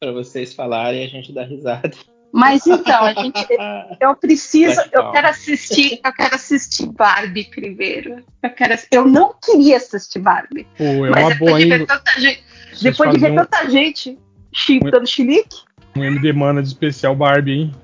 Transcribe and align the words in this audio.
Pra 0.00 0.12
vocês 0.12 0.52
falarem 0.52 1.02
e 1.02 1.06
a 1.06 1.08
gente 1.08 1.32
dar 1.32 1.44
risada. 1.44 1.90
Mas 2.30 2.66
então, 2.66 3.02
a 3.02 3.14
gente, 3.14 3.46
eu 3.98 4.14
preciso, 4.14 4.78
eu 4.92 5.10
quero 5.10 5.28
assistir, 5.28 6.00
eu 6.04 6.12
quero 6.12 6.34
assistir 6.34 6.86
Barbie 6.88 7.44
primeiro. 7.44 8.22
Eu, 8.42 8.50
quero, 8.50 8.74
eu 8.90 9.06
não 9.06 9.34
queria 9.42 9.78
assistir 9.78 10.18
Barbie. 10.18 10.66
Pô, 10.76 10.84
é 10.84 11.10
uma 11.10 11.34
boa 11.36 11.58
de 11.58 11.66
ver 11.66 11.86
tanta 11.86 12.20
gente, 12.20 12.44
depois 12.82 13.10
de 13.10 13.18
ver 13.18 13.32
um... 13.32 13.36
tanta 13.36 13.70
gente 13.70 14.18
chipando 14.52 15.00
um... 15.00 15.06
chilique. 15.06 15.64
Um 15.96 16.04
MD 16.04 16.30
Mana 16.34 16.62
de 16.62 16.68
especial 16.68 17.16
Barbie, 17.16 17.52
hein? 17.52 17.74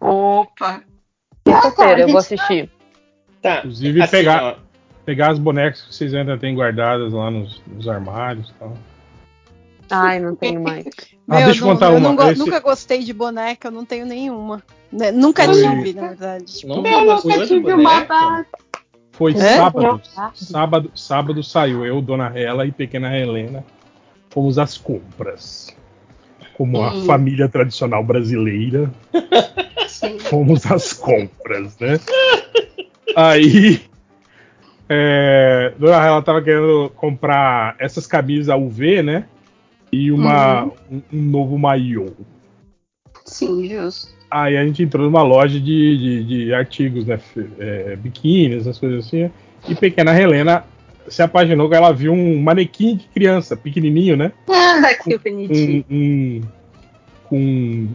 Opa! 0.00 0.80
Terça-feira 1.42 2.02
eu 2.02 2.08
vou 2.08 2.18
assistir. 2.18 2.70
Tá. 3.42 3.58
Inclusive 3.58 4.00
assim, 4.00 4.10
pegar, 4.12 4.58
pegar 5.04 5.30
as 5.30 5.40
bonecas 5.40 5.82
que 5.82 5.92
vocês 5.92 6.14
ainda 6.14 6.38
têm 6.38 6.54
guardadas 6.54 7.12
lá 7.12 7.32
nos, 7.32 7.60
nos 7.66 7.88
armários 7.88 8.48
e 8.50 8.54
tal. 8.54 8.78
Ai, 9.90 10.18
não 10.20 10.34
tenho 10.34 10.62
mais. 10.62 10.86
Ah, 11.28 11.36
Meu, 11.36 11.44
deixa 11.46 11.60
eu 11.62 11.66
não, 11.66 11.74
contar 11.74 11.92
eu 11.92 11.96
uma. 11.98 12.12
Não, 12.12 12.30
Esse- 12.30 12.38
Nunca 12.38 12.60
gostei 12.60 13.02
de 13.04 13.12
boneca, 13.12 13.68
eu 13.68 13.72
não 13.72 13.84
tenho 13.84 14.06
nenhuma. 14.06 14.62
Né, 14.92 15.10
Nunca 15.12 15.44
Foi- 15.44 15.54
tive, 15.54 15.92
na 15.94 16.08
verdade. 16.08 16.44
Tipo, 16.44 16.76
Nunca 16.76 16.88
Eu 16.90 17.04
nunca 17.16 17.38
de 17.38 17.46
tive 17.46 17.72
uma. 17.72 18.46
Foi 19.12 19.32
É? 19.32 19.56
sábado, 19.56 19.84
Eu- 19.86 20.00
sábado. 20.34 20.90
Sábado 20.94 21.42
saiu 21.42 21.84
eu, 21.86 22.00
Dona 22.02 22.32
Hela 22.38 22.66
e 22.66 22.72
Pequena 22.72 23.16
Helena. 23.16 23.64
Fomos 24.30 24.58
às 24.58 24.76
compras. 24.76 25.74
Como 26.56 26.82
a 26.82 26.92
Hum. 26.92 27.04
família 27.04 27.48
tradicional 27.48 28.02
brasileira, 28.04 28.90
Sim. 29.88 30.18
fomos 30.18 30.70
às 30.70 30.92
compras, 30.92 31.76
né? 31.78 31.98
Aí. 33.14 33.80
é, 34.88 35.72
Dona 35.78 35.96
Hela 36.06 36.22
tava 36.22 36.40
querendo 36.42 36.90
comprar 36.94 37.74
essas 37.78 38.06
camisas 38.06 38.54
UV, 38.56 39.02
né? 39.02 39.24
E 39.92 40.10
uma, 40.10 40.64
um, 40.90 41.00
um 41.12 41.22
novo 41.22 41.58
maiô. 41.58 42.06
Sim, 43.24 43.68
justo. 43.68 44.14
Aí 44.30 44.56
a 44.56 44.64
gente 44.64 44.82
entrou 44.82 45.04
numa 45.06 45.22
loja 45.22 45.60
de, 45.60 45.96
de, 45.96 46.24
de 46.24 46.54
artigos, 46.54 47.06
né? 47.06 47.18
É, 47.58 47.96
biquínis, 47.96 48.62
essas 48.62 48.78
coisas 48.78 49.06
assim. 49.06 49.30
E 49.68 49.74
pequena 49.74 50.18
Helena 50.20 50.64
se 51.08 51.22
apaixonou 51.22 51.68
que 51.68 51.76
ela 51.76 51.92
viu 51.92 52.12
um 52.12 52.40
manequim 52.42 52.96
de 52.96 53.06
criança, 53.08 53.56
pequenininho, 53.56 54.16
né? 54.16 54.32
Ah, 54.78 54.92
que 54.94 55.16
bonitinho. 55.16 55.84
Um, 55.90 55.96
um, 55.96 56.40
com 57.24 57.88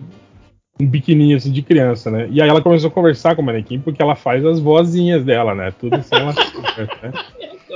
um 0.80 0.88
biquininho 0.88 1.38
assim 1.38 1.52
de 1.52 1.62
criança, 1.62 2.10
né? 2.10 2.28
E 2.32 2.42
aí 2.42 2.50
ela 2.50 2.62
começou 2.62 2.90
a 2.90 2.92
conversar 2.92 3.36
com 3.36 3.42
o 3.44 3.46
manequim 3.46 3.80
porque 3.80 4.02
ela 4.02 4.16
faz 4.16 4.44
as 4.44 4.60
vozinhas 4.60 5.24
dela, 5.24 5.54
né? 5.54 5.72
Tudo 5.80 5.96
assim 5.96 6.16
ela 6.16 6.34
né? 7.04 7.14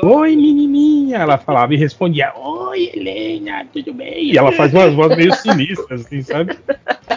Oi, 0.08 0.36
menininha! 0.36 1.17
Ela 1.17 1.36
falava 1.36 1.73
e 1.73 1.78
respondia: 1.78 2.31
Oi, 2.36 2.92
Helena, 2.94 3.66
tudo 3.73 3.92
bem? 3.92 4.31
E 4.31 4.38
ela 4.38 4.52
faz 4.52 4.72
umas 4.72 4.94
vozes 4.94 5.17
meio 5.17 5.34
sinistras, 5.34 6.06
assim, 6.06 6.22
sabe? 6.22 6.56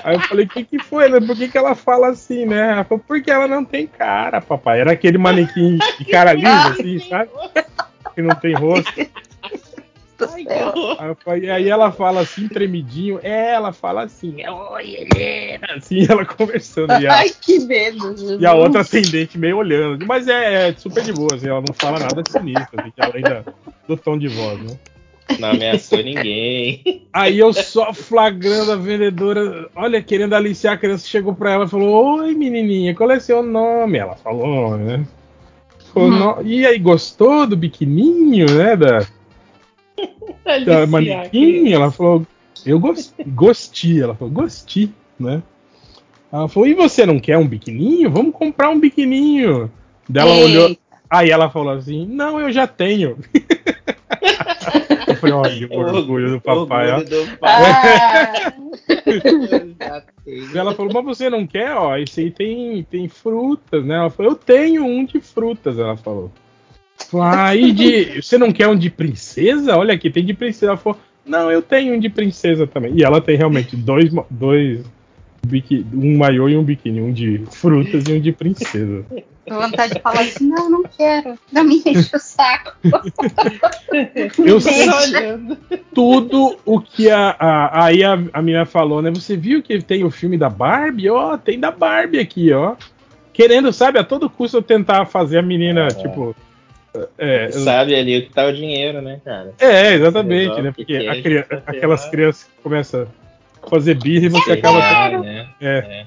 Aí 0.03 0.15
eu 0.15 0.21
falei: 0.21 0.47
O 0.47 0.49
que, 0.49 0.65
que 0.65 0.79
foi, 0.79 1.07
né? 1.11 1.21
Por 1.21 1.37
que, 1.37 1.49
que 1.49 1.59
ela 1.59 1.75
fala 1.75 2.09
assim, 2.09 2.47
né? 2.47 2.73
Ela 2.73 2.85
falou: 2.85 3.05
Porque 3.07 3.31
ela 3.31 3.47
não 3.47 3.63
tem 3.63 3.87
cara, 3.87 4.41
papai. 4.41 4.81
Era 4.81 4.93
aquele 4.93 5.19
manequim 5.19 5.77
de 5.99 6.05
cara 6.07 6.33
lisa, 6.33 6.71
assim, 6.71 6.99
sabe? 7.01 7.29
Que 8.15 8.23
não 8.23 8.35
tem 8.35 8.55
rosto. 8.55 8.91
Ai, 10.21 10.45
que 10.45 10.53
horror. 10.63 11.17
Aí, 11.27 11.51
aí 11.51 11.69
ela 11.69 11.93
fala 11.93 12.21
assim, 12.21 12.49
tremidinho. 12.49 13.21
É, 13.23 13.53
ela 13.53 13.73
fala 13.73 14.03
assim: 14.05 14.37
Oi, 14.49 14.97
Helena! 14.97 15.67
Assim, 15.77 16.07
ela 16.09 16.25
conversando. 16.25 17.01
E 17.01 17.07
a, 17.07 17.15
Ai, 17.19 17.29
que 17.31 17.59
medo. 17.61 17.99
Jesus. 18.17 18.41
e 18.41 18.47
a 18.47 18.55
outra 18.55 18.81
atendente 18.81 19.39
meio 19.39 19.57
olhando. 19.59 20.05
Mas 20.07 20.27
é, 20.29 20.69
é 20.69 20.75
super 20.75 21.03
de 21.05 21.13
boa, 21.13 21.35
assim, 21.35 21.49
ela 21.49 21.61
não 21.61 21.73
fala 21.73 21.99
nada 21.99 22.25
sinistro, 22.25 22.79
assim, 22.81 22.93
além 22.99 23.23
da- 23.23 23.45
do 23.87 23.97
tom 23.97 24.19
de 24.19 24.29
voz, 24.29 24.59
né? 24.61 24.77
Não 25.39 25.51
ameaçou 25.51 26.03
ninguém. 26.03 27.03
Aí 27.13 27.39
eu 27.39 27.53
só 27.53 27.93
flagrando 27.93 28.73
a 28.73 28.77
vendedora, 28.77 29.69
olha, 29.77 30.03
querendo 30.03 30.35
aliciar 30.35 30.75
a 30.75 30.79
criança, 30.79 31.07
chegou 31.07 31.35
pra 31.35 31.53
ela 31.53 31.65
e 31.65 31.69
falou: 31.69 32.21
Oi, 32.21 32.35
menininha, 32.35 32.95
qual 32.95 33.11
é 33.11 33.21
seu 33.21 33.43
nome? 33.43 33.99
Ela 33.99 34.15
falou, 34.17 34.77
né? 34.77 35.07
Falou, 35.93 36.09
Hum. 36.11 36.19
"No- 36.19 36.43
E 36.47 36.67
aí, 36.67 36.79
gostou 36.79 37.47
do 37.47 37.57
biquininho, 37.57 38.47
né? 38.57 38.77
Da, 38.77 39.07
da 40.65 40.87
manequim? 40.87 41.73
Ela 41.73 41.91
falou: 41.91 42.27
Eu 42.65 42.79
gos- 42.79 43.15
gostei. 43.27 44.03
Ela 44.03 44.15
falou: 44.15 44.33
Gostei, 44.33 44.91
né? 45.19 45.43
Ela 46.33 46.49
falou: 46.49 46.69
E 46.69 46.75
você 46.75 47.05
não 47.07 47.19
quer 47.19 47.39
um 47.39 47.47
biquininho? 47.47 48.11
Vamos 48.11 48.33
comprar 48.35 48.71
um 48.71 48.79
biquininho. 48.81 49.71
Daí 50.09 50.27
ela 50.29 50.37
Ei, 50.37 50.45
olhou. 50.45 50.77
Aí 51.11 51.31
ela 51.31 51.51
falou 51.51 51.73
assim: 51.73 52.07
Não, 52.07 52.39
eu 52.41 52.51
já 52.53 52.67
tenho. 52.67 53.19
eu 55.07 55.17
falei: 55.17 55.35
Olha, 55.35 55.69
o 55.73 55.79
orgulho 55.79 56.31
do 56.33 56.41
papai, 56.41 56.91
ó. 56.91 56.99
Orgulho 56.99 57.27
do 57.27 57.37
pai. 57.39 57.63
Ah, 57.63 58.53
ela 60.55 60.75
falou, 60.75 60.93
mas 60.93 61.05
você 61.05 61.31
não 61.31 61.47
quer, 61.47 61.73
ó, 61.75 61.97
esse 61.97 62.21
aí 62.21 62.31
tem, 62.31 62.83
tem 62.85 63.09
frutas, 63.09 63.85
né? 63.85 63.97
Ela 63.97 64.11
falou, 64.11 64.33
eu 64.33 64.37
tenho 64.37 64.85
um 64.85 65.05
de 65.05 65.21
frutas, 65.21 65.79
ela 65.79 65.97
falou. 65.97 66.31
Ah, 67.15 67.55
e 67.55 67.73
de. 67.73 68.23
Você 68.23 68.37
não 68.37 68.53
quer 68.53 68.69
um 68.69 68.77
de 68.77 68.91
princesa? 68.91 69.77
Olha 69.77 69.95
aqui, 69.95 70.11
tem 70.11 70.25
de 70.25 70.35
princesa. 70.35 70.73
Ela 70.73 70.77
falou, 70.77 70.99
não, 71.25 71.51
eu 71.51 71.63
tenho 71.63 71.95
um 71.95 71.99
de 71.99 72.09
princesa 72.09 72.67
também. 72.67 72.93
E 72.97 73.05
ela 73.05 73.21
tem 73.21 73.37
realmente 73.37 73.77
dois, 73.77 74.11
dois 74.31 74.85
um 75.95 76.17
maiô 76.19 76.49
e 76.49 76.57
um 76.57 76.63
biquíni, 76.63 77.01
um 77.01 77.13
de 77.13 77.43
frutas 77.51 78.05
e 78.07 78.13
um 78.13 78.21
de 78.21 78.33
princesa. 78.33 79.05
Tô 79.47 79.55
vontade 79.55 79.95
de 79.95 80.01
falar 80.01 80.21
assim, 80.21 80.47
não, 80.47 80.69
não 80.69 80.83
quero. 80.83 81.39
Não 81.51 81.65
me 81.65 81.77
enche 81.87 82.15
o 82.15 82.19
saco. 82.19 82.73
Eu 84.45 84.61
sei 84.61 84.87
tudo 85.95 86.59
o 86.67 86.81
que 86.81 87.11
a, 87.11 87.35
a, 87.39 87.85
aí 87.85 88.05
a, 88.05 88.19
a 88.33 88.43
menina 88.43 88.67
falou, 88.67 89.01
né? 89.01 89.11
Você 89.11 89.37
viu 89.37 89.63
que 89.63 89.81
tem 89.81 90.05
o 90.05 90.11
filme 90.11 90.37
da 90.37 90.51
Barbie? 90.51 91.09
Ó, 91.09 91.37
tem 91.39 91.59
da 91.59 91.71
Barbie 91.71 92.19
aqui, 92.19 92.53
ó. 92.53 92.75
Querendo, 93.33 93.73
sabe, 93.73 93.99
a 93.99 94.05
todo 94.05 94.29
custo 94.29 94.59
eu 94.59 94.63
tentar 94.63 95.07
fazer 95.07 95.39
a 95.39 95.43
menina, 95.43 95.87
É. 95.87 95.89
tipo. 95.89 96.37
É, 97.19 97.51
Sabe 97.53 97.95
ali 97.95 98.19
o 98.19 98.23
que 98.27 98.33
tá 98.33 98.47
o 98.47 98.53
dinheiro, 98.53 99.01
né, 99.03 99.21
cara? 99.25 99.53
é, 99.59 99.95
exatamente, 99.95 100.41
Resolve 100.49 100.63
né? 100.63 100.73
que 100.75 100.85
Porque 100.85 101.57
aquelas 101.67 102.05
lá. 102.05 102.11
crianças 102.11 102.45
que 102.45 102.63
começam 102.63 103.07
a 103.63 103.69
fazer 103.69 103.95
birra 103.95 104.27
e 104.27 104.29
você 104.29 104.53
acaba. 104.53 105.19
Né? 105.19 105.49
É. 105.61 106.07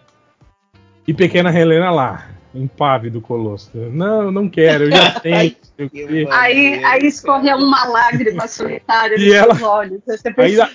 E 1.07 1.13
pequena 1.13 1.57
Helena 1.57 1.91
lá, 1.91 2.27
impávido 2.53 3.21
colosso. 3.21 3.71
Não, 3.75 4.23
eu 4.23 4.31
não 4.31 4.49
quero, 4.49 4.85
eu 4.85 4.91
já 4.91 5.11
tenho. 5.21 5.55
quê. 5.89 6.27
Aí, 6.31 6.83
aí 6.83 7.05
escorreu 7.05 7.57
uma 7.57 7.85
lágrima 7.85 8.47
solitária 8.47 9.15
E 9.19 9.25
nos 9.25 9.33
ela- 9.35 9.55
seus 9.55 9.67
olhos. 9.67 10.01
Você 10.05 10.33
Aí 10.37 10.55
da- 10.55 10.69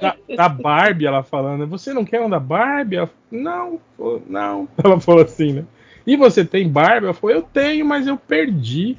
da, 0.00 0.16
da 0.36 0.48
Barbie, 0.48 1.06
ela 1.06 1.22
falando, 1.22 1.66
você 1.66 1.92
não 1.92 2.04
quer 2.04 2.20
um 2.20 2.28
da 2.30 2.40
Barbie? 2.40 2.96
Ela 2.96 3.10
não, 3.30 3.80
não. 4.28 4.68
Ela 4.82 5.00
falou 5.00 5.22
assim, 5.22 5.52
né? 5.52 5.64
E 6.06 6.16
você 6.16 6.44
tem 6.44 6.68
Barbie? 6.68 7.06
Ela 7.06 7.14
falou, 7.14 7.36
eu 7.36 7.42
tenho, 7.42 7.84
mas 7.86 8.06
eu 8.06 8.16
perdi. 8.16 8.96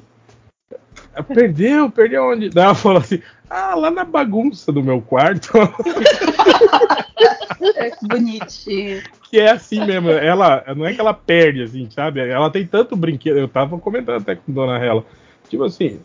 Perdeu? 1.34 1.90
Perdeu 1.90 2.24
onde? 2.24 2.48
Daí 2.48 2.64
ela 2.64 2.74
falou 2.74 2.98
assim, 2.98 3.20
ah, 3.50 3.74
lá 3.74 3.90
na 3.90 4.04
bagunça 4.04 4.72
do 4.72 4.82
meu 4.82 5.00
quarto. 5.00 5.52
É, 7.76 7.90
que 7.90 8.08
bonitinho. 8.08 9.02
que 9.30 9.38
é 9.38 9.50
assim 9.50 9.84
mesmo, 9.84 10.10
ela, 10.10 10.64
não 10.76 10.84
é 10.84 10.92
que 10.92 11.00
ela 11.00 11.14
perde, 11.14 11.62
assim, 11.62 11.88
sabe? 11.90 12.20
Ela 12.20 12.50
tem 12.50 12.66
tanto 12.66 12.96
brinquedo, 12.96 13.38
eu 13.38 13.48
tava 13.48 13.78
comentando 13.78 14.20
até 14.20 14.34
com 14.34 14.52
Dona 14.52 14.78
Hela, 14.78 15.04
tipo 15.48 15.62
assim, 15.62 16.00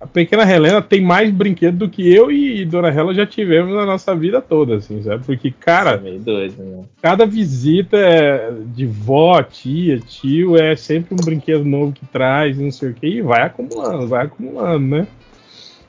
a 0.00 0.06
pequena 0.06 0.48
Helena 0.48 0.80
tem 0.80 1.00
mais 1.00 1.30
brinquedo 1.30 1.78
do 1.78 1.88
que 1.88 2.08
eu 2.14 2.30
e 2.30 2.64
Dona 2.64 2.88
Hela 2.88 3.12
já 3.12 3.26
tivemos 3.26 3.74
na 3.74 3.84
nossa 3.84 4.14
vida 4.14 4.40
toda, 4.40 4.76
assim, 4.76 5.02
sabe? 5.02 5.24
Porque, 5.24 5.50
cara, 5.50 5.96
meio 5.96 6.20
doido, 6.20 6.62
né? 6.62 6.84
cada 7.02 7.26
visita 7.26 7.96
é 7.96 8.52
de 8.66 8.86
vó, 8.86 9.42
tia, 9.42 9.98
tio, 9.98 10.56
é 10.56 10.76
sempre 10.76 11.14
um 11.14 11.24
brinquedo 11.24 11.64
novo 11.64 11.92
que 11.92 12.06
traz, 12.06 12.56
não 12.56 12.70
sei 12.70 12.90
o 12.90 12.94
que, 12.94 13.06
e 13.06 13.22
vai 13.22 13.42
acumulando, 13.42 14.06
vai 14.06 14.26
acumulando, 14.26 14.86
né? 14.86 15.06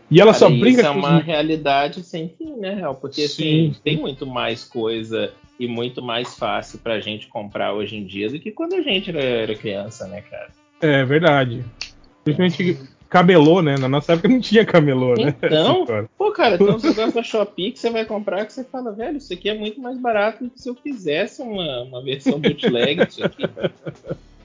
E 0.10 0.20
ela 0.20 0.32
Cara, 0.32 0.40
só 0.40 0.50
brinca 0.50 0.70
isso 0.70 0.80
é 0.80 0.92
com 0.92 1.00
os 1.00 1.06
uma 1.06 1.20
realidade 1.20 2.04
sem 2.04 2.30
fim, 2.30 2.56
né, 2.58 2.74
Real? 2.74 2.96
Porque 2.96 3.22
assim, 3.22 3.74
Sim. 3.74 3.76
tem 3.84 3.98
muito 3.98 4.26
mais 4.26 4.64
coisa 4.64 5.32
e 5.60 5.68
muito 5.68 6.02
mais 6.02 6.36
fácil 6.36 6.80
pra 6.80 7.00
gente 7.00 7.28
comprar 7.28 7.74
hoje 7.74 7.96
em 7.96 8.06
dia 8.06 8.28
do 8.28 8.40
que 8.40 8.50
quando 8.50 8.74
a 8.74 8.82
gente 8.82 9.12
era, 9.12 9.22
era 9.22 9.56
criança, 9.56 10.08
né, 10.08 10.22
cara? 10.22 10.48
É 10.82 11.06
verdade. 11.06 11.64
Principalmente 12.24 12.80
camelô, 13.10 13.62
né? 13.62 13.76
Na 13.78 13.90
nossa 13.90 14.14
época 14.14 14.30
não 14.30 14.40
tinha 14.40 14.64
camelô, 14.64 15.16
né? 15.16 15.36
Então. 15.44 15.86
Pô, 16.18 16.32
cara, 16.32 16.58
tem 16.58 16.70
uns 16.70 16.84
negócios 16.84 17.14
da 17.14 17.24
Shopee 17.24 17.72
que 17.72 17.80
você 17.80 17.90
vai 17.90 18.06
comprar 18.06 18.46
que 18.46 18.54
você 18.54 18.64
fala, 18.64 18.92
velho, 18.92 19.18
isso 19.18 19.34
aqui 19.34 19.50
é 19.50 19.58
muito 19.58 19.82
mais 19.82 19.98
barato 19.98 20.44
do 20.44 20.50
que 20.50 20.62
se 20.62 20.70
eu 20.70 20.76
fizesse 20.76 21.42
uma, 21.42 21.82
uma 21.84 22.04
versão 22.04 22.40
bootleg 22.40 23.06
disso 23.06 23.26
aqui. 23.26 23.44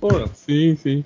Pô, 0.01 0.09
Sim, 0.33 0.77
sim. 0.77 1.05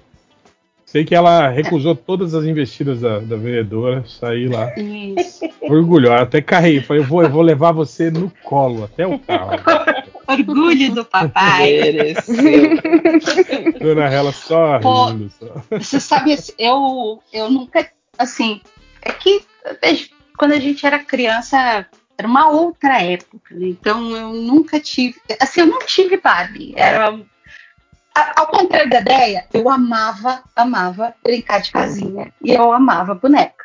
Sei 0.84 1.05
que 1.05 1.14
ela 1.14 1.49
recusou 1.49 1.94
todas 1.94 2.34
as 2.34 2.46
investidas 2.46 3.02
da, 3.02 3.19
da 3.19 3.37
vendedora, 3.37 4.04
saí 4.06 4.49
lá 4.49 4.72
Isso. 4.75 5.44
orgulhosa, 5.61 6.22
até 6.22 6.40
carrei, 6.40 6.81
falei, 6.81 7.02
eu 7.02 7.06
vou, 7.06 7.22
eu 7.22 7.28
vou 7.28 7.43
levar 7.43 7.72
você 7.72 8.11
no 8.11 8.32
colo 8.43 8.84
até 8.84 9.06
o 9.06 9.19
carro. 9.19 9.50
Orgulho 10.28 10.94
do 10.94 11.04
papai. 11.04 11.80
mereceu. 11.80 12.34
Dona 13.80 14.04
Hela 14.04 14.32
só 14.32 14.78
Pô. 14.78 15.06
rindo. 15.06 15.30
Só. 15.30 15.46
Você 15.70 15.98
sabe, 15.98 16.34
assim, 16.34 16.52
eu, 16.58 17.22
eu 17.32 17.50
nunca. 17.50 17.90
Assim, 18.19 18.60
é 19.00 19.12
que 19.12 19.42
quando 20.36 20.52
a 20.52 20.60
gente 20.60 20.86
era 20.86 20.98
criança, 20.98 21.86
era 22.16 22.28
uma 22.28 22.48
outra 22.48 23.02
época, 23.02 23.54
né? 23.54 23.69
Então 23.69 24.14
eu 24.14 24.32
nunca 24.34 24.78
tive. 24.78 25.16
Assim, 25.40 25.60
eu 25.60 25.66
não 25.66 25.78
tive 25.80 26.19
Barbie. 26.19 26.75
Era. 26.76 27.19
Ao 28.34 28.48
contrário 28.48 28.90
da 28.90 29.00
ideia, 29.00 29.46
eu 29.54 29.70
amava, 29.70 30.42
amava 30.56 31.14
brincar 31.22 31.60
de 31.60 31.70
casinha. 31.70 32.32
E 32.42 32.52
eu 32.52 32.72
amava 32.72 33.14
boneca. 33.14 33.64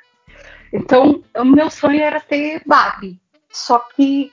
Então, 0.72 1.24
o 1.36 1.44
meu 1.44 1.72
sonho 1.72 2.02
era 2.02 2.20
ter 2.20 2.62
Barbie. 2.64 3.20
Só 3.52 3.80
que 3.80 4.32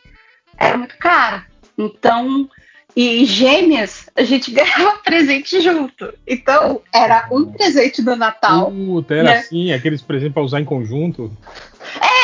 era 0.58 0.76
muito 0.76 0.96
caro. 0.98 1.42
Então, 1.80 2.48
e 2.94 3.24
gêmeas, 3.24 4.08
a 4.16 4.22
gente 4.22 4.50
ganhava 4.52 4.98
presente 4.98 5.60
junto. 5.60 6.12
Então, 6.26 6.82
era 6.92 7.28
um 7.30 7.46
presente 7.46 8.02
do 8.02 8.16
Natal. 8.16 8.70
Puta, 8.70 9.14
era 9.14 9.22
né? 9.22 9.38
assim, 9.38 9.72
aqueles 9.72 10.02
presentes 10.02 10.34
pra 10.34 10.42
usar 10.42 10.60
em 10.60 10.64
conjunto. 10.64 11.30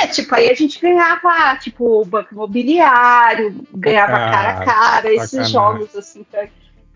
É, 0.02 0.06
tipo, 0.08 0.34
aí 0.34 0.50
a 0.50 0.54
gente 0.54 0.80
ganhava, 0.80 1.56
tipo, 1.58 2.04
banco 2.04 2.34
imobiliário, 2.34 3.66
ganhava 3.72 4.12
Cara, 4.12 4.30
cara 4.30 4.50
a 4.50 4.64
cara, 4.64 5.14
esses 5.14 5.30
sacanagem. 5.30 5.52
jogos, 5.52 5.96
assim, 5.96 6.24
pra 6.24 6.46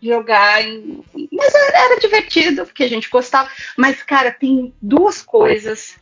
jogar. 0.03 0.63
Em... 0.63 1.03
Mas 1.33 1.55
era, 1.55 1.79
era 1.87 2.01
divertido, 2.01 2.65
porque 2.67 2.85
a 2.85 2.89
gente 2.89 3.09
gostava. 3.09 3.49
Mas, 3.77 4.03
cara, 4.03 4.31
tem 4.31 4.75
duas 4.81 5.23
coisas. 5.23 5.97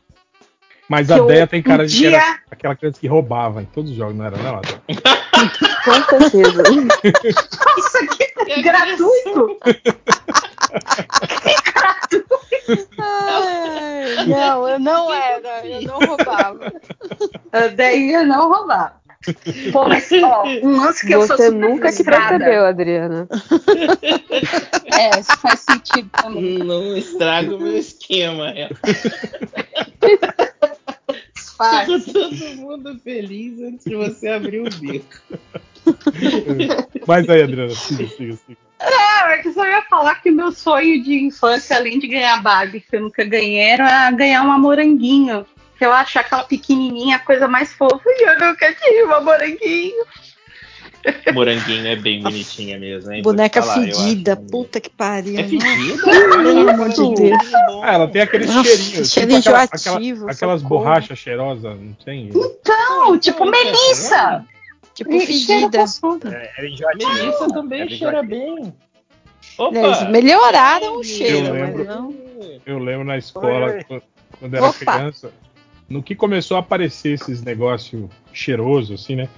Mas 0.89 1.07
Que 1.09 1.13
a 1.13 1.19
Deia 1.21 1.47
tem 1.47 1.63
cara 1.63 1.83
um 1.83 1.87
de 1.87 1.93
que 1.93 1.99
dia- 2.09 2.17
era 2.19 2.39
aquela 2.51 2.75
criança 2.75 2.99
que 2.99 3.07
roubava 3.07 3.61
em 3.63 3.67
todos 3.67 3.91
os 3.91 3.97
jogos, 3.97 4.17
não 4.17 4.25
era, 4.25 4.37
não? 4.39 4.61
Com 5.85 6.03
certeza. 6.09 6.63
Nossa, 6.63 8.07
que 8.47 8.63
gratuito! 8.63 9.59
Ai, 12.99 14.27
não, 14.27 14.69
eu 14.69 14.79
não 14.79 15.13
era, 15.13 15.67
eu 15.67 15.83
não 15.83 15.99
roubava. 15.99 16.73
Daí 17.77 18.13
eu 18.15 18.27
não 18.27 18.49
roubava. 18.51 18.99
Pô, 19.73 19.89
mas, 19.89 20.09
ó, 20.13 20.45
um 20.63 20.77
lance 20.77 21.05
que 21.07 21.13
eu 21.13 21.27
sou 21.27 21.37
Você 21.37 21.51
nunca 21.51 21.89
que 21.91 21.97
frustrada. 22.05 22.39
percebeu, 22.39 22.65
Adriana. 22.67 23.29
É, 24.97 25.19
isso 25.21 25.37
faz 25.39 25.61
sentido 25.61 26.09
também. 26.23 26.59
Não 26.59 26.97
estraga 26.97 27.55
o 27.57 27.59
meu 27.61 27.77
esquema. 27.77 28.51
É. 28.51 28.69
Faz. 31.59 31.89
Tá 31.89 32.13
todo 32.13 32.57
mundo 32.57 33.01
feliz 33.03 33.61
antes 33.61 33.85
de 33.85 33.97
você 33.97 34.29
abrir 34.29 34.61
o 34.61 34.71
bico. 34.71 35.21
Mas 37.05 37.29
aí, 37.29 37.43
Adriana, 37.43 37.75
siga, 37.75 38.07
siga, 38.07 38.39
siga. 38.47 38.59
Não, 38.81 39.27
é 39.27 39.39
que 39.39 39.49
eu 39.49 39.53
só 39.53 39.67
ia 39.67 39.83
falar 39.83 40.23
que 40.23 40.31
meu 40.31 40.53
sonho 40.53 41.03
de 41.03 41.15
infância, 41.25 41.77
além 41.77 41.99
de 41.99 42.07
ganhar 42.07 42.41
Barbie, 42.41 42.81
que 42.81 42.95
eu 42.95 43.01
nunca 43.01 43.25
ganhei, 43.25 43.59
era 43.59 44.09
ganhar 44.13 44.43
uma 44.43 44.57
moranguinho. 44.57 45.45
Que 45.77 45.85
eu 45.85 45.93
acho 45.93 46.19
aquela 46.19 46.45
pequenininha 46.45 47.17
a 47.17 47.21
coisa 47.21 47.49
mais 47.49 47.73
fofa 47.73 48.03
e 48.07 48.29
eu 48.29 48.39
nunca 48.39 48.73
tive 48.73 49.03
uma 49.03 49.21
moranguinho. 49.21 50.05
Moranguinho 51.33 51.87
é 51.87 51.97
bem 51.97 52.23
bonitinha 52.23 52.79
mesmo, 52.79 53.13
hein? 53.13 53.23
Boneca 53.23 53.63
falar, 53.63 53.75
fedida, 53.83 54.37
puta 54.37 54.81
que 54.81 54.91
pariu. 54.91 55.39
É 55.39 55.43
né? 55.43 55.49
fedida? 55.49 56.03
Pelo 56.03 56.71
amor 56.71 56.89
de 56.89 57.15
Deus. 57.15 57.43
Ah, 57.83 57.95
ela 57.95 58.09
tem 58.09 58.23
aqueles 58.23 58.49
Nossa, 58.49 58.65
cheirinhos. 58.77 59.11
cheiro 59.13 59.29
tipo 59.35 59.49
aquela- 59.49 59.65
enjoativo, 59.65 60.17
aquela- 60.17 60.33
aquelas 60.33 60.61
socorro. 60.63 60.81
borrachas 60.85 61.19
cheirosas, 61.19 61.79
não 61.81 61.93
tem? 62.05 62.31
Não, 62.67 63.19
tipo 63.19 63.45
Melissa. 63.45 64.45
Tipo, 64.95 65.11
fedida. 65.13 65.85
É. 66.57 66.63
Melissa 66.63 67.49
também 67.49 67.83
Era 67.83 67.91
cheira 67.91 68.23
bem. 68.23 68.57
Eles 69.61 69.97
Opa! 69.99 70.05
melhoraram 70.11 70.99
o 70.99 71.05
cheiro, 71.05 71.39
Eu 71.39 71.55
mas 71.55 71.63
lembro. 71.77 71.85
não. 71.85 72.15
Eu 72.67 72.79
lembro 72.79 73.05
na 73.05 73.17
escola, 73.19 73.67
Oi. 73.73 73.85
quando- 73.85 74.03
quando 74.39 74.55
era 74.55 74.67
Opa. 74.69 74.97
criança, 74.97 75.31
no 75.89 76.03
que 76.03 76.15
começou 76.15 76.57
a 76.57 76.61
aparecer 76.61 77.13
esses 77.15 77.43
negócios 77.43 78.09
cheirosos, 78.33 79.01
assim, 79.03 79.17
né? 79.17 79.29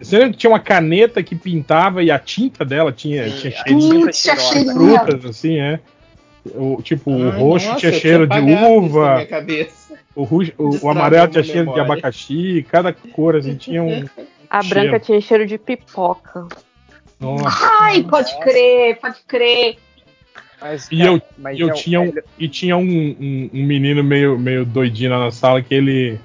Você 0.00 0.16
lembra 0.18 0.32
que 0.32 0.38
tinha 0.38 0.50
uma 0.50 0.60
caneta 0.60 1.22
que 1.22 1.34
pintava 1.34 2.02
e 2.02 2.10
a 2.10 2.18
tinta 2.18 2.64
dela 2.64 2.92
tinha, 2.92 3.28
tinha 3.30 3.52
Sim, 3.52 3.62
cheirinho 3.64 3.98
de 3.98 4.04
Putz, 4.06 4.28
a 4.28 4.36
cheirosa. 4.36 4.52
cheirinha. 4.52 5.00
frutas, 5.00 5.24
assim, 5.26 5.58
é? 5.58 5.80
O, 6.54 6.80
tipo, 6.82 7.10
o 7.10 7.30
Ai, 7.30 7.38
roxo 7.38 7.66
nossa, 7.68 7.80
tinha 7.80 7.92
cheiro 7.92 8.26
de 8.26 8.38
uva, 8.38 9.26
o, 10.14 10.22
roxo- 10.24 10.52
o- 10.58 10.78
o 10.86 10.90
amarelo 10.90 11.28
tinha 11.28 11.42
cheiro 11.42 11.60
de 11.60 11.64
memória. 11.70 11.82
abacaxi, 11.84 12.64
cada 12.70 12.92
cor 12.92 13.34
assim 13.36 13.56
tinha 13.56 13.82
um. 13.82 14.04
A 14.50 14.62
Cheiro. 14.62 14.68
branca 14.90 15.00
tinha 15.04 15.20
cheiro 15.20 15.46
de 15.46 15.58
pipoca. 15.58 16.46
Nossa. 17.18 17.58
Ai, 17.80 18.04
pode 18.04 18.38
crer, 18.40 18.98
pode 19.00 19.16
crer. 19.26 19.76
Mas, 20.60 20.86
E 20.92 20.98
cara, 20.98 21.10
eu- 21.10 21.22
mas 21.38 21.58
eu 21.58 21.70
é- 21.70 21.72
tinha 21.72 22.00
um, 22.00 22.12
e 22.38 22.46
tinha 22.48 22.76
um, 22.76 22.82
um- 22.82 23.50
um 23.52 23.64
menino 23.64 24.04
meio, 24.04 24.38
meio 24.38 24.64
doidinho 24.64 25.10
lá 25.10 25.18
na 25.18 25.30
sala 25.32 25.60
que 25.60 25.74
ele, 25.74 26.20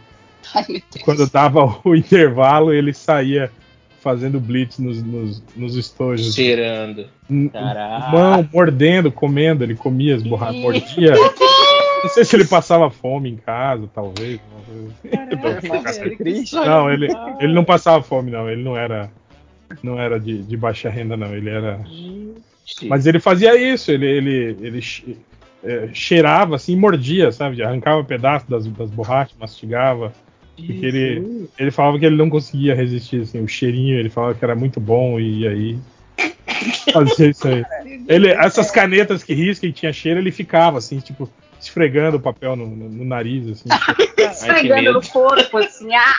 Ai, 0.55 0.83
quando 1.03 1.29
dava 1.29 1.79
o 1.83 1.95
intervalo, 1.95 2.73
ele 2.73 2.93
saía 2.93 3.51
fazendo 4.01 4.39
blitz 4.39 4.79
nos, 4.79 5.03
nos, 5.03 5.43
nos 5.55 5.75
estojos. 5.75 6.33
Cheirando. 6.33 7.05
N- 7.29 7.49
Caraca. 7.49 8.09
Mão, 8.09 8.49
mordendo, 8.53 9.11
comendo, 9.11 9.63
ele 9.63 9.75
comia 9.75 10.15
as 10.15 10.23
borrachas, 10.23 10.61
mordia. 10.61 11.13
Não 12.01 12.09
sei 12.09 12.23
se 12.23 12.33
ele 12.35 12.45
passava 12.45 12.89
fome 12.89 13.29
em 13.29 13.35
casa, 13.35 13.89
talvez. 13.93 14.39
assim. 15.85 16.15
Triste. 16.17 16.55
Não, 16.55 16.89
ele, 16.89 17.09
ele 17.39 17.53
não 17.53 17.65
passava 17.65 18.01
fome, 18.01 18.31
não. 18.31 18.49
Ele 18.49 18.63
não 18.63 18.77
era, 18.77 19.11
não 19.83 19.99
era 19.99 20.17
de, 20.17 20.41
de 20.43 20.55
baixa 20.57 20.89
renda, 20.89 21.17
não. 21.17 21.35
Ele 21.35 21.49
era. 21.49 21.81
Mas 22.87 23.05
ele 23.05 23.19
fazia 23.19 23.55
isso, 23.57 23.91
ele, 23.91 24.05
ele, 24.05 24.57
ele 24.61 25.17
é, 25.63 25.89
cheirava 25.91 26.55
assim, 26.55 26.75
mordia, 26.77 27.31
sabe? 27.33 27.61
Arrancava 27.61 28.01
pedaço 28.03 28.49
das, 28.49 28.65
das 28.65 28.89
borrachas, 28.89 29.35
mastigava. 29.37 30.13
Porque 30.65 30.85
ele, 30.85 31.50
ele 31.57 31.71
falava 31.71 31.97
que 32.00 32.06
ele 32.06 32.15
não 32.15 32.29
conseguia 32.29 32.75
resistir, 32.75 33.21
assim, 33.21 33.41
o 33.41 33.47
cheirinho, 33.47 33.97
ele 34.00 34.09
falava 34.09 34.33
que 34.35 34.44
era 34.44 34.56
muito 34.56 34.79
bom 34.79 35.19
e 35.19 35.47
aí 35.47 35.79
fazia 36.94 37.29
isso 37.29 37.47
aí. 37.47 37.63
Ele, 38.07 38.29
essas 38.31 38.71
canetas 38.71 39.23
que 39.23 39.33
risca 39.33 39.65
e 39.67 39.71
tinha 39.71 39.94
cheiro, 39.94 40.19
ele 40.19 40.31
ficava 40.31 40.79
assim, 40.79 41.00
tipo, 41.00 41.29
esfregando 41.61 42.17
o 42.17 42.19
papel 42.19 42.56
no, 42.56 42.65
no- 42.67 42.89
no 42.89 43.06
nariz, 43.06 43.47
assim. 43.47 43.69
Esfregando 44.17 44.81
medo. 44.81 44.94
no 44.94 45.07
corpo, 45.07 45.57
assim. 45.57 45.94
Ah, 45.94 46.15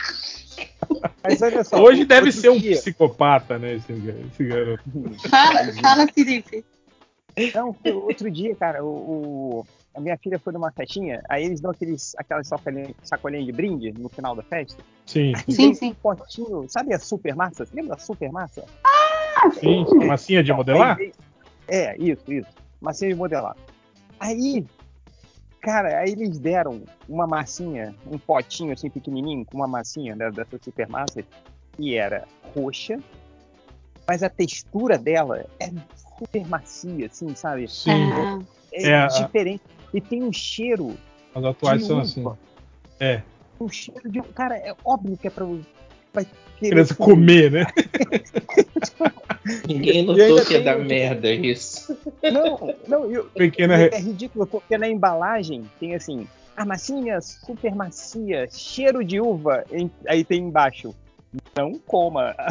Mas 1.23 1.41
olha 1.41 1.63
só. 1.65 1.81
Hoje 1.83 2.05
deve 2.05 2.31
ser 2.31 2.49
um 2.49 2.57
dia- 2.57 2.77
psicopata, 2.77 3.59
né, 3.59 3.75
esse, 3.75 3.91
esse 3.91 4.43
garoto. 4.45 4.81
fala, 5.29 5.73
fala, 5.81 6.07
Felipe. 6.07 6.63
Não, 7.53 7.75
outro 7.85 8.31
dia, 8.31 8.55
cara, 8.55 8.83
o, 8.83 8.87
o- 8.87 9.65
a 9.93 9.99
minha 9.99 10.17
filha 10.17 10.39
foi 10.39 10.53
numa 10.53 10.71
festinha, 10.71 11.21
aí 11.29 11.43
eles 11.43 11.59
dão 11.59 11.71
aqueles, 11.71 12.13
aquelas 12.17 12.47
sacolinhas, 12.47 12.93
sacolinhas 13.03 13.45
de 13.45 13.51
brinde 13.51 13.91
no 13.93 14.09
final 14.09 14.35
da 14.35 14.43
festa. 14.43 14.81
Sim, 15.05 15.33
E 15.47 15.53
Sim, 15.53 15.73
sim. 15.73 15.89
um 15.91 15.93
potinho, 15.95 16.65
sabe 16.69 16.93
a 16.93 16.99
super 16.99 17.35
massa? 17.35 17.65
Você 17.65 17.75
lembra 17.75 17.95
da 17.95 18.01
super 18.01 18.31
massa? 18.31 18.63
sim, 19.59 19.85
massinha 20.05 20.43
de 20.43 20.53
modelar? 20.53 20.97
Aí 20.97 21.13
É, 21.67 21.95
isso, 21.97 22.31
isso. 22.31 22.49
Massinha 22.79 23.11
de 23.11 23.15
modelar. 23.17 23.55
Aí, 24.19 24.65
cara, 25.61 25.99
aí 25.99 26.11
eles 26.11 26.39
deram 26.39 26.81
uma 27.07 27.27
massinha, 27.27 27.93
um 28.05 28.17
potinho 28.17 28.73
assim 28.73 28.89
pequenininho, 28.89 29.45
com 29.45 29.57
uma 29.57 29.67
massinha 29.67 30.15
da- 30.15 30.29
dessa 30.29 30.57
super 30.61 30.87
massa, 30.87 31.23
e 31.79 31.95
era 31.95 32.25
roxa, 32.55 32.97
mas 34.07 34.23
a 34.23 34.29
textura 34.29 34.97
dela 34.97 35.45
é 35.59 35.69
super 35.95 36.47
macia, 36.47 37.07
assim, 37.07 37.33
sabe? 37.35 37.67
Sim, 37.67 38.09
Ah, 38.13 38.39
É, 38.73 38.87
É, 38.87 38.95
a- 38.95 39.07
diferente. 39.07 39.61
E 39.93 40.01
tem 40.01 40.23
um 40.23 40.33
cheiro 40.33 40.95
as 41.35 41.43
atuais 41.43 41.81
de 41.81 41.87
são 41.87 41.97
uva. 41.97 42.05
assim. 42.05 42.25
É, 42.99 43.21
Um 43.59 43.69
cheiro 43.69 44.09
de. 44.09 44.21
Cara, 44.33 44.55
é 44.57 44.73
óbvio 44.83 45.17
que 45.17 45.27
é 45.27 45.29
pra. 45.29 45.45
Querer 46.57 46.71
criança 46.73 46.95
comer, 46.95 47.51
né? 47.51 47.65
Ninguém 49.67 50.05
notou 50.05 50.45
que 50.45 50.53
ia 50.53 50.61
dar 50.61 50.77
merda 50.77 51.31
isso. 51.33 51.97
Não, 52.21 52.75
não, 52.87 53.11
eu, 53.11 53.25
Pequena. 53.25 53.73
é 53.75 53.99
ridículo, 53.99 54.45
porque 54.45 54.77
na 54.77 54.87
embalagem 54.87 55.63
tem 55.79 55.95
assim, 55.95 56.27
a 56.55 56.63
massinha 56.63 57.19
super 57.21 57.73
macia, 57.73 58.47
cheiro 58.51 59.03
de 59.03 59.19
uva, 59.19 59.65
em- 59.71 59.89
aí 60.07 60.23
tem 60.23 60.43
embaixo. 60.43 60.93
Não 61.57 61.79
coma. 61.79 62.35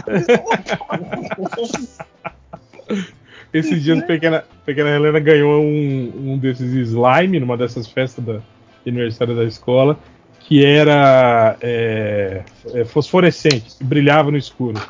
Esses 3.52 3.82
dias, 3.82 4.02
pequena, 4.04 4.44
pequena 4.64 4.90
Helena 4.90 5.18
ganhou 5.18 5.62
um, 5.62 6.12
um 6.32 6.38
desses 6.38 6.72
slime 6.72 7.40
numa 7.40 7.56
dessas 7.56 7.88
festas 7.88 8.24
da 8.24 8.40
aniversário 8.86 9.34
da 9.36 9.44
escola, 9.44 9.98
que 10.40 10.64
era 10.64 11.56
é, 11.60 12.42
é, 12.74 12.84
fosforescente, 12.84 13.76
brilhava 13.82 14.30
no 14.30 14.36
escuro. 14.36 14.80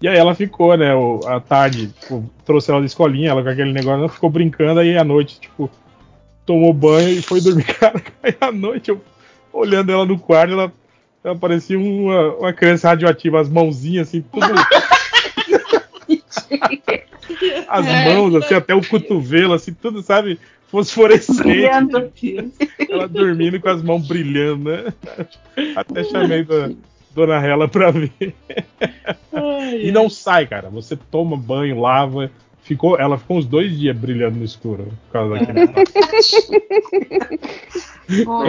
E 0.00 0.06
aí 0.06 0.16
ela 0.16 0.34
ficou, 0.34 0.76
né, 0.76 0.94
o- 0.94 1.20
à 1.26 1.40
tarde, 1.40 1.88
tipo, 2.00 2.28
trouxe 2.44 2.70
ela 2.70 2.80
da 2.80 2.86
escolinha, 2.86 3.30
ela 3.30 3.42
com 3.42 3.48
aquele 3.48 3.72
negócio, 3.72 3.98
ela 4.00 4.08
ficou 4.08 4.30
brincando, 4.30 4.80
aí 4.80 4.96
à 4.96 5.02
noite, 5.04 5.40
tipo, 5.40 5.70
tomou 6.46 6.72
banho 6.72 7.08
e 7.10 7.22
foi 7.22 7.40
dormir. 7.40 7.64
Cara, 7.78 8.00
aí 8.22 8.34
à 8.40 8.52
noite, 8.52 8.90
eu 8.90 9.00
olhando 9.52 9.90
ela 9.90 10.04
no 10.04 10.18
quarto, 10.18 10.52
ela, 10.52 10.72
ela 11.24 11.36
parecia 11.36 11.78
uma, 11.78 12.34
uma 12.36 12.52
criança 12.52 12.88
radioativa, 12.88 13.40
as 13.40 13.48
mãozinhas 13.48 14.08
assim, 14.08 14.20
tudo 14.20 14.46
as 17.68 17.86
mãos, 17.86 18.34
assim, 18.34 18.54
até 18.54 18.74
o 18.74 18.86
cotovelo, 18.86 19.54
assim, 19.54 19.72
tudo, 19.72 20.02
sabe? 20.02 20.38
Fosforescente. 20.68 21.64
Ela 22.88 23.08
dormindo 23.08 23.60
com 23.60 23.68
as 23.68 23.82
mãos 23.82 24.06
brilhando, 24.06 24.70
né? 24.70 24.92
Até 25.74 26.04
chamei 26.04 26.44
do, 26.44 26.76
Dona 27.14 27.44
Hela 27.44 27.66
pra 27.66 27.90
ver. 27.90 28.12
e 29.80 29.90
não 29.90 30.08
sai, 30.08 30.46
cara. 30.46 30.68
Você 30.70 30.96
toma 30.96 31.36
banho, 31.36 31.80
lava. 31.80 32.30
Ficou, 32.62 32.98
ela 32.98 33.16
ficou 33.16 33.38
uns 33.38 33.46
dois 33.46 33.78
dias 33.78 33.96
brilhando 33.96 34.38
no 34.38 34.44
escuro 34.44 34.92
por 35.06 35.12
causa 35.12 35.34
daquele. 35.38 35.60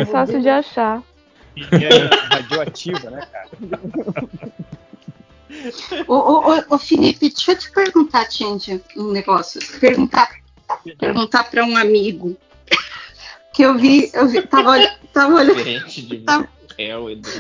É 0.02 0.06
fácil 0.06 0.42
de 0.42 0.50
achar. 0.50 1.02
E 1.56 1.86
é 1.86 2.10
radioativa, 2.36 3.10
né, 3.10 3.26
cara? 3.32 3.50
Ô, 6.08 6.14
ô, 6.14 6.52
ô, 6.52 6.76
ô, 6.76 6.78
Felipe, 6.78 7.30
deixa 7.30 7.52
eu 7.52 7.58
te 7.58 7.72
perguntar, 7.72 8.26
Tindy, 8.28 8.82
um 8.96 9.12
negócio. 9.12 9.60
Perguntar, 9.80 10.30
perguntar 10.98 11.44
para 11.46 11.66
um 11.66 11.76
amigo. 11.76 12.38
Que 13.54 13.64
eu 13.64 13.78
vi, 13.78 14.10
eu 14.14 14.28
vi, 14.28 14.42
tava, 14.44 14.78
tava 15.12 15.36
olhando. 15.36 15.60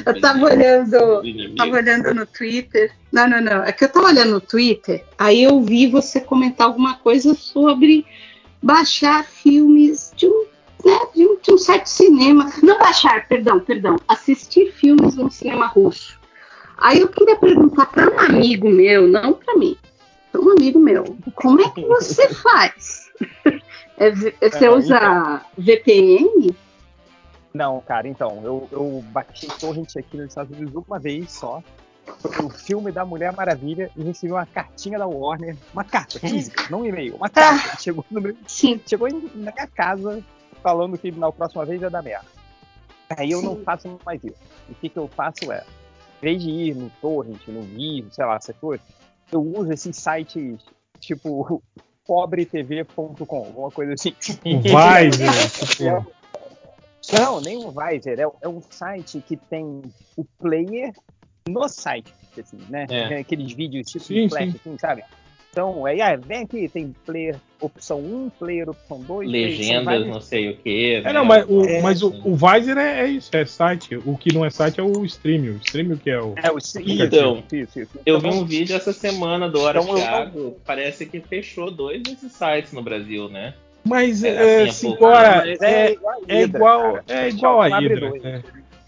Eu 0.05 0.19
tava 0.19 0.45
olhando, 0.45 1.55
tava 1.55 1.71
olhando 1.77 2.13
no 2.13 2.25
Twitter. 2.25 2.91
Não, 3.09 3.29
não, 3.29 3.39
não. 3.39 3.63
É 3.63 3.71
que 3.71 3.85
eu 3.85 3.89
tava 3.89 4.07
olhando 4.07 4.31
no 4.31 4.41
Twitter, 4.41 5.05
aí 5.17 5.43
eu 5.43 5.61
vi 5.61 5.87
você 5.87 6.19
comentar 6.19 6.67
alguma 6.67 6.97
coisa 6.97 7.33
sobre 7.33 8.05
baixar 8.61 9.23
filmes 9.23 10.11
de 10.13 10.27
um, 10.27 10.45
né, 10.83 10.99
de 11.15 11.25
um, 11.25 11.39
de 11.39 11.53
um 11.53 11.57
certo 11.57 11.87
cinema. 11.87 12.51
Não 12.61 12.77
baixar, 12.77 13.25
perdão, 13.29 13.61
perdão. 13.61 13.95
Assistir 14.07 14.73
filmes 14.73 15.15
num 15.15 15.29
cinema 15.29 15.67
russo. 15.67 16.18
Aí 16.81 16.99
eu 17.01 17.07
queria 17.09 17.35
perguntar 17.37 17.85
para 17.87 18.09
um 18.11 18.19
amigo 18.19 18.69
meu, 18.69 19.07
não 19.07 19.33
para 19.33 19.55
mim, 19.57 19.75
para 20.31 20.41
um 20.41 20.51
amigo 20.51 20.79
meu, 20.79 21.03
como 21.35 21.61
é 21.61 21.69
que 21.69 21.81
você 21.87 22.29
faz? 22.29 23.09
É, 23.97 24.09
v- 24.11 24.35
você 24.41 24.65
É, 24.65 24.71
usa 24.71 25.41
VPN? 25.57 26.55
Não, 27.53 27.81
cara, 27.81 28.07
então, 28.07 28.41
eu, 28.43 28.69
eu 28.71 29.03
baixei 29.11 29.49
torrent 29.59 29.95
aqui 29.97 30.15
nos 30.17 30.27
Estados 30.27 30.55
Unidos 30.57 30.83
uma 30.87 30.99
vez 30.99 31.31
só. 31.31 31.61
O 32.43 32.49
filme 32.49 32.91
da 32.91 33.05
Mulher 33.05 33.33
Maravilha 33.35 33.91
e 33.95 34.03
recebi 34.03 34.31
uma 34.31 34.45
cartinha 34.45 34.97
da 34.97 35.05
Warner, 35.05 35.55
uma 35.73 35.83
carta 35.83 36.19
física, 36.19 36.65
não 36.69 36.81
um 36.81 36.85
e-mail, 36.85 37.15
uma 37.15 37.29
carta. 37.29 37.77
Chegou, 37.77 38.03
no 38.09 38.19
meu, 38.21 38.35
Sim. 38.47 38.79
chegou 38.85 39.07
em- 39.07 39.29
na 39.35 39.51
minha 39.51 39.67
casa 39.67 40.23
falando 40.63 40.97
que 40.97 41.11
na 41.11 41.31
próxima 41.31 41.65
vez 41.65 41.81
ia 41.81 41.89
dar 41.89 42.01
merda. 42.01 42.25
Aí 43.15 43.31
eu 43.31 43.41
não 43.41 43.57
Sim. 43.57 43.63
faço 43.63 43.99
mais 44.05 44.23
isso. 44.23 44.35
O 44.69 44.75
que, 44.75 44.89
que 44.89 44.97
eu 44.97 45.07
faço 45.07 45.51
é, 45.51 45.63
vez 46.21 46.41
de 46.41 46.49
ir 46.49 46.75
no 46.75 46.89
torrent, 47.01 47.47
no 47.47 47.61
Vivo, 47.61 48.11
sei 48.11 48.25
lá, 48.25 48.35
essas 48.35 48.55
coisas, 48.57 48.85
eu 49.31 49.41
uso 49.41 49.71
esses 49.71 49.95
sites 49.95 50.59
tipo 50.99 51.61
pobretv.com, 52.05 53.37
alguma 53.37 53.71
coisa 53.71 53.93
assim. 53.93 54.13
Vai, 54.71 55.09
tipo, 55.11 56.13
Não, 57.13 57.39
nem 57.41 57.57
o 57.57 57.71
Viser. 57.71 58.19
É, 58.19 58.27
é 58.41 58.47
um 58.49 58.61
site 58.69 59.21
que 59.21 59.37
tem 59.37 59.81
o 60.17 60.25
player 60.39 60.93
no 61.47 61.67
site, 61.67 62.13
assim, 62.37 62.57
né? 62.69 62.87
É. 62.89 63.19
Aqueles 63.19 63.51
vídeos 63.53 63.87
tipo 63.87 64.05
Sim, 64.05 64.29
flash, 64.29 64.51
sim. 64.51 64.59
assim, 64.59 64.77
sabe? 64.77 65.03
Então, 65.51 65.83
aí, 65.85 65.99
ah, 65.99 66.15
vem 66.15 66.43
aqui, 66.43 66.69
tem 66.69 66.93
player 67.05 67.35
opção 67.59 67.99
1, 67.99 68.29
player 68.37 68.69
opção 68.69 69.01
2. 69.01 69.27
Legendas, 69.29 70.05
não 70.05 70.21
sei 70.21 70.51
o 70.51 70.55
que. 70.57 71.01
É, 71.03 71.11
não, 71.11 71.25
mas 71.25 71.43
o, 71.49 71.65
É, 71.65 71.81
mas 71.81 72.03
o, 72.03 72.13
o 72.23 72.35
Visor 72.35 72.77
é, 72.77 73.01
é 73.01 73.07
isso, 73.07 73.29
é 73.35 73.43
site. 73.45 73.95
O 74.05 74.15
que 74.15 74.31
não 74.33 74.45
é 74.45 74.49
site 74.51 74.79
é 74.79 74.83
o 74.83 75.03
stream. 75.05 75.55
O 75.55 75.57
stream 75.57 75.97
que 75.97 76.09
é 76.11 76.21
o. 76.21 76.35
É, 76.37 76.51
o 76.51 76.57
isso, 76.59 76.79
Então, 76.79 77.43
isso, 77.51 77.79
isso. 77.81 77.99
Eu 78.05 78.19
vi 78.19 78.27
Então, 78.27 78.39
um 78.41 78.45
vídeo 78.45 78.75
essa 78.75 78.93
semana 78.93 79.49
do 79.49 79.59
Hora 79.59 79.79
Então, 79.81 79.91
eu- 79.97 80.03
Thiago, 80.03 80.57
parece 80.65 81.05
que 81.07 81.19
fechou 81.19 81.71
dois 81.71 82.03
desses 82.03 82.31
sites 82.31 82.71
no 82.71 82.83
Brasil, 82.83 83.27
né? 83.27 83.55
Mas 83.83 84.23
É, 84.23 84.29
é, 84.29 84.61
assim, 84.63 84.69
assim, 84.69 84.91
é 84.91 84.95
agora, 84.95 85.35
mas 85.47 85.61
é, 85.61 85.91
igual 85.93 86.13
a 86.13 86.17
é 86.27 86.41
Hydra, 86.41 86.57
igual, 86.57 86.93
cara. 86.93 87.03
é 87.07 87.29
igual 87.29 87.61
a 87.61 87.67
Hydra. 87.67 88.11
é. 88.23 88.41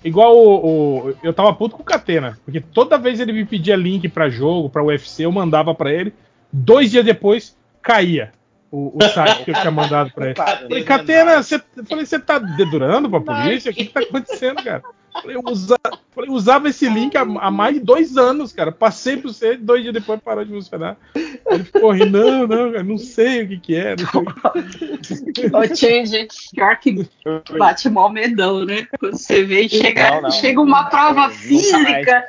Igual 0.04 0.36
o, 0.38 1.08
o- 1.10 1.16
Eu 1.24 1.34
tava 1.34 1.54
puto 1.54 1.76
com 1.76 1.82
o 1.82 1.86
Catena, 1.86 2.38
porque 2.46 2.60
toda 2.62 2.98
vez 2.98 3.20
ele 3.20 3.32
me 3.34 3.46
pedia 3.46 3.76
link 3.76 4.08
pra 4.10 4.30
jogo, 4.30 4.70
pra 4.70 4.84
UFC, 4.84 5.26
eu 5.26 5.32
mandava 5.32 5.74
pra 5.74 5.92
ele. 5.92 6.14
Dois 6.52 6.92
dias 6.92 7.06
depois, 7.06 7.56
caía 7.82 8.32
o, 8.72 8.98
o 8.98 9.10
site 9.10 9.44
que 9.44 9.52
eu 9.52 9.56
tinha 9.56 9.72
mandado 9.72 10.12
pra 10.12 10.26
ele. 10.28 10.36
Falei, 10.36 10.80
né? 10.80 10.84
Catena, 10.86 11.42
você, 11.44 11.62
falei, 11.88 12.06
você 12.06 12.20
tá 12.20 12.40
dedurando 12.40 13.10
pra 13.10 13.20
polícia? 13.22 13.72
O 13.72 13.74
que, 13.74 13.86
que 13.86 13.94
tá 13.94 14.00
acontecendo, 14.02 14.64
cara? 14.64 14.82
Falei, 15.14 15.36
eu 15.36 15.42
usa- 15.46 15.76
falei, 16.16 16.30
eu 16.30 16.34
usava 16.34 16.70
esse 16.70 16.88
link 16.88 17.18
há, 17.18 17.22
há 17.22 17.52
mais 17.52 17.74
de 17.76 17.82
dois 17.82 18.16
anos, 18.18 18.54
cara. 18.54 18.72
Passei 18.72 19.18
pro 19.18 19.32
você, 19.34 19.58
dois 19.58 19.82
dias 19.82 19.94
depois 19.94 20.22
parou 20.22 20.46
de 20.46 20.52
funcionar. 20.54 20.96
Ele 21.14 21.64
ficou 21.66 21.92
rindo, 21.92 22.18
não, 22.18 22.48
não, 22.48 22.72
cara, 22.72 22.84
não 22.84 22.98
sei 22.98 23.44
o 23.44 23.48
que 23.50 23.58
que 23.60 23.76
é. 23.76 23.96
que- 23.98 25.48
Ô, 25.54 25.76
Change, 25.76 26.28
pior 26.54 26.78
que 26.80 27.10
bate 27.58 27.90
mó 27.90 28.08
medão, 28.08 28.64
né? 28.66 28.88
Quando 29.00 29.18
você 29.18 29.44
vê 29.44 29.64
e 29.64 29.70
chega, 29.70 30.12
Não, 30.12 30.22
não. 30.24 30.32
chega 30.32 30.62
uma 30.62 30.86
prova 30.86 31.30
física. 31.30 32.24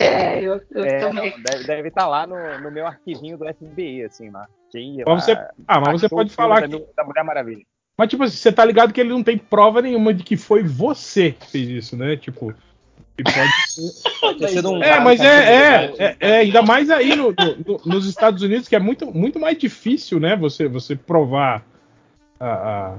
É, 0.00 0.40
eu, 0.42 0.60
eu 0.70 0.84
É, 0.84 0.98
também. 1.00 1.30
não, 1.30 1.42
deve, 1.42 1.64
deve 1.64 1.88
estar 1.88 2.06
lá 2.06 2.26
no, 2.26 2.58
no 2.58 2.70
meu 2.70 2.86
arquivinho 2.86 3.36
do 3.36 3.44
FBI, 3.46 4.04
assim, 4.04 4.30
lá. 4.30 4.46
Que, 4.70 5.02
Mas 5.06 5.24
você- 5.24 5.32
Ah, 5.68 5.80
mas 5.80 6.00
você 6.00 6.08
pode 6.08 6.30
falar 6.30 6.60
da, 6.60 6.68
que. 6.68 6.84
Da 6.96 7.04
Mulher 7.04 7.24
Maravilha. 7.24 7.62
Mas, 7.98 8.08
tipo 8.08 8.22
assim, 8.22 8.36
você 8.36 8.50
tá 8.50 8.64
ligado 8.64 8.92
que 8.94 9.00
ele 9.00 9.10
não 9.10 9.22
tem 9.22 9.36
prova 9.36 9.82
nenhuma 9.82 10.14
de 10.14 10.24
que 10.24 10.36
foi 10.36 10.62
você 10.62 11.32
que 11.32 11.46
fez 11.50 11.68
isso, 11.68 11.96
né? 11.96 12.16
Tipo. 12.16 12.54
pode 14.22 14.48
ser- 14.48 14.66
um 14.66 14.82
É, 14.82 14.98
mas 15.00 15.20
é, 15.20 15.26
é, 15.26 15.74
acreditou. 15.74 16.06
é, 16.06 16.16
é, 16.20 16.36
ainda 16.38 16.62
mais 16.62 16.88
aí 16.90 17.14
no- 17.14 17.32
no- 17.32 17.80
nos 17.84 18.06
Estados 18.06 18.42
Unidos, 18.42 18.68
que 18.68 18.76
é 18.76 18.78
muito, 18.80 19.12
muito 19.14 19.38
mais 19.38 19.58
difícil, 19.58 20.18
né? 20.18 20.34
Você, 20.36 20.66
você 20.68 20.96
provar 20.96 21.62
a, 22.38 22.46
a, 22.48 22.94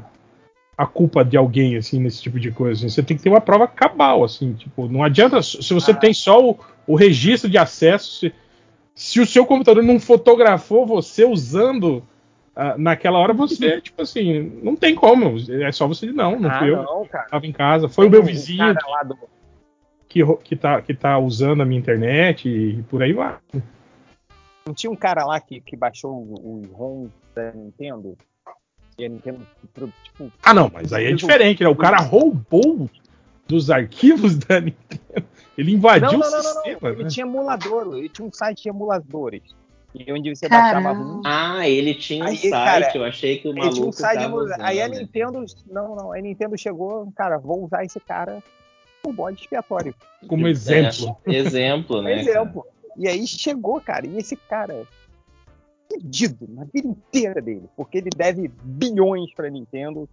a 0.82 0.86
culpa 0.88 1.24
de 1.24 1.38
alguém, 1.38 1.76
assim, 1.76 2.00
nesse 2.00 2.22
tipo 2.22 2.40
de 2.40 2.52
coisa. 2.52 2.80
assim. 2.80 2.90
Você 2.90 3.04
tem 3.04 3.16
que 3.16 3.22
ter 3.24 3.30
uma 3.30 3.42
prova 3.42 3.68
cabal, 3.68 4.24
assim. 4.24 4.54
Tipo, 4.54 4.88
não 4.88 5.04
adianta. 5.04 5.42
Se 5.44 5.74
você 5.74 5.92
Ah. 5.92 5.96
tem 5.96 6.14
só 6.14 6.44
o, 6.44 6.58
o 6.88 6.96
registro 6.96 7.50
de 7.50 7.58
acesso, 7.58 8.20
se, 8.20 8.34
se 8.96 9.20
o 9.20 9.26
seu 9.26 9.46
computador 9.46 9.84
não 9.84 10.00
fotografou 10.00 10.86
você 10.86 11.24
usando. 11.26 12.04
ah, 12.56 12.76
naquela 12.78 13.20
hora 13.20 13.32
você, 13.34 13.80
tipo 13.80 14.02
assim, 14.02 14.60
não 14.64 14.76
tem 14.76 14.94
como. 14.96 15.38
É 15.64 15.72
só 15.72 15.88
você 15.88 16.08
não, 16.12 16.40
não 16.40 16.50
ah, 16.50 16.60
fui 16.60 16.70
eu. 16.72 16.84
não, 16.84 17.06
cara. 17.06 17.28
Tava 17.30 17.46
em 17.46 17.52
casa. 17.52 17.88
Foi 17.88 18.08
o 18.08 18.10
meu 18.10 18.24
vizinho 18.24 18.74
do- 19.06 19.18
que, 20.10 20.22
que, 20.44 20.56
tá, 20.56 20.82
que 20.82 20.94
tá 20.94 21.18
usando 21.20 21.62
a 21.62 21.66
minha 21.66 21.80
internet 21.80 22.50
e 22.50 22.82
por 22.90 23.02
aí 23.04 23.14
vai. 23.14 23.38
Não 24.66 24.74
tinha 24.74 24.92
um 24.92 24.96
cara 24.96 25.24
lá 25.26 25.40
que, 25.40 25.62
que 25.62 25.76
baixou 25.78 26.12
o, 26.12 26.34
o 26.66 26.74
ROM 26.74 27.08
da 27.34 27.52
Nintendo? 27.54 28.18
E 29.02 29.06
a 29.06 29.10
Nintendo, 29.10 29.40
tipo, 30.04 30.32
Ah, 30.44 30.54
não, 30.54 30.70
mas 30.72 30.94
aí 30.94 31.08
é 31.08 31.12
diferente, 31.14 31.64
né? 31.64 31.70
O 31.70 31.76
cara 31.76 31.98
roubou 32.00 32.88
dos 33.48 33.72
arquivos 33.72 34.38
da 34.46 34.62
Nintendo. 34.62 35.28
Ele 35.58 35.74
invadiu 35.74 36.20
não, 36.20 36.20
não, 36.20 36.28
o 36.28 36.32
não, 36.32 36.38
não, 36.44 36.54
não. 36.54 36.64
sistema, 36.64 36.90
Ele 36.92 37.04
né? 37.04 37.10
tinha 37.10 37.26
emulador, 37.26 37.98
ele 37.98 38.10
tinha 38.10 38.28
um 38.28 38.32
site 38.32 38.62
de 38.62 38.70
emuladores. 38.70 39.42
E 39.96 40.14
onde 40.14 40.36
você 40.36 40.48
Caramba. 40.48 40.94
baixava. 40.94 41.22
Ah, 41.26 41.68
ele 41.68 41.96
tinha 41.96 42.24
um 42.24 42.28
Aí, 42.28 42.38
site, 42.38 42.52
cara, 42.52 42.92
eu 42.96 43.04
achei 43.04 43.40
que 43.40 43.48
o 43.48 43.52
Ele 43.52 43.60
maluco 43.60 43.76
tinha 43.76 43.88
um 43.88 43.92
site 43.92 44.12
de 44.12 44.24
tava 44.24 44.28
emulador. 44.28 44.54
usando, 44.54 44.66
Aí 44.68 44.82
a? 44.82 44.88
Nintendo. 44.88 45.46
Não, 45.68 45.96
não. 45.96 46.14
A 46.14 46.22
Nintendo 46.22 46.58
chegou, 46.60 47.12
cara, 47.16 47.40
vou 47.40 47.66
usar 47.66 47.84
esse 47.84 48.00
cara 48.00 48.42
como 49.02 49.16
bode 49.16 49.42
expiatório. 49.42 49.96
Como 50.28 50.48
exemplo. 50.48 51.18
É, 51.26 51.34
exemplo, 51.36 52.04
né? 52.04 52.20
exemplo. 52.22 52.64
E 52.96 53.08
aí 53.08 53.26
chegou, 53.26 53.82
cara, 53.82 54.06
e 54.06 54.18
esse 54.18 54.36
cara 54.36 54.88
fudido 55.92 56.48
na 56.50 56.64
vida 56.66 56.88
inteira 56.88 57.42
dele, 57.42 57.68
porque 57.76 57.98
ele 57.98 58.10
deve 58.10 58.48
bilhões 58.64 59.34
pra 59.34 59.50
Nintendo 59.50 60.08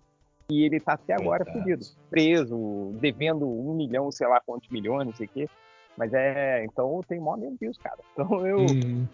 e 0.51 0.63
ele 0.65 0.81
tá 0.81 0.95
até 0.95 1.15
agora 1.15 1.45
Coitado. 1.45 1.65
fudido, 1.65 1.85
preso, 2.11 2.93
devendo 3.01 3.47
um 3.47 3.75
milhão, 3.75 4.11
sei 4.11 4.27
lá 4.27 4.41
quantos 4.45 4.69
milhões, 4.71 5.07
não 5.07 5.15
sei 5.15 5.27
o 5.27 5.31
quê. 5.31 5.49
Mas 5.97 6.13
é, 6.15 6.65
então 6.65 6.97
eu 6.97 7.05
tenho 7.07 7.23
mó 7.23 7.37
medo 7.37 7.57
disso, 7.61 7.79
cara. 7.83 7.97
Então 8.13 8.47
eu, 8.47 8.67
Hum. 8.67 9.05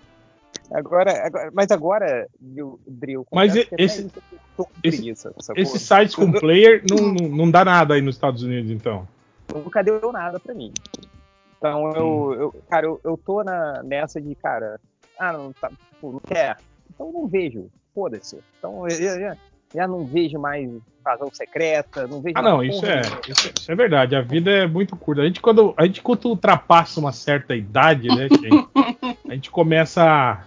agora, 0.71 1.27
agora, 1.27 1.51
mas 1.53 1.71
agora, 1.71 2.29
eu, 2.57 2.79
Dril, 2.87 3.27
Mas 3.33 3.53
até 3.53 3.75
esse- 3.79 4.07
esse-? 4.85 5.11
Esses 5.57 5.83
sites 5.83 6.15
com 6.15 6.31
player 6.31 6.83
não, 6.89 7.13
não, 7.13 7.29
não 7.29 7.51
dá 7.51 7.65
nada 7.65 7.95
aí 7.95 8.01
nos 8.03 8.15
Estados 8.17 8.43
Unidos, 8.43 8.71
então. 8.71 9.07
nunca 9.53 9.83
deu 9.83 10.13
nada 10.13 10.39
pra 10.39 10.55
mim. 10.55 10.73
Então 11.59 11.93
eu, 11.97 12.33
eu 12.35 12.55
cara, 12.69 12.87
eu, 12.87 13.01
eu 13.03 13.17
tô 13.17 13.43
na, 13.43 13.83
nessa 13.83 14.21
de, 14.21 14.35
cara, 14.35 14.79
ah, 15.19 15.33
não, 15.33 15.53
tá, 15.53 15.69
tipo, 15.69 16.13
não 16.13 16.21
quer. 16.21 16.57
Então 16.93 17.07
eu 17.09 17.13
não 17.13 17.27
vejo, 17.27 17.69
foda-se. 17.95 18.39
Então 18.59 18.89
eu, 18.89 18.97
eu 18.97 19.21
já, 19.21 19.37
já 19.75 19.89
não 19.89 20.05
vejo 20.07 20.39
mais 20.39 20.69
invasão 21.01 21.29
secreta, 21.33 22.07
não 22.07 22.21
vejo 22.21 22.35
Ah, 22.39 22.43
mais 22.43 22.55
não, 22.55 22.63
isso 22.65 22.87
é, 22.87 23.03
isso 23.29 23.47
é, 23.47 23.51
isso 23.59 23.73
é 23.73 23.75
verdade. 23.75 24.17
A 24.17 24.21
vida 24.21 24.51
é 24.51 24.67
muito 24.67 24.97
curta. 24.97 25.23
A 25.23 25.27
gente, 25.27 25.41
quando, 25.41 25.75
a 25.77 25.87
gente, 25.87 26.03
quando 26.03 26.25
ultrapassa 26.27 27.01
uma 27.01 27.13
certa 27.13 27.55
idade, 27.55 28.09
né, 28.09 28.29
gente, 28.29 28.67
a 29.29 29.35
gente 29.35 29.51
começa 29.51 30.03
a, 30.05 30.45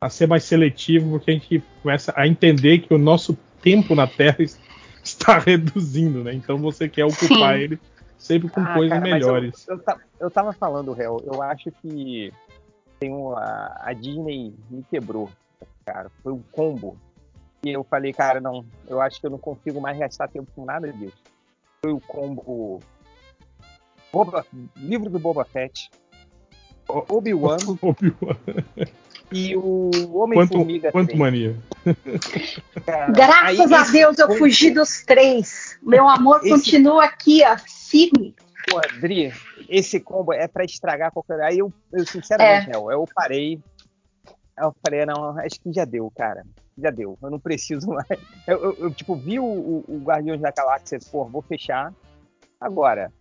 a 0.00 0.08
ser 0.08 0.26
mais 0.26 0.44
seletivo, 0.44 1.10
porque 1.10 1.30
a 1.30 1.34
gente 1.34 1.62
começa 1.82 2.12
a 2.16 2.26
entender 2.26 2.78
que 2.80 2.92
o 2.94 2.98
nosso 2.98 3.36
tempo 3.62 3.94
na 3.94 4.06
Terra 4.06 4.36
es- 4.40 4.58
está 5.02 5.38
reduzindo, 5.40 6.22
né? 6.24 6.32
Então 6.34 6.58
você 6.58 6.88
quer 6.88 7.04
ocupar 7.04 7.56
Sim. 7.56 7.62
ele 7.62 7.80
sempre 8.18 8.48
com 8.48 8.62
Ah, 8.62 8.74
coisas 8.74 8.98
cara, 8.98 9.10
melhores. 9.10 9.66
Eu, 9.68 9.76
eu, 9.76 9.82
eu 10.20 10.30
tava 10.30 10.52
falando, 10.52 10.92
réu, 10.92 11.22
eu 11.26 11.42
acho 11.42 11.70
que 11.82 12.32
tem 12.98 13.12
um, 13.12 13.36
a, 13.36 13.80
a 13.84 13.92
Disney 13.92 14.54
me 14.70 14.82
quebrou, 14.90 15.28
cara. 15.84 16.10
Foi 16.22 16.32
um 16.32 16.42
combo. 16.52 16.96
E 17.64 17.70
eu 17.70 17.82
falei, 17.84 18.12
cara, 18.12 18.40
não, 18.40 18.64
eu 18.86 19.00
acho 19.00 19.20
que 19.20 19.26
eu 19.26 19.30
não 19.30 19.38
consigo 19.38 19.80
mais 19.80 19.98
gastar 19.98 20.28
tempo 20.28 20.48
com 20.54 20.64
nada 20.64 20.92
disso. 20.92 21.16
Foi 21.82 21.92
o 21.92 22.00
combo 22.00 22.80
Boba- 24.12 24.46
livro 24.76 25.10
do 25.10 25.18
Boba 25.18 25.44
Fett, 25.44 25.90
Obi-Wan 26.88 27.56
Obi-Wan. 27.82 28.36
e 29.32 29.56
o 29.56 29.90
Quanto, 29.92 30.16
Homem-Formiga. 30.16 30.92
quanto 30.92 31.08
3, 31.08 31.18
mania. 31.18 31.56
cara. 32.86 33.12
Graças 33.12 33.72
Aí 33.72 33.74
a 33.74 33.82
Deus 33.90 34.18
eu 34.18 34.30
fugi 34.36 34.70
dos 34.70 35.02
três. 35.04 35.76
Meu 35.82 36.08
amor 36.08 36.38
Esse- 36.40 36.50
continua 36.50 37.04
aqui, 37.04 37.42
ó, 37.44 37.56
firme. 37.58 38.34
Pô, 38.68 38.78
Adri, 38.78 39.32
esse 39.68 40.00
combo 40.00 40.32
é 40.32 40.48
pra 40.48 40.64
estragar 40.64 41.12
qualquer. 41.12 41.40
Aí 41.40 41.58
eu, 41.58 41.72
eu 41.92 42.04
sinceramente, 42.06 42.68
Nel, 42.68 42.90
eu 42.90 43.04
parei. 43.14 43.60
Eu 44.58 44.74
falei, 44.84 45.04
não, 45.06 45.38
acho 45.38 45.60
que 45.60 45.72
já 45.72 45.84
deu, 45.84 46.10
cara. 46.16 46.42
Já 46.78 46.90
deu. 46.90 47.16
Eu 47.22 47.30
não 47.30 47.38
preciso 47.38 47.88
mais. 47.92 48.06
Eu, 48.46 48.62
eu- 48.64 48.76
eu, 48.80 48.90
tipo, 48.94 49.14
vi 49.14 49.38
o, 49.38 49.44
o, 49.44 49.84
o 49.88 49.98
Guardiões 50.04 50.40
da 50.40 50.50
Galáxia, 50.50 50.98
pô, 51.10 51.24
vou 51.26 51.42
fechar. 51.42 51.92
Agora. 52.60 53.12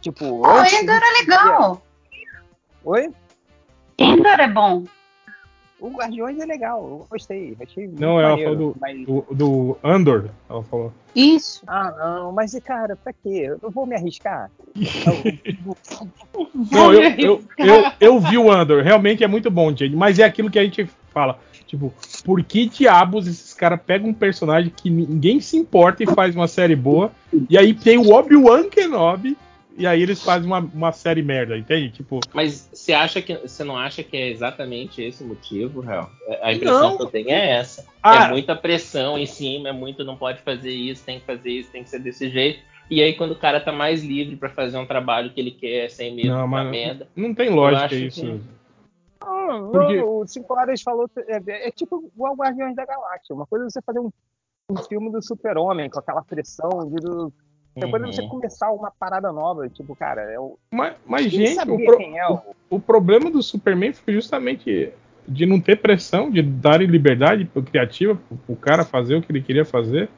Tipo. 0.00 0.24
O 0.46 0.64
Endor 0.64 1.00
do- 1.00 1.04
é 1.04 1.20
legal. 1.20 1.82
Oi? 2.84 3.12
Endor 3.98 4.40
é 4.40 4.48
bom. 4.48 4.84
O 5.78 5.90
Guardiões 5.90 6.38
é 6.40 6.46
legal, 6.46 6.82
eu 6.82 7.06
gostei. 7.10 7.54
Achei 7.60 7.86
Não, 7.86 8.18
ela 8.18 8.30
maneiro, 8.30 8.52
falou 8.54 8.72
do, 8.72 8.76
mas- 8.80 9.06
do, 9.06 9.26
do 9.34 9.78
Andor. 9.84 10.30
Ela 10.48 10.62
falou. 10.64 10.92
Isso. 11.14 11.62
Ah, 11.66 11.94
não, 11.98 12.32
mas, 12.32 12.58
cara, 12.64 12.96
pra 12.96 13.12
quê? 13.12 13.54
Eu 13.62 13.70
vou 13.70 13.86
me 13.86 13.94
arriscar. 13.94 14.50
Não, 16.70 16.92
eu, 16.92 17.10
eu, 17.18 17.42
eu, 17.58 17.92
eu 18.00 18.20
vi 18.20 18.36
o 18.38 18.50
Andor, 18.50 18.82
realmente 18.82 19.22
é 19.24 19.26
muito 19.26 19.50
bom, 19.50 19.74
gente. 19.74 19.94
Mas 19.96 20.18
é 20.18 20.24
aquilo 20.24 20.50
que 20.50 20.58
a 20.58 20.64
gente 20.64 20.88
fala. 21.12 21.38
Tipo, 21.66 21.92
por 22.24 22.42
que 22.44 22.66
diabos 22.66 23.26
esses 23.26 23.52
caras 23.52 23.80
pegam 23.84 24.10
um 24.10 24.14
personagem 24.14 24.72
que 24.74 24.88
ninguém 24.88 25.40
se 25.40 25.56
importa 25.56 26.02
e 26.02 26.06
faz 26.06 26.34
uma 26.34 26.46
série 26.46 26.76
boa? 26.76 27.10
E 27.50 27.58
aí 27.58 27.74
tem 27.74 27.98
o 27.98 28.12
Obi-Wan 28.12 28.68
Kenobi, 28.68 29.36
e 29.76 29.86
aí 29.86 30.02
eles 30.02 30.22
fazem 30.22 30.46
uma, 30.46 30.58
uma 30.58 30.92
série 30.92 31.22
merda, 31.22 31.56
entende? 31.56 31.90
Tipo, 31.90 32.20
Mas 32.32 32.68
você 32.72 32.92
acha 32.92 33.20
que 33.20 33.34
você 33.36 33.62
não 33.64 33.76
acha 33.76 34.02
que 34.02 34.16
é 34.16 34.28
exatamente 34.30 35.02
esse 35.02 35.22
o 35.22 35.26
motivo, 35.26 35.80
Real? 35.80 36.10
A 36.42 36.52
impressão 36.52 36.90
Não. 36.90 36.96
que 36.96 37.02
eu 37.02 37.06
tenho 37.06 37.30
é 37.30 37.50
essa. 37.52 37.86
Ah. 38.02 38.26
É 38.26 38.28
muita 38.30 38.54
pressão 38.56 39.18
em 39.18 39.26
cima, 39.26 39.68
é 39.68 39.72
muito 39.72 40.04
não 40.04 40.16
pode 40.16 40.40
fazer 40.42 40.70
isso, 40.72 41.04
tem 41.04 41.20
que 41.20 41.26
fazer 41.26 41.50
isso, 41.50 41.70
tem 41.70 41.82
que 41.82 41.90
ser 41.90 41.98
desse 41.98 42.28
jeito. 42.30 42.60
E 42.88 43.02
aí 43.02 43.14
quando 43.14 43.32
o 43.32 43.38
cara 43.38 43.60
tá 43.60 43.72
mais 43.72 44.02
livre 44.04 44.36
pra 44.36 44.48
fazer 44.48 44.78
um 44.78 44.86
trabalho 44.86 45.30
que 45.32 45.40
ele 45.40 45.50
quer, 45.50 45.90
sem 45.90 46.14
medo 46.14 46.28
Não, 46.28 46.40
da 46.42 46.46
mas- 46.46 46.70
merda. 46.70 47.08
não 47.16 47.34
tem 47.34 47.50
lógica 47.50 47.94
isso. 47.94 48.20
que- 48.22 48.40
Não, 49.24 49.70
Porque- 49.72 50.00
o 50.00 50.26
Cinco 50.26 50.54
Horas 50.54 50.80
falou. 50.82 51.10
É, 51.26 51.68
é 51.68 51.70
tipo 51.70 52.10
igual 52.14 52.34
Guardiões 52.36 52.76
da 52.76 52.84
Galáxia. 52.86 53.34
Uma 53.34 53.46
coisa 53.46 53.66
é 53.66 53.70
você 53.70 53.80
fazer 53.82 53.98
um, 53.98 54.10
um 54.70 54.76
filme 54.76 55.10
do 55.10 55.20
super-homem 55.22 55.90
com 55.90 55.98
aquela 55.98 56.22
pressão 56.22 56.68
de. 56.88 56.96
Do, 56.96 57.32
coisa 57.80 58.06
é 58.06 58.12
você 58.12 58.22
Uhum. 58.22 58.28
começar 58.28 58.70
uma 58.70 58.90
parada 58.90 59.30
nova. 59.32 59.68
Tipo, 59.68 59.94
cara, 59.94 60.22
é 60.22 60.38
o. 60.40 60.58
Mas, 60.70 60.94
mas 61.06 61.30
gente, 61.30 61.54
sabia 61.54 61.74
o, 61.74 61.84
pro- 61.84 61.96
quem 61.98 62.18
é 62.18 62.26
o. 62.28 62.40
o 62.70 62.80
problema 62.80 63.30
do 63.30 63.42
Superman 63.42 63.92
foi 63.92 64.14
justamente 64.14 64.92
de 65.28 65.44
não 65.44 65.60
ter 65.60 65.76
pressão, 65.80 66.30
de 66.30 66.40
darem 66.40 66.86
liberdade 66.86 67.44
pro 67.44 67.60
criativa, 67.62 68.14
pro, 68.14 68.36
pro 68.38 68.56
cara 68.56 68.84
fazer 68.84 69.16
o 69.16 69.22
que 69.22 69.32
ele 69.32 69.42
queria 69.42 69.64
fazer. 69.64 70.08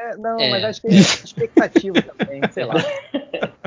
É, 0.00 0.16
não, 0.16 0.38
É. 0.40 0.50
mas 0.50 0.64
acho 0.64 0.82
que 0.82 0.88
é 0.88 0.90
expectativa 1.24 2.02
também, 2.02 2.42
sei 2.52 2.64
lá. 2.64 2.74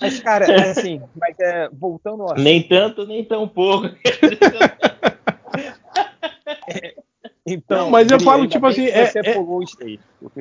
Mas, 0.00 0.20
cara, 0.20 0.44
é 0.44 0.70
assim, 0.70 1.00
mas 1.18 1.34
é, 1.40 1.68
voltando 1.72 2.24
ao 2.24 2.32
assunto, 2.32 2.42
Nem 2.42 2.62
tanto, 2.68 3.06
nem 3.06 3.24
tão 3.24 3.48
pouco. 3.48 3.88
Então, 7.46 7.84
Não, 7.84 7.90
mas 7.90 8.10
eu 8.10 8.18
falo, 8.20 8.42
ainda 8.42 8.52
tipo 8.52 8.66
assim, 8.66 8.86
que 8.86 8.90
é- 8.90 9.06
Você 9.06 9.18
é- 9.18 9.34
pulou 9.34 9.58
o 9.58 9.62
stage, 9.62 10.00
porque 10.20 10.40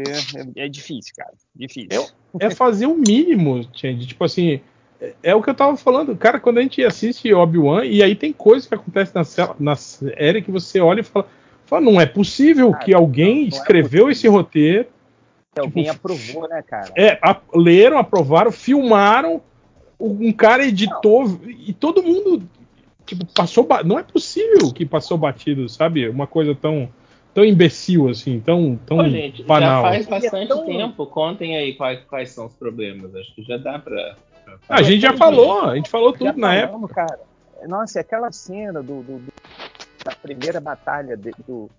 é, 0.56 0.66
é 0.66 0.70
difícil, 0.70 1.14
cara. 1.16 1.34
Difícil. 1.54 1.90
Eu- 1.92 2.08
é 2.40 2.50
fazer 2.50 2.86
o 2.86 2.96
mínimo, 2.96 3.62
gente. 3.74 4.08
Tipo 4.08 4.24
assim, 4.24 4.62
é, 5.02 5.14
é 5.24 5.36
o 5.36 5.42
que 5.42 5.50
eu 5.50 5.54
tava 5.54 5.76
falando. 5.76 6.16
Cara, 6.16 6.40
quando 6.40 6.60
a 6.60 6.62
gente 6.62 6.84
assiste 6.84 7.34
Obi-Wan, 7.34 7.84
e 7.86 8.02
aí 8.02 8.16
tem 8.16 8.32
coisas 8.32 8.68
que 8.68 8.74
acontecem 8.74 9.14
na, 9.16 9.56
na 9.60 9.76
série 9.76 10.42
que 10.42 10.50
você 10.50 10.80
olha 10.80 11.02
e 11.02 11.04
fala, 11.04 11.28
fala 11.66 11.82
não 11.82 12.00
é 12.00 12.06
possível 12.06 12.72
Cara, 12.72 12.86
que 12.86 12.94
alguém 12.94 13.34
não, 13.34 13.40
não 13.42 13.46
é 13.46 13.50
escreveu 13.50 14.10
esse 14.10 14.28
roteiro, 14.30 14.88
Que 15.54 15.60
alguém 15.60 15.84
tipo, 15.84 15.96
aprovou, 15.96 16.48
né, 16.48 16.62
cara? 16.62 16.92
é, 16.96 17.20
a- 17.22 17.42
leram, 17.54 17.98
aprovaram, 17.98 18.52
filmaram, 18.52 19.42
um 20.00 20.32
cara 20.32 20.66
editou, 20.66 21.40
e 21.46 21.74
todo 21.74 22.02
mundo, 22.02 22.44
tipo, 23.06 23.26
passou. 23.34 23.64
ba- 23.66 23.84
Não 23.84 23.98
é 24.00 24.04
possível 24.04 24.72
que 24.74 24.86
passou 24.86 25.18
batido, 25.18 25.68
sabe? 25.70 26.08
Uma 26.10 26.28
coisa 26.28 26.54
tão, 26.56 26.90
tão 27.34 27.44
imbecil 27.44 28.10
assim, 28.10 28.40
tão, 28.40 28.78
tão 28.86 28.98
Pô, 28.98 29.10
gente, 29.10 29.40
já 29.42 29.48
banal. 29.48 29.82
faz 29.84 30.06
E 30.06 30.08
é 30.08 30.10
bastante 30.10 30.48
tão- 30.48 30.66
tempo. 30.66 31.06
Contem 31.08 31.58
aí 31.58 31.74
quais, 31.74 32.00
quais 32.06 32.30
são 32.32 32.46
os 32.48 32.54
problemas. 32.54 33.14
Acho 33.16 33.34
que 33.36 33.44
já 33.44 33.58
dá 33.58 33.80
pra. 33.80 34.16
pra- 34.46 34.58
A 34.70 34.82
gente 34.82 35.02
já 35.02 35.14
falou, 35.18 35.62
a 35.62 35.76
gente 35.76 35.90
falou 35.90 36.12
tudo 36.14 36.26
Já 36.26 36.34
na 36.34 36.54
época. 36.56 36.94
cara. 36.94 37.20
Nossa, 37.68 38.00
e 38.00 38.02
aquela 38.02 38.32
cena 38.32 38.84
do, 38.84 39.02
do- 39.04 39.20
do- 39.20 39.34
da 40.04 40.12
primeira 40.16 40.60
batalha 40.60 41.16
de- 41.16 41.32
do. 41.48 41.70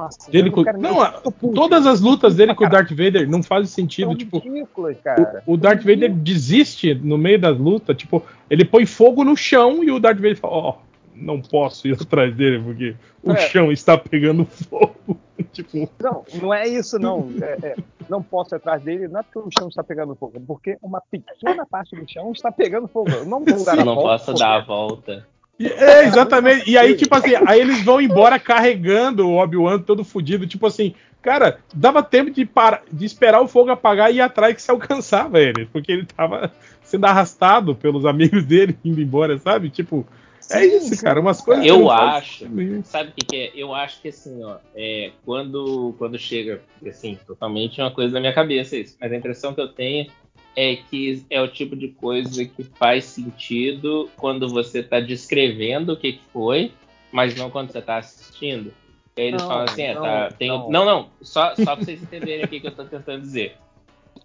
Nossa, 0.00 0.30
Dele 0.30 0.50
com- 0.50 0.62
Não, 0.78 1.00
a-. 1.00 1.20
Todas 1.54 1.86
as 1.86 2.00
lutas 2.00 2.34
dele 2.36 2.54
com 2.54 2.64
o 2.64 2.68
Darth 2.68 2.90
Vader 2.90 3.28
não 3.28 3.42
fazem 3.42 3.66
sentido. 3.66 4.08
São 4.08 4.16
Tipo, 4.16 4.38
ridículas, 4.38 4.96
cara. 5.02 5.42
o, 5.46 5.52
o 5.52 5.56
Darth 5.56 5.82
Vader 5.82 6.12
desiste 6.12 6.94
no 6.94 7.18
meio 7.18 7.38
das 7.40 7.56
lutas. 7.58 7.96
Tipo, 7.96 8.22
ele 8.48 8.64
põe 8.64 8.86
fogo 8.86 9.24
no 9.24 9.36
chão 9.36 9.84
e 9.84 9.90
o 9.90 9.98
Darth 10.00 10.16
Vader 10.16 10.36
fala: 10.36 10.54
Ó, 10.54 10.74
não 11.14 11.40
posso 11.40 11.86
ir 11.88 11.96
atrás 12.00 12.34
dele 12.34 12.62
porque 12.62 12.94
o 13.22 13.32
É. 13.32 13.36
chão 13.48 13.70
está 13.70 13.98
pegando 13.98 14.44
fogo. 14.46 14.96
tipo, 15.52 15.88
Não, 16.00 16.24
não 16.40 16.54
é 16.54 16.66
isso, 16.68 16.98
não. 16.98 17.28
É- 17.42 17.58
é, 17.68 17.76
não 18.08 18.22
posso 18.22 18.54
ir 18.54 18.56
atrás 18.56 18.82
dele, 18.82 19.06
não 19.08 19.20
é 19.20 19.22
porque 19.22 19.38
o 19.38 19.48
chão 19.56 19.68
está 19.68 19.84
pegando 19.84 20.14
fogo, 20.16 20.32
é 20.36 20.40
porque 20.44 20.76
uma 20.82 21.00
pequena 21.00 21.64
parte 21.66 21.94
do 21.94 22.10
chão 22.10 22.32
está 22.32 22.50
pegando 22.50 22.88
fogo. 22.88 23.10
Eu 23.10 23.24
não 23.24 23.44
vou 23.44 23.64
dar 23.64 23.76
Eu 23.76 23.82
a 23.82 23.84
não 23.84 23.94
volta, 23.94 24.08
posso 24.10 24.24
porque- 24.26 24.40
dar 24.40 24.56
a 24.56 24.60
volta. 24.64 25.26
É, 25.60 26.06
exatamente. 26.06 26.70
E 26.70 26.78
aí, 26.78 26.96
tipo 26.96 27.14
assim, 27.14 27.32
aí 27.46 27.60
eles 27.60 27.82
vão 27.82 28.00
embora 28.00 28.38
carregando 28.38 29.28
o 29.28 29.36
Obi-Wan 29.36 29.78
todo 29.78 30.04
fudido. 30.04 30.46
Tipo 30.46 30.66
assim, 30.66 30.94
cara, 31.20 31.58
dava 31.74 32.02
tempo 32.02 32.30
de, 32.30 32.46
parar, 32.46 32.82
de 32.90 33.04
esperar 33.04 33.40
o 33.42 33.48
fogo 33.48 33.70
apagar 33.70 34.10
e 34.10 34.16
ir 34.16 34.20
atrás 34.20 34.54
que 34.54 34.62
se 34.62 34.70
alcançava 34.70 35.38
ele. 35.38 35.66
Porque 35.66 35.92
ele 35.92 36.06
tava 36.06 36.50
sendo 36.82 37.04
arrastado 37.04 37.74
pelos 37.74 38.06
amigos 38.06 38.44
dele 38.44 38.78
indo 38.84 39.00
embora, 39.00 39.38
sabe? 39.38 39.68
Tipo, 39.68 40.06
é 40.50 40.62
Sim, 40.62 40.76
isso, 40.78 40.96
sim. 40.96 41.04
cara. 41.04 41.20
Umas 41.20 41.40
coisas. 41.40 41.64
Eu 41.64 41.86
fazem 41.86 42.08
acho. 42.16 42.46
Sabe 42.84 43.10
o 43.10 43.12
que, 43.12 43.26
que 43.26 43.36
é? 43.36 43.52
Eu 43.54 43.74
acho 43.74 44.00
que 44.02 44.08
assim, 44.08 44.42
ó, 44.42 44.56
é, 44.74 45.12
quando, 45.24 45.94
quando 45.98 46.18
chega, 46.18 46.60
assim, 46.86 47.18
totalmente 47.26 47.80
uma 47.80 47.90
coisa 47.90 48.14
na 48.14 48.20
minha 48.20 48.32
cabeça 48.32 48.76
isso, 48.76 48.96
mas 49.00 49.12
a 49.12 49.16
impressão 49.16 49.54
que 49.54 49.60
eu 49.60 49.68
tenho 49.68 50.10
é 50.56 50.76
que 50.76 51.24
é 51.30 51.40
o 51.40 51.48
tipo 51.48 51.76
de 51.76 51.88
coisa 51.88 52.44
que 52.44 52.64
faz 52.64 53.04
sentido 53.04 54.10
quando 54.16 54.48
você 54.48 54.82
tá 54.82 55.00
descrevendo 55.00 55.92
o 55.92 55.96
que, 55.96 56.14
que 56.14 56.24
foi, 56.32 56.72
mas 57.12 57.34
não 57.36 57.50
quando 57.50 57.70
você 57.72 57.80
tá 57.80 57.98
assistindo. 57.98 58.72
E 59.16 59.22
aí 59.22 59.28
eles 59.28 59.42
Não, 59.42 59.48
falam 59.48 59.64
assim, 59.64 59.82
é, 59.82 59.94
não, 59.94 60.02
tá, 60.02 60.30
tem, 60.32 60.48
não. 60.48 60.70
não, 60.70 60.84
não, 60.84 61.10
só, 61.22 61.54
só 61.56 61.76
pra 61.76 61.76
vocês 61.76 62.02
entenderem 62.02 62.44
aqui 62.44 62.56
o 62.56 62.60
que 62.60 62.66
eu 62.66 62.74
tô 62.76 62.84
tentando 62.84 63.20
dizer. 63.22 63.56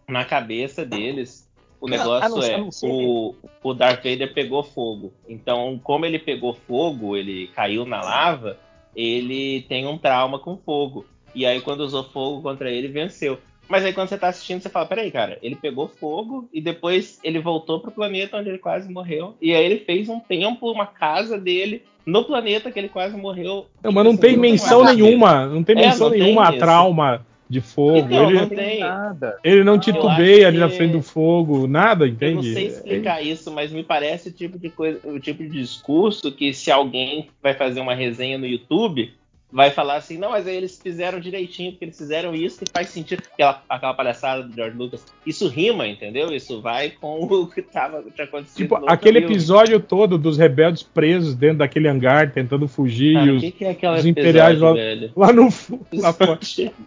Na 0.07 0.23
cabeça 0.25 0.85
deles, 0.85 1.49
o 1.81 1.87
Não, 1.87 1.97
negócio 1.97 2.25
a 2.25 2.29
não- 2.29 2.41
a 2.41 2.47
é 2.47 2.69
o, 2.83 3.35
o 3.63 3.73
Darth 3.73 4.03
Vader 4.03 4.33
pegou 4.33 4.63
fogo. 4.63 5.13
Então, 5.27 5.79
como 5.83 6.05
ele 6.05 6.19
pegou 6.19 6.53
fogo, 6.53 7.15
ele 7.17 7.47
caiu 7.47 7.85
na 7.85 8.01
lava, 8.01 8.57
ele 8.95 9.61
tem 9.63 9.85
um 9.87 9.97
trauma 9.97 10.39
com 10.39 10.57
fogo. 10.57 11.05
E 11.33 11.45
aí, 11.45 11.59
quando 11.61 11.81
usou 11.81 12.03
fogo 12.03 12.41
contra 12.41 12.71
ele, 12.71 12.87
venceu. 12.87 13.39
Mas 13.67 13.83
aí, 13.83 13.93
quando 13.93 14.09
você 14.09 14.17
tá 14.17 14.27
assistindo, 14.27 14.61
você 14.61 14.69
fala: 14.69 14.85
peraí, 14.85 15.09
cara, 15.11 15.37
ele 15.41 15.55
pegou 15.55 15.87
fogo 15.87 16.47
e 16.53 16.61
depois 16.61 17.19
ele 17.23 17.39
voltou 17.39 17.79
pro 17.79 17.91
planeta 17.91 18.37
onde 18.37 18.49
ele 18.49 18.57
quase 18.59 18.91
morreu. 18.91 19.35
E 19.41 19.53
aí, 19.53 19.65
ele 19.65 19.79
fez 19.79 20.07
um 20.09 20.19
templo, 20.19 20.71
uma 20.71 20.85
casa 20.85 21.37
dele 21.39 21.81
no 22.05 22.23
planeta 22.23 22.71
que 22.71 22.77
ele 22.77 22.89
quase 22.89 23.17
morreu. 23.17 23.65
Não, 23.83 23.91
mas 23.91 24.03
não 24.05 24.11
Tipo 24.11 24.21
tem 24.21 24.31
assim, 24.31 24.39
menção 24.41 24.83
nenhuma. 24.83 25.45
Não 25.47 25.63
tem 25.63 25.75
É, 25.77 25.85
menção 25.87 26.11
tem 26.11 26.19
nenhuma 26.21 26.49
a 26.49 26.53
trauma 26.53 27.25
de 27.49 27.61
fogo. 27.61 27.97
Então, 27.97 28.29
ele, 28.29 28.39
não 28.41 28.49
tem. 28.49 28.79
nada. 28.79 29.37
ele 29.43 29.63
não 29.63 29.73
Eu 29.73 29.79
titubeia 29.79 30.47
ali 30.47 30.57
na 30.59 30.69
que- 30.69 30.75
frente 30.77 30.91
do 30.91 31.01
fogo, 31.01 31.67
nada, 31.67 32.05
Eu 32.05 32.09
entende? 32.09 32.35
não 32.35 32.43
sei 32.43 32.67
explicar 32.67 33.21
isso, 33.23 33.51
mas 33.51 33.71
me 33.71 33.83
parece 33.83 34.29
o 34.29 34.31
tipo 34.31 34.57
de 34.59 34.69
coisa, 34.69 34.99
o 35.03 35.19
tipo 35.19 35.43
de 35.43 35.49
discurso 35.49 36.31
que 36.31 36.53
se 36.53 36.71
alguém 36.71 37.27
vai 37.41 37.53
fazer 37.55 37.79
uma 37.81 37.93
resenha 37.95 38.37
no 38.37 38.45
YouTube, 38.47 39.11
vai 39.51 39.71
falar 39.71 39.95
assim, 39.95 40.17
não, 40.17 40.31
mas 40.31 40.45
aí 40.47 40.55
eles 40.55 40.77
fizeram 40.81 41.19
direitinho, 41.19 41.71
porque 41.71 41.85
eles 41.85 41.97
fizeram 41.97 42.35
isso 42.35 42.63
e 42.63 42.67
faz 42.73 42.89
sentido. 42.89 43.23
Aquela, 43.33 43.63
aquela 43.69 43.93
palhaçada 43.93 44.43
do 44.43 44.53
George 44.53 44.77
Lucas. 44.77 45.05
Isso 45.25 45.47
rima, 45.47 45.87
entendeu? 45.87 46.31
Isso 46.35 46.61
vai 46.61 46.89
com 46.89 47.23
o 47.23 47.47
que 47.47 47.61
tava, 47.61 48.03
tinha 48.13 48.25
acontecido. 48.25 48.57
Tipo, 48.57 48.75
aquele 48.87 49.19
filme. 49.19 49.33
episódio 49.35 49.79
todo 49.79 50.17
dos 50.17 50.37
rebeldes 50.37 50.83
presos 50.83 51.35
dentro 51.35 51.59
daquele 51.59 51.87
hangar, 51.87 52.31
tentando 52.31 52.67
fugir, 52.67 53.13
Cara, 53.13 53.33
os- 53.33 53.41
que, 53.41 53.51
que 53.51 53.85
é 53.85 53.91
os 53.93 54.05
imperiais 54.05 54.51
episódio, 54.57 55.11
lá- 55.15 55.27
lá 55.27 55.33
no 55.33 55.49
fu- 55.49 55.79
lá 55.93 56.11
fora. 56.11 56.39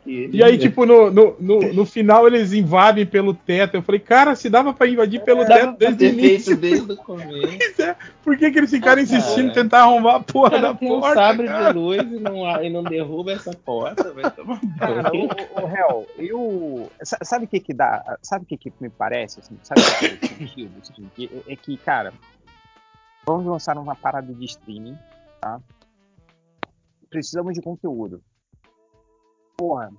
E 0.07 0.43
aí, 0.43 0.59
tipo, 0.59 0.85
no, 0.85 1.11
no, 1.11 1.37
no, 1.41 1.73
no 1.73 1.87
final 1.87 2.27
eles 2.27 2.53
invadem 2.53 3.07
pelo 3.07 3.33
teto. 3.35 3.75
Eu 3.77 3.83
falei, 3.83 4.01
cara, 4.01 4.35
se 4.35 4.51
dava 4.51 4.73
pra 4.75 4.87
invadir 4.87 5.21
pelo 5.23 5.45
Dava 5.45 5.73
teto 5.73 5.97
desde 5.97 6.05
o 6.05 6.09
início. 6.09 6.57
desde 6.57 6.93
o 6.93 6.97
começo. 6.97 7.83
É, 7.83 7.97
Por 8.23 8.37
que, 8.37 8.51
que 8.51 8.59
eles 8.59 8.71
ficaram 8.71 8.99
Ah, 9.01 9.03
insistindo 9.03 9.49
em 9.51 9.53
tentar 9.53 9.81
arrombar 9.81 10.17
a 10.17 10.21
porra 10.21 10.51
cara 10.51 10.63
da 10.69 10.75
tem 10.75 10.91
um 10.93 11.01
porta? 11.01 11.15
sabre 11.15 11.47
cara? 11.47 11.73
de 11.73 11.79
luz 11.79 12.03
e 12.03 12.21
não 12.21 12.45
e 12.63 12.71
não 12.71 12.83
derruba 12.83 13.33
essa 13.33 13.53
porta, 13.53 14.13
vai 14.13 14.31
tomar 14.31 14.61
Cara, 14.79 15.03
banho. 15.11 15.25
o, 15.57 15.61
o, 15.61 15.65
o 15.65 15.69
Hel, 15.77 16.07
eu. 16.19 16.91
sa- 17.03 17.19
Sabe 17.23 17.45
o 17.45 17.49
que 17.49 17.61
que 17.61 17.75
dá? 17.75 18.19
Sabe 18.23 18.45
o 18.45 18.47
que 18.49 18.57
que 18.57 18.73
me 18.81 18.89
parece? 18.91 19.41
Assim, 19.41 19.59
sabe 19.63 19.81
o 19.81 20.19
que 20.49 20.65
é 20.65 20.85
seguinte, 20.85 21.31
É, 21.49 21.53
é 21.53 21.57
que, 21.57 21.77
cara, 21.77 22.13
vamos 23.27 23.47
lançar 23.47 23.77
uma 23.79 23.95
parada 23.95 24.33
de 24.33 24.45
streaming, 24.45 24.97
tá? 25.41 25.61
Precisamos 27.11 27.55
de 27.55 27.63
conteúdo. 27.63 28.23
Porra, 29.57 29.91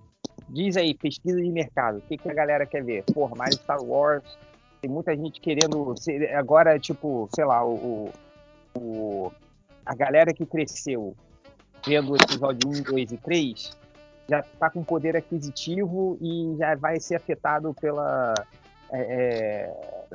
diz 0.47 0.77
aí, 0.77 0.93
pesquisa 0.93 1.41
de 1.41 1.51
mercado. 1.51 1.97
O 1.97 2.01
que, 2.01 2.17
que 2.17 2.29
a 2.29 2.33
galera 2.33 2.65
quer 2.65 2.83
ver? 2.83 3.03
Porra, 3.13 3.35
mais 3.35 3.55
Star 3.55 3.81
Wars. 3.83 4.37
Tem 4.81 4.89
muita 4.89 5.15
gente 5.15 5.41
querendo. 5.41 5.95
ser- 5.97 6.33
Agora, 6.35 6.79
tipo, 6.79 7.27
sei 7.35 7.43
lá, 7.45 7.65
o, 7.65 8.09
o- 8.77 9.31
a 9.85 9.95
galera 9.95 10.33
que 10.33 10.45
cresceu 10.45 11.15
vendo 11.85 12.11
o 12.11 12.15
episódio 12.15 12.69
1, 12.69 12.83
2 12.83 13.11
e 13.11 13.17
3 13.17 13.77
já 14.29 14.39
está 14.41 14.69
com 14.69 14.83
poder 14.83 15.15
aquisitivo 15.15 16.17
e 16.21 16.55
já 16.57 16.75
vai 16.75 16.99
ser 16.99 17.15
afetado 17.15 17.73
pela 17.73 18.33
é, 18.91 19.71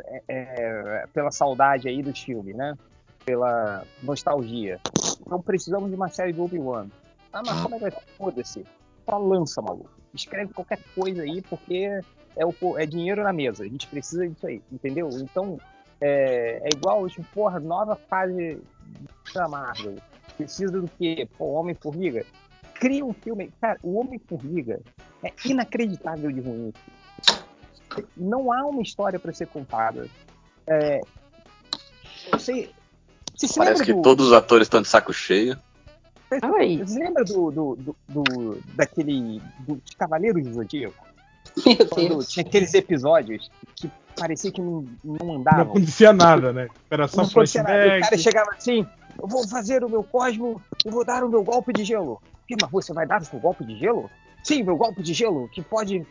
é, 0.09 0.23
é, 0.29 1.07
pela 1.13 1.31
saudade 1.31 1.89
aí 1.89 2.03
do 2.03 2.13
filme, 2.13 2.53
né? 2.53 2.77
Pela 3.25 3.85
nostalgia. 4.03 4.81
Então 5.21 5.41
precisamos 5.41 5.91
de 5.91 5.97
uma 5.97 6.09
série 6.09 6.33
do 6.33 6.45
Obi-Wan. 6.45 6.89
Ah, 7.33 7.43
mas 7.45 7.61
como 7.61 7.75
é 7.75 7.79
que 7.79 7.91
vai? 7.91 7.93
Foda-se. 8.17 8.65
Só 9.09 9.19
lança, 9.19 9.61
maluco. 9.61 9.91
Escreve 10.15 10.53
qualquer 10.53 10.79
coisa 10.95 11.23
aí, 11.23 11.43
porque 11.43 12.01
é, 12.37 12.47
o, 12.47 12.79
é 12.79 12.87
dinheiro 12.87 13.23
na 13.23 13.33
mesa. 13.33 13.65
A 13.65 13.69
gente 13.69 13.87
precisa 13.87 14.29
disso 14.29 14.47
aí, 14.47 14.63
entendeu? 14.71 15.09
Então, 15.13 15.59
é, 16.01 16.61
é 16.63 16.69
igual, 16.75 17.09
tipo, 17.09 17.27
porra, 17.35 17.59
nova 17.59 17.97
fase 17.97 18.61
da 19.35 19.49
Marvel. 19.49 19.97
Precisa 20.37 20.73
do 20.81 20.89
quê? 20.99 21.29
Pô, 21.39 21.53
Homem-Formiga? 21.55 22.25
Cria 22.75 23.05
um 23.05 23.13
filme. 23.13 23.53
Cara, 23.61 23.79
o 23.83 23.99
Homem-Formiga 23.99 24.81
é 25.23 25.33
inacreditável 25.45 26.31
de 26.33 26.41
ruim. 26.41 26.73
Não 28.17 28.53
há 28.53 28.65
uma 28.67 28.83
história 28.83 29.19
para 29.19 29.33
ser 29.33 29.47
contada. 29.47 30.09
É, 30.67 31.01
eu 32.33 32.39
sei. 32.39 32.71
Você 33.37 33.47
se 33.49 33.57
Parece 33.59 33.85
que 33.85 33.93
do, 33.93 34.03
todos 34.03 34.27
os 34.29 34.33
atores 34.33 34.67
estão 34.67 34.83
de 34.83 34.89
saco 34.89 35.13
cheio. 35.13 35.57
Ai. 36.43 36.79
Você 36.79 36.99
lembra 36.99 37.23
do, 37.25 37.51
do, 37.53 37.77
do, 37.77 37.97
do- 38.09 38.63
daquele. 38.75 39.41
Do, 39.61 39.77
de 39.85 39.97
Cavaleiros 39.97 40.43
do 40.43 40.53
Zodíaco? 40.55 41.05
Meu 41.65 41.77
Quando 41.89 42.09
Deus. 42.09 42.29
tinha 42.29 42.45
aqueles 42.45 42.75
episódios 42.75 43.49
que 43.77 43.89
parecia 44.17 44.51
que 44.51 44.61
não, 44.61 44.85
não 45.05 45.17
Não 45.27 45.35
andavam. 45.37 45.63
acontecia 45.63 46.13
nada, 46.13 46.53
né? 46.53 46.69
Era 46.91 47.07
só 47.07 47.19
Não 47.23 47.29
acontecia 47.29 47.63
nada. 47.63 47.75
O 47.75 47.79
cara 47.79 47.91
flashback. 47.99 48.23
chegava 48.23 48.51
assim, 48.57 48.87
eu 49.21 49.29
vou 49.29 49.47
fazer 49.49 49.85
o 49.85 49.89
meu 49.89 50.03
cosmo, 50.03 50.61
eu 50.85 50.93
vou 50.93 51.05
dar 51.05 51.25
o 51.25 51.29
meu 51.29 51.43
golpe 51.43 51.73
de 51.73 51.85
gelo. 51.85 52.21
Que, 52.47 52.57
mas 52.61 52.71
você 52.71 52.93
vai 52.93 53.07
dar 53.07 53.23
o 53.23 53.25
seu 53.25 53.39
golpe 53.39 53.65
de 53.65 53.77
gelo? 53.79 54.11
Sim, 54.43 54.63
meu 54.63 54.77
golpe 54.77 55.03
de 55.03 55.15
gelo, 55.15 55.49
que 55.49 55.63
pode 55.63 56.07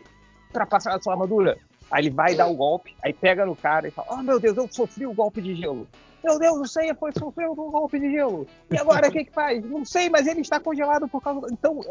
ultrapassar 0.48 0.96
a 0.96 1.02
sua 1.02 1.14
armadura. 1.14 1.58
Aí 1.92 2.04
ele 2.06 2.10
vai 2.10 2.34
dar 2.36 2.48
o 2.48 2.56
golpe, 2.56 2.96
aí 3.04 3.14
pega 3.14 3.46
no 3.46 3.56
cara 3.56 3.88
e 3.88 3.92
fala, 3.92 4.08
oh 4.12 4.24
meu 4.24 4.40
Deus, 4.40 4.58
eu 4.58 4.68
sofri 4.72 5.06
o 5.06 5.14
golpe 5.14 5.42
de 5.42 5.54
gelo. 5.56 5.88
Meu 6.24 6.40
Deus, 6.40 6.58
o 6.58 6.66
Seiya 6.66 6.96
foi 6.96 7.12
sofreu 7.12 7.52
um 7.52 7.72
golpe 7.72 8.00
de 8.00 8.10
gelo. 8.10 8.48
E 8.72 8.78
agora 8.78 9.10
o 9.10 9.12
que 9.12 9.26
que 9.26 9.32
faz? 9.32 9.64
Não 9.64 9.84
sei, 9.84 10.10
mas 10.10 10.26
ele 10.26 10.42
está 10.42 10.60
congelado 10.60 11.08
por 11.08 11.22
causa... 11.22 11.42
do-" 11.42 11.52
Então, 11.52 11.82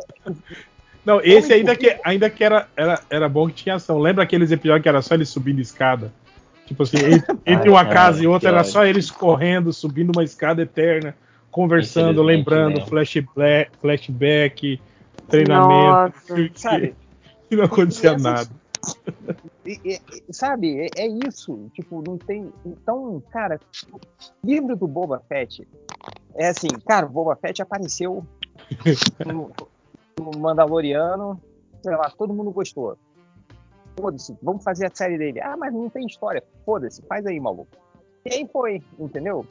Não, 1.05 1.20
esse 1.20 1.53
ainda 1.53 1.77
que, 1.77 2.01
ainda 2.03 2.31
que 2.31 2.42
era, 2.42 2.68
era, 2.75 3.01
era 3.11 3.29
bom 3.29 3.46
que 3.48 3.55
tinha 3.55 3.75
ação. 3.75 3.98
Lembra 3.98 4.25
aqueles 4.25 4.51
episódios 4.51 4.83
que 4.83 4.88
era 4.88 5.03
só 5.03 5.14
ele 5.14 5.27
subindo 5.27 5.61
escada? 5.61 6.12
Tipo 6.73 6.83
assim, 6.85 6.97
en- 6.97 7.23
entre 7.47 7.69
uma 7.71 7.85
casa 7.85 8.23
e 8.23 8.27
outra 8.27 8.51
que 8.51 8.55
era 8.55 8.65
só 8.65 8.85
eles 8.85 9.11
correndo, 9.11 9.73
subindo 9.73 10.11
uma 10.15 10.25
escada 10.25 10.63
eterna, 10.63 11.15
conversando, 11.51 12.23
lembrando, 12.23 12.79
não. 12.81 12.87
flashback, 12.87 13.71
flashback, 13.81 14.81
treinamento. 15.29 16.17
Nossa. 16.29 16.51
sabe? 16.55 16.95
E 17.51 17.57
não 17.57 17.65
acontecia 17.65 18.11
Essas- 18.13 18.23
nada. 18.23 18.49
E- 19.65 19.79
e- 19.85 20.01
sabe, 20.33 20.81
é, 20.81 20.89
é 21.05 21.07
isso. 21.29 21.71
Tipo, 21.75 22.03
não 22.05 22.19
tem. 22.19 22.53
Então, 22.67 23.23
cara, 23.31 23.61
livro 24.43 24.75
do 24.75 24.89
Boba 24.89 25.23
Fett 25.29 25.69
é 26.35 26.49
assim, 26.49 26.67
cara, 26.85 27.07
o 27.07 27.11
Boba 27.11 27.37
Fett 27.37 27.63
apareceu 27.63 28.27
no, 29.25 29.53
no 30.19 30.41
Mandaloriano, 30.41 31.41
sei 31.81 31.95
lá, 31.95 32.11
todo 32.11 32.35
mundo 32.35 32.51
gostou. 32.51 32.99
Foda-se, 34.03 34.37
vamos 34.43 34.65
fazer 34.65 34.87
a 34.87 34.91
série 34.93 35.17
dele. 35.17 35.41
Ah, 35.41 35.57
mas 35.57 35.73
não 35.73 35.88
tem 35.88 36.05
história. 36.05 36.43
Foda-se, 36.67 37.01
faz 37.03 37.25
aí, 37.25 37.38
maluco. 37.38 37.69
E 38.27 38.35
aí 38.35 38.49
foi, 38.53 38.83
entendeu? 38.99 39.47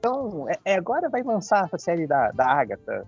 Então, 0.00 0.48
é, 0.48 0.58
é 0.64 0.74
agora 0.74 1.08
vai 1.08 1.22
lançar 1.22 1.66
essa 1.66 1.78
série 1.78 2.04
da, 2.04 2.32
da 2.32 2.46
Agatha. 2.46 3.04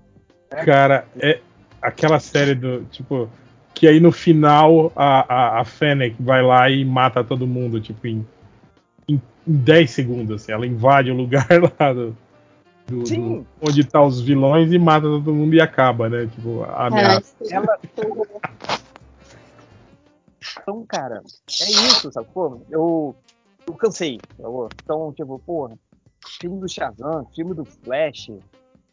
Cara, 0.64 1.04
é 1.18 1.40
aquela 1.82 2.20
série 2.20 2.54
do, 2.54 2.84
tipo, 2.84 3.28
que 3.74 3.88
aí 3.88 3.98
no 3.98 4.12
final 4.12 4.92
a, 4.94 5.34
a, 5.56 5.60
a 5.62 5.64
Fennec 5.64 6.14
vai 6.20 6.42
lá 6.44 6.70
e 6.70 6.84
mata 6.84 7.24
todo 7.24 7.44
mundo, 7.44 7.80
tipo, 7.80 8.06
em, 8.06 8.24
em, 9.08 9.20
em 9.48 9.52
10 9.52 9.90
segundos, 9.90 10.42
assim, 10.42 10.52
ela 10.52 10.64
invade 10.64 11.10
o 11.10 11.16
lugar 11.16 11.48
lá 11.80 11.92
do, 11.92 12.16
do- 12.86 13.02
do- 13.02 13.46
onde 13.60 13.82
tá 13.82 14.00
os 14.00 14.20
vilões 14.20 14.72
e 14.72 14.78
mata 14.78 15.08
todo 15.08 15.34
mundo 15.34 15.54
e 15.54 15.60
acaba, 15.60 16.08
né? 16.08 16.28
Tipo, 16.32 16.62
a 16.62 16.86
ameaça. 16.86 17.34
Ela. 17.50 17.80
Então, 20.60 20.84
cara, 20.86 21.22
é 21.60 21.70
isso, 21.70 22.12
sacou? 22.12 22.64
Eu, 22.70 23.14
eu 23.66 23.74
cansei. 23.74 24.20
sacou? 24.36 24.70
Então, 24.82 25.12
tipo, 25.12 25.38
porra, 25.40 25.76
filme 26.40 26.60
do 26.60 26.68
Shazam, 26.68 27.26
filme 27.34 27.54
do 27.54 27.64
Flash, 27.64 28.30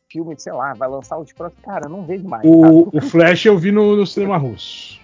filme, 0.09 0.35
sei 0.37 0.53
lá, 0.53 0.73
vai 0.73 0.89
lançar 0.89 1.17
os 1.17 1.31
próximos. 1.33 1.63
Cara, 1.63 1.85
eu 1.85 1.89
não 1.89 2.05
vejo 2.05 2.27
mais. 2.27 2.43
O, 2.45 2.89
o 2.95 3.01
Flash 3.01 3.45
eu 3.45 3.57
vi 3.57 3.71
no, 3.71 3.95
no 3.95 4.05
cinema 4.05 4.37
russo. 4.37 4.99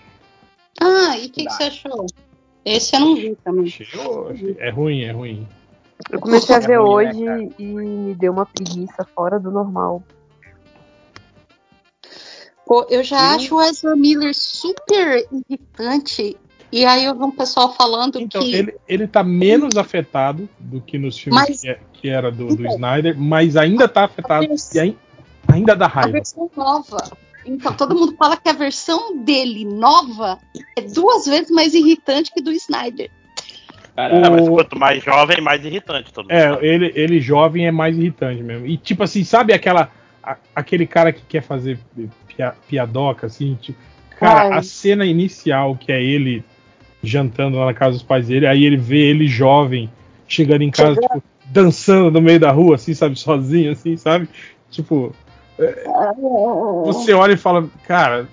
Ah, 0.81 1.17
e 1.17 1.27
o 1.27 1.31
que, 1.31 1.45
que 1.45 1.51
você 1.51 1.63
achou? 1.63 2.05
Esse 2.63 2.95
eu 2.95 2.99
não 2.99 3.15
vi 3.15 3.36
também. 3.43 3.73
É 4.57 4.69
ruim, 4.69 5.03
é 5.03 5.12
ruim. 5.12 5.47
Eu 6.12 6.19
comecei 6.19 6.53
a 6.55 6.60
É 6.60 6.62
ver 6.62 6.79
ruim, 6.79 7.05
né, 7.05 7.12
hoje 7.12 7.25
cara? 7.25 7.49
e 7.57 7.63
me 7.63 8.15
deu 8.15 8.31
uma 8.31 8.45
preguiça 8.45 9.05
fora 9.15 9.39
do 9.39 9.49
normal. 9.49 10.03
Pô, 12.67 12.86
eu 12.89 13.03
já 13.03 13.34
acho 13.36 13.56
o 13.56 13.62
Ezra 13.62 13.95
Miller 13.95 14.34
super 14.36 15.25
irritante. 15.49 16.36
E 16.71 16.86
aí 16.86 17.06
eu 17.06 17.15
vi 17.15 17.23
um 17.23 17.32
pessoal 17.32 17.73
falando 17.73 18.19
Então, 18.19 18.41
que. 18.41 18.53
ele, 18.53 18.75
ele 18.88 19.08
tá 19.08 19.23
menos 19.23 19.77
afetado 19.77 20.49
do 20.60 20.82
que 20.82 20.97
nos 20.97 21.17
filmes 21.17 21.41
Mas- 21.47 21.62
que, 21.62 21.69
é- 21.69 21.80
que 21.93 22.10
era 22.10 22.30
do, 22.30 22.47
do 22.47 22.62
Então. 22.62 22.73
Snyder, 22.73 23.17
mas 23.17 23.56
ainda 23.56 23.88
tá 23.88 24.03
afetado 24.03 24.45
e 24.75 24.80
ai- 24.80 24.95
ainda 25.47 25.75
dá 25.75 25.86
A 25.86 25.89
raiva. 25.89 26.12
versão 26.12 26.51
nova. 26.56 26.97
Então, 27.45 27.73
todo 27.73 27.95
mundo 27.95 28.13
fala 28.17 28.36
que 28.36 28.49
a 28.49 28.53
versão 28.53 29.15
dele 29.23 29.63
nova 29.63 30.38
é 30.75 30.82
duas 30.82 31.25
vezes 31.25 31.49
mais 31.49 31.73
irritante 31.73 32.34
que 32.34 32.41
do 32.41 32.51
Snyder. 32.51 33.10
Cara, 33.95 34.27
Ah, 34.27 34.30
mas 34.30 34.45
O- 34.47 34.51
quanto 34.51 34.77
mais 34.77 35.01
jovem, 35.01 35.39
mais 35.41 35.63
irritante 35.63 36.12
todo 36.12 36.25
mundo. 36.25 36.34
É, 36.34 36.49
sabe. 36.51 36.67
ele, 36.67 36.91
ele 36.93 37.21
jovem 37.21 37.65
é 37.65 37.71
mais 37.71 37.97
irritante 37.97 38.43
mesmo. 38.43 38.67
E 38.67 38.75
tipo 38.77 39.03
assim, 39.03 39.23
sabe 39.23 39.53
aquela 39.53 39.89
a- 40.21 40.36
aquele 40.53 40.86
cara 40.86 41.13
que 41.13 41.21
quer 41.21 41.41
fazer 41.41 41.80
pia- 42.38 42.56
piadoca 42.67 43.28
assim, 43.28 43.58
tipo, 43.60 43.80
cara, 44.19 44.54
Ai. 44.54 44.60
a 44.60 44.62
cena 44.62 45.06
inicial 45.06 45.76
que 45.76 45.91
é 45.91 46.02
ele 46.02 46.45
jantando 47.04 47.58
lá 47.58 47.65
na 47.65 47.73
casa 47.73 47.93
dos 47.93 48.04
pais 48.04 48.28
dele, 48.28 48.47
aí 48.47 48.63
ele 48.63 48.78
vê 48.78 49.10
ele 49.10 49.28
jovem 49.28 49.89
chegando 50.28 50.62
em 50.62 50.71
casa, 50.71 51.00
tipo, 51.00 51.23
dançando 51.45 52.12
no 52.12 52.21
meio 52.21 52.39
da 52.39 52.52
rua 52.52 52.76
assim, 52.76 52.93
sabe, 52.93 53.17
sozinho 53.17 53.71
assim, 53.71 53.97
sabe? 53.97 54.30
Tipo, 54.69 55.13
você 56.86 57.13
olha 57.13 57.34
e 57.34 57.38
fala, 57.38 57.67
cara, 57.86 58.28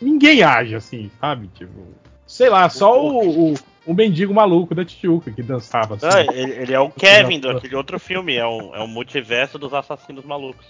ninguém 0.00 0.42
age 0.42 0.74
assim, 0.74 1.10
sabe? 1.20 1.48
Tipo, 1.54 1.86
sei 2.26 2.48
lá, 2.48 2.68
só 2.68 3.02
o, 3.02 3.52
o, 3.52 3.54
o 3.86 3.94
mendigo 3.94 4.32
maluco 4.32 4.74
da 4.74 4.84
Tijuca 4.84 5.30
que 5.30 5.42
dançava 5.42 5.94
assim. 5.94 6.06
Ah, 6.06 6.20
ele, 6.32 6.52
ele 6.52 6.72
é 6.74 6.80
o 6.80 6.90
Kevin 6.90 7.40
daquele 7.40 7.74
outro 7.74 7.98
filme, 7.98 8.36
é 8.36 8.46
um, 8.46 8.74
é 8.74 8.82
um 8.82 8.88
multiverso 8.88 9.58
dos 9.58 9.72
assassinos 9.72 10.24
malucos. 10.24 10.66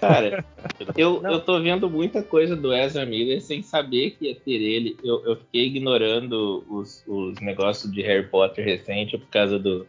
Cara, 0.00 0.44
eu, 0.96 1.20
Não. 1.22 1.32
eu 1.32 1.40
tô 1.40 1.60
vendo 1.60 1.88
muita 1.90 2.22
coisa 2.22 2.54
do 2.56 2.72
Ezra 2.72 3.04
Miller 3.06 3.40
sem 3.40 3.62
saber 3.62 4.12
que 4.12 4.26
ia 4.26 4.34
ter 4.34 4.60
ele. 4.60 4.96
Eu, 5.02 5.24
eu 5.24 5.36
fiquei 5.36 5.66
ignorando 5.66 6.64
os, 6.68 7.02
os 7.06 7.40
negócios 7.40 7.92
de 7.92 8.02
Harry 8.02 8.26
Potter 8.28 8.64
recente 8.64 9.18
por 9.18 9.28
causa 9.28 9.58
do, 9.58 9.86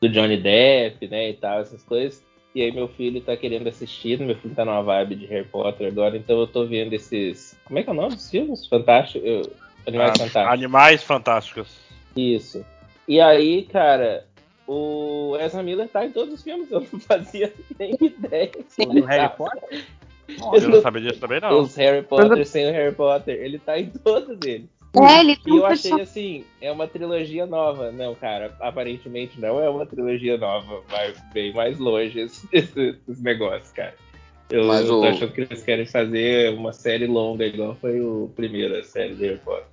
do 0.00 0.08
Johnny 0.08 0.36
Depp, 0.36 1.06
né, 1.08 1.30
e 1.30 1.34
tal, 1.34 1.60
essas 1.60 1.82
coisas. 1.82 2.22
E 2.54 2.62
aí 2.62 2.70
meu 2.70 2.86
filho 2.88 3.20
tá 3.20 3.36
querendo 3.36 3.66
assistir, 3.68 4.18
meu 4.20 4.36
filho 4.36 4.54
tá 4.54 4.64
numa 4.64 4.80
vibe 4.82 5.16
de 5.16 5.26
Harry 5.26 5.46
Potter 5.46 5.88
agora, 5.88 6.16
então 6.16 6.38
eu 6.38 6.46
tô 6.46 6.64
vendo 6.64 6.92
esses... 6.92 7.58
Como 7.64 7.78
é 7.78 7.82
que 7.82 7.90
é 7.90 7.92
o 7.92 7.96
nome 7.96 8.14
dos 8.14 8.30
filmes? 8.30 8.66
Fantástico? 8.66 9.26
Eu- 9.26 9.50
Animais 9.86 10.12
Ah, 10.12 10.18
Fantásticos. 10.18 10.52
Animais 10.54 11.02
fantásticos. 11.02 11.76
Isso. 12.16 12.64
E 13.06 13.20
aí, 13.20 13.64
cara, 13.64 14.24
o 14.66 15.36
Ezra 15.40 15.62
Miller 15.62 15.88
tá 15.88 16.04
em 16.06 16.10
todos 16.10 16.34
os 16.34 16.42
filmes, 16.42 16.70
eu 16.70 16.80
não 16.80 17.00
fazia 17.00 17.52
nem 17.78 17.96
ideia. 18.00 18.50
Do 18.78 19.04
Harry. 19.04 19.36
Potter? 19.36 19.84
Eu 20.54 20.68
não 20.70 20.80
sabia 20.80 21.02
disso 21.02 21.20
também, 21.20 21.40
não. 21.40 21.60
Os 21.60 21.74
Harry 21.76 22.02
Potter 22.02 22.46
sem 22.46 22.68
o 22.68 22.72
Harry 22.72 22.94
Potter. 22.94 23.34
Ele 23.40 23.58
tá 23.58 23.78
em 23.78 23.90
todos 23.90 24.38
eles. 24.46 24.68
É, 24.96 25.20
ele 25.20 25.36
E 25.44 25.56
eu 25.56 25.66
achei 25.66 26.00
assim, 26.00 26.44
é 26.60 26.70
uma 26.70 26.86
trilogia 26.86 27.44
nova. 27.46 27.90
Não, 27.90 28.14
cara, 28.14 28.54
aparentemente 28.60 29.40
não 29.40 29.60
é 29.60 29.68
uma 29.68 29.84
trilogia 29.84 30.38
nova. 30.38 30.82
Vai 30.88 31.12
bem 31.32 31.52
mais 31.52 31.78
longe 31.78 32.18
esse, 32.20 32.48
esse, 32.52 32.96
esse 33.08 33.22
negócio, 33.22 33.74
cara. 33.74 33.94
Eu, 34.50 34.66
Mas 34.66 34.88
eu 34.88 34.98
o- 34.98 35.00
tô 35.02 35.06
achando 35.08 35.32
que 35.32 35.40
eles 35.42 35.62
querem 35.62 35.84
fazer 35.86 36.54
uma 36.54 36.72
série 36.72 37.06
longa, 37.06 37.44
igual 37.44 37.74
foi 37.80 38.00
o 38.00 38.30
primeiro, 38.36 38.76
a 38.78 38.82
série 38.84 39.14
do 39.14 39.22
Harry 39.24 39.38
Potter. 39.38 39.66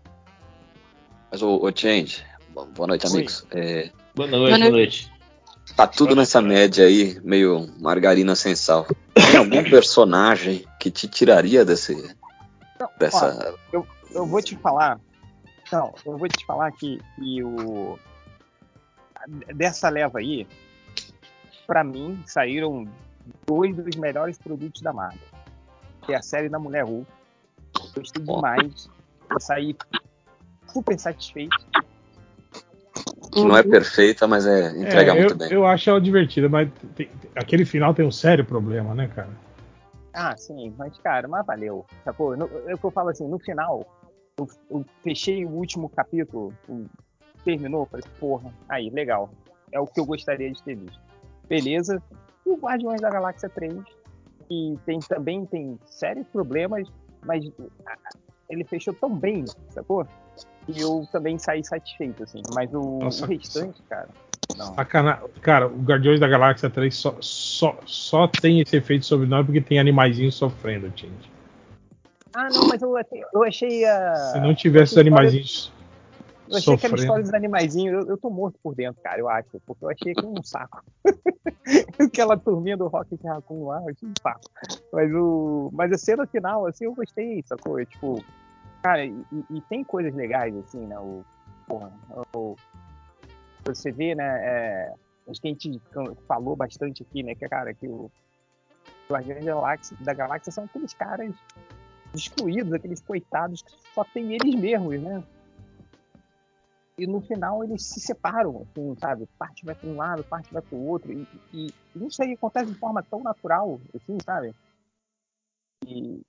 Mas 1.32 1.41
o, 1.41 1.56
o 1.63 1.71
Change, 1.73 2.23
bo- 2.49 2.65
boa 2.65 2.88
noite, 2.88 3.06
Oi. 3.08 3.13
amigos. 3.13 3.45
É, 3.51 3.89
Boa 4.15 4.28
noite, 4.28 4.60
boa 4.60 4.69
noite. 4.71 5.12
tá 5.76 5.88
tudo 5.88 6.15
nessa 6.15 6.41
média 6.41 6.86
aí, 6.86 7.19
meio 7.24 7.67
margarina 7.80 8.36
sem 8.36 8.56
sal. 8.56 8.86
Tem 9.13 9.38
algum 9.38 9.63
personagem 9.63 10.65
que 10.80 10.91
te 10.91 11.08
tiraria 11.08 11.63
desse, 11.63 11.95
Não, 12.80 12.89
dessa. 13.00 13.56
ó, 13.74 13.84
eu 14.13 14.26
vou 14.26 14.41
te 14.41 14.56
falar. 14.58 15.00
Não, 15.71 15.93
eu 16.06 16.17
vou 16.17 16.28
te 16.28 16.45
falar 16.45 16.71
que, 16.71 17.00
que 17.15 17.43
o. 17.43 17.97
Dessa 19.56 19.88
leva 19.89 20.19
aí, 20.19 20.47
pra 21.65 21.84
mim, 21.84 22.21
saíram 22.26 22.88
dois 23.45 23.76
dos 23.76 23.95
melhores 23.95 24.38
produtos 24.38 24.82
da 24.82 24.91
Marvel. 24.91 25.19
Que 26.02 26.13
é 26.13 26.17
a 26.17 26.21
série 26.21 26.50
da 26.50 26.60
Mulher 26.60 26.84
Hulk. 26.84 27.10
Gostei 27.95 28.24
demais. 28.24 28.89
Eu 29.30 29.39
saí 29.39 29.76
super 30.67 31.00
satisfeito. 31.00 31.56
Que 33.32 33.44
não 33.44 33.56
é 33.58 33.63
perfeita, 33.63 34.28
mas 34.28 34.46
é 34.46 34.70
entrega 34.78 35.12
É, 35.12 35.15
muito 35.15 35.32
eu, 35.34 35.38
bem. 35.38 35.52
eu 35.54 35.65
acho 35.65 35.89
ela 35.89 36.02
divertida, 36.02 36.50
mas 36.50 36.70
tem- 36.96 37.08
tem- 37.08 37.32
aquele 37.36 37.65
final 37.65 37.94
tem 37.94 38.06
um 38.06 38.12
sério 38.12 38.44
problema, 38.46 38.94
né, 38.94 39.08
cara? 39.15 39.30
Ah, 40.13 40.36
sim, 40.36 40.74
mas 40.78 40.98
cara, 41.00 41.28
mas 41.28 41.46
valeu. 41.46 41.86
Sacou? 42.04 42.36
No, 42.36 42.50
é 42.67 42.74
o 42.74 42.78
que 42.78 42.86
eu 42.86 42.91
falo 42.91 43.10
assim, 43.10 43.28
no 43.28 43.39
final, 43.39 43.86
eu, 44.38 44.48
eu 44.70 44.86
fechei 45.04 45.46
o 45.46 45.50
último 45.50 45.88
capítulo, 45.89 46.54
o- 46.67 46.86
terminou, 47.46 47.86
falei, 47.86 48.06
porra, 48.20 48.54
aí, 48.67 48.89
legal. 48.89 49.30
É 49.72 49.80
o 49.80 49.88
que 49.88 50.00
eu 50.00 50.06
gostaria 50.06 50.52
de 50.52 50.62
ter 50.62 50.76
visto. 50.76 51.00
Beleza. 51.48 52.02
E 52.46 52.50
o 52.50 52.58
Guardiões 52.58 53.00
da 53.00 53.10
Galáxia 53.10 53.48
3, 53.50 53.74
que 54.48 54.78
tem, 54.86 55.00
também 55.00 55.46
tem 55.46 55.80
sérios 55.86 56.28
problemas, 56.28 56.88
mas 57.26 57.50
ele 58.50 58.63
fechou 58.65 58.94
tão 58.94 59.15
bem, 59.15 59.46
sacou? 59.70 60.06
E 60.76 60.82
eu 60.82 61.08
também 61.12 61.38
saí 61.38 61.64
satisfeito, 61.64 62.24
assim. 62.24 62.42
Mas 62.54 62.74
o, 62.74 63.00
Nossa, 63.00 63.26
o 63.26 63.28
restante, 63.28 63.82
cara, 63.90 64.10
não. 64.58 64.76
Sacana... 64.76 65.20
Cara, 65.42 65.68
o 65.68 65.82
Guardiões 65.82 66.20
da 66.20 66.28
Galáxia 66.28 66.70
3 66.70 66.94
só, 66.94 67.16
só, 67.20 67.78
só 67.86 68.28
tem 68.28 68.60
esse 68.60 68.76
efeito 68.76 69.06
sobre 69.06 69.28
nós 69.28 69.46
porque 69.46 69.62
tem 69.62 69.80
animaizinhos 69.80 70.36
sofrendo, 70.36 70.88
gente. 70.96 71.32
Ah, 72.34 72.48
não, 72.50 72.68
mas 72.68 72.82
eu, 72.82 72.94
eu 73.34 73.44
achei 73.44 73.84
a. 73.86 74.16
Se 74.16 74.40
não 74.40 74.56
tivesse 74.56 74.94
os 74.94 74.98
animaizinhos 74.98 75.74
Eu 76.48 76.58
achei 76.58 76.74
aquela 76.74 76.78
sofrendo. 76.78 77.02
história 77.02 77.24
dos 77.24 77.34
animaizinhos, 77.34 77.94
eu, 77.94 78.10
eu 78.12 78.18
tô 78.18 78.30
morto 78.30 78.58
por 78.64 78.74
dentro, 78.74 79.02
cara, 79.02 79.20
eu 79.20 79.28
acho, 79.28 79.50
porque 79.66 79.84
eu 79.84 79.90
achei 79.90 80.14
aquilo 80.14 80.34
um 80.40 80.44
saco. 80.44 80.82
aquela 82.00 82.38
turminha 82.38 82.78
do 82.78 82.88
Rocket 82.88 83.22
Raccoon 83.22 83.68
lá, 83.68 83.82
eu 83.82 83.90
achei 83.90 84.08
um 84.08 84.14
saco. 84.22 84.50
Mas, 84.94 85.14
o, 85.14 85.70
mas 85.74 85.92
a 85.92 85.98
cena 85.98 86.26
final, 86.26 86.66
assim, 86.68 86.86
eu 86.86 86.96
gostei, 86.96 87.44
sacou? 87.46 87.80
É, 87.80 87.86
Tipo, 87.86 88.24
cara, 88.82 89.06
e, 89.06 89.13
e- 89.50 89.62
tem 89.70 89.84
coisas 89.84 90.13
legais, 90.13 90.56
assim, 90.58 90.86
né? 90.88 90.98
O, 91.00 91.24
porra, 91.67 91.91
o- 92.36 92.56
você 93.65 93.91
vê, 93.91 94.15
né? 94.15 94.24
É, 94.24 94.94
acho 95.30 95.41
que 95.41 95.48
a 95.48 95.52
gente 95.52 95.82
falou 96.28 96.56
bastante 96.56 97.04
aqui, 97.04 97.24
né? 97.24 97.36
Que, 97.36 97.48
cara, 97.48 97.74
que 97.74 97.88
o 97.88 98.10
Guardiões 99.10 99.44
da 99.46 99.54
Galáxia, 99.54 99.98
da 100.02 100.13
Galáxia 100.13 100.52
são 100.52 100.63
aqueles 100.65 100.94
caras 100.94 101.34
excluídos, 102.15 102.74
aqueles 102.74 103.02
coitados 103.02 103.62
que 103.62 103.72
só 103.94 104.04
tem 104.06 104.34
eles 104.34 104.56
mesmos, 104.56 105.02
né? 105.02 105.24
e 107.02 107.08
no 107.08 107.20
final 107.22 107.63
eles 107.63 107.84
se 107.84 108.00
separam, 108.00 108.62
assim, 108.62 108.96
sabe? 109.00 109.28
Parte 109.39 109.65
vai 109.65 109.74
para 109.74 109.89
um 109.89 109.96
lado, 109.98 110.24
parte 110.26 110.54
vai 110.54 110.62
para 110.62 110.76
o 110.78 110.88
outro, 110.88 111.12
e, 111.12 111.26
e, 111.54 111.67
e 111.96 112.08
isso 112.08 112.22
aí 112.22 112.34
acontece 112.34 112.72
de 112.72 112.78
forma 112.78 113.02
tão 113.02 113.24
natural, 113.24 113.80
assim, 113.96 114.17
sabe? 114.24 114.54
E 115.88 116.22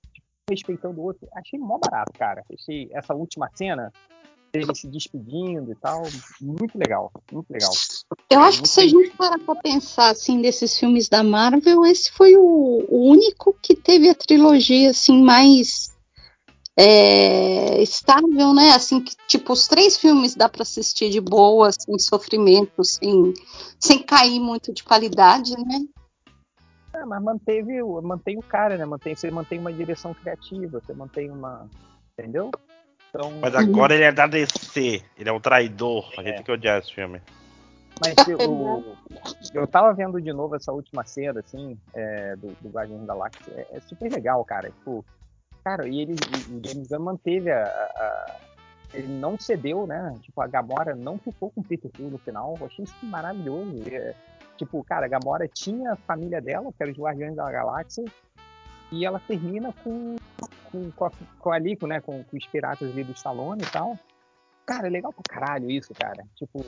respeitando 0.53 0.99
o 0.99 1.03
outro. 1.03 1.27
Achei 1.33 1.59
mó 1.59 1.77
barato, 1.77 2.11
cara. 2.17 2.43
Achei 2.53 2.89
essa 2.93 3.13
última 3.13 3.49
cena, 3.53 3.91
ele 4.53 4.73
se 4.75 4.87
despedindo 4.87 5.71
e 5.71 5.75
tal, 5.75 6.03
muito 6.39 6.77
legal, 6.77 7.11
muito 7.31 7.49
legal. 7.49 7.71
Eu 8.29 8.39
acho 8.41 8.61
que 8.61 8.69
se 8.69 8.81
a 8.81 8.87
gente 8.87 9.09
parar 9.17 9.39
pra 9.39 9.55
pensar 9.55 10.11
assim 10.11 10.41
desses 10.41 10.77
filmes 10.77 11.09
da 11.09 11.23
Marvel, 11.23 11.85
esse 11.85 12.11
foi 12.11 12.35
o, 12.37 12.85
o 12.87 13.09
único 13.09 13.55
que 13.61 13.75
teve 13.75 14.09
a 14.09 14.15
trilogia 14.15 14.91
assim 14.91 15.23
mais 15.23 15.91
é, 16.77 17.81
estável, 17.81 18.53
né? 18.53 18.71
Assim 18.75 19.01
que 19.01 19.15
tipo 19.27 19.53
os 19.53 19.67
três 19.67 19.97
filmes 19.97 20.35
dá 20.35 20.47
pra 20.47 20.61
assistir 20.61 21.09
de 21.09 21.19
boa, 21.19 21.71
sem 21.71 21.97
sofrimento, 21.97 22.83
sem, 22.83 23.33
sem 23.79 24.03
cair 24.03 24.39
muito 24.39 24.71
de 24.71 24.83
qualidade, 24.83 25.53
né? 25.57 25.81
É, 27.03 27.05
mas 27.05 27.21
manteve, 27.21 27.81
o- 27.83 28.01
mantém 28.01 28.37
o 28.37 28.41
cara, 28.41 28.77
né? 28.77 28.85
Mantém, 28.85 29.13
você 29.15 29.29
mantém 29.29 29.59
uma 29.59 29.71
direção 29.73 30.13
criativa, 30.13 30.79
você 30.79 30.93
mantém 30.93 31.29
uma. 31.29 31.67
Entendeu? 32.17 32.49
Então, 33.09 33.31
Mas 33.41 33.53
agora 33.55 33.93
ele 33.93 34.03
é 34.05 34.11
da 34.11 34.25
DC, 34.25 35.03
ele 35.17 35.29
é 35.29 35.31
um 35.31 35.39
traidor. 35.39 36.09
A 36.17 36.23
gente 36.23 36.35
tem 36.35 36.43
que 36.43 36.51
odiar 36.51 36.79
esse 36.79 36.93
filme. 36.93 37.21
Mas 38.01 38.17
eu, 38.27 38.39
eu 39.53 39.67
tava 39.67 39.93
vendo 39.93 40.19
de 40.21 40.33
novo 40.33 40.55
essa 40.55 40.71
última 40.71 41.03
cena, 41.05 41.39
assim, 41.39 41.77
é, 41.93 42.35
do, 42.37 42.47
do 42.61 42.69
Guardiões 42.69 43.01
da 43.01 43.13
Galáxia. 43.13 43.53
É, 43.55 43.77
é 43.77 43.79
super 43.81 44.11
legal, 44.11 44.43
cara. 44.45 44.69
Tipo, 44.69 45.05
cara, 45.63 45.87
e 45.87 45.99
ele, 46.01 46.13
o 46.13 46.67
James 46.67 46.87
Gunn 46.87 46.99
manteve 46.99 47.51
a, 47.51 47.63
a- 47.65 47.67
a- 47.67 48.35
Ele 48.95 49.07
não 49.07 49.37
cedeu, 49.39 49.85
né? 49.85 50.15
Tipo, 50.21 50.41
a 50.41 50.47
Gamora 50.47 50.95
não 50.95 51.17
ficou 51.19 51.51
com 51.51 51.61
o 51.61 51.63
Peter 51.63 51.91
Quill 51.91 52.09
no 52.09 52.17
final. 52.17 52.55
Eu 52.59 52.65
achei 52.65 52.83
isso 52.85 52.95
maravilhoso. 53.03 53.83
É, 53.91 54.13
tipo, 54.57 54.83
cara, 54.83 55.05
a 55.05 55.09
Gamora 55.09 55.47
tinha 55.47 55.93
a 55.93 55.95
família 55.95 56.41
dela, 56.41 56.71
que 56.71 56.81
era 56.83 56.91
os 56.91 56.97
Guardiões 56.97 57.35
da 57.35 57.51
Galáxia, 57.51 58.03
e 58.91 59.05
ela 59.05 59.19
termina 59.27 59.73
com, 59.83 60.15
com, 60.71 60.91
com, 60.91 61.05
a, 61.05 61.11
com 61.39 61.51
a 61.51 61.57
Lico, 61.59 61.87
né? 61.87 61.99
Com, 61.99 62.23
com 62.23 62.37
os 62.37 62.45
piratas 62.47 62.89
ali 62.91 63.03
do 63.03 63.11
Stallone 63.13 63.63
e 63.63 63.71
tal. 63.71 63.97
Cara, 64.65 64.87
é 64.87 64.89
legal 64.89 65.11
pra 65.11 65.23
caralho 65.27 65.69
isso, 65.71 65.93
cara. 65.93 66.23
Tipo, 66.35 66.63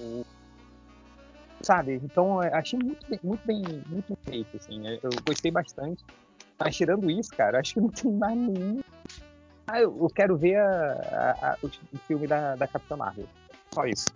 sabe? 1.61 1.99
Então, 2.03 2.39
achei 2.39 2.79
muito 2.79 3.05
bem, 3.07 3.19
muito 3.23 3.45
bem, 3.45 3.63
muito 3.87 4.17
feito, 4.23 4.57
assim. 4.57 4.87
Eu, 4.87 5.09
gostei 5.25 5.51
bastante. 5.51 6.03
Mas 6.59 6.75
tirando 6.75 7.09
isso, 7.09 7.29
cara, 7.35 7.59
acho 7.59 7.73
que 7.73 7.81
não 7.81 7.89
tem 7.89 8.11
mais 8.11 8.37
nenhum. 8.37 8.81
Ah, 9.67 9.79
eu, 9.81 9.95
eu 9.99 10.07
quero 10.09 10.37
ver 10.37 10.55
a, 10.57 10.67
a- 11.41 11.49
a- 11.51 11.57
o 11.63 11.97
filme 12.07 12.27
da, 12.27 12.55
da 12.55 12.67
Capitã 12.67 12.95
Marvel. 12.95 13.25
Só 13.73 13.85
isso. 13.85 14.07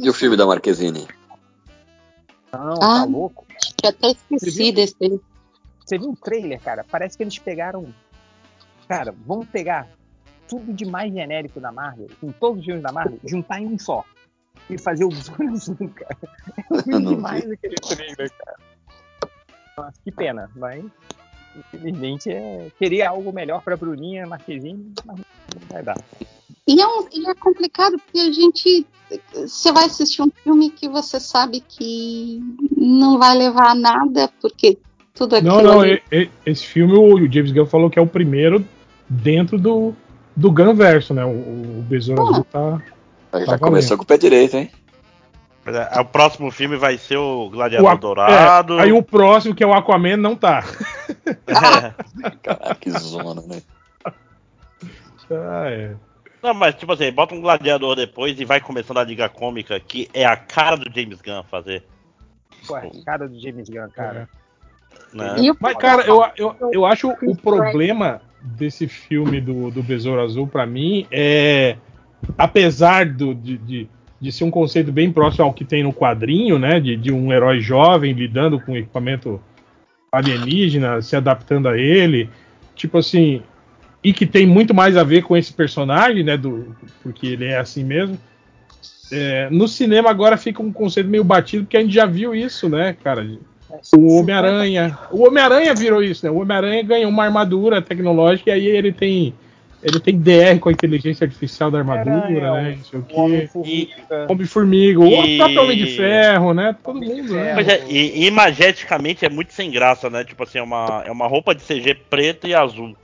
E 0.00 0.08
o 0.08 0.14
filme 0.14 0.36
da 0.36 0.46
Marquezine? 0.46 1.06
Não, 2.52 2.72
Ah. 2.74 2.78
tá 2.78 3.04
louco. 3.04 3.46
Já 3.82 3.90
até 3.90 4.08
esqueci 4.10 4.72
desse. 4.72 5.20
Você 5.84 5.98
viu 5.98 6.10
o 6.10 6.16
trailer, 6.16 6.60
cara? 6.60 6.84
Parece 6.88 7.16
que 7.16 7.22
eles 7.22 7.38
pegaram. 7.38 7.92
Cara, 8.88 9.14
vamos 9.26 9.46
pegar 9.48 9.88
tudo 10.48 10.72
de 10.72 10.84
mais 10.84 11.12
genérico 11.12 11.60
da 11.60 11.70
Marvel, 11.70 12.08
com 12.20 12.32
todos 12.32 12.58
os 12.58 12.64
filmes 12.64 12.82
da 12.82 12.90
Marvel, 12.92 13.18
juntar 13.24 13.60
em 13.60 13.66
um 13.66 13.78
só. 13.78 14.04
E 14.68 14.76
fazer 14.78 15.04
o 15.04 15.08
Besouro 15.08 15.48
Azul, 15.48 15.76
cara. 15.94 16.16
É 16.56 16.62
ruim 16.92 16.98
vi. 17.08 17.14
demais 17.14 17.50
aquele 17.50 17.76
trailer, 17.76 18.30
cara. 18.32 18.56
Nossa, 19.78 19.92
que 20.04 20.12
pena, 20.12 20.50
mas 20.56 20.84
infelizmente 21.56 22.30
é... 22.30 22.70
queria 22.78 23.08
algo 23.08 23.32
melhor 23.32 23.62
pra 23.62 23.76
Bruninha 23.76 24.26
Marquezine, 24.26 24.92
mas 25.04 25.16
não 25.18 25.24
vai 25.68 25.82
dar. 25.82 25.96
E 26.72 26.80
é, 26.80 26.86
um- 26.86 27.06
e 27.12 27.28
é 27.28 27.34
complicado 27.34 27.96
porque 27.98 28.18
a 28.20 28.32
gente. 28.32 28.86
Você 29.34 29.72
vai 29.72 29.86
assistir 29.86 30.22
um 30.22 30.30
filme 30.44 30.70
que 30.70 30.88
você 30.88 31.18
sabe 31.18 31.60
que 31.66 32.40
não 32.76 33.18
vai 33.18 33.36
levar 33.36 33.70
a 33.70 33.74
nada, 33.74 34.30
porque 34.40 34.78
tudo 35.12 35.34
aquilo. 35.34 35.52
Não, 35.56 35.62
não, 35.62 35.80
ali- 35.80 36.00
e- 36.12 36.16
e- 36.22 36.30
esse 36.46 36.64
filme 36.64 36.94
o 36.94 37.30
James 37.30 37.50
Gunn 37.50 37.66
falou 37.66 37.90
que 37.90 37.98
é 37.98 38.02
o 38.02 38.06
primeiro 38.06 38.64
dentro 39.08 39.58
do, 39.58 39.92
do 40.36 40.52
Gun 40.52 40.74
verso, 40.74 41.12
né? 41.12 41.24
O, 41.24 41.30
o 41.30 41.84
Besouro. 41.88 42.22
Azul 42.30 42.44
tá. 42.44 42.80
Já 43.34 43.46
Tá 43.46 43.58
começou 43.58 43.96
com 43.96 44.04
o 44.04 44.06
pé 44.06 44.16
direito, 44.16 44.56
hein? 44.56 44.70
Mas, 45.64 45.74
é, 45.74 46.00
O 46.00 46.04
próximo 46.04 46.50
filme 46.52 46.76
vai 46.76 46.96
ser 46.96 47.16
o 47.16 47.50
Gladiador 47.50 47.88
O 47.88 47.92
Aqu- 47.92 48.00
Dourado. 48.00 48.78
é, 48.78 48.82
aí 48.84 48.92
o 48.92 49.02
próximo, 49.02 49.54
que 49.56 49.62
é 49.64 49.66
o 49.66 49.74
Aquaman, 49.74 50.16
não 50.16 50.36
tá. 50.36 50.64
Caraca, 51.46 52.74
que 52.80 52.90
zona, 52.92 53.42
né? 53.42 53.60
Ah, 55.32 55.68
é. 55.70 55.94
Não, 56.42 56.54
mas 56.54 56.74
tipo 56.74 56.92
assim, 56.92 57.12
bota 57.12 57.34
um 57.34 57.40
gladiador 57.40 57.94
depois 57.96 58.38
e 58.40 58.44
vai 58.44 58.60
começando 58.60 58.98
a 58.98 59.04
liga 59.04 59.28
cômica, 59.28 59.78
que 59.78 60.08
é 60.14 60.24
a 60.24 60.36
cara 60.36 60.76
do 60.76 60.90
James 60.94 61.20
Gunn 61.20 61.42
fazer. 61.44 61.82
Pô, 62.66 62.76
a 62.76 63.04
cara 63.04 63.28
do 63.28 63.38
James 63.40 63.68
Gunn, 63.68 63.88
cara. 63.94 64.28
Né? 65.12 65.36
E 65.38 65.50
o- 65.50 65.56
Mas, 65.60 65.76
cara, 65.76 66.02
eu, 66.06 66.24
eu, 66.36 66.56
eu 66.72 66.86
acho 66.86 67.10
o 67.22 67.36
problema 67.36 68.22
desse 68.40 68.88
filme 68.88 69.40
do, 69.40 69.70
do 69.70 69.82
Besouro 69.82 70.22
Azul, 70.22 70.46
pra 70.46 70.64
mim, 70.66 71.06
é. 71.10 71.76
Apesar 72.38 73.06
do, 73.06 73.34
de, 73.34 73.56
de, 73.58 73.88
de 74.20 74.32
ser 74.32 74.44
um 74.44 74.50
conceito 74.50 74.92
bem 74.92 75.10
próximo 75.12 75.44
ao 75.44 75.52
que 75.52 75.64
tem 75.64 75.82
no 75.82 75.92
quadrinho, 75.92 76.58
né? 76.58 76.78
De, 76.80 76.96
de 76.96 77.12
um 77.12 77.32
herói 77.32 77.60
jovem 77.60 78.12
lidando 78.12 78.60
com 78.60 78.76
equipamento 78.76 79.40
alienígena, 80.12 81.00
se 81.02 81.16
adaptando 81.16 81.68
a 81.68 81.76
ele. 81.78 82.28
Tipo 82.74 82.98
assim. 82.98 83.42
E 84.02 84.12
que 84.12 84.24
tem 84.26 84.46
muito 84.46 84.72
mais 84.74 84.96
a 84.96 85.04
ver 85.04 85.22
com 85.22 85.36
esse 85.36 85.52
personagem, 85.52 86.22
né? 86.22 86.36
Do, 86.36 86.74
porque 87.02 87.26
ele 87.26 87.44
é 87.46 87.58
assim 87.58 87.84
mesmo. 87.84 88.18
É, 89.12 89.48
no 89.50 89.66
cinema 89.66 90.08
agora 90.08 90.36
fica 90.36 90.62
um 90.62 90.72
conceito 90.72 91.08
meio 91.10 91.24
batido, 91.24 91.64
porque 91.64 91.76
a 91.76 91.80
gente 91.80 91.92
já 91.92 92.06
viu 92.06 92.34
isso, 92.34 92.68
né, 92.68 92.96
cara? 93.02 93.26
O 93.96 94.16
Homem-Aranha. 94.18 94.98
O 95.10 95.26
Homem-Aranha 95.26 95.74
virou 95.74 96.02
isso, 96.02 96.24
né? 96.24 96.30
O 96.30 96.38
Homem-Aranha 96.40 96.82
ganha 96.82 97.08
uma 97.08 97.24
armadura 97.24 97.82
tecnológica 97.82 98.50
e 98.50 98.52
aí 98.52 98.66
ele 98.66 98.92
tem. 98.92 99.34
Ele 99.82 99.98
tem 99.98 100.18
DR 100.18 100.58
com 100.60 100.68
a 100.68 100.72
inteligência 100.72 101.24
artificial 101.24 101.70
da 101.70 101.78
armadura, 101.78 102.52
né? 102.62 102.74
Não 102.76 102.84
sei 102.84 102.98
o 102.98 103.02
O 103.02 103.06
quê. 103.06 103.14
Homem-Formiga. 103.16 104.26
Homem-Formiga, 104.28 105.00
o 105.00 105.06
E- 105.06 105.36
próprio 105.38 105.62
Homem 105.62 105.78
de 105.78 105.86
Ferro, 105.96 106.52
né? 106.52 106.76
Todo 106.84 107.00
mundo, 107.00 107.32
né? 107.32 107.54
Mas 107.54 107.66
é, 107.66 107.84
e, 107.88 108.26
imageticamente 108.26 109.24
é 109.24 109.30
muito 109.30 109.54
sem 109.54 109.70
graça, 109.70 110.10
né? 110.10 110.22
Tipo 110.22 110.42
assim, 110.42 110.58
é 110.58 110.62
uma, 110.62 111.02
é 111.06 111.10
uma 111.10 111.26
roupa 111.26 111.54
de 111.54 111.62
CG 111.62 111.94
preta 112.10 112.46
e 112.46 112.54
azul. 112.54 112.94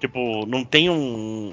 Tipo, 0.00 0.46
não 0.46 0.64
tem 0.64 0.88
um. 0.88 1.52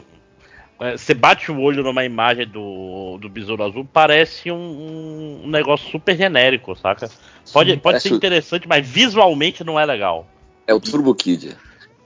é, 0.80 0.98
Você 0.98 1.14
bate 1.14 1.52
o 1.52 1.60
olho 1.60 1.84
numa 1.84 2.06
imagem 2.06 2.48
do, 2.48 3.18
do 3.20 3.28
Besouro 3.30 3.64
Azul, 3.64 3.86
parece 3.92 4.50
um, 4.50 5.42
um 5.44 5.48
negócio 5.50 5.90
super 5.92 6.16
genérico, 6.16 6.74
saca? 6.76 7.10
Pode, 7.52 7.72
pode 7.74 7.82
parece 7.84 8.08
ser 8.08 8.14
o- 8.14 8.18
interessante, 8.18 8.68
mas 8.68 8.88
visualmente 8.88 9.64
não 9.64 9.78
é 9.80 9.86
legal. 9.86 10.26
É 10.66 10.74
o 10.74 10.80
Turbo 10.80 11.14
Kid. 11.14 11.56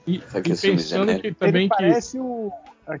E, 0.06 0.16
e 0.16 0.20
pensando 0.42 1.20
que 1.20 1.32
também 1.32 1.62
Ele 1.62 1.68
que. 1.68 1.68
parece 1.68 2.18
o, 2.18 2.52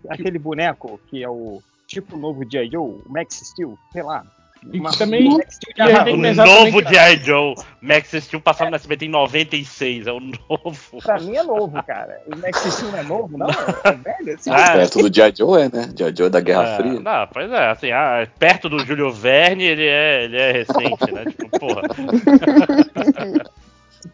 aquele 0.08 0.38
boneco 0.38 1.00
que 1.08 1.22
é 1.22 1.28
o 1.28 1.60
tipo 1.86 2.16
novo 2.16 2.44
G.I. 2.48 2.70
Joe, 2.70 2.80
o 2.80 3.02
Max 3.08 3.40
Steel, 3.44 3.76
sei 3.92 4.02
lá. 4.04 4.24
E 4.70 4.78
Uma- 4.78 4.92
também- 4.92 5.28
de 5.28 5.44
tem 5.74 6.14
O 6.14 6.34
novo 6.34 6.82
que- 6.82 6.88
G.I. 6.94 7.16
Joe, 7.24 7.54
Max 7.80 8.10
Steel 8.12 8.40
passava 8.40 8.70
no 8.70 8.76
SBT 8.76 9.06
em 9.06 9.08
96, 9.08 10.06
é 10.06 10.12
o 10.12 10.20
novo. 10.20 11.02
Pra 11.02 11.18
mim 11.18 11.34
é 11.36 11.42
novo, 11.42 11.82
cara. 11.82 12.20
O 12.32 12.36
Max 12.36 12.58
Steel 12.72 12.92
não 12.92 12.98
é 12.98 13.02
novo, 13.02 13.36
não? 13.36 13.46
É 13.84 13.92
velho? 13.92 14.34
Assim, 14.38 14.50
Ah, 14.50 14.72
Perto 14.74 14.98
do 15.08 15.12
G.I. 15.14 15.32
Joe 15.36 15.62
é, 15.62 15.68
né? 15.68 15.90
G.I. 15.98 16.14
Joe 16.16 16.30
da 16.30 16.40
Guerra 16.40 16.62
É, 16.68 16.76
Fria. 16.76 17.00
Não, 17.00 17.26
pois 17.32 17.50
é, 17.50 17.70
assim, 17.70 17.90
ah, 17.90 18.26
perto 18.38 18.68
do 18.68 18.78
Júlio 18.84 19.10
Verne, 19.10 19.64
ele 19.64 19.84
é, 19.86 20.24
ele 20.24 20.36
é 20.36 20.52
recente, 20.52 21.10
né? 21.12 21.24
Tipo, 21.24 21.58
porra. 21.58 21.82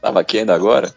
Tava 0.00 0.20
aqui 0.20 0.38
ainda 0.38 0.54
agora. 0.54 0.90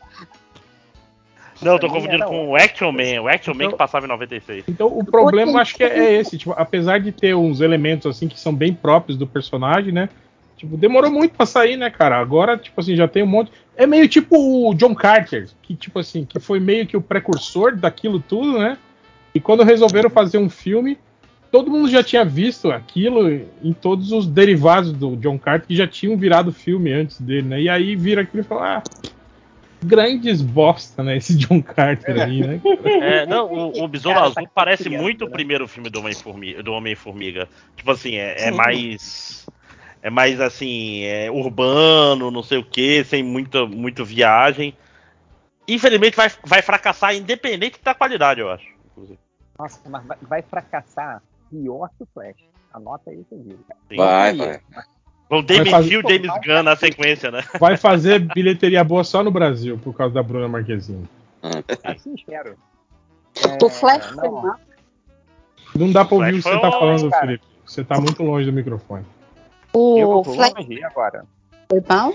Não, 1.61 1.73
eu 1.73 1.79
tô 1.79 1.87
confundindo 1.87 2.25
com 2.25 2.49
o 2.49 2.55
Action 2.55 2.91
Man, 2.91 3.21
o 3.21 3.27
Action 3.27 3.53
Man 3.53 3.63
Então- 3.63 3.71
que 3.71 3.77
passava 3.77 4.05
em 4.05 4.09
96. 4.09 4.63
Então 4.67 4.87
o 4.87 5.03
problema 5.05 5.51
eu 5.51 5.57
acho 5.57 5.75
que 5.75 5.83
é, 5.83 5.97
é 5.99 6.13
esse, 6.19 6.37
tipo, 6.37 6.53
apesar 6.57 6.99
de 6.99 7.11
ter 7.11 7.35
uns 7.35 7.61
elementos 7.61 8.05
assim 8.07 8.27
que 8.27 8.39
são 8.39 8.53
bem 8.53 8.73
próprios 8.73 9.17
do 9.17 9.27
personagem, 9.27 9.91
né? 9.91 10.09
Tipo, 10.57 10.77
demorou 10.77 11.09
muito 11.11 11.35
pra 11.35 11.45
sair, 11.45 11.75
né, 11.75 11.89
cara? 11.89 12.17
Agora, 12.19 12.55
tipo 12.57 12.79
assim, 12.79 12.95
já 12.95 13.07
tem 13.07 13.23
um 13.23 13.27
monte. 13.27 13.51
É 13.75 13.87
meio 13.87 14.07
tipo 14.07 14.37
o 14.69 14.73
John 14.75 14.93
Carter, 14.93 15.47
que 15.61 15.73
tipo 15.75 15.97
assim, 15.97 16.23
que 16.23 16.39
foi 16.39 16.59
meio 16.59 16.85
que 16.85 16.95
o 16.95 17.01
precursor 17.01 17.75
daquilo 17.75 18.19
tudo, 18.19 18.59
né? 18.59 18.77
E 19.33 19.39
quando 19.39 19.63
resolveram 19.63 20.09
fazer 20.09 20.37
um 20.37 20.49
filme, 20.49 20.99
todo 21.51 21.71
mundo 21.71 21.89
já 21.89 22.03
tinha 22.03 22.23
visto 22.23 22.71
aquilo 22.71 23.27
em 23.63 23.73
todos 23.73 24.11
os 24.11 24.27
derivados 24.27 24.91
do 24.93 25.15
John 25.15 25.39
Carter 25.39 25.67
que 25.67 25.75
já 25.75 25.87
tinham 25.87 26.15
virado 26.15 26.51
filme 26.51 26.93
antes 26.93 27.19
dele, 27.19 27.47
né? 27.47 27.61
E 27.61 27.69
aí 27.69 27.95
vira 27.95 28.21
aquilo 28.21 28.41
e 28.41 28.45
fala, 28.45 28.77
ah, 28.77 28.83
grandes 29.83 30.41
bosta, 30.41 31.03
né? 31.03 31.17
Esse 31.17 31.35
John 31.35 31.61
Carter 31.61 32.21
aí, 32.21 32.41
né? 32.45 32.61
É, 32.83 33.25
não, 33.25 33.51
o, 33.51 33.83
o 33.83 33.87
Besouro 33.87 34.15
Cara, 34.15 34.27
Azul 34.29 34.43
tá 34.43 34.51
parece 34.53 34.83
criando, 34.83 35.01
muito 35.01 35.25
o 35.25 35.27
né? 35.27 35.33
primeiro 35.33 35.67
filme 35.67 35.89
do 35.89 35.99
Homem-Formiga. 35.99 36.63
Do 36.63 36.73
Homem-Formiga. 36.73 37.49
Tipo 37.75 37.91
assim, 37.91 38.15
é, 38.15 38.47
é 38.47 38.51
mais. 38.51 39.45
É 40.03 40.09
mais 40.09 40.41
assim, 40.41 41.03
é, 41.03 41.29
urbano, 41.29 42.31
não 42.31 42.41
sei 42.41 42.57
o 42.57 42.65
que, 42.65 43.03
sem 43.03 43.21
muita, 43.21 43.67
muito 43.67 44.03
viagem. 44.03 44.75
Infelizmente 45.67 46.17
vai, 46.17 46.31
vai 46.43 46.61
fracassar 46.63 47.15
independente 47.15 47.79
da 47.83 47.93
qualidade, 47.93 48.39
eu 48.39 48.49
acho. 48.49 48.65
inclusive. 48.91 49.19
Nossa, 49.59 49.79
mas 49.87 50.03
vai, 50.03 50.17
vai 50.23 50.41
fracassar 50.41 51.21
pior 51.51 51.89
que 51.95 52.03
o 52.03 52.07
Flash. 52.13 52.35
Anota 52.73 53.11
aí. 53.11 53.23
Vai, 53.95 54.29
Aí, 54.31 54.37
vai. 54.37 54.61
Vão 55.31 55.39
e 55.49 55.97
o 55.97 56.01
James 56.01 56.31
Gunn 56.45 56.61
na 56.63 56.75
sequência, 56.75 57.31
né? 57.31 57.41
Vai 57.57 57.77
fazer 57.77 58.19
bilheteria 58.19 58.83
boa 58.83 59.01
só 59.05 59.23
no 59.23 59.31
Brasil, 59.31 59.79
por 59.81 59.93
causa 59.95 60.13
da 60.13 60.21
Bruna 60.21 60.49
Marquezine. 60.49 61.07
Assim 61.85 62.13
espero. 62.15 62.55
O 63.63 63.69
Flash 63.69 64.05
É, 64.07 64.13
foi 64.13 64.27
não. 64.27 64.41
mal. 64.41 64.59
Não 65.73 65.89
dá 65.89 66.03
pra 66.03 66.15
ouvir 66.17 66.33
o 66.33 66.35
que 66.35 66.41
Flash 66.41 66.55
você 66.55 66.61
tá 66.61 66.71
falando, 66.71 67.09
cara. 67.09 67.25
Felipe. 67.27 67.45
Você 67.65 67.83
tá 67.85 67.97
muito 68.01 68.21
longe 68.21 68.45
do 68.45 68.51
microfone. 68.51 69.05
Eu 69.73 70.09
O 70.09 70.23
Flash 70.25 70.51
agora. 70.83 71.23
foi 71.69 71.81
mal? 71.87 72.13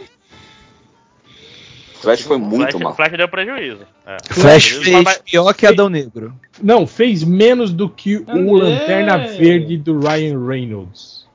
Flash 2.03 2.21
foi 2.21 2.37
muito 2.37 2.73
Flash, 2.73 2.83
mal. 2.83 2.93
o 2.93 2.95
Flash 2.95 3.13
deu 3.13 3.29
prejuízo. 3.29 3.87
É. 4.07 4.17
Flash 4.31 4.75
Mas- 4.77 4.85
fez 4.85 5.03
mas- 5.05 5.19
pior 5.19 5.55
que 5.55 5.67
Adão 5.67 5.89
Negro. 5.89 6.35
Não, 6.63 6.87
fez 6.87 7.25
menos 7.25 7.73
do 7.73 7.89
que 7.89 8.19
o 8.19 8.25
É. 8.29 8.63
Lanterna 8.63 9.17
Verde 9.29 9.79
do 9.79 9.99
Ryan 10.01 10.47
Reynolds. 10.47 11.26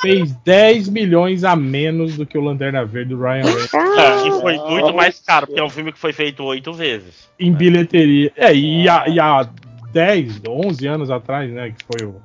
Fez 0.00 0.32
10 0.44 0.88
milhões 0.88 1.44
a 1.44 1.54
menos 1.56 2.16
do 2.16 2.24
que 2.26 2.38
o 2.38 2.40
Lanterna 2.40 2.84
Verde 2.84 3.14
do 3.14 3.20
Ryan 3.20 3.42
Reynolds 3.44 3.74
É, 3.74 4.28
e 4.28 4.40
foi 4.40 4.58
muito 4.58 4.94
mais 4.94 5.20
caro, 5.20 5.46
porque 5.46 5.60
é 5.60 5.64
um 5.64 5.70
filme 5.70 5.92
que 5.92 5.98
foi 5.98 6.12
feito 6.12 6.42
oito 6.44 6.72
vezes. 6.72 7.28
em 7.38 7.52
bilheteria. 7.52 8.32
É, 8.36 8.54
e 8.54 8.88
há, 8.88 9.08
e 9.08 9.18
há 9.20 9.48
10, 9.92 10.42
11 10.48 10.86
anos 10.86 11.10
atrás, 11.10 11.50
né, 11.52 11.70
que 11.70 11.84
foi 11.84 12.06
o... 12.06 12.16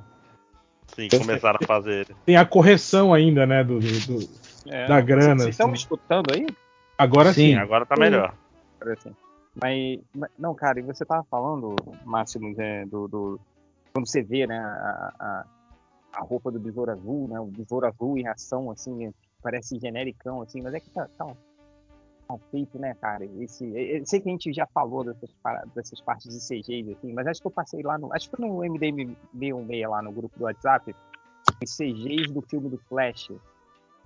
Sim, 0.94 1.08
começaram 1.18 1.58
a 1.62 1.66
fazer. 1.66 2.06
Tem 2.24 2.36
a 2.36 2.44
correção 2.46 3.12
ainda, 3.12 3.44
né, 3.46 3.62
do, 3.62 3.78
do- 3.80 4.06
do- 4.18 4.28
É, 4.68 4.86
da 4.86 5.00
grana. 5.00 5.36
Vocês 5.40 5.50
estão 5.50 5.66
me 5.68 5.74
assim. 5.74 5.82
escutando 5.82 6.32
aí? 6.34 6.46
Agora 6.96 7.32
sim. 7.32 7.50
Sim, 7.50 7.54
agora 7.56 7.84
tá 7.84 7.94
melhor. 7.98 8.32
Assim. 8.80 9.10
Mas, 9.62 9.98
mas- 10.14 10.30
não, 10.38 10.54
cara, 10.54 10.78
e 10.78 10.82
você 10.82 11.04
tava 11.04 11.24
falando, 11.30 11.76
Máximo, 12.04 12.54
né, 12.56 12.86
do, 12.86 13.06
do- 13.08 13.40
quando 13.92 14.06
você 14.08 14.22
vê, 14.22 14.46
né, 14.46 14.58
a, 14.58 15.12
a, 15.20 15.44
a 16.16 16.22
roupa 16.22 16.50
do 16.50 16.58
Besouro 16.58 16.90
Azul, 16.90 17.28
né, 17.28 17.38
o 17.38 17.44
Besouro 17.46 17.86
Azul 17.86 18.16
em 18.16 18.26
ação, 18.26 18.70
assim, 18.70 19.12
parece 19.42 19.78
genericão, 19.78 20.40
assim, 20.40 20.62
mas 20.62 20.72
é 20.74 20.80
que 20.80 20.88
tá, 20.90 21.06
tá, 21.18 21.26
tá 22.26 22.38
feito, 22.50 22.78
né, 22.78 22.94
cara, 23.00 23.24
esse, 23.38 23.66
eu 23.66 24.04
sei 24.06 24.20
que 24.20 24.28
a 24.28 24.32
gente 24.32 24.52
já 24.52 24.66
falou 24.66 25.04
dessas, 25.04 25.30
dessas 25.74 26.00
partes 26.00 26.32
de 26.32 26.40
CGs, 26.40 26.92
assim, 26.92 27.12
mas 27.12 27.26
acho 27.26 27.40
que 27.40 27.46
eu 27.46 27.52
passei 27.52 27.82
lá 27.82 27.98
no, 27.98 28.12
acho 28.14 28.30
que 28.30 28.36
foi 28.36 28.46
no 28.48 28.56
MDM16 28.58 29.88
lá 29.88 30.00
no 30.00 30.10
grupo 30.10 30.36
do 30.38 30.44
WhatsApp, 30.44 30.94
os 31.62 31.76
CGs 31.76 32.32
do 32.32 32.40
filme 32.42 32.70
do 32.70 32.78
Flash, 32.88 33.30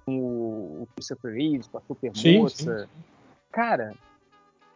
com 0.04 0.18
o, 0.18 0.82
o 0.82 0.88
Christopher 0.94 1.32
Reeves, 1.32 1.68
com 1.68 1.78
a 1.78 1.80
Super 1.82 2.16
Sim, 2.16 2.38
Moça, 2.40 2.88
cara, 3.52 3.94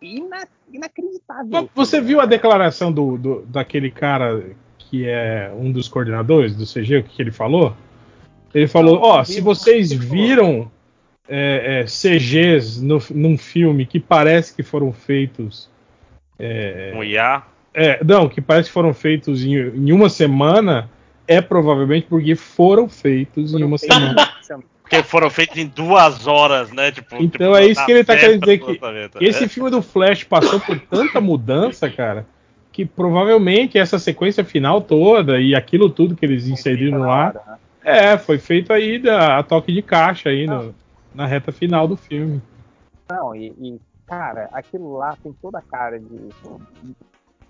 ina- 0.00 0.48
inacreditável. 0.70 1.68
Você 1.74 2.00
viu 2.00 2.20
a 2.20 2.26
declaração 2.26 2.92
do, 2.92 3.18
do- 3.18 3.42
daquele 3.46 3.90
cara 3.90 4.54
que 4.90 5.08
é 5.08 5.50
um 5.56 5.72
dos 5.72 5.88
coordenadores 5.88 6.54
do 6.54 6.64
CG, 6.64 6.98
o 6.98 7.02
que, 7.02 7.16
que 7.16 7.22
ele 7.22 7.30
falou? 7.30 7.76
Ele 8.54 8.68
falou, 8.68 9.00
ó, 9.02 9.18
não 9.18 9.24
se 9.24 9.40
vocês 9.40 9.92
viram 9.92 10.70
é, 11.28 11.80
é, 11.80 11.84
CGs 11.84 12.84
no, 12.84 13.02
num 13.10 13.36
filme 13.36 13.84
que 13.86 13.98
parece 13.98 14.54
que 14.54 14.62
foram 14.62 14.92
feitos. 14.92 15.68
Um 16.94 17.02
IA. 17.02 17.42
é, 17.72 18.02
não, 18.04 18.28
que 18.28 18.40
parece 18.40 18.68
que 18.68 18.72
foram 18.72 18.94
feitos 18.94 19.44
em, 19.44 19.54
em 19.54 19.92
uma 19.92 20.08
semana, 20.08 20.90
é 21.26 21.40
provavelmente 21.40 22.06
porque 22.08 22.34
foram 22.36 22.88
feitos 22.88 23.54
em 23.54 23.64
uma 23.64 23.78
semana. 23.78 24.32
Porque 24.82 25.02
foram 25.02 25.30
feitos 25.30 25.56
em 25.56 25.66
duas 25.66 26.26
horas, 26.26 26.70
né? 26.70 26.92
Tipo, 26.92 27.16
Então 27.16 27.52
tipo, 27.52 27.56
é 27.56 27.66
isso 27.66 27.84
que 27.86 27.90
ele 27.90 28.04
tá 28.04 28.16
querendo 28.16 28.40
dizer 28.40 28.58
que 28.58 28.72
lançamento. 28.72 29.18
Esse 29.20 29.48
filme 29.48 29.70
do 29.70 29.80
Flash 29.80 30.24
passou 30.24 30.60
por 30.60 30.78
tanta 30.78 31.20
mudança, 31.22 31.88
cara, 31.88 32.26
que 32.74 32.84
provavelmente 32.84 33.78
essa 33.78 34.00
sequência 34.00 34.44
final 34.44 34.80
toda 34.80 35.40
e 35.40 35.54
aquilo 35.54 35.88
tudo 35.88 36.16
que 36.16 36.26
eles 36.26 36.48
inseriram 36.48 36.98
lá, 36.98 37.32
né? 37.32 37.56
é, 37.84 38.18
foi 38.18 38.36
feito 38.36 38.72
aí 38.72 38.98
da, 38.98 39.38
a 39.38 39.44
toque 39.44 39.72
de 39.72 39.80
caixa 39.80 40.28
aí 40.30 40.44
no- 40.44 40.74
na 41.14 41.24
reta 41.24 41.52
final 41.52 41.86
do 41.86 41.96
filme. 41.96 42.42
Não, 43.08 43.32
e, 43.36 43.46
e, 43.60 43.78
cara, 44.08 44.48
aquilo 44.52 44.96
lá 44.96 45.16
tem 45.22 45.32
toda 45.40 45.58
a 45.58 45.62
cara 45.62 46.00
de, 46.00 46.06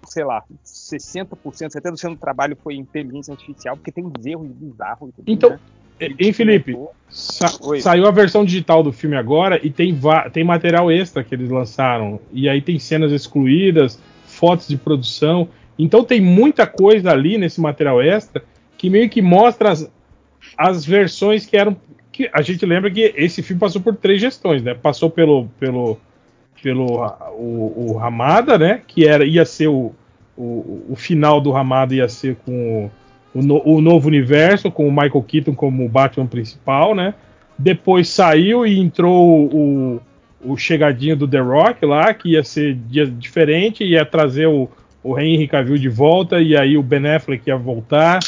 sei 0.05 0.25
lá, 0.25 0.43
60%, 0.63 1.71
70% 1.73 2.11
do 2.11 2.17
trabalho 2.19 2.55
foi 2.63 2.75
inteligência 2.75 3.33
artificial, 3.33 3.77
porque 3.79 3.91
tem 3.91 4.05
uns 4.05 4.27
erros 4.27 4.47
bizarros. 4.49 5.11
Então, 5.27 5.51
né? 5.51 5.59
Hein, 6.19 6.33
Felipe? 6.35 6.77
Sa- 7.09 7.57
Oi. 7.63 7.81
saiu 7.81 8.07
a 8.07 8.11
versão 8.11 8.45
digital 8.45 8.83
do 8.83 8.93
filme 8.93 9.17
agora 9.17 9.59
e 9.65 9.71
tem, 9.71 9.99
tem 10.35 10.45
material 10.45 10.91
extra 10.91 11.25
que 11.25 11.35
eles 11.35 11.49
lançaram. 11.49 12.21
E 12.31 12.47
aí 12.47 12.61
tem 12.61 12.79
cenas 12.79 13.11
excluídas, 13.11 13.99
fotos 14.35 14.68
de 14.68 14.77
produção. 14.77 15.49
Então 15.79 16.05
tem 16.05 16.20
muita 16.20 16.66
coisa 16.66 17.11
ali 17.11 17.38
nesse 17.38 17.61
material 17.61 18.03
extra 18.03 18.42
que 18.77 18.90
meio 18.90 19.09
que 19.09 19.23
mostra 19.23 19.70
as, 19.70 19.90
as 20.56 20.85
versões 20.85 21.46
que 21.46 21.56
eram. 21.56 21.77
Que 22.13 22.31
a 22.33 22.42
gente 22.42 22.65
lembra 22.65 22.90
que 22.90 23.13
esse 23.17 23.42
filme 23.42 23.59
passou 23.59 23.81
por 23.83 23.96
três 23.96 24.21
gestões, 24.21 24.63
né? 24.63 24.75
Passou 24.75 25.11
pelo 25.11 25.46
pelo 25.59 25.98
pelo 26.63 26.87
o, 27.37 27.90
o 27.92 27.96
Ramada, 27.96 28.56
né? 28.56 28.83
Que 28.87 29.06
era 29.06 29.25
ia 29.27 29.44
ser 29.44 29.67
o, 29.69 29.92
o, 30.37 30.85
o 30.90 30.94
final 30.96 31.40
do 31.40 31.50
Ramada 31.50 31.92
ia 31.94 32.09
ser 32.09 32.37
com 32.44 32.88
o, 33.35 33.42
no- 33.42 33.63
o 33.65 33.81
novo 33.81 34.06
universo 34.06 34.71
com 34.71 34.87
o 34.87 34.92
Michael 34.92 35.23
Keaton 35.27 35.54
como 35.54 35.88
Batman 35.88 36.27
principal, 36.27 36.94
né? 36.94 37.15
Depois 37.59 38.09
saiu 38.09 38.65
e 38.67 38.79
entrou 38.79 39.46
o, 39.52 40.00
o 40.45 40.57
chegadinho 40.57 41.17
do 41.17 41.27
The 41.27 41.40
Rock 41.40 41.85
lá, 41.87 42.13
que 42.13 42.31
ia 42.31 42.45
ser 42.45 42.75
dia 42.75 43.07
diferente, 43.07 43.83
ia 43.83 44.05
trazer 44.05 44.47
o, 44.47 44.69
o 45.03 45.19
Henry 45.19 45.49
Cavill 45.49 45.79
de 45.79 45.88
volta, 45.88 46.40
e 46.40 46.57
aí 46.57 46.77
o 46.77 46.83
Ben 46.83 47.07
Affleck 47.07 47.49
ia 47.49 47.57
voltar. 47.57 48.21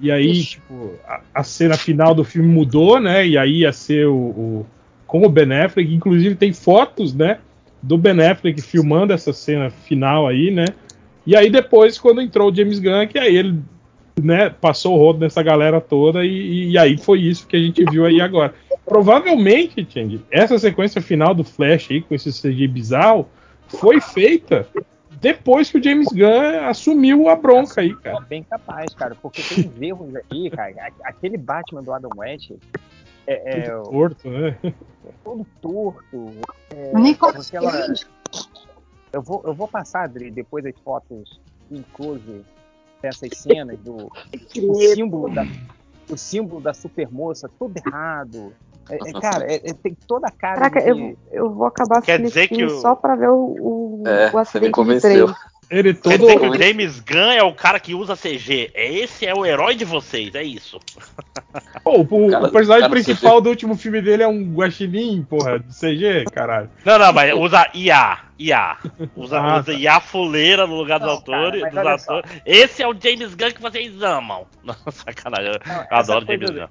E 0.00 0.10
aí, 0.10 0.42
tipo, 0.42 0.92
a, 1.06 1.20
a 1.34 1.42
cena 1.42 1.76
final 1.76 2.14
do 2.14 2.24
filme 2.24 2.48
mudou, 2.48 3.00
né? 3.00 3.26
E 3.26 3.36
aí 3.36 3.58
ia 3.58 3.72
ser 3.72 4.06
o, 4.06 4.14
o, 4.14 4.66
com 5.06 5.24
o 5.24 5.28
Ben 5.28 5.52
Affleck, 5.52 5.92
inclusive 5.92 6.34
tem 6.34 6.52
fotos, 6.52 7.14
né, 7.14 7.38
do 7.82 7.96
Ben 7.96 8.20
Affleck 8.20 8.60
filmando 8.60 9.12
essa 9.12 9.32
cena 9.32 9.70
final 9.70 10.26
aí, 10.26 10.50
né? 10.50 10.66
E 11.26 11.36
aí 11.36 11.50
depois, 11.50 11.98
quando 11.98 12.20
entrou 12.20 12.50
o 12.50 12.54
James 12.54 12.78
Gunn, 12.78 13.06
que 13.06 13.18
aí 13.18 13.36
ele 13.36 13.58
né, 14.22 14.50
passou 14.50 14.94
o 14.94 14.98
rodo 14.98 15.20
nessa 15.20 15.42
galera 15.42 15.80
toda 15.80 16.24
e, 16.24 16.70
e, 16.70 16.78
aí 16.78 16.96
foi 16.96 17.20
isso 17.20 17.46
que 17.46 17.56
a 17.56 17.60
gente 17.60 17.84
viu 17.90 18.04
aí 18.04 18.20
agora. 18.20 18.54
Provavelmente, 18.88 19.86
Change, 19.88 20.24
essa 20.30 20.58
sequência 20.58 21.00
final 21.00 21.34
do 21.34 21.44
Flash 21.44 21.88
aí, 21.90 22.02
com 22.02 22.14
esse 22.14 22.30
CG 22.32 22.66
bizarro, 22.66 23.28
foi 23.68 24.00
feita 24.00 24.66
depois 25.20 25.70
que 25.70 25.78
o 25.78 25.82
James 25.82 26.08
Gunn 26.08 26.68
assumiu 26.68 27.28
a 27.28 27.36
bronca 27.36 27.80
aí, 27.80 27.94
cara. 27.96 28.20
Bem 28.20 28.42
capaz, 28.42 28.94
cara, 28.94 29.14
porque 29.20 29.42
tem 29.42 29.68
uns 29.68 29.82
erros 29.82 30.16
aqui, 30.16 30.50
cara. 30.50 30.92
Aquele 31.04 31.36
Batman 31.36 31.82
do 31.82 31.92
Adam 31.92 32.10
West 32.16 32.52
é, 33.26 33.58
é 33.58 33.70
Tudo 33.70 33.90
torto, 33.90 34.30
né? 34.30 34.58
todo 35.22 35.46
torto. 35.60 36.32
É, 36.74 36.92
Nicolas 36.94 37.48
aquela-. 37.48 37.92
Eu 39.12 39.22
vou, 39.22 39.42
eu 39.44 39.54
vou 39.54 39.68
passar, 39.68 40.04
Adri, 40.04 40.30
depois 40.30 40.64
as 40.64 40.78
fotos 40.80 41.40
em 41.70 41.82
close 41.92 42.44
dessas 43.02 43.30
cenas 43.36 43.78
do 43.80 44.10
o 44.62 44.74
símbolo 44.74 45.34
da, 45.34 45.46
o 46.08 46.16
símbolo 46.16 46.60
da 46.60 46.72
supermoça 46.72 47.50
todo 47.58 47.76
errado. 47.76 48.52
É, 48.90 49.10
é, 49.10 49.12
cara, 49.20 49.44
é- 49.44 49.70
é- 49.70 49.74
tem 49.74 49.96
toda 50.06 50.28
a 50.28 50.30
cara 50.30 50.56
Caraca, 50.70 50.80
de... 50.80 50.88
eu, 50.88 51.18
eu 51.30 51.50
vou 51.52 51.66
acabar 51.66 52.00
Quer 52.02 52.20
dizer 52.20 52.48
que 52.48 52.64
o- 52.64 52.70
só 52.70 52.94
pra 52.94 53.14
ver 53.16 53.28
o, 53.28 53.34
o, 53.34 54.02
É, 54.06 54.30
o 54.32 54.38
acidente 54.38 54.68
de 54.68 54.72
convenceu. 54.72 55.26
trem. 55.26 55.36
Ele 55.70 55.92
Quer 55.92 56.00
todo. 56.00 56.18
dizer 56.20 56.40
que 56.40 56.46
o 56.46 56.54
James 56.54 57.00
Gunn 57.00 57.30
é 57.32 57.42
o 57.42 57.54
cara 57.54 57.78
que 57.78 57.94
usa 57.94 58.16
CG. 58.16 58.70
É 58.72 58.90
esse 58.90 59.26
é 59.26 59.34
o 59.34 59.44
herói 59.44 59.74
de 59.74 59.84
vocês, 59.84 60.34
é 60.34 60.42
isso. 60.42 60.80
Pô, 61.84 62.00
o, 62.00 62.28
Cara, 62.30 62.46
o 62.46 62.50
personagem 62.50 62.88
cara, 62.88 62.90
principal 62.90 63.40
do 63.40 63.50
último 63.50 63.76
filme 63.76 64.00
dele 64.00 64.22
é 64.22 64.28
um 64.28 64.54
guaxinim, 64.54 65.22
porra, 65.28 65.58
de 65.58 65.74
CG, 65.74 66.24
caralho. 66.32 66.70
Não, 66.86 66.98
não, 66.98 67.12
mas 67.12 67.34
usa 67.34 67.68
IA. 67.74 68.18
IA. 68.38 68.78
Usa, 69.14 69.38
Ah, 69.40 69.58
usa 69.58 69.72
tá. 69.72 69.78
IA 69.78 70.00
fuleira 70.00 70.66
no 70.66 70.74
lugar 70.76 70.98
dos 70.98 71.08
Não, 71.08 71.20
cara, 71.20 71.38
autores. 71.38 71.60
mas 71.60 71.70
dos 71.70 71.78
olha 71.78 71.98
só. 71.98 72.18
atores. 72.18 72.42
Esse 72.46 72.82
é 72.82 72.88
o 72.88 72.94
James 72.98 73.34
Gunn 73.34 73.52
que 73.52 73.60
vocês 73.62 74.02
amam. 74.02 74.46
Não, 74.64 74.74
sacanagem. 74.90 75.52
Eu, 75.52 75.60
Não, 75.66 75.86
adoro 75.90 76.24
James 76.26 76.50
Gunn. 76.50 76.66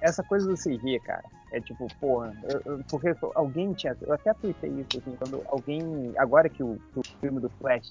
Essa 0.00 0.22
coisa 0.22 0.46
do 0.46 0.56
CG, 0.56 1.00
cara, 1.00 1.24
é 1.52 1.60
tipo, 1.60 1.86
porra, 2.00 2.32
eu- 2.44 2.60
eu- 2.64 2.80
porque 2.90 3.14
alguém 3.34 3.72
tinha. 3.74 3.96
Eu 4.02 4.12
até 4.14 4.32
tuitei 4.34 4.70
isso, 4.70 4.98
assim, 4.98 5.16
quando 5.16 5.42
alguém. 5.48 6.12
Agora 6.18 6.48
que 6.48 6.62
o, 6.62 6.76
que 6.92 7.00
o 7.00 7.02
filme 7.20 7.40
do 7.40 7.48
Flash, 7.60 7.90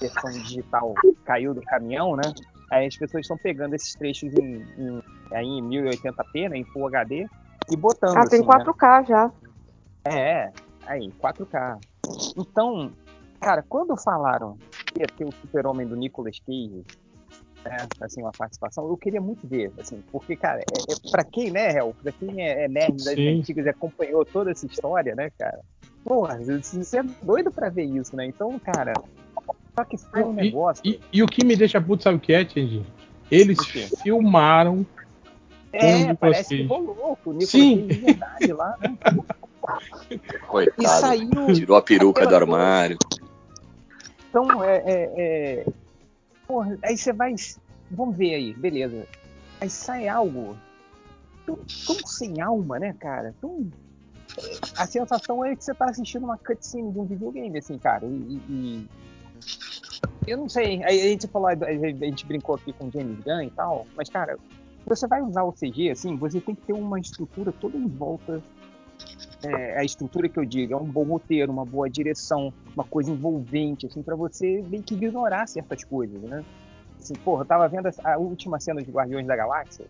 versão 0.00 0.30
digital, 0.30 0.94
caiu 1.24 1.54
do 1.54 1.62
caminhão, 1.62 2.16
né? 2.16 2.32
Aí 2.70 2.86
as 2.86 2.96
pessoas 2.96 3.22
estão 3.22 3.36
pegando 3.38 3.74
esses 3.74 3.94
trechos 3.94 4.32
em, 4.34 4.56
em, 4.78 5.02
aí 5.32 5.46
em 5.46 5.62
1080p, 5.62 6.48
né? 6.48 6.58
Em 6.58 6.64
Full 6.64 6.86
HD, 6.86 7.26
e 7.70 7.76
botando. 7.76 8.16
Ah, 8.16 8.26
tem 8.28 8.40
assim, 8.40 8.48
né? 8.48 8.64
4K 8.64 9.04
já. 9.04 9.32
É, 10.04 10.52
aí, 10.86 11.10
4K. 11.20 11.78
Então, 12.36 12.92
cara, 13.40 13.62
quando 13.68 13.96
falaram 13.96 14.56
que 14.94 15.00
ia 15.00 15.06
ter 15.08 15.24
o 15.24 15.32
super-homem 15.32 15.86
do 15.86 15.96
Nicolas 15.96 16.38
Cage, 16.40 16.84
né, 17.64 17.88
assim, 18.00 18.22
uma 18.22 18.32
participação, 18.32 18.88
eu 18.88 18.96
queria 18.96 19.20
muito 19.20 19.46
ver, 19.46 19.72
assim, 19.78 20.02
porque, 20.10 20.36
cara, 20.36 20.60
é, 20.60 20.92
é, 20.92 21.10
pra 21.10 21.24
quem, 21.24 21.50
né, 21.50 21.76
Hel, 21.76 21.94
pra 22.02 22.12
quem 22.12 22.42
é, 22.42 22.64
é 22.64 22.68
nerd 22.68 22.96
das 22.96 23.14
Sim. 23.14 23.40
antigas 23.40 23.66
e 23.66 23.68
acompanhou 23.68 24.24
toda 24.24 24.50
essa 24.50 24.66
história, 24.66 25.14
né, 25.14 25.30
cara, 25.38 25.60
porra, 26.04 26.38
você 26.38 26.98
é 26.98 27.02
doido 27.22 27.50
pra 27.50 27.68
ver 27.68 27.84
isso, 27.84 28.16
né, 28.16 28.26
então, 28.26 28.58
cara, 28.58 28.94
só 29.78 29.84
que 29.84 29.96
foi 29.98 30.22
um 30.22 30.32
E- 30.32 30.36
negócio... 30.36 30.82
E, 30.84 31.00
e 31.12 31.22
o 31.22 31.26
que 31.26 31.44
me 31.44 31.56
deixa 31.56 31.80
puto, 31.80 32.02
sabe 32.02 32.16
o 32.16 32.20
que 32.20 32.32
é, 32.32 32.48
Change? 32.48 32.84
Eles 33.30 33.58
filmaram. 34.02 34.84
é, 35.72 36.12
parece 36.14 36.56
que 36.56 36.62
rolou 36.64 37.16
com 37.22 37.30
o 37.30 37.32
Nicolas 37.32 37.48
Sim. 37.48 37.76
Cage 37.76 37.94
de 37.94 38.00
verdade 38.00 38.52
lá, 38.52 38.76
né, 38.80 38.96
e 40.10 40.38
Coitado. 40.48 41.00
saiu... 41.00 41.52
Tirou 41.54 41.76
a 41.76 41.82
peruca 41.82 42.26
do 42.26 42.34
armário. 42.34 42.98
Então, 44.28 44.64
é. 44.64 44.82
é, 44.86 45.12
é... 45.16 45.66
Porra, 46.50 46.76
aí 46.82 46.96
você 46.96 47.12
vai. 47.12 47.32
Vamos 47.92 48.16
ver 48.16 48.34
aí, 48.34 48.52
beleza. 48.54 49.06
Aí 49.60 49.70
sai 49.70 50.08
algo 50.08 50.56
tão, 51.46 51.56
tão 51.86 51.96
sem 52.08 52.40
alma, 52.40 52.76
né, 52.80 52.92
cara? 52.98 53.32
Tão... 53.40 53.70
A 54.76 54.84
sensação 54.84 55.44
é 55.44 55.54
que 55.54 55.64
você 55.64 55.72
tá 55.72 55.84
assistindo 55.84 56.24
uma 56.24 56.36
cutscene 56.36 56.90
de 56.90 56.98
um 56.98 57.04
videogame, 57.04 57.56
assim, 57.56 57.78
cara. 57.78 58.04
E. 58.04 58.40
e- 58.48 58.88
Eu 60.26 60.38
não 60.38 60.48
sei. 60.48 60.82
A 60.82 60.90
gente 60.90 61.28
falou, 61.28 61.46
a 61.46 61.54
gente 61.54 62.26
brincou 62.26 62.56
aqui 62.56 62.72
com 62.72 62.90
James 62.90 63.20
Gunn 63.20 63.42
e 63.42 63.50
tal, 63.50 63.86
mas, 63.96 64.08
cara, 64.08 64.36
você 64.84 65.06
vai 65.06 65.22
usar 65.22 65.44
o 65.44 65.52
CG, 65.52 65.90
assim, 65.90 66.16
você 66.16 66.40
tem 66.40 66.56
que 66.56 66.62
ter 66.62 66.72
uma 66.72 66.98
estrutura 66.98 67.52
toda 67.52 67.76
em 67.76 67.86
volta. 67.86 68.42
É, 69.42 69.78
a 69.78 69.84
estrutura 69.84 70.28
que 70.28 70.38
eu 70.38 70.44
digo 70.44 70.74
é 70.74 70.76
um 70.76 70.84
bom 70.84 71.04
roteiro, 71.04 71.50
uma 71.50 71.64
boa 71.64 71.88
direção, 71.88 72.52
uma 72.74 72.84
coisa 72.84 73.10
envolvente, 73.10 73.86
assim, 73.86 74.02
para 74.02 74.14
você 74.14 74.62
meio 74.68 74.82
que 74.82 74.94
ignorar 74.94 75.46
certas 75.46 75.82
coisas, 75.82 76.20
né? 76.22 76.44
Assim, 76.98 77.14
porra, 77.14 77.42
eu 77.42 77.46
tava 77.46 77.66
vendo 77.68 77.88
a, 78.04 78.18
última 78.18 78.60
cena 78.60 78.82
de 78.82 78.90
Guardiões 78.90 79.26
da 79.26 79.34
Galáxia, 79.34 79.86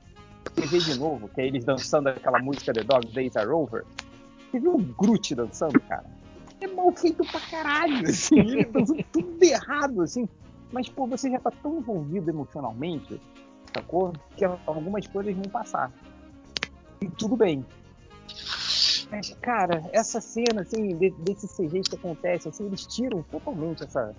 você 0.54 0.66
vê 0.66 0.78
de 0.78 0.98
novo, 0.98 1.28
que 1.28 1.40
é 1.40 1.46
eles 1.46 1.64
dançando 1.64 2.08
aquela 2.08 2.38
música 2.38 2.72
The 2.72 2.84
Dog 2.84 3.12
Days 3.12 3.36
Are 3.36 3.48
Over. 3.48 3.84
Você 4.50 4.60
viu 4.60 4.74
o 4.74 4.78
Groot 4.78 5.34
dançando, 5.34 5.80
cara? 5.80 6.04
É 6.60 6.68
mal 6.68 6.92
feito 6.92 7.24
pra 7.24 7.40
caralho, 7.40 8.06
assim, 8.06 8.38
ele 8.38 8.64
dançando 8.66 9.04
tudo 9.12 9.42
errado, 9.42 10.02
assim. 10.02 10.28
Mas, 10.72 10.88
pô, 10.88 11.06
você 11.06 11.28
já 11.28 11.40
tá 11.40 11.50
tão 11.50 11.78
envolvido 11.78 12.30
emocionalmente, 12.30 13.20
sacou? 13.74 14.12
Que 14.36 14.44
algumas 14.44 15.06
coisas 15.08 15.34
vão 15.34 15.44
passar. 15.50 15.92
E 17.00 17.08
tudo 17.08 17.36
bem. 17.36 17.64
Mas, 19.10 19.36
cara, 19.40 19.82
essa 19.92 20.20
cena, 20.20 20.62
assim, 20.62 20.96
de- 20.96 21.10
desse 21.18 21.48
CG 21.48 21.80
que 21.80 21.96
acontece, 21.96 22.48
assim, 22.48 22.66
eles 22.66 22.86
tiram 22.86 23.22
totalmente 23.30 23.82
essa, 23.82 24.14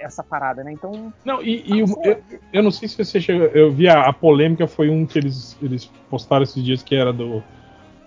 essa 0.00 0.22
parada, 0.22 0.62
né? 0.62 0.72
Então, 0.72 1.12
Não, 1.24 1.42
e, 1.42 1.64
e 1.66 1.82
o- 1.82 1.86
eu, 2.04 2.22
eu 2.52 2.62
não 2.62 2.70
sei 2.70 2.88
se 2.88 3.04
você 3.04 3.20
chegou. 3.20 3.46
Eu 3.48 3.72
vi 3.72 3.88
a, 3.88 4.02
a 4.02 4.12
polêmica, 4.12 4.66
foi 4.68 4.88
um 4.88 5.04
que 5.04 5.18
eles, 5.18 5.56
eles 5.60 5.90
postaram 6.08 6.44
esses 6.44 6.62
dias 6.62 6.82
que 6.82 6.94
era 6.94 7.12
do, 7.12 7.42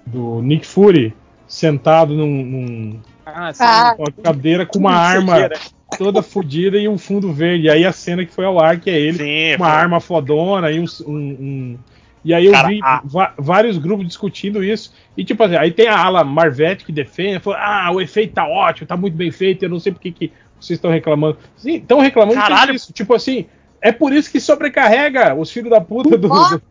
do 0.05 0.41
Nick 0.41 0.65
Fury 0.65 1.13
sentado 1.47 2.13
num, 2.13 2.43
num- 2.45 2.99
ah, 3.25 3.53
sim, 3.53 3.63
Ah, 3.63 3.95
numa 3.97 4.11
cadeira 4.23 4.65
com 4.65 4.79
uma 4.79 4.93
arma 4.93 5.49
toda 5.97 6.21
fodida 6.21 6.77
e 6.77 6.87
um 6.87 6.97
fundo 6.97 7.33
verde. 7.33 7.65
E 7.65 7.69
aí 7.69 7.85
a 7.85 7.91
cena 7.91 8.25
que 8.25 8.31
foi 8.31 8.45
ao 8.45 8.57
ar, 8.59 8.79
que 8.79 8.89
é 8.89 8.97
ele 8.99 9.17
Sim, 9.17 9.55
uma 9.57 9.65
foi- 9.69 9.75
arma 9.75 9.99
fodona 9.99 10.71
e 10.71 10.79
um. 10.79 10.85
um- 11.05 11.13
um- 11.17 11.77
E 12.25 12.33
aí 12.33 12.45
eu 12.45 12.51
Cara, 12.51 12.67
vi 12.67 12.79
a- 12.83 13.01
vários 13.37 13.77
grupos 13.77 14.05
discutindo 14.07 14.63
isso. 14.63 14.93
E 15.15 15.23
tipo 15.23 15.41
assim, 15.43 15.55
aí 15.55 15.71
tem 15.71 15.87
a 15.87 15.97
ala 15.97 16.23
Marvete 16.23 16.83
que 16.85 16.91
defende, 16.91 17.39
falou, 17.39 17.59
ah, 17.61 17.89
o 17.93 18.01
efeito 18.01 18.33
tá 18.33 18.45
ótimo, 18.47 18.87
tá 18.87 18.97
muito 18.97 19.15
bem 19.15 19.31
feito, 19.31 19.63
eu 19.63 19.69
não 19.69 19.79
sei 19.79 19.91
por 19.93 20.01
que 20.01 20.11
que 20.11 20.31
vocês 20.59 20.77
estão 20.77 20.91
reclamando. 20.91 21.37
Sim, 21.55 21.75
estão 21.75 21.99
reclamando 21.99 22.37
Caralho. 22.39 22.73
disso. 22.73 22.91
Tipo 22.91 23.13
assim, 23.13 23.45
é 23.81 23.91
por 23.91 24.11
isso 24.11 24.31
que 24.31 24.39
sobrecarrega 24.39 25.35
os 25.35 25.51
filhos 25.51 25.69
da 25.69 25.79
puta 25.79 26.17
do. 26.17 26.27
do, 26.27 26.61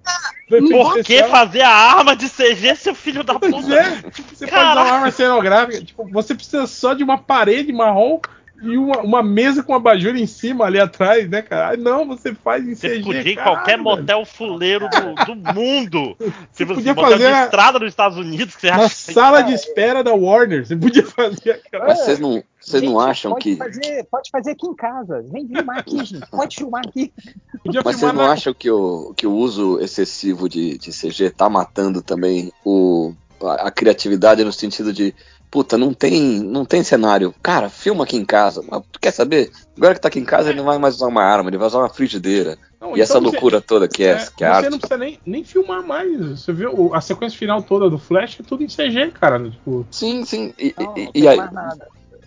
Por 0.69 1.03
que 1.03 1.23
fazer 1.25 1.63
a 1.63 1.71
arma 1.71 2.15
de 2.15 2.29
CG, 2.29 2.75
seu 2.77 2.95
filho 2.95 3.25
da 3.25 3.39
Pois 3.39 3.53
puta? 3.55 3.75
é, 3.75 4.03
tipo, 4.11 4.35
você 4.35 4.47
Caralho. 4.47 4.81
uma 4.81 4.93
arma 4.97 5.11
cenográfica. 5.11 5.85
Tipo, 5.85 6.09
você 6.11 6.35
precisa 6.35 6.67
só 6.67 6.95
de 6.95 7.03
uma 7.03 7.19
parede 7.19 7.73
marrom 7.73 8.21
e 8.63 8.77
uma, 8.79 8.99
uma 9.01 9.23
mesa 9.23 9.63
com 9.63 9.75
abajur 9.75 10.17
em 10.17 10.27
cima 10.27 10.65
ali 10.65 10.81
atrás, 10.81 11.29
né, 11.29 11.43
cara? 11.43 11.75
Ah, 11.75 11.77
Não, 11.77 12.07
você 12.07 12.35
faz 12.35 12.67
em 12.67 12.75
Você 12.75 12.89
CG. 12.89 13.03
podia 13.05 13.21
ir 13.23 13.33
em 13.33 13.37
qualquer 13.37 13.73
velho. 13.73 13.83
motel 13.85 14.25
fuleiro 14.25 14.89
do, 14.89 15.35
do 15.35 15.55
mundo. 15.55 16.17
Se 16.53 16.65
você 16.65 16.95
podia 16.95 16.95
fazer 16.95 17.19
de 17.19 17.25
a- 17.27 17.45
estrada 17.45 17.79
nos 17.79 17.89
Estados 17.89 18.17
Unidos, 18.19 18.55
que 18.55 18.63
você 18.63 18.71
Na 18.71 18.77
acha 18.85 18.89
sala 19.13 19.43
de 19.43 19.53
espera 19.53 20.03
da 20.03 20.15
Warner, 20.15 20.67
você 20.67 20.75
podia 20.77 21.05
fazer 21.05 21.51
aquela. 21.53 21.87
Mas 21.87 21.99
vocês 22.01 22.19
não, 22.19 22.43
vocês 22.61 22.83
não 22.83 22.99
Gente, 23.01 23.11
acham 23.11 23.33
pode 23.33 23.43
que. 23.45 23.57
Fazer, 23.57 24.05
pode 24.11 24.31
fazer 24.31 24.51
aqui 24.53 24.67
em 24.67 24.75
casa. 24.75 25.23
Vem 25.31 25.47
filmar 25.47 25.79
aqui, 25.79 26.05
gente. 26.05 26.27
Pode 26.31 26.57
filmar 26.57 26.83
aqui. 26.87 27.13
Podia 27.63 27.83
Mas 27.85 27.97
vocês 27.97 28.13
não 28.13 28.23
na- 28.27 28.33
acham 28.33 28.55
que 28.55 28.71
o, 28.71 29.13
que 29.15 29.27
o 29.27 29.33
uso 29.33 29.79
excessivo 29.81 30.49
de, 30.49 30.79
de 30.79 30.91
CG 30.93 31.31
tá 31.31 31.49
matando 31.51 32.01
também 32.01 32.51
o, 32.65 33.13
a, 33.43 33.67
a 33.69 33.71
criatividade 33.71 34.43
no 34.43 34.53
sentido 34.53 34.93
de, 34.93 35.15
puta, 35.57 35.79
não 35.79 35.95
tem, 35.95 36.21
não 36.43 36.67
tem 36.67 36.83
cenário. 36.85 37.35
Cara, 37.43 37.71
filma 37.71 38.05
aqui 38.05 38.15
em 38.15 38.27
casa. 38.27 38.63
Mas 38.71 38.83
tu 38.93 39.01
quer 39.01 39.11
saber? 39.11 39.51
Agora 39.75 39.95
que 39.95 40.01
tá 40.03 40.09
aqui 40.09 40.19
em 40.19 40.25
casa, 40.25 40.51
ele 40.51 40.59
não 40.59 40.67
vai 40.67 40.77
mais 40.77 40.97
usar 40.97 41.07
uma 41.07 41.23
arma, 41.23 41.49
ele 41.49 41.57
vai 41.57 41.67
usar 41.67 41.79
uma 41.79 41.89
frigideira. 41.89 42.59
Não, 42.79 42.89
E 42.91 42.93
então 42.93 43.03
essa 43.03 43.15
você- 43.15 43.21
loucura 43.21 43.59
toda 43.63 43.89
que 43.89 44.05
é, 44.05 44.11
é, 44.11 44.27
que 44.37 44.45
é 44.45 44.49
você 44.49 44.55
arte. 44.55 44.69
não 44.71 44.79
precisa 44.79 44.99
nem, 44.99 45.19
nem 45.25 45.43
filmar 45.45 45.83
mais. 45.83 46.43
Você 46.43 46.53
viu 46.53 46.95
a 46.95 47.01
sequência 47.01 47.39
final 47.39 47.63
toda 47.63 47.89
do 47.89 47.99
Flash 47.99 48.39
é 48.39 48.43
tudo 48.43 48.63
em 48.65 48.69
CG, 48.69 49.13
cara. 49.13 49.43
Tipo, 49.51 49.87
Sim, 49.91 50.27
sim. 50.27 50.53
E, 50.59 50.75
Não, 50.79 50.95
e- 50.95 51.05
não 51.07 51.11
e 51.15 51.27
aí, 51.29 51.39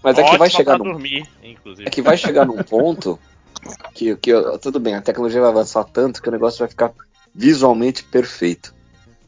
mas 0.03 0.17
é 0.17 0.23
que 0.23 0.37
vai 0.39 0.49
chegar 0.49 0.79
num, 0.79 0.85
dormir, 0.85 1.29
inclusive. 1.43 1.87
é 1.87 1.91
que 1.91 2.01
vai 2.01 2.17
chegar 2.17 2.47
num 2.47 2.63
ponto 2.63 3.19
que, 3.93 4.15
que 4.15 4.31
tudo 4.59 4.79
bem, 4.79 4.95
a 4.95 5.01
tecnologia 5.03 5.39
vai 5.41 5.51
avançar 5.51 5.83
tanto 5.83 6.19
que 6.19 6.29
o 6.29 6.31
negócio 6.31 6.57
vai 6.57 6.67
ficar 6.67 6.91
visualmente 7.35 8.03
perfeito. 8.05 8.73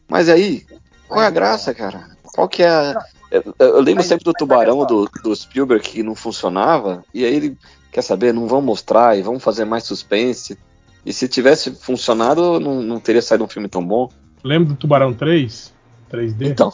Mas 0.10 0.28
aí, 0.28 0.66
qual 1.08 1.22
é 1.22 1.28
a 1.28 1.30
graça, 1.30 1.72
cara? 1.72 2.10
Qual 2.24 2.50
que 2.50 2.64
é 2.64 2.68
a... 2.70 3.06
Eu, 3.32 3.56
eu 3.60 3.78
lembro 3.78 3.96
Mas- 4.02 4.08
sempre 4.08 4.26
do 4.26 4.34
tubarão 4.34 4.86
do, 4.86 5.10
do 5.24 5.34
Spielberg 5.36 5.84
que 5.88 6.04
não 6.04 6.14
funcionava, 6.16 7.04
e 7.14 7.24
aí 7.26 7.34
ele 7.34 7.58
quer 7.92 8.02
saber, 8.02 8.34
não 8.34 8.46
vão 8.48 8.62
mostrar 8.62 9.18
e 9.18 9.22
vão 9.22 9.40
fazer 9.40 9.64
mais 9.66 9.84
suspense. 9.86 10.58
E 11.06 11.12
se 11.14 11.28
tivesse 11.28 11.72
funcionado, 11.72 12.60
não, 12.60 12.82
não 12.82 13.00
teria 13.00 13.22
saído 13.22 13.44
um 13.44 13.48
filme 13.48 13.68
tão 13.70 13.84
bom. 13.86 14.10
lembra 14.44 14.70
do 14.70 14.76
Tubarão 14.76 15.14
3? 15.14 15.74
3D? 16.12 16.48
Então, 16.52 16.72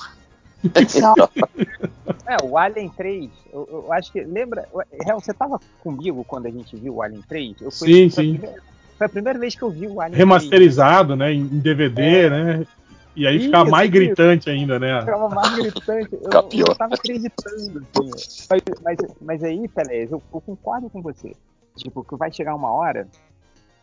É, 2.28 2.38
o 2.44 2.58
Alien 2.58 2.90
3, 2.90 3.30
eu, 3.54 3.68
eu 3.72 3.94
acho 3.94 4.12
que. 4.12 4.22
Lembra? 4.22 4.68
Real, 5.06 5.20
você 5.20 5.34
tava 5.34 5.60
comigo 5.82 6.26
quando 6.26 6.48
a 6.48 6.50
gente 6.52 6.76
viu 6.76 6.96
o 6.96 7.02
Alien 7.02 7.22
3? 7.28 7.62
Eu 7.62 7.72
fui- 7.72 7.88
Sim, 7.94 8.10
foi 8.10 8.24
a 8.24 8.26
sim. 8.28 8.32
primeira- 8.38 8.62
Foi 8.98 9.06
a 9.06 9.10
primeira 9.10 9.40
vez 9.40 9.56
que 9.56 9.62
eu 9.62 9.70
vi 9.70 9.88
o 9.88 10.02
Alien 10.02 10.18
Remasterizado, 10.18 11.16
né? 11.16 11.32
Em 11.32 11.42
em 11.42 11.60
DVD, 11.60 12.30
né? 12.30 12.68
E 13.18 13.26
aí 13.26 13.40
fica 13.40 13.64
Isso, 13.64 13.72
mais 13.72 13.90
isso. 13.90 14.00
gritante 14.00 14.48
ainda, 14.48 14.78
né? 14.78 15.02
3. 15.02 15.06
Ficava 15.06 15.30
mais 15.30 15.56
gritante. 15.56 16.10
Eu, 16.14 16.68
eu 16.68 16.76
tava 16.76 16.94
acreditando. 16.94 17.84
Assim. 17.96 18.46
Mas, 18.48 18.62
mas, 18.84 18.98
mas 19.20 19.44
aí, 19.44 19.68
Pelé, 19.68 20.04
eu, 20.04 20.22
eu 20.32 20.42
concordo 20.42 20.88
com 20.88 21.02
você. 21.02 21.36
Tipo, 21.76 22.04
que 22.04 22.16
vai 22.16 22.32
chegar 22.32 22.54
uma 22.54 22.72
hora 22.72 23.08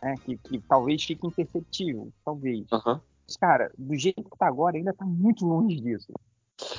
né, 0.01 0.15
que, 0.23 0.37
que 0.37 0.57
talvez 0.59 1.03
fique 1.03 1.27
imperceptível. 1.27 2.07
Talvez. 2.23 2.65
Aham. 2.71 3.01
Mas, 3.27 3.35
cara, 3.35 3.71
do 3.77 3.93
jeito 3.95 4.23
que 4.23 4.37
tá 4.37 4.47
agora, 4.47 4.77
ainda 4.77 4.93
tá 4.93 5.03
muito 5.03 5.45
longe 5.45 5.81
disso. 5.81 6.13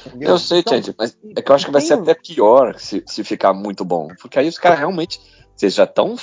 Entendeu? 0.07 0.30
Eu 0.30 0.38
sei, 0.38 0.61
Então, 0.61 0.72
gente, 0.72 0.94
mas 0.96 1.14
é 1.36 1.42
que 1.42 1.50
eu 1.50 1.54
acho 1.54 1.66
que 1.66 1.72
vai 1.72 1.82
ser 1.82 1.94
até 1.94 2.14
pior 2.14 2.78
se, 2.78 3.04
se 3.07 3.22
ficar 3.22 3.52
muito 3.52 3.84
bom. 3.84 4.09
Porque 4.18 4.38
aí 4.38 4.48
os 4.48 4.59
caras 4.59 4.78
realmente. 4.78 5.20
Vocês 5.57 5.74
já 5.74 5.84
estão 5.84 6.16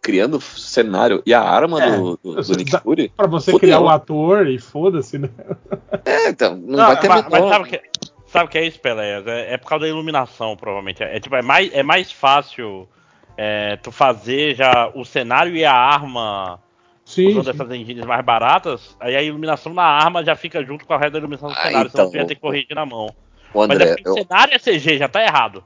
criando 0.00 0.40
cenário. 0.40 1.22
E 1.26 1.34
a 1.34 1.42
arma 1.42 1.82
É. 1.82 1.96
do, 1.96 2.16
do, 2.22 2.42
do 2.42 2.56
Nick 2.56 2.78
Fury. 2.80 3.08
Pra 3.16 3.26
você 3.26 3.50
Fudeu. 3.50 3.60
criar 3.68 3.80
o 3.80 3.88
ator 3.88 4.46
e 4.46 4.58
foda-se, 4.58 5.18
né? 5.18 5.28
É, 6.04 6.28
então, 6.28 6.56
não, 6.56 6.78
Não, 6.78 6.86
vai 6.86 7.00
ter 7.00 7.08
mas, 7.08 7.22
mas 7.24 7.32
menor. 7.32 7.48
sabe 7.52 7.64
o 7.64 7.66
que, 7.68 7.80
sabe 8.26 8.44
o 8.44 8.48
que 8.48 8.58
é 8.58 8.64
isso, 8.66 8.78
Pelé? 8.80 9.22
É, 9.26 9.54
é 9.54 9.56
por 9.58 9.68
causa 9.68 9.82
da 9.84 9.88
iluminação, 9.88 10.56
provavelmente. 10.56 11.02
É, 11.02 11.18
tipo, 11.18 11.34
é 11.34 11.42
mais, 11.42 11.72
é 11.74 11.82
mais 11.82 12.12
fácil 12.12 12.88
é, 13.36 13.76
tu 13.82 13.90
fazer 13.90 14.54
já 14.54 14.90
o 14.94 15.04
cenário 15.04 15.56
e 15.56 15.64
a 15.64 15.74
arma 15.74 16.60
Sim. 17.04 17.28
usando 17.30 17.44
sim. 17.44 17.50
essas 17.50 17.70
engines 17.72 18.04
mais 18.04 18.24
baratas, 18.24 18.96
aí 19.00 19.16
a 19.16 19.22
iluminação 19.22 19.74
na 19.74 19.82
arma 19.84 20.24
já 20.24 20.36
fica 20.36 20.64
junto 20.64 20.86
com 20.86 20.92
a 20.94 20.98
resto 20.98 21.12
da 21.14 21.18
iluminação 21.18 21.48
do 21.48 21.54
Ah, 21.56 21.62
cenário, 21.62 21.88
então, 21.88 21.90
senão 21.90 22.10
tu 22.12 22.16
ia 22.16 22.24
ter 22.26 22.34
que 22.36 22.40
corrigir 22.40 22.74
na 22.76 22.86
mão. 22.86 23.08
Ô, 23.52 23.66
Mas 23.66 23.70
é 23.80 23.82
André, 23.90 23.96
eu- 24.04 24.12
o 24.12 24.14
cenário 24.14 24.54
é 24.54 24.58
CG, 24.58 24.98
já 24.98 25.08
tá 25.08 25.22
errado. 25.22 25.64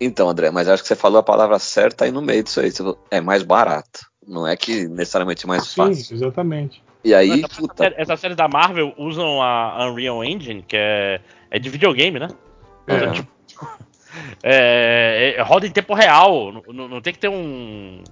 Então, 0.00 0.28
André, 0.28 0.50
mas 0.50 0.68
acho 0.68 0.82
que 0.82 0.88
você 0.88 0.96
falou 0.96 1.18
a 1.18 1.22
palavra 1.22 1.58
certa 1.58 2.04
aí 2.04 2.10
no 2.12 2.20
meio 2.22 2.42
disso 2.42 2.60
aí. 2.60 2.70
Você 2.70 2.78
falou, 2.78 2.98
É 3.10 3.20
mais 3.20 3.42
barato. 3.42 4.00
Não 4.26 4.46
é 4.46 4.56
que 4.56 4.88
necessariamente 4.88 5.46
mais 5.46 5.66
Sim, 5.68 5.76
fácil. 5.82 6.14
exatamente. 6.16 6.82
E 7.04 7.14
aí, 7.14 7.28
Mas 7.28 7.44
essa, 7.44 7.60
puta, 7.60 7.74
série, 7.84 7.94
essa 7.96 8.16
série 8.16 8.34
da 8.34 8.48
Marvel 8.48 8.92
usam 8.98 9.40
a 9.40 9.86
Unreal 9.88 10.24
Engine, 10.24 10.62
que 10.66 10.76
é, 10.76 11.20
é 11.50 11.58
de 11.58 11.68
videogame, 11.70 12.18
né? 12.18 12.28
É. 12.86 12.94
Aham. 12.94 13.26
É, 14.42 15.34
é- 15.36 15.42
roda 15.42 15.66
em 15.66 15.70
tempo 15.70 15.92
real. 15.92 16.50
Não, 16.52 16.62
não- 16.72 16.88
não 16.88 17.00
tem 17.02 17.12
que 17.12 17.18
ter 17.18 17.28
um, 17.28 18.02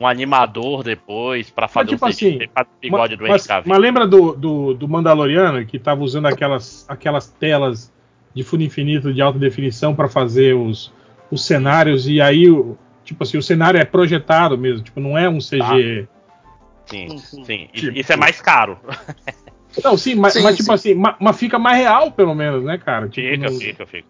um 0.00 0.06
animador 0.06 0.82
depois 0.84 1.50
pra 1.50 1.66
fazer 1.68 1.90
tipo 1.90 2.06
o 2.06 2.10
CG, 2.10 2.50
assim, 2.54 2.70
bigode 2.80 3.16
do 3.16 3.26
mas, 3.26 3.46
mas 3.64 3.78
lembra 3.78 4.06
do, 4.06 4.32
do, 4.34 4.74
do 4.74 4.88
Mandaloriano 4.88 5.64
que 5.64 5.78
tava 5.78 6.02
usando 6.02 6.26
aquelas, 6.26 6.84
aquelas 6.88 7.28
telas 7.28 7.90
de 8.34 8.42
fundo 8.42 8.62
infinito 8.62 9.12
de 9.12 9.20
alta 9.22 9.38
definição 9.38 9.94
para 9.94 10.08
fazer 10.08 10.54
os, 10.54 10.92
os 11.30 11.44
cenários 11.44 12.08
e 12.08 12.20
aí 12.20 12.48
o 12.50 12.76
tipo 13.04 13.22
assim 13.22 13.38
o 13.38 13.42
cenário 13.42 13.80
é 13.80 13.84
projetado 13.84 14.56
mesmo 14.58 14.82
tipo 14.84 15.00
não 15.00 15.16
é 15.16 15.28
um 15.28 15.38
CG 15.38 16.08
Sim, 16.86 17.18
sim. 17.18 17.68
Isso- 17.72 17.86
Tipo- 17.86 17.98
Isso 17.98 18.12
é 18.12 18.16
mais 18.16 18.40
caro. 18.40 18.78
não 19.84 19.96
sim 19.96 20.14
mas, 20.14 20.32
Sim, 20.32 20.42
mas, 20.42 20.56
tipo 20.56 20.66
sim. 20.68 20.72
assim 20.72 20.94
ma- 20.94 21.16
mas 21.20 21.36
fica 21.36 21.58
mais 21.58 21.76
real 21.78 22.10
pelo 22.10 22.34
menos 22.34 22.64
né 22.64 22.78
cara 22.78 23.08
tipo, 23.08 23.28
Fica, 23.28 23.50
não- 23.50 23.58
fica, 23.60 23.86
fica. 23.86 24.08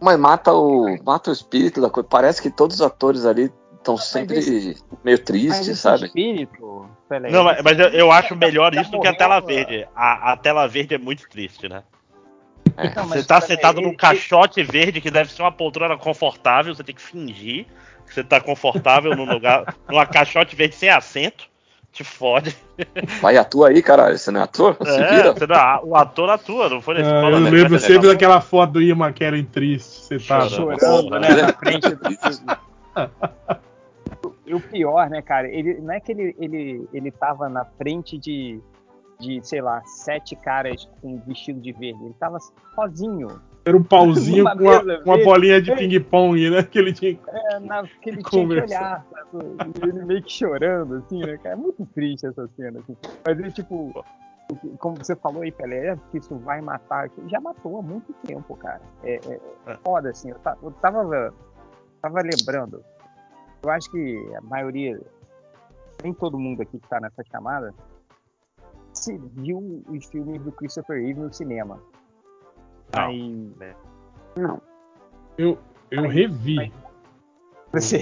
mas 0.00 0.18
mata 0.18 0.52
o, 0.52 0.98
mata 1.04 1.30
o 1.30 1.32
espírito 1.32 1.80
da 1.80 1.88
coisa. 1.88 2.08
Parece 2.08 2.42
que 2.42 2.50
todos 2.50 2.76
os 2.76 2.82
atores 2.82 3.24
ali 3.24 3.50
estão 3.76 3.96
sempre 3.96 4.40
meio 5.04 5.16
Mas 5.16 5.20
tristes, 5.20 5.68
esse 5.68 5.76
sabe? 5.76 6.06
espírito, 6.06 6.86
Não, 7.30 7.44
mas, 7.44 7.62
mas 7.62 7.78
eu, 7.78 7.88
eu 7.90 8.10
acho 8.12 8.34
melhor 8.36 8.74
já 8.74 8.82
isso 8.82 8.90
do 8.90 9.00
que 9.00 9.06
a 9.08 9.14
tela 9.14 9.40
verde. 9.40 9.86
A, 9.94 10.32
a 10.32 10.36
tela 10.36 10.66
verde 10.66 10.94
é 10.94 10.98
muito 10.98 11.28
triste, 11.28 11.68
né? 11.68 11.82
Então, 12.82 13.06
Você 13.06 13.24
tá 13.24 13.40
sentado 13.40 13.78
ele- 13.80 13.86
num 13.88 13.94
caixote 13.94 14.62
verde 14.62 15.00
que 15.00 15.10
deve 15.10 15.30
ser 15.32 15.42
uma 15.42 15.52
poltrona 15.52 15.96
confortável, 15.98 16.74
você 16.74 16.82
tem 16.82 16.94
que 16.94 17.02
fingir 17.02 17.66
que 18.06 18.14
você 18.14 18.24
tá 18.24 18.40
confortável 18.40 19.14
num 19.14 19.24
lugar, 19.24 19.74
numa 19.88 20.06
caixote 20.06 20.56
verde 20.56 20.74
sem 20.74 20.88
assento. 20.88 21.48
Te 21.92 22.04
fode. 22.04 22.56
Vai, 23.20 23.36
atua 23.36 23.68
aí, 23.70 23.82
caralho. 23.82 24.16
Você 24.16 24.30
não 24.30 24.40
é 24.40 24.44
ator? 24.44 24.76
Se 24.80 24.88
É, 25.00 25.10
vira. 25.16 25.32
você 25.32 25.44
não- 25.44 25.80
o 25.84 25.96
ator 25.96 26.30
atua, 26.30 26.68
não 26.68 26.80
foi 26.80 26.94
nesse 26.94 27.10
Ah, 27.10 27.22
eu 27.30 27.40
né? 27.40 27.50
lembro 27.50 27.78
sempre 27.80 27.94
legal. 27.96 28.12
daquela 28.12 28.40
foto 28.40 28.74
do 28.74 28.82
Ian 28.82 28.94
McKellen 28.96 29.44
triste 29.44 30.04
sentado 30.04 30.48
Chorando. 30.50 30.78
chorando, 30.78 31.18
né, 31.18 31.28
Porra. 31.28 31.42
na 31.42 31.52
frente 31.52 31.90
do... 31.90 32.00
E 34.46 34.54
o 34.54 34.60
pior, 34.60 35.08
né, 35.10 35.22
cara, 35.22 35.48
ele 35.48 35.80
não 35.80 35.92
é 35.92 36.00
que 36.00 36.10
ele, 36.12 36.34
ele, 36.38 36.88
ele 36.92 37.10
tava 37.10 37.48
na 37.48 37.64
frente 37.64 38.18
de, 38.18 38.60
de, 39.20 39.40
sei 39.46 39.60
lá, 39.60 39.82
sete 39.84 40.34
caras 40.34 40.88
com 41.00 41.18
vestido 41.26 41.60
de 41.60 41.72
verde. 41.72 42.02
Ele 42.04 42.14
tava 42.14 42.38
sozinho, 42.74 43.40
era 43.64 43.76
um 43.76 43.82
pauzinho 43.82 44.44
com 44.56 44.64
uma, 44.64 44.82
uma 45.04 45.24
bolinha 45.24 45.60
de 45.60 45.74
ping-pong 45.74 46.50
né 46.50 46.62
que 46.62 46.78
ele 46.78 46.92
tinha 46.92 47.18
é, 47.28 47.60
na, 47.60 47.86
que 47.86 48.08
ele 48.10 48.22
tinha 48.22 48.48
que 48.48 48.60
olhar, 48.60 49.06
ele 49.82 50.04
meio 50.04 50.22
que 50.22 50.32
chorando, 50.32 50.94
assim, 50.96 51.20
né, 51.20 51.36
cara? 51.38 51.54
É 51.54 51.56
muito 51.56 51.84
triste 51.94 52.26
essa 52.26 52.48
cena, 52.56 52.80
assim. 52.80 52.96
Mas 53.24 53.38
ele, 53.38 53.52
tipo, 53.52 54.04
como 54.78 54.96
você 54.96 55.14
falou 55.16 55.42
aí, 55.42 55.52
Pelé, 55.52 55.88
é 55.88 55.96
que 56.10 56.18
isso 56.18 56.34
vai 56.38 56.60
matar. 56.60 57.08
Já 57.26 57.40
matou 57.40 57.78
há 57.78 57.82
muito 57.82 58.12
tempo, 58.26 58.56
cara. 58.56 58.80
É, 59.04 59.20
é, 59.26 59.40
é 59.66 59.76
foda, 59.84 60.10
assim. 60.10 60.30
Eu, 60.30 60.38
ta- 60.38 60.56
eu 60.62 60.70
tava, 60.72 61.34
tava 62.00 62.20
lembrando. 62.22 62.82
Eu 63.62 63.70
acho 63.70 63.90
que 63.90 64.32
a 64.36 64.40
maioria, 64.40 64.98
nem 66.02 66.14
todo 66.14 66.38
mundo 66.38 66.62
aqui 66.62 66.78
que 66.78 66.88
tá 66.88 66.98
nessa 66.98 67.22
chamada, 67.30 67.74
se 68.92 69.16
viu 69.18 69.82
os 69.88 70.04
filmes 70.06 70.40
do 70.42 70.52
Christopher 70.52 71.00
Reeve 71.02 71.20
no 71.20 71.32
cinema. 71.32 71.78
Não. 72.94 73.02
Aí, 73.02 73.52
Não. 74.36 74.60
eu 75.38 75.58
eu 75.90 76.08
revi 76.08 76.72
Você... 77.72 77.98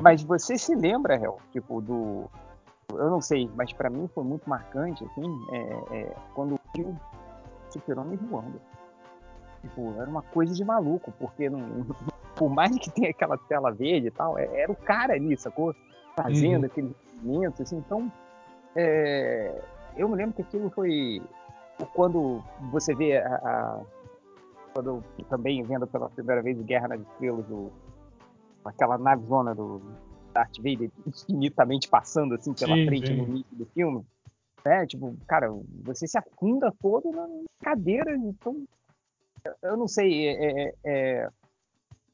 mas 0.00 0.22
você 0.22 0.56
se 0.58 0.74
lembra, 0.74 1.16
Hel, 1.16 1.38
tipo, 1.52 1.80
do. 1.80 2.30
Eu 2.90 3.10
não 3.10 3.20
sei, 3.20 3.48
mas 3.56 3.72
pra 3.72 3.88
mim 3.88 4.08
foi 4.14 4.22
muito 4.24 4.48
marcante, 4.48 5.04
assim, 5.04 5.46
é, 5.50 5.96
é, 6.00 6.16
quando 6.34 6.58
viu 6.76 6.88
o 6.88 7.72
Super-Homem 7.72 8.16
voando. 8.16 8.60
Tipo, 9.62 9.94
era 9.98 10.10
uma 10.10 10.22
coisa 10.22 10.52
de 10.54 10.64
maluco, 10.64 11.12
porque 11.18 11.48
não, 11.48 11.60
por 12.36 12.50
mais 12.50 12.76
que 12.78 12.90
tenha 12.90 13.10
aquela 13.10 13.38
tela 13.38 13.70
verde 13.72 14.08
e 14.08 14.10
tal, 14.10 14.36
é- 14.38 14.60
era 14.60 14.70
o 14.70 14.76
cara 14.76 15.14
ali, 15.14 15.36
sacou? 15.38 15.74
Fazendo 16.16 16.60
Uhum. 16.60 16.66
aqueles 16.66 16.92
movimentos, 17.22 17.60
assim, 17.62 17.76
então. 17.78 18.12
É, 18.74 19.62
eu 19.96 20.08
me 20.08 20.16
lembro 20.16 20.34
que 20.34 20.42
aquilo 20.42 20.70
foi. 20.70 21.22
Quando 21.94 22.42
você 22.70 22.94
vê 22.94 23.18
a. 23.18 23.34
a- 23.36 23.80
quando 24.72 25.04
também 25.28 25.62
vendo 25.64 25.86
pela 25.86 26.08
primeira 26.08 26.40
vez 26.40 26.58
Guerra 26.62 26.88
nas 26.88 27.00
Estrelas, 27.00 27.44
o, 27.50 27.70
aquela 28.64 28.96
nave 28.96 29.22
zona 29.26 29.54
do 29.54 29.82
Darth 30.32 30.56
Vader 30.56 30.90
infinitamente 31.06 31.88
passando 31.88 32.34
assim 32.34 32.54
pela 32.54 32.74
Sim, 32.76 32.86
frente 32.86 33.08
sim. 33.08 33.14
no 33.16 33.24
início 33.24 33.54
do 33.54 33.66
filme, 33.66 34.02
né? 34.64 34.86
Tipo, 34.86 35.14
cara, 35.28 35.50
você 35.84 36.06
se 36.08 36.16
afunda 36.16 36.72
todo 36.80 37.10
na 37.10 37.28
cadeira, 37.62 38.16
então 38.16 38.64
eu- 39.62 39.76
não 39.76 39.86
sei, 39.86 40.28
é, 40.28 40.62
é, 40.68 40.74
é, 40.84 41.28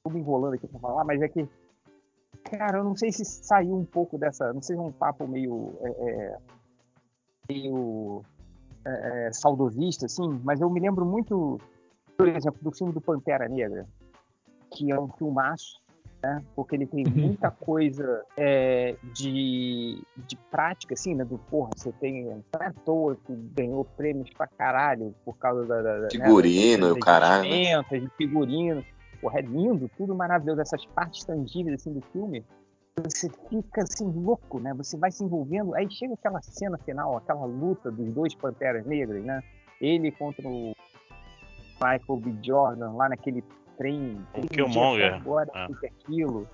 tô 0.02 0.10
me 0.10 0.18
enrolando 0.18 0.54
aqui 0.54 0.66
pra 0.66 0.80
falar, 0.80 1.04
mas 1.04 1.22
é 1.22 1.28
que, 1.28 1.48
cara, 2.44 2.78
eu 2.78 2.84
não 2.84 2.96
sei 2.96 3.12
se 3.12 3.24
saiu 3.24 3.74
um 3.74 3.84
pouco 3.84 4.18
dessa, 4.18 4.52
não 4.52 4.62
sei 4.62 4.76
se 4.76 4.82
é 4.82 4.84
um 4.84 4.92
papo 4.92 5.26
meio, 5.26 5.74
é, 5.82 5.88
é, 5.88 6.38
meio 7.48 8.22
é, 8.84 9.26
é, 9.26 9.32
saudosista, 9.32 10.06
assim, 10.06 10.40
mas 10.44 10.60
eu 10.60 10.70
me 10.70 10.80
lembro 10.80 11.04
muito, 11.04 11.60
por 12.16 12.28
exemplo, 12.28 12.58
do 12.62 12.72
filme 12.72 12.92
do 12.92 13.00
Pantera 13.00 13.48
Negra, 13.48 13.86
que 14.70 14.90
é 14.90 14.98
um 14.98 15.08
filmaço, 15.08 15.80
né? 16.22 16.42
Porque 16.54 16.74
ele 16.74 16.86
tem 16.86 17.06
muita 17.06 17.50
coisa 17.50 18.24
é, 18.36 18.96
de, 19.14 20.02
de 20.16 20.36
prática, 20.50 20.94
assim, 20.94 21.14
né? 21.14 21.24
Do 21.24 21.38
porra, 21.38 21.70
você 21.76 21.92
tem. 21.92 22.24
Não 22.24 22.60
é 22.60 22.66
à 22.66 22.72
toa 22.72 23.16
que 23.16 23.32
ganhou 23.54 23.84
prêmios 23.84 24.30
pra 24.30 24.46
caralho 24.46 25.14
por 25.24 25.36
causa 25.38 25.64
da. 25.64 25.80
da 25.80 25.98
da- 26.00 26.10
Figurino 26.10 26.86
né, 26.88 26.92
e 26.92 26.92
o 26.92 27.00
caralho, 27.00 27.48
né? 27.48 28.00
de 28.00 28.08
figurino. 28.16 28.84
Porra, 29.20 29.40
é 29.40 29.42
lindo, 29.42 29.90
tudo 29.96 30.14
maravilhoso. 30.14 30.60
Essas 30.60 30.84
partes 30.86 31.24
tangíveis 31.24 31.80
assim, 31.80 31.92
do 31.92 32.00
filme, 32.12 32.44
você 33.02 33.28
fica 33.48 33.82
assim, 33.82 34.10
louco, 34.10 34.58
né? 34.60 34.74
Você 34.74 34.96
vai 34.96 35.10
se 35.10 35.24
envolvendo. 35.24 35.74
Aí 35.74 35.90
chega 35.90 36.14
aquela 36.14 36.40
cena 36.42 36.78
final, 36.78 37.16
aquela 37.16 37.44
luta 37.44 37.90
dos 37.90 38.12
dois 38.12 38.34
Panteras 38.34 38.86
Negras, 38.86 39.24
né? 39.24 39.42
Ele 39.80 40.10
contra 40.12 40.46
o 40.46 40.72
Michael 41.74 42.20
B. 42.20 42.34
Jordan 42.42 42.92
lá 42.92 43.08
naquele 43.08 43.42
trem. 43.76 44.18
O 44.36 44.46
Killmonger, 44.48 45.14
Agora, 45.14 45.50
é. 45.54 45.66
o 45.66 45.74
que 45.74 45.86
é 45.86 45.88
aquilo. 45.88 46.48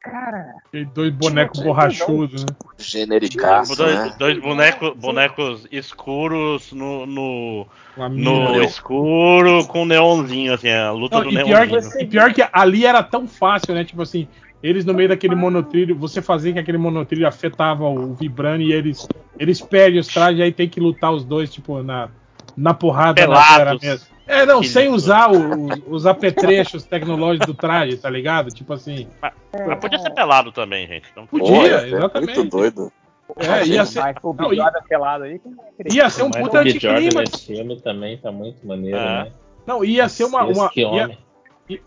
Cara, 0.00 0.56
Aquele 0.66 0.84
dois 0.86 1.14
bonecos 1.14 1.62
borrachudos, 1.62 2.44
né? 2.44 2.56
Genericaço, 2.82 3.76
dois, 3.76 3.94
né? 3.94 4.14
dois 4.18 4.38
bonecos, 4.38 4.92
bonecos 4.96 5.66
escuros 5.70 6.72
no, 6.72 7.06
no, 7.06 7.66
no 7.96 8.08
mina. 8.08 8.64
escuro 8.64 9.64
com 9.66 9.84
neonzinho, 9.84 10.54
assim, 10.54 10.70
a 10.70 10.90
luta 10.90 11.16
Não, 11.18 11.24
do 11.24 11.30
e, 11.30 11.44
pior 11.44 11.66
neonzinho. 11.66 11.92
que, 11.92 12.02
e 12.02 12.06
pior 12.06 12.32
que 12.32 12.44
ali 12.52 12.84
era 12.84 13.02
tão 13.02 13.26
fácil, 13.28 13.74
né? 13.74 13.84
Tipo 13.84 14.02
assim, 14.02 14.26
eles 14.62 14.84
no 14.84 14.94
meio 14.94 15.08
daquele 15.08 15.34
monotrilho, 15.34 15.96
você 15.96 16.22
fazia 16.22 16.52
que 16.52 16.58
aquele 16.58 16.78
monotrilho 16.78 17.26
afetava 17.26 17.84
o 17.88 18.14
Vibrani 18.14 18.66
e 18.66 18.72
eles, 18.72 19.08
eles 19.38 19.60
perdem 19.60 19.98
os 19.98 20.06
trajes, 20.06 20.40
aí 20.40 20.52
tem 20.52 20.68
que 20.68 20.78
lutar 20.80 21.12
os 21.12 21.24
dois, 21.24 21.52
tipo, 21.52 21.82
na, 21.82 22.08
na 22.56 22.72
porrada 22.72 23.20
na 23.22 23.26
Pelados. 23.26 23.56
cara 23.56 23.78
mesmo. 23.80 24.11
É, 24.26 24.46
não, 24.46 24.60
Que 24.60 24.68
sem 24.68 24.88
usar 24.88 25.30
o- 25.32 25.66
o- 25.66 25.94
os 25.94 26.06
apetrechos 26.06 26.84
tecnológicos 26.84 27.46
do 27.48 27.54
traje, 27.54 27.96
tá 27.96 28.08
ligado? 28.08 28.50
Tipo 28.50 28.72
assim. 28.74 29.08
Mas 29.20 29.78
podia 29.80 29.98
ser 29.98 30.10
pelado 30.10 30.52
também, 30.52 30.86
gente. 30.86 31.06
Não 31.16 31.26
Podia, 31.26 31.46
Pô, 31.48 31.64
é 31.66 31.88
exatamente. 31.88 32.36
Muito 32.38 32.50
doido. 32.50 32.92
É, 33.38 33.66
ia 33.66 33.84
ser, 33.86 34.00
Mas 34.00 34.16
o 34.22 34.32
não, 34.34 34.52
Yoda 34.52 34.82
pelado 34.86 35.24
aí, 35.24 35.40
ia 35.90 36.10
ser 36.10 36.22
um 36.24 36.30
Mas 36.32 36.42
puta 36.42 36.60
o 36.60 36.64
B. 36.64 36.70
Jordan 36.70 36.98
anticlímax. 36.98 37.30
nesse 37.32 37.46
filme 37.46 37.80
também 37.80 38.16
tá 38.18 38.30
muito 38.30 38.66
maneiro, 38.66 38.96
É. 38.98 39.24
né? 39.24 39.32
Não, 39.66 39.84
ia 39.84 40.08
ser 40.08 40.24
uma. 40.24 40.44
Uma 40.44 40.68
que 40.68 40.80
ia, 40.82 40.88
homem. 40.88 41.18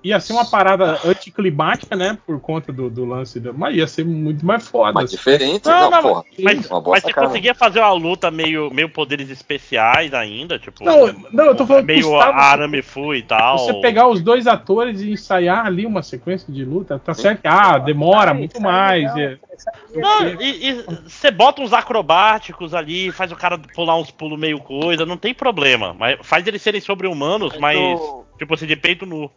Ia 0.04 0.20
ser 0.20 0.34
uma 0.34 0.46
parada 0.46 1.00
anticlimática, 1.06 1.96
né? 1.96 2.18
Por 2.26 2.40
conta 2.40 2.72
do, 2.72 2.90
do 2.90 3.06
lance. 3.06 3.40
Do, 3.40 3.54
mas 3.54 3.76
ia 3.76 3.88
ser 3.88 4.06
muito 4.06 4.46
mais 4.46 4.68
foda. 4.68 4.94
Mas 4.94 5.12
diferente. 5.12 5.66
Não, 5.66 5.82
Não, 5.82 5.92
mas- 5.92 6.02
porra. 6.02 6.24
Mas, 6.40 6.70
mas 6.70 7.04
você 7.04 7.14
conseguia 7.14 7.54
fazer 7.54 7.80
uma 7.80 7.94
luta 7.94 8.32
meio, 8.32 8.72
meio 8.74 8.90
poderes 8.90 9.30
especiais 9.30 10.14
ainda, 10.14 10.58
tipo. 10.58 10.84
Não, 10.84 11.14
não, 11.32 11.46
eu 11.46 11.56
tô 11.56 11.66
falando 11.66 11.86
que 11.86 11.94
meio 11.94 12.10
custava- 12.10 12.38
arame 12.38 12.82
fu 12.82 13.14
e 13.14 13.22
tal. 13.22 13.58
Você 13.60 13.74
pegar 13.76 14.08
os 14.08 14.22
dois 14.22 14.48
atores 14.48 15.02
e 15.02 15.12
ensaiar 15.12 15.66
ali 15.66 15.86
uma 15.86 16.02
sequência 16.02 16.52
de 16.52 16.64
luta, 16.64 16.98
tá 16.98 17.14
certo 17.14 17.46
ah, 17.46 17.78
demora 17.78 18.34
muito 18.34 18.62
mais. 18.62 19.14
legal, 19.14 19.34
é. 19.34 19.58
sai 19.58 19.74
Não, 19.96 20.42
e 20.42 20.84
você 21.08 21.30
bota 21.32 21.62
uns 21.62 21.74
acrobáticos 21.74 22.74
ali, 22.74 23.12
faz 23.12 23.32
o 23.32 23.36
cara 23.36 23.58
pular 23.58 23.98
uns 23.98 24.12
pulos 24.12 24.40
meio 24.40 24.60
coisa, 24.60 25.06
não 25.06 25.18
tem 25.18 25.34
problema. 25.34 25.94
Mas 25.98 26.18
faz 26.24 26.46
eles 26.48 26.62
serem 26.62 26.82
sobre-humanos, 26.82 27.58
mas, 27.58 28.00
tipo 28.38 28.54
assim, 28.54 28.66
de 28.66 28.76
peito 28.76 29.06
nu. 29.06 29.30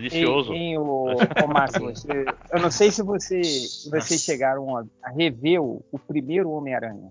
Delicioso. 0.00 0.52
Em, 0.52 0.72
em 0.72 0.78
o, 0.78 1.16
o 1.44 1.48
Márcio, 1.48 1.82
você- 1.84 2.24
eu 2.52 2.60
não 2.60 2.70
sei 2.70 2.90
se 2.90 3.02
você, 3.02 3.40
vocês 3.90 4.20
chegaram 4.22 4.76
a, 4.76 4.84
a 5.02 5.10
rever 5.10 5.62
o, 5.62 5.82
o 5.90 5.98
primeiro 5.98 6.50
Homem-Aranha. 6.50 7.10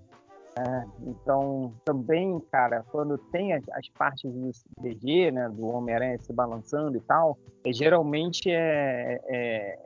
né? 0.57 0.85
então, 1.05 1.73
também, 1.83 2.39
cara, 2.51 2.85
quando 2.91 3.17
tem 3.17 3.53
as, 3.53 3.63
as 3.73 3.89
partes 3.89 4.31
do 4.31 4.51
CDG, 4.53 5.31
né, 5.31 5.49
do 5.49 5.67
Homem-Aranha 5.67 6.17
se 6.19 6.31
balançando 6.31 6.95
e 6.97 7.01
tal, 7.01 7.37
é, 7.65 7.73
geralmente 7.73 8.49
é, 8.49 9.19
é 9.27 9.77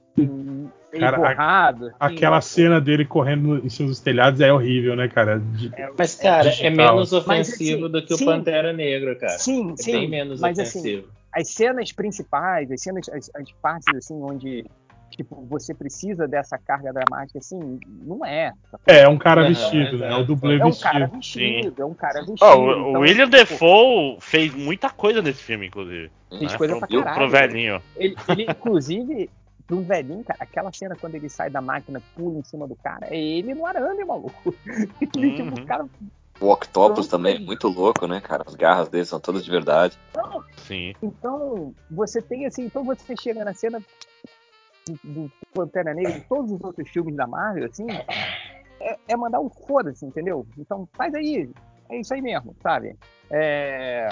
Cara, 1.00 1.18
a- 1.18 1.20
borrado. 1.30 1.86
assim, 1.88 1.96
Aquela 2.00 2.36
né? 2.38 2.42
cena 2.42 2.82
dele 2.82 3.06
correndo 3.06 3.58
em 3.66 3.70
cima 3.70 3.88
dos 3.90 4.00
telhados 4.00 4.42
é 4.42 4.52
horrível, 4.52 4.96
né, 4.96 5.08
cara? 5.08 5.40
De- 5.40 5.72
Mas, 5.98 6.16
cara, 6.16 6.50
é 6.50 6.70
menos 6.70 7.12
Mas, 7.12 7.48
ofensivo 7.50 7.86
assim, 7.86 7.92
do 7.92 8.06
que 8.06 8.14
o 8.14 8.18
sim. 8.18 8.26
Pantera 8.26 8.74
Negra, 8.74 9.16
cara. 9.16 9.38
Sim, 9.40 9.72
É 9.74 9.82
sim, 9.82 9.92
bem 9.92 10.10
menos 10.10 10.40
mas 10.42 10.60
assim, 10.60 10.80
ofensivo. 10.80 11.08
As 11.34 11.48
cenas 11.50 11.92
principais, 11.92 12.72
as 12.72 12.82
cenas, 12.82 13.08
as, 13.10 13.30
as 13.36 13.52
partes 13.62 13.88
assim 13.96 14.16
onde 14.22 14.66
tipo 15.12 15.44
você 15.50 15.74
precisa 15.74 16.28
dessa 16.28 16.58
carga 16.58 16.94
dramática, 16.94 17.40
assim, 17.40 17.80
não 18.04 18.24
é. 18.26 18.54
É, 18.88 19.00
é 19.02 19.08
um 19.10 19.18
cara 19.18 19.48
vestido, 19.48 19.98
né? 19.98 20.12
É 20.12 20.16
o 20.16 20.24
dublê 20.24 20.58
É 20.60 20.64
um 20.64 20.68
vestido. 20.70 20.84
cara 20.92 21.08
vestido, 21.08 21.82
é 21.82 21.86
um 21.86 21.94
cara 21.94 22.20
vestido. 22.20 22.38
Ó, 22.44 22.58
o, 22.58 22.72
então, 22.72 22.94
o 22.94 23.00
William 23.00 23.26
tipo, 23.30 23.38
Defoe 23.38 24.18
fez 24.22 24.54
muita 24.54 24.90
coisa 24.90 25.22
nesse 25.22 25.42
filme, 25.44 25.68
inclusive. 25.68 26.12
Fez 26.30 26.52
né? 26.52 26.58
coisa 26.58 26.78
pro, 26.78 26.88
pra 26.88 27.04
caralho. 27.04 27.16
pro 27.16 27.30
velhinho. 27.30 27.82
Ele, 27.98 28.16
ele, 28.30 28.44
inclusive, 28.50 29.30
um 29.72 29.82
velhinho, 29.82 30.24
cara, 30.24 30.38
aquela 30.42 30.72
cena 30.72 30.96
quando 30.96 31.16
ele 31.16 31.28
sai 31.28 31.50
da 31.50 31.60
máquina, 31.60 32.02
pula 32.16 32.38
em 32.40 32.44
cima 32.44 32.68
do 32.68 32.76
cara, 32.76 33.08
é 33.10 33.18
ele 33.20 33.54
no 33.56 33.66
arame, 33.66 34.06
maluco. 34.06 34.56
Ele, 35.16 35.32
tipo, 35.36 35.56
Uhum. 35.58 35.64
o 35.64 35.66
cara. 35.66 35.86
O 36.40 36.52
Octopus 36.52 37.08
também 37.08 37.36
é 37.36 37.40
muito 37.40 37.68
louco, 37.68 38.08
né, 38.08 38.22
cara? 38.22 38.44
As 38.48 38.56
garras 38.56 38.88
dele 38.88 39.06
são 39.06 39.20
todas 39.20 39.44
de 39.44 39.52
verdade. 39.52 39.98
Sim. 40.58 40.94
Então, 41.04 41.74
você 41.92 42.22
tem 42.22 42.46
assim, 42.46 42.66
então 42.66 42.84
você 42.84 43.16
chega 43.18 43.44
na 43.44 43.54
cena 43.54 43.82
do, 44.88 45.00
do 45.04 45.32
Pantera 45.54 45.94
Negra 45.94 46.18
e 46.18 46.22
todos 46.22 46.52
os 46.52 46.64
outros 46.64 46.90
filmes 46.90 47.16
da 47.16 47.28
Marvel, 47.28 47.66
assim, 47.66 47.88
é, 48.80 48.98
é 49.08 49.18
mandar 49.18 49.40
um 49.42 49.50
foda-se, 49.50 50.06
entendeu? 50.06 50.48
Então 50.58 50.88
faz 50.96 51.14
aí, 51.14 51.50
é 51.90 52.00
isso 52.00 52.14
aí 52.14 52.22
mesmo, 52.22 52.56
sabe? 52.62 52.96
É, 53.30 54.10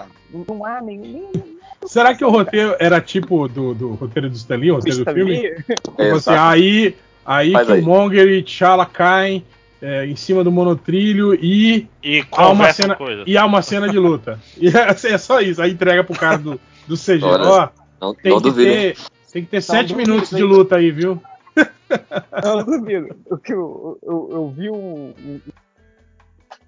não 0.47 0.65
há 0.65 0.81
nenhum. 0.81 1.01
nenhum 1.01 1.57
Será 1.85 2.13
que 2.13 2.25
o 2.25 2.29
roteiro 2.29 2.75
era 2.79 2.99
tipo 2.99 3.47
do, 3.47 3.73
do 3.73 3.93
roteiro 3.93 4.29
do 4.29 4.35
Stanley, 4.35 4.71
o 4.71 4.75
roteiro 4.75 5.05
do 5.05 5.13
filme? 5.13 5.47
Assim, 5.47 5.73
Exato. 5.97 6.39
aí, 6.39 6.95
aí 7.25 7.51
Faz 7.53 7.69
aí. 7.69 7.79
Killmonger 7.79 8.27
e 8.27 8.43
T'Challa 8.43 8.85
caem 8.85 9.45
é, 9.81 10.05
em 10.05 10.15
cima 10.15 10.43
do 10.43 10.51
monotrilho 10.51 11.33
e 11.35 11.87
E 12.03 12.25
há 12.31 12.49
uma 12.49 12.71
cena, 12.73 12.95
coisa. 12.95 13.23
e 13.27 13.37
há 13.37 13.45
uma 13.45 13.61
cena 13.61 13.87
de 13.89 13.97
luta. 13.99 14.39
E 14.57 14.67
é, 14.69 15.13
é 15.13 15.17
só 15.17 15.39
isso. 15.39 15.61
Aí 15.61 15.71
entrega 15.71 16.03
pro 16.03 16.17
cara 16.17 16.37
do, 16.37 16.59
do 16.87 16.95
CG. 16.95 17.23
Ó, 17.23 17.69
Não, 18.01 18.13
tem 18.13 18.31
não 18.31 18.37
que 18.41 18.49
duvido. 18.49 18.71
ter, 18.71 18.97
tem 19.31 19.43
que 19.43 19.49
ter 19.49 19.57
Não 19.57 19.61
sete 19.61 19.89
duvido, 19.93 20.09
minutos 20.11 20.29
de 20.35 20.43
luta 20.43 20.75
aí, 20.77 20.91
viu? 20.91 21.21
Não, 22.43 22.63
duvido. 22.63 23.15
O 23.29 23.37
que 23.37 23.53
eu, 23.53 23.97
eu, 24.03 24.29
eu 24.31 24.49
vi 24.49 24.69
um. 24.69 25.13
um- 25.17 25.41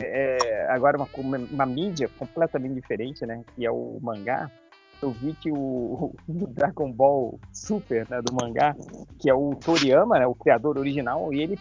é, 0.01 0.65
agora 0.69 0.97
uma, 0.97 1.07
uma, 1.17 1.37
uma 1.37 1.65
mídia 1.65 2.09
completamente 2.17 2.73
diferente, 2.73 3.25
né? 3.25 3.41
Que 3.55 3.65
é 3.65 3.71
o 3.71 3.99
mangá. 4.01 4.49
Eu 5.01 5.11
vi 5.11 5.33
que 5.33 5.51
o, 5.51 6.13
o 6.27 6.47
Dragon 6.47 6.91
Ball 6.91 7.39
Super, 7.53 8.05
né, 8.09 8.21
do 8.21 8.33
mangá, 8.33 8.75
que 9.17 9.29
é 9.29 9.33
o 9.33 9.55
Toriyama, 9.55 10.19
né, 10.19 10.27
o 10.27 10.35
criador 10.35 10.77
original, 10.77 11.33
e 11.33 11.41
ele, 11.41 11.59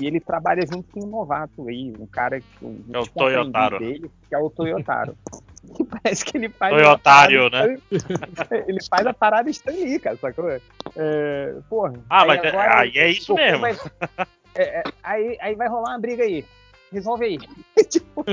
e 0.00 0.06
ele 0.06 0.20
trabalha 0.20 0.66
junto 0.66 0.84
com 0.92 1.04
um 1.04 1.06
novato 1.08 1.68
aí, 1.68 1.92
um 1.98 2.06
cara 2.06 2.40
que 2.40 2.46
um, 2.64 2.82
É 2.92 2.98
o 2.98 3.02
tipo, 3.04 3.18
Toyotaro. 3.18 3.78
dele, 3.78 4.10
que 4.28 4.34
é 4.34 4.38
o 4.38 4.50
Toyotaro. 4.50 5.16
Que 5.74 5.82
parece 5.82 6.22
que 6.26 6.36
ele 6.36 6.50
faz 6.50 6.74
Toyotário, 6.74 7.50
parada- 7.50 8.64
Ele 8.68 8.78
faz 8.86 9.06
a 9.06 9.14
parada 9.14 9.48
Stan 9.48 9.70
Lee, 9.72 9.98
cara, 9.98 10.14
sacou? 10.18 10.50
É, 10.94 11.54
porra. 11.70 11.94
Ah, 12.10 12.20
aí 12.20 12.28
mas 12.28 12.44
é- 12.44 12.48
agora 12.48 12.80
aí 12.80 12.92
é 12.98 13.10
isso 13.10 13.34
mesmo. 13.34 13.60
vai- 13.60 13.72
é, 14.54 14.62
é, 14.62 14.82
aí, 15.02 15.38
aí 15.40 15.54
vai 15.54 15.66
rolar 15.66 15.92
uma 15.92 15.98
briga 15.98 16.22
aí. 16.22 16.44
Resolve 16.92 17.24
aí. 17.24 17.38
tipo, 17.88 18.24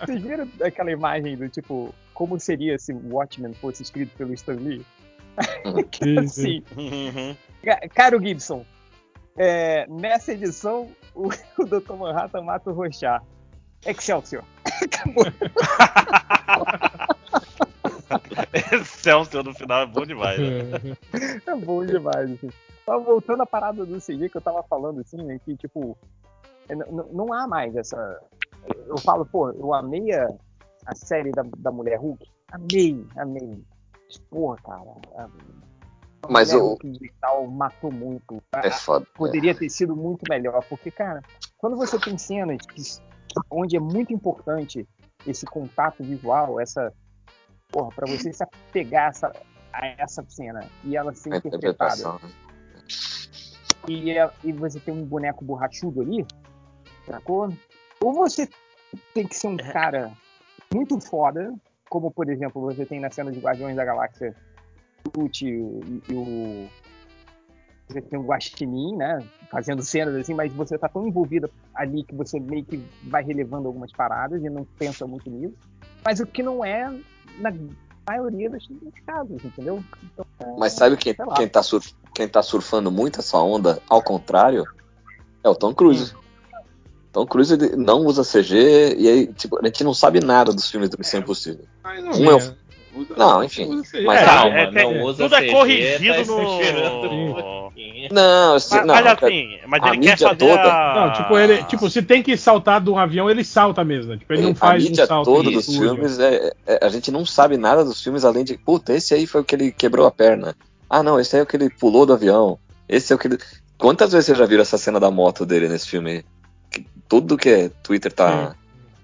vocês 0.00 0.20
viram 0.20 0.48
aquela 0.60 0.90
imagem 0.90 1.36
do 1.36 1.48
tipo, 1.48 1.94
como 2.12 2.38
seria 2.40 2.76
se 2.80 2.92
o 2.92 3.14
Watchmen 3.14 3.54
fosse 3.54 3.84
escrito 3.84 4.10
pelo 4.16 4.34
Stan 4.34 4.54
Lee? 4.54 4.84
assim, 6.20 6.62
Uhum. 6.76 7.36
Ca- 7.62 7.88
Caro 7.94 8.20
Gibson, 8.20 8.64
é, 9.38 9.86
nessa 9.88 10.32
edição, 10.32 10.88
o, 11.14 11.28
o 11.58 11.64
Dr. 11.64 11.94
Manhattan 11.94 12.42
mata 12.42 12.70
o 12.70 12.74
Rochar. 12.74 13.22
Excelsior. 13.86 14.44
Acabou. 14.82 15.24
Excelsior 18.72 19.44
no 19.44 19.54
final 19.54 19.82
é 19.82 19.86
bom 19.86 20.04
demais. 20.04 20.38
Né? 20.40 20.96
É 21.46 21.54
bom 21.54 21.86
demais, 21.86 22.32
assim. 22.32 22.50
Mas 22.86 23.04
voltando 23.04 23.42
à 23.42 23.46
parada 23.46 23.84
do 23.86 24.00
CG 24.00 24.28
que 24.28 24.36
eu 24.36 24.40
tava 24.40 24.62
falando, 24.64 25.00
assim, 25.00 25.18
né, 25.18 25.38
que, 25.44 25.54
tipo, 25.56 25.96
é, 26.68 26.74
não 26.74 27.32
há 27.32 27.46
mais 27.46 27.76
essa... 27.76 28.20
Eu 28.86 28.98
falo, 28.98 29.24
pô, 29.26 29.50
eu 29.50 29.72
amei 29.74 30.12
a, 30.12 30.28
a 30.86 30.94
série 30.94 31.30
da, 31.30 31.44
da 31.58 31.70
Mulher 31.70 31.98
Hulk. 31.98 32.26
Amei, 32.50 33.06
amei. 33.16 33.62
Porra, 34.30 34.56
cara, 34.64 35.28
Mas 36.28 36.52
o- 36.52 36.76
digital 36.82 37.46
matou 37.46 37.92
muito. 37.92 38.42
É 38.54 38.70
foda. 38.70 39.06
poderia 39.14 39.54
ter 39.54 39.68
sido 39.70 39.94
muito 39.94 40.24
melhor, 40.28 40.64
porque, 40.68 40.90
cara, 40.90 41.22
quando 41.58 41.76
você 41.76 41.98
tem 41.98 42.16
cenas 42.18 42.58
que, 42.66 42.82
onde 43.50 43.76
é 43.76 43.80
muito 43.80 44.12
importante 44.12 44.86
esse 45.26 45.46
contato 45.46 46.02
visual, 46.02 46.58
essa. 46.60 46.92
Porra, 47.70 47.90
pra 47.94 48.06
você 48.06 48.32
se 48.32 48.42
apegar 48.42 49.04
a 49.04 49.08
essa, 49.08 49.32
a 49.72 49.86
essa 49.98 50.24
cena 50.28 50.64
e 50.82 50.96
ela 50.96 51.14
ser 51.14 51.34
interpretada. 51.34 52.12
né? 52.14 52.18
E, 53.86 54.10
é- 54.10 54.30
e 54.44 54.52
você 54.52 54.80
tem 54.80 54.92
um 54.94 55.04
boneco 55.04 55.44
borrachudo 55.44 56.00
ali, 56.00 56.26
sacou? 57.06 57.52
Ou 58.02 58.12
você 58.14 58.48
tem 59.14 59.26
que 59.26 59.36
ser 59.36 59.48
um 59.48 59.56
cara 59.56 60.10
muito 60.74 60.98
foda, 61.00 61.54
como 61.88 62.10
por 62.10 62.28
exemplo 62.28 62.60
você 62.62 62.84
tem 62.86 63.00
na 63.00 63.10
cena 63.10 63.30
de 63.30 63.38
Guardiões 63.40 63.76
da 63.76 63.84
Galáxia 63.84 64.34
o 65.04 65.10
Groot 65.10 65.46
e, 65.46 65.60
o-. 66.12 66.68
Você 67.88 68.02
tem 68.02 68.18
o 68.18 68.22
Guaxinim, 68.22 68.96
né? 68.96 69.24
Fazendo 69.50 69.82
cenas 69.82 70.14
assim, 70.14 70.34
mas 70.34 70.52
você 70.52 70.76
tá 70.76 70.88
tão 70.88 71.06
envolvida 71.06 71.50
ali 71.74 72.04
que 72.04 72.14
você 72.14 72.38
meio 72.38 72.64
que 72.64 72.82
vai 73.04 73.24
relevando 73.24 73.66
algumas 73.66 73.90
paradas 73.92 74.42
e 74.44 74.50
não 74.50 74.66
pensa 74.78 75.06
muito 75.06 75.30
nisso. 75.30 75.54
Mas 76.04 76.20
o 76.20 76.26
que 76.26 76.42
não 76.42 76.62
é 76.62 76.92
na 77.38 77.52
maioria 78.06 78.50
dos, 78.50 78.68
casos, 79.06 79.42
entendeu? 79.42 79.82
Então, 80.12 80.26
Mas 80.58 80.74
sabe 80.74 80.96
quem, 80.96 81.14
quem, 81.36 81.48
tá 81.48 81.62
sur- 81.62 81.82
quem 82.14 82.28
tá 82.28 82.42
surfando 82.42 82.90
muito 82.90 83.20
essa 83.20 83.38
onda, 83.38 83.80
ao 83.88 84.02
contrário, 84.02 84.64
é 85.42 85.48
o 85.48 85.54
Tom 85.54 85.74
Cruise. 85.74 86.14
Tom 87.10 87.26
Cruise 87.26 87.54
ele 87.54 87.74
não 87.74 88.04
usa 88.04 88.22
CG 88.22 88.96
e 88.98 89.08
aí, 89.08 89.26
tipo, 89.32 89.58
a 89.58 89.64
gente 89.66 89.82
não 89.82 89.94
sabe 89.94 90.20
nada 90.20 90.52
dos 90.52 90.70
filmes 90.70 90.90
do 90.90 90.98
Missão 90.98 91.20
Impossível. 91.20 91.64
Um 92.14 92.30
é 92.30 92.54
Não, 93.16 93.42
enfim. 93.44 93.82
Mas 94.04 94.20
É, 94.20 94.24
calma, 94.24 94.56
é, 94.58 94.70
não 94.70 95.02
usa 95.02 95.22
tudo 95.24 95.34
é 95.36 95.40
CG, 95.40 95.50
corrigido 95.52 96.14
tá 96.14 96.32
no. 96.32 97.08
um. 97.10 97.68
Não, 98.12 98.46
eu 98.48 98.52
Mas, 98.54 98.70
não, 98.70 98.86
mas 98.86 99.06
assim, 99.06 99.58
mas 99.66 99.82
a 99.82 99.88
ele 99.88 99.98
quer 99.98 100.10
mídia 100.10 100.28
fazer 100.28 100.36
toda- 100.36 100.62
a... 100.72 100.94
Não, 101.06 101.12
tipo, 101.12 101.38
ele, 101.38 101.62
tipo, 101.64 101.90
se 101.90 102.02
tem 102.02 102.22
que 102.22 102.36
saltar 102.36 102.80
de 102.80 102.90
um 102.90 102.98
avião, 102.98 103.28
ele 103.30 103.44
salta 103.44 103.84
mesmo. 103.84 104.12
né? 104.12 104.18
Tipo, 104.18 104.32
ele 104.32 104.42
não 104.42 104.50
a 104.52 104.54
faz 104.54 104.84
um 104.84 104.88
mídia 104.88 105.06
salto 105.06 105.24
toda 105.26 105.50
dos 105.50 105.68
estúdio. 105.68 105.94
filmes, 105.94 106.18
é, 106.18 106.52
é- 106.66 106.78
a 106.84 106.88
gente 106.88 107.10
não 107.10 107.26
sabe 107.26 107.56
nada 107.56 107.84
dos 107.84 108.02
filmes 108.02 108.24
além 108.24 108.44
de, 108.44 108.56
puta, 108.56 108.92
esse 108.94 109.14
aí 109.14 109.26
foi 109.26 109.40
o 109.40 109.44
que 109.44 109.54
ele 109.54 109.72
quebrou 109.72 110.06
a 110.06 110.10
perna. 110.10 110.54
Ah, 110.88 111.02
não, 111.02 111.18
esse 111.20 111.36
aí 111.36 111.40
é 111.40 111.42
o 111.42 111.46
que 111.46 111.56
ele 111.56 111.68
pulou 111.70 112.06
do 112.06 112.12
avião. 112.12 112.58
Esse 112.88 113.12
é 113.12 113.16
o 113.16 113.18
que 113.18 113.26
ele... 113.28 113.38
Quantas 113.76 114.10
vezes 114.12 114.26
vocês 114.26 114.38
já 114.38 114.46
viram 114.46 114.62
essa 114.62 114.78
cena 114.78 114.98
da 114.98 115.10
moto 115.10 115.44
dele 115.44 115.68
nesse 115.68 115.88
filme? 115.88 116.24
Que 116.70 116.84
tudo 117.08 117.36
que 117.36 117.48
é 117.48 117.70
Twitter 117.82 118.12
tá, 118.12 118.54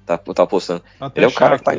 Tá, 0.07 0.19
tá 0.19 0.47
postando. 0.47 0.83
Até 1.01 1.21
Ele 1.21 1.25
é 1.27 1.29
o 1.29 1.33
cara 1.33 1.59
que 1.59 1.65
tá. 1.65 1.73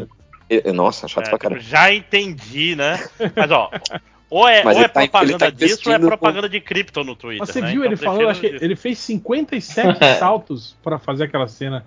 Nossa, 0.73 1.07
chato 1.07 1.25
É, 1.25 1.29
pra 1.29 1.37
tipo, 1.37 1.49
caramba. 1.49 1.61
já 1.61 1.93
entendi, 1.93 2.75
né? 2.75 3.03
Mas 3.35 3.51
ó, 3.51 3.71
ou 4.29 4.47
é, 4.47 4.63
Mas 4.63 4.77
ou 4.77 4.83
é 4.83 4.87
tá- 4.87 4.99
propaganda 5.01 5.37
tá 5.39 5.49
disso 5.49 5.89
ou 5.89 5.95
é 5.95 5.99
propaganda 5.99 6.47
de 6.49 6.59
cripto 6.61 7.03
no 7.03 7.15
Twitter. 7.15 7.39
Mas 7.39 7.49
você 7.49 7.61
né? 7.61 7.67
viu, 7.71 7.81
Então 7.81 7.85
ele 7.91 7.95
falou, 7.97 8.13
prefiro 8.25 8.29
acho 8.29 8.41
que 8.59 8.65
ele 8.65 8.75
fez 8.75 8.99
57 8.99 9.99
saltos 10.19 10.75
pra 10.83 10.99
fazer 10.99 11.25
aquela 11.25 11.47
cena. 11.47 11.85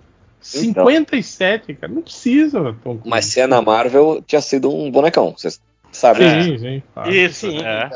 Então. 0.55 0.85
57, 0.85 1.73
cara. 1.73 1.91
Não 1.91 2.01
precisa, 2.01 2.73
Tom. 2.83 2.99
Mas 3.05 3.25
se 3.25 3.41
é 3.41 3.47
na 3.47 3.61
Marvel, 3.61 4.23
tinha 4.25 4.41
sido 4.41 4.73
um 4.73 4.89
bonecão. 4.89 5.31
Vocês 5.37 5.59
sabem. 5.91 6.43
Sim, 6.43 6.57
sim. 6.57 6.83
claro. 6.93 7.11
Isso, 7.13 7.49
Sim, 7.51 7.59
é. 7.61 7.89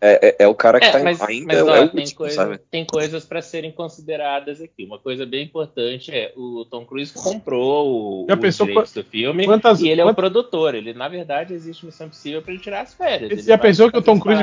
É, 0.00 0.28
é, 0.28 0.36
é 0.44 0.46
o 0.48 0.54
cara 0.54 0.78
que 0.78 0.84
É, 0.86 0.90
tá 0.92 0.98
mas, 1.02 1.20
ainda. 1.22 1.46
mas, 1.46 1.56
é 1.58 1.62
o 1.62 1.88
tem, 1.88 2.00
último, 2.00 2.18
coisa- 2.18 2.34
sabe? 2.36 2.58
tem 2.70 2.84
coisas 2.84 3.24
para 3.24 3.40
serem 3.40 3.72
consideradas 3.72 4.60
aqui. 4.60 4.84
Uma 4.84 4.98
coisa 4.98 5.24
bem 5.24 5.44
importante 5.44 6.10
é 6.12 6.32
o 6.36 6.66
Tom 6.70 6.84
Cruise 6.84 7.14
comprou 7.14 8.22
o, 8.24 8.26
Já 8.28 8.36
pensou 8.36 8.66
direitos 8.66 8.92
do 8.92 9.02
filme 9.04 9.46
quantas- 9.46 9.80
e 9.80 9.88
ele 9.88 10.00
é 10.00 10.04
quant- 10.04 10.12
o 10.12 10.14
produtor. 10.16 10.74
Ele, 10.74 10.92
na 10.92 11.08
verdade, 11.08 11.54
existe 11.54 11.86
missão 11.86 12.08
possível 12.10 12.42
para 12.42 12.52
ele 12.52 12.62
tirar 12.62 12.82
as 12.82 12.92
férias. 12.92 13.30
Ele 13.30 13.40
já 13.42 13.56
pensou 13.56 13.90
que 13.90 13.96
o 13.98 14.02
Tom 14.02 14.20
Cruise- 14.20 14.42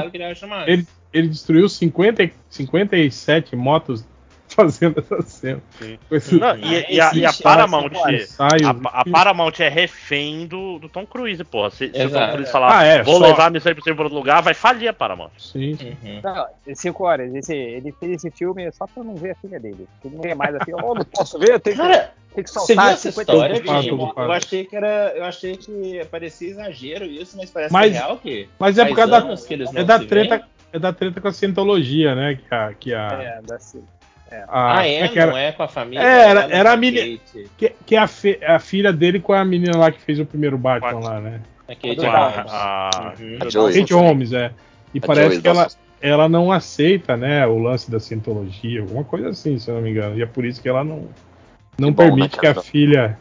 ele. 0.68 0.88
Ele, 1.14 1.28
destruiu 1.28 1.70
50, 1.70 2.24
e- 2.24 2.34
57 2.50 3.56
motos 3.56 4.04
fazendo 4.56 5.00
essa 5.00 5.22
cena. 5.24 5.62
Esse- 6.12 6.36
Não, 6.40 6.56
e, 6.58 6.96
e 6.96 7.02
a, 7.02 7.12
e 7.14 7.26
a 7.26 7.34
Paramount. 7.34 7.92
A, 8.40 9.02
a 9.02 9.06
Paramount 9.10 9.60
é 9.60 9.70
refém 9.70 10.46
do, 10.48 10.80
do 10.80 10.88
Tom 10.90 11.06
Cruise, 11.06 11.44
porra. 11.44 11.70
Se, 11.72 11.90
se 11.92 12.06
o 12.06 12.10
Tom. 12.10 12.32
Cruise 12.34 12.52
falar, 12.52 12.80
Ah, 12.80 12.84
é, 12.84 13.04
vou 13.04 13.20
só- 13.20 13.28
levar 13.28 13.48
a 13.48 13.50
missão 13.50 13.72
impossível 13.72 13.96
para 13.96 14.04
outro 14.06 14.18
lugar, 14.18 14.42
vai 14.42 14.54
falir 14.54 14.88
a 14.88 14.94
Paramount. 14.94 15.32
Sim. 15.38 15.78
Uhum. 16.04 16.22
Não, 16.24 16.46
cinco 16.76 17.04
horas. 17.06 17.34
Esse, 17.36 17.56
ele 17.56 17.92
fez 18.00 18.14
esse 18.24 18.32
filme 18.32 18.72
só 18.72 18.86
pra 18.88 19.04
não 19.04 19.16
ver 19.16 19.32
a 19.32 19.36
filha 19.36 19.60
dele. 19.60 19.88
Ele 20.06 20.16
não 20.16 20.22
vê 20.22 20.34
mais 20.36 20.56
a 20.56 20.64
filha. 20.64 20.78
Oh, 20.84 20.94
não 20.96 21.04
posso 21.06 21.38
ver, 21.40 21.60
tem 21.60 21.74
que, 21.74 21.80
Cara, 21.82 22.12
tem 22.34 22.44
que 22.44 22.50
você 22.50 22.74
viu 22.74 22.82
soltar 22.82 22.94
essa 22.94 23.12
50 23.12 23.32
história, 23.32 23.56
fato, 23.66 23.98
fato. 24.08 24.20
Eu 24.22 24.32
achei 24.32 24.66
que 24.66 24.76
era. 24.76 25.14
Eu 25.16 25.26
achei 25.26 25.58
que 25.58 26.06
parecia 26.12 26.50
exagero 26.50 27.06
isso, 27.06 27.36
mas 27.38 27.50
parece 27.52 27.74
Mas- 27.74 27.92
que 27.92 27.98
é 27.98 28.00
real 28.02 28.18
que. 28.18 28.50
Mas 28.60 28.78
é 28.78 28.86
por 28.86 28.96
causa 28.96 29.12
da, 29.22 29.80
é 29.80 29.84
da 29.84 30.00
treta. 30.00 30.44
É 30.72 30.80
da 30.80 30.92
treta 30.92 31.22
com 31.22 31.28
a 31.28 31.32
cientologia, 31.32 32.16
né? 32.16 32.36
Que 32.36 32.56
a. 32.56 32.74
Que 32.74 32.94
a, 32.96 33.08
É, 33.22 33.42
dá 33.46 33.60
sim. 34.38 34.44
a- 34.48 34.78
Ah, 34.80 34.88
é? 34.88 35.08
que 35.08 35.20
era, 35.20 35.32
Não 35.32 35.38
é 35.38 35.52
com 35.52 35.64
a 35.64 35.68
família? 35.68 36.02
É, 36.04 36.30
era- 36.30 36.48
era 36.52 36.74
a 36.74 36.78
Kate. 36.78 37.50
que, 37.58 37.72
que 37.86 37.96
é 37.96 38.00
a, 38.00 38.08
fe- 38.08 38.40
a 38.46 38.60
filha 38.60 38.92
dele 38.94 39.20
com 39.20 39.34
a 39.34 39.44
menina 39.46 39.78
lá 39.78 39.92
que 39.92 40.02
fez 40.02 40.20
o 40.20 40.26
primeiro 40.26 40.58
Batman 40.58 41.00
lá, 41.00 41.20
né? 41.22 41.42
A 41.68 41.76
Kate 41.76 42.06
A, 42.06 42.20
Holmes. 42.30 42.52
a- 42.52 43.14
Uhum. 43.20 43.38
A. 43.70 43.72
Kate 43.74 43.94
Holmes, 43.94 44.34
é. 44.34 44.52
E 44.94 45.00
A 45.00 45.02
parece 45.08 45.42
que 45.42 45.48
ela, 45.48 45.68
ela 46.02 46.30
não 46.30 46.52
aceita, 46.52 47.16
né, 47.16 47.46
o 47.48 47.58
lance 47.58 47.90
da 47.90 48.00
cientologia, 48.00 48.82
alguma 48.82 49.04
coisa 49.04 49.30
assim, 49.30 49.58
se 49.58 49.70
eu 49.70 49.76
não 49.76 49.82
me 49.82 49.90
engano. 49.92 50.18
E 50.18 50.22
é 50.22 50.26
por 50.26 50.46
isso 50.46 50.62
que 50.62 50.68
ela 50.70 50.84
não, 50.84 51.08
não 51.78 51.90
Que 51.90 51.96
bom, 51.96 52.04
permite 52.04 52.36
né, 52.36 52.40
que 52.42 52.48
a 52.48 52.56
filha 52.56 53.18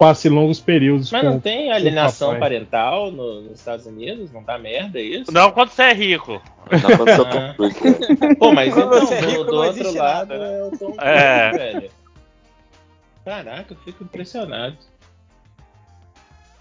passe 0.00 0.30
longos 0.30 0.58
períodos 0.58 1.12
Mas 1.12 1.20
com 1.20 1.28
não 1.28 1.38
tem 1.40 1.70
alienação 1.70 2.38
parental 2.38 3.10
no- 3.10 3.42
nos 3.42 3.58
Estados 3.58 3.84
Unidos? 3.84 4.32
Não 4.32 4.42
dá 4.42 4.56
merda 4.58 4.98
isso? 4.98 5.30
Não, 5.30 5.52
quando 5.52 5.68
você 5.68 5.82
é 5.82 5.92
rico. 5.92 6.40
Não 6.70 6.94
aconteceu 6.94 7.26
com 7.26 7.38
Ah. 7.38 8.34
Pô, 8.38 8.52
mas 8.52 8.72
Quando 8.72 8.86
então, 8.96 9.06
você 9.06 9.14
é 9.14 9.20
do, 9.20 9.26
rico, 9.28 9.44
do 9.44 9.52
não 9.52 9.58
outro 9.66 9.94
lado 9.94 10.28
nada, 10.34 10.38
né? 10.38 10.58
é 10.58 10.62
o 10.64 10.70
Tom 10.70 10.92
Cruise, 10.92 10.98
É. 11.00 11.50
velho. 11.50 11.90
Caraca, 13.24 13.72
eu 13.74 13.76
fico 13.84 14.02
impressionado. 14.04 14.76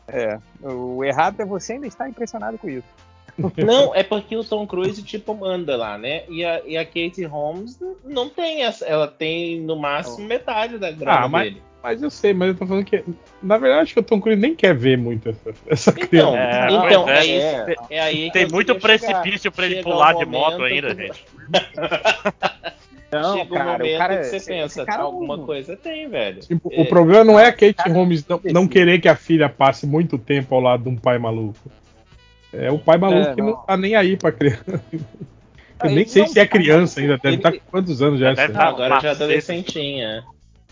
É. 0.08 0.38
O 0.62 1.04
errado 1.06 1.40
é 1.40 1.46
você 1.46 1.74
ainda 1.74 1.88
estar 1.88 2.10
impressionado 2.10 2.58
com 2.58 2.70
isso. 2.70 2.88
Não, 3.64 3.96
é 3.96 4.04
porque 4.04 4.36
o 4.36 4.44
Tom 4.44 4.68
Cruise, 4.68 5.02
tipo, 5.02 5.34
manda 5.34 5.78
lá, 5.78 5.98
né? 5.98 6.24
E 6.28 6.44
a, 6.44 6.62
e 6.66 6.76
a 6.78 6.84
Kate 6.86 7.24
Holmes 7.24 7.80
não 8.04 8.28
tem 8.28 8.64
essa. 8.64 8.86
Ela 8.86 9.08
tem 9.08 9.62
no 9.62 9.78
máximo 9.78 10.28
metade 10.28 10.78
da 10.78 10.92
grana 10.92 11.22
Ah, 11.22 11.28
mas- 11.30 11.54
dele. 11.54 11.69
Mas 11.82 12.02
eu 12.04 12.10
sei, 12.10 12.34
mas 12.34 12.50
eu 12.50 12.56
tô 12.56 12.68
falando 12.68 12.84
que. 12.84 13.04
Na 13.42 13.58
verdade, 13.58 13.84
acho 13.84 13.94
que 13.94 14.00
o 14.02 14.04
Tom 14.04 14.20
Cruise 14.20 14.40
nem 14.42 14.54
quer 14.54 14.76
ver 14.76 14.98
muito 14.98 15.30
essa, 15.30 15.54
essa 15.68 15.90
Então, 15.92 16.08
criança. 16.08 16.38
É, 16.38 16.66
então 16.68 17.04
pois 17.06 17.18
é, 17.18 17.20
é. 17.20 17.26
isso. 17.72 17.82
É 17.90 18.00
aí 18.02 18.26
que 18.26 18.32
Tem 18.34 18.48
muito 18.50 18.76
queria 18.76 18.98
chegar. 18.98 19.22
precipício 19.22 19.52
pra 19.52 19.66
ele 19.66 19.82
pular 19.82 20.16
um 20.16 20.20
de 20.20 20.26
moto 20.26 20.62
ainda, 20.64 20.94
que- 20.94 21.08
gente. 21.08 21.26
Não, 23.12 23.38
Chega 23.38 23.52
um 23.52 23.58
cara, 23.58 23.72
momento 23.72 23.96
o 23.96 23.98
cara. 23.98 24.18
que 24.18 24.24
você 24.26 24.36
esse- 24.36 24.46
pensa, 24.46 24.86
cara 24.86 25.02
alguma 25.02 25.36
não- 25.36 25.44
coisa 25.46 25.76
tem, 25.76 26.08
velho. 26.08 26.42
Tipo, 26.42 26.72
É, 26.72 26.80
o 26.82 26.86
problema 26.86 27.24
não 27.24 27.40
é 27.40 27.48
a 27.48 27.52
Kate 27.52 27.74
cara, 27.74 27.92
Holmes 27.92 28.24
não, 28.28 28.40
não 28.54 28.68
querer 28.68 29.00
que 29.02 29.08
a 29.10 29.16
filha 29.16 29.50
passe 29.50 29.88
muito 29.88 30.16
tempo 30.20 30.54
ao 30.54 30.62
lado 30.62 30.84
de 30.84 30.90
um 30.90 30.96
pai 30.96 31.18
maluco. 31.18 31.58
É 32.54 32.70
o 32.72 32.78
pai 32.78 33.00
maluco 33.00 33.30
É, 33.30 33.34
que 33.34 33.42
não 33.42 33.50
não. 33.52 33.58
tá 33.66 33.76
nem 33.76 33.96
aí 33.96 34.16
pra 34.16 34.32
criança. 34.32 34.80
Eu 35.84 35.90
nem 35.90 36.06
sei 36.06 36.22
não 36.22 36.30
se 36.30 36.40
é 36.40 36.46
tá 36.46 36.52
criança 36.52 37.00
ainda, 37.00 37.14
deve 37.18 37.28
Ele- 37.30 37.36
estar 37.38 37.52
com 37.52 37.60
quantos 37.72 38.00
anos 38.00 38.20
já? 38.20 38.30
Deve 38.34 38.42
essa- 38.44 38.54
tá- 38.54 38.68
agora 38.68 39.00
já 39.00 39.08
é 39.08 39.12
adolescentinha. 39.12 40.24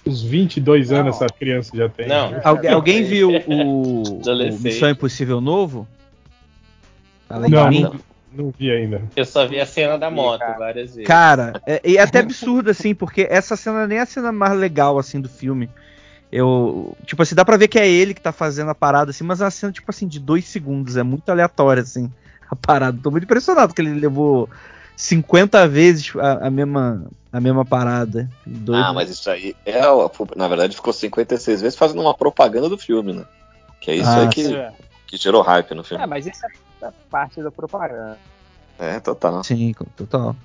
Uns 0.07 0.21
22 0.21 0.91
anos 0.91 1.19
Não. 1.19 1.25
essa 1.25 1.33
criança 1.33 1.75
já 1.75 1.89
tem. 1.89 2.07
Não. 2.07 2.39
Alguém, 2.43 2.71
alguém 2.71 3.03
viu 3.03 3.29
o, 3.47 4.03
o. 4.23 4.59
Missão 4.59 4.89
Impossível 4.89 5.41
novo? 5.41 5.87
Além 7.29 7.51
Não, 7.51 7.69
de 7.69 7.75
mim? 7.75 7.83
não, 7.83 7.99
não 8.31 8.53
vi 8.57 8.71
ainda. 8.71 9.01
Eu 9.15 9.25
só 9.25 9.45
vi 9.45 9.59
a 9.59 9.65
cena 9.65 9.97
da 9.97 10.09
moto 10.09 10.39
cara. 10.39 10.57
várias 10.57 10.91
vezes. 10.91 11.07
Cara, 11.07 11.61
é, 11.65 11.81
e 11.83 11.97
é 11.97 12.01
até 12.01 12.19
absurdo, 12.19 12.69
assim, 12.69 12.95
porque 12.95 13.27
essa 13.29 13.55
cena 13.55 13.85
nem 13.85 13.97
é 13.97 14.01
a 14.01 14.05
cena 14.05 14.31
mais 14.31 14.57
legal, 14.57 14.97
assim, 14.97 15.19
do 15.19 15.27
filme. 15.27 15.69
Eu. 16.31 16.95
Tipo 17.05 17.23
assim, 17.23 17.35
dá 17.35 17.43
pra 17.43 17.57
ver 17.57 17.67
que 17.67 17.79
é 17.79 17.87
ele 17.87 18.13
que 18.13 18.21
tá 18.21 18.31
fazendo 18.31 18.69
a 18.69 18.75
parada, 18.75 19.11
assim, 19.11 19.23
mas 19.23 19.41
é 19.41 19.45
uma 19.45 19.51
cena, 19.51 19.71
tipo 19.71 19.89
assim, 19.89 20.07
de 20.07 20.19
dois 20.19 20.45
segundos. 20.45 20.97
É 20.97 21.03
muito 21.03 21.29
aleatória, 21.29 21.83
assim, 21.83 22.11
a 22.49 22.55
parada. 22.55 22.99
Tô 23.01 23.11
muito 23.11 23.23
impressionado 23.23 23.73
que 23.73 23.81
ele 23.81 23.93
levou 23.93 24.49
50 24.97 25.67
vezes 25.67 26.11
a, 26.17 26.47
a 26.47 26.49
mesma, 26.49 27.05
a 27.31 27.39
mesma 27.39 27.63
parada. 27.63 28.27
Doido. 28.45 28.83
Ah, 28.83 28.91
mas 28.91 29.09
isso 29.11 29.29
aí 29.29 29.55
é. 29.63 29.79
Na 30.35 30.47
verdade, 30.47 30.75
ficou 30.75 30.91
56 30.91 31.61
vezes 31.61 31.77
fazendo 31.77 32.01
uma 32.01 32.15
propaganda 32.15 32.67
do 32.67 32.77
filme, 32.79 33.13
né? 33.13 33.23
Que 33.79 33.91
é 33.91 33.95
isso 33.97 34.09
Ah, 34.09 34.21
aí 34.23 34.29
que, 34.29 34.55
É. 34.55 34.71
que 35.05 35.15
gerou 35.15 35.43
hype 35.43 35.75
no 35.75 35.83
filme. 35.83 36.03
É, 36.03 36.07
mas 36.07 36.25
isso 36.25 36.41
é 36.81 36.89
parte 37.11 37.41
da 37.43 37.51
propaganda. 37.51 38.17
É, 38.79 38.99
total. 38.99 39.43
Sim, 39.43 39.73
total. 39.95 40.35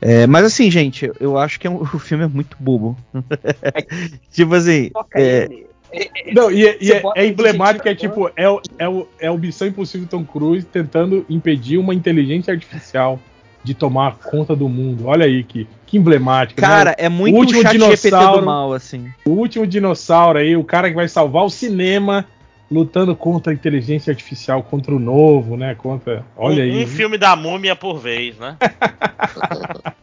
É, 0.00 0.28
mas 0.28 0.44
assim, 0.44 0.70
gente, 0.70 1.10
eu- 1.18 1.36
acho 1.36 1.58
que 1.58 1.66
é 1.66 1.70
um- 1.70 1.82
o 1.92 1.98
filme 1.98 2.22
é 2.24 2.28
muito 2.28 2.56
bobo. 2.60 2.96
tipo 4.30 4.54
assim, 4.54 4.90
é. 5.14 5.48
É, 5.90 6.30
é, 6.30 6.34
Não, 6.34 6.50
e, 6.50 6.66
é- 6.68 6.78
e 6.80 6.92
é, 6.92 7.02
é 7.16 7.26
emblemático, 7.26 7.88
é 7.88 7.94
tipo, 7.94 8.30
é, 8.36 8.48
o- 8.48 8.60
é, 8.78 8.88
o, 8.88 9.08
é 9.18 9.30
o 9.30 9.38
Missão 9.38 9.66
Impossível 9.66 10.06
Tom 10.06 10.24
Cruise 10.24 10.64
tentando 10.66 11.24
impedir 11.28 11.78
uma 11.78 11.94
inteligência 11.94 12.52
artificial 12.52 13.18
de 13.62 13.74
tomar 13.74 14.16
conta 14.16 14.54
do 14.54 14.68
mundo. 14.68 15.06
Olha 15.06 15.26
aí 15.26 15.42
que, 15.44 15.66
que 15.86 15.96
emblemático. 15.98 16.60
né? 16.60 16.66
cara, 16.66 16.94
é 16.98 17.08
muito 17.08 17.34
O 17.34 17.38
último 17.38 17.62
chat 17.62 17.72
GPT 17.72 18.10
do 18.10 18.16
dinossauro- 18.16 18.46
mal, 18.46 18.72
assim. 18.72 19.08
O 19.24 19.30
último 19.30 19.66
dinossauro 19.66 20.38
aí, 20.38 20.56
o 20.56 20.64
cara 20.64 20.88
que 20.88 20.94
vai 20.94 21.08
salvar 21.08 21.44
o 21.44 21.50
cinema 21.50 22.24
lutando 22.70 23.16
contra 23.16 23.52
a 23.52 23.54
inteligência 23.54 24.10
artificial, 24.10 24.62
contra 24.62 24.94
o 24.94 24.98
novo, 24.98 25.56
né? 25.56 25.74
Contra. 25.74 26.24
Olha 26.36 26.62
um, 26.62 26.66
aí. 26.66 26.84
um 26.84 26.86
filme 26.86 27.16
da 27.16 27.34
múmia 27.34 27.74
por 27.74 27.98
vez, 27.98 28.36
né? 28.38 28.56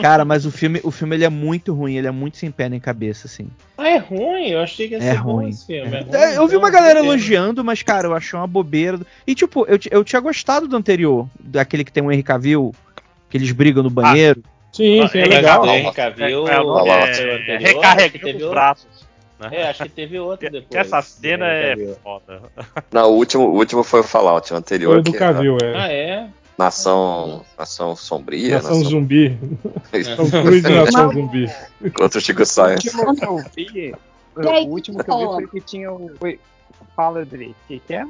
Cara, 0.00 0.24
mas 0.24 0.46
o 0.46 0.50
filme, 0.50 0.80
o 0.82 0.90
filme 0.90 1.16
ele 1.16 1.24
é 1.24 1.28
muito 1.28 1.72
ruim, 1.74 1.96
ele 1.96 2.06
é 2.06 2.10
muito 2.10 2.36
sem 2.36 2.50
pé 2.50 2.68
nem 2.68 2.80
cabeça, 2.80 3.26
assim. 3.26 3.48
Ah, 3.78 3.88
é 3.88 3.96
ruim? 3.98 4.48
Eu 4.48 4.60
achei 4.60 4.88
que 4.88 4.94
ia 4.94 4.98
É 4.98 5.12
ser 5.12 5.22
bom 5.22 5.32
ruim. 5.36 5.48
esse 5.50 5.66
filme. 5.66 5.94
É 5.96 6.00
ruim, 6.00 6.14
É, 6.14 6.36
eu 6.36 6.40
vi 6.46 6.54
então, 6.54 6.58
uma 6.58 6.70
galera 6.70 6.94
beleza. 7.00 7.06
elogiando, 7.14 7.64
mas, 7.64 7.82
cara, 7.82 8.08
eu 8.08 8.14
achei 8.14 8.38
uma 8.38 8.46
bobeira. 8.46 8.98
E, 9.26 9.34
tipo, 9.34 9.64
eu, 9.68 9.78
eu 9.90 10.04
tinha 10.04 10.20
gostado 10.20 10.66
do 10.68 10.76
anterior, 10.76 11.28
daquele 11.38 11.84
que 11.84 11.92
tem 11.92 12.02
o 12.02 12.10
Henry 12.10 12.22
Cavill, 12.22 12.74
que 13.30 13.36
eles 13.36 13.50
brigam 13.52 13.82
no 13.82 13.90
banheiro. 13.90 14.42
Sim, 14.72 15.06
sim, 15.08 15.18
é 15.18 15.24
Ah, 15.24 15.28
legal. 15.28 15.60
Mas 15.66 15.70
o 15.70 15.74
Henry 15.74 15.92
Cavill, 15.94 16.48
É, 16.48 16.50
é, 16.50 16.54
é, 16.54 16.58
anterior, 16.58 17.60
recarregando 17.60 18.02
acho 18.02 18.10
que 18.12 18.18
teve 18.18 18.44
os 18.44 18.50
braços. 18.50 19.05
Né? 19.38 19.48
É, 19.52 19.68
acho 19.68 19.82
que 19.84 19.88
teve 19.88 20.18
outro 20.18 20.46
Que- 20.46 20.50
depois. 20.52 20.68
que 20.70 20.76
essa 20.78 21.02
cena 21.02 21.46
é 21.46 21.70
Cavill. 21.70 21.96
foda. 22.02 22.42
Não, 22.92 23.10
o 23.10 23.14
último, 23.16 23.44
o 23.48 23.54
último 23.56 23.82
foi 23.82 24.00
o 24.00 24.04
Fallout, 24.04 24.52
o 24.52 24.56
anterior. 24.56 24.92
Foi 24.92 25.00
o 25.00 25.02
do 25.02 25.12
que 25.12 25.18
Cavill, 25.18 25.58
Ah, 25.74 25.88
é. 25.92 26.08
é? 26.10 26.28
Nação, 26.58 27.44
nação 27.58 27.94
Sombria, 27.94 28.54
Nação 28.54 28.82
Zumbi. 28.82 29.38
Tom 30.16 30.30
Cruise 30.42 30.66
e 30.66 30.70
Não. 30.70 30.84
Nação 30.86 31.12
Zumbi. 31.12 31.50
Contra 31.94 32.18
o 32.18 32.20
Chico 32.22 32.42
O 32.42 32.46
Science. 32.46 32.88
último 32.88 33.14
que 33.14 33.24
eu 33.26 33.36
vi. 33.54 33.94
Aí, 34.38 34.64
O 34.66 34.70
último 34.70 35.04
que 35.04 35.10
eu 35.10 35.18
vi 35.18 35.24
foi 35.34 35.46
que 35.48 35.60
tinha 35.60 35.92
o. 35.92 36.10
Foi, 36.18 36.40
fala 36.96 37.26
direito. 37.26 37.52
O 37.64 37.68
que, 37.68 37.78
que 37.80 37.94
é? 37.94 38.04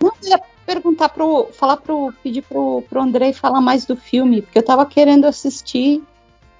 Não, 0.00 0.12
eu 0.22 0.30
ia 0.30 0.40
perguntar 0.64 1.10
pro. 1.10 1.48
falar 1.52 1.76
pro. 1.76 2.10
pedir 2.22 2.40
pro, 2.42 2.82
pro 2.88 3.02
Andrei 3.02 3.34
falar 3.34 3.60
mais 3.60 3.84
do 3.84 3.96
filme, 3.96 4.40
porque 4.40 4.58
eu 4.58 4.62
tava 4.64 4.86
querendo 4.86 5.26
assistir. 5.26 6.02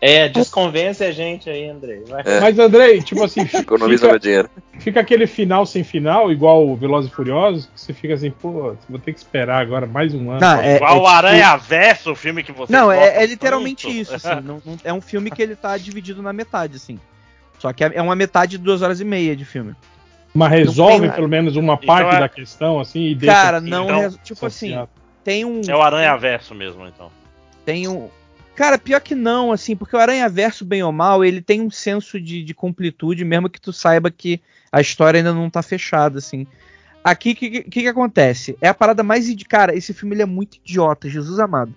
É, 0.00 0.28
desconvence 0.28 1.02
a 1.02 1.10
gente 1.10 1.50
aí, 1.50 1.68
Andrei. 1.68 2.04
É. 2.24 2.40
Mas, 2.40 2.56
Andrei, 2.58 3.02
tipo 3.02 3.24
assim, 3.24 3.40
Economiza 3.52 4.02
fica, 4.02 4.08
meu 4.12 4.18
dinheiro. 4.18 4.50
fica 4.78 5.00
aquele 5.00 5.26
final 5.26 5.66
sem 5.66 5.82
final, 5.82 6.30
igual 6.30 6.68
o 6.68 6.76
Velozes 6.76 7.10
e 7.10 7.14
Furiosos, 7.14 7.66
que 7.66 7.80
você 7.80 7.92
fica 7.92 8.14
assim, 8.14 8.30
pô, 8.30 8.76
vou 8.88 8.98
ter 9.00 9.12
que 9.12 9.18
esperar 9.18 9.60
agora 9.60 9.86
mais 9.86 10.14
um 10.14 10.30
ano. 10.30 10.40
Não, 10.40 10.60
é, 10.60 10.76
Igual 10.76 10.90
é 10.90 10.94
o 10.94 10.98
tipo- 10.98 11.06
Aranha 11.08 11.56
Verso, 11.56 12.12
o 12.12 12.14
filme 12.14 12.44
que 12.44 12.52
você 12.52 12.72
Não, 12.72 12.92
é, 12.92 13.22
é 13.22 13.26
literalmente 13.26 13.88
isso, 13.88 14.14
assim. 14.14 14.28
não- 14.40 14.62
não- 14.64 14.78
é 14.84 14.92
um 14.92 15.00
filme 15.00 15.30
que 15.32 15.42
ele 15.42 15.56
tá 15.56 15.76
dividido 15.76 16.22
na 16.22 16.32
metade, 16.32 16.76
assim. 16.76 16.98
Só 17.58 17.72
que 17.72 17.82
é 17.82 17.90
é 17.94 18.00
uma 18.02 18.14
metade 18.14 18.52
de 18.52 18.58
duas 18.58 18.82
horas 18.82 19.00
e 19.00 19.04
meia 19.04 19.34
de 19.34 19.44
filme. 19.44 19.74
Mas 20.32 20.52
resolve 20.52 21.10
pelo 21.10 21.26
menos 21.26 21.56
uma 21.56 21.74
Então 21.74 21.86
parte 21.86 22.14
é- 22.14 22.20
da 22.20 22.28
questão, 22.28 22.78
assim, 22.78 23.06
e 23.06 23.14
deixa. 23.16 23.34
Cara, 23.34 23.60
não. 23.60 23.84
então, 23.86 24.18
tipo 24.22 24.46
assim, 24.46 24.78
tem 25.24 25.44
um. 25.44 25.60
É 25.66 25.74
o 25.74 25.82
Aranha 25.82 26.16
Verso 26.16 26.54
mesmo, 26.54 26.86
então. 26.86 27.10
Tem 27.64 27.88
um. 27.88 28.08
Cara, 28.58 28.76
pior 28.76 29.00
que 29.00 29.14
não, 29.14 29.52
assim, 29.52 29.76
porque 29.76 29.94
o 29.94 30.00
Aranha 30.00 30.28
Verso, 30.28 30.64
bem 30.64 30.82
ou 30.82 30.90
mal, 30.90 31.24
ele 31.24 31.40
tem 31.40 31.60
um 31.60 31.70
senso 31.70 32.20
de, 32.20 32.42
de 32.42 32.52
completude, 32.52 33.24
mesmo 33.24 33.48
que 33.48 33.60
tu 33.60 33.72
saiba 33.72 34.10
que 34.10 34.40
a 34.72 34.80
história 34.80 35.18
ainda 35.18 35.32
não 35.32 35.48
tá 35.48 35.62
fechada, 35.62 36.18
assim. 36.18 36.44
Aqui, 37.04 37.30
o 37.30 37.36
que, 37.36 37.62
que, 37.62 37.82
que 37.82 37.86
acontece? 37.86 38.58
É 38.60 38.66
a 38.66 38.74
parada 38.74 39.04
mais. 39.04 39.32
Cara, 39.48 39.76
esse 39.76 39.94
filme 39.94 40.16
ele 40.16 40.22
é 40.22 40.26
muito 40.26 40.56
idiota, 40.56 41.08
Jesus 41.08 41.38
amado. 41.38 41.72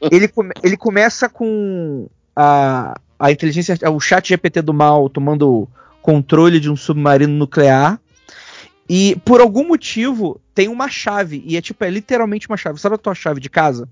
Ele, 0.12 0.28
come- 0.28 0.52
ele 0.62 0.76
começa 0.76 1.30
com 1.30 2.06
a, 2.36 2.94
a 3.18 3.32
inteligência, 3.32 3.76
o 3.90 3.98
chat 3.98 4.28
GPT 4.28 4.60
do 4.60 4.74
mal 4.74 5.08
tomando 5.08 5.66
controle 6.02 6.60
de 6.60 6.70
um 6.70 6.76
submarino 6.76 7.32
nuclear. 7.32 7.98
E 8.86 9.16
por 9.24 9.40
algum 9.40 9.66
motivo 9.66 10.38
tem 10.54 10.68
uma 10.68 10.90
chave. 10.90 11.42
E 11.46 11.56
é 11.56 11.62
tipo, 11.62 11.82
é 11.84 11.90
literalmente 11.90 12.46
uma 12.48 12.56
chave. 12.58 12.78
Sabe 12.78 12.96
a 12.96 12.98
tua 12.98 13.14
chave 13.14 13.40
de 13.40 13.48
casa? 13.48 13.88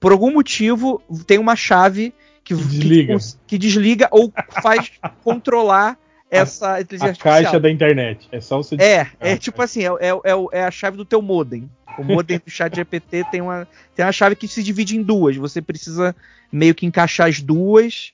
Por 0.00 0.12
algum 0.12 0.32
motivo 0.32 1.02
tem 1.26 1.38
uma 1.38 1.56
chave 1.56 2.14
que, 2.44 2.54
Que 2.54 2.62
desliga. 2.64 3.16
que, 3.18 3.24
que 3.46 3.58
desliga 3.58 4.08
ou 4.10 4.32
faz 4.62 4.90
controlar 5.24 5.98
essa 6.30 6.74
A 6.74 6.80
inteligência 6.80 7.14
caixa 7.22 7.30
artificial. 7.36 7.60
da 7.60 7.70
internet. 7.70 8.28
É 8.30 8.40
só 8.40 8.58
você. 8.58 8.76
É, 8.78 9.06
é 9.18 9.36
tipo 9.36 9.60
assim, 9.62 9.82
é, 9.82 9.86
é, 9.86 10.08
é, 10.10 10.60
é 10.60 10.64
a 10.64 10.70
chave 10.70 10.96
do 10.96 11.04
teu 11.04 11.20
modem. 11.22 11.68
O 11.98 12.04
modem 12.04 12.38
do 12.38 12.50
chat 12.50 12.74
GPT 12.76 13.24
tem 13.30 13.40
uma, 13.40 13.66
tem 13.94 14.04
uma 14.04 14.12
chave 14.12 14.36
que 14.36 14.46
se 14.46 14.62
divide 14.62 14.96
em 14.96 15.02
duas. 15.02 15.36
Você 15.36 15.60
precisa 15.60 16.14
meio 16.52 16.74
que 16.74 16.86
encaixar 16.86 17.28
as 17.28 17.40
duas 17.40 18.12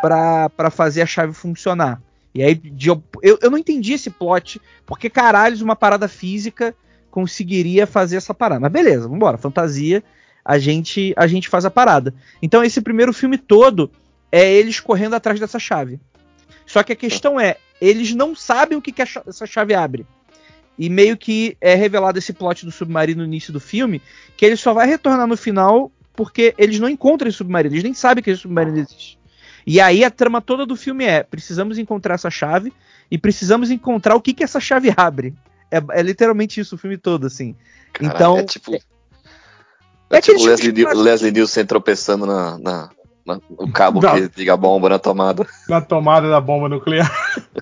pra 0.00 0.70
fazer 0.70 1.02
a 1.02 1.06
chave 1.06 1.32
funcionar. 1.32 2.00
E 2.34 2.42
aí, 2.42 2.54
de- 2.54 2.88
eu, 2.90 3.02
eu 3.22 3.50
não 3.50 3.58
entendi 3.58 3.92
esse 3.92 4.10
plot, 4.10 4.60
porque 4.86 5.08
caralhos 5.10 5.60
uma 5.62 5.74
parada 5.76 6.06
física 6.08 6.74
conseguiria 7.10 7.86
fazer 7.86 8.16
essa 8.16 8.34
parada. 8.34 8.60
Mas 8.60 8.72
beleza, 8.72 9.08
vambora, 9.08 9.38
fantasia, 9.38 10.02
a 10.44 10.58
gente, 10.58 11.14
a 11.16 11.26
gente 11.26 11.48
faz 11.48 11.64
a 11.64 11.70
parada. 11.70 12.14
Então 12.42 12.62
esse 12.62 12.80
primeiro 12.80 13.12
filme 13.12 13.38
todo 13.38 13.90
é 14.30 14.52
eles 14.52 14.80
correndo 14.80 15.14
atrás 15.14 15.40
dessa 15.40 15.58
chave. 15.58 15.98
Só 16.66 16.82
que 16.82 16.92
a 16.92 16.96
questão 16.96 17.38
é, 17.38 17.56
eles 17.80 18.14
não 18.14 18.34
sabem 18.34 18.76
o 18.76 18.82
que, 18.82 18.92
que 18.92 19.02
essa 19.02 19.46
chave 19.46 19.74
abre. 19.74 20.06
E 20.78 20.88
meio 20.88 21.16
que 21.16 21.56
é 21.60 21.74
revelado 21.74 22.18
esse 22.18 22.32
plot 22.32 22.64
do 22.64 22.72
submarino 22.72 23.22
no 23.22 23.28
início 23.28 23.52
do 23.52 23.60
filme, 23.60 24.02
que 24.36 24.44
ele 24.44 24.56
só 24.56 24.74
vai 24.74 24.86
retornar 24.86 25.26
no 25.26 25.36
final 25.36 25.90
porque 26.14 26.54
eles 26.58 26.78
não 26.78 26.88
encontram 26.88 27.28
esse 27.28 27.38
submarino, 27.38 27.74
eles 27.74 27.84
nem 27.84 27.94
sabem 27.94 28.22
que 28.22 28.30
esse 28.30 28.42
submarino 28.42 28.78
existe. 28.78 29.18
E 29.66 29.80
aí 29.80 30.04
a 30.04 30.10
trama 30.10 30.40
toda 30.40 30.66
do 30.66 30.76
filme 30.76 31.04
é: 31.04 31.22
precisamos 31.22 31.78
encontrar 31.78 32.14
essa 32.14 32.30
chave 32.30 32.72
e 33.10 33.16
precisamos 33.16 33.70
encontrar 33.70 34.14
o 34.14 34.20
que, 34.20 34.34
que 34.34 34.44
essa 34.44 34.60
chave 34.60 34.92
abre. 34.96 35.34
É, 35.70 35.82
é 35.98 36.02
literalmente 36.02 36.60
isso 36.60 36.74
o 36.74 36.78
filme 36.78 36.96
todo, 36.96 37.26
assim. 37.26 37.54
Caralho, 37.92 38.14
então. 38.14 38.38
É 38.38 38.44
tipo. 38.44 38.78
É 40.10 40.16
É, 40.16 40.20
tipo 40.20 40.44
Leslie, 40.44 40.72
tipo 40.72 40.90
de- 40.94 41.00
Leslie 41.02 41.32
Nielsen 41.32 41.64
tropeçando 41.66 42.26
na, 42.26 42.58
na- 42.58 42.90
na- 43.26 43.40
no 43.58 43.72
cabo 43.72 44.00
Não. 44.00 44.14
que 44.14 44.30
liga 44.40 44.52
a 44.52 44.56
bomba 44.56 44.88
na 44.88 44.98
tomada. 44.98 45.46
Na 45.68 45.80
tomada 45.80 46.28
da 46.28 46.40
bomba 46.40 46.68
nuclear. 46.68 47.10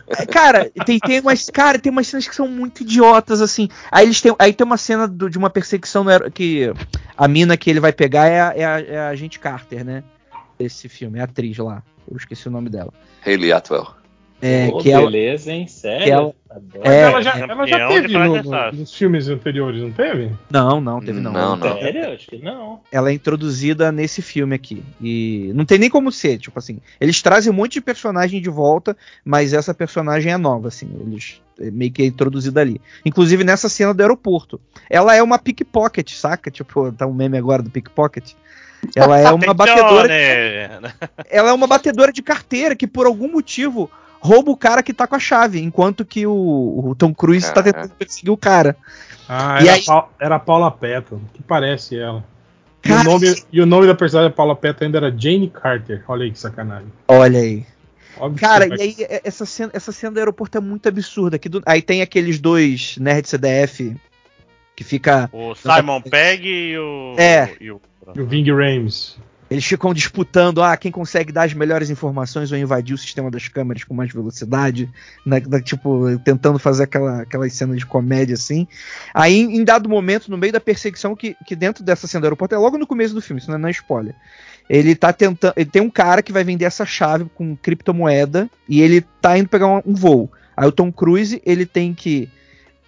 É, 0.09 0.27
Cara, 0.27 0.71
tem, 0.85 0.99
tem 0.99 1.21
umas. 1.21 1.49
Cara, 1.51 1.79
tem 1.79 1.91
umas 1.93 2.07
cenas 2.09 2.27
que 2.27 2.35
são 2.35 2.49
muito 2.49 2.83
idiotas, 2.83 3.41
assim. 3.41 3.69
Aí 3.91 4.05
eles 4.07 4.21
têm. 4.21 4.35
Aí 4.39 4.53
tem 4.53 4.65
uma 4.67 4.77
cena 4.77 5.07
do- 5.07 5.31
de 5.31 5.39
uma 5.39 5.49
perseguição 5.51 6.03
no 6.05 6.11
aer- 6.11 6.31
que 6.33 6.73
a 7.17 7.29
mina 7.29 7.57
que 7.57 7.71
ele 7.71 7.81
vai 7.81 7.93
pegar 7.93 8.27
é 8.27 8.41
a, 8.41 8.53
é 8.57 8.65
a, 8.65 8.81
é 8.81 8.99
a 8.99 9.09
agente 9.11 9.39
Carter, 9.39 9.85
né? 9.85 10.03
Desse 10.59 10.89
filme, 10.89 11.19
é 11.19 11.23
a 11.23 11.25
atriz 11.25 11.57
lá. 11.59 11.83
Eu 12.11 12.17
esqueci 12.17 12.49
o 12.49 12.51
nome 12.51 12.69
dela. 12.69 12.93
Hayley 13.25 13.53
Atwell. 13.53 13.87
É, 14.45 14.69
Pô, 14.73 14.79
que 14.79 14.91
ela. 14.91 15.05
beleza, 15.05 15.53
hein? 15.53 15.69
Sério? 15.69 16.05
que 16.05 16.11
ela- 16.11 16.35
É, 16.83 17.01
ela, 17.03 17.23
já, 17.23 17.31
ela 17.39 17.67
já 17.67 17.87
de 17.87 17.95
teve 17.95 18.13
no- 18.19 18.43
no- 18.43 18.73
nos 18.73 18.93
filmes 18.95 19.29
anteriores, 19.29 19.81
não 19.81 19.93
teve? 19.93 20.33
Não, 20.51 20.81
não, 20.81 21.01
teve 21.01 21.21
não. 21.21 21.33
Não, 21.33 21.41
Ela- 21.41 21.57
não. 21.57 21.79
Sério? 21.79 22.13
Acho 22.13 22.27
que 22.27 22.39
não. 22.39 22.81
Ela 22.91 23.11
é 23.11 23.13
introduzida 23.13 23.93
nesse 23.93 24.21
filme 24.21 24.55
aqui. 24.55 24.83
E 25.01 25.53
não 25.55 25.65
tem 25.65 25.79
nem 25.79 25.89
como 25.89 26.11
ser, 26.11 26.39
tipo 26.39 26.59
assim. 26.59 26.81
Eles 27.01 27.23
trazem 27.23 27.53
um 27.53 27.55
monte 27.55 27.75
de 27.75 27.81
personagem 27.81 28.43
de 28.43 28.51
volta, 28.51 28.97
mas 29.25 29.53
essa 29.53 29.73
personagem 29.73 30.33
é 30.33 30.37
nova, 30.37 30.67
assim. 30.69 30.91
Eles 31.07 31.41
é 31.61 31.71
meio 31.71 31.93
que 31.93 32.03
é 32.03 32.07
introduzida 32.07 32.61
ali. 32.61 32.81
Inclusive 33.07 33.45
nessa 33.45 33.69
cena 33.69 33.95
do 33.95 34.01
aeroporto. 34.03 34.61
Ela 34.91 35.15
é 35.15 35.23
uma 35.23 35.39
pickpocket, 35.39 36.11
saca? 36.15 36.51
Tipo, 36.51 36.91
tá 36.93 37.07
um 37.07 37.15
meme 37.15 37.39
agora 37.39 37.63
do 37.63 37.71
pickpocket. 37.71 38.33
Ela 38.97 39.21
é 39.21 39.31
uma 39.33 39.55
batedora, 39.55 40.13
Attenzione! 40.13 40.95
ela 41.31 41.51
é 41.51 41.53
uma 41.53 41.69
batedora 41.69 42.13
de 42.13 42.21
carteira 42.23 42.75
que 42.75 42.89
por 42.89 43.07
algum 43.07 43.31
motivo 43.31 43.89
rouba 44.23 44.51
o 44.53 44.57
cara 44.57 44.83
que 44.83 44.95
tá 44.95 45.07
com 45.07 45.17
a 45.17 45.19
chave, 45.19 45.61
enquanto 45.61 46.05
que 46.05 46.27
o, 46.27 46.33
o 46.91 46.95
Tom 46.95 47.13
Cruise 47.13 47.47
tá 47.49 47.55
Caraca. 47.63 47.73
tentando 47.83 47.97
perseguir 47.99 48.31
o 48.31 48.37
cara. 48.37 48.77
Ah, 49.29 49.59
E 49.61 49.67
era, 49.69 49.77
aí- 49.77 49.85
Pau- 49.85 50.13
era 50.21 50.35
a 50.37 50.39
Paula 50.39 50.71
Patton, 50.71 51.21
que 51.35 51.43
parece 51.43 51.99
ela. 51.99 52.25
E 52.85 52.91
o, 52.93 53.05
nome, 53.05 53.35
e 53.53 53.61
o 53.61 53.67
nome 53.67 53.87
da 53.87 53.95
personagem 53.95 54.31
da 54.31 54.37
Paula 54.37 54.57
Patton 54.57 54.85
ainda 54.87 54.99
era 54.99 55.11
Jane 55.17 55.49
Carter. 55.49 56.03
Olha 56.09 56.25
aí 56.25 56.31
que 56.33 56.39
sacanagem. 56.39 56.89
Olha 57.09 57.39
aí. 57.41 57.65
Óbvio 58.19 58.41
Cara, 58.41 58.67
e 58.67 58.83
aí 58.83 58.97
essa 59.25 59.47
cena, 59.47 59.71
essa 59.75 59.91
cena 59.93 60.13
do 60.13 60.19
aeroporto 60.19 60.59
é 60.59 60.61
muito 60.61 60.89
absurda. 60.89 61.37
Aqui 61.37 61.49
do- 61.49 61.63
aí 61.65 61.81
tem 61.81 62.03
aqueles 62.03 62.39
dois 62.41 62.97
nerd 62.99 63.27
CDF 63.29 63.97
que 64.77 64.85
fica. 64.85 65.31
O 65.33 65.55
Simon 65.55 66.01
Pegg 66.03 66.47
e 66.47 66.79
o. 66.79 67.15
É. 67.17 67.55
e 67.61 67.71
o- 67.71 67.81
E 68.15 68.21
o 68.21 68.27
Ving 68.27 68.51
Rames. 68.51 69.17
Eles 69.53 69.65
ficam 69.67 69.93
disputando, 69.93 70.63
ah, 70.63 70.75
quem 70.77 70.91
consegue 70.91 71.31
dar 71.31 71.43
as 71.43 71.53
melhores 71.53 71.91
informações 71.91 72.51
ou 72.51 72.57
invadir 72.57 72.95
o 72.95 72.99
sistema 72.99 73.31
das 73.31 73.49
câmeras 73.49 73.85
com 73.85 73.93
mais 73.93 74.11
velocidade, 74.11 74.89
na- 75.27 75.41
na- 75.41 75.61
tipo, 75.61 76.19
tentando 76.25 76.59
fazer 76.59 76.85
aquela, 76.85 77.21
aquelas 77.23 77.53
cenas 77.53 77.79
de 77.79 77.85
comédia 77.85 78.35
assim. 78.35 78.67
Aí, 79.13 79.41
em 79.41 79.63
dado 79.63 79.89
momento, 79.91 80.31
no 80.31 80.39
meio 80.39 80.53
da 80.55 80.61
perseguição, 80.61 81.15
que, 81.15 81.37
que 81.47 81.55
dentro 81.55 81.85
dessa 81.85 82.07
cena 82.07 82.23
do 82.23 82.25
aeroporto, 82.25 82.55
é 82.55 82.59
logo 82.59 82.79
no 82.79 82.87
começo 82.87 83.15
do 83.15 83.21
filme, 83.21 83.41
isso 83.41 83.51
não 83.51 83.57
é, 83.57 83.61
não 83.61 83.69
é 83.69 83.73
spoiler. 83.73 84.15
Ele 84.71 84.95
tá 84.95 85.13
tentando. 85.13 85.53
Ele 85.57 85.69
tem 85.69 85.83
um 85.83 85.91
cara 85.91 86.23
que 86.23 86.33
vai 86.33 86.45
vender 86.45 86.65
essa 86.65 86.87
chave 86.87 87.27
com 87.35 87.55
criptomoeda 87.55 88.49
e 88.67 88.81
ele 88.81 89.03
tá 89.21 89.37
indo 89.37 89.49
pegar 89.51 89.67
um, 89.67 89.83
um 89.85 89.95
voo. 89.95 90.31
Aí 90.57 90.67
o 90.67 90.73
Tom 90.73 90.91
Cruise, 90.91 91.43
ele 91.45 91.67
tem 91.67 91.93
que 91.93 92.31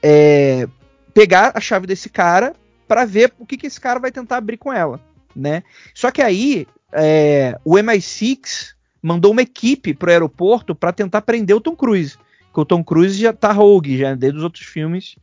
é, 0.02 0.66
pegar 1.12 1.52
a 1.54 1.60
chave 1.60 1.86
desse 1.86 2.08
cara 2.08 2.54
pra 2.86 3.04
ver 3.04 3.32
o 3.38 3.44
que, 3.46 3.56
que 3.56 3.66
esse 3.66 3.80
cara 3.80 3.98
vai 3.98 4.12
tentar 4.12 4.36
abrir 4.36 4.56
com 4.56 4.72
ela, 4.72 5.00
né? 5.34 5.62
Só 5.94 6.10
que 6.10 6.22
aí 6.22 6.66
é, 6.92 7.58
o 7.64 7.74
MI6 7.76 8.74
mandou 9.02 9.32
uma 9.32 9.42
equipe 9.42 9.92
pro 9.94 10.10
aeroporto 10.10 10.74
pra 10.74 10.92
tentar 10.92 11.22
prender 11.22 11.54
o 11.56 11.60
Tom 11.60 11.76
Cruise. 11.76 12.16
Porque 12.46 12.60
o 12.60 12.64
Tom 12.64 12.84
Cruise 12.84 13.18
já 13.20 13.32
tá 13.32 13.52
rogue, 13.52 13.98
já 13.98 14.14
desde 14.14 14.38
os 14.38 14.44
outros 14.44 14.64
filmes 14.64 15.16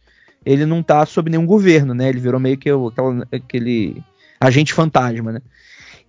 ele 0.46 0.66
não 0.66 0.82
tá 0.82 1.06
sob 1.06 1.30
nenhum 1.30 1.46
governo, 1.46 1.94
né? 1.94 2.10
Ele 2.10 2.20
virou 2.20 2.40
meio 2.40 2.58
que 2.58 2.72
o- 2.72 2.88
aquela- 2.88 3.28
aquele 3.32 4.04
agente 4.40 4.74
fantasma, 4.74 5.32
né? 5.34 5.42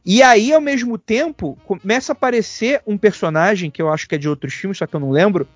E 0.04 0.22
aí, 0.22 0.52
ao 0.52 0.60
mesmo 0.60 0.98
tempo, 0.98 1.56
começa 1.64 2.12
a 2.12 2.14
aparecer 2.14 2.80
um 2.86 2.96
personagem 2.98 3.70
que 3.70 3.80
eu 3.80 3.92
acho 3.92 4.08
que 4.08 4.14
é 4.14 4.18
de 4.18 4.28
outros 4.28 4.54
filmes, 4.54 4.78
só 4.78 4.86
que 4.86 4.96
eu 4.96 5.00
não 5.00 5.10
lembro, 5.10 5.46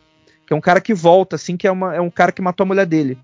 que 0.47 0.53
é 0.53 0.57
um 0.57 0.61
cara 0.61 0.81
que 0.81 0.95
volta, 0.95 1.35
assim, 1.37 1.57
que 1.57 1.67
é, 1.67 1.71
uma- 1.71 1.95
é 1.97 2.01
um 2.01 2.11
cara 2.11 2.31
que 2.31 2.41
matou 2.43 2.65
a 2.65 2.67
mulher 2.67 2.87
dele. 2.87 3.19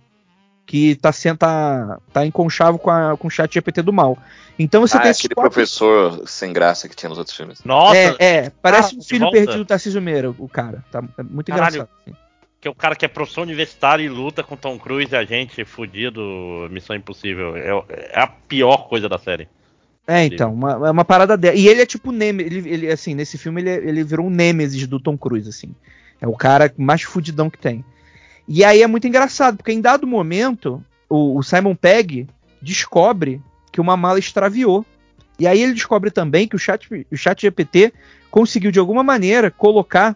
Que 0.64 0.94
tá, 0.94 1.10
sendo, 1.12 1.38
tá, 1.38 1.98
tá 2.12 2.24
em 2.24 2.30
conchavo 2.30 2.78
com, 2.78 2.90
a, 2.90 3.16
com 3.16 3.26
o 3.26 3.30
chat 3.30 3.52
GPT 3.52 3.82
do 3.82 3.92
mal. 3.92 4.16
Então 4.58 4.80
você 4.80 4.96
Ah, 4.96 5.00
é 5.00 5.02
tem 5.02 5.10
esses 5.10 5.20
aquele 5.24 5.34
quatro- 5.34 5.50
professor 5.50 6.22
sem 6.28 6.52
graça 6.52 6.88
que 6.88 6.94
tinha 6.94 7.08
nos 7.10 7.18
outros 7.18 7.36
filmes. 7.36 7.62
Nossa, 7.64 7.96
é, 7.96 8.16
é, 8.20 8.52
parece 8.62 8.94
Ah, 8.94 8.98
um 8.98 9.02
filho 9.02 9.20
volta? 9.22 9.36
perdido 9.36 9.58
do 9.58 9.64
Tarcísio 9.66 10.00
Meira, 10.00 10.30
o 10.30 10.48
cara. 10.48 10.84
Tá, 10.90 11.02
é 11.18 11.22
muito 11.22 11.50
Caralho. 11.50 11.74
engraçado. 11.74 11.88
assim. 12.06 12.16
que 12.60 12.68
é 12.68 12.70
o 12.70 12.74
cara 12.76 12.94
que 12.94 13.04
é 13.04 13.08
professor 13.08 13.42
universitário 13.42 14.04
e 14.04 14.08
luta 14.08 14.44
com 14.44 14.56
Tom 14.56 14.78
Cruise 14.78 15.12
e 15.12 15.16
a 15.16 15.24
gente 15.24 15.64
fudido, 15.64 16.68
Missão 16.70 16.94
Impossível. 16.94 17.56
É, 17.56 17.70
é 18.12 18.20
a 18.20 18.26
pior 18.28 18.88
coisa 18.88 19.08
da 19.08 19.18
série. 19.18 19.48
É, 20.06 20.24
então, 20.24 20.52
uma, 20.54 20.86
é 20.86 20.90
uma 20.92 21.04
parada 21.04 21.36
dela. 21.36 21.56
E 21.56 21.66
ele 21.66 21.82
é 21.82 21.86
tipo 21.86 22.12
Nemesis, 22.12 22.52
ele, 22.52 22.68
ele, 22.70 22.88
assim, 22.88 23.14
nesse 23.14 23.36
filme 23.36 23.60
ele, 23.60 23.70
é- 23.70 23.76
ele 23.88 24.04
virou 24.04 24.26
um 24.26 24.30
Nemesis 24.30 24.86
do 24.86 25.00
Tom 25.00 25.18
Cruise, 25.18 25.48
assim. 25.48 25.74
É 26.20 26.26
o 26.28 26.36
cara 26.36 26.72
mais 26.78 27.02
fudidão 27.02 27.50
que 27.50 27.58
tem. 27.58 27.84
E 28.54 28.62
aí 28.62 28.82
é 28.82 28.86
muito 28.86 29.08
engraçado, 29.08 29.56
porque 29.56 29.72
em 29.72 29.80
dado 29.80 30.06
momento, 30.06 30.84
o, 31.08 31.38
o 31.38 31.42
Simon 31.42 31.74
Pegg 31.74 32.28
descobre 32.60 33.40
que 33.72 33.80
uma 33.80 33.96
mala 33.96 34.18
extraviou. 34.18 34.84
E 35.38 35.46
aí 35.46 35.62
ele 35.62 35.72
descobre 35.72 36.10
também 36.10 36.46
que 36.46 36.54
o 36.54 36.58
chat, 36.58 36.86
o 37.10 37.16
chat 37.16 37.40
GPT 37.40 37.94
conseguiu, 38.30 38.70
de 38.70 38.78
alguma 38.78 39.02
maneira, 39.02 39.50
colocar 39.50 40.14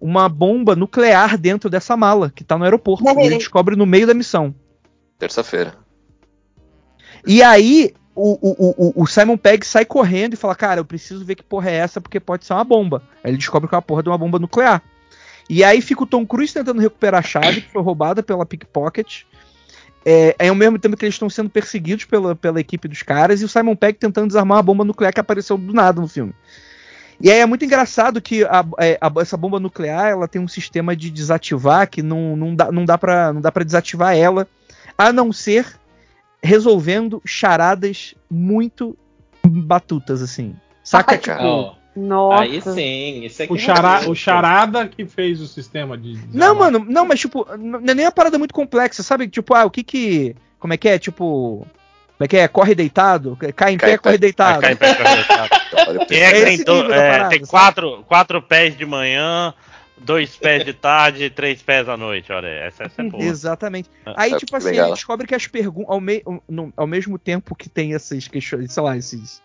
uma 0.00 0.30
bomba 0.30 0.74
nuclear 0.74 1.36
dentro 1.36 1.68
dessa 1.68 1.94
mala 1.94 2.32
que 2.34 2.42
tá 2.42 2.56
no 2.56 2.64
aeroporto. 2.64 3.04
E 3.04 3.26
ele 3.26 3.36
descobre 3.36 3.76
no 3.76 3.84
meio 3.84 4.06
da 4.06 4.14
missão. 4.14 4.54
Terça-feira. 5.18 5.74
E 7.26 7.42
aí, 7.42 7.92
o, 8.14 8.32
o, 8.40 8.74
o, 8.78 9.02
o 9.02 9.06
Simon 9.06 9.36
Pegg 9.36 9.66
sai 9.66 9.84
correndo 9.84 10.32
e 10.32 10.38
fala: 10.38 10.54
Cara, 10.54 10.80
eu 10.80 10.86
preciso 10.86 11.22
ver 11.22 11.34
que 11.34 11.42
porra 11.42 11.68
é 11.68 11.74
essa, 11.74 12.00
porque 12.00 12.18
pode 12.18 12.46
ser 12.46 12.54
uma 12.54 12.64
bomba. 12.64 13.02
Aí 13.22 13.30
ele 13.30 13.36
descobre 13.36 13.68
que 13.68 13.74
é 13.74 13.76
uma 13.76 13.82
porra 13.82 14.02
de 14.02 14.08
uma 14.08 14.16
bomba 14.16 14.38
nuclear. 14.38 14.82
E 15.48 15.62
aí 15.62 15.80
fica 15.80 16.02
o 16.02 16.06
Tom 16.06 16.24
Cruise 16.26 16.52
tentando 16.54 16.80
recuperar 16.80 17.20
a 17.20 17.22
chave, 17.26 17.60
que 17.60 17.70
foi 17.70 17.82
roubada 17.82 18.22
pela 18.22 18.46
Pickpocket. 18.46 19.22
É, 20.06 20.36
é 20.38 20.48
ao 20.48 20.54
mesmo 20.54 20.78
tempo 20.78 20.96
que 20.96 21.04
eles 21.04 21.14
estão 21.14 21.30
sendo 21.30 21.48
perseguidos 21.50 22.04
pela, 22.04 22.34
pela 22.34 22.60
equipe 22.60 22.86
dos 22.88 23.02
caras, 23.02 23.40
e 23.40 23.44
o 23.44 23.48
Simon 23.48 23.74
Pegg 23.76 23.98
tentando 23.98 24.26
desarmar 24.26 24.58
uma 24.58 24.62
bomba 24.62 24.84
nuclear 24.84 25.12
que 25.12 25.20
apareceu 25.20 25.56
do 25.56 25.72
nada 25.72 26.00
no 26.00 26.08
filme. 26.08 26.34
E 27.20 27.30
aí 27.30 27.38
é 27.38 27.46
muito 27.46 27.64
engraçado 27.64 28.20
que 28.20 28.44
a- 28.44 28.64
é, 28.78 28.98
a- 29.00 29.12
essa 29.20 29.36
bomba 29.36 29.60
nuclear 29.60 30.06
ela 30.08 30.26
tem 30.28 30.42
um 30.42 30.48
sistema 30.48 30.94
de 30.96 31.10
desativar 31.10 31.88
que 31.88 32.02
não, 32.02 32.36
não 32.36 32.54
dá, 32.54 32.72
não 32.72 32.84
dá 32.84 32.98
pra 32.98 33.32
não 33.32 33.40
dá 33.40 33.52
para 33.52 33.64
desativar 33.64 34.16
ela, 34.16 34.46
a 34.98 35.12
não 35.12 35.32
ser 35.32 35.78
resolvendo 36.42 37.22
charadas 37.24 38.14
muito 38.30 38.96
batutas, 39.46 40.20
assim. 40.22 40.54
Saca, 40.82 41.14
Ah, 41.14 41.18
tipo. 41.18 41.76
Nossa. 41.96 42.42
aí 42.42 42.60
sim, 42.60 43.24
isso 43.24 43.42
aqui 43.42 43.52
O, 43.52 43.56
é 43.56 43.58
chara, 43.58 43.80
realmente- 43.88 44.10
o 44.10 44.14
Charada 44.14 44.88
que 44.88 45.06
fez 45.06 45.40
o 45.40 45.46
sistema 45.46 45.96
de. 45.96 46.14
de 46.16 46.36
Não, 46.36 46.48
arma. 46.48 46.60
mano, 46.70 46.86
não, 46.88 47.04
mas 47.06 47.20
tipo, 47.20 47.46
não 47.56 47.78
é 47.86 47.94
nem 47.94 48.04
uma 48.06 48.12
parada 48.12 48.38
muito 48.38 48.52
complexa, 48.54 49.02
sabe? 49.02 49.28
Tipo, 49.28 49.54
ah, 49.54 49.64
o 49.64 49.70
que 49.70 49.82
que. 49.84 50.34
Como 50.58 50.72
é 50.72 50.76
que 50.76 50.88
é? 50.88 50.98
Tipo. 50.98 51.66
Como 52.16 52.24
é 52.24 52.28
que 52.28 52.36
é? 52.36 52.46
Corre 52.48 52.74
deitado? 52.74 53.36
Cai 53.56 53.72
em 53.74 53.76
Cai 53.76 53.90
pé, 53.90 53.94
em 53.94 53.96
pé. 53.96 53.98
corre 53.98 54.18
deitado. 54.18 54.60
Vai 54.60 54.76
cair 54.76 54.96
pra 54.96 55.04
correr. 55.04 55.88
Olha, 55.88 56.06
Quem 56.06 56.18
é 56.20 56.30
que 56.30 56.36
É 56.38 56.44
tem, 56.44 56.54
esse 56.54 56.64
do- 56.64 56.72
nível 56.74 56.88
da 56.90 56.96
é, 56.96 57.10
parada, 57.10 57.28
tem 57.30 57.38
sabe? 57.40 57.50
quatro, 57.50 58.04
quatro 58.08 58.42
pés 58.42 58.76
de 58.76 58.86
manhã, 58.86 59.52
dois 59.98 60.36
pés 60.36 60.64
de 60.64 60.72
tarde 60.72 61.24
e 61.24 61.30
três 61.30 61.60
pés 61.62 61.88
à 61.88 61.96
noite? 61.96 62.32
Olha, 62.32 62.46
essa, 62.46 62.84
essa 62.84 63.02
é 63.02 63.04
boa. 63.08 63.22
Exatamente. 63.22 63.90
Aí, 64.16 64.32
É, 64.32 64.36
tipo 64.36 64.56
assim, 64.56 64.70
legal. 64.70 64.86
ele 64.86 64.94
descobre 64.94 65.26
que 65.26 65.34
as 65.34 65.46
perguntas. 65.48 65.90
Ao, 65.90 66.00
me- 66.00 66.22
ao 66.76 66.86
mesmo 66.86 67.18
tempo 67.18 67.54
que 67.56 67.68
tem 67.68 67.90
esses 67.92 68.26
questões, 68.28 68.72
sei 68.72 68.82
lá, 68.82 68.96
esses. 68.96 69.42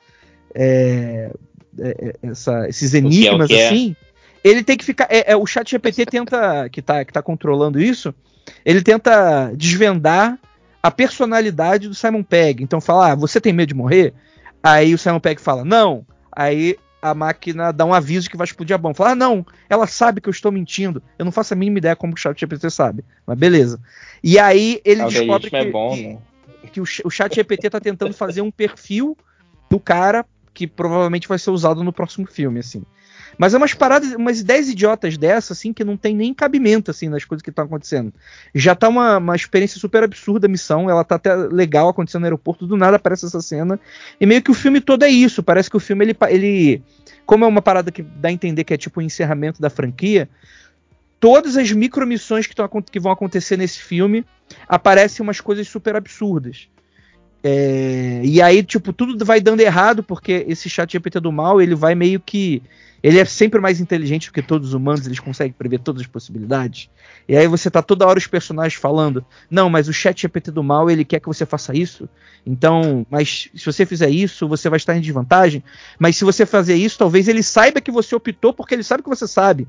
é, 0.54 1.32
é, 1.78 2.16
é, 2.24 2.28
essa- 2.30 2.68
esses 2.68 2.92
que 2.92 2.98
é 2.98 3.02
o 3.02 3.06
enigmas, 3.06 3.48
que 3.48 3.56
é. 3.56 3.68
assim. 3.68 3.96
Ele 4.44 4.64
tem 4.64 4.78
que 4.78 4.86
ficar. 4.86 5.08
É, 5.10 5.34
é, 5.34 5.36
o 5.36 5.46
chat 5.46 5.70
GPT 5.70 6.06
tenta. 6.08 6.70
Que 6.70 6.82
tá, 6.82 7.04
que 7.04 7.12
tá 7.14 7.22
controlando 7.22 7.80
isso. 7.80 8.14
Ele 8.66 8.82
tenta 8.82 9.52
desvendar 9.56 10.40
a 10.82 10.90
personalidade 10.90 11.88
do 11.88 11.94
Simon 11.94 12.24
Pegg. 12.24 12.64
Então 12.64 12.80
fala, 12.82 13.12
ah, 13.12 13.16
você 13.16 13.40
tem 13.42 13.52
medo 13.54 13.68
de 13.70 13.76
morrer? 13.76 14.14
Aí 14.64 14.94
o 14.94 14.98
Simon 14.98 15.20
Pegg 15.20 15.40
fala, 15.42 15.64
não. 15.66 16.06
Aí 16.32 16.78
a 17.02 17.14
máquina 17.14 17.72
dá 17.72 17.86
um 17.86 17.94
aviso 17.94 18.30
que 18.30 18.36
vai 18.38 18.46
explodir 18.46 18.74
a 18.74 18.78
bomba. 18.78 18.96
Fala, 18.96 19.12
ah, 19.12 19.16
não, 19.16 19.46
ela 19.70 19.86
sabe 19.88 20.20
que 20.22 20.28
eu 20.30 20.32
estou 20.32 20.52
mentindo. 20.52 21.02
Eu 21.18 21.26
não 21.26 21.32
faço 21.32 21.54
a 21.54 21.58
mínima 21.58 21.78
ideia 21.80 21.96
como 21.96 22.14
o 22.14 22.18
chat 22.18 22.40
GPT 22.40 22.70
sabe. 22.70 23.04
Mas 23.28 23.38
beleza. 23.38 23.80
E 24.24 24.40
aí 24.40 24.82
ele 24.84 25.04
O 25.04 25.10
descobre 25.10 25.50
que, 25.50 25.56
é 25.56 25.66
bom, 25.72 25.94
que- 25.96 26.08
né? 26.08 26.18
que 26.74 26.82
o, 26.82 26.86
ch- 26.86 27.02
o 27.06 27.10
chat 27.10 27.34
GPT 27.36 27.70
tá 27.70 27.80
tentando 27.80 28.14
fazer 28.14 28.42
um 28.42 28.52
perfil 28.52 29.18
do 29.70 29.80
cara 29.80 30.26
que 30.54 30.68
provavelmente 30.68 31.28
vai 31.28 31.40
ser 31.40 31.52
usado 31.52 31.84
no 31.84 31.94
próximo 31.94 32.28
filme, 32.28 32.60
assim. 32.60 32.84
Mas 33.38 33.54
é 33.54 33.58
umas 33.58 33.74
paradas, 33.74 34.14
umas 34.16 34.42
ideias 34.42 34.68
idiotas 34.68 35.18
dessa, 35.18 35.54
assim, 35.54 35.72
que 35.72 35.84
não 35.84 35.96
tem 35.96 36.14
nem 36.14 36.34
cabimento, 36.34 36.92
assim, 36.92 37.08
nas 37.08 37.24
coisas 37.24 37.42
que 37.42 37.50
estão 37.50 37.64
acontecendo. 37.64 38.14
Já 38.54 38.76
tá 38.76 38.90
uma, 38.90 39.18
uma 39.18 39.36
experiência 39.36 39.80
super 39.80 40.04
absurda 40.04 40.46
a 40.46 40.50
missão, 40.50 40.90
ela 40.90 41.06
tá 41.06 41.16
até 41.16 41.34
legal 41.36 41.88
acontecendo 41.88 42.22
no 42.22 42.26
aeroporto, 42.26 42.68
do 42.68 42.76
nada 42.76 42.98
aparece 42.98 43.26
essa 43.26 43.42
cena. 43.42 43.80
E 44.20 44.26
meio 44.26 44.42
que 44.42 44.52
o 44.52 44.54
filme 44.54 44.82
todo 44.82 45.04
é 45.04 45.10
isso, 45.10 45.42
parece 45.42 45.70
que 45.70 45.78
o 45.78 45.80
filme, 45.80 46.04
ele, 46.04 46.18
ele 46.30 46.84
como 47.26 47.46
é 47.46 47.48
uma 47.48 47.62
parada 47.62 47.92
que 47.92 48.02
dá 48.02 48.28
a 48.30 48.32
entender 48.32 48.64
que 48.64 48.74
é 48.74 48.78
tipo 48.78 49.00
o 49.00 49.04
encerramento 49.04 49.62
da 49.62 49.70
franquia, 49.70 50.28
todas 51.20 51.56
as 51.56 51.72
micromissões 51.72 52.48
que, 52.48 52.56
que 52.92 53.00
vão 53.00 53.12
acontecer 53.12 53.56
nesse 53.56 53.80
filme 53.80 54.26
aparecem 54.68 55.24
umas 55.24 55.40
coisas 55.40 55.68
super 55.68 55.96
absurdas. 55.96 56.68
É, 57.44 58.22
e 58.24 58.42
aí, 58.42 58.62
tipo, 58.64 58.92
tudo 58.92 59.24
vai 59.24 59.40
dando 59.40 59.62
errado, 59.62 60.04
porque 60.04 60.46
esse 60.48 60.70
chat 60.70 60.92
GPT 60.92 61.20
do 61.20 61.32
mal, 61.32 61.62
ele 61.62 61.76
vai 61.76 61.96
meio 61.96 62.20
que. 62.20 62.62
Ele 63.02 63.18
é 63.18 63.24
sempre 63.24 63.62
mais 63.62 63.80
inteligente 63.80 64.28
do 64.28 64.34
que 64.34 64.42
todos 64.42 64.70
os 64.70 64.74
humanos, 64.74 65.06
eles 65.06 65.22
conseguem 65.22 65.54
prever 65.54 65.80
todas 65.80 66.02
as 66.02 66.08
possibilidades. 66.08 66.90
E 67.30 67.38
aí 67.38 67.48
você 67.48 67.72
tá 67.72 67.82
toda 67.82 68.06
hora 68.06 68.20
os 68.20 68.28
personagens 68.28 68.74
falando: 68.74 69.26
Não, 69.50 69.70
mas 69.70 69.88
o 69.88 69.94
chat 69.94 70.22
GPT 70.22 70.52
do 70.52 70.62
mal, 70.62 70.90
ele 70.90 71.06
quer 71.06 71.22
que 71.22 71.28
você 71.28 71.46
faça 71.46 71.74
isso. 71.74 72.10
Então, 72.46 73.06
mas 73.10 73.50
se 73.56 73.66
você 73.66 73.86
fizer 73.86 74.10
isso, 74.10 74.50
você 74.50 74.70
vai 74.70 74.78
estar 74.78 74.98
em 74.98 75.02
desvantagem. 75.02 75.64
Mas 75.98 76.18
se 76.18 76.26
você 76.26 76.46
fazer 76.46 76.76
isso, 76.76 76.98
talvez 76.98 77.30
ele 77.30 77.42
saiba 77.42 77.80
que 77.80 77.92
você 77.92 78.14
optou 78.14 78.54
porque 78.54 78.74
ele 78.74 78.84
sabe 78.84 79.02
que 79.02 79.10
você 79.10 79.28
sabe. 79.28 79.66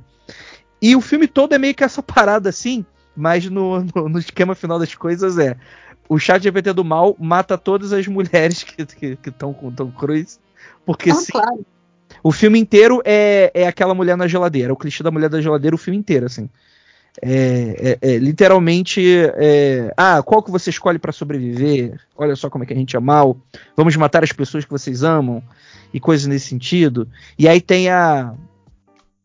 E 0.83 0.97
o 0.97 1.01
filme 1.01 1.29
todo 1.29 1.55
é 1.55 1.59
meio 1.59 1.75
que 1.75 1.85
essa 1.85 2.03
parada 2.03 2.49
assim, 2.49 2.85
mas 3.17 3.49
no, 3.49 3.85
no, 3.95 4.09
no 4.09 4.19
esquema 4.19 4.57
final 4.57 4.79
das 4.79 4.95
coisas 4.95 5.39
é 5.39 5.57
o 6.11 6.19
chat 6.19 6.43
GPT 6.43 6.73
do 6.73 6.85
mal 6.85 7.17
mata 7.19 7.57
todas 7.57 7.93
as 7.93 8.07
mulheres 8.09 8.65
que 8.65 9.17
estão 9.27 9.55
com 9.55 9.69
o 9.69 9.73
Tom 9.73 9.91
Cruise. 9.93 10.39
Porque 10.85 11.11
Ah, 11.11 11.15
sim, 11.15 11.31
claro. 11.33 11.65
o 12.23 12.33
filme 12.33 12.59
inteiro 12.59 13.01
é, 13.05 13.51
é 13.55 13.67
aquela 13.69 13.95
mulher 13.95 14.17
na 14.17 14.27
geladeira, 14.27 14.71
é 14.71 14.73
o 14.73 14.77
clichê 14.77 15.03
da 15.05 15.11
mulher 15.13 15.31
da 15.31 15.41
geladeira 15.41 15.75
o 15.75 15.79
filme 15.79 15.97
inteiro, 15.99 16.27
assim. 16.27 16.51
É, 17.23 17.99
é- 18.03 18.15
é 18.15 18.19
literalmente, 18.19 19.01
é, 19.37 19.93
ah, 19.97 20.23
qual 20.23 20.43
que 20.43 20.51
você 20.51 20.71
escolhe 20.71 20.99
pra 20.99 21.13
sobreviver? 21.13 22.01
Olha 22.17 22.35
só 22.35 22.49
como 22.51 22.65
é 22.65 22.67
que 22.67 22.73
a 22.73 22.77
gente 22.77 22.97
é 22.97 23.01
mal. 23.01 23.37
Vamos 23.77 23.95
matar 23.97 24.23
as 24.25 24.33
pessoas 24.33 24.65
que 24.65 24.71
vocês 24.71 25.03
amam 25.03 25.43
e 25.93 26.01
coisas 26.01 26.27
nesse 26.27 26.49
sentido. 26.49 27.09
E 27.39 27.49
aí 27.49 27.61
tem 27.61 27.89
a 27.89 28.35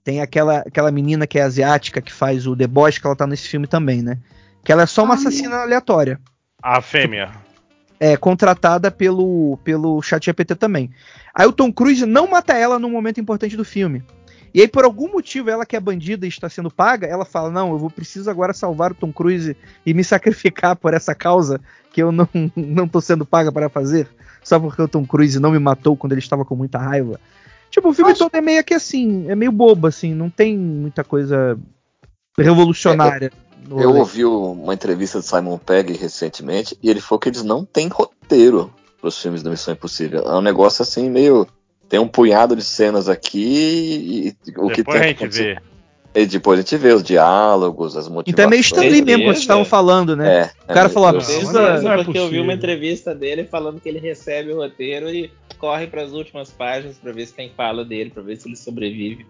tem 0.03 0.21
aquela 0.21 0.59
aquela 0.59 0.91
menina 0.91 1.25
que 1.25 1.39
é 1.39 1.41
asiática 1.43 1.99
que 2.01 2.11
faz 2.13 2.45
o 2.45 2.55
deboche 2.55 2.99
que 3.01 3.07
ela 3.07 3.15
tá 3.15 3.25
nesse 3.25 3.47
filme 3.47 3.65
também, 3.67 4.01
né? 4.03 4.17
Que 4.63 4.71
ela 4.71 4.83
é 4.83 4.85
só 4.85 5.03
uma 5.03 5.13
Ah, 5.13 5.17
assassina 5.17 5.57
aleatória 5.57 6.19
A 6.61 6.81
fêmea. 6.81 7.31
é, 7.99 8.17
contratada 8.17 8.89
pelo, 8.91 9.57
pelo 9.63 10.01
ChatGPT 10.01 10.55
também. 10.55 10.89
Aí 11.33 11.45
o 11.47 11.51
Tom 11.53 11.71
Cruise 11.71 12.05
não 12.05 12.27
mata 12.27 12.53
ela 12.53 12.77
num 12.79 12.89
momento 12.89 13.19
importante 13.19 13.55
do 13.55 13.63
filme. 13.65 14.03
E 14.53 14.61
aí, 14.61 14.67
por 14.69 14.85
algum 14.85 15.11
motivo, 15.11 15.49
ela 15.49 15.65
que 15.65 15.75
é 15.75 15.79
bandida 15.81 16.25
e 16.25 16.29
está 16.29 16.49
sendo 16.49 16.71
paga, 16.71 17.05
ela 17.07 17.25
fala: 17.25 17.51
Não, 17.51 17.71
eu 17.71 17.77
vou 17.77 17.89
preciso 17.89 18.29
agora 18.29 18.53
salvar 18.53 18.91
o 18.91 18.95
Tom 18.95 19.11
Cruise 19.11 19.55
e 19.85 19.93
me 19.93 20.01
sacrificar 20.03 20.75
por 20.77 20.93
essa 20.93 21.13
causa 21.13 21.59
que 21.91 22.01
eu 22.01 22.11
não, 22.11 22.27
não 22.55 22.87
tô 22.87 23.01
sendo 23.01 23.25
paga 23.25 23.51
para 23.51 23.67
fazer, 23.69 24.07
só 24.41 24.57
porque 24.59 24.81
o 24.81 24.87
Tom 24.87 25.05
Cruise 25.05 25.39
não 25.39 25.51
me 25.51 25.59
matou 25.59 25.97
quando 25.97 26.13
ele 26.13 26.19
estava 26.19 26.45
com 26.45 26.55
muita 26.55 26.77
raiva. 26.77 27.19
Tipo, 27.69 27.89
o 27.89 27.93
filme 27.93 28.11
Acho- 28.11 28.19
todo 28.19 28.35
é 28.35 28.41
meio 28.41 28.63
que 28.63 28.73
assim, 28.73 29.29
é 29.29 29.35
meio 29.35 29.51
bobo, 29.51 29.87
assim, 29.87 30.13
não 30.13 30.29
tem 30.29 30.57
muita 30.57 31.03
coisa 31.03 31.59
revolucionária. 32.37 33.31
No 33.67 33.79
Eu 33.81 33.87
rolê. 33.89 33.99
ouvi 33.99 34.25
uma 34.25 34.73
entrevista 34.73 35.19
do 35.19 35.23
Simon 35.25 35.57
Pegg 35.57 35.93
recentemente 35.93 36.77
e 36.81 36.89
ele 36.89 37.01
falou 37.01 37.19
que 37.19 37.29
eles 37.29 37.43
não 37.43 37.63
têm 37.65 37.87
roteiro 37.87 38.73
pros 38.99 39.21
filmes 39.21 39.43
da 39.43 39.49
Missão 39.49 39.73
Impossível. 39.73 40.21
É 40.23 40.35
um 40.35 40.41
negócio 40.41 40.81
assim 40.81 41.09
meio. 41.09 41.47
Tem 41.87 41.99
um 41.99 42.07
punhado 42.07 42.55
de 42.55 42.63
cenas 42.63 43.07
aqui 43.07 44.35
e 44.47 44.51
o 44.57 44.69
que 44.69 44.77
Depois 44.77 44.99
tem 45.01 45.09
a 45.11 45.13
que 45.13 45.23
gente 45.25 45.33
vê. 45.37 45.57
E 46.15 46.25
depois 46.25 46.57
a 46.57 46.61
gente 46.61 46.77
vê 46.77 46.93
os 46.93 47.03
diálogos, 47.03 47.97
as 47.97 48.07
motivações. 48.07 48.27
Então 48.33 48.45
é 48.45 48.47
meio 48.47 48.61
Stanley 48.61 48.89
mesmo, 48.91 49.05
quando 49.05 49.07
Beleza. 49.17 49.33
vocês 49.33 49.41
estavam 49.41 49.65
falando, 49.65 50.15
né? 50.15 50.39
É, 50.43 50.51
O 50.63 50.73
cara 50.73 50.87
falou, 50.89 51.09
eu- 51.09 51.15
ah, 51.15 51.17
precisa- 51.17 51.81
não 51.81 51.91
é 51.91 52.03
porque 52.03 52.17
eu 52.17 52.29
vi 52.29 52.39
uma 52.39 52.53
entrevista 52.53 53.13
dele 53.13 53.43
falando 53.43 53.81
que 53.81 53.89
ele 53.89 53.99
recebe 53.99 54.51
o 54.53 54.55
roteiro 54.57 55.09
e 55.09 55.29
corre 55.59 55.87
para 55.87 56.03
as 56.03 56.11
últimas 56.13 56.49
páginas 56.51 56.95
para 56.97 57.11
ver 57.11 57.25
se 57.25 57.33
tem 57.33 57.51
fala 57.55 57.83
dele, 57.83 58.09
para 58.11 58.23
ver 58.23 58.37
se 58.37 58.47
ele 58.47 58.55
sobrevive. 58.55 59.25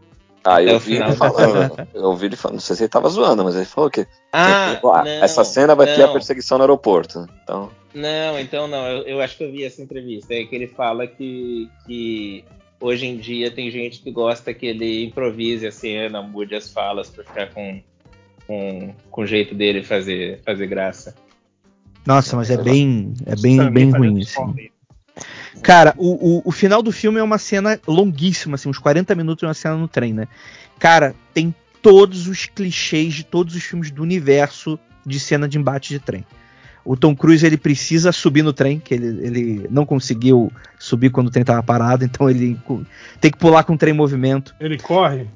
Ah, 0.46 0.62
eu 0.62 0.80
vi 0.80 0.94
final 0.94 1.10
ele 1.10 1.18
falando. 1.18 1.88
Eu 1.94 2.04
ouvi 2.04 2.28
ele 2.28 2.36
falando, 2.36 2.56
não 2.56 2.62
sei 2.62 2.76
se 2.76 2.84
ele 2.84 2.90
tava 2.90 3.10
zoando, 3.10 3.44
mas 3.44 3.56
ele 3.56 3.66
falou 3.66 3.90
que 3.90 4.06
Ah, 4.32 4.80
Ah, 4.84 5.04
não, 5.04 5.08
essa 5.24 5.44
cena 5.44 5.74
vai 5.74 5.88
ter 5.88 6.04
a 6.04 6.08
não. 6.08 6.14
perseguição 6.14 6.58
no 6.60 6.64
aeroporto. 6.64 7.28
Então, 7.44 7.72
Não, 7.94 8.40
então 8.40 8.68
não. 8.68 8.86
Eu, 8.86 9.04
eu 9.04 9.22
acho 9.22 9.38
que 9.38 9.44
eu 9.44 9.52
vi 9.52 9.64
essa 9.64 9.82
entrevista. 9.82 10.34
É 10.36 10.44
que 10.46 10.56
ele 10.56 10.68
fala 10.68 11.08
que, 11.08 11.68
que 11.88 12.46
hoje 12.80 13.08
em 13.08 13.18
dia 13.18 13.50
tem 13.50 13.72
gente 13.72 14.02
que 14.02 14.12
gosta 14.12 14.54
que 14.54 14.68
ele 14.68 15.06
improvise 15.06 15.66
a 15.66 15.72
cena, 15.72 16.22
mude 16.22 16.54
as 16.56 16.72
falas 16.72 17.10
pra 17.10 17.24
ficar 17.24 17.48
com, 17.52 17.82
com, 18.46 18.94
com 19.10 19.22
o 19.22 19.26
jeito 19.26 19.56
dele 19.56 19.82
fazer, 19.84 20.42
fazer 20.46 20.68
graça. 20.68 21.16
Nossa, 22.06 22.36
mas 22.36 22.52
é 22.52 22.58
bem, 22.58 23.14
é 23.26 23.36
bem, 23.36 23.72
bem 23.72 23.90
ruim, 23.90 24.22
assim. 24.22 24.70
Cara, 25.62 25.94
o, 25.98 26.38
o, 26.38 26.42
o 26.46 26.52
final 26.52 26.82
do 26.84 26.92
filme 26.92 27.20
é 27.20 27.24
uma 27.24 27.38
cena 27.38 27.80
longuíssima, 27.88 28.56
assim, 28.56 28.70
uns 28.70 28.78
40 28.78 29.16
minutos 29.16 29.40
de 29.40 29.46
uma 29.46 29.54
cena 29.54 29.76
no 29.76 29.88
trem, 29.88 30.14
né? 30.14 30.28
Cara, 30.80 31.16
tem 31.34 31.54
todos 31.82 32.28
os 32.28 32.46
clichês 32.46 33.14
de 33.14 33.24
todos 33.24 33.56
os 33.56 33.64
filmes 33.64 33.92
do 33.92 34.02
universo 34.02 34.80
de 35.06 35.20
cena 35.20 35.48
de 35.48 35.58
embate 35.58 35.90
de 35.90 36.00
trem. 36.00 36.26
O 36.84 36.96
Tom 36.96 37.16
Cruise 37.16 37.44
ele 37.44 37.58
precisa 37.58 38.12
subir 38.12 38.44
no 38.44 38.54
trem, 38.54 38.80
que 38.80 38.94
ele, 38.94 39.26
ele 39.26 39.68
não 39.72 39.86
conseguiu 39.86 40.52
subir 40.78 41.10
quando 41.10 41.28
o 41.28 41.32
trem 41.32 41.44
tava 41.44 41.64
parado, 41.64 42.06
então 42.06 42.30
ele 42.30 42.60
tem 43.20 43.32
que 43.32 43.38
pular 43.38 43.64
com 43.64 43.74
o 43.74 43.78
trem 43.78 43.94
em 43.94 43.98
movimento. 43.98 44.56
Ele 44.60 44.78
corre. 44.78 45.28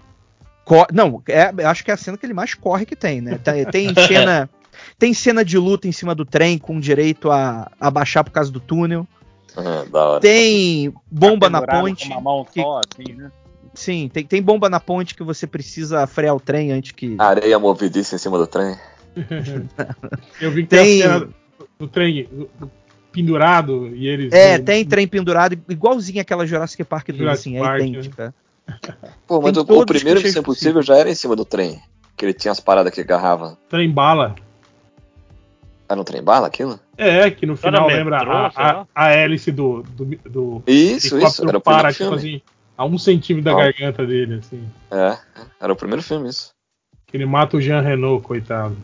Co- 0.63 0.87
não, 0.93 1.23
é, 1.27 1.51
acho 1.65 1.83
que 1.83 1.89
é 1.89 1.95
a 1.95 1.97
cena 1.97 2.17
que 2.17 2.25
ele 2.25 2.33
mais 2.33 2.53
corre 2.53 2.85
que 2.85 2.95
tem, 2.95 3.21
né? 3.21 3.39
Tem, 3.39 3.65
tem 3.65 3.93
cena, 4.07 4.47
tem 4.99 5.13
cena 5.13 5.43
de 5.43 5.57
luta 5.57 5.87
em 5.87 5.91
cima 5.91 6.13
do 6.13 6.23
trem 6.23 6.59
com 6.59 6.79
direito 6.79 7.31
a, 7.31 7.71
a 7.79 7.89
baixar 7.89 8.23
por 8.23 8.31
causa 8.31 8.51
do 8.51 8.59
túnel. 8.59 9.07
É. 9.59 10.19
Tem 10.19 10.93
bomba 11.09 11.49
na 11.49 11.61
ponte. 11.65 12.09
Mão 12.21 12.45
que- 12.45 12.61
só, 12.61 12.79
assim, 12.79 13.13
né? 13.13 13.31
Sim, 13.73 14.09
tem, 14.11 14.25
tem 14.25 14.41
bomba 14.41 14.67
na 14.69 14.79
ponte 14.79 15.13
que 15.15 15.23
você 15.23 15.45
precisa 15.45 16.05
frear 16.07 16.35
o 16.35 16.39
trem 16.39 16.71
antes 16.71 16.91
que. 16.91 17.15
Areia 17.19 17.57
movediça 17.59 18.15
em 18.15 18.17
cima 18.17 18.37
do 18.37 18.47
trem. 18.47 18.75
Eu 20.41 20.51
vi 20.51 20.63
que 20.63 20.69
Tem- 20.69 21.01
do 21.77 21.87
trem 21.87 22.25
do- 22.25 22.49
do 22.59 22.71
pendurado 23.11 23.87
e 23.95 24.07
eles. 24.07 24.31
é, 24.33 24.59
tem 24.59 24.85
trem 24.85 25.07
pendurado, 25.07 25.57
igualzinho 25.69 26.21
aquela 26.21 26.45
Jurassic 26.45 26.83
Park 26.83 27.09
do 27.09 27.17
Jurassic 27.17 27.49
assim, 27.49 27.57
é 27.57 27.59
Park, 27.61 27.79
né? 27.81 27.87
idêntica. 27.87 28.35
Pô, 29.25 29.41
mas 29.41 29.57
o, 29.57 29.61
o 29.61 29.85
primeiro 29.85 30.21
Missão 30.21 30.41
Impossível 30.41 30.81
já 30.81 30.95
era 30.95 31.09
em 31.09 31.15
cima 31.15 31.35
do 31.35 31.43
trem. 31.45 31.81
Que 32.15 32.25
ele 32.25 32.33
tinha 32.33 32.51
as 32.51 32.59
paradas 32.59 32.93
que 32.93 33.01
agarrava. 33.01 33.57
Trem 33.69 33.89
bala. 33.89 34.35
Era 35.87 35.99
um 35.99 36.03
trem 36.03 36.21
bala 36.21 36.47
aquilo? 36.47 36.79
É, 36.99 37.31
que 37.31 37.45
no 37.45 37.55
final 37.55 37.87
metrô, 37.87 37.97
lembra 37.97 38.17
a, 38.21 38.81
a, 38.81 38.85
a 38.93 39.09
hélice 39.11 39.51
do, 39.51 39.83
do, 39.83 40.05
do 40.29 40.63
Isso, 40.67 41.17
isso. 41.17 41.47
Era 41.47 41.57
o 41.57 41.61
para, 41.61 41.93
tipo 41.93 42.13
assim, 42.13 42.41
a 42.77 42.85
um 42.85 42.97
centímetro 42.97 43.45
da 43.51 43.57
garganta 43.57 44.05
dele, 44.05 44.35
assim. 44.35 44.69
É, 44.91 45.17
era 45.61 45.71
o 45.71 45.75
primeiro 45.75 46.03
filme, 46.03 46.29
isso. 46.29 46.51
Que 47.07 47.15
ele 47.17 47.25
mata 47.25 47.55
o 47.57 47.61
Jean 47.61 47.81
Renault, 47.81 48.23
coitado. 48.23 48.77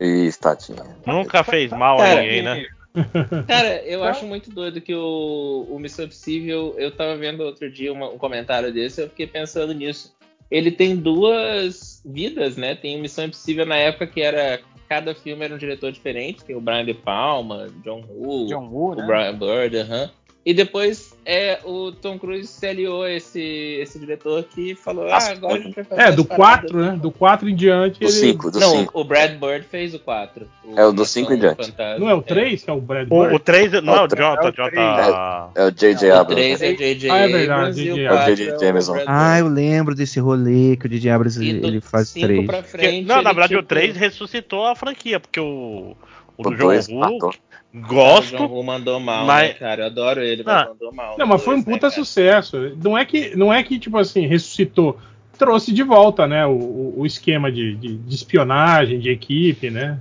Isso, 0.00 0.40
tadinho. 0.40 0.84
Nunca 1.06 1.44
fez 1.44 1.70
mal 1.70 2.00
a 2.00 2.14
ninguém, 2.22 2.42
né? 2.42 2.66
Cara, 3.46 3.82
eu 3.84 4.04
acho 4.04 4.24
muito 4.26 4.50
doido 4.50 4.80
que 4.80 4.94
o, 4.94 5.66
o 5.70 5.78
Missão 5.78 6.04
Impossível. 6.04 6.74
Eu 6.78 6.90
tava 6.90 7.16
vendo 7.16 7.42
outro 7.42 7.70
dia 7.70 7.92
uma- 7.92 8.08
um 8.10 8.18
comentário 8.18 8.72
desse, 8.72 9.00
eu 9.00 9.08
fiquei 9.08 9.26
pensando 9.26 9.72
nisso. 9.72 10.14
Ele 10.50 10.70
tem 10.70 10.94
duas 10.96 12.02
vidas, 12.04 12.56
né? 12.56 12.74
Tem 12.74 12.96
o 12.98 13.00
Missão 13.00 13.24
Impossível 13.24 13.64
na 13.64 13.76
época 13.76 14.06
que 14.06 14.20
era. 14.20 14.60
Cada 14.92 15.14
filme 15.14 15.42
era 15.42 15.54
um 15.54 15.56
diretor 15.56 15.90
diferente. 15.90 16.44
Tem 16.44 16.54
o 16.54 16.60
Brian 16.60 16.84
De 16.84 16.92
Palma, 16.92 17.66
John 17.82 18.04
Woo, 18.10 18.46
John 18.46 18.68
Woo, 18.68 18.92
o 18.92 18.94
né? 18.94 19.06
Brian 19.06 19.34
Bird, 19.38 19.74
aham. 19.78 20.10
E 20.44 20.52
depois 20.52 21.14
é, 21.24 21.60
o 21.64 21.92
Tom 21.92 22.18
Cruise 22.18 22.48
se 22.48 22.66
aliou 22.66 23.04
a 23.04 23.10
esse, 23.12 23.40
esse 23.80 23.96
diretor 23.96 24.42
que 24.42 24.74
falou: 24.74 25.06
Ah, 25.08 25.18
agora 25.30 25.54
a 25.54 25.58
gente 25.60 25.72
vai 25.76 25.84
fazer 25.84 26.02
É, 26.02 26.10
do 26.10 26.24
paradas 26.24 26.70
4, 26.72 26.80
né? 26.80 26.98
Do 27.00 27.10
4 27.12 27.48
em 27.48 27.54
diante. 27.54 28.00
Do 28.00 28.06
ele- 28.06 28.12
5, 28.12 28.50
do 28.50 28.58
Não, 28.58 28.70
5. 28.78 29.00
o 29.00 29.04
Brad 29.04 29.38
Bird 29.38 29.64
fez 29.70 29.94
o 29.94 30.00
4. 30.00 30.48
É 30.76 30.84
o 30.84 30.92
do 30.92 31.04
cinco 31.04 31.32
em 31.32 31.38
diante. 31.38 31.72
Não 31.96 32.10
é 32.10 32.14
o 32.14 32.20
3, 32.22 32.64
que 32.64 32.68
é 32.68 32.72
o 32.72 32.80
Brad 32.80 33.06
O, 33.08 33.20
Bird? 33.20 33.36
o 33.36 33.38
3 33.38 33.72
não 33.84 33.94
é 33.94 34.00
o 34.00 34.00
É 34.00 34.04
o 34.04 34.08
Jonathan, 34.08 34.46
é 34.46 34.50
o 34.50 34.52
Jonathan. 34.52 35.50
É 35.54 35.64
o 35.64 35.70
J.J. 35.70 36.10
O 36.10 36.14
Abrams. 36.16 36.34
3 36.58 36.62
é 36.62 36.72
J.J. 36.74 37.10
Ah, 37.10 37.18
é 37.18 37.28
verdade, 37.28 37.52
Abrams 37.60 37.80
e 37.80 37.84
J.J. 37.84 38.02
o 38.02 38.06
Abrams. 38.12 38.26
4 38.26 38.36
J.J. 38.36 38.50
é 38.50 38.56
o 38.56 38.60
Jameson. 38.60 38.96
Ah, 39.06 39.38
eu 39.38 39.46
lembro 39.46 39.94
desse 39.94 40.18
rolê 40.18 40.76
que 40.76 40.86
o 40.86 40.88
DJ 40.88 41.10
Abrams 41.12 41.40
E 41.40 41.48
ele, 41.50 41.60
do 41.60 41.66
ele 41.68 41.80
faz 41.80 42.08
cinco 42.08 42.26
três. 42.26 42.46
pra 42.46 42.56
Porque- 42.62 42.78
frente, 42.78 43.06
não, 43.06 43.22
na 43.22 43.30
ele, 43.30 43.34
verdade 43.38 43.54
o 43.54 43.58
tipo, 43.58 43.68
3 43.68 43.96
ressuscitou 43.96 44.66
a 44.66 44.74
franquia, 44.74 45.20
porque 45.20 45.38
o, 45.38 45.44
o 45.44 45.96
O 46.36 46.42
do 46.42 46.50
John 46.56 46.64
2 46.64 46.88
Woo, 46.88 47.30
matou. 47.72 47.96
O 48.18 48.20
John 48.20 48.38
gosto, 48.48 48.62
mandou 48.64 49.00
mal, 49.00 49.24
mas- 49.26 49.48
né, 49.48 49.54
cara? 49.54 49.82
Eu 49.82 49.86
adoro 49.86 50.20
ele, 50.22 50.42
Não. 50.42 50.52
mas 50.52 50.68
mandou 50.68 50.92
mal. 50.92 51.16
Não, 51.18 51.26
mas 51.26 51.42
foi 51.42 51.54
um 51.54 51.58
depois, 51.58 51.76
puta 51.76 51.86
né, 51.88 51.92
sucesso. 51.94 52.76
Não 52.82 52.96
é 52.96 53.04
que, 53.04 53.34
não 53.36 53.52
é 53.52 53.62
que 53.62 53.78
tipo 53.78 53.96
assim, 53.98 54.26
ressuscitou. 54.26 54.98
Trouxe 55.38 55.72
de 55.72 55.82
volta, 55.82 56.26
né? 56.26 56.46
O, 56.46 56.94
o- 56.98 57.06
esquema 57.06 57.50
de, 57.50 57.74
de- 57.76 57.96
de 57.98 58.14
espionagem, 58.14 58.98
de 59.00 59.10
equipe, 59.10 59.70
né? 59.70 59.98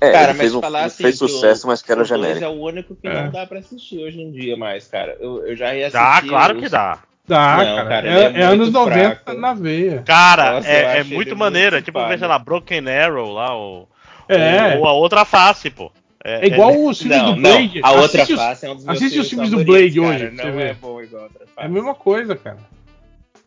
É, 0.00 0.12
Cara, 0.12 0.28
mas 0.28 0.36
fez, 0.38 0.54
um, 0.54 0.60
falar 0.60 0.84
assim 0.84 1.02
fez 1.02 1.20
o- 1.20 1.26
sucesso, 1.28 1.66
mas 1.66 1.82
que 1.82 1.90
era 1.90 2.04
genérico. 2.04 2.44
é 2.44 2.48
o 2.48 2.52
único 2.52 2.94
que 2.94 3.08
É. 3.08 3.24
não 3.24 3.30
dá 3.32 3.44
pra 3.46 3.58
assistir 3.58 3.98
hoje 3.98 4.20
em 4.20 4.30
dia 4.30 4.56
mais, 4.56 4.86
cara. 4.86 5.16
Eu, 5.18 5.44
eu 5.44 5.56
já 5.56 5.72
reassisti. 5.72 5.98
dá, 5.98 6.22
claro 6.28 6.54
os- 6.56 6.62
que 6.62 6.68
dá. 6.68 6.98
Dá, 7.26 7.56
Não, 7.58 7.64
cara. 7.76 7.88
cara, 7.88 8.08
é, 8.08 8.10
é 8.12 8.24
é 8.24 8.30
muito 8.30 8.42
anos 8.62 8.72
90 8.72 9.16
fraco. 9.24 9.40
na 9.40 9.52
veia. 9.54 10.02
Cara, 10.06 10.52
Nossa, 10.52 10.68
é, 10.68 10.82
é 10.98 11.02
muito 11.02 11.14
muito 11.14 11.36
maneiro. 11.36 11.76
É 11.76 11.82
tipo, 11.82 11.98
sei 12.16 12.26
lá, 12.28 12.38
Broken 12.38 12.88
Arrow 12.88 13.32
lá, 13.32 13.54
o, 13.58 13.88
É. 14.28 14.76
ou 14.78 14.86
a 14.86 14.92
outra 14.92 15.24
face, 15.24 15.68
pô. 15.68 15.90
É 16.28 16.46
igual 16.46 16.84
os 16.86 16.98
filmes 17.00 17.18
Não, 17.18 17.34
do 17.34 17.40
não, 17.40 17.50
Blade. 17.50 17.80
a 17.82 17.92
outra 17.92 18.22
Assiste 18.22 18.32
os- 18.34 18.38
face 18.40 18.66
é 18.66 18.70
um 18.70 18.74
dos 18.76 18.84
meus 18.84 18.96
assiste 18.98 19.18
os 19.20 19.28
filmes 19.30 19.50
do 19.50 19.64
Blade 19.64 20.00
cara. 20.00 20.06
hoje, 20.14 20.30
Não 20.30 20.60
é 20.60 20.74
bom 20.74 21.02
igual 21.02 21.22
a 21.22 21.24
outra 21.26 21.46
face. 21.46 21.52
É 21.58 21.64
a 21.64 21.68
mesma 21.68 21.94
coisa, 21.94 22.36
cara. 22.36 22.58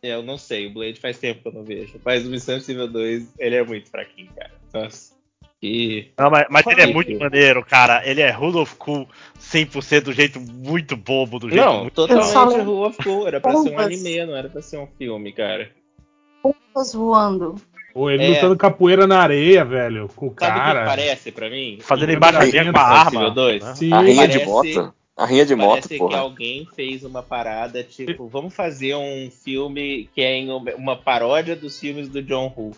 Eu 0.04 0.24
não 0.24 0.38
sei, 0.38 0.66
o 0.68 0.74
Blade 0.74 1.00
faz 1.00 1.20
tempo 1.20 1.42
que 1.44 1.48
eu 1.50 1.54
não 1.54 1.64
vejo. 1.64 1.94
Mas 2.04 2.26
o 2.26 2.30
Missão 2.30 2.56
Impossível 2.56 2.88
2, 2.88 3.34
ele 3.38 3.56
é 3.56 3.64
muito 3.64 3.90
fraquinho, 3.90 4.30
cara. 4.36 4.52
Nossa. 4.74 5.12
E. 5.62 6.08
Não, 6.18 6.32
mas, 6.32 6.48
mas 6.50 6.66
ele 6.66 6.82
é 6.82 6.88
muito 6.88 7.20
maneiro, 7.20 7.64
cara. 7.64 8.02
Ele 8.04 8.20
é 8.20 8.32
Rudolph 8.32 8.74
Cool 8.80 9.08
100% 9.40 10.02
do 10.06 10.12
jeito 10.12 10.40
muito 10.40 10.98
bobo, 10.98 11.38
do 11.38 11.48
jeito 11.50 11.64
Não, 11.64 11.82
muito... 11.82 11.94
totalmente 11.94 12.30
só 12.30 12.46
Rule 12.46 12.88
of 12.88 12.98
Cool. 13.04 13.28
Era 13.28 13.40
pra 13.40 13.56
ser 13.58 13.70
um 13.70 13.78
anime, 13.80 14.26
não 14.26 14.36
era 14.36 14.50
pra 14.50 14.62
ser 14.64 14.78
um 14.80 14.88
filme, 14.98 15.32
cara. 15.32 15.70
Bombas 16.42 16.94
voando. 16.94 17.62
Ou 17.94 18.10
ele 18.10 18.24
É. 18.24 18.30
lutando 18.30 18.56
capoeira 18.56 19.06
na 19.06 19.20
areia, 19.20 19.64
velho, 19.66 20.08
com 20.16 20.28
o 20.28 20.36
Sabe 20.40 20.52
o 20.52 20.62
que 20.62 20.68
cara. 20.68 20.86
parece 20.86 21.32
pra 21.32 21.50
mim? 21.50 21.78
Fazendo 21.82 22.12
Em 22.12 22.16
embaixadinha 22.16 22.72
com 22.72 22.80
a 22.80 22.82
arma. 22.84 23.32
2? 23.32 23.64
Sim, 23.78 23.92
A 23.94 24.02
rinha 24.02 24.28
de 24.28 24.40
Parece- 24.40 24.46
moto. 24.76 24.94
A 25.18 25.26
rinha 25.26 25.46
de 25.46 25.56
moto, 25.56 25.88
Parece 25.88 26.08
que 26.08 26.16
alguém 26.16 26.68
fez 26.76 27.04
uma 27.04 27.22
parada, 27.22 27.84
tipo, 27.84 28.28
vamos 28.28 28.56
fazer 28.56 28.96
um 28.96 29.30
filme 29.30 30.10
que 30.16 30.22
é 30.22 30.36
em 30.38 30.50
uma- 30.50 30.96
paródia 30.96 31.56
dos 31.56 31.80
filmes 31.80 32.08
do 32.08 32.24
John 32.24 32.52
Woo. 32.58 32.72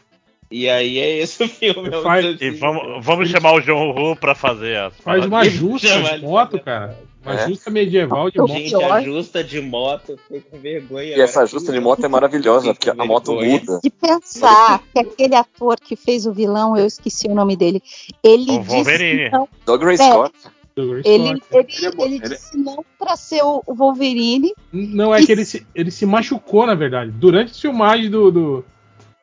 E 0.52 0.68
aí 0.70 0.98
é 1.00 1.18
esse 1.20 1.44
o 1.44 1.48
filme. 1.48 1.90
é 1.94 1.98
o 1.98 2.02
Faz- 2.04 2.42
E 2.42 2.50
vamos, 2.52 3.06
vamos 3.06 3.30
chamar 3.30 3.54
o 3.54 3.62
John 3.62 3.92
Woo 3.94 4.16
pra 4.16 4.36
fazer 4.36 4.78
as 4.78 4.98
Faz 5.00 5.26
uma 5.26 5.46
justa 5.46 5.88
de 6.18 6.22
moto, 6.26 6.60
cara. 6.60 6.98
Uma 7.26 7.36
É. 7.36 7.48
justa 7.48 7.70
medieval 7.72 8.30
de 8.30 8.38
moto. 8.38 8.52
Gente, 8.52 8.76
a 8.76 9.02
justa 9.02 9.44
de 9.44 9.62
moto, 9.62 10.20
fiquei 10.24 10.42
com 10.42 10.58
vergonha. 10.60 11.16
E 11.16 11.22
essa 11.22 11.40
agora. 11.40 11.48
justa 11.48 11.72
de 11.72 11.80
moto 11.80 12.04
é 12.04 12.08
maravilhosa, 12.10 12.74
porque 12.74 12.90
a 12.90 12.94
moto 13.06 13.34
muda. 13.34 13.80
De 13.82 13.90
pensar 13.90 14.84
que 14.94 15.00
aquele 15.00 15.36
ator 15.36 15.78
que 15.80 15.96
fez 15.96 16.26
o 16.26 16.34
vilão, 16.34 16.76
eu 16.78 16.86
esqueci 16.86 17.28
o 17.28 17.34
nome 17.36 17.56
dele, 17.56 17.82
ele 18.22 18.52
O 18.58 18.62
Wolverine. 18.64 19.20
disse 19.24 19.32
não. 19.32 19.48
Doug 19.66 19.84
Ray 19.84 19.94
É. 19.96 19.98
Scott. 19.98 20.34
Ele, 20.76 20.88
Scott. 20.88 21.08
ele, 21.08 21.24
Ele 21.24 21.28
é 21.30 22.06
ele 22.06 22.16
Ele- 22.16 22.20
disse 22.30 22.58
não 22.58 22.84
pra 22.98 23.16
ser 23.16 23.42
o 23.44 23.62
Wolverine. 23.68 24.54
Não, 24.72 25.14
é 25.16 25.24
que 25.26 25.32
ele 25.32 25.46
se, 25.46 25.66
ele 25.76 25.92
se 25.92 26.06
machucou, 26.06 26.66
na 26.66 26.74
verdade. 26.76 27.12
Durante 27.12 27.52
as 27.52 27.60
filmagens 27.62 28.10
do. 28.10 28.32
do- 28.32 28.66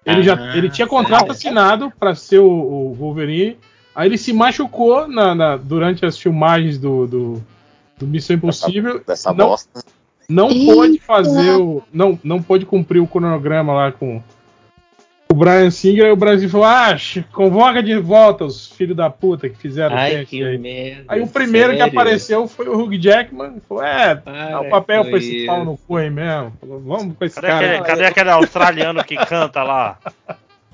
ele, 0.07 0.23
já, 0.23 0.35
Ah, 0.37 0.57
ele 0.57 0.71
tinha 0.71 0.87
contrato 0.87 1.31
assinado 1.33 1.93
pra 1.99 2.15
ser 2.15 2.39
o, 2.39 2.49
o 2.49 2.95
Wolverine. 2.95 3.59
Aí 3.95 4.09
ele 4.09 4.17
se 4.17 4.33
machucou 4.33 5.07
na, 5.09 5.35
na- 5.35 5.57
durante 5.57 6.07
as 6.07 6.17
filmagens 6.17 6.79
do, 6.79 7.07
do, 7.07 7.43
do 8.01 8.07
Missão 8.07 8.35
Impossível. 8.37 9.01
Dessa 9.07 9.33
não, 9.33 9.49
bosta. 9.51 9.85
não 10.29 10.49
Eita. 10.51 10.75
pôde 10.75 10.99
fazer 10.99 11.51
o. 11.53 11.83
Não, 11.93 12.19
não 12.25 12.43
pôde 12.43 12.67
cumprir 12.67 13.01
o 13.01 13.07
cronograma 13.07 13.73
lá 13.73 13.93
com 13.93 14.23
o 15.31 15.35
Brian 15.35 15.71
Singer. 15.71 16.07
Aí 16.07 16.11
o 16.11 16.17
Brasil 16.17 16.49
falou: 16.49 16.67
Ah, 16.67 16.97
convoca 17.33 17.83
de 17.83 17.97
volta 17.99 18.45
os 18.45 18.67
filhos 18.67 18.97
da 18.97 19.09
puta 19.11 19.49
que 19.49 19.57
fizeram 19.57 19.95
o 19.95 19.99
Ai, 19.99 20.11
teste 20.11 20.27
que 20.37 20.45
aí. 20.45 20.59
merda. 20.59 21.05
Aí 21.07 21.21
o 21.21 21.27
primeiro 21.29 21.71
que 21.73 21.79
sério? 21.79 21.93
apareceu 21.93 22.49
foi 22.49 22.69
o 22.69 22.81
Hugh 22.83 22.99
Jackman. 23.01 23.61
Falou: 23.69 23.85
É, 23.85 24.15
Dá 24.17 24.61
o 24.61 24.69
papel 24.71 25.05
pra 25.05 25.19
esse 25.19 25.47
pau 25.47 25.65
no 25.65 25.77
cu 25.77 25.97
aí 25.97 26.11
mesmo. 26.11 26.53
Falou, 26.61 26.81
Vamos 26.81 27.17
com 27.17 27.25
esse 27.25 27.37
Cadê, 27.41 27.47
cara. 27.49 27.67
aquele, 27.67 27.85
cadê 27.87 28.05
aquele 28.07 28.31
australiano 28.31 29.05
que 29.05 29.17
canta 29.27 29.63
lá? 29.63 29.99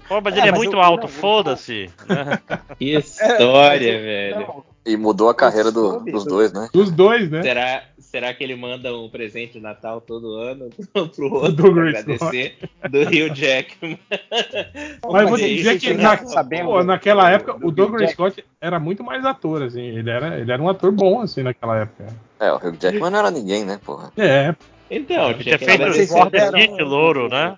Pô, 0.08 0.20
mas 0.20 0.34
É, 0.34 0.38
ele 0.38 0.48
é 0.48 0.50
mas 0.52 0.58
muito 0.60 0.76
eu- 0.76 0.80
alto, 0.82 1.08
foda-se. 1.08 1.90
né? 2.08 2.38
Que 2.78 2.94
história, 2.96 4.00
velho. 4.00 4.40
Não, 4.40 4.64
E 4.86 4.96
mudou 4.96 5.28
a 5.28 5.34
carreira 5.34 5.72
do- 5.72 5.98
dos 6.00 6.24
do- 6.24 6.30
dois, 6.30 6.52
né? 6.52 6.68
Dos 6.72 6.92
dois, 6.92 7.28
né? 7.28 7.42
Será, 7.42 7.82
será 7.98 8.32
que 8.34 8.44
ele 8.44 8.54
manda 8.54 8.96
um 8.96 9.08
presente 9.08 9.54
de 9.54 9.60
Natal 9.60 10.00
todo 10.00 10.34
ano 10.36 10.70
pro 11.14 11.32
outro 11.34 11.50
Do 11.52 11.72
pra 11.74 11.88
agradecer 11.88 12.56
do 12.88 13.02
Rio 13.04 13.34
Jackman? 13.34 13.98
Mas 15.10 15.28
vou 15.28 15.36
dizer 15.38 15.78
que 15.80 15.94
na, 15.94 16.16
pô, 16.16 16.24
do- 16.80 16.84
naquela 16.84 17.28
época 17.30 17.54
do 17.54 17.66
o 17.66 17.70
Doug 17.72 17.90
Hugh 17.94 17.98
Ray 17.98 18.08
Scott 18.08 18.44
era 18.60 18.78
muito 18.78 19.02
mais 19.02 19.24
ator, 19.24 19.62
assim. 19.64 19.82
Ele 19.82 20.08
era, 20.10 20.38
ele 20.38 20.52
era 20.52 20.62
um 20.62 20.68
ator 20.68 20.92
bom, 20.92 21.20
assim, 21.20 21.42
naquela 21.42 21.78
época. 21.80 22.06
É, 22.38 22.52
o 22.52 22.56
Hugh 22.56 22.76
Jackman 22.78 23.10
não 23.10 23.18
era 23.18 23.30
ninguém, 23.30 23.64
né, 23.64 23.80
porra? 23.84 24.12
É, 24.16 24.54
Então, 24.88 25.30
Ele 25.30 25.42
tinha 25.42 25.58
feito 25.58 25.82
o 25.82 25.92
vocês 25.92 26.12
agradecer. 26.12 26.12
Sword 26.12 26.38
souberam- 26.40 26.76
Fish 26.76 26.86
louro, 26.88 27.28
né? 27.28 27.56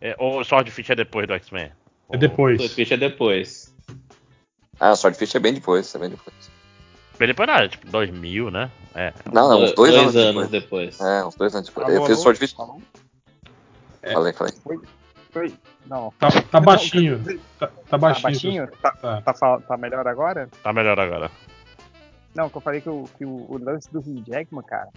É, 0.00 0.14
ou 0.16 0.38
o 0.38 0.44
Sword 0.44 0.70
Fish 0.70 0.90
é 0.90 0.94
depois 0.94 1.26
do 1.26 1.32
X-Men? 1.34 1.72
É 2.12 2.16
depois. 2.16 2.74
Twitch 2.74 2.90
é 2.92 2.96
depois. 2.96 3.74
Ah, 4.80 4.92
o 4.92 4.96
Swordfish 4.96 5.34
é 5.34 5.38
bem 5.40 5.54
depois, 5.54 5.94
é 5.94 5.98
bem 5.98 6.10
depois. 6.10 6.34
Bem 7.18 7.28
depois 7.28 7.48
nada, 7.48 7.68
tipo 7.68 7.86
2000, 7.90 8.50
né? 8.50 8.70
É. 8.94 9.12
Não, 9.32 9.48
não, 9.48 9.64
uns 9.64 9.72
dois, 9.72 9.94
anos, 9.94 10.14
anos 10.16 10.48
depois. 10.48 10.96
depois. 10.96 11.00
É, 11.00 11.24
uns 11.24 11.34
dois 11.34 11.54
anos 11.54 11.68
depois. 11.68 11.86
Alô, 11.88 11.96
Ele 11.96 12.06
fez 12.06 12.10
o 12.10 12.12
alô? 12.12 12.22
Swordfish. 12.22 12.54
Alô? 12.58 12.80
Falei, 14.12 14.32
falei. 14.32 14.54
Foi? 15.30 15.52
Não. 15.86 16.12
Tá, 16.18 16.28
tá 16.42 16.60
baixinho. 16.60 17.22
Tá, 17.58 17.66
tá 17.66 17.72
Tá 17.90 17.98
baixinho. 17.98 18.22
baixinho? 18.22 18.68
Tá, 18.80 18.92
Tá. 18.92 19.20
tá, 19.32 19.60
tá 19.60 19.76
melhor 19.76 20.06
agora? 20.06 20.48
Tá 20.62 20.72
melhor 20.72 20.98
agora. 20.98 21.30
Não, 22.34 22.48
que 22.48 22.56
eu 22.56 22.60
falei 22.60 22.80
que, 22.80 22.88
o, 22.88 23.04
que 23.18 23.24
o, 23.24 23.46
o 23.50 23.58
lance 23.58 23.90
do 23.92 23.98
Hugh 23.98 24.22
Jackman, 24.26 24.62
cara. 24.64 24.88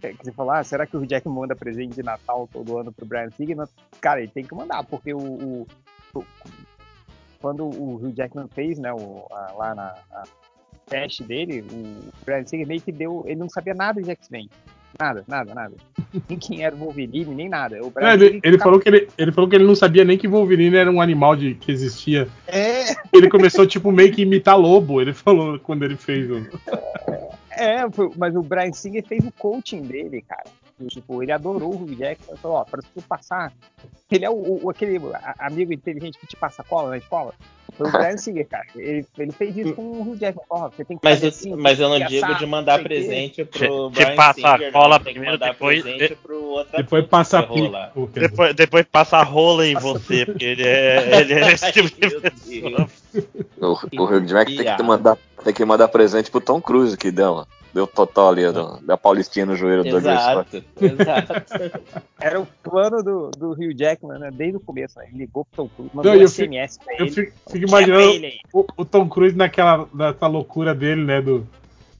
Que 0.00 0.14
que 0.14 0.24
você 0.24 0.32
falou, 0.32 0.52
ah, 0.52 0.62
será 0.62 0.86
que 0.86 0.96
o 0.96 1.00
Hugh 1.00 1.08
Jackman 1.10 1.34
manda 1.34 1.56
presente 1.56 1.94
de 1.96 2.02
Natal 2.02 2.48
todo 2.52 2.78
ano 2.78 2.92
pro 2.92 3.04
Brian 3.04 3.30
Singer? 3.30 3.56
Cara, 4.00 4.20
ele 4.20 4.30
tem 4.30 4.44
que 4.44 4.54
mandar, 4.54 4.84
porque 4.84 5.12
o- 5.12 5.18
o- 5.18 5.66
quando 7.40 7.64
o 7.64 7.96
Hugh 7.96 8.14
Jackman 8.16 8.48
fez, 8.54 8.78
né, 8.78 8.92
o, 8.92 9.26
a- 9.30 9.52
lá 9.56 9.74
na 9.74 9.94
teste 10.86 11.22
dele, 11.22 11.64
o 11.72 12.12
Brian 12.24 12.44
Singer 12.46 12.66
meio 12.66 12.80
que 12.80 12.92
deu. 12.92 13.22
Ele 13.26 13.36
não 13.40 13.48
sabia 13.48 13.74
nada 13.74 14.02
de 14.02 14.10
X-Men. 14.10 14.48
Nada, 14.98 15.24
nada, 15.26 15.54
nada. 15.54 15.74
Nem 16.28 16.38
quem 16.38 16.62
era 16.64 16.74
o 16.74 16.78
Wolverine, 16.78 17.34
nem 17.34 17.48
nada. 17.48 17.76
O 17.82 17.92
É, 17.98 18.14
ele, 18.14 18.40
ele 18.44 18.58
falou 18.58 18.78
que 18.78 18.88
ele, 18.88 19.08
ele 19.18 19.32
falou 19.32 19.50
que 19.50 19.56
ele 19.56 19.64
não 19.66 19.74
sabia 19.74 20.04
nem 20.04 20.16
que 20.16 20.28
Wolverine 20.28 20.76
era 20.76 20.90
um 20.90 21.00
animal 21.00 21.34
de, 21.34 21.54
que 21.56 21.72
existia. 21.72 22.28
É, 22.46 22.92
Ele 23.12 23.28
começou, 23.28 23.66
tipo, 23.66 23.90
meio 23.90 24.12
que 24.12 24.22
imitar 24.22 24.56
lobo. 24.56 25.00
Ele 25.00 25.12
falou 25.12 25.58
quando 25.58 25.84
ele 25.84 25.96
fez 25.96 26.30
o. 26.30 26.46
É, 27.50 27.78
mas 28.16 28.36
o 28.36 28.42
Brian 28.42 28.72
Singer 28.72 29.04
fez 29.04 29.24
o 29.26 29.32
coaching 29.32 29.82
dele, 29.82 30.22
cara. 30.22 30.44
Tipo, 30.88 31.22
ele 31.22 31.30
adorou 31.32 31.72
o 31.72 31.82
Hugh 31.82 31.96
Jackman. 31.96 32.28
Ele 32.30 32.38
falou, 32.38 32.56
ó, 32.58 32.64
pra 32.64 32.80
tu 32.82 33.00
passar. 33.02 33.52
Ele 34.10 34.24
é 34.24 34.30
o, 34.30 34.64
o- 34.64 34.70
aquele 34.70 35.00
amigo 35.38 35.72
inteligente 35.72 36.18
que 36.18 36.26
te 36.26 36.36
passa 36.36 36.62
cola 36.64 36.90
na 36.90 36.98
escola. 36.98 37.32
Foi 37.76 37.88
o 37.88 37.90
Brian 37.92 38.16
Singer, 38.16 38.46
cara. 38.46 38.64
Ele, 38.76 39.06
ele 39.18 39.32
fez 39.32 39.56
isso 39.56 39.72
com 39.74 39.82
o 39.82 40.02
Hugh 40.02 40.16
Jackman. 40.18 40.44
Ó, 40.50 40.68
você 40.68 40.84
tem 40.84 40.96
que 40.98 41.04
Mas, 41.04 41.22
eu, 41.22 41.28
assim, 41.28 41.54
mas 41.56 41.78
eu 41.80 41.88
não 41.88 41.98
digo 42.06 42.24
assar, 42.26 42.38
de 42.38 42.46
mandar 42.46 42.82
presente 42.82 43.44
pro 43.44 43.90
Te- 43.90 43.94
te 43.98 44.04
Brian 44.04 44.16
passa 44.16 44.48
a 44.48 44.52
Singer, 44.58 44.72
cola 44.72 44.98
não. 44.98 45.04
Primeiro, 45.04 45.38
depois- 45.38 45.82
presente 45.82 46.14
pro 46.16 46.42
outro 46.44 46.76
Depois 46.76 47.06
passa 47.06 47.40
rolar. 47.40 47.92
Depois, 48.12 48.54
depois 48.54 48.86
passa 48.90 49.16
a 49.18 49.22
rola 49.22 49.66
em 49.66 49.74
você, 49.74 50.26
porque 50.26 50.44
ele 50.44 50.62
é, 50.66 51.20
ele 51.20 51.34
é 51.34 51.52
esse 51.54 51.72
tipo 51.72 51.88
de 51.88 52.20
pessoa. 52.20 52.88
O, 53.60 53.66
o 53.68 54.04
Hugh 54.06 54.26
Jackman 54.26 54.44
tem 54.44 54.56
que, 54.56 54.62
piada. 54.64 54.82
mandar, 54.82 55.16
tem 55.44 55.54
que 55.54 55.64
mandar 55.64 55.88
presente 55.88 56.30
pro 56.30 56.40
Tom 56.40 56.60
Cruise, 56.60 56.96
que 56.96 57.10
deu, 57.10 57.46
deu 57.72 57.86
total 57.86 58.30
ali 58.30 58.50
do- 58.50 58.78
da 58.82 58.96
Paulistinha 58.96 59.46
no 59.46 59.54
joelho 59.56 59.84
do. 59.84 59.96
Exato, 59.98 60.64
exato. 60.80 61.32
Era 62.20 62.40
o 62.40 62.46
plano 62.62 63.02
do, 63.02 63.30
do 63.32 63.50
Hugh 63.52 63.76
Jackman, 63.76 64.18
né? 64.18 64.30
Desde 64.32 64.56
o 64.56 64.60
começo, 64.60 64.98
né? 64.98 65.06
Ele 65.08 65.18
ligou 65.18 65.44
pro 65.44 65.64
Tom 65.64 65.70
Cruise, 65.74 65.90
mandou 65.94 66.12
Não, 66.12 66.18
um 66.18 66.22
eu 66.22 66.28
fico- 66.28 66.52
SMS 66.54 66.78
pra 66.78 66.94
Eu 66.94 67.04
ele. 67.06 67.10
fico, 67.14 67.32
fico 67.50 67.68
Chama 67.68 67.82
imaginando 67.82 68.26
o, 68.52 68.64
o 68.78 68.84
Tom 68.84 69.08
Cruise 69.08 69.36
naquela 69.36 69.86
nessa 69.94 70.26
loucura 70.26 70.74
dele, 70.74 71.04
né? 71.04 71.20
Do, 71.20 71.46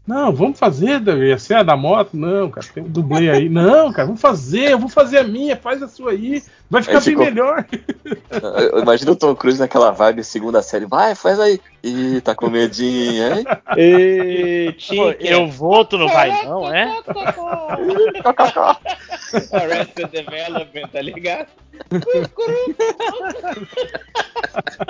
Não, 0.07 0.33
vamos 0.33 0.59
fazer, 0.59 1.01
Davi, 1.01 1.33
a 1.33 1.39
cena 1.39 1.63
da 1.65 1.77
moto? 1.77 2.11
Não, 2.17 2.51
cara, 2.51 2.67
tem 2.73 2.83
um 2.83 2.89
dublê 2.89 3.31
aí. 3.31 3.49
Não, 3.49 3.93
cara, 3.93 4.07
vamos 4.07 4.21
fazer, 4.21 4.71
eu 4.73 4.79
vou 4.79 4.89
fazer 4.89 5.19
a 5.19 5.25
minha, 5.25 5.57
faz 5.57 5.83
a 5.83 5.89
sua 5.89 6.13
aí. 6.13 6.43
Vai 6.75 6.83
ficar 6.83 6.99
Aí 6.99 7.05
bem 7.05 7.13
ficou- 7.15 7.25
melhor. 7.27 7.65
Eu 8.75 8.81
imagino 8.81 9.13
o 9.13 9.17
Tom 9.17 9.35
Cruise 9.37 9.61
naquela 9.61 9.93
vibe 9.93 10.25
segunda 10.25 10.61
série. 10.61 10.87
Vai, 10.87 11.15
faz 11.15 11.39
aí. 11.39 11.61
Ih, 11.85 12.21
tá 12.21 12.35
com 12.35 12.51
medinho, 12.51 13.39
hein? 13.39 13.45
E, 13.77 14.73
Pô, 14.73 14.81
Chica, 15.13 15.17
eu 15.25 15.47
vou, 15.47 15.85
tu 15.85 15.97
não 15.99 16.09
vai 16.09 16.45
não, 16.45 16.73
é? 16.73 16.85
Arrested 19.53 20.09
Development, 20.11 20.89
tá 20.93 21.01
ligado? 21.01 21.47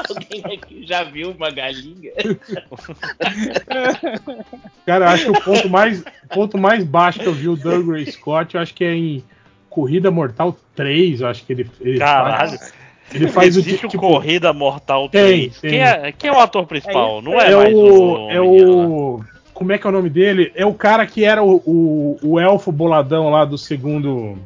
Alguém 0.08 0.42
aqui 0.56 0.86
já 0.86 1.04
viu 1.04 1.30
uma 1.32 1.50
galinha? 1.50 2.12
Cara, 4.86 5.04
eu 5.04 5.08
acho 5.08 5.24
que 5.24 5.30
o 5.30 5.42
ponto 5.42 5.68
mais, 5.68 6.04
ponto 6.32 6.58
mais 6.58 6.84
baixo 6.84 7.20
que 7.20 7.26
eu 7.26 7.32
vi 7.32 7.48
o 7.48 7.56
Douglas 7.56 8.08
Scott, 8.14 8.54
eu 8.54 8.60
acho 8.60 8.74
que 8.74 8.84
é 8.84 8.94
em 8.94 9.24
Corrida 9.74 10.10
Mortal 10.10 10.56
3, 10.76 11.20
eu 11.20 11.26
acho 11.26 11.44
que 11.44 11.52
ele, 11.52 11.70
ele 11.80 11.98
Caralho. 11.98 12.50
faz. 12.58 12.72
Ele 13.12 13.28
faz 13.28 13.56
o 13.56 13.60
Existe 13.60 13.88
tipo. 13.88 14.06
o 14.06 14.08
Corrida 14.10 14.52
Mortal 14.52 15.08
Tem, 15.08 15.48
3. 15.50 15.60
tem. 15.60 15.70
Quem, 15.70 15.82
é, 15.82 16.12
quem 16.12 16.30
é 16.30 16.32
o 16.32 16.38
ator 16.40 16.64
principal? 16.66 17.20
não 17.20 17.38
é, 17.40 17.52
é 17.52 17.56
mais 17.56 17.74
o. 17.74 18.30
É 18.30 18.40
lá. 18.40 18.46
o. 18.46 19.24
Como 19.52 19.72
é 19.72 19.78
que 19.78 19.86
é 19.86 19.90
o 19.90 19.92
nome 19.92 20.08
dele? 20.10 20.50
É 20.54 20.64
o 20.66 20.74
cara 20.74 21.06
que 21.06 21.24
era 21.24 21.42
o, 21.42 21.56
o, 21.66 22.18
o 22.22 22.40
elfo 22.40 22.72
boladão 22.72 23.30
lá 23.30 23.44
do 23.44 23.58
segundo. 23.58 24.38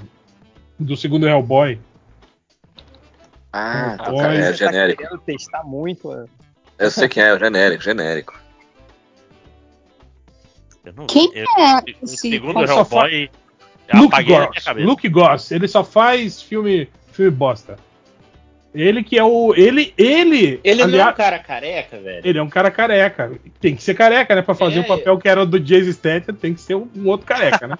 Do 0.79 0.97
segundo 0.97 1.27
Hellboy. 1.29 1.79
Ah, 3.53 3.97
tá, 3.99 4.11
Oi. 4.13 4.17
cara, 4.19 4.35
é 4.35 4.53
Você 4.53 4.65
tá 4.65 4.71
genérico. 4.73 5.03
querendo 5.03 5.19
testar 5.21 5.65
muito. 5.65 6.13
é. 6.13 6.25
Eu 6.79 6.91
sei 6.91 7.09
quem 7.09 7.23
é, 7.23 7.33
o 7.35 7.39
genérico, 7.39 7.83
genérico. 7.83 8.39
Eu 10.85 10.93
não- 10.95 11.07
Quem 11.07 11.31
eu- 11.35 11.45
é 11.59 11.79
O 12.01 12.05
esse? 12.05 12.17
segundo 12.19 12.61
Hellboy. 12.65 13.31
Eu 13.89 14.01
Luke 14.01 14.23
Goss. 14.23 14.65
Luke 14.77 15.09
Goss. 15.09 15.51
Ele 15.51 15.67
só 15.69 15.83
faz 15.85 16.41
filme, 16.43 16.89
filme 17.13 17.31
bosta. 17.31 17.77
Ele 18.75 19.03
que 19.03 19.19
é 19.19 19.25
o. 19.25 19.55
Ele. 19.57 19.95
Ele. 19.97 20.61
Ele 20.63 20.83
não 20.83 20.91
é 20.91 20.93
aliás, 20.93 21.15
um 21.15 21.17
cara 21.17 21.39
careca, 21.39 21.99
velho. 21.99 22.21
Ele 22.23 22.39
é 22.39 22.43
um 22.43 22.49
cara 22.49 22.71
careca. 22.71 23.33
Tem 23.61 23.75
que 23.75 23.83
ser 23.83 23.95
careca, 23.95 24.35
né? 24.35 24.43
Pra 24.43 24.55
fazer 24.55 24.79
É. 24.79 24.83
o 24.83 24.87
papel 24.87 25.19
que 25.19 25.29
era 25.29 25.47
do 25.47 25.59
Jason 25.59 25.93
Statham, 25.93 26.35
tem 26.35 26.55
que 26.55 26.61
ser 26.61 26.75
um, 26.75 26.87
um 26.95 27.09
outro 27.09 27.27
careca, 27.27 27.67
né? 27.67 27.79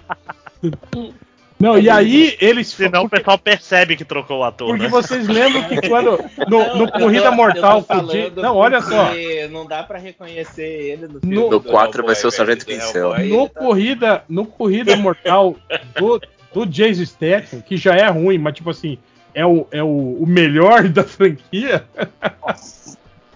Não, 1.59 1.77
e 1.77 1.89
aí 1.89 2.37
eles. 2.39 2.67
Senão 2.69 3.01
o 3.01 3.03
porque, 3.09 3.17
pessoal 3.17 3.37
percebe 3.37 3.97
que 3.97 4.05
trocou 4.05 4.39
o 4.39 4.43
ator, 4.45 4.69
porque 4.69 4.83
né? 4.83 4.89
vocês 4.89 5.27
lembram 5.27 5.63
que 5.67 5.81
quando. 5.89 6.11
No, 6.47 6.59
Não, 6.59 6.77
no 6.77 6.83
eu 6.85 6.91
Corrida 6.91 7.29
tô- 7.29 7.31
Mortal 7.33 7.79
o 7.79 7.83
falando. 7.83 8.41
Não, 8.41 8.55
olha 8.55 8.81
só. 8.81 9.07
porque 9.07 9.47
Não 9.51 9.65
dá 9.65 9.83
pra 9.83 9.97
reconhecer 9.99 10.63
ele 10.63 11.07
no 11.07 11.19
filme. 11.19 11.35
No- 11.35 11.41
No 11.43 11.49
do 11.49 11.61
4 11.61 12.05
vai 12.05 12.15
ser 12.15 12.27
o 12.27 12.31
Sargento 12.31 12.65
Pincel. 12.65 13.13
No 13.25 13.49
tá- 13.49 13.59
corrida, 13.59 14.23
no 14.29 14.45
corrida 14.45 14.95
mortal 14.95 15.55
do, 15.99 16.21
do 16.53 16.65
Jason 16.65 17.03
Statham, 17.05 17.59
que 17.61 17.75
já 17.75 17.93
é 17.95 18.07
ruim, 18.07 18.37
mas 18.37 18.53
tipo 18.55 18.69
assim, 18.69 18.97
é 19.33 19.45
o, 19.45 19.67
é 19.71 19.83
o, 19.83 20.17
o 20.21 20.25
melhor 20.25 20.87
da 20.87 21.03
franquia. 21.03 21.83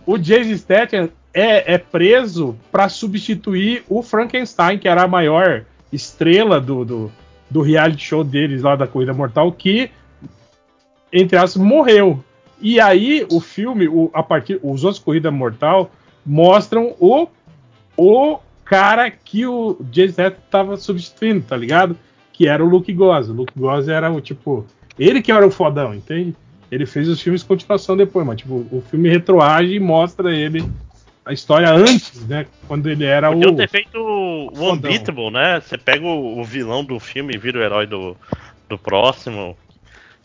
o 0.06 0.18
Jason 0.18 0.56
Statham 0.58 1.10
é, 1.34 1.74
é 1.74 1.78
preso 1.78 2.56
pra 2.72 2.88
substituir 2.90 3.84
o 3.90 4.02
Frankenstein, 4.02 4.78
que 4.78 4.88
era 4.88 5.04
a 5.04 5.08
maior 5.08 5.66
estrela 5.92 6.60
do, 6.62 6.84
do, 6.86 7.12
do 7.54 7.62
reality 7.62 8.04
show 8.04 8.24
deles 8.24 8.64
lá 8.64 8.76
da 8.76 8.88
Corrida 8.88 9.14
Mortal, 9.14 9.52
que 9.52 9.92
entre 11.12 11.38
aspas 11.38 11.64
morreu. 11.64 12.22
E 12.60 12.80
aí 12.80 13.28
o 13.32 13.40
filme, 13.40 13.88
o, 13.88 14.10
a 14.12 14.24
partir 14.24 14.60
os 14.64 14.84
outros 14.84 15.04
Corrida 15.04 15.30
Mortal 15.30 15.92
mostram 16.26 16.96
o 17.00 17.28
o 17.96 18.40
cara 18.66 19.12
que 19.12 19.46
o 19.46 19.78
Jason 19.92 20.14
Statham 20.14 20.40
tava 20.50 20.78
substituindo, 20.78 21.46
tá 21.46 21.56
ligado? 21.56 21.96
Que 22.32 22.48
era 22.48 22.66
o 22.66 22.68
Luke 22.68 22.92
Goss. 22.92 23.30
O 23.30 23.34
Luke 23.34 23.54
Goss 23.56 23.88
era 23.88 24.12
o 24.12 24.20
tipo. 24.20 24.66
Ele 24.98 25.22
que 25.22 25.32
era 25.32 25.46
o 25.46 25.52
fodão, 25.52 25.94
entende? 25.94 26.36
Ele 26.72 26.88
fez 26.88 27.08
os 27.08 27.22
filmes 27.22 27.42
de 27.42 27.48
continuação 27.48 27.96
depois, 27.96 28.26
mas 28.26 28.38
tipo, 28.38 28.66
o 28.72 28.82
filme 28.90 29.10
retroage 29.10 29.76
e 29.76 29.80
mostra 29.80 30.36
ele 30.36 30.68
a 31.26 31.32
história 31.32 31.72
antes, 31.72 32.28
né? 32.28 32.46
Quando 32.68 32.90
ele 32.90 33.06
era 33.06 33.32
Podiam 33.32 33.54
o. 33.54 33.56
ter 33.56 33.70
feito 33.70 33.98
o. 33.98 34.72
Unbeatable, 34.72 35.32
né? 35.32 35.62
Você 35.62 35.78
pega 35.78 36.06
o, 36.06 36.40
o 36.40 36.44
vilão 36.44 36.84
do 36.84 37.00
filme 37.00 37.34
e 37.34 37.38
vira 37.38 37.60
o 37.60 37.64
herói 37.64 37.88
do, 37.88 38.16
do 38.68 38.78
próximo. 38.78 39.58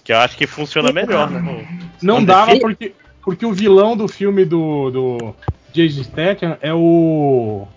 Que 0.03 0.13
eu 0.13 0.19
acho 0.19 0.37
que 0.37 0.47
funciona 0.47 0.93
melhor, 0.93 1.31
né? 1.31 1.69
Não 2.03 2.25
dava 2.25 2.59
porque, 2.59 2.95
porque 3.23 3.47
o 3.47 3.53
vilão 3.53 3.97
do 3.97 4.09
filme 4.09 4.45
do, 4.45 4.91
do 4.91 5.35
Jason 5.73 6.03
Statham 6.03 6.59
é 6.61 6.73
o. 6.75 7.69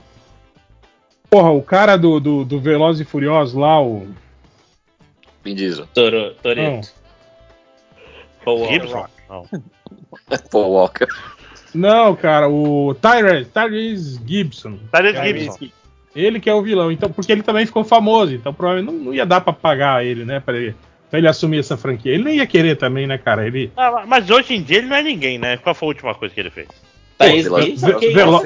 Porra, 1.29 1.51
o 1.51 1.61
cara 1.61 1.97
do, 1.97 2.19
do, 2.19 2.43
do 2.43 2.59
Velozes 2.59 3.05
e 3.05 3.09
Furiosos 3.09 3.55
lá, 3.55 3.81
o. 3.81 4.07
Toro, 5.93 6.27
Não, 6.27 6.33
Toreto. 6.35 6.93
Paul 8.43 8.59
Walker. 8.59 9.09
Paul 10.51 10.71
Walker. 10.71 11.07
Não 11.73 12.15
cara, 12.15 12.49
o 12.49 12.95
Tyrese, 12.95 13.49
Tyrese 13.49 14.19
Gibson. 14.25 14.79
Tyrese 14.91 15.39
Gibson. 15.39 15.69
Ele 16.15 16.39
que 16.39 16.49
é 16.49 16.53
o 16.53 16.61
vilão, 16.61 16.91
então, 16.91 17.09
porque 17.09 17.31
ele 17.31 17.41
também 17.41 17.65
ficou 17.65 17.83
famoso, 17.83 18.33
então 18.33 18.53
provavelmente 18.53 18.93
não, 18.93 19.05
não 19.05 19.13
ia 19.13 19.25
dar 19.25 19.39
pra 19.41 19.53
pagar 19.53 20.05
ele, 20.05 20.25
né, 20.25 20.41
pra 20.41 20.57
ele, 20.57 20.75
pra 21.09 21.19
ele 21.19 21.27
assumir 21.27 21.59
essa 21.59 21.77
franquia. 21.77 22.13
Ele 22.13 22.23
nem 22.23 22.37
ia 22.37 22.47
querer 22.47 22.75
também, 22.75 23.07
né, 23.07 23.17
cara? 23.17 23.47
Ele. 23.47 23.71
Ah, 23.77 24.03
mas 24.05 24.29
hoje 24.29 24.55
em 24.55 24.61
dia 24.61 24.79
ele 24.79 24.87
não 24.87 24.95
é 24.97 25.03
ninguém, 25.03 25.37
né? 25.37 25.57
Qual 25.57 25.73
foi 25.73 25.87
a 25.87 25.89
última 25.89 26.13
coisa 26.13 26.33
que 26.33 26.39
ele 26.41 26.49
fez? 26.49 26.67
Thaís 27.21 27.43
Veloz-? 27.45 27.81
Veloz 27.81 28.43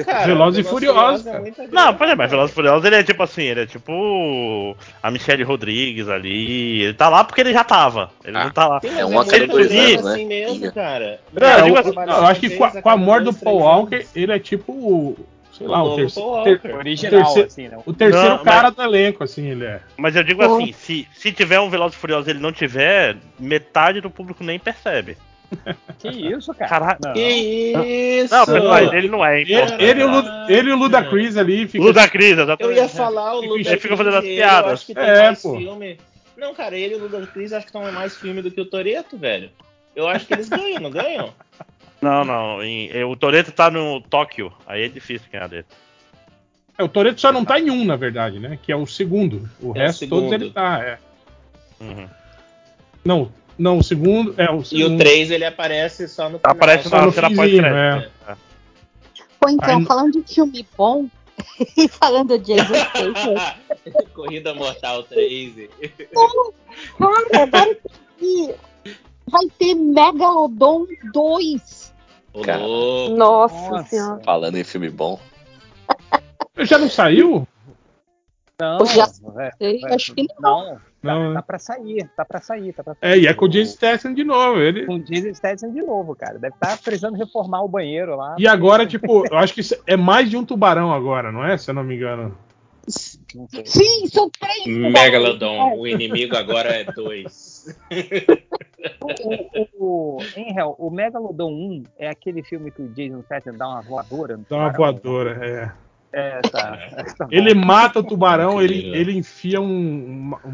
e 0.58 0.62
Veloz 0.62 0.68
Furioso, 0.68 1.28
é 1.28 1.66
Não, 1.72 1.94
por 1.94 2.04
exemplo, 2.04 2.18
mas. 2.18 2.30
Velozes 2.30 2.52
e 2.52 2.54
Furiosos 2.54 2.84
ele 2.84 2.96
é 2.96 3.02
tipo 3.02 3.22
assim, 3.22 3.42
ele 3.42 3.60
é 3.62 3.66
tipo 3.66 4.76
a 5.02 5.10
Michelle 5.10 5.42
Rodrigues 5.42 6.08
ali. 6.08 6.82
Ele 6.82 6.94
tá 6.94 7.08
lá 7.08 7.24
porque 7.24 7.40
ele 7.40 7.52
já 7.52 7.64
tava. 7.64 8.10
Ele 8.24 8.36
Ah. 8.36 8.44
não 8.44 8.50
tá 8.50 8.66
lá. 8.68 8.80
É 8.82 8.88
mas 8.90 9.04
um 9.12 9.18
a 9.20 9.24
cada 9.26 9.46
dois 9.46 9.70
anos, 9.70 10.04
né? 10.04 10.12
assim 10.12 10.26
mesmo, 10.26 10.72
cara. 10.72 11.20
Não, 11.32 11.48
eu 11.48 11.58
eu, 11.58 11.64
digo 11.64 11.76
eu- 11.76 11.80
assim, 11.80 11.94
não, 11.94 12.16
eu 12.18 12.26
acho 12.26 12.40
que 12.40 12.50
com 12.50 12.64
a, 12.64 12.82
com 12.82 12.90
a 12.90 12.96
morte 12.96 13.24
do 13.24 13.32
Paul 13.34 13.58
Walker, 13.60 14.06
ele 14.14 14.32
é 14.32 14.38
tipo 14.38 14.72
o. 14.72 15.16
Sei 15.52 15.66
lá, 15.66 15.82
o, 15.82 15.84
novo 15.86 15.96
terceiro- 15.96 16.28
Paul 16.28 16.44
ter- 16.44 16.50
Walker. 16.50 16.72
Original, 16.76 17.22
terceiro- 17.24 17.46
assim, 17.46 17.68
né? 17.68 17.78
o 17.86 17.92
terceiro 17.94 18.28
Não, 18.28 18.38
cara 18.44 18.68
do 18.68 18.82
elenco, 18.82 19.24
assim, 19.24 19.46
ele 19.48 19.64
é. 19.64 19.80
Mas 19.96 20.14
eu 20.14 20.22
digo 20.22 20.42
assim, 20.42 20.70
se, 20.72 21.08
se 21.14 21.32
tiver 21.32 21.58
um 21.60 21.70
Velozes 21.70 21.96
e 21.96 21.98
Furiosos 21.98 22.26
e 22.28 22.30
ele 22.32 22.40
não 22.40 22.52
tiver, 22.52 23.16
metade 23.38 24.02
do 24.02 24.10
público 24.10 24.44
nem 24.44 24.58
percebe. 24.58 25.16
Que 25.98 26.08
isso, 26.08 26.52
cara? 26.54 26.98
Não. 27.02 27.12
Que 27.14 27.20
isso? 28.22 28.34
Não, 28.34 28.68
mas 28.68 28.92
ele 28.92 29.08
não 29.08 29.24
é, 29.24 29.40
hein, 29.40 29.46
Ele, 29.48 29.82
ele, 29.84 30.00
e 30.00 30.04
o 30.04 30.10
Lu- 30.10 30.24
ele 30.48 30.70
e 30.70 30.72
o 30.72 30.76
Ludacris 30.76 31.36
ali 31.36 31.66
fica. 31.66 31.82
Luda 31.82 32.06
Cris, 32.08 32.36
Eu 32.36 32.44
exatamente. 32.44 32.76
ia 32.76 32.88
falar 32.88 33.34
o 33.34 33.40
Luda 33.40 33.70
ele 33.70 33.80
fica 33.80 33.96
fazendo 33.96 34.16
as 34.16 34.24
Cris, 34.24 34.36
piadas. 34.36 34.66
Eu 34.66 34.72
acho 34.74 34.86
que 34.86 34.94
tem 34.94 35.04
É, 35.04 35.22
mais 35.22 35.42
pô. 35.42 35.56
filme. 35.56 35.98
Não, 36.36 36.54
cara, 36.54 36.76
ele 36.76 36.94
e 36.94 36.96
o 36.96 37.00
Luda 37.00 37.26
Cris 37.28 37.52
acho 37.52 37.64
que 37.64 37.70
estão 37.70 37.88
em 37.88 37.92
mais 37.92 38.16
filme 38.16 38.42
do 38.42 38.50
que 38.50 38.60
o 38.60 38.66
Toreto, 38.66 39.16
velho. 39.16 39.50
Eu 39.94 40.06
acho 40.06 40.26
que 40.26 40.34
eles 40.34 40.48
ganham, 40.48 40.80
não 40.80 40.90
ganham? 40.90 41.32
Não, 42.02 42.24
não. 42.26 42.62
em- 42.62 42.90
eh, 42.92 43.04
o 43.06 43.16
Toreto 43.16 43.50
tá 43.50 43.70
no 43.70 44.02
Tóquio. 44.02 44.52
Aí 44.66 44.84
é 44.84 44.88
difícil 44.88 45.26
ganhar 45.32 45.48
dele. 45.48 45.64
É, 46.76 46.84
o 46.84 46.88
Toreto 46.88 47.18
só 47.22 47.32
não 47.32 47.42
tá 47.42 47.58
em 47.58 47.70
um, 47.70 47.86
na 47.86 47.96
verdade, 47.96 48.38
né? 48.38 48.58
Que 48.62 48.70
é 48.70 48.76
o 48.76 48.86
segundo. 48.86 49.48
O 49.62 49.68
É 49.68 49.70
o 49.70 49.72
resto 49.72 50.00
segundo. 50.00 50.20
todos 50.28 50.32
ele 50.34 50.50
tá. 50.50 50.78
É. 50.84 50.98
Uhum. 51.80 52.06
Não, 53.02 53.32
não, 53.58 53.78
o 53.78 53.82
segundo. 53.84 54.34
É, 54.40 54.50
o 54.50 54.60
E 54.60 54.64
segundo. 54.64 54.94
o 54.94 54.98
3 54.98 55.30
ele 55.30 55.44
aparece 55.44 56.08
só 56.08 56.28
no 56.28 56.38
final. 56.38 56.52
Aparece 56.52 56.88
só 56.88 57.02
no 57.04 57.12
finzinho, 57.12 57.36
pós-crédito. 57.36 57.66
é. 57.66 58.10
É. 58.32 58.36
Ou 59.44 59.50
então, 59.50 59.78
Aí- 59.78 59.84
falando 59.84 60.22
de 60.22 60.34
filme 60.34 60.66
bom, 60.76 61.06
e 61.76 61.88
falando 61.88 62.38
de 62.38 62.54
Jason 62.54 62.74
Statham, 63.14 64.06
Corrida 64.14 64.54
Mortal 64.54 65.02
3. 65.04 65.68
cara, 66.98 67.42
agora 67.42 67.78
que 68.18 68.54
vai 69.30 69.44
ter 69.58 69.74
Megalodon 69.74 70.86
2. 71.12 71.94
Ô, 72.32 72.42
Cara. 72.42 72.60
Nossa, 72.60 73.70
Nossa. 73.70 73.88
senhora. 73.88 74.22
Falando 74.24 74.56
em 74.56 74.64
filme 74.64 74.90
bom. 74.90 75.18
Já 76.58 76.78
não 76.78 76.88
saiu? 76.88 77.46
Não, 78.58 78.86
já 78.86 79.04
é, 79.38 79.50
sei, 79.58 79.80
é, 79.84 79.94
acho 79.94 80.14
que 80.14 80.26
não. 80.40 80.64
não. 80.64 80.80
Não, 81.06 81.22
Tá, 81.22 81.28
né? 81.28 81.34
tá 81.34 81.42
pra 81.42 81.58
sair, 81.58 82.10
tá 82.16 82.24
pra 82.24 82.40
sair, 82.40 82.72
tá 82.72 82.84
pra 82.84 82.94
sair. 82.94 83.12
É, 83.12 83.18
e 83.18 83.26
é 83.26 83.34
com 83.34 83.44
o 83.46 83.48
Jason 83.48 83.72
Statham 83.72 84.14
de 84.14 84.24
novo. 84.24 84.60
Ele... 84.60 84.86
Com 84.86 84.94
o 84.94 85.02
Jason 85.02 85.34
Statham 85.34 85.72
de 85.72 85.82
novo, 85.82 86.14
cara. 86.14 86.38
Deve 86.38 86.54
estar 86.54 86.76
precisando 86.78 87.16
reformar 87.16 87.62
o 87.62 87.68
banheiro 87.68 88.16
lá. 88.16 88.36
E 88.38 88.46
agora, 88.46 88.86
tipo, 88.86 89.24
eu 89.30 89.38
acho 89.38 89.54
que 89.54 89.60
é 89.86 89.96
mais 89.96 90.28
de 90.28 90.36
um 90.36 90.44
tubarão 90.44 90.92
agora, 90.92 91.32
não 91.32 91.44
é? 91.44 91.56
Se 91.56 91.70
eu 91.70 91.74
não 91.74 91.84
me 91.84 91.96
engano. 91.96 92.36
Sim, 92.88 94.06
são 94.08 94.30
três. 94.30 94.66
Megalodon. 94.66 95.76
O 95.76 95.86
inimigo 95.86 96.36
agora 96.36 96.68
é 96.70 96.84
2. 96.84 97.76
O, 99.00 99.08
o, 99.08 100.16
o, 100.16 100.18
em 100.36 100.52
real, 100.52 100.76
o 100.78 100.90
Megalodon 100.90 101.50
1 101.50 101.82
é 101.98 102.08
aquele 102.08 102.42
filme 102.44 102.70
que 102.70 102.82
o 102.82 102.88
Jason 102.88 103.22
Statham 103.22 103.54
dá 103.56 103.68
uma 103.68 103.82
voadora 103.82 104.38
Dá 104.48 104.56
uma 104.56 104.72
voadora, 104.72 105.44
é. 105.44 105.85
É, 106.12 106.40
tá. 106.40 106.78
tá. 107.18 107.26
Ele 107.30 107.54
mata 107.54 108.00
o 108.00 108.02
tubarão, 108.02 108.62
ele, 108.62 108.88
ele 108.96 109.12
enfia 109.12 109.60
um, 109.60 110.34
um, 110.44 110.50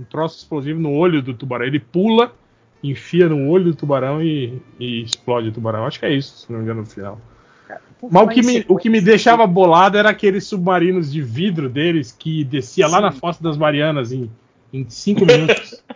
um 0.00 0.04
troço 0.10 0.38
explosivo 0.38 0.80
no 0.80 0.92
olho 0.92 1.22
do 1.22 1.34
tubarão. 1.34 1.66
Ele 1.66 1.80
pula, 1.80 2.32
enfia 2.82 3.28
no 3.28 3.48
olho 3.48 3.66
do 3.66 3.74
tubarão 3.74 4.22
e, 4.22 4.60
e 4.78 5.02
explode 5.02 5.48
o 5.48 5.52
tubarão. 5.52 5.86
Acho 5.86 5.98
que 5.98 6.06
é 6.06 6.12
isso, 6.12 6.36
se 6.38 6.52
não 6.52 6.58
me 6.58 6.64
engano, 6.64 6.80
no 6.80 6.86
final. 6.86 7.20
Mas 8.10 8.22
o 8.22 8.28
que, 8.28 8.42
me, 8.42 8.64
o 8.68 8.76
que 8.76 8.90
me 8.90 9.00
deixava 9.00 9.46
bolado 9.46 9.96
era 9.96 10.10
aqueles 10.10 10.46
submarinos 10.46 11.10
de 11.10 11.22
vidro 11.22 11.68
deles 11.68 12.12
que 12.12 12.44
descia 12.44 12.86
lá 12.86 13.00
na 13.00 13.10
Fossa 13.10 13.42
das 13.42 13.56
Marianas 13.56 14.12
em, 14.12 14.30
em 14.72 14.88
cinco 14.88 15.24
minutos. 15.24 15.82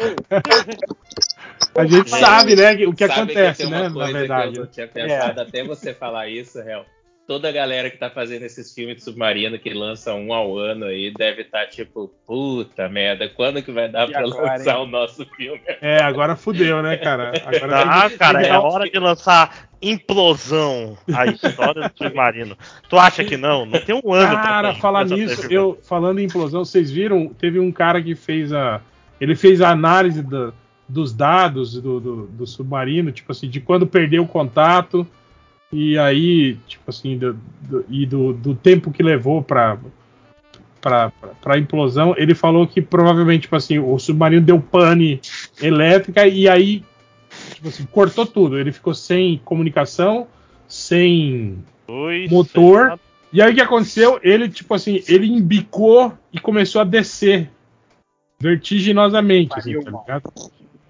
A 1.74 1.86
gente 1.86 2.10
sabe, 2.10 2.56
né, 2.56 2.72
o 2.86 2.92
que 2.92 3.04
acontece, 3.04 3.64
uma 3.66 3.88
né, 3.88 3.88
na 3.88 4.06
verdade. 4.12 4.52
Que 4.52 4.58
eu 4.58 4.64
não 4.64 4.70
tinha 4.70 4.88
pensado 4.88 5.40
até 5.40 5.62
você 5.64 5.94
falar 5.94 6.28
isso, 6.28 6.58
Hel. 6.58 6.84
Toda 7.26 7.48
a 7.48 7.52
galera 7.52 7.88
que 7.88 7.96
tá 7.96 8.10
fazendo 8.10 8.42
esses 8.42 8.74
filmes 8.74 8.96
de 8.96 9.04
submarino 9.04 9.56
que 9.56 9.72
lança 9.72 10.12
um 10.14 10.34
ao 10.34 10.58
ano 10.58 10.86
aí 10.86 11.12
deve 11.16 11.42
estar 11.42 11.64
tipo, 11.68 12.12
puta 12.26 12.88
merda, 12.88 13.28
quando 13.28 13.62
que 13.62 13.70
vai 13.70 13.88
dar 13.88 14.08
E 14.08 14.12
pra 14.12 14.22
agora, 14.22 14.52
lançar 14.54 14.76
hein? 14.78 14.82
o 14.82 14.86
nosso 14.86 15.24
filme? 15.36 15.60
É, 15.80 16.02
agora 16.02 16.34
fudeu, 16.34 16.82
né, 16.82 16.96
cara? 16.96 17.32
Agora 17.46 17.82
Ah, 17.82 18.10
cara, 18.10 18.42
é 18.44 18.58
hora 18.58 18.90
de 18.90 18.98
lançar 18.98 19.68
Implosão, 19.80 20.98
a 21.14 21.26
história 21.26 21.88
do 21.88 21.96
submarino. 21.96 22.56
Tu 22.88 22.98
acha 22.98 23.24
que 23.24 23.36
não? 23.36 23.64
Não 23.64 23.80
tem 23.80 23.94
um 24.04 24.12
ano. 24.12 24.34
Cara, 24.34 24.74
falar 24.74 25.04
nisso, 25.04 25.46
eu 25.50 25.78
falando 25.84 26.18
em 26.18 26.24
implosão, 26.24 26.64
vocês 26.64 26.90
viram? 26.90 27.28
Teve 27.28 27.58
um 27.60 27.70
cara 27.70 28.02
que 28.02 28.14
fez 28.14 28.52
a. 28.52 28.80
Ele 29.20 29.34
fez 29.36 29.60
a 29.62 29.70
análise 29.70 30.22
da- 30.22 30.52
dos 30.90 31.12
dados 31.12 31.74
do, 31.80 32.00
do, 32.00 32.26
do 32.26 32.46
submarino, 32.46 33.12
tipo 33.12 33.30
assim, 33.32 33.48
de 33.48 33.60
quando 33.60 33.86
perdeu 33.86 34.22
o 34.24 34.28
contato 34.28 35.06
e 35.72 35.96
aí, 35.98 36.56
tipo 36.66 36.84
assim, 36.88 37.16
do, 37.16 37.38
do- 37.60 37.84
e 37.88 38.04
do, 38.04 38.32
do 38.32 38.54
tempo 38.54 38.90
que 38.90 39.02
levou 39.02 39.42
para 39.42 39.78
para 40.80 41.58
implosão. 41.58 42.14
Ele 42.16 42.34
falou 42.34 42.66
que 42.66 42.80
provavelmente, 42.80 43.42
tipo 43.42 43.54
assim, 43.56 43.78
o 43.78 43.98
submarino 43.98 44.40
deu 44.44 44.58
pane 44.60 45.20
elétrica 45.60 46.26
e 46.26 46.48
aí, 46.48 46.82
tipo 47.54 47.68
assim, 47.68 47.84
cortou 47.84 48.24
tudo. 48.26 48.58
Ele 48.58 48.72
ficou 48.72 48.94
sem 48.94 49.38
comunicação, 49.44 50.26
sem 50.66 51.58
Dois, 51.86 52.30
motor. 52.30 52.88
seis, 52.88 53.00
E 53.32 53.42
aí 53.42 53.52
o 53.52 53.54
que 53.54 53.60
aconteceu? 53.60 54.18
Ele, 54.22 54.48
tipo 54.48 54.72
assim, 54.74 55.02
ele 55.06 55.26
embicou 55.26 56.14
e 56.32 56.40
começou 56.40 56.80
a 56.80 56.84
descer 56.84 57.50
vertiginosamente, 58.40 59.52
assim, 59.58 59.78
tá 59.80 59.90
ligado? 59.90 60.32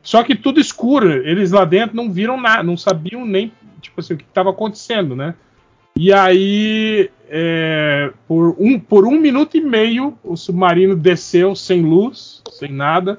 Só 0.02 0.22
que 0.22 0.34
tudo 0.34 0.60
escuro, 0.60 1.10
eles 1.10 1.50
lá 1.50 1.64
dentro 1.64 1.94
não 1.96 2.10
viram 2.10 2.40
nada, 2.40 2.62
não 2.62 2.76
sabiam 2.76 3.24
nem, 3.26 3.52
tipo 3.80 4.00
assim, 4.00 4.14
o 4.14 4.16
que 4.16 4.24
estava 4.24 4.50
acontecendo, 4.50 5.14
né? 5.14 5.34
E 5.96 6.12
aí, 6.12 7.10
é, 7.28 8.10
por, 8.26 8.56
um, 8.58 8.78
por 8.78 9.06
um 9.06 9.20
minuto 9.20 9.56
e 9.56 9.60
meio, 9.60 10.16
o 10.24 10.36
submarino 10.36 10.96
desceu 10.96 11.54
sem 11.54 11.82
luz, 11.82 12.42
sem 12.50 12.72
nada. 12.72 13.18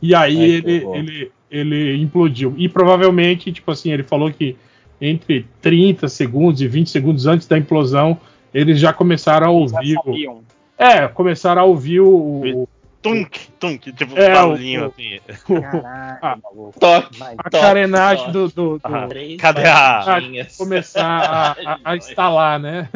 E 0.00 0.14
aí 0.14 0.36
Ai, 0.36 0.50
ele, 0.50 0.86
ele, 0.94 1.32
ele 1.50 1.96
implodiu. 2.02 2.54
E 2.56 2.68
provavelmente, 2.68 3.52
tipo 3.52 3.70
assim, 3.70 3.92
ele 3.92 4.02
falou 4.02 4.32
que 4.32 4.56
entre 5.00 5.46
30 5.60 6.08
segundos 6.08 6.62
e 6.62 6.68
20 6.68 6.88
segundos 6.88 7.26
antes 7.26 7.46
da 7.46 7.58
implosão, 7.58 8.18
eles 8.52 8.78
já 8.78 8.92
começaram 8.92 9.46
a 9.46 9.68
Já 9.68 9.76
ouvir. 9.78 9.98
o- 9.98 10.02
sabiam. 10.04 10.44
É, 10.78 11.06
começaram 11.08 11.62
a 11.62 11.64
ouvir 11.64 12.00
o. 12.00 12.68
Tunk, 13.04 13.38
tunk, 13.60 13.92
tipo 13.92 14.18
É, 14.18 14.30
um 14.30 14.34
barulhinho 14.34 14.84
o- 14.84 14.86
assim. 14.86 15.20
Caralho, 15.60 15.84
Ah. 16.22 16.38
maluco. 16.42 16.80
Toque. 16.80 17.22
A 17.22 17.34
Top, 17.36 17.50
carenagem 17.50 18.32
do, 18.32 18.48
do- 18.48 18.78
do- 18.78 18.80
Ah, 18.82 19.06
Cadê 19.38 19.66
a- 19.68 20.46
começar 20.56 21.04
a, 21.04 21.50
a- 21.52 21.78
a 21.84 21.96
instalar, 21.96 22.58
né? 22.58 22.88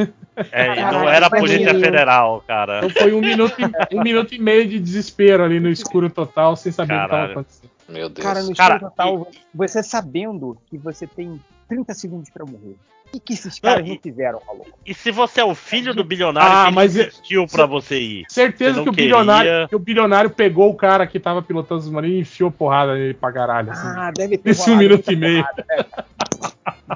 É, 0.50 0.64
e 0.64 0.68
não 0.68 0.74
Caralho, 0.76 1.08
era 1.10 1.26
a 1.26 1.30
Polícia. 1.30 1.78
Federal, 1.78 2.42
cara. 2.46 2.78
Então 2.78 2.90
foi 2.90 3.12
um 3.12 3.20
minuto, 3.20 3.54
e, 3.60 3.96
um 3.96 4.02
minuto 4.02 4.34
e 4.34 4.38
meio 4.38 4.66
de 4.66 4.78
desespero 4.80 5.44
ali 5.44 5.60
no 5.60 5.68
escuro 5.68 6.08
total, 6.08 6.56
sem 6.56 6.72
saber 6.72 6.94
o 6.94 6.96
que 6.98 7.04
estava 7.04 7.10
Caralho. 7.20 7.32
acontecendo. 7.32 7.70
Meu 7.88 8.08
Deus. 8.08 8.26
Cara, 8.26 8.42
no 8.42 8.54
Cara, 8.54 8.78
show 8.78 8.88
total, 8.90 9.28
você 9.54 9.82
sabendo 9.82 10.56
que 10.70 10.76
você 10.78 11.06
tem 11.06 11.40
30 11.68 11.92
segundos 11.94 12.30
pra 12.30 12.44
morrer. 12.46 12.76
O 13.12 13.18
que 13.20 13.32
esses 13.32 13.60
Não, 13.62 13.70
caras 13.70 13.86
e- 13.86 13.90
não 13.90 13.98
fizeram, 14.00 14.40
maluco? 14.46 14.70
E 14.84 14.92
se 14.94 15.10
você 15.10 15.40
é 15.40 15.44
o 15.44 15.54
filho 15.54 15.94
do 15.94 16.04
bilionário 16.04 16.52
Ah, 16.56 16.66
que 16.68 16.74
mas 16.74 16.96
é- 16.96 17.06
insistiu 17.08 17.46
pra 17.46 17.64
você 17.66 17.98
ir? 17.98 18.26
Certeza 18.28 18.76
não 18.76 18.84
que 18.84 18.90
o, 18.90 18.92
bilionário, 18.92 19.68
que 19.68 19.76
o 19.76 19.78
bilionário 19.78 20.30
pegou 20.30 20.68
o 20.70 20.74
cara 20.74 21.06
que 21.06 21.18
tava 21.18 21.40
pilotando 21.42 21.80
o 21.80 21.84
submarino 21.84 22.14
e 22.16 22.20
enfiou 22.20 22.50
porrada 22.50 22.94
nele 22.94 23.14
pra 23.14 23.32
caralho. 23.32 23.70
Assim. 23.72 23.86
Ah, 23.86 24.10
deve 24.14 24.36
ter 24.36 24.50
Esse 24.50 24.70
um 24.70 24.76
minuto 24.76 25.10
e 25.10 25.16
meio. 25.16 25.42
porrada, 25.42 25.64
cara? 25.64 26.06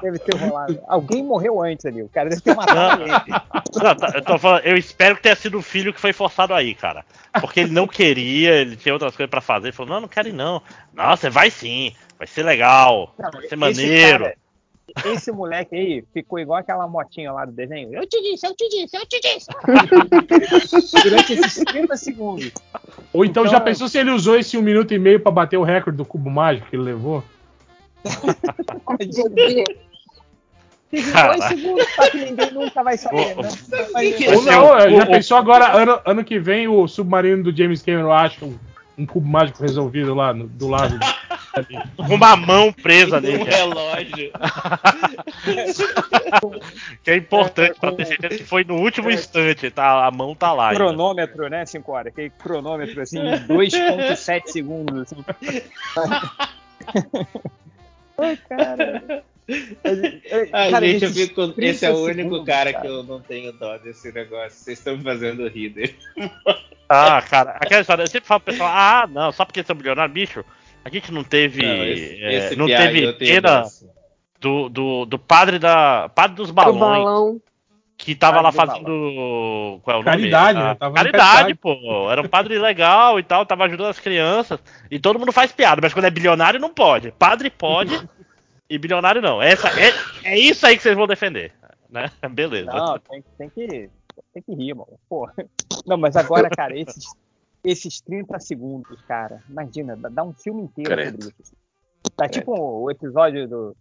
Deve 0.01 0.19
ter 0.19 0.35
rolado. 0.37 0.79
Alguém 0.87 1.23
morreu 1.23 1.61
antes 1.61 1.85
ali. 1.85 2.01
O 2.03 2.09
cara 2.09 2.29
deve 2.29 2.41
ter 2.41 2.55
matado 2.55 3.03
ele. 3.03 3.11
Não, 3.11 3.95
tá, 3.95 4.11
eu, 4.15 4.21
tô 4.23 4.37
falando, 4.37 4.61
eu 4.65 4.77
espero 4.77 5.15
que 5.15 5.21
tenha 5.23 5.35
sido 5.35 5.57
o 5.57 5.61
filho 5.61 5.93
que 5.93 5.99
foi 5.99 6.13
forçado 6.13 6.53
aí, 6.53 6.75
cara. 6.75 7.03
Porque 7.39 7.61
ele 7.61 7.71
não 7.71 7.87
queria, 7.87 8.51
ele 8.53 8.75
tinha 8.75 8.93
outras 8.93 9.15
coisas 9.15 9.29
pra 9.29 9.41
fazer. 9.41 9.67
Ele 9.67 9.75
falou: 9.75 9.93
Não, 9.93 10.01
não 10.01 10.07
quero 10.07 10.27
ir, 10.29 10.33
não. 10.33 10.61
Não, 10.93 11.15
você 11.15 11.29
vai 11.29 11.49
sim, 11.49 11.93
vai 12.17 12.27
ser 12.27 12.43
legal, 12.43 13.13
Não, 13.17 13.31
vai 13.31 13.47
ser 13.47 13.55
maneiro. 13.55 14.23
cara- 14.25 14.35
esse 15.05 15.31
moleque 15.31 15.75
aí 15.75 16.03
ficou 16.13 16.39
igual 16.39 16.59
aquela 16.59 16.87
motinha 16.87 17.31
lá 17.31 17.45
do 17.45 17.51
desenho. 17.51 17.93
Eu 17.93 18.07
te 18.07 18.21
disse, 18.21 18.45
eu 18.45 18.55
te 18.55 18.69
disse, 18.69 18.95
eu 18.95 19.05
te 19.05 19.19
disse. 19.19 19.47
Durante 21.03 21.33
esses 21.33 21.63
30 21.65 21.97
segundos. 21.97 22.51
Ou 23.11 23.25
então, 23.25 23.43
Então- 23.43 23.51
já 23.51 23.59
pensou 23.59 23.87
se 23.87 23.97
ele 23.97 24.11
usou 24.11 24.37
esse 24.37 24.57
um 24.57 24.61
minuto 24.61 24.93
e 24.93 24.99
meio 24.99 25.19
pra 25.19 25.31
bater 25.31 25.57
o 25.57 25.63
recorde 25.63 25.97
do 25.97 26.05
cubo 26.05 26.29
mágico 26.29 26.69
que 26.69 26.75
ele 26.75 26.83
levou? 26.83 27.23
Teve 30.91 31.11
dois 31.11 31.43
segundos 31.45 31.85
pra 31.95 32.09
que 32.11 32.17
ninguém 32.17 32.51
nunca 32.51 32.83
vai 32.83 32.97
saber, 32.97 33.35
né? 33.35 33.49
Ou 34.35 34.41
não, 34.43 34.89
já 34.91 35.05
pensou 35.07 35.37
agora, 35.37 35.75
ano, 35.75 35.99
ano 36.05 36.23
que 36.23 36.37
vem, 36.37 36.67
o 36.67 36.87
submarino 36.87 37.43
do 37.43 37.55
James 37.55 37.81
Cameron 37.81 38.11
acha 38.11 38.45
um, 38.45 38.55
um 38.97 39.05
cubo 39.05 39.27
mágico 39.27 39.61
resolvido 39.61 40.13
lá 40.13 40.33
no- 40.33 40.47
do 40.47 40.67
lado. 40.67 40.97
Com 41.97 42.15
uma 42.15 42.35
mão 42.35 42.73
presa 42.73 43.17
Um 43.17 43.21
nele. 43.21 43.43
relógio. 43.43 44.31
Que 47.03 47.11
é 47.11 47.15
importante 47.17 47.79
pra 47.79 47.91
ter 47.91 48.05
certeza 48.05 48.37
que 48.37 48.43
foi 48.43 48.63
no 48.63 48.75
último 48.75 49.11
instante, 49.11 49.69
tá? 49.69 50.05
A 50.05 50.11
mão 50.11 50.33
tá 50.35 50.51
lá. 50.51 50.69
ainda. 50.69 50.77
cronômetro, 50.79 51.47
né, 51.49 51.65
5 51.65 51.91
horas? 51.91 52.07
Aquele 52.07 52.29
cronômetro, 52.31 53.01
assim, 53.01 53.19
em 53.19 53.37
2.7 53.47 54.47
segundos, 54.51 55.03
assim. 55.11 55.23
Ai, 58.17 58.37
cara. 58.49 59.23
Ai, 60.53 60.71
Cara, 60.71 60.87
gente, 60.87 61.05
eu 61.05 61.11
fico. 61.11 61.47
30 61.49 61.61
Esse 61.61 61.85
é 61.85 61.91
o 61.91 61.97
único 62.03 62.15
segundos, 62.15 62.45
cara, 62.45 62.71
cara. 62.71 62.85
que 62.85 62.91
eu 62.91 63.03
não 63.03 63.19
tenho 63.21 63.51
dó 63.53 63.77
desse 63.77 64.11
negócio. 64.11 64.51
Vocês 64.51 64.77
estão 64.79 64.97
me 64.97 65.03
fazendo 65.03 65.47
rir 65.47 65.69
dele. 65.69 65.95
Ah, 66.89 67.21
cara, 67.23 67.51
aquela 67.51 67.81
história, 67.81 68.03
eu 68.03 68.07
sempre 68.07 68.27
falo 68.27 68.41
pro 68.41 68.51
pessoal, 68.53 68.69
ah, 68.71 69.07
não, 69.09 69.31
só 69.31 69.45
porque 69.45 69.63
são 69.63 69.75
milionários, 69.75 70.13
bicho, 70.13 70.45
a 70.85 70.89
gente 70.89 71.11
não 71.11 71.23
teve. 71.23 71.65
Não, 71.65 71.83
esse, 71.85 72.23
é, 72.23 72.33
esse 72.33 72.55
não 72.55 72.67
teve 72.67 73.41
dó. 73.41 73.63
do, 74.39 74.69
do, 74.69 75.05
do 75.05 75.17
padre 75.17 75.57
da. 75.57 76.09
Padre 76.09 76.35
dos 76.35 76.51
balões. 76.51 76.79
balão. 76.79 77.41
Que 77.97 78.13
tava 78.13 78.41
lá 78.41 78.51
Padre 78.51 78.83
do 78.83 78.83
fazendo. 78.83 79.79
Qual 79.81 79.97
é 79.97 79.99
o 79.99 80.03
nome? 80.03 80.05
Caridade, 80.05 80.59
Ah, 80.59 80.63
né? 80.63 80.75
Tava 80.75 80.93
caridade, 80.93 81.23
caridade. 81.25 81.55
pô. 81.55 82.11
Era 82.11 82.21
um 82.21 82.27
padre 82.27 82.59
legal 82.59 83.17
e 83.19 83.23
tal, 83.23 83.45
tava 83.45 83.63
ajudando 83.65 83.87
as 83.89 83.99
crianças. 83.99 84.59
E 84.91 84.99
todo 84.99 85.17
mundo 85.17 85.31
faz 85.31 85.51
piada, 85.51 85.79
mas 85.81 85.93
quando 85.93 86.05
é 86.05 86.11
bilionário 86.11 86.59
não 86.59 86.73
pode. 86.73 87.11
Padre 87.11 87.49
pode 87.49 87.97
e 88.69 88.77
bilionário 88.77 89.21
não. 89.21 89.41
Essa, 89.41 89.67
é, 89.79 89.91
é 90.23 90.39
isso 90.39 90.65
aí 90.65 90.77
que 90.77 90.83
vocês 90.83 90.95
vão 90.95 91.07
defender. 91.07 91.53
Né? 91.89 92.09
Beleza. 92.31 92.71
Não, 92.71 92.99
tem, 92.99 93.23
tem 93.37 93.49
que, 93.49 93.89
tem 94.33 94.43
que 94.43 94.53
rir, 94.55 94.73
mano. 94.73 94.99
Porra. 95.07 95.33
Não, 95.85 95.97
mas 95.97 96.15
agora, 96.15 96.49
cara, 96.49 96.77
esses, 96.77 97.05
esses 97.63 98.01
30 98.01 98.39
segundos, 98.39 99.01
cara, 99.03 99.43
imagina, 99.49 99.95
dá- 99.95 100.09
dá 100.09 100.23
um 100.23 100.33
filme 100.33 100.63
inteiro 100.63 100.89
Credo. 100.91 101.23
sobre 101.23 101.35
isso. 101.41 101.55
Tá 102.15 102.27
tipo 102.27 102.53
o 102.53 102.91
episódio 102.91 103.47
do 103.47 103.77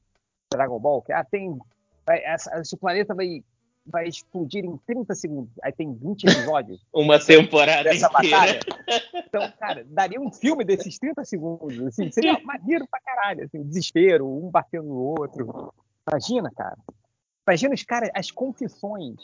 Dragon 0.50 0.78
Ball, 0.78 1.02
que 1.02 1.12
ah, 1.12 1.24
tem. 1.24 1.58
Vai, 2.06 2.22
essa- 2.24 2.60
esse 2.60 2.76
planeta 2.76 3.14
vai, 3.14 3.42
vai 3.84 4.06
explodir 4.06 4.64
em 4.64 4.76
30 4.86 5.14
segundos. 5.14 5.52
Aí 5.62 5.72
tem 5.72 5.92
20 5.94 6.24
episódios 6.24 6.80
Uma 6.94 7.18
temporada 7.18 7.84
dessa 7.84 8.06
inteira. 8.18 8.36
batalha. 8.38 8.60
Então, 9.26 9.52
cara, 9.58 9.84
daria 9.88 10.20
um 10.20 10.30
filme 10.32 10.64
desses 10.64 10.98
30 10.98 11.24
segundos. 11.24 11.80
Assim, 11.86 12.10
seria 12.10 12.38
maneiro 12.44 12.86
pra 12.88 13.00
caralho. 13.00 13.44
Assim, 13.44 13.62
desespero, 13.62 14.26
um 14.26 14.50
batendo 14.50 14.88
no 14.88 14.96
outro. 14.96 15.72
Imagina, 16.08 16.50
cara. 16.56 16.76
Imagina 17.46 17.74
os 17.74 17.82
caras, 17.82 18.10
as 18.14 18.30
confissões 18.30 19.16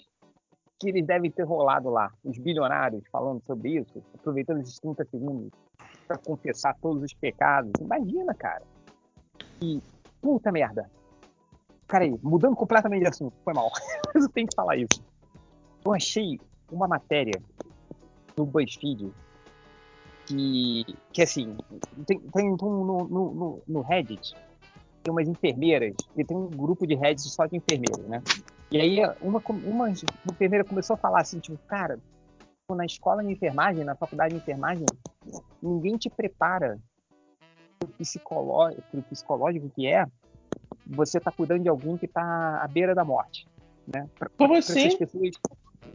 que 0.80 0.88
eles 0.88 1.06
devem 1.06 1.30
ter 1.30 1.42
rolado 1.44 1.88
lá. 1.88 2.12
Os 2.24 2.38
bilionários 2.38 3.02
falando 3.10 3.42
sobre 3.44 3.78
isso, 3.78 4.02
aproveitando 4.14 4.60
esses 4.60 4.78
30 4.78 5.04
segundos 5.06 5.50
pra 6.06 6.16
confessar 6.18 6.74
todos 6.80 7.02
os 7.02 7.12
pecados. 7.14 7.72
Imagina, 7.80 8.34
cara. 8.34 8.62
E, 9.60 9.80
puta 10.20 10.50
merda. 10.52 10.90
Cara 11.86 12.04
aí, 12.04 12.14
mudando 12.22 12.54
completamente 12.54 13.02
de 13.02 13.08
assunto, 13.08 13.34
foi 13.44 13.54
mal. 13.54 13.70
Mas 14.18 14.28
tenho 14.32 14.48
que 14.48 14.56
falar 14.56 14.76
isso. 14.76 15.00
Eu 15.84 15.94
achei 15.94 16.40
uma 16.72 16.88
matéria 16.88 17.40
no 18.36 18.44
BuzzFeed 18.44 19.12
que, 20.26 20.84
que 21.12 21.22
assim, 21.22 21.56
tem, 22.04 22.18
tem 22.18 22.50
um- 22.50 22.84
no, 22.84 23.08
no, 23.08 23.62
no, 23.66 23.80
Reddit, 23.80 24.34
tem 25.04 25.12
umas 25.12 25.28
enfermeiras, 25.28 25.94
e 26.16 26.24
tem 26.24 26.36
um 26.36 26.48
grupo 26.48 26.84
de 26.84 26.96
Reddit 26.96 27.30
só 27.30 27.46
de 27.46 27.56
enfermeiras, 27.56 28.04
né? 28.08 28.20
E 28.72 28.80
aí 28.80 28.98
uma, 29.20 29.40
uma 29.64 29.88
enfermeira 29.88 30.64
começou 30.64 30.94
a 30.94 30.98
falar 30.98 31.20
assim, 31.20 31.38
tipo, 31.38 31.56
cara, 31.68 31.98
na 32.70 32.84
escola 32.84 33.22
de 33.22 33.30
enfermagem, 33.32 33.84
na 33.84 33.94
faculdade 33.94 34.34
de 34.34 34.40
enfermagem, 34.40 34.84
ninguém 35.62 35.96
te 35.96 36.10
prepara 36.10 36.76
psicológico, 37.96 38.82
pro 38.90 39.02
psicológico 39.02 39.70
que 39.70 39.86
é 39.86 40.04
você 40.84 41.20
tá 41.20 41.30
cuidando 41.30 41.62
de 41.62 41.68
alguém 41.68 41.96
que 41.96 42.08
tá 42.08 42.60
à 42.62 42.66
beira 42.66 42.94
da 42.94 43.04
morte, 43.04 43.46
né? 43.92 44.08
Pra, 44.18 44.28
Como 44.36 44.50
pra 44.50 44.58
assim? 44.58 44.86
essas 44.86 44.94
pessoas, 44.98 45.30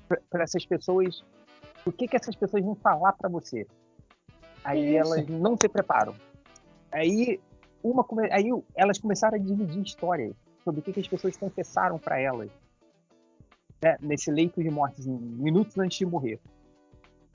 pra, 0.07 0.17
pra 0.29 0.43
essas 0.43 0.65
pessoas, 0.65 1.23
o 1.85 1.91
que 1.91 2.07
que 2.07 2.15
essas 2.15 2.35
pessoas 2.35 2.63
vão 2.63 2.75
falar 2.75 3.13
pra 3.13 3.29
você? 3.29 3.67
Aí 4.63 4.95
Isso. 4.97 5.13
elas 5.13 5.27
não 5.27 5.55
se 5.61 5.67
preparam. 5.69 6.15
Aí 6.91 7.39
uma 7.83 8.03
come- 8.03 8.31
aí 8.31 8.49
elas 8.75 8.97
começaram 8.97 9.35
a 9.35 9.39
dividir 9.39 9.81
histórias 9.83 10.33
sobre 10.63 10.79
o 10.79 10.83
que, 10.83 10.93
que 10.93 10.99
as 11.01 11.07
pessoas 11.07 11.35
confessaram 11.35 11.97
pra 11.99 12.19
elas 12.19 12.49
né, 13.81 13.97
nesse 14.01 14.31
leito 14.31 14.63
de 14.63 14.69
morte, 14.69 15.01
assim, 15.01 15.11
minutos 15.11 15.77
antes 15.77 15.97
de 15.97 16.05
morrer. 16.05 16.39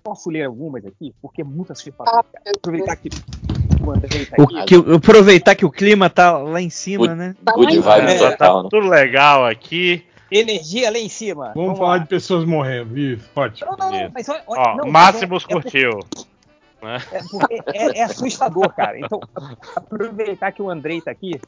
Posso 0.03 0.31
ler 0.31 0.45
algumas 0.45 0.85
aqui? 0.87 1.15
Porque 1.21 1.43
é 1.43 1.45
muito 1.45 1.73
assustador. 1.73 2.25
cara. 2.25 2.51
Aproveitar 2.57 2.97
que 2.97 3.09
o 3.09 3.93
tá 4.01 4.43
O 4.43 4.47
que, 4.65 4.75
aproveitar 4.95 5.55
que 5.55 5.67
o 5.67 5.71
clima 5.71 6.09
tá 6.09 6.39
lá 6.39 6.61
em 6.63 6.71
cima, 6.71 7.15
né? 7.15 7.35
Good 7.55 7.77
vibes 7.81 8.21
É, 8.23 8.31
total, 8.31 8.63
né? 8.63 8.69
Tudo 8.71 8.89
legal 8.89 9.45
aqui. 9.45 10.05
Energia 10.31 10.91
lá 10.91 10.99
em 10.99 11.09
cima. 11.09 11.53
Vamos, 11.55 11.71
lá. 11.71 11.77
falar 11.77 11.99
de 11.99 12.07
pessoas 12.09 12.45
morrendo. 12.45 12.99
Isso, 12.99 13.29
ótimo. 13.35 13.77
Não, 13.79 13.91
não, 13.91 14.11
mas 14.13 14.29
olha, 14.29 14.43
Ó, 14.47 14.77
não, 14.77 14.91
Máximos 14.91 15.45
é- 15.49 15.53
é 15.53 15.55
curtiu. 15.55 16.01
É, 16.81 17.21
porque 17.31 17.61
é, 17.75 17.99
é 17.99 18.03
assustador, 18.05 18.73
cara. 18.73 18.99
Então, 18.99 19.21
aproveitar 19.75 20.53
que 20.53 20.63
o 20.63 20.71
Andrei 20.71 21.01
tá 21.01 21.11
aqui, 21.11 21.41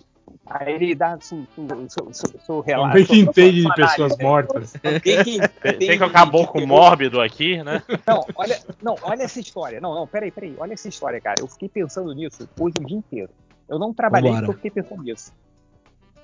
aí 0.47 0.75
ele 0.75 0.95
dá 0.95 1.13
assim, 1.13 1.47
o 1.57 1.89
seu, 1.89 2.13
seu, 2.13 2.41
seu 2.41 2.61
relato. 2.61 2.89
Alguém 2.89 3.05
que 3.05 3.21
entende 3.21 3.63
de 3.63 3.75
pessoas 3.75 4.13
análise. 4.13 4.23
mortas. 4.23 4.75
Alguém 4.83 5.25
que 5.25 5.49
Tem, 5.61 5.79
tem 5.79 5.99
que 5.99 6.05
acabou 6.05 6.47
com 6.49 6.67
mórbido 6.67 7.21
aqui, 7.21 7.63
né? 7.63 7.83
Não, 8.07 8.27
olha, 8.35 8.61
não, 8.83 8.97
olha 9.03 9.23
essa 9.23 9.39
história. 9.39 9.81
Não, 9.81 9.95
não, 9.95 10.07
peraí, 10.07 10.31
peraí. 10.33 10.55
Olha 10.59 10.73
essa 10.73 10.89
história, 10.89 11.21
cara. 11.21 11.37
Eu 11.41 11.47
fiquei 11.47 11.69
pensando 11.69 12.13
nisso 12.13 12.49
hoje 12.59 12.75
o 12.81 12.85
dia 12.85 12.99
inteiro. 12.99 13.31
Eu 13.69 13.79
não 13.79 13.95
trabalhei 13.95 14.33
Vambora. 14.33 14.47
porque 14.47 14.67
eu 14.67 14.71
fiquei 14.71 14.83
pensando 14.83 15.03
nisso. 15.05 15.33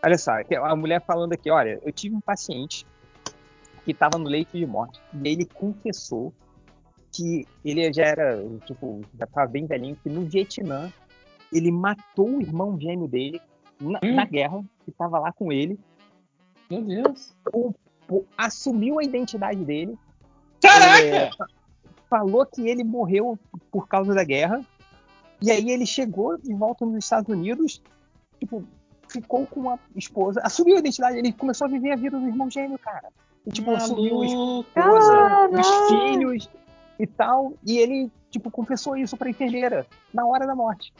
Olha 0.04 0.18
só, 0.18 0.32
a 0.62 0.76
mulher 0.76 1.02
falando 1.04 1.32
aqui, 1.32 1.50
olha, 1.50 1.80
eu 1.84 1.92
tive 1.92 2.14
um 2.14 2.20
paciente 2.20 2.86
que 3.84 3.92
estava 3.92 4.18
no 4.18 4.28
leito 4.28 4.56
de 4.56 4.66
morte 4.66 5.00
e 5.14 5.28
ele 5.28 5.44
confessou 5.46 6.32
que 7.12 7.46
ele 7.64 7.90
já 7.92 8.04
era, 8.04 8.38
tipo, 8.66 9.00
já 9.18 9.24
estava 9.24 9.46
bem 9.50 9.66
velhinho, 9.66 9.96
que 10.02 10.08
no 10.08 10.22
Vietnã 10.22 10.92
ele 11.52 11.70
matou 11.70 12.28
o 12.36 12.42
irmão 12.42 12.78
gêmeo 12.78 13.08
dele 13.08 13.40
na, 13.80 13.98
Hum. 14.02 14.14
na 14.14 14.24
guerra, 14.24 14.62
que 14.84 14.90
estava 14.90 15.18
lá 15.18 15.32
com 15.32 15.50
ele, 15.52 15.78
Meu 16.70 16.82
Deus. 16.82 17.34
pô, 18.06 18.24
assumiu 18.36 18.98
a 18.98 19.04
identidade 19.04 19.64
dele 19.64 19.96
Caraca! 20.60 21.02
é, 21.04 21.30
falou 22.10 22.44
que 22.46 22.68
ele 22.68 22.84
morreu 22.84 23.38
por 23.70 23.88
causa 23.88 24.14
da 24.14 24.24
guerra. 24.24 24.60
E 25.40 25.50
aí 25.50 25.70
ele 25.70 25.84
chegou 25.86 26.38
de 26.38 26.52
volta 26.54 26.84
nos 26.86 26.96
Estados 27.04 27.28
Unidos, 27.28 27.82
tipo, 28.40 28.64
ficou 29.20 29.46
com 29.46 29.70
a 29.70 29.78
esposa, 29.94 30.40
assumiu 30.42 30.76
a 30.76 30.78
identidade, 30.78 31.18
ele 31.18 31.32
começou 31.32 31.66
a 31.66 31.70
viver 31.70 31.92
a 31.92 31.96
vida 31.96 32.18
do 32.18 32.26
irmão 32.26 32.50
gêmeo, 32.50 32.78
cara. 32.78 33.08
E, 33.46 33.50
tipo, 33.50 33.70
assumiu 33.70 34.22
a 34.22 34.26
Maluco. 34.26 34.68
esposa, 34.68 35.48
os 35.52 35.88
filhos 35.88 36.50
e 36.98 37.06
tal. 37.06 37.54
E 37.64 37.78
ele, 37.78 38.10
tipo, 38.30 38.50
confessou 38.50 38.96
isso 38.96 39.16
pra 39.16 39.30
enfermeira 39.30 39.86
na 40.12 40.26
hora 40.26 40.46
da 40.46 40.54
morte. 40.54 40.92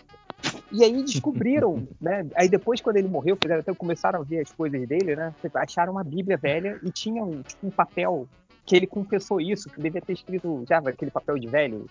E 0.71 0.85
aí 0.85 1.03
descobriram, 1.03 1.87
né? 2.01 2.27
Aí 2.35 2.49
depois, 2.49 2.81
quando 2.81 2.97
ele 2.97 3.09
morreu, 3.09 3.37
fizeram 3.41 3.61
até 3.61 3.75
começaram 3.75 4.21
a 4.21 4.25
ver 4.25 4.41
as 4.41 4.53
coisas 4.53 4.87
dele, 4.87 5.17
né? 5.17 5.35
Acharam 5.55 5.93
uma 5.93 6.05
Bíblia 6.05 6.37
velha 6.37 6.79
e 6.83 6.91
tinha 6.91 7.23
um, 7.23 7.43
tipo, 7.43 7.67
um 7.67 7.71
papel 7.71 8.29
que 8.65 8.77
ele 8.77 8.87
confessou 8.87 9.41
isso, 9.41 9.71
que 9.71 9.81
devia 9.81 10.01
ter 10.01 10.13
escrito 10.13 10.65
já 10.69 10.79
aquele 10.79 11.11
papel 11.11 11.39
de 11.39 11.47
velho, 11.47 11.87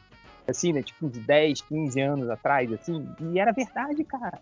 assim, 0.48 0.72
né? 0.72 0.82
Tipo, 0.84 1.10
de 1.10 1.20
10, 1.20 1.62
15 1.62 2.02
anos 2.02 2.30
atrás, 2.30 2.72
assim. 2.72 3.08
E 3.20 3.40
era 3.40 3.52
verdade, 3.52 4.04
cara. 4.04 4.40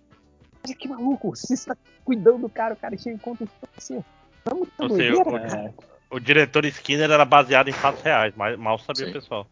Olha 0.66 0.76
que 0.76 0.88
maluco. 0.88 1.30
Você 1.36 1.54
está 1.54 1.76
cuidando 2.06 2.40
do 2.40 2.50
cara, 2.50 2.74
o 2.74 2.78
cara 2.78 2.98
chega 2.98 3.16
e 3.16 3.20
conta 3.20 3.46
você. 3.78 4.00
Vamos 4.46 4.68
tá 4.78 4.88
doideira, 4.88 5.20
o- 5.30 5.40
cara. 5.40 5.74
O 6.10 6.20
diretor 6.20 6.64
Skinner 6.66 7.10
era 7.10 7.26
baseado 7.26 7.70
em 7.70 7.74
fatos 7.74 8.02
reais, 8.04 8.34
mas 8.36 8.58
mal 8.60 8.78
sabia 8.78 9.06
Sim. 9.06 9.12
o 9.12 9.14
pessoal. 9.14 9.48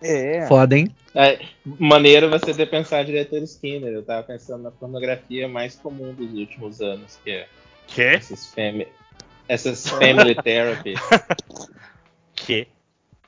É. 0.00 0.46
Foda, 0.46 0.78
hein? 0.78 0.94
É, 1.14 1.40
maneiro 1.64 2.30
você 2.30 2.54
ter 2.54 2.66
pensado 2.70 3.06
diretor 3.06 3.42
Skinner. 3.42 3.92
Eu 3.92 4.04
tava 4.04 4.22
pensando 4.22 4.62
na 4.62 4.70
pornografia 4.70 5.48
mais 5.48 5.74
comum 5.76 6.14
dos 6.14 6.32
últimos 6.32 6.80
anos, 6.80 7.18
que 7.24 7.30
é 7.32 7.46
Que? 7.88 8.02
essas 8.02 8.46
family, 8.54 8.88
essas 9.48 9.88
family 9.90 10.34
therapy. 10.36 10.94
Que? 12.36 12.68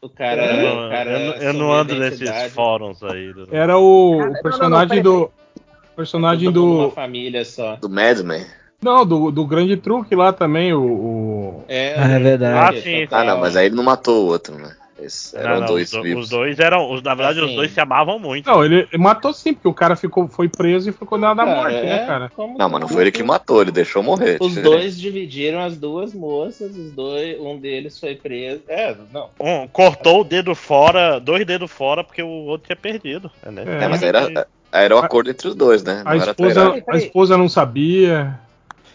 O 0.00 0.08
cara, 0.08 0.44
Eu 0.62 0.86
o 0.86 0.90
cara 0.90 1.10
eu 1.10 1.18
não- 1.26 1.34
eu 1.42 1.52
não 1.52 1.72
ando 1.72 1.94
nesses 1.96 2.30
fóruns 2.52 3.02
aí. 3.02 3.32
do- 3.32 3.54
Era 3.54 3.76
o, 3.78 4.18
Cara, 4.18 4.30
o 4.30 4.42
personagem 4.42 5.02
não, 5.02 5.12
não, 5.12 5.20
do. 5.26 5.32
Personagem 6.02 6.48
mundo 6.48 6.64
Uma 6.64 6.84
do. 6.86 6.90
família 6.90 7.44
só. 7.44 7.76
Do 7.76 7.88
Madman. 7.88 8.44
Não, 8.82 9.06
do, 9.06 9.30
do 9.30 9.46
grande 9.46 9.76
truque 9.76 10.14
lá 10.16 10.32
também, 10.32 10.72
o. 10.74 10.82
o- 10.82 11.64
É, 11.68 11.94
Ah, 11.96 12.10
é 12.10 12.18
verdade. 12.18 12.78
Ah, 12.78 12.82
sim. 12.82 13.06
Ah, 13.12 13.22
não, 13.24 13.38
mas 13.38 13.54
aí 13.56 13.66
ele 13.66 13.76
não 13.76 13.84
matou 13.84 14.24
o 14.24 14.26
outro, 14.26 14.56
né? 14.58 14.74
Esses 15.00 15.32
eram 15.34 15.54
Não, 15.54 15.60
não, 15.60 15.66
dois 15.68 15.84
os, 15.92 15.96
do- 15.98 16.02
vivos. 16.02 16.24
os 16.24 16.30
dois 16.30 16.58
eram. 16.58 16.92
Os, 16.92 17.02
na 17.02 17.14
verdade, 17.14 17.38
os 17.38 17.46
Assim. 17.46 17.54
dois 17.56 17.70
se 17.72 17.80
amavam 17.80 18.18
muito. 18.18 18.48
Não, 18.50 18.64
ele 18.64 18.88
matou 18.98 19.32
sim, 19.32 19.54
porque 19.54 19.68
o 19.68 19.74
cara 19.74 19.94
ficou, 19.96 20.26
foi 20.28 20.48
preso 20.48 20.90
e 20.90 20.92
foi 20.92 21.06
condenado 21.06 21.40
à 21.40 21.46
morte, 21.46 21.76
é, 21.76 21.82
né, 21.84 21.98
cara? 22.06 22.30
como 22.34 22.58
Não, 22.58 22.68
mas 22.68 22.80
não 22.80 22.88
foi 22.88 23.02
ele 23.02 23.12
que 23.12 23.22
matou, 23.22 23.62
ele 23.62 23.70
deixou 23.72 24.02
morrer. 24.02 24.38
Os 24.40 24.48
diferente. 24.54 24.62
dois 24.70 25.00
dividiram 25.00 25.60
as 25.60 25.76
duas 25.76 26.12
moças, 26.12 26.76
os 26.76 26.90
dois, 26.92 27.40
um 27.40 27.58
deles 27.58 27.98
foi 28.00 28.16
preso. 28.16 28.62
É, 28.68 28.94
não. 29.12 29.30
Um 29.40 29.66
cortou 29.68 30.20
o 30.20 30.24
dedo 30.24 30.54
fora, 30.56 31.18
dois 31.20 31.44
dedos 31.46 31.70
fora, 31.70 32.02
porque 32.04 32.22
o 32.22 32.28
outro 32.28 32.66
tinha 32.66 32.76
perdido. 32.76 33.30
É, 33.44 33.50
né? 33.50 33.62
É, 33.66 33.84
É, 33.84 33.88
mas 33.88 34.02
era, 34.02 34.46
era 34.72 34.96
o 34.96 34.98
acordo 34.98 35.30
entre 35.30 35.48
os 35.48 35.54
dois, 35.54 35.82
né? 35.82 36.02
Não 36.02 36.10
A 36.12 36.16
esposa, 36.16 36.84
a 36.88 36.96
esposa 36.96 37.38
não 37.38 37.48
sabia. 37.48 38.38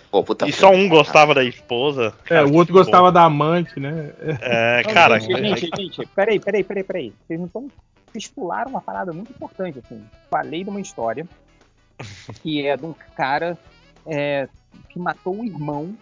Pô, 0.10 0.24
puta 0.24 0.48
E 0.48 0.52
só 0.52 0.72
um 0.72 0.90
gostava 0.90 1.34
da 1.36 1.44
esposa. 1.44 2.14
É, 2.26 2.28
Cara, 2.30 2.48
o 2.48 2.56
outro 2.56 2.74
gostava 2.74 3.08
bom. 3.08 3.12
da 3.12 3.24
amante, 3.24 3.80
né? 3.80 4.12
É, 4.42 4.84
cara. 4.92 5.20
gente, 5.20 5.60
gente, 5.60 5.94
gente, 5.94 6.10
peraí, 6.16 6.40
peraí, 6.40 6.64
peraí, 6.64 6.84
peraí. 6.84 7.14
Vocês 7.26 7.40
não 7.40 7.48
estão. 7.48 7.68
Vocês 8.12 8.28
pularam 8.28 8.72
uma 8.72 8.82
parada 8.82 9.14
muito 9.14 9.32
importante, 9.32 9.80
assim. 9.80 10.04
Falei 10.30 10.64
de 10.64 10.70
uma 10.70 10.82
história 10.82 11.28
que 12.42 12.66
é 12.66 12.76
de 12.78 12.86
um 12.86 12.96
cara 13.16 13.58
é, 14.06 14.48
que 14.90 14.98
matou 14.98 15.40
o 15.40 15.46
irmão, 15.46 15.96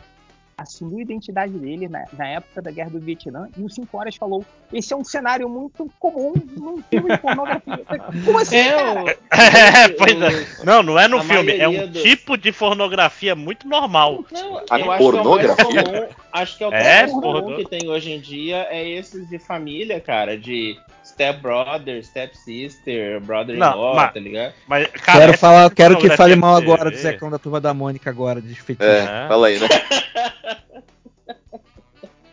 assumiu 0.57 0.99
a 0.99 1.01
identidade 1.01 1.53
dele 1.53 1.87
na, 1.87 2.05
na 2.17 2.27
época 2.27 2.61
da 2.61 2.71
Guerra 2.71 2.89
do 2.91 2.99
Vietnã, 2.99 3.47
e 3.57 3.61
o 3.61 3.69
5 3.69 3.97
Horas 3.97 4.15
falou: 4.15 4.45
esse 4.71 4.93
é 4.93 4.97
um 4.97 5.03
cenário 5.03 5.47
muito 5.49 5.89
comum 5.99 6.33
num 6.57 6.81
filme 6.89 7.11
de 7.15 7.17
pornografia. 7.17 7.79
Como 8.23 8.39
assim, 8.39 8.55
É, 8.57 8.73
cara? 8.73 9.17
É, 9.31 9.87
pois 9.97 10.21
é. 10.21 10.63
Não, 10.63 10.81
não 10.83 10.99
é 10.99 11.07
no 11.07 11.17
A 11.17 11.23
filme, 11.23 11.57
é 11.57 11.67
um 11.67 11.91
tipo 11.91 12.37
de 12.37 12.51
pornografia 12.51 13.35
muito 13.35 13.67
normal. 13.67 14.23
Não, 14.31 14.57
A 14.57 14.61
eu 14.61 14.65
acho 14.65 14.67
que 14.67 14.81
é 14.81 14.83
o 14.83 14.87
mais 14.87 15.01
pornografia? 15.01 15.83
comum. 15.83 16.07
Acho 16.31 16.57
que 16.57 16.63
é 16.63 16.67
o 16.67 16.73
É, 16.73 17.07
comum 17.07 17.21
porno- 17.21 17.55
que 17.55 17.65
tem 17.65 17.87
hoje 17.89 18.11
em 18.11 18.19
dia 18.19 18.67
é 18.69 18.87
esses 18.87 19.27
de 19.29 19.39
família, 19.39 19.99
cara, 20.01 20.37
de 20.37 20.77
step 21.03 21.39
brother, 21.41 22.03
step 22.03 22.35
sister, 22.37 23.21
brother 23.21 23.55
in 23.55 23.59
Não, 23.59 23.77
law, 23.77 23.95
mas- 23.95 24.13
tá 24.13 24.19
ligado? 24.19 24.53
Mas, 24.67 24.87
cara, 24.87 25.19
quero 25.19 25.31
essa 25.31 25.37
falar, 25.39 25.69
quero 25.73 25.95
que 25.95 26.01
pornografia 26.07 26.17
fale 26.17 26.35
mal 26.35 26.57
que 26.57 26.63
agora 26.63 26.91
do 26.91 26.97
Zecão 26.97 27.29
da 27.29 27.39
turma 27.39 27.61
da 27.61 27.73
Mônica 27.73 28.09
agora, 28.09 28.41
de. 28.41 28.53
É, 28.79 28.99
É. 28.99 29.27
fala 29.29 29.47
aí, 29.47 29.59
né? 29.59 29.67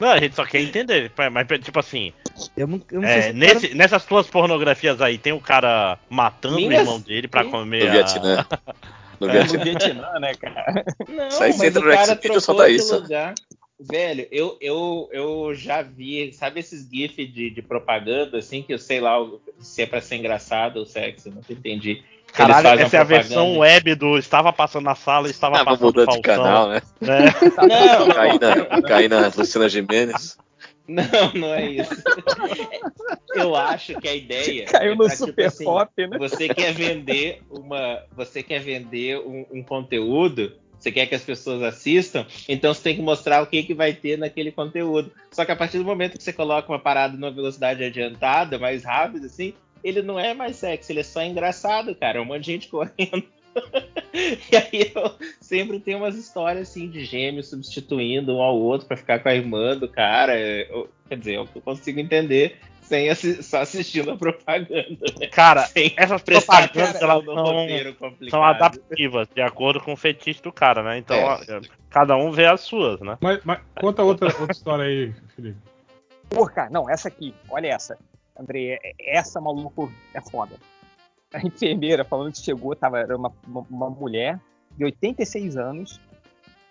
Não, 0.02 0.10
a 0.10 0.18
gente 0.18 0.34
só 0.34 0.44
quer 0.44 0.60
entender. 0.60 1.12
Mas, 1.30 1.46
tipo 1.64 1.78
assim, 1.78 2.12
Eu 2.56 2.66
não, 2.66 2.82
eu 2.90 3.00
não 3.00 3.08
é, 3.08 3.12
sei 3.12 3.22
se 3.22 3.30
o 3.30 3.34
nesse, 3.34 3.74
nessas 3.74 4.04
tuas 4.04 4.26
pornografias 4.26 5.00
aí, 5.00 5.16
tem 5.16 5.32
o 5.32 5.40
cara 5.40 5.96
matando 6.10 6.56
Minhas- 6.56 6.72
o 6.80 6.82
irmão 6.82 7.00
dele 7.00 7.28
pra 7.28 7.44
comer 7.44 7.84
No 7.84 7.88
a... 7.88 7.92
Vietnã. 7.92 8.46
No 9.20 9.30
É. 9.30 9.44
No 9.44 9.48
Vietnã. 9.50 9.62
Vietnã, 9.64 10.18
né, 10.18 10.34
cara? 10.34 10.84
Não, 11.08 11.28
Isso 11.28 11.42
aí 11.44 11.56
mas 11.56 11.76
o 11.76 11.80
no 11.80 11.86
cara 11.88 12.06
só 12.06 12.16
trocou 12.16 12.66
isso. 12.66 12.94
lugar. 12.96 13.34
Velho, 13.78 14.26
eu, 14.32 14.56
eu, 14.60 15.08
eu 15.12 15.54
já 15.54 15.80
vi, 15.82 16.32
sabe 16.32 16.58
esses 16.60 16.88
GIF 16.88 17.24
de, 17.26 17.50
de 17.50 17.62
propaganda, 17.62 18.38
assim, 18.38 18.62
que 18.62 18.72
eu 18.74 18.78
sei 18.78 19.00
lá 19.00 19.18
se 19.60 19.82
é 19.82 19.86
pra 19.86 20.00
ser 20.00 20.16
engraçado 20.16 20.78
ou 20.78 20.86
sexy, 20.86 21.28
eu 21.28 21.34
nunca 21.36 21.52
entendi. 21.52 22.02
Caralho, 22.32 22.68
essa 22.80 22.96
é 22.96 23.00
a 23.00 23.04
propaganda. 23.04 23.06
versão 23.06 23.58
web 23.58 23.94
do 23.94 24.18
estava 24.18 24.52
passando 24.52 24.84
na 24.84 24.94
sala 24.94 25.28
e 25.28 25.30
estava 25.30 25.60
Ah, 25.60 25.64
passando 25.64 25.84
mudar 25.84 26.06
de 26.06 26.20
canal, 26.22 26.68
né? 26.68 26.82
né? 27.00 27.18
Não, 27.58 28.06
não, 28.06 28.14
Cair 28.14 28.40
na, 28.40 28.82
cair 28.82 29.08
na 29.10 29.30
Luciana 29.36 29.68
Gimenez. 29.68 30.38
não, 30.88 31.04
não 31.34 31.54
é 31.54 31.66
isso. 31.66 31.94
Eu 33.34 33.54
acho 33.54 33.94
que 34.00 34.08
a 34.08 34.14
ideia. 34.14 34.64
Caiu 34.66 34.92
é 34.92 34.94
no 34.94 35.04
pra, 35.04 35.10
tipo 35.10 35.26
super 35.26 35.46
assim, 35.46 35.64
pop, 35.64 36.06
né? 36.06 36.18
Você 36.18 36.48
quer 36.48 36.72
vender 36.72 37.42
uma. 37.50 38.00
Você 38.16 38.42
quer 38.42 38.60
vender 38.60 39.18
um, 39.20 39.44
um 39.52 39.62
conteúdo, 39.62 40.52
você 40.78 40.90
quer 40.90 41.06
que 41.06 41.14
as 41.14 41.22
pessoas 41.22 41.62
assistam, 41.62 42.26
então 42.48 42.72
você 42.74 42.82
tem 42.82 42.96
que 42.96 43.02
mostrar 43.02 43.42
o 43.42 43.46
que, 43.46 43.62
que 43.62 43.74
vai 43.74 43.92
ter 43.92 44.18
naquele 44.18 44.50
conteúdo. 44.52 45.12
Só 45.30 45.44
que 45.44 45.52
a 45.52 45.56
partir 45.56 45.78
do 45.78 45.84
momento 45.84 46.18
que 46.18 46.24
você 46.24 46.32
coloca 46.32 46.70
uma 46.70 46.78
parada 46.78 47.14
numa 47.16 47.30
velocidade 47.30 47.84
adiantada, 47.84 48.58
mais 48.58 48.84
rápida, 48.84 49.26
assim, 49.26 49.54
ele 49.82 50.02
não 50.02 50.18
é 50.18 50.34
mais 50.34 50.56
sexy, 50.56 50.92
ele 50.92 51.00
é 51.00 51.04
só 51.04 51.22
engraçado, 51.22 51.94
cara. 51.94 52.18
É 52.18 52.20
um 52.20 52.24
monte 52.24 52.40
de 52.44 52.52
gente 52.52 52.68
correndo. 52.68 53.24
e 54.14 54.56
aí 54.56 54.92
eu 54.94 55.14
sempre 55.40 55.78
tenho 55.78 55.98
umas 55.98 56.16
histórias 56.16 56.70
assim 56.70 56.88
de 56.88 57.04
gêmeos 57.04 57.48
substituindo 57.50 58.36
um 58.36 58.40
ao 58.42 58.56
outro 58.58 58.86
pra 58.86 58.96
ficar 58.96 59.18
com 59.20 59.28
a 59.28 59.34
irmã 59.34 59.76
do 59.76 59.88
cara. 59.88 60.38
Eu- 60.38 60.88
quer 61.08 61.18
dizer, 61.18 61.34
eu 61.36 61.46
consigo 61.62 62.00
entender 62.00 62.56
sem 62.80 63.08
assi- 63.08 63.42
só 63.42 63.58
assistindo 63.60 64.10
a 64.10 64.16
propaganda. 64.16 65.06
Né? 65.18 65.26
Cara, 65.28 65.62
Sem 65.66 65.94
essas 65.96 66.20
propagandas 66.22 67.00
elas 67.00 67.24
são, 67.24 68.16
são 68.28 68.42
adaptivas, 68.44 69.28
de 69.34 69.40
acordo 69.40 69.80
com 69.80 69.92
o 69.92 69.96
fetiche 69.96 70.42
do 70.42 70.52
cara, 70.52 70.82
né? 70.82 70.98
Então, 70.98 71.16
É. 71.16 71.24
ó, 71.24 71.40
cada 71.88 72.16
um 72.16 72.30
vê 72.30 72.46
as 72.46 72.60
suas, 72.62 73.00
né? 73.00 73.16
Mas, 73.20 73.40
mas 73.44 73.60
conta 73.80 74.02
outra, 74.02 74.28
outra 74.28 74.52
história 74.52 74.84
aí, 74.84 75.12
Felipe. 75.34 75.58
Porra, 76.28 76.50
cara, 76.52 76.70
não, 76.70 76.88
essa 76.90 77.08
aqui, 77.08 77.34
olha 77.50 77.68
essa. 77.68 77.98
André, 78.38 78.78
é- 78.82 78.94
essa 79.16 79.40
maluco 79.40 79.92
é 80.14 80.20
foda. 80.20 80.56
A 81.32 81.40
enfermeira 81.46 82.04
falando 82.04 82.32
que 82.32 82.40
chegou, 82.40 82.76
tava, 82.76 82.98
era 82.98 83.16
uma, 83.16 83.32
uma, 83.46 83.90
mulher 83.90 84.38
de 84.76 84.84
86 84.84 85.56
anos, 85.56 86.00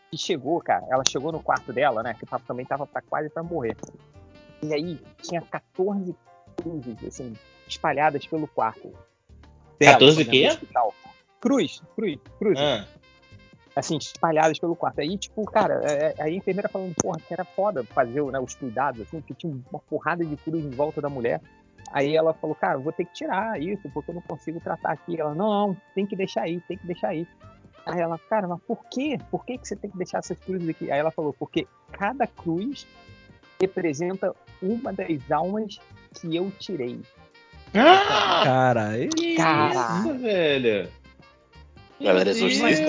que 0.09 0.17
chegou, 0.17 0.59
cara, 0.61 0.85
ela 0.89 1.03
chegou 1.07 1.31
no 1.31 1.41
quarto 1.41 1.73
dela, 1.73 2.03
né, 2.03 2.13
que 2.13 2.25
também 2.45 2.65
tava 2.65 2.85
pra, 2.85 3.01
quase 3.01 3.29
pra 3.29 3.41
morrer. 3.41 3.75
E 4.61 4.73
aí, 4.73 4.99
tinha 5.21 5.41
14 5.41 6.15
cruzes, 6.55 7.03
assim, 7.03 7.33
espalhadas 7.67 8.25
pelo 8.27 8.47
quarto. 8.47 8.93
dela, 9.79 9.93
14 9.93 10.23
né, 10.23 10.31
quê? 10.31 10.43
no 10.43 10.49
hospital. 10.49 10.93
Cruz, 11.39 11.81
cruz, 11.95 12.19
cruz 12.37 12.59
Ah, 12.59 12.85
assim, 13.75 13.97
espalhadas 13.97 14.59
pelo 14.59 14.75
quarto. 14.75 14.99
Aí, 14.99 15.17
tipo, 15.17 15.43
cara, 15.45 15.81
é- 15.85 16.15
é- 16.17 16.23
aí 16.23 16.33
a 16.33 16.37
enfermeira 16.37 16.69
falando, 16.69 16.95
porra, 17.01 17.17
que 17.19 17.33
era 17.33 17.45
foda 17.45 17.83
fazer 17.85 18.23
né, 18.25 18.39
os 18.39 18.55
cuidados, 18.55 19.01
assim, 19.01 19.21
que 19.21 19.33
tinha 19.33 19.53
uma 19.71 19.79
porrada 19.89 20.25
de 20.25 20.35
cruz 20.37 20.63
em 20.63 20.69
volta 20.69 21.01
da 21.01 21.09
mulher. 21.09 21.41
Aí 21.91 22.15
ela 22.15 22.33
falou, 22.33 22.55
cara, 22.55 22.77
vou 22.77 22.91
ter 22.91 23.05
que 23.05 23.13
tirar 23.13 23.59
isso, 23.61 23.89
porque 23.93 24.11
eu 24.11 24.15
não 24.15 24.21
consigo 24.21 24.59
tratar 24.59 24.91
aqui. 24.91 25.19
Ela, 25.19 25.33
não, 25.33 25.67
não, 25.67 25.77
tem 25.93 26.05
que 26.05 26.15
deixar 26.15 26.43
aí, 26.43 26.59
tem 26.61 26.77
que 26.77 26.87
deixar 26.87 27.09
aí. 27.09 27.27
Aí 27.85 27.99
ela, 27.99 28.17
cara, 28.29 28.47
mas 28.47 28.61
por 28.67 28.85
quê? 28.85 29.17
Por 29.29 29.43
que, 29.45 29.57
que 29.57 29.67
você 29.67 29.75
tem 29.75 29.89
que 29.89 29.97
deixar 29.97 30.19
essas 30.19 30.37
cruzes 30.39 30.69
aqui? 30.69 30.91
Aí 30.91 30.99
ela 30.99 31.11
falou, 31.11 31.33
porque 31.33 31.67
cada 31.91 32.27
cruz 32.27 32.85
representa 33.59 34.33
uma 34.61 34.93
das 34.93 35.31
almas 35.31 35.79
que 36.19 36.35
eu 36.35 36.51
tirei. 36.59 37.01
Ah, 37.73 38.41
Caralho. 38.43 39.09
isso, 39.15 40.17
velho? 40.19 40.89
Ela 42.03 42.21
era 42.21 42.29
exorcista. 42.31 42.81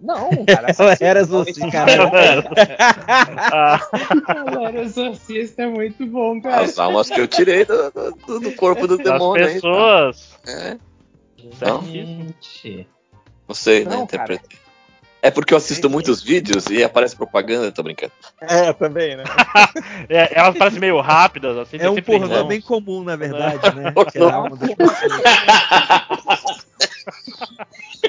Não, 0.00 0.30
cara. 0.44 0.66
Ela 0.78 0.96
era 1.00 1.20
exorcista, 1.20 1.64
é 1.66 2.00
uma- 2.00 2.44
Ah, 3.52 3.80
Galera, 4.34 4.82
exorcista 4.82 5.62
é 5.62 5.66
muito 5.66 6.04
bom, 6.06 6.40
cara. 6.42 6.62
As 6.62 6.78
almas 6.78 7.08
que 7.08 7.20
eu 7.20 7.26
tirei 7.26 7.64
do, 7.64 7.90
do- 8.26 8.40
do 8.40 8.52
corpo 8.52 8.86
do 8.86 8.98
demônio 8.98 9.46
aí. 9.46 9.54
pessoas. 9.54 10.36
É, 10.46 10.76
Certíssimo. 11.58 12.34
Gente. 12.52 12.86
não 13.48 13.54
sei, 13.54 13.84
né? 13.84 13.90
Não, 13.96 14.06
cara. 14.06 14.24
Interpretei. 14.34 14.58
É 15.22 15.30
porque 15.30 15.54
eu 15.54 15.58
assisto 15.58 15.88
muitos 15.88 16.22
vídeos 16.22 16.66
e 16.66 16.84
aparece 16.84 17.16
propaganda, 17.16 17.72
tô 17.72 17.82
brincando. 17.82 18.12
É, 18.42 18.74
também, 18.74 19.16
né? 19.16 19.24
É, 20.10 20.38
elas 20.38 20.54
parecem 20.58 20.78
meio 20.80 21.00
rápidas, 21.00 21.56
assim. 21.56 21.78
É 21.80 21.88
um 21.88 21.94
pornô 22.02 22.26
não. 22.26 22.46
bem 22.46 22.60
comum, 22.60 23.02
na 23.02 23.16
verdade, 23.16 23.56
né? 23.74 23.90
Não. 23.96 24.04
Que 24.04 24.18
é 24.18 24.22
a 24.22 24.34
alma 24.34 24.54
das 24.54 24.74
pessoas. 24.74 26.64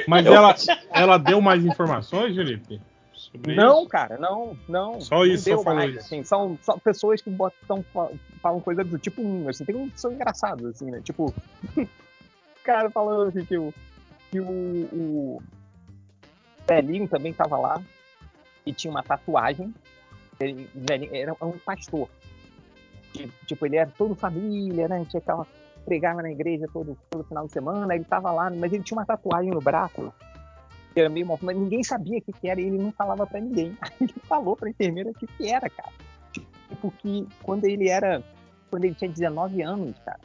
Mas 0.07 0.25
Eu- 0.27 0.33
ela, 0.33 0.55
ela 0.91 1.17
deu 1.17 1.41
mais 1.41 1.63
informações, 1.65 2.35
Felipe? 2.35 2.81
Sobre 3.13 3.55
Não, 3.55 3.79
isso? 3.81 3.89
cara, 3.89 4.17
não, 4.17 4.55
não. 4.67 4.99
Só 5.01 5.17
não 5.19 5.25
isso, 5.25 5.43
só 5.43 5.49
deu 5.49 5.63
falou 5.63 5.79
mais, 5.79 5.97
assim, 5.97 6.23
são 6.23 6.57
só 6.61 6.77
pessoas 6.77 7.21
que 7.21 7.29
botam, 7.29 7.83
fa- 7.93 8.09
falam 8.41 8.59
coisas 8.61 8.85
do 8.87 8.99
tipo 8.99 9.21
um, 9.21 9.47
assim, 9.49 9.63
tem 9.65 9.91
são 9.95 10.11
engraçados, 10.11 10.65
assim, 10.65 10.91
né? 10.91 11.01
Tipo, 11.01 11.33
o 11.77 11.87
cara 12.63 12.89
falando 12.91 13.29
assim, 13.29 13.45
que 13.45 13.57
o, 13.57 13.73
que 14.31 14.39
o, 14.39 14.45
o 14.93 15.41
velhinho 16.67 17.07
também 17.07 17.33
tava 17.33 17.57
lá 17.57 17.81
e 18.65 18.73
tinha 18.73 18.91
uma 18.91 19.03
tatuagem. 19.03 19.73
Ele, 20.39 20.69
velhinho, 20.75 21.15
era 21.15 21.33
um 21.41 21.57
pastor. 21.59 22.09
Tipo, 23.47 23.65
ele 23.65 23.77
era 23.77 23.89
todo 23.97 24.13
família, 24.13 24.87
né? 24.89 25.05
Tinha 25.09 25.19
aquela. 25.19 25.47
Pregava 25.85 26.21
na 26.21 26.31
igreja 26.31 26.65
todo, 26.73 26.97
todo 27.09 27.23
final 27.23 27.45
de 27.45 27.53
semana, 27.53 27.93
ele 27.95 28.03
tava 28.03 28.31
lá, 28.31 28.49
mas 28.49 28.73
ele 28.73 28.83
tinha 28.83 28.97
uma 28.97 29.05
tatuagem 29.05 29.51
no 29.51 29.61
braço 29.61 30.11
que 30.93 31.01
era 31.01 31.09
meio 31.09 31.27
mas 31.41 31.57
ninguém 31.57 31.83
sabia 31.83 32.19
o 32.19 32.21
que, 32.21 32.31
que 32.31 32.47
era 32.49 32.59
e 32.61 32.65
ele 32.67 32.77
não 32.77 32.89
falava 32.89 33.27
pra 33.27 33.41
ninguém. 33.41 33.77
Aí 33.83 33.91
ele 33.99 34.13
falou 34.23 34.55
pra 34.55 34.69
enfermeira 34.69 35.09
o 35.09 35.13
que, 35.13 35.27
que 35.27 35.51
era, 35.51 35.69
cara. 35.69 35.91
Tipo, 36.69 36.89
que 36.91 37.27
quando 37.43 37.65
ele 37.65 37.89
era. 37.89 38.23
Quando 38.71 38.85
ele 38.85 38.95
tinha 38.95 39.11
19 39.11 39.61
anos, 39.61 39.93
cara, 40.05 40.19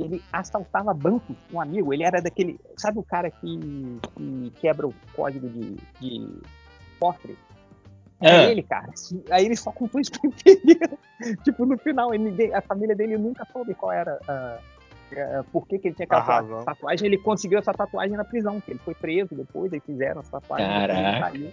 ele 0.00 0.20
assaltava 0.32 0.92
bancos 0.92 1.36
com 1.48 1.56
um 1.58 1.60
amigo. 1.60 1.94
Ele 1.94 2.02
era 2.02 2.20
daquele. 2.20 2.58
Sabe 2.76 2.98
o 2.98 3.04
cara 3.04 3.30
que, 3.30 4.00
que 4.16 4.52
quebra 4.60 4.88
o 4.88 4.94
código 5.14 5.48
de, 5.48 5.76
de 6.00 6.42
cofre? 6.98 7.38
Era 8.20 8.40
Ah. 8.46 8.50
ele, 8.50 8.64
cara. 8.64 8.92
Aí 9.30 9.44
ele 9.46 9.56
só 9.56 9.70
contou 9.70 10.00
isso 10.00 10.10
pra 10.10 10.22
enfermeira. 10.28 10.98
tipo, 11.44 11.64
no 11.64 11.78
final, 11.78 12.12
ele, 12.12 12.52
a 12.52 12.60
família 12.60 12.96
dele 12.96 13.16
nunca 13.16 13.46
soube 13.52 13.74
qual 13.74 13.92
era. 13.92 14.18
a- 14.26 14.58
a- 15.18 15.44
por 15.52 15.66
que, 15.66 15.78
que 15.78 15.88
ele 15.88 15.94
tinha 15.94 16.04
aquela 16.04 16.42
tatuagem? 16.64 17.06
Ele 17.06 17.18
conseguiu 17.18 17.58
essa 17.58 17.72
tatuagem 17.72 18.16
na 18.16 18.24
prisão, 18.24 18.60
que 18.60 18.72
ele 18.72 18.80
foi 18.84 18.94
preso 18.94 19.34
depois, 19.34 19.72
aí 19.72 19.80
fizeram 19.80 20.20
essa 20.20 20.32
tatuagem. 20.40 20.66
ele 20.66 20.86
Caraca. 20.86 21.18
saiu. 21.32 21.52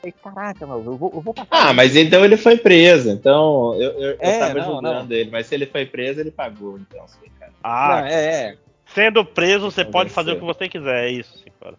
Falei, 0.00 0.14
Caraca, 0.22 0.66
meu, 0.66 0.76
eu 0.84 0.96
vou, 0.96 1.10
eu 1.14 1.20
vou 1.20 1.34
passar. 1.34 1.48
Ah, 1.50 1.72
mas 1.72 1.96
então 1.96 2.24
ele 2.24 2.36
foi 2.36 2.56
preso. 2.56 3.10
Então 3.10 3.74
eu, 3.74 3.90
eu, 3.92 4.10
eu 4.12 4.16
É, 4.20 4.38
tava 4.38 4.54
não, 4.60 4.74
julgando 4.74 5.12
ele, 5.12 5.30
mas 5.30 5.46
se 5.46 5.54
ele 5.54 5.66
foi 5.66 5.84
preso, 5.86 6.20
ele 6.20 6.30
pagou. 6.30 6.78
Então, 6.78 7.04
assim, 7.04 7.26
cara. 7.38 7.52
Ah, 7.62 8.00
Não, 8.02 8.06
é, 8.06 8.24
é. 8.52 8.56
sendo 8.86 9.24
preso, 9.24 9.70
você 9.70 9.84
pode 9.84 10.10
fazer 10.10 10.32
o 10.32 10.36
que 10.38 10.44
você 10.44 10.68
quiser, 10.68 11.04
é 11.06 11.10
isso, 11.10 11.36
sim, 11.38 11.50
cara. 11.60 11.74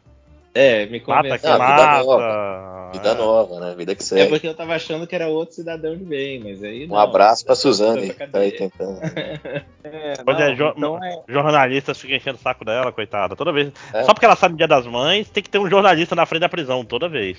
É, 0.53 0.85
me 0.87 0.99
Mata 0.99 1.13
convenceu. 1.23 1.39
que 1.39 1.47
Ah, 1.47 1.51
vida 1.53 1.85
mata. 1.85 2.03
nova. 2.03 2.89
Vida 2.91 3.09
é. 3.09 3.13
nova, 3.13 3.59
né? 3.59 3.75
Vida 3.77 3.93
que 3.95 4.01
É 4.01 4.05
segue. 4.05 4.29
porque 4.29 4.47
eu 4.47 4.55
tava 4.55 4.73
achando 4.73 5.05
que 5.05 5.13
era 5.15 5.27
outro 5.27 5.53
cidadão 5.55 5.95
de 5.95 6.03
bem, 6.03 6.39
mas 6.43 6.63
aí. 6.63 6.85
Um 6.85 6.89
não. 6.89 6.97
abraço 6.97 7.45
pra 7.45 7.53
Suzane, 7.55 8.09
que 8.13 8.27
tá 8.27 8.39
aí 8.39 8.51
tentando. 8.51 8.99
é 9.83 10.13
Pois 10.25 10.37
não, 10.37 10.43
é, 10.45 10.55
jo- 10.55 10.73
então 10.75 11.03
é. 11.03 11.21
Jornalistas 11.27 11.99
ficam 12.01 12.15
enchendo 12.17 12.37
o 12.37 12.41
saco 12.41 12.65
dela, 12.65 12.91
coitada. 12.91 13.35
Toda 13.35 13.51
vez. 13.51 13.71
É. 13.93 14.03
Só 14.03 14.13
porque 14.13 14.25
ela 14.25 14.35
sabe 14.35 14.55
o 14.55 14.57
dia 14.57 14.67
das 14.67 14.87
mães, 14.87 15.29
tem 15.29 15.43
que 15.43 15.49
ter 15.49 15.59
um 15.59 15.69
jornalista 15.69 16.15
na 16.15 16.25
frente 16.25 16.41
da 16.41 16.49
prisão, 16.49 16.83
toda 16.83 17.07
vez. 17.07 17.37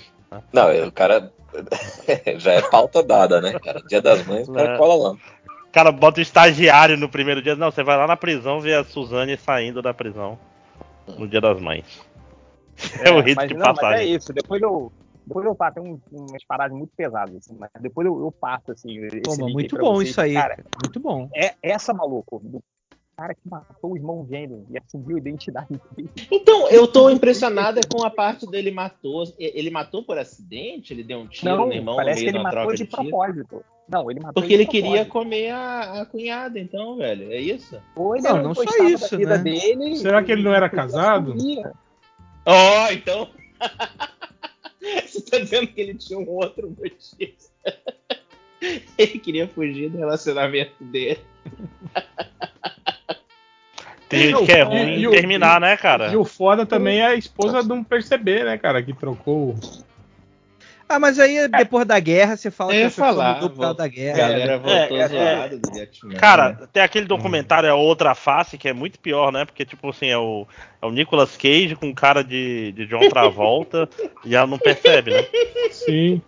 Não, 0.53 0.87
o 0.87 0.91
cara 0.93 1.29
já 2.37 2.53
é 2.53 2.61
pauta 2.61 3.03
dada, 3.03 3.41
né, 3.41 3.59
cara? 3.59 3.81
Dia 3.87 4.01
das 4.01 4.25
mães, 4.25 4.47
o 4.47 4.53
cara 4.53 4.75
É. 4.75 4.77
cola 4.77 5.09
lá. 5.09 5.15
O 5.67 5.71
cara 5.73 5.91
bota 5.91 6.19
o 6.19 6.23
estagiário 6.23 6.95
no 6.97 7.09
primeiro 7.09 7.41
dia. 7.41 7.55
Não, 7.55 7.71
você 7.71 7.83
vai 7.83 7.97
lá 7.97 8.07
na 8.07 8.15
prisão 8.17 8.59
ver 8.61 8.75
a 8.75 8.83
Suzane 8.85 9.37
saindo 9.37 9.81
da 9.81 9.93
prisão 9.93 10.39
no 11.17 11.27
dia 11.27 11.41
das 11.41 11.59
mães. 11.59 11.85
É, 13.03 13.11
o 13.11 13.21
rito 13.21 13.35
mas, 13.35 13.47
de 13.49 13.53
não, 13.55 13.67
mas 13.67 13.77
é 13.77 13.81
passagem. 13.81 14.13
isso. 14.15 14.33
Depois 14.33 14.61
eu. 14.61 14.91
Depois 15.25 15.45
eu 15.45 15.55
passo, 15.55 15.75
tem 15.75 15.83
um- 15.83 15.99
umas 16.11 16.43
paradas 16.43 16.75
muito 16.75 16.91
pesadas, 16.97 17.35
assim, 17.35 17.55
mas 17.57 17.69
depois 17.79 18.05
eu, 18.07 18.19
eu 18.21 18.31
passo, 18.31 18.71
assim. 18.71 18.89
link 18.99 19.53
muito 19.53 19.77
bom 19.77 19.95
vocês. 19.95 20.09
isso 20.09 20.21
aí. 20.21 20.33
Cara, 20.33 20.57
Muito 20.81 20.99
bom. 20.99 21.29
é 21.33 21.53
essa 21.61 21.93
maluco, 21.93 22.41
do 22.43 22.61
cara 23.15 23.35
que 23.35 23.47
matou 23.47 23.91
o 23.91 23.95
irmão 23.95 24.25
gêmeo 24.27 24.65
e 24.71 24.77
assumiu 24.79 25.17
a 25.17 25.19
identidade 25.19 25.67
dele. 25.95 26.09
Então, 26.31 26.67
eu 26.69 26.87
tô 26.87 27.07
impressionada 27.09 27.81
com 27.87 28.03
a 28.03 28.09
parte 28.09 28.47
dele 28.49 28.71
matou. 28.71 29.23
Ele 29.37 29.69
matou 29.69 30.03
por 30.03 30.17
acidente? 30.17 30.91
Ele 30.91 31.03
deu 31.03 31.19
um 31.19 31.27
tiro 31.27 31.55
Não, 31.55 31.67
no 31.67 31.73
irmão 31.73 31.95
parece 31.95 32.21
meio 32.21 32.31
que 32.31 32.37
ele 32.37 32.43
matou 32.43 32.71
de 32.73 32.83
de, 32.83 32.89
propósito. 32.89 33.63
Não, 33.87 34.09
ele 34.09 34.19
matou 34.21 34.41
Porque 34.41 34.53
ele 34.53 34.65
queria 34.65 35.05
comer 35.05 35.51
a, 35.51 36.01
a 36.01 36.05
cunhada, 36.05 36.57
então, 36.59 36.97
velho. 36.97 37.31
É 37.31 37.39
isso? 37.39 37.75
Ele 37.75 38.21
Não, 38.21 38.37
não, 38.37 38.43
não 38.43 38.55
só 38.55 38.63
isso, 38.85 39.17
né? 39.19 39.37
dele. 39.37 39.97
Será 39.97 40.23
que 40.23 40.31
ele 40.31 40.41
não 40.43 40.53
era 40.53 40.67
casado? 40.69 41.33
assumia. 41.33 41.73
Ó, 42.45 42.91
então. 42.91 43.29
Você 45.05 45.21
tá 45.21 45.37
dizendo 45.37 45.67
que 45.67 45.79
ele 45.79 45.93
tinha 45.95 46.19
um 46.19 46.27
outro 46.29 46.69
motivo. 46.69 47.33
Ele 48.97 49.17
queria 49.19 49.47
fugir 49.47 49.89
do 49.89 49.97
relacionamento 49.97 50.83
dele. 50.83 51.19
Tem 54.09 54.29
gente 54.29 54.45
que 54.45 54.51
é 54.51 54.61
ruim 54.61 54.99
e 54.99 55.07
o- 55.07 55.11
terminar, 55.11 55.61
né, 55.61 55.77
cara? 55.77 56.11
E 56.11 56.17
o 56.17 56.25
foda 56.25 56.65
também 56.65 56.99
é 56.99 57.07
a 57.07 57.15
esposa 57.15 57.63
não 57.63 57.81
perceber, 57.83 58.43
né, 58.43 58.57
cara? 58.57 58.83
Que 58.83 58.93
trocou. 58.93 59.55
Ah, 60.91 60.99
mas 60.99 61.17
aí 61.19 61.47
depois 61.47 61.85
da 61.85 61.99
guerra 61.99 62.35
você 62.35 62.51
fala 62.51 62.75
Eu 62.75 62.89
que 62.89 62.95
falar, 62.95 63.35
mudou 63.35 63.49
por 63.51 63.59
causa 63.61 63.73
da 63.77 63.83
A 63.85 63.87
guerra. 63.87 64.17
galera 64.17 64.57
voltou 64.57 64.97
é, 64.97 65.01
é, 65.01 65.07
zoada 65.07 65.57
do 65.57 65.71
Vietnã. 65.73 66.09
né? 66.13 66.19
Cara, 66.19 66.69
tem 66.73 66.83
aquele 66.83 67.05
documentário, 67.05 67.69
a 67.71 67.75
Outra 67.75 68.13
Face, 68.13 68.57
que 68.57 68.67
é 68.67 68.73
muito 68.73 68.99
pior, 68.99 69.31
né? 69.31 69.45
Porque, 69.45 69.63
tipo 69.65 69.89
assim, 69.89 70.07
é 70.09 70.17
o, 70.17 70.45
é 70.81 70.85
o 70.85 70.91
Nicolas 70.91 71.37
Cage 71.37 71.75
com 71.75 71.93
cara 71.93 72.23
de, 72.23 72.71
de 72.73 72.85
John 72.87 73.07
Travolta 73.09 73.87
e 74.25 74.35
ela 74.35 74.47
não 74.47 74.57
percebe, 74.59 75.11
né? 75.11 75.25
Sim. 75.71 76.21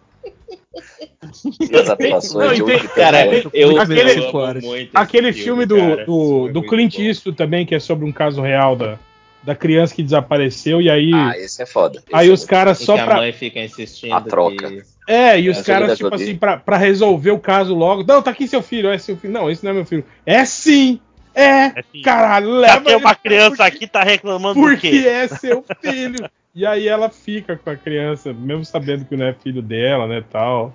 As 1.80 1.90
atuações 1.90 2.60
Não, 2.60 2.66
tem- 2.66 2.80
Cara, 2.90 3.26
eu, 3.26 3.40
Aquele- 3.40 3.50
eu 3.54 3.70
amo 3.80 4.62
muito 4.62 4.88
esse 4.88 4.90
Aquele 4.94 5.34
filme 5.34 5.66
do, 5.66 5.78
cara. 5.78 6.06
do, 6.06 6.48
do 6.48 6.62
filme 6.62 6.66
é 6.66 6.70
Clint. 6.70 7.00
Eastwood 7.00 7.38
também, 7.38 7.66
que 7.66 7.76
é 7.76 7.80
sobre 7.80 8.06
um 8.06 8.12
caso 8.12 8.42
real 8.42 8.76
da, 8.76 8.98
da 9.44 9.54
criança 9.56 9.94
que 9.94 10.02
desapareceu, 10.04 10.82
e 10.82 10.90
aí, 10.90 11.12
Ah, 11.14 11.38
esse 11.38 11.62
é 11.62 11.66
foda. 11.66 12.00
Esse 12.00 12.08
aí 12.16 12.30
é 12.30 12.32
os 12.32 12.46
caras 12.46 12.82
Em 12.82 12.86
só 12.86 12.96
que 12.96 13.00
a 13.02 13.06
pra. 13.06 13.16
mãe 13.18 13.32
fica 13.34 13.60
insistindo 13.60 14.14
A 14.14 14.22
troca. 14.22 14.70
que- 14.70 14.84
É, 15.06 15.38
e 15.40 15.50
os 15.50 15.58
É, 15.60 15.64
caras, 15.64 15.98
tipo 15.98 16.16
assim, 16.16 16.36
pra, 16.38 16.56
pra 16.58 16.78
resolver 16.78 17.32
o 17.32 17.40
caso 17.40 17.76
logo. 17.76 18.06
Não, 18.08 18.22
tá 18.22 18.32
aqui 18.32 18.48
seu 18.48 18.62
filho, 18.62 18.90
é 18.90 18.98
seu 18.98 19.18
filho. 19.18 19.34
Não, 19.34 19.50
esse 19.52 19.62
não 19.64 19.72
é 19.72 19.74
meu 19.74 19.86
filho. 19.86 20.06
É 20.26 20.46
sim! 20.46 21.00
É! 21.36 21.44
É 21.44 21.66
assim, 21.80 22.02
Caralho, 22.02 22.48
já 22.54 22.60
leva 22.60 22.82
tem 22.86 22.96
uma 22.96 23.14
criança 23.16 23.66
aqui 23.66 23.86
tá 23.86 24.02
reclamando 24.04 24.54
do 24.54 24.62
porque 24.62 24.90
quê? 25.02 25.08
é 25.08 25.28
seu 25.28 25.66
filho. 25.82 26.30
e 26.56 26.66
aí 26.66 26.88
ela 26.88 27.10
fica 27.10 27.58
com 27.58 27.70
a 27.70 27.76
criança, 27.76 28.32
mesmo 28.32 28.64
sabendo 28.64 29.04
que 29.04 29.18
não 29.18 29.26
é 29.26 29.34
filho 29.34 29.62
dela, 29.62 30.08
né, 30.08 30.24
tal. 30.32 30.74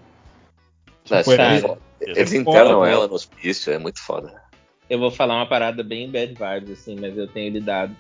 Tipo, 1.04 1.20
esse 1.20 1.40
é- 1.40 1.56
é 1.56 1.60
foda. 1.60 1.78
Eles 2.00 2.32
é 2.32 2.36
internam 2.36 2.74
foda, 2.80 2.90
ela 2.90 3.06
no 3.08 3.14
hospício, 3.14 3.72
é 3.72 3.78
muito 3.78 4.00
foda. 4.02 4.37
Eu 4.88 4.98
vou 4.98 5.10
falar 5.10 5.36
uma 5.36 5.46
parada 5.46 5.82
bem 5.82 6.08
bad 6.10 6.34
vibes, 6.34 6.70
assim, 6.78 6.96
mas 7.00 7.16
eu 7.16 7.26
tenho 7.26 7.52
lidado 7.52 7.94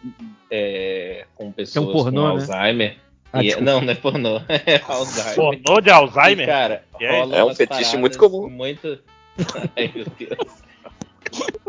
é, 0.50 1.24
com 1.34 1.52
pessoas 1.52 1.92
pornô, 1.92 2.20
com 2.22 2.34
né? 2.36 2.40
Alzheimer. 2.42 2.96
Ah, 3.32 3.40
E- 3.42 3.46
desculpa. 3.46 3.70
não, 3.70 3.80
não 3.82 3.92
é 3.92 3.94
pornô, 3.94 4.36
é 4.48 4.80
Alzheimer. 4.86 5.34
Pornô 5.34 5.80
de 5.80 5.88
E, 5.88 5.92
Alzheimer? 5.92 6.46
cara, 6.46 6.84
Que 6.96 7.04
é? 7.04 7.18
É 7.20 7.44
um 7.44 7.54
fetiche 7.54 7.96
muito 7.96 8.18
comum. 8.18 8.48
Muito... 8.48 8.98
Ai, 9.76 9.92
meu 9.94 10.04
Deus. 10.18 10.62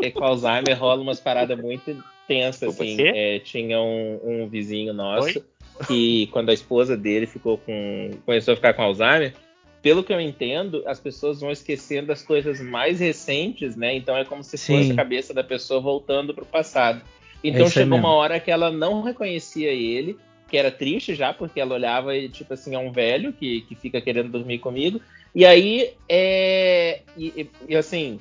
E 0.00 0.10
com 0.10 0.24
Alzheimer 0.24 0.78
rola 0.78 1.02
umas 1.02 1.20
paradas 1.20 1.58
muito 1.58 2.02
tensas, 2.26 2.74
assim. 2.80 2.96
É, 3.02 3.38
tinha 3.40 3.78
um, 3.80 4.18
um 4.24 4.48
vizinho 4.48 4.92
nosso 4.94 5.44
que, 5.86 6.26
quando 6.28 6.48
a 6.50 6.54
esposa 6.54 6.96
dele 6.96 7.26
ficou 7.26 7.58
com. 7.58 8.10
começou 8.24 8.52
a 8.52 8.56
ficar 8.56 8.72
com 8.74 8.82
Alzheimer, 8.82 9.34
pelo 9.82 10.04
que 10.04 10.12
eu 10.12 10.20
entendo, 10.20 10.82
as 10.86 11.00
pessoas 11.00 11.40
vão 11.40 11.50
esquecendo 11.50 12.08
das 12.08 12.22
coisas 12.22 12.60
mais 12.60 13.00
recentes, 13.00 13.76
né? 13.76 13.94
Então 13.94 14.16
é 14.16 14.24
como 14.24 14.42
se 14.44 14.58
fosse 14.58 14.84
Sim. 14.84 14.92
a 14.92 14.96
cabeça 14.96 15.32
da 15.32 15.42
pessoa 15.42 15.80
voltando 15.80 16.34
pro 16.34 16.44
passado. 16.44 17.00
É 17.42 17.48
Então 17.48 17.64
aí 17.64 17.70
chegou 17.72 17.96
mesmo. 17.98 18.06
uma 18.06 18.14
hora 18.14 18.38
que 18.38 18.50
ela 18.50 18.70
não 18.70 19.02
reconhecia 19.02 19.70
ele, 19.70 20.18
que 20.48 20.56
era 20.56 20.70
triste 20.70 21.14
já, 21.14 21.32
porque 21.32 21.60
ela 21.60 21.74
olhava 21.74 22.14
e, 22.16 22.28
tipo 22.28 22.52
assim, 22.52 22.74
é 22.74 22.78
um 22.78 22.92
velho 22.92 23.32
que, 23.32 23.62
que 23.62 23.74
fica 23.74 24.00
querendo 24.00 24.28
dormir 24.30 24.58
comigo. 24.58 25.00
E 25.34 25.46
aí, 25.46 25.92
é. 26.08 27.00
E, 27.16 27.48
e- 27.68 27.76
assim, 27.76 28.20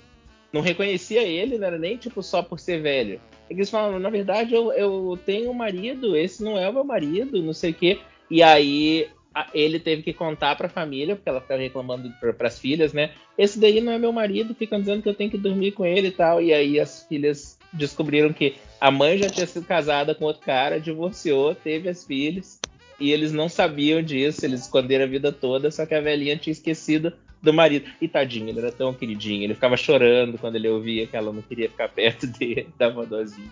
não 0.53 0.61
reconhecia 0.61 1.22
ele, 1.23 1.57
não 1.57 1.68
era 1.68 1.77
nem 1.77 1.98
tipo 1.98 2.22
só 2.23 2.41
por 2.41 2.60
ser 2.60 2.81
velho. 2.81 3.19
Eles 3.49 3.69
falam, 3.69 3.99
na 3.99 4.10
verdade, 4.11 4.53
eu, 4.53 4.72
eu 4.73 5.19
tenho 5.26 5.49
um 5.49 5.56
marido, 5.56 6.15
esse 6.15 6.44
não 6.44 6.57
é 6.57 6.69
o 6.69 6.73
meu 6.73 6.84
marido, 6.84 7.41
não 7.41 7.53
sei 7.53 7.72
o 7.72 7.73
quê. 7.73 7.99
E 8.30 8.44
aí 8.44 9.10
ele 9.53 9.80
teve 9.80 10.02
que 10.02 10.14
contar 10.14 10.56
pra 10.56 10.70
família, 10.70 11.16
porque 11.16 11.30
ela 11.30 11.41
ficava 11.41 11.61
reclamando 11.61 12.11
pra, 12.20 12.34
pras 12.34 12.60
filhas, 12.60 12.94
né? 12.94 13.11
Esse 13.38 13.60
daí 13.60 13.82
não 13.82 13.91
é 13.91 13.98
meu 13.98 14.11
marido, 14.11 14.56
ficam 14.56 14.80
dizendo 14.80 15.02
que 15.02 15.10
eu 15.10 15.14
tenho 15.14 15.32
que 15.32 15.38
dormir 15.38 15.72
com 15.72 15.86
ele 15.86 16.07
e 16.07 16.11
tal. 16.11 16.41
E 16.41 16.53
aí 16.53 16.80
as 16.80 17.03
filhas 17.03 17.57
descobriram 17.72 18.34
que 18.34 18.56
a 18.80 18.90
mãe 18.90 19.18
já 19.18 19.30
tinha 19.30 19.45
sido 19.45 19.66
casada 19.66 20.16
com 20.16 20.26
outro 20.26 20.41
cara, 20.44 20.80
divorciou, 20.80 21.53
teve 21.56 21.90
as 21.90 22.03
filhas. 22.06 22.60
E 22.99 23.11
eles 23.11 23.32
não 23.32 23.48
sabiam 23.48 24.02
disso, 24.02 24.45
eles 24.45 24.61
esconderam 24.61 25.06
a 25.06 25.07
vida 25.07 25.32
toda, 25.32 25.72
só 25.72 25.86
que 25.86 25.95
a 25.95 26.02
velhinha 26.02 26.36
tinha 26.36 26.52
esquecido 26.52 27.14
do 27.41 27.53
marido. 27.53 27.90
E 28.02 28.07
tadinho, 28.07 28.49
ele 28.49 28.60
era 28.60 28.72
tão 28.72 28.94
queridinho, 28.94 29.44
ele 29.44 29.53
ficava 29.53 29.78
chorando 29.78 30.38
quando 30.38 30.57
ele 30.57 30.68
ouvia 30.68 31.07
que 31.07 31.16
ela 31.16 31.32
não 31.32 31.41
queria 31.41 31.70
ficar 31.70 31.88
perto 31.90 32.28
dele, 32.28 32.68
dava 32.78 32.99
uma 32.99 33.06
dozinha. 33.06 33.49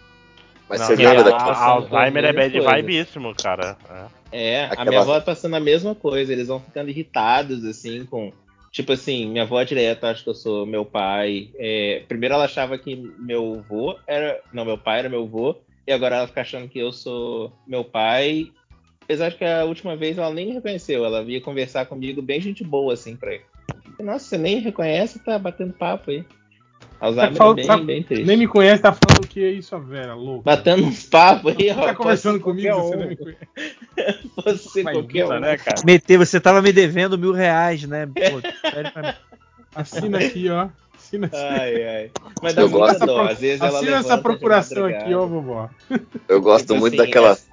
Mas 0.69 0.79
Não, 0.81 0.87
você 0.87 0.95
lembra 0.95 1.13
ela- 1.13 1.23
daquela. 1.23 1.45
passando 1.45 1.95
Alzheimer 1.95 2.25
é 2.25 2.33
bad 2.33 2.53
mesmas 2.53 2.75
vibíssimo, 2.75 3.35
cara. 3.35 3.77
É. 3.89 4.17
É, 4.31 4.63
a 4.65 4.67
Aquela- 4.73 4.85
minha 4.89 5.01
avó 5.01 5.13
tá 5.15 5.21
passando 5.21 5.55
a 5.55 5.59
mesma 5.59 5.95
coisa, 5.95 6.33
eles 6.33 6.47
vão 6.47 6.59
ficando 6.59 6.89
irritados, 6.89 7.63
assim, 7.65 8.05
com. 8.05 8.31
Tipo 8.71 8.91
assim, 8.91 9.27
minha 9.27 9.43
avó 9.43 9.63
direto 9.63 10.03
acha 10.05 10.21
que 10.21 10.29
eu 10.29 10.35
sou 10.35 10.65
meu 10.65 10.83
pai. 10.83 11.49
É, 11.57 12.03
primeiro 12.07 12.35
ela 12.35 12.43
achava 12.45 12.77
que 12.77 12.95
meu 13.17 13.63
avô 13.65 13.97
era. 14.05 14.39
Não, 14.51 14.65
meu 14.65 14.77
pai 14.77 14.99
era 14.99 15.09
meu 15.09 15.23
avô, 15.23 15.55
e 15.87 15.91
agora 15.93 16.17
ela 16.17 16.27
fica 16.27 16.41
achando 16.41 16.67
que 16.67 16.77
eu 16.77 16.91
sou 16.91 17.51
meu 17.65 17.83
pai. 17.85 18.51
Apesar 19.01 19.29
de 19.29 19.35
que 19.37 19.45
a 19.45 19.63
última 19.63 19.95
vez 19.95 20.17
ela 20.17 20.29
nem 20.33 20.47
me 20.47 20.53
reconheceu, 20.53 21.05
ela 21.05 21.23
vinha 21.23 21.39
conversar 21.39 21.85
comigo 21.85 22.21
bem 22.21 22.41
gente 22.41 22.61
boa, 22.61 22.93
assim, 22.93 23.15
pra 23.15 23.33
ele. 23.33 23.43
Nossa, 24.01 24.25
você 24.25 24.37
nem 24.37 24.59
reconhece, 24.59 25.17
tá 25.19 25.39
batendo 25.39 25.71
papo 25.73 26.11
aí. 26.11 26.25
Alzheimer 26.99 27.31
Tá 27.33 27.37
falando- 27.37 27.59
é 27.59 27.61
bem, 27.61 27.67
tá- 27.67 27.77
bem 27.77 28.03
triste. 28.03 28.25
Nem 28.25 28.37
me 28.37 28.47
conhece, 28.47 28.81
tá 28.81 28.91
falando 28.91 29.23
o 29.23 29.27
que 29.27 29.43
é 29.43 29.51
isso, 29.51 29.75
a 29.75 29.79
Vera, 29.79 30.13
louco. 30.15 30.43
Batendo 30.43 30.83
uns 30.85 31.03
papos 31.03 31.55
aí, 31.57 31.69
ó. 31.71 31.85
Tá 31.85 31.95
conversando 31.95 32.39
comigo, 32.39 32.75
você 32.75 32.95
um, 32.95 32.99
nem 32.99 33.07
me 33.09 33.15
conhece. 33.15 33.47
Ser 34.73 34.83
qualquer 34.83 35.19
Imagina, 35.25 35.35
um. 35.37 35.39
né, 35.41 35.57
cara? 35.57 35.81
Meter, 35.85 36.17
você 36.17 36.39
tava 36.39 36.61
me 36.61 36.71
devendo 36.71 37.17
mil 37.17 37.31
reais, 37.33 37.83
né? 37.83 38.07
Pô. 38.07 38.13
Assina 39.75 40.17
aqui, 40.19 40.49
ó. 40.49 40.69
Assina, 40.95 41.29
Ai, 41.33 41.83
ai. 41.83 42.11
Mas 42.41 42.53
dá 42.55 42.63
Eu 42.63 42.69
muita 42.69 42.87
gosto- 42.93 43.05
dó. 43.05 43.21
Às 43.27 43.39
vezes 43.39 43.61
ela 43.61 43.77
assina 43.79 43.97
essa 43.97 44.17
procuração 44.17 44.85
aqui, 44.85 45.13
ó, 45.13 45.25
vovó. 45.25 45.69
Eu 46.27 46.41
gosto 46.41 46.67
Tipo 46.67 46.79
muito 46.79 46.93
assim, 46.95 47.05
daquela, 47.05 47.29
essa- 47.31 47.45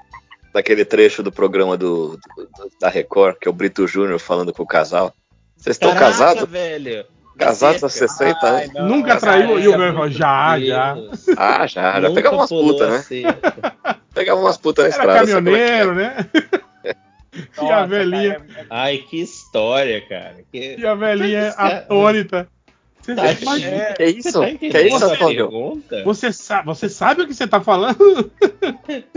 daquele 0.52 0.84
trecho 0.84 1.22
do 1.22 1.30
programa 1.30 1.76
do, 1.76 2.16
do- 2.36 2.48
da 2.80 2.88
Record, 2.88 3.36
que 3.38 3.46
é 3.46 3.50
o 3.50 3.54
Brito 3.54 3.86
Júnior 3.86 4.18
falando 4.18 4.52
com 4.52 4.62
o 4.62 4.66
casal. 4.66 5.12
Vocês 5.56 5.76
estão 5.76 5.94
casados? 5.94 6.48
velho. 6.48 7.04
Casados 7.39 7.82
há 7.85 7.89
cerca. 7.89 8.09
60 8.15 8.47
anos? 8.47 8.61
Ai, 8.61 8.70
não. 8.74 8.89
Nunca 8.89 9.16
traiu 9.16 9.59
e 9.59 9.69
o 9.69 9.78
meu 9.78 10.11
já, 10.11 10.59
já. 10.61 10.97
Ah, 11.36 11.66
já, 11.66 12.01
já 12.01 12.11
pegava 12.11 12.36
umas 12.36 12.48
putas, 12.51 12.90
né? 12.90 12.98
cerca. 13.01 13.23
Pegava 14.15 14.40
umas 14.40 14.56
putas 14.56 14.85
na 14.85 14.90
Era 15.02 15.20
estrada. 15.20 15.27
sabe 15.32 15.51
é 15.51 15.52
que 15.59 15.62
é? 15.62 15.78
caminhoneiro, 15.78 15.94
né? 15.94 16.16
E 17.35 17.65
a 17.65 17.81
Nossa, 17.81 17.86
velhinha, 17.89 18.35
cara, 18.36 18.61
é- 18.61 18.66
Ai, 18.70 18.98
que 18.98 19.20
história, 19.20 20.01
cara. 20.09 20.36
Que... 20.52 20.77
e 20.78 20.86
a 20.86 20.94
velhinha 20.94 21.52
cara- 21.52 21.78
atônita. 21.78 22.48
Você, 23.02 23.15
Tá, 23.16 23.23
mas 23.44 23.62
Que 23.97 24.02
é 24.05 24.11
isso? 24.11 24.31
Você 24.31 24.52
tá 24.52 24.59
que 24.70 24.77
é 24.77 24.86
isso, 24.86 25.05
Antônio? 25.05 25.82
você, 26.05 26.32
sa 26.32 26.62
você 26.62 26.89
sabe 26.89 27.23
o 27.23 27.27
que 27.27 27.35
você 27.35 27.47
tá 27.48 27.61
falando? 27.61 28.31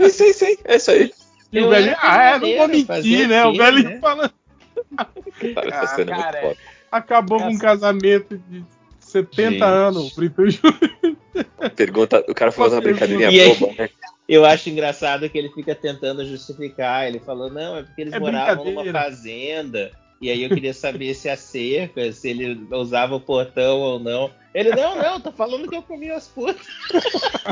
Sim, 0.00 0.08
sim, 0.10 0.32
sim. 0.32 0.56
É 0.64 0.76
isso 0.76 0.90
aí. 0.90 1.12
E 1.52 1.60
o 1.60 1.70
velhinho, 1.70 1.96
ah, 2.02 2.22
é, 2.24 2.38
não 2.40 2.56
vou 2.58 2.68
mentir, 2.68 3.28
né? 3.28 3.46
O 3.46 3.52
quê, 3.52 3.58
velhinho 3.58 3.88
né? 3.90 3.98
falando. 4.00 4.32
Cara, 5.54 5.68
essa 5.68 5.80
Ah, 5.80 5.86
cena 5.86 6.12
é 6.16 6.56
Acabou 6.90 7.38
com 7.38 7.48
um 7.48 7.58
casamento 7.58 8.38
de 8.48 8.64
70 9.00 9.50
Gente. 9.50 9.62
anos. 9.62 10.12
O 10.12 10.16
Brito 10.16 10.50
Júnior. 10.50 11.16
Pergunta, 11.76 12.24
o 12.28 12.34
cara 12.34 12.52
falando 12.52 12.72
uma 12.74 12.80
brincadeirinha 12.80 13.30
E 13.30 13.54
boba, 13.54 13.72
né? 13.74 13.90
Eu 14.28 14.44
acho 14.44 14.68
engraçado 14.68 15.28
que 15.30 15.38
ele 15.38 15.50
fica 15.50 15.74
tentando 15.74 16.24
justificar. 16.26 17.06
Ele 17.06 17.18
falou, 17.18 17.50
não, 17.50 17.78
é 17.78 17.82
porque 17.82 18.02
eles 18.02 18.12
É 18.12 18.18
moravam 18.18 18.64
numa 18.64 18.84
fazenda. 18.92 19.90
E 20.20 20.30
aí 20.30 20.42
eu 20.42 20.48
queria 20.48 20.74
saber 20.74 21.14
se 21.14 21.28
a 21.28 21.36
cerca, 21.36 22.12
se 22.12 22.28
ele 22.28 22.66
usava 22.72 23.14
o 23.14 23.20
portão 23.20 23.78
ou 23.78 24.00
não. 24.00 24.28
Ele, 24.52 24.70
não, 24.70 24.96
não, 24.96 25.20
tô 25.20 25.30
falando 25.30 25.68
que 25.68 25.76
eu 25.76 25.82
comi 25.82 26.10
as 26.10 26.26
putas. 26.26 26.66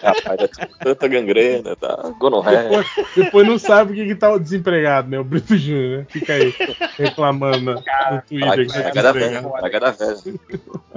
Rapaz, 0.00 0.40
é 0.40 0.48
tanta 0.84 1.08
gangrena, 1.08 1.74
tá? 1.74 1.96
Gonorreia. 2.20 2.62
Depois, 2.62 2.86
depois 3.16 3.46
não 3.48 3.58
sabe 3.58 3.92
o 3.92 3.94
que, 3.96 4.06
que 4.06 4.14
tá 4.14 4.32
o 4.32 4.38
desempregado, 4.38 5.10
né? 5.10 5.18
O 5.18 5.24
Brito 5.24 5.56
Júnior, 5.56 6.00
né? 6.00 6.06
Fica 6.08 6.34
aí 6.34 6.54
reclamando 6.96 7.58
no, 7.58 7.72
no 7.72 8.22
Twitter 8.28 8.66
que 8.66 8.72
tá 8.72 8.82
Praga 8.82 9.02
da 9.02 9.12
velha. 9.12 9.42
Praga 9.42 9.80
da 9.80 9.90
velha. 9.90 10.18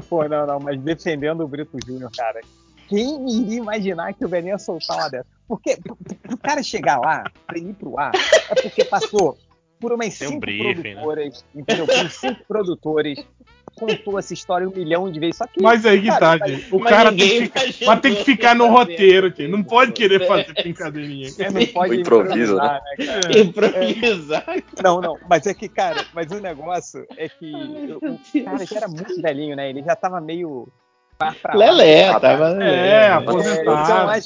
Pô, 0.08 0.28
não, 0.28 0.46
não, 0.46 0.60
mas 0.60 0.80
defendendo 0.80 1.42
o 1.42 1.48
Brito 1.48 1.80
Júnior, 1.84 2.12
cara. 2.16 2.42
Quem 2.88 3.30
iria 3.30 3.58
imaginar 3.58 4.14
que 4.14 4.26
o 4.26 4.30
velhinho 4.30 4.54
ia 4.54 4.58
soltar 4.58 4.98
uma 4.98 5.10
dessa? 5.10 5.28
Porque 5.48 5.78
pro 6.24 6.38
cara 6.38 6.62
chegar 6.64 6.98
lá, 7.00 7.24
pra 7.46 7.58
ir 7.58 7.74
pro 7.74 7.98
ar, 8.00 8.12
é 8.50 8.62
porque 8.62 8.84
passou 8.86 9.38
por 9.80 9.94
umas 9.94 10.18
Tem 10.18 10.28
um 10.28 10.32
cinco 10.32 10.42
briefing, 10.42 10.82
né? 10.82 10.94
produtoras, 10.96 11.46
entendeu? 11.56 11.86
Por 11.86 11.96
uns 11.98 12.14
cinco 12.14 12.44
produtores, 12.48 13.26
contou 13.76 14.18
essa 14.18 14.34
história 14.34 14.68
um 14.68 14.72
milhão 14.72 15.10
de 15.12 15.20
vezes. 15.20 15.38
Só 15.38 15.46
que, 15.46 15.62
Mas 15.62 15.86
aí 15.86 16.02
que 16.02 16.08
tá, 16.08 16.38
gente. 16.38 16.74
O 16.74 16.80
Mas 16.80 16.90
cara 16.90 17.10
tem 17.16 17.30
que, 17.30 17.42
ficar, 17.42 17.86
mas 17.86 18.00
tem 18.00 18.16
que 18.16 18.24
ficar 18.24 18.56
no 18.56 18.68
roteiro, 18.68 19.30
gente. 19.30 19.48
Não 19.48 19.64
pode 19.64 19.92
querer 19.92 20.28
fazer 20.28 20.52
brincadeirinha. 20.54 21.30
é, 21.38 21.52
não 21.52 21.66
pode 21.68 21.92
O 21.92 22.00
improviso, 22.00 22.54
improvisar, 22.56 22.82
né, 22.84 23.06
cara? 23.06 23.38
É. 23.38 23.40
Improvisar. 23.40 24.46
Não, 24.84 25.02
não, 25.02 25.18
mas 25.30 25.46
é 25.46 25.54
que, 25.54 25.68
cara, 25.70 26.06
mas 26.14 26.32
o 26.32 26.40
negócio 26.40 27.06
é 27.18 27.28
que 27.30 27.52
o 27.54 28.44
cara 28.44 28.66
já 28.66 28.78
era 28.78 28.88
muito 28.88 29.22
velhinho, 29.22 29.56
né? 29.56 29.70
Ele 29.70 29.84
já 29.84 29.96
tava 29.96 30.20
meio. 30.22 30.68
Lelé, 31.54 32.10
Ah, 32.10 32.20
tava 32.20 32.50
É, 32.50 32.54
lelé. 32.58 33.08
aposentado. 33.10 33.62
então 33.62 33.76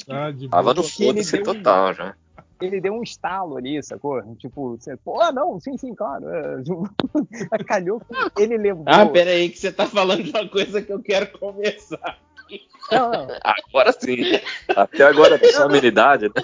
tá, 0.06 0.32
Tava 0.50 0.74
no 0.74 0.82
foda-se 0.82 1.32
deu 1.32 1.40
um- 1.40 1.44
total 1.44 1.94
já. 1.94 2.14
ele 2.60 2.80
deu 2.80 2.92
um 2.94 3.02
estalo 3.02 3.56
ali, 3.56 3.82
sacou? 3.82 4.20
Tipo, 4.36 4.76
você, 4.76 4.96
pô, 4.98 5.20
ah, 5.20 5.32
não, 5.32 5.58
sim, 5.58 5.76
sim, 5.78 5.94
claro. 5.94 6.24
é, 6.28 6.56
Calhou 7.66 8.00
que 8.36 8.42
ele 8.42 8.56
lembrou. 8.58 8.84
Ah, 8.86 9.06
peraí, 9.06 9.48
que 9.48 9.58
você 9.58 9.72
tá 9.72 9.86
falando 9.86 10.22
de 10.22 10.30
uma 10.30 10.46
coisa 10.48 10.80
que 10.82 10.92
eu 10.92 11.02
quero 11.02 11.26
conversar. 11.38 12.18
Não, 12.90 13.10
não. 13.10 13.28
Agora 13.42 13.92
sim. 13.92 14.22
Até 14.76 15.04
agora 15.04 15.38
tem 15.38 15.50
só 15.52 15.64
amenidade, 15.64 16.26
né? 16.26 16.42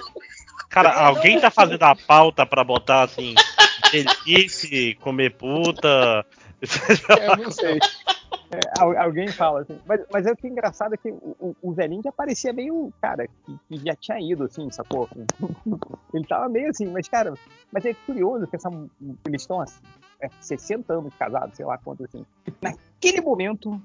Cara, 0.69 0.91
alguém 0.93 1.39
tá 1.39 1.49
fazendo 1.51 1.83
a 1.83 1.95
pauta 1.95 2.45
pra 2.45 2.63
botar 2.63 3.03
assim, 3.03 3.33
delícia, 3.91 4.95
comer 4.99 5.35
puta. 5.35 6.25
Eu 7.21 7.37
não 7.37 7.51
sei. 7.51 7.79
É, 8.51 8.67
al- 8.79 8.97
alguém 8.97 9.27
fala 9.27 9.61
assim. 9.61 9.79
Mas, 9.85 10.01
mas 10.11 10.25
é 10.25 10.31
o 10.31 10.35
que 10.35 10.47
é 10.47 10.49
engraçado 10.49 10.93
é 10.93 10.97
que 10.97 11.09
o, 11.11 11.35
o- 11.39 11.55
o 11.61 11.71
velhinho 11.73 12.01
já 12.03 12.11
parecia 12.11 12.51
meio, 12.51 12.91
cara, 13.01 13.27
que, 13.27 13.57
que 13.67 13.77
já 13.85 13.95
tinha 13.95 14.19
ido, 14.19 14.43
assim, 14.45 14.69
sacou? 14.71 15.07
Ele 16.13 16.25
tava 16.25 16.49
meio 16.49 16.69
assim, 16.69 16.87
mas, 16.87 17.07
cara, 17.07 17.33
mas 17.71 17.85
é 17.85 17.93
curioso 17.93 18.47
que 18.47 18.55
essa, 18.55 18.69
eles 19.25 19.41
estão 19.43 19.61
assim, 19.61 19.79
é, 20.21 20.29
60 20.41 20.93
anos 20.93 21.13
casados, 21.15 21.55
sei 21.55 21.65
lá 21.65 21.77
quanto 21.77 22.03
assim. 22.03 22.25
Naquele 22.61 23.21
momento, 23.21 23.79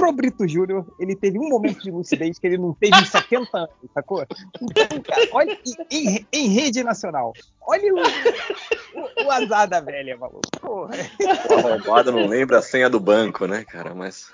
pro 0.00 0.12
Brito 0.12 0.48
Júnior, 0.48 0.86
ele 0.98 1.14
teve 1.14 1.38
um 1.38 1.48
momento 1.48 1.82
de 1.82 1.90
lucidez 1.90 2.38
que 2.38 2.46
ele 2.46 2.56
não 2.56 2.72
teve 2.72 2.96
em 2.98 3.04
70 3.04 3.48
anos, 3.58 3.70
sacou? 3.92 4.24
Então, 4.62 5.00
cara, 5.02 5.28
olha, 5.32 5.58
em, 5.90 6.26
em- 6.32 6.48
rede 6.48 6.82
nacional, 6.82 7.34
olha 7.60 7.94
o, 7.94 7.98
o, 7.98 9.26
o 9.26 9.30
azar 9.30 9.68
da 9.68 9.80
velha, 9.80 10.16
maluco. 10.16 10.40
Porra. 10.58 10.94
O 11.50 11.54
arrombado 11.68 12.12
não 12.12 12.26
lembra 12.26 12.58
a 12.58 12.62
senha 12.62 12.88
do 12.88 12.98
banco, 12.98 13.46
né, 13.46 13.62
cara? 13.64 13.94
Mas. 13.94 14.30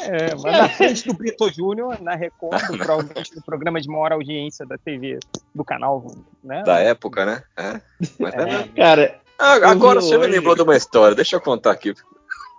É, 0.00 0.34
mas 0.34 0.42
na 0.58 0.68
frente 0.70 1.06
do 1.06 1.12
Brito 1.14 1.50
Júnior, 1.52 2.00
na 2.00 2.14
Record, 2.14 2.60
provavelmente 2.78 3.36
no 3.36 3.42
programa 3.42 3.80
de 3.80 3.88
maior 3.88 4.12
audiência 4.12 4.64
da 4.64 4.78
TV, 4.78 5.18
do 5.54 5.64
canal, 5.64 6.04
né? 6.42 6.62
Da 6.62 6.78
época, 6.80 7.26
né? 7.26 7.42
É. 7.56 7.80
Mas 8.18 8.34
é, 8.34 8.40
É, 8.40 8.44
mesmo. 8.46 8.74
Cara, 8.74 9.20
Ah, 9.38 9.70
agora 9.70 10.00
você 10.00 10.16
me 10.16 10.26
lembrou 10.26 10.54
de 10.54 10.62
uma 10.62 10.76
história, 10.76 11.14
deixa 11.14 11.36
eu 11.36 11.40
contar 11.40 11.72
aqui. 11.72 11.92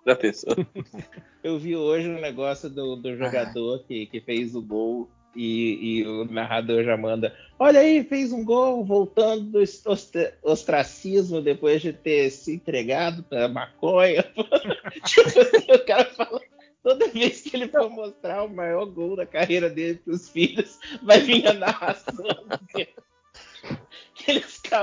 Já 0.05 0.15
pensou? 0.15 0.55
Eu 1.43 1.57
vi 1.59 1.75
hoje 1.75 2.09
um 2.09 2.19
negócio 2.19 2.69
do, 2.69 2.95
do 2.95 3.15
jogador 3.15 3.83
que, 3.85 4.05
que 4.07 4.19
fez 4.21 4.55
o 4.55 4.61
gol 4.61 5.09
e, 5.35 5.99
e 5.99 6.07
o 6.07 6.25
narrador 6.25 6.83
já 6.83 6.95
manda. 6.95 7.35
Olha 7.59 7.79
aí, 7.79 8.03
fez 8.03 8.31
um 8.31 8.43
gol 8.43 8.83
voltando 8.83 9.51
do 9.51 9.59
ostra- 9.59 10.37
ostracismo 10.41 11.41
depois 11.41 11.81
de 11.81 11.91
ter 11.93 12.29
se 12.29 12.55
entregado 12.55 13.23
pra 13.23 13.47
maconha. 13.47 14.23
tipo 15.05 15.73
o 15.73 15.85
cara 15.85 16.05
fala. 16.05 16.41
Toda 16.81 17.07
vez 17.07 17.41
que 17.41 17.55
ele 17.57 17.67
for 17.67 17.89
mostrar 17.89 18.43
o 18.43 18.49
maior 18.49 18.85
gol 18.85 19.15
da 19.15 19.25
carreira 19.25 19.69
dele 19.69 19.99
pros 20.05 20.29
filhos, 20.29 20.79
vai 21.01 21.19
vir 21.19 21.47
a 21.47 21.53
narração 21.53 22.25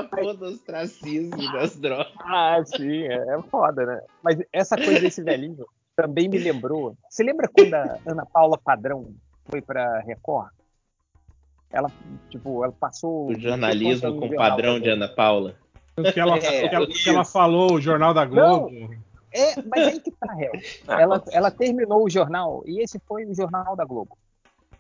escapou 0.01 0.35
do 0.37 0.47
ostracismo 0.47 1.41
e 1.43 1.53
das 1.53 1.77
drogas. 1.77 2.13
Ah, 2.21 2.63
sim, 2.65 3.03
é, 3.05 3.15
é 3.15 3.43
foda, 3.51 3.85
né? 3.87 4.01
Mas 4.23 4.39
essa 4.53 4.77
coisa 4.77 5.01
desse 5.01 5.23
velhinho 5.23 5.65
também 5.97 6.29
me 6.29 6.39
lembrou. 6.39 6.97
Você 7.09 7.23
lembra 7.23 7.49
quando 7.49 7.75
a 7.75 7.99
Ana 8.07 8.27
Paula 8.27 8.59
Padrão 8.59 9.15
foi 9.51 9.61
pra 9.61 10.01
Record? 10.01 10.51
Ela, 11.73 11.91
tipo, 12.31 12.63
ela 12.65 12.73
passou. 12.73 13.29
O 13.29 13.39
jornalismo 13.39 14.11
não 14.11 14.21
com 14.21 14.27
no 14.29 14.37
padrão 14.37 14.79
de 14.79 14.91
Ana 14.91 15.09
Paula. 15.09 15.55
O 15.97 16.03
que 16.11 16.21
ela, 16.21 16.37
É, 16.39 16.65
o 16.65 16.69
que 16.69 16.75
ela- 16.75 16.85
o 16.85 16.89
que 16.89 17.09
ela 17.09 17.25
falou, 17.25 17.75
o 17.75 17.81
Jornal 17.81 18.15
da 18.15 18.25
Globo. 18.25 18.71
É, 19.35 19.63
mas 19.63 19.87
aí 19.87 20.01
que 20.01 20.11
tá, 20.11 20.33
réu. 20.35 20.53
Ah, 20.87 21.01
Ela, 21.01 21.23
ela 21.33 21.51
terminou 21.51 22.05
o 22.05 22.11
jornal 22.11 22.63
e 22.67 22.83
esse 22.83 23.01
foi 23.07 23.25
o 23.25 23.35
jornal 23.35 23.75
da 23.75 23.85
Globo. 23.85 24.17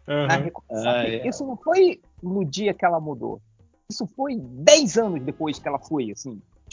Aham. 0.06 0.26
Na 0.26 0.50
Ah, 0.92 1.04
é. 1.06 1.26
Isso 1.26 1.46
não 1.46 1.56
foi 1.56 2.00
no 2.22 2.44
dia 2.44 2.74
que 2.74 2.84
ela 2.84 3.00
mudou. 3.00 3.40
Isso 3.92 4.06
foi 4.06 4.36
10 4.38 4.96
anos 4.96 5.22
depois 5.22 5.58
que 5.58 5.68
ela 5.68 5.78
foi, 5.78 6.10
assim. 6.10 6.40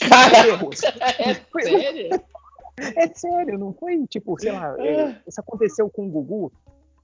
É 1.18 1.34
sério? 1.62 2.22
É 2.96 3.08
sério, 3.08 3.58
não 3.58 3.74
foi 3.74 4.06
tipo, 4.06 4.40
sei 4.40 4.52
lá, 4.52 4.74
é, 4.78 5.14
isso 5.28 5.38
aconteceu 5.38 5.90
com 5.90 6.06
o 6.06 6.10
Gugu 6.10 6.50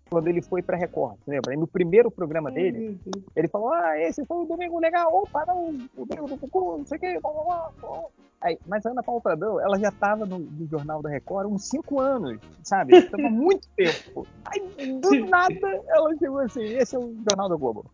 quando 0.09 0.29
ele 0.29 0.41
foi 0.41 0.63
pra 0.63 0.77
Record, 0.77 1.17
você 1.23 1.33
lembra? 1.33 1.53
E 1.53 1.57
no 1.57 1.67
primeiro 1.67 2.11
programa 2.11 2.51
dele, 2.51 2.99
ele 3.35 3.49
falou: 3.49 3.73
Ah, 3.73 3.99
esse 4.01 4.25
foi 4.25 4.39
o 4.39 4.45
Domingo 4.47 4.79
Legal, 4.79 5.13
opa, 5.13 5.45
não, 5.47 5.69
o 5.97 6.07
Domingo 6.07 6.29
do 6.29 6.37
Gugu, 6.37 6.79
não 6.79 6.87
sei 6.87 6.97
o 6.97 7.01
que, 7.01 7.21
blá, 7.21 7.31
blá, 7.33 7.45
blá, 7.45 7.73
blá. 7.81 8.05
Aí, 8.41 8.59
mas 8.67 8.87
a 8.87 8.91
Ana 8.91 9.03
Paula 9.03 9.21
Pradão, 9.21 9.61
ela 9.61 9.79
já 9.79 9.91
tava 9.91 10.25
no, 10.25 10.39
no 10.39 10.67
Jornal 10.69 11.03
da 11.03 11.11
Record 11.11 11.47
há 11.47 11.49
uns 11.49 11.69
5 11.69 12.01
anos, 12.01 12.39
sabe? 12.63 13.03
Tava 13.03 13.25
muito 13.29 13.67
tempo. 13.77 14.27
Aí, 14.47 14.61
do 15.01 15.27
nada, 15.27 15.83
ela 15.89 16.17
chegou 16.17 16.39
assim: 16.39 16.63
Esse 16.63 16.95
é 16.97 16.99
o 16.99 17.15
Jornal 17.29 17.49
da 17.49 17.57
Globo. 17.57 17.85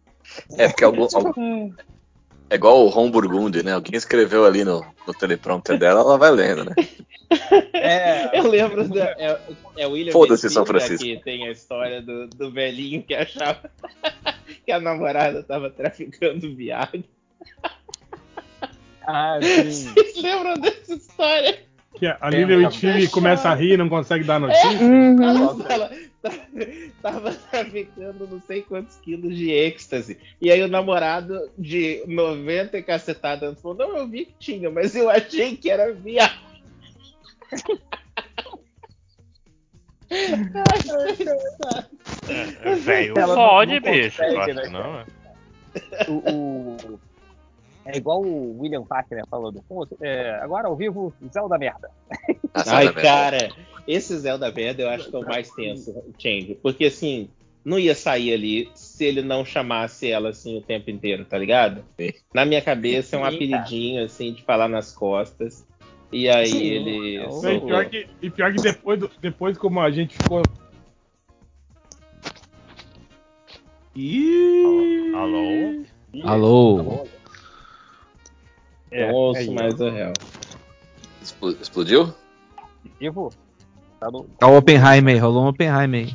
É 0.57 0.69
porque 0.69 0.85
algum, 0.85 1.07
algum- 1.15 1.73
é 2.53 2.55
igual 2.57 2.85
o 2.85 2.89
Ron 2.89 3.11
Burgundy, 3.11 3.63
né? 3.63 3.73
Alguém 3.73 3.97
escreveu 3.97 4.45
ali 4.45 4.63
no, 4.63 4.85
no 5.07 5.15
teleprompter 5.15 5.79
dela, 5.79 6.01
ela 6.01 6.19
vai 6.19 6.31
lendo, 6.31 6.65
né? 6.67 6.75
É, 7.73 8.39
Eu 8.39 8.47
lembro 8.47 8.87
da. 8.91 9.07
É, 9.19 9.41
é 9.79 9.87
William 9.87 10.13
Foda-se, 10.13 10.51
São 10.51 10.67
Francisco. 10.67 11.03
que 11.03 11.17
tem 11.25 11.49
a 11.49 11.51
história 11.51 12.03
do, 12.03 12.27
do 12.29 12.51
velhinho 12.51 13.03
que 13.03 13.15
achava 13.15 13.71
que 14.67 14.71
a 14.71 14.79
namorada 14.79 15.43
tava 15.43 15.71
traficando 15.71 16.55
viado. 16.55 17.03
ah, 19.07 19.39
sim. 19.71 19.91
Vocês 19.95 20.23
lembram 20.23 20.59
dessa 20.59 20.93
história? 20.93 21.59
Que 21.95 22.07
a 22.07 22.19
Lilian 22.29 22.47
Lembra. 22.49 22.69
Whitfield 22.69 23.09
começa 23.09 23.49
a 23.49 23.55
rir 23.55 23.73
e 23.73 23.77
não 23.79 23.89
consegue 23.89 24.25
dar 24.25 24.39
notícia. 24.39 24.69
Uhum. 24.79 25.23
Ela 25.23 25.55
fala, 25.57 25.89
"Tá- 25.89 25.97
tava 27.03 27.33
traficando 27.35 28.27
não 28.29 28.41
sei 28.43 28.63
quantos 28.63 28.97
quilos 28.97 29.37
de 29.37 29.51
êxtase. 29.51 30.19
E 30.41 30.51
aí 30.51 30.63
o 30.63 30.69
namorado 30.69 31.51
de 31.59 32.05
90 32.07 32.79
e 32.79 32.83
cacetada 32.83 33.55
falou: 33.57 33.77
Não, 33.77 33.97
eu 33.99 34.09
vi 34.09 34.27
que 34.27 34.35
tinha, 34.39 34.71
mas 34.71 34.95
eu 34.95 35.11
achei 35.11 35.57
que 35.57 35.71
era 35.71 35.93
viado. 35.93 36.41
É, 42.65 42.75
Velho, 42.75 43.15
Ela 43.19 43.27
não- 43.29 43.35
fode, 43.35 43.81
não 43.81 43.93
bicho. 43.93 44.23
consegue, 44.23 44.53
né, 44.55 44.63
que 44.63 44.69
não, 44.69 45.01
é. 45.01 45.07
o, 46.09 46.13
o- 46.95 47.01
é 47.85 47.97
igual 47.97 48.23
o 48.23 48.61
William 48.61 48.85
Fackner 48.85 49.25
falou 49.29 49.51
do 49.51 49.63
Pô, 49.63 49.87
é, 50.01 50.39
agora 50.43 50.69
ao 50.69 50.77
vivo, 50.77 51.13
Zelda 51.33 51.59
merda. 51.59 51.91
Essa 52.55 52.77
Ai, 52.77 52.83
era 52.87 52.91
a 52.91 52.95
verdade. 52.95 53.47
cara, 53.55 53.67
esse 53.87 54.17
Zelda 54.19 54.51
Merda 54.53 54.83
eu 54.83 54.89
acho 54.91 55.09
que 55.09 55.17
é 55.17 55.19
o 55.19 55.25
mais 55.25 55.51
tenso, 55.51 55.95
Change. 56.19 56.55
Porque 56.63 56.85
assim, 56.87 57.31
não 57.65 57.79
ia 57.79 57.95
sair 57.95 58.33
ali 58.35 58.71
se 58.75 59.05
ele 59.05 59.23
não 59.23 59.45
chamasse 59.45 60.11
ela 60.11 60.29
assim 60.31 60.57
o 60.59 60.63
tempo 60.63 60.91
inteiro, 60.91 61.25
tá 61.25 61.39
ligado? 61.39 61.85
Na 62.35 62.45
minha 62.45 62.61
cabeça 62.63 63.17
é 63.17 63.19
um 63.19 63.25
apelidinho 63.25 64.05
assim 64.05 64.33
de 64.33 64.43
falar 64.43 64.69
nas 64.69 64.93
costas. 64.93 65.67
E 66.13 66.29
aí 66.29 66.47
Sim, 66.47 66.67
ele. 66.67 67.17
é 67.17 67.27
o- 67.29 67.47
E 67.49 67.61
pior 67.61 67.89
que, 67.89 68.07
e 68.21 68.31
pior 68.31 68.53
que 68.53 68.61
depois, 68.61 69.01
do- 69.01 69.11
depois 69.21 69.57
como 69.57 69.81
a 69.81 69.91
gente 69.91 70.15
ficou. 70.15 70.43
Ih! 73.97 75.13
Alô? 75.15 75.85
Alô? 76.25 77.07
É, 78.93 79.07
Não 79.07 79.15
ouço 79.15 79.41
aí, 79.41 79.51
mais 79.51 79.81
o 79.81 79.89
réu. 79.91 80.13
Explo- 81.23 81.51
Explodiu? 81.61 82.15
Vivo? 83.01 83.33
Tá 83.99 84.11
no, 84.11 84.25
Tá 84.39 84.47
o 84.49 84.57
Oppenheimer 84.59 85.15
aí, 85.15 85.21
rolou 85.21 85.45
um 85.45 85.49
Oppenheimer 85.49 86.07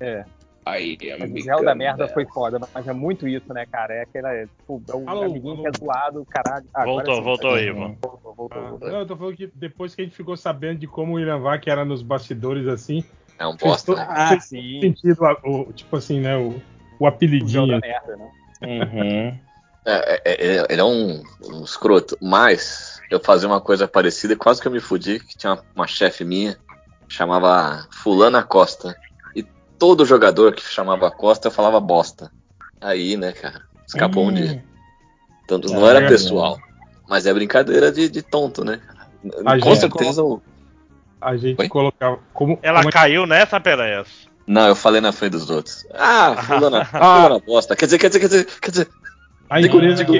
aí. 0.00 0.24
Aí, 0.66 0.98
mas 1.18 1.32
o 1.32 1.40
Zelda 1.40 1.74
merda 1.74 2.06
foi 2.08 2.26
foda, 2.26 2.60
mas 2.74 2.86
é 2.86 2.92
muito 2.92 3.26
isso, 3.26 3.52
né, 3.54 3.64
cara? 3.64 3.94
É 3.94 4.02
aquele 4.02 4.26
é, 4.26 4.46
tipo, 4.46 4.82
é 4.90 4.94
um 4.94 5.08
Alô, 5.08 5.24
amiguinho 5.24 5.54
alô. 5.54 5.62
que 5.62 5.68
é 5.68 5.72
zoado, 5.72 6.26
caralho. 6.26 6.66
Ah, 6.74 6.82
agora 6.82 6.96
Voltou, 7.06 7.14
sim, 7.16 7.22
voltou 7.22 7.54
aí, 7.54 7.72
mano. 7.72 7.96
Voltou, 8.02 8.34
voltou, 8.34 8.62
Ah, 8.62 8.70
voltou. 8.70 8.90
não, 8.90 8.98
eu 8.98 9.06
tô 9.06 9.16
falando 9.16 9.36
que 9.36 9.50
depois 9.54 9.94
que 9.94 10.02
a 10.02 10.04
gente 10.04 10.14
ficou 10.14 10.36
sabendo 10.36 10.80
de 10.80 10.86
como 10.86 11.12
o 11.12 11.14
William 11.16 11.38
Vac 11.38 11.66
era 11.66 11.86
nos 11.86 12.02
bastidores 12.02 12.66
assim, 12.68 13.02
É 13.38 13.46
um 13.46 13.56
bosta, 13.56 13.94
né? 13.94 14.06
Ah, 14.10 14.38
sim. 14.38 14.78
sentido 14.82 15.24
a- 15.24 15.40
o, 15.42 15.72
tipo 15.72 15.96
assim, 15.96 16.20
né? 16.20 16.36
O, 16.36 16.50
o 16.50 16.60
O 17.00 17.06
apelidinho. 17.06 17.48
Zelda 17.48 17.78
merda, 17.80 18.16
né? 18.16 18.30
Uhum. 18.62 19.38
É, 19.90 20.20
é, 20.24 20.32
é, 20.58 20.66
ele 20.68 20.80
é 20.80 20.84
um, 20.84 21.22
um 21.44 21.64
escroto, 21.64 22.16
mas 22.20 23.00
eu 23.10 23.18
fazia 23.18 23.48
uma 23.48 23.60
coisa 23.60 23.88
parecida 23.88 24.34
e 24.34 24.36
quase 24.36 24.60
que 24.60 24.68
eu 24.68 24.72
me 24.72 24.80
fudi, 24.80 25.18
que 25.18 25.36
tinha 25.36 25.54
uma, 25.54 25.64
uma 25.74 25.86
chefe 25.86 26.24
minha, 26.24 26.58
chamava 27.08 27.86
Fulana 27.90 28.42
Costa. 28.42 28.94
E 29.34 29.42
todo 29.78 30.04
jogador 30.04 30.52
que 30.52 30.62
chamava 30.62 31.10
Costa 31.10 31.48
eu 31.48 31.52
falava 31.52 31.80
bosta. 31.80 32.30
Aí, 32.80 33.16
né, 33.16 33.32
cara, 33.32 33.62
escapou 33.86 34.26
um 34.26 34.32
dia. 34.34 34.62
Então, 35.44 35.58
não 35.58 35.86
Ah, 35.86 35.90
era 35.90 36.04
é, 36.04 36.08
pessoal, 36.08 36.58
mas 37.08 37.24
é 37.24 37.32
brincadeira 37.32 37.90
de, 37.90 38.10
de 38.10 38.20
tonto, 38.22 38.62
né? 38.64 38.80
A 39.46 39.58
Com 39.58 39.70
gente 39.70 39.80
certeza 39.80 40.22
o. 40.22 40.42
A 41.20 41.34
gente 41.36 41.58
Oi? 41.60 41.68
colocava. 41.68 42.18
Como, 42.34 42.58
Ela 42.62 42.80
como- 42.80 42.92
caiu 42.92 43.26
nessa, 43.26 43.58
Pereias? 43.58 44.28
Não, 44.46 44.68
eu 44.68 44.76
falei 44.76 45.00
na 45.00 45.12
frente 45.12 45.32
dos 45.32 45.48
outros. 45.50 45.86
Ah, 45.94 46.36
fulana, 46.46 46.82
Ah. 46.92 47.22
fulana 47.22 47.38
bosta. 47.40 47.74
Quer 47.74 47.86
dizer, 47.86 47.98
quer 47.98 48.08
dizer, 48.08 48.20
quer 48.20 48.28
dizer, 48.28 48.44
quer 48.60 48.70
dizer. 48.70 48.88
A 49.48 49.60
empresa 49.60 50.04
que. 50.04 50.18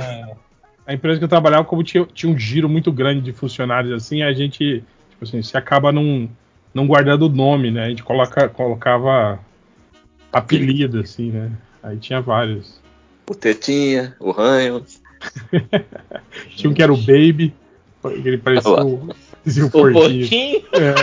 A 0.86 0.94
empresa 0.94 1.18
que 1.18 1.24
eu 1.24 1.28
trabalhava, 1.28 1.64
como 1.64 1.84
tinha, 1.84 2.06
tinha 2.14 2.32
um 2.32 2.38
giro 2.38 2.66
muito 2.66 2.90
grande 2.90 3.20
de 3.20 3.30
funcionários 3.30 3.92
assim, 3.92 4.22
a 4.22 4.32
gente, 4.32 4.82
tipo 5.10 5.22
assim, 5.22 5.42
se 5.42 5.54
acaba 5.54 5.92
não, 5.92 6.26
não 6.72 6.86
guardando 6.86 7.26
o 7.26 7.28
nome, 7.28 7.70
né? 7.70 7.84
A 7.84 7.88
gente 7.90 8.02
coloca, 8.02 8.48
colocava 8.48 9.38
apelido, 10.32 11.00
assim, 11.00 11.30
né? 11.30 11.52
Aí 11.82 11.98
tinha 11.98 12.22
vários. 12.22 12.80
O 13.28 13.34
Tetinha, 13.34 14.16
o 14.18 14.30
Ranho. 14.30 14.82
Tinha 16.56 16.70
um 16.70 16.74
que 16.74 16.82
era 16.82 16.92
o 16.92 16.96
Baby, 16.96 17.52
ele 18.04 18.38
parecia 18.38 18.70
o, 18.70 18.94
o 18.94 19.10
O 19.66 19.70
porquinho. 19.70 20.62
É. 20.72 20.94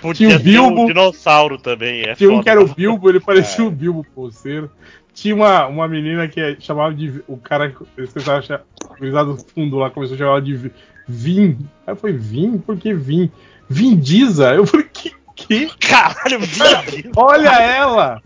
Podia 0.00 0.28
Tinha 0.28 0.36
o 0.36 0.42
Bilbo. 0.42 0.82
um 0.82 0.86
dinossauro 0.86 1.58
também. 1.58 2.02
É 2.02 2.14
Tinha 2.14 2.30
um 2.30 2.42
que 2.42 2.50
era 2.50 2.60
o 2.60 2.66
Bilbo, 2.66 3.08
ele 3.08 3.20
parecia 3.20 3.64
o 3.64 3.70
Bilbo 3.70 4.04
Pulseiro. 4.14 4.70
Tinha 5.16 5.34
uma, 5.34 5.66
uma 5.66 5.88
menina 5.88 6.28
que 6.28 6.58
chamava 6.60 6.94
de. 6.94 7.24
O 7.26 7.38
cara, 7.38 7.74
eles 7.96 8.28
achar. 8.28 8.60
Gurizada 8.98 9.32
do 9.32 9.38
fundo 9.38 9.78
lá 9.78 9.88
começou 9.90 10.14
a 10.14 10.18
chamar 10.18 10.42
de 10.42 10.54
Vi- 10.54 10.72
Vim. 11.08 11.58
Aí 11.86 11.92
eu 11.94 11.96
falei, 11.96 12.16
Vim? 12.16 12.58
Por 12.58 12.76
que 12.76 12.92
Vim? 12.92 13.32
Vindiza? 13.68 14.54
Eu 14.54 14.66
falei, 14.66 14.86
que? 14.92 15.14
que? 15.34 15.66
Caralho, 15.78 16.38
Vin- 16.40 17.10
Olha 17.16 17.48
ela! 17.48 18.22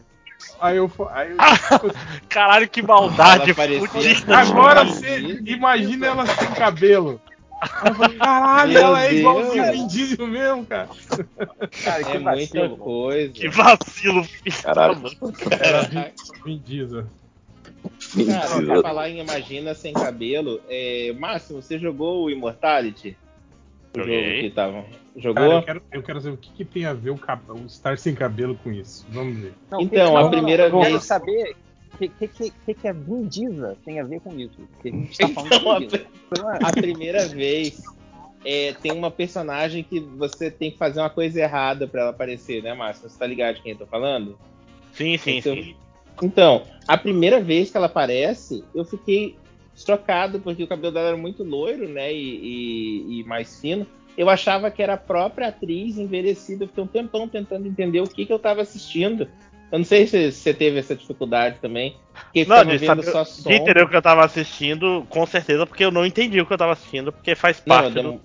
Aí 0.61 0.79
eu 0.79 0.91
aí 1.13 1.31
eu- 1.31 1.37
caralho, 2.29 2.69
que 2.69 2.83
maldade. 2.83 3.55
Agora 4.29 4.85
você 4.85 5.41
imagina 5.47 6.07
ela 6.09 6.27
sem 6.27 6.49
cabelo. 6.49 7.21
Falei, 7.69 8.17
caralho, 8.19 8.73
Meu 8.73 8.83
ela 8.83 9.03
é 9.05 9.09
Deus. 9.09 9.21
igualzinho 9.21 9.69
o 9.69 9.73
Vin 9.73 9.87
Diesel 9.87 10.27
mesmo, 10.27 10.67
cara. 10.67 10.89
Cara, 11.85 12.05
que 12.05 12.11
É 12.13 12.19
muita 12.19 12.31
vacilo. 12.61 12.77
coisa. 12.79 13.33
Que 13.33 13.49
vacilo, 13.49 14.25
filho. 14.25 14.63
Caralho. 14.63 15.03
Era 15.61 15.83
Vin, 15.83 16.05
Vin 16.45 16.59
Diesel. 16.65 17.05
Cara, 18.27 18.63
pra 18.67 18.83
falar 18.83 19.09
em 19.11 19.21
Imagina 19.21 19.75
Sem 19.75 19.93
Cabelo, 19.93 20.61
é, 20.69 21.13
Máximo, 21.19 21.63
você 21.63 21.79
jogou 21.79 22.25
o 22.25 22.31
Immortality? 22.31 23.17
O 23.95 23.99
Joguei. 24.01 24.25
jogo 24.25 24.41
que 24.43 24.51
tava. 24.51 24.73
Cara, 24.83 24.87
Jogou? 25.17 25.45
eu, 25.53 25.63
quero, 25.63 25.83
eu 25.93 26.03
quero 26.03 26.21
saber 26.21 26.35
o 26.35 26.39
que, 26.39 26.51
que 26.53 26.65
tem 26.65 26.85
a 26.87 26.93
ver 26.93 27.11
o, 27.11 27.19
cab- 27.19 27.49
o 27.51 27.67
estar 27.67 27.99
sem 27.99 28.15
cabelo 28.15 28.55
com 28.63 28.71
isso. 28.73 29.05
Vamos 29.11 29.37
ver. 29.37 29.53
Não, 29.71 29.81
Então, 29.81 29.89
que- 29.89 30.01
a 30.01 30.05
não, 30.05 30.23
não, 30.23 30.31
primeira 30.31 30.65
eu 30.69 30.71
quero 30.79 30.91
vez- 30.93 31.05
saber 31.05 31.57
que, 32.09 32.29
que, 32.29 32.75
que, 32.75 32.89
a 32.89 32.93
Vin 32.93 33.27
Diesel 33.27 33.77
tem 33.85 34.01
a 34.01 34.05
ver 34.05 34.21
com 34.21 34.35
isso. 34.39 34.57
Porque 34.75 34.89
a 34.89 34.93
gente 34.93 35.19
tá 35.19 35.29
falando 35.29 35.55
Então, 35.55 35.71
a, 35.73 35.79
de 35.79 35.87
Vin 35.87 35.91
Diesel. 35.91 36.07
É- 36.55 36.59
a 36.63 36.73
primeira 36.73 37.29
vez 37.29 37.83
é, 38.45 38.73
tem 38.73 38.93
uma 38.93 39.11
personagem 39.11 39.83
que 39.83 40.01
você 40.01 40.51
tem 40.51 40.71
que 40.71 40.79
fazer 40.79 41.01
uma 41.01 41.11
coisa 41.11 41.41
errada 41.41 41.87
pra 41.87 42.03
ela 42.03 42.11
aparecer, 42.11 42.63
né, 42.63 42.73
Márcio? 42.75 43.09
Você 43.09 43.19
tá 43.19 43.27
ligado 43.27 43.57
de 43.57 43.63
quem 43.63 43.73
eu 43.73 43.79
tô 43.79 43.87
falando? 43.87 44.39
Sim, 44.93 45.17
sim, 45.19 45.39
Então, 45.39 45.55
sim. 45.55 45.77
Então, 46.23 46.63
a 46.87 46.97
primeira 46.99 47.41
vez 47.41 47.71
que 47.71 47.77
ela 47.77 47.87
aparece, 47.87 48.65
eu 48.75 48.85
fiquei 48.85 49.37
trocado, 49.85 50.41
porque 50.41 50.63
o 50.63 50.67
cabelo 50.69 50.93
dela 50.93 51.09
era 51.09 51.17
muito 51.17 51.43
loiro, 51.43 51.89
né? 51.89 52.13
E, 52.13 52.19
e- 52.19 53.21
e 53.21 53.25
mais 53.25 53.61
fino. 53.61 53.87
Eu 54.17 54.29
achava 54.29 54.71
que 54.71 54.83
era 54.83 54.95
a 54.95 54.99
própria 54.99 55.49
atriz 55.49 55.97
envelhecida. 55.97 56.65
Eu 56.65 56.69
fiquei 56.69 56.85
um 56.85 56.87
tempão 56.87 57.29
tentando 57.29 57.67
entender 57.67 58.01
o 58.01 58.09
que, 58.09 58.27
que 58.27 58.33
eu 58.33 58.39
tava 58.39 58.61
assistindo. 58.61 59.29
Eu 59.73 59.79
não 59.79 59.85
sei 59.85 60.07
se 60.07 60.33
você 60.33 60.53
teve 60.53 60.79
essa 60.79 60.97
dificuldade 60.97 61.59
também. 61.61 61.97
Porque 62.25 62.45
Não, 62.45 62.65
de, 62.65 62.77
vendo 62.79 63.03
saber- 63.03 63.13
só 63.13 63.23
de 63.23 63.29
som. 63.31 63.51
entender 63.51 63.85
o 63.85 63.89
que 63.89 63.97
eu 63.97 64.03
tava 64.03 64.25
assistindo, 64.25 65.07
com 65.09 65.25
certeza, 65.27 65.65
porque 65.67 65.85
eu 65.85 65.91
não 65.93 66.05
entendi 66.05 66.41
o 66.41 66.47
que 66.47 66.53
eu 66.53 66.59
tava 66.59 66.73
assistindo, 66.73 67.13
porque 67.13 67.35
faz 67.35 67.63
Não, 67.65 67.77
parte 67.77 67.95
dem- 67.95 68.03
do, 68.03 68.21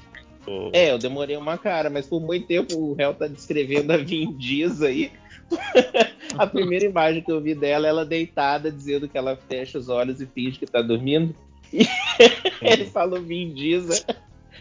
do- 0.46 0.72
É, 0.74 0.92
eu 0.92 0.98
demorei 0.98 1.38
uma 1.38 1.58
cara, 1.58 1.90
mas 1.90 2.08
por 2.08 2.20
muito 2.20 2.48
tempo 2.48 2.76
o 2.76 2.94
réu 2.94 3.14
tá 3.14 3.28
descrevendo 3.28 3.92
a 3.94 3.98
Vin 3.98 4.32
Diesel 4.36 4.88
aí. 4.88 5.12
a 6.38 6.48
primeira 6.48 6.86
imagem 6.86 7.22
que 7.22 7.32
eu 7.32 7.40
vi 7.40 7.54
dela, 7.54 7.88
ela 7.88 8.04
deitada, 8.06 8.72
dizendo 8.72 9.08
que 9.08 9.16
ela 9.18 9.38
fecha 9.48 9.78
os 9.78 9.88
olhos 9.90 10.20
e 10.20 10.26
finge 10.26 10.58
que 10.58 10.66
tá 10.66 10.82
dormindo. 10.82 11.36
E 11.72 11.86
ele 12.62 12.86
falou 12.86 13.22
Vin 13.22 13.54
Diesel. 13.54 14.04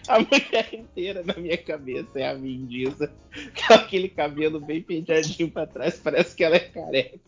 A 0.08 0.18
mulher 0.20 0.68
inteira 0.72 1.22
na 1.24 1.34
minha 1.34 1.56
cabeça 1.56 2.08
é 2.20 2.28
a 2.28 2.34
Vin 2.34 2.66
Diesel. 2.66 3.08
Com 3.66 3.74
aquele 3.74 4.08
cabelo 4.08 4.60
bem 4.60 4.82
penteadinho 4.82 5.50
pra 5.50 5.66
trás, 5.66 5.98
parece 5.98 6.36
que 6.36 6.44
ela 6.44 6.56
é 6.56 6.60
careca. 6.60 7.18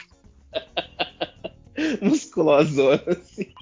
Musculosona, 2.03 3.03
assim. 3.09 3.53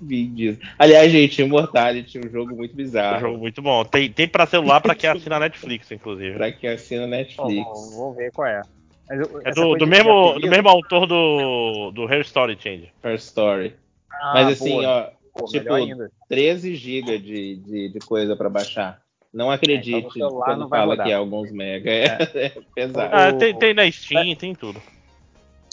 Vin. 0.00 0.58
Aliás, 0.78 1.10
gente, 1.12 1.40
Immortality, 1.42 2.18
um 2.18 2.28
jogo 2.30 2.56
muito 2.56 2.72
um 2.72 2.76
bizarro. 2.76 3.20
jogo 3.20 3.38
muito 3.38 3.62
bom. 3.62 3.84
Tem, 3.84 4.10
tem 4.10 4.26
pra 4.28 4.46
celular 4.46 4.80
pra 4.80 4.94
quem 4.94 5.08
assina 5.10 5.36
a 5.36 5.40
Netflix, 5.40 5.90
inclusive. 5.90 6.34
Pra 6.34 6.52
quem 6.52 6.70
assina 6.70 7.06
Netflix. 7.06 7.64
vou, 7.64 7.90
vou 7.90 8.14
ver 8.14 8.32
qual 8.32 8.48
é. 8.48 8.62
Eu- 9.10 9.40
É 9.44 9.50
do, 9.52 9.74
do 9.76 9.86
mesmo, 9.86 10.38
do 10.40 10.48
mesmo 10.48 10.68
autor 10.68 11.06
do, 11.06 11.90
do 11.92 12.06
Hair 12.06 12.22
Story 12.22 12.56
Change. 12.60 12.90
Her 13.02 13.14
Story. 13.14 13.74
Ah, 14.10 14.32
Mas 14.34 14.48
assim, 14.60 14.70
boa. 14.70 15.12
ó, 15.12 15.13
Pô, 15.34 15.44
tipo, 15.46 15.64
melhor 15.64 15.76
ainda. 15.76 16.10
13 16.28 16.74
GB 16.76 17.18
de, 17.18 17.56
de, 17.56 17.88
de 17.90 17.98
coisa 18.00 18.36
pra 18.36 18.48
baixar. 18.48 19.02
Não 19.32 19.50
acredite 19.50 19.94
É, 19.94 19.98
então 19.98 20.30
quando 20.30 20.60
não 20.60 20.68
fala 20.68 20.92
rodar. 20.92 21.06
que 21.06 21.12
é 21.12 21.16
alguns 21.16 21.50
mega. 21.50 21.90
É, 21.90 22.06
é 22.46 22.48
pesado. 22.74 23.10
Ah, 23.14 23.30
O- 23.34 23.38
tem, 23.38 23.54
tem 23.58 23.74
na 23.74 23.90
Steam, 23.90 24.36
tem 24.36 24.54
tudo. 24.54 24.80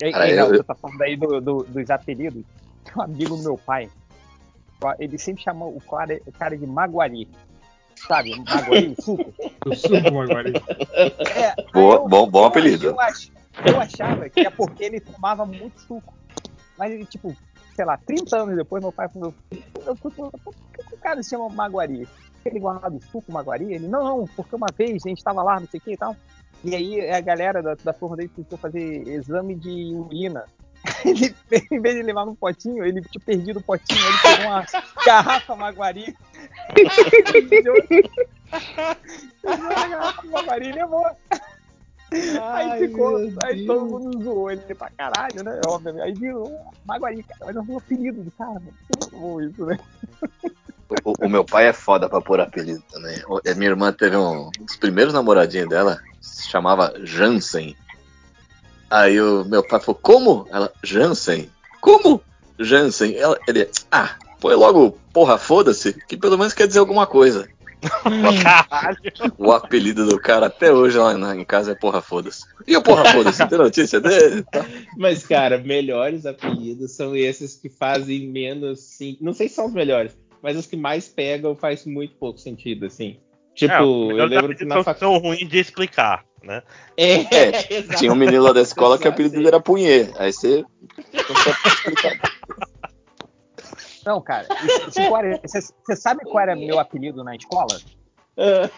E 0.01 0.05
aí, 0.05 0.11
Cara, 0.11 0.29
e, 0.31 0.37
eu- 0.37 0.47
você 0.47 0.63
tá 0.63 0.73
falando 0.73 1.01
aí 1.03 1.15
do, 1.15 1.39
do- 1.39 1.63
dos 1.63 1.89
apelidos. 1.91 2.43
Tem 2.83 2.93
um 2.97 3.01
amigo 3.01 3.35
do 3.37 3.43
meu 3.43 3.57
pai. 3.57 3.87
Ele 4.97 5.15
sempre 5.19 5.43
chama 5.43 5.63
o 5.67 5.79
cara, 5.79 6.19
o 6.25 6.31
cara 6.31 6.57
de 6.57 6.65
Maguari. 6.65 7.27
Sabe? 8.07 8.31
Maguari, 8.39 8.95
o 8.97 9.01
suco. 9.01 9.31
Eu 9.63 9.75
subo, 9.75 10.11
Maguari. 10.11 10.53
É, 11.35 11.53
Boa- 11.71 11.97
eu- 11.97 12.07
bom- 12.07 12.27
bom 12.27 12.45
apelido. 12.45 12.87
Eu, 12.87 12.99
ach- 12.99 13.29
eu 13.63 13.79
achava 13.79 14.27
que 14.27 14.39
é 14.39 14.49
porque 14.49 14.83
ele 14.85 14.99
tomava 14.99 15.45
muito 15.45 15.79
suco. 15.81 16.11
Mas 16.79 16.91
ele, 16.93 17.05
tipo, 17.05 17.37
sei 17.75 17.85
lá, 17.85 17.97
30 17.97 18.37
anos 18.37 18.55
depois, 18.55 18.81
meu 18.81 18.91
pai 18.91 19.09
falou: 19.09 19.33
eu, 19.85 19.95
fui 19.95 20.11
por 20.11 20.31
que 20.31 20.95
o 20.95 20.97
cara 20.97 21.21
se 21.21 21.29
chama 21.29 21.49
Maguari? 21.49 22.07
Ele 22.43 22.59
gosta 22.59 22.89
do 22.89 23.01
suco 23.05 23.31
Maguari? 23.31 23.73
Ele, 23.73 23.87
não, 23.87 24.03
não, 24.03 24.27
porque 24.35 24.55
uma 24.55 24.67
vez 24.75 25.05
a 25.05 25.09
gente 25.09 25.23
tava 25.23 25.43
lá, 25.43 25.59
não 25.59 25.67
sei 25.67 25.79
o 25.79 25.83
que 25.83 25.93
e 25.93 25.97
tal. 25.97 26.15
E 26.63 26.75
aí 26.75 27.09
a 27.09 27.19
galera 27.21 27.61
da, 27.61 27.75
da 27.75 27.93
turma 27.93 28.15
dele 28.15 28.29
precisou 28.29 28.57
fazer 28.57 29.07
exame 29.07 29.55
de 29.55 29.95
urina. 29.95 30.45
Ele, 31.05 31.35
em 31.71 31.79
vez 31.79 31.95
de 31.95 32.01
levar 32.01 32.25
no 32.25 32.35
potinho, 32.35 32.83
ele 32.83 33.01
tinha 33.01 33.23
perdido 33.23 33.59
o 33.59 33.63
potinho, 33.63 33.99
ele 34.03 34.17
pegou 34.17 34.51
uma 34.51 34.65
garrafa 35.05 35.55
Maguari. 35.55 36.15
pegou 37.47 37.75
a 39.45 39.87
garrafa 39.87 40.27
Maguari 40.27 40.69
e 40.69 40.71
levou. 40.71 41.05
Aí 42.11 42.87
ficou, 42.87 43.17
aí 43.43 43.65
todo 43.65 43.85
mundo 43.85 44.23
zoou 44.23 44.51
ele 44.51 44.61
pra 44.75 44.89
caralho, 44.89 45.43
né? 45.43 45.61
Obviamente. 45.65 46.03
Aí 46.03 46.13
virou 46.13 46.59
Maguari, 46.85 47.23
cara. 47.23 47.45
Mas 47.45 47.55
é 47.55 47.59
um 47.59 47.77
apelido 47.77 48.21
do 48.21 48.31
cara, 48.31 48.51
mano. 48.51 48.73
Muito 48.89 49.17
bom 49.17 49.41
isso, 49.41 49.65
né? 49.65 49.79
O, 51.05 51.25
o 51.25 51.29
meu 51.29 51.45
pai 51.45 51.67
é 51.67 51.73
foda 51.73 52.09
pra 52.09 52.19
pôr 52.19 52.41
apelido 52.41 52.83
também. 52.91 53.17
A 53.47 53.55
minha 53.55 53.69
irmã 53.69 53.93
teve 53.93 54.17
um, 54.17 54.47
um 54.47 54.65
dos 54.65 54.75
primeiros 54.75 55.13
namoradinhos 55.13 55.69
dela, 55.69 55.99
se 56.19 56.49
chamava 56.49 56.93
Jansen. 57.03 57.77
Aí 58.89 59.21
o 59.21 59.45
meu 59.45 59.65
pai 59.65 59.79
falou, 59.79 59.99
como? 60.01 60.47
Ela, 60.51 60.69
Jansen? 60.83 61.49
Como? 61.79 62.21
Jansen? 62.59 63.15
Ela, 63.15 63.39
ele, 63.47 63.69
ah, 63.89 64.15
põe 64.41 64.53
logo, 64.53 64.99
porra, 65.13 65.37
foda-se, 65.37 65.93
que 65.93 66.17
pelo 66.17 66.37
menos 66.37 66.53
quer 66.53 66.67
dizer 66.67 66.79
alguma 66.79 67.07
coisa. 67.07 67.47
Caralho. 68.43 68.97
O 69.37 69.51
apelido 69.51 70.05
do 70.05 70.19
cara 70.19 70.45
até 70.47 70.71
hoje 70.71 70.97
lá 70.97 71.13
na- 71.17 71.35
em 71.35 71.43
casa 71.45 71.71
é 71.71 71.75
porra, 71.75 72.01
foda-se. 72.01 72.45
E 72.67 72.75
o 72.77 72.81
porra, 72.81 73.05
foda-se? 73.05 73.45
Tem 73.47 73.57
notícia 73.57 73.99
dele? 73.99 74.43
Tá. 74.51 74.65
Mas, 74.97 75.25
cara, 75.25 75.57
melhores 75.57 76.25
apelidos 76.25 76.91
são 76.95 77.15
esses 77.15 77.55
que 77.55 77.69
fazem 77.69 78.27
menos. 78.27 78.79
Sim, 78.81 79.17
não 79.21 79.33
sei 79.33 79.47
se 79.49 79.55
são 79.55 79.65
os 79.67 79.73
melhores, 79.73 80.17
mas 80.43 80.55
os 80.57 80.65
que 80.67 80.75
mais 80.77 81.07
pegam 81.07 81.55
faz 81.55 81.85
muito 81.85 82.15
pouco 82.15 82.39
sentido, 82.39 82.85
assim. 82.85 83.17
Tipo, 83.55 83.73
É, 83.73 83.81
eu 84.21 84.25
lembro 84.25 84.55
que 84.55 84.63
na 84.63 84.75
são, 84.75 84.83
faculdade. 84.83 84.99
são 84.99 85.17
ruins 85.17 85.49
de 85.49 85.59
explicar, 85.59 86.23
né? 86.43 86.61
É, 86.95 87.13
É. 87.35 87.51
Tinha 87.97 88.11
um 88.11 88.15
menino 88.15 88.41
lá 88.43 88.53
da 88.53 88.61
escola 88.61 88.97
que 88.97 89.07
o 89.07 89.11
apelido 89.11 89.35
dele 89.35 89.47
era 89.47 89.59
Punhê. 89.59 90.07
Aí 90.17 90.31
você. 90.31 90.63
Não, 94.05 94.21
cara, 94.21 94.47
era- 95.07 95.39
você 95.43 95.95
sabe 95.95 96.23
qual 96.23 96.39
era 96.39 96.55
meu 96.55 96.79
apelido 96.79 97.23
na 97.23 97.35
escola? 97.35 97.79
Ah, 98.37 98.69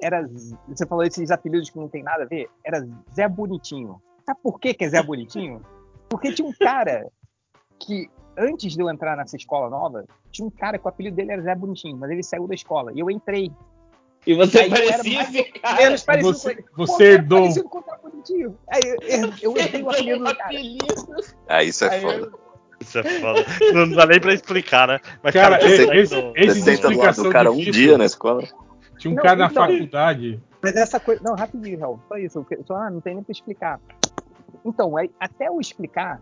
Era. 0.00 0.26
Você 0.68 0.86
falou 0.86 1.04
esses 1.04 1.30
apelidos 1.30 1.68
que 1.70 1.78
não 1.78 1.88
tem 1.88 2.02
nada 2.02 2.22
a 2.24 2.26
ver? 2.26 2.48
Era 2.64 2.86
Zé 3.14 3.28
Bonitinho. 3.28 4.00
Sabe 4.24 4.40
por 4.42 4.58
que, 4.58 4.72
que 4.74 4.84
é 4.84 4.88
Zé 4.88 5.02
Bonitinho? 5.02 5.60
Porque 6.08 6.32
tinha 6.32 6.48
um 6.48 6.52
cara 6.52 7.06
que, 7.78 8.08
antes 8.38 8.72
de 8.74 8.80
eu 8.82 8.88
entrar 8.88 9.16
nessa 9.16 9.36
escola 9.36 9.68
nova, 9.68 10.04
tinha 10.30 10.46
um 10.46 10.50
cara 10.50 10.78
que 10.78 10.86
o 10.86 10.88
apelido 10.88 11.16
dele 11.16 11.32
era 11.32 11.42
Zé 11.42 11.54
Bonitinho, 11.54 11.96
mas 11.96 12.10
ele 12.10 12.22
saiu 12.22 12.46
da 12.48 12.54
escola. 12.54 12.90
E 12.94 13.00
eu 13.00 13.10
entrei. 13.10 13.52
E 14.26 14.32
você 14.34 14.60
Aí 14.60 14.70
eu 14.70 14.76
era 14.76 14.86
parecia 14.96 15.16
mais- 15.22 15.34
esse 15.34 15.52
cara. 15.60 15.76
Menos 15.76 16.02
parecido 16.02 16.32
você- 16.38 16.54
com 16.62 16.76
você 16.86 16.96
Pô, 16.96 17.02
herdou. 17.02 17.40
parecido 17.40 17.68
com 17.68 17.78
o 17.78 17.82
Zé 17.82 17.96
Bonitinho. 18.02 18.58
Aí 18.68 18.80
eu, 18.82 18.96
eu, 19.02 19.32
eu 19.42 19.56
herdei 19.58 19.82
o 19.82 19.90
apelido 19.90 20.24
do 20.24 20.36
cara. 20.36 20.50
Ah, 21.48 21.62
isso 21.62 21.84
é 21.84 21.88
Aí 21.90 22.00
foda. 22.00 22.32
Isso 22.84 22.98
é 22.98 23.02
foda. 23.20 23.44
Não 23.72 23.88
dá 23.90 24.06
nem 24.06 24.20
pra 24.20 24.32
explicar, 24.34 24.86
né? 24.88 25.00
Mas, 25.22 25.32
Cara, 25.34 25.58
você 25.60 25.66
esse- 25.66 25.94
esse- 25.96 26.14
do- 26.20 26.32
esse- 26.36 26.60
Você 26.62 26.76
senta 26.76 26.90
do 26.90 26.98
lado 26.98 27.22
do 27.22 27.30
cara 27.30 27.50
um 27.50 27.56
difícil. 27.56 27.72
dia 27.72 27.98
na 27.98 28.04
escola. 28.04 28.42
Tinha 28.98 29.12
um 29.12 29.16
Não, 29.16 29.22
cara 29.22 29.36
na 29.36 29.46
então. 29.46 29.66
faculdade. 29.66 30.40
Mas 30.62 30.76
essa 30.76 31.00
coisa. 31.00 31.22
Não, 31.24 31.34
rapidinho, 31.34 31.78
Raul. 31.80 32.00
Só 32.08 32.16
isso. 32.16 32.46
Só, 32.66 32.76
ah, 32.76 32.90
não 32.90 33.00
tem 33.00 33.14
nem 33.14 33.22
pra 33.24 33.32
explicar. 33.32 33.80
Então, 34.64 34.96
aí, 34.96 35.10
até 35.20 35.48
eu 35.48 35.60
explicar 35.60 36.20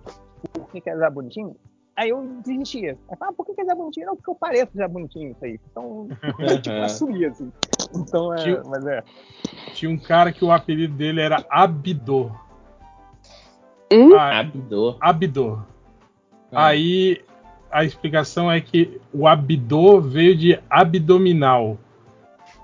por 0.53 0.69
que, 0.71 0.81
que 0.81 0.91
é 0.91 0.97
Zé 0.97 1.09
Bonitinho, 1.11 1.55
aí 1.95 2.09
eu 2.09 2.27
desistia. 2.45 2.99
Aí, 3.09 3.17
ah, 3.21 3.33
por 3.33 3.47
que, 3.47 3.55
que 3.55 3.61
é 3.61 3.65
Zé 3.65 3.75
Bonitinho? 3.75 4.07
Não, 4.07 4.17
porque 4.17 4.31
eu 4.31 4.35
pareço 4.35 4.73
Zé 4.75 4.89
Bonitinho 4.89 5.31
isso 5.31 5.45
aí. 5.45 5.61
Então, 5.71 6.09
eu, 6.41 6.61
tipo, 6.63 6.75
assumia, 6.83 7.29
assim. 7.29 7.53
Então, 7.95 8.33
é. 8.35 8.37
Tio- 8.39 8.63
Mas 8.67 8.87
é. 8.87 9.03
Tinha 9.75 9.91
um 9.91 9.99
cara 9.99 10.33
que 10.33 10.45
o 10.45 10.51
apelido 10.51 10.95
dele 10.95 11.21
era 11.21 11.45
Abdor. 11.51 12.33
Hum? 13.93 14.15
Ah, 14.17 14.41
Abdor. 14.41 14.97
Abdor. 15.01 15.65
Ah. 16.53 16.67
Aí 16.67 17.21
a 17.71 17.85
explicação 17.85 18.53
é 18.53 18.61
que 18.61 19.01
o 19.13 19.27
abdor 19.27 20.03
veio 20.03 20.37
de 20.37 20.59
abdominal. 20.69 21.79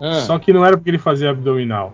Ah, 0.01 0.21
Só 0.21 0.39
que 0.39 0.53
não 0.53 0.65
era 0.65 0.77
porque 0.77 0.91
ele 0.91 0.99
fazia 0.99 1.31
abdominal. 1.31 1.93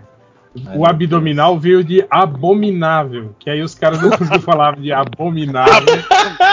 Ai, 0.67 0.77
o 0.77 0.81
meu 0.81 0.87
abdominal 0.87 1.59
veio 1.59 1.83
de 1.83 2.05
abominável. 2.11 3.35
Que 3.39 3.51
aí 3.51 3.63
os 3.63 3.75
caras 3.75 4.01
não 4.03 4.11
falar 4.41 4.77
de 4.77 4.93
abominável. 4.93 6.03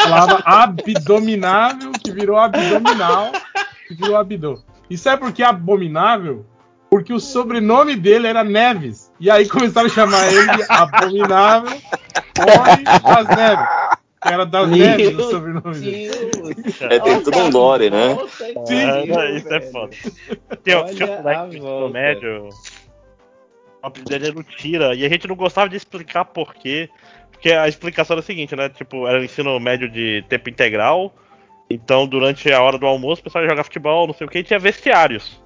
Falava 0.04 0.42
abdominável, 0.46 1.92
que 1.92 2.12
virou 2.12 2.38
abdominal, 2.38 3.32
que 3.88 3.96
virou 3.96 4.16
abdor. 4.16 4.62
E 4.90 4.98
sabe 4.98 5.22
por 5.22 5.32
que 5.32 5.44
abominável? 5.44 6.46
Porque 6.90 7.14
o 7.14 7.20
sobrenome 7.20 7.96
dele 7.96 8.28
era 8.28 8.44
Neves. 8.44 9.12
E 9.20 9.32
aí 9.32 9.48
começaram 9.48 9.88
a 9.88 9.90
chamar 9.90 10.28
ele 10.28 10.58
de 10.58 10.66
abominável 10.68 11.78
Homem 12.38 12.84
das 12.84 13.28
Neves. 13.38 13.81
Era 14.24 14.46
das 14.46 14.70
Meu 14.70 14.78
Neves 14.78 15.18
o 15.18 15.30
sobrenome. 15.32 16.08
É, 16.82 17.00
tem 17.00 17.24
todo 17.24 17.38
um 17.38 17.50
lore, 17.50 17.90
né? 17.90 18.14
Aqui, 18.14 18.84
Ah, 18.84 19.16
velho. 19.16 19.38
isso 19.38 19.54
é 19.54 19.62
foda. 19.62 19.96
Tem, 20.64 20.76
Olha 20.76 20.94
tinha 20.94 21.08
um 21.12 21.16
moleque 21.18 21.60
do 21.60 21.90
médio. 21.90 22.50
O 23.82 23.88
apelido 23.88 24.10
dele 24.12 24.28
era 24.28 24.40
o 24.40 24.44
Tira. 24.44 24.94
E 24.94 25.04
a 25.04 25.10
gente 25.10 25.28
não 25.28 25.36
gostava 25.36 25.68
de 25.68 25.76
explicar 25.76 26.26
por 26.26 26.54
quê. 26.54 26.88
Porque 27.32 27.52
a 27.52 27.68
explicação 27.68 28.14
era 28.14 28.22
a 28.22 28.24
seguinte, 28.24 28.56
né? 28.56 28.70
Tipo, 28.70 29.08
era 29.08 29.24
ensino 29.24 29.60
médio 29.60 29.90
de 29.90 30.24
tempo 30.30 30.50
integral. 30.50 31.16
Então, 31.68 32.06
durante 32.06 32.52
a 32.52 32.62
hora 32.62 32.78
do 32.78 32.86
almoço, 32.86 33.22
o 33.22 33.24
pessoal 33.24 33.44
ia 33.44 33.50
jogar 33.50 33.64
futebol, 33.64 34.06
não 34.06 34.14
sei 34.14 34.28
o 34.28 34.30
que, 34.30 34.40
e 34.40 34.44
tinha 34.44 34.60
vestiários. 34.60 35.42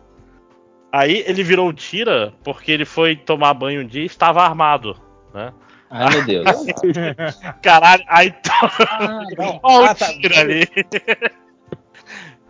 Aí 0.92 1.24
ele 1.28 1.44
virou 1.44 1.70
o 1.70 1.74
Tira 1.74 2.34
porque 2.44 2.72
ele 2.72 2.84
foi 2.84 3.16
tomar 3.16 3.54
banho 3.54 3.82
um 3.82 3.86
dia 3.86 4.02
e 4.04 4.06
estava 4.06 4.42
armado, 4.42 4.98
né? 5.34 5.54
Ai, 5.90 6.10
meu 6.10 6.26
Deus. 6.26 6.45
Caralho, 7.62 8.03
aí 8.07 8.32
to... 8.32 8.52
Ah. 8.90 9.24
Olha 9.64 9.90
Ah, 9.90 9.91
o 9.91 9.95
tá. 9.95 10.07
Tira 10.14 10.40
ali. 10.41 10.68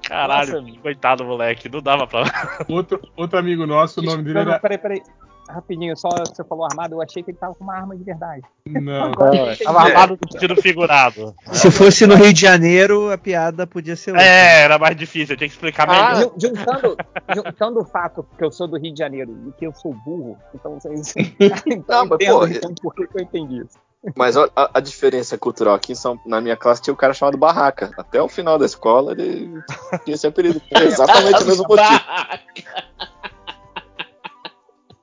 Caralho, 0.04 0.62
Nossa. 0.62 0.80
coitado 0.82 1.24
do 1.24 1.30
moleque, 1.30 1.68
não 1.68 1.82
dava 1.82 2.06
pra. 2.06 2.24
Outro, 2.70 3.02
outro 3.16 3.40
amigo 3.40 3.66
nosso, 3.66 4.02
o 4.02 4.04
nome 4.04 4.24
dele 4.24 4.40
era. 4.40 4.60
peraí, 4.60 4.78
peraí. 4.78 5.02
Rapidinho, 5.48 5.96
só 5.96 6.10
você 6.10 6.44
falou 6.44 6.66
armado, 6.66 6.96
eu 6.96 7.02
achei 7.02 7.22
que 7.22 7.32
ele 7.32 7.38
tava 7.38 7.54
com 7.54 7.64
uma 7.64 7.76
arma 7.76 7.96
de 7.96 8.04
verdade. 8.04 8.42
Não, 8.68 9.12
Tava 9.12 9.80
armado 9.82 10.18
no 10.22 10.32
sentido 10.32 10.60
figurado. 10.62 11.36
Se 11.52 11.70
fosse 11.70 12.08
no 12.08 12.16
Rio 12.16 12.34
de 12.34 12.42
Janeiro, 12.42 13.12
a 13.12 13.18
piada 13.18 13.68
podia 13.68 13.96
ser 13.96 14.12
outra. 14.12 14.26
É, 14.26 14.62
era 14.64 14.80
mais 14.80 14.96
difícil, 14.96 15.34
eu 15.34 15.38
tinha 15.38 15.48
que 15.48 15.54
explicar 15.54 15.88
Ah, 15.88 16.16
melhor. 16.16 16.32
Jun- 16.38 16.50
Juntando, 16.56 16.98
juntando 17.36 17.80
o 17.82 17.86
fato 17.86 18.26
que 18.38 18.44
eu 18.44 18.52
sou 18.52 18.68
do 18.68 18.78
Rio 18.78 18.92
de 18.92 19.00
Janeiro 19.00 19.38
e 19.48 19.52
que 19.52 19.68
eu 19.68 19.74
sou 19.74 19.94
burro, 19.94 20.38
então 20.54 20.80
vocês. 20.80 21.14
então 21.68 22.06
Não, 22.06 22.06
mas, 22.08 22.28
pô, 22.28 22.48
então, 22.48 22.74
por 22.82 22.96
que 22.96 23.08
eu 23.14 23.22
entendi 23.22 23.58
isso? 23.62 23.78
Mas 24.16 24.38
a, 24.38 24.48
a 24.72 24.80
diferença 24.80 25.36
cultural 25.36 25.74
aqui 25.74 25.96
São, 25.96 26.20
na 26.28 26.40
minha 26.40 26.56
classe 26.56 26.80
tinha 26.82 26.94
um 26.94 26.98
cara 26.98 27.12
chamado 27.12 27.40
Barraca. 27.40 27.90
Até 27.98 28.22
o 28.22 28.28
final 28.30 28.58
da 28.60 28.66
escola 28.66 29.14
ele 29.14 29.52
tinha 30.04 30.14
esse 30.14 30.28
apelido. 30.28 30.62
Exatamente 30.72 31.44
o 31.44 31.48
mesmo 31.48 31.66
motivo. 31.68 31.90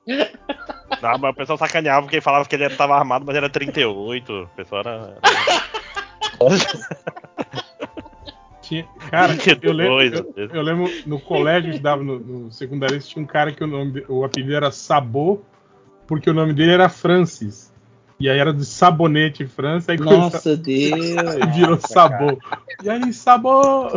Não, 0.07 1.17
mas 1.19 1.31
o 1.31 1.33
pessoal 1.33 1.57
sacaneava 1.57 2.01
porque 2.03 2.21
falava 2.21 2.45
que 2.47 2.55
ele 2.55 2.69
tava 2.69 2.95
armado, 2.95 3.25
mas 3.25 3.35
era 3.35 3.49
38. 3.49 4.33
O 4.33 4.47
pessoal 4.55 4.81
era. 4.81 5.17
Cara, 9.11 9.33
eu 9.61 9.73
lembro, 9.73 9.97
22, 9.99 10.13
eu, 10.37 10.49
eu 10.49 10.61
lembro 10.61 10.89
no 11.05 11.19
colégio 11.19 11.71
que 11.71 11.77
estava 11.77 12.01
no, 12.01 12.19
no 12.19 12.51
secundário, 12.51 12.99
tinha 12.99 13.21
um 13.21 13.25
cara 13.27 13.51
que 13.51 13.63
o, 13.63 13.67
nome, 13.67 13.91
de- 13.91 14.05
o 14.09 14.23
apelido 14.23 14.55
era 14.55 14.71
Sabô, 14.71 15.41
porque 16.07 16.29
o 16.29 16.33
nome 16.33 16.53
dele 16.53 16.71
era 16.73 16.89
Francis. 16.89 17.71
E 18.19 18.29
aí 18.29 18.39
era 18.39 18.53
de 18.53 18.65
sabonete 18.65 19.45
França, 19.45 19.91
aí 19.91 19.97
começou- 19.97 20.19
Nossa 20.21 20.55
Deus. 20.57 21.35
aí 21.35 21.47
virou 21.51 21.75
Nossa, 21.75 21.87
Sabô. 21.87 22.39
E 22.81 22.89
aí, 22.89 23.13
Sabô! 23.13 23.89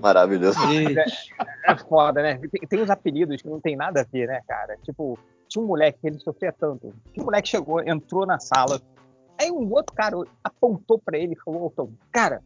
Maravilhoso. 0.00 0.58
É 1.66 1.76
foda, 1.88 2.22
né? 2.22 2.38
Tem, 2.52 2.60
tem 2.68 2.82
uns 2.82 2.90
apelidos 2.90 3.40
que 3.40 3.48
não 3.48 3.60
tem 3.60 3.74
nada 3.76 4.02
a 4.02 4.04
ver, 4.04 4.28
né, 4.28 4.40
cara? 4.46 4.76
Tipo, 4.84 5.18
tinha 5.50 5.62
um 5.62 5.66
moleque 5.66 5.98
que 6.00 6.06
ele 6.06 6.18
sofria 6.20 6.52
tanto. 6.52 6.94
Que 7.12 7.20
o 7.20 7.24
moleque 7.24 7.48
chegou, 7.48 7.82
entrou 7.82 8.24
na 8.24 8.38
sala. 8.38 8.80
Aí 9.38 9.50
um 9.50 9.70
outro 9.72 9.94
cara 9.94 10.16
apontou 10.44 10.98
pra 10.98 11.18
ele 11.18 11.34
e 11.34 11.38
falou: 11.44 11.66
"Ô, 11.66 11.70
Tom, 11.70 11.90
Cara, 12.12 12.40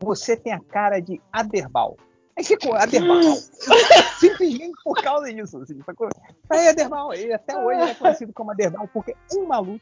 você 0.00 0.36
tem 0.36 0.52
a 0.52 0.60
cara 0.60 1.00
de 1.00 1.20
Aderbal. 1.32 1.96
Aí 2.36 2.44
ficou 2.44 2.74
Aderbal. 2.74 3.20
Simplesmente 4.18 4.72
por 4.84 5.00
causa 5.02 5.32
disso. 5.32 5.58
Assim, 5.58 5.80
sacou? 5.84 6.08
Aí 6.50 6.68
Aderbal. 6.68 7.12
Ele 7.14 7.32
até 7.32 7.56
hoje 7.58 7.80
é 7.90 7.94
conhecido 7.94 8.32
como 8.32 8.50
Aderbal 8.50 8.88
porque 8.92 9.14
um 9.34 9.46
maluco 9.46 9.80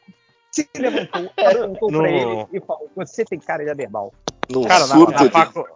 se 0.52 0.68
levantou, 0.76 1.30
apontou 1.36 1.90
No- 1.90 1.98
pra 2.00 2.10
ele 2.10 2.46
e 2.52 2.60
falou: 2.60 2.88
Você 2.96 3.24
tem 3.24 3.38
cara 3.38 3.64
de 3.64 3.70
Aderbal. 3.70 4.12
Num 4.50 4.62
Cara, 4.64 4.86
na, 4.86 4.94
surto 4.96 5.12
na 5.12 5.22
de- 5.22 5.30
facu- 5.30 5.68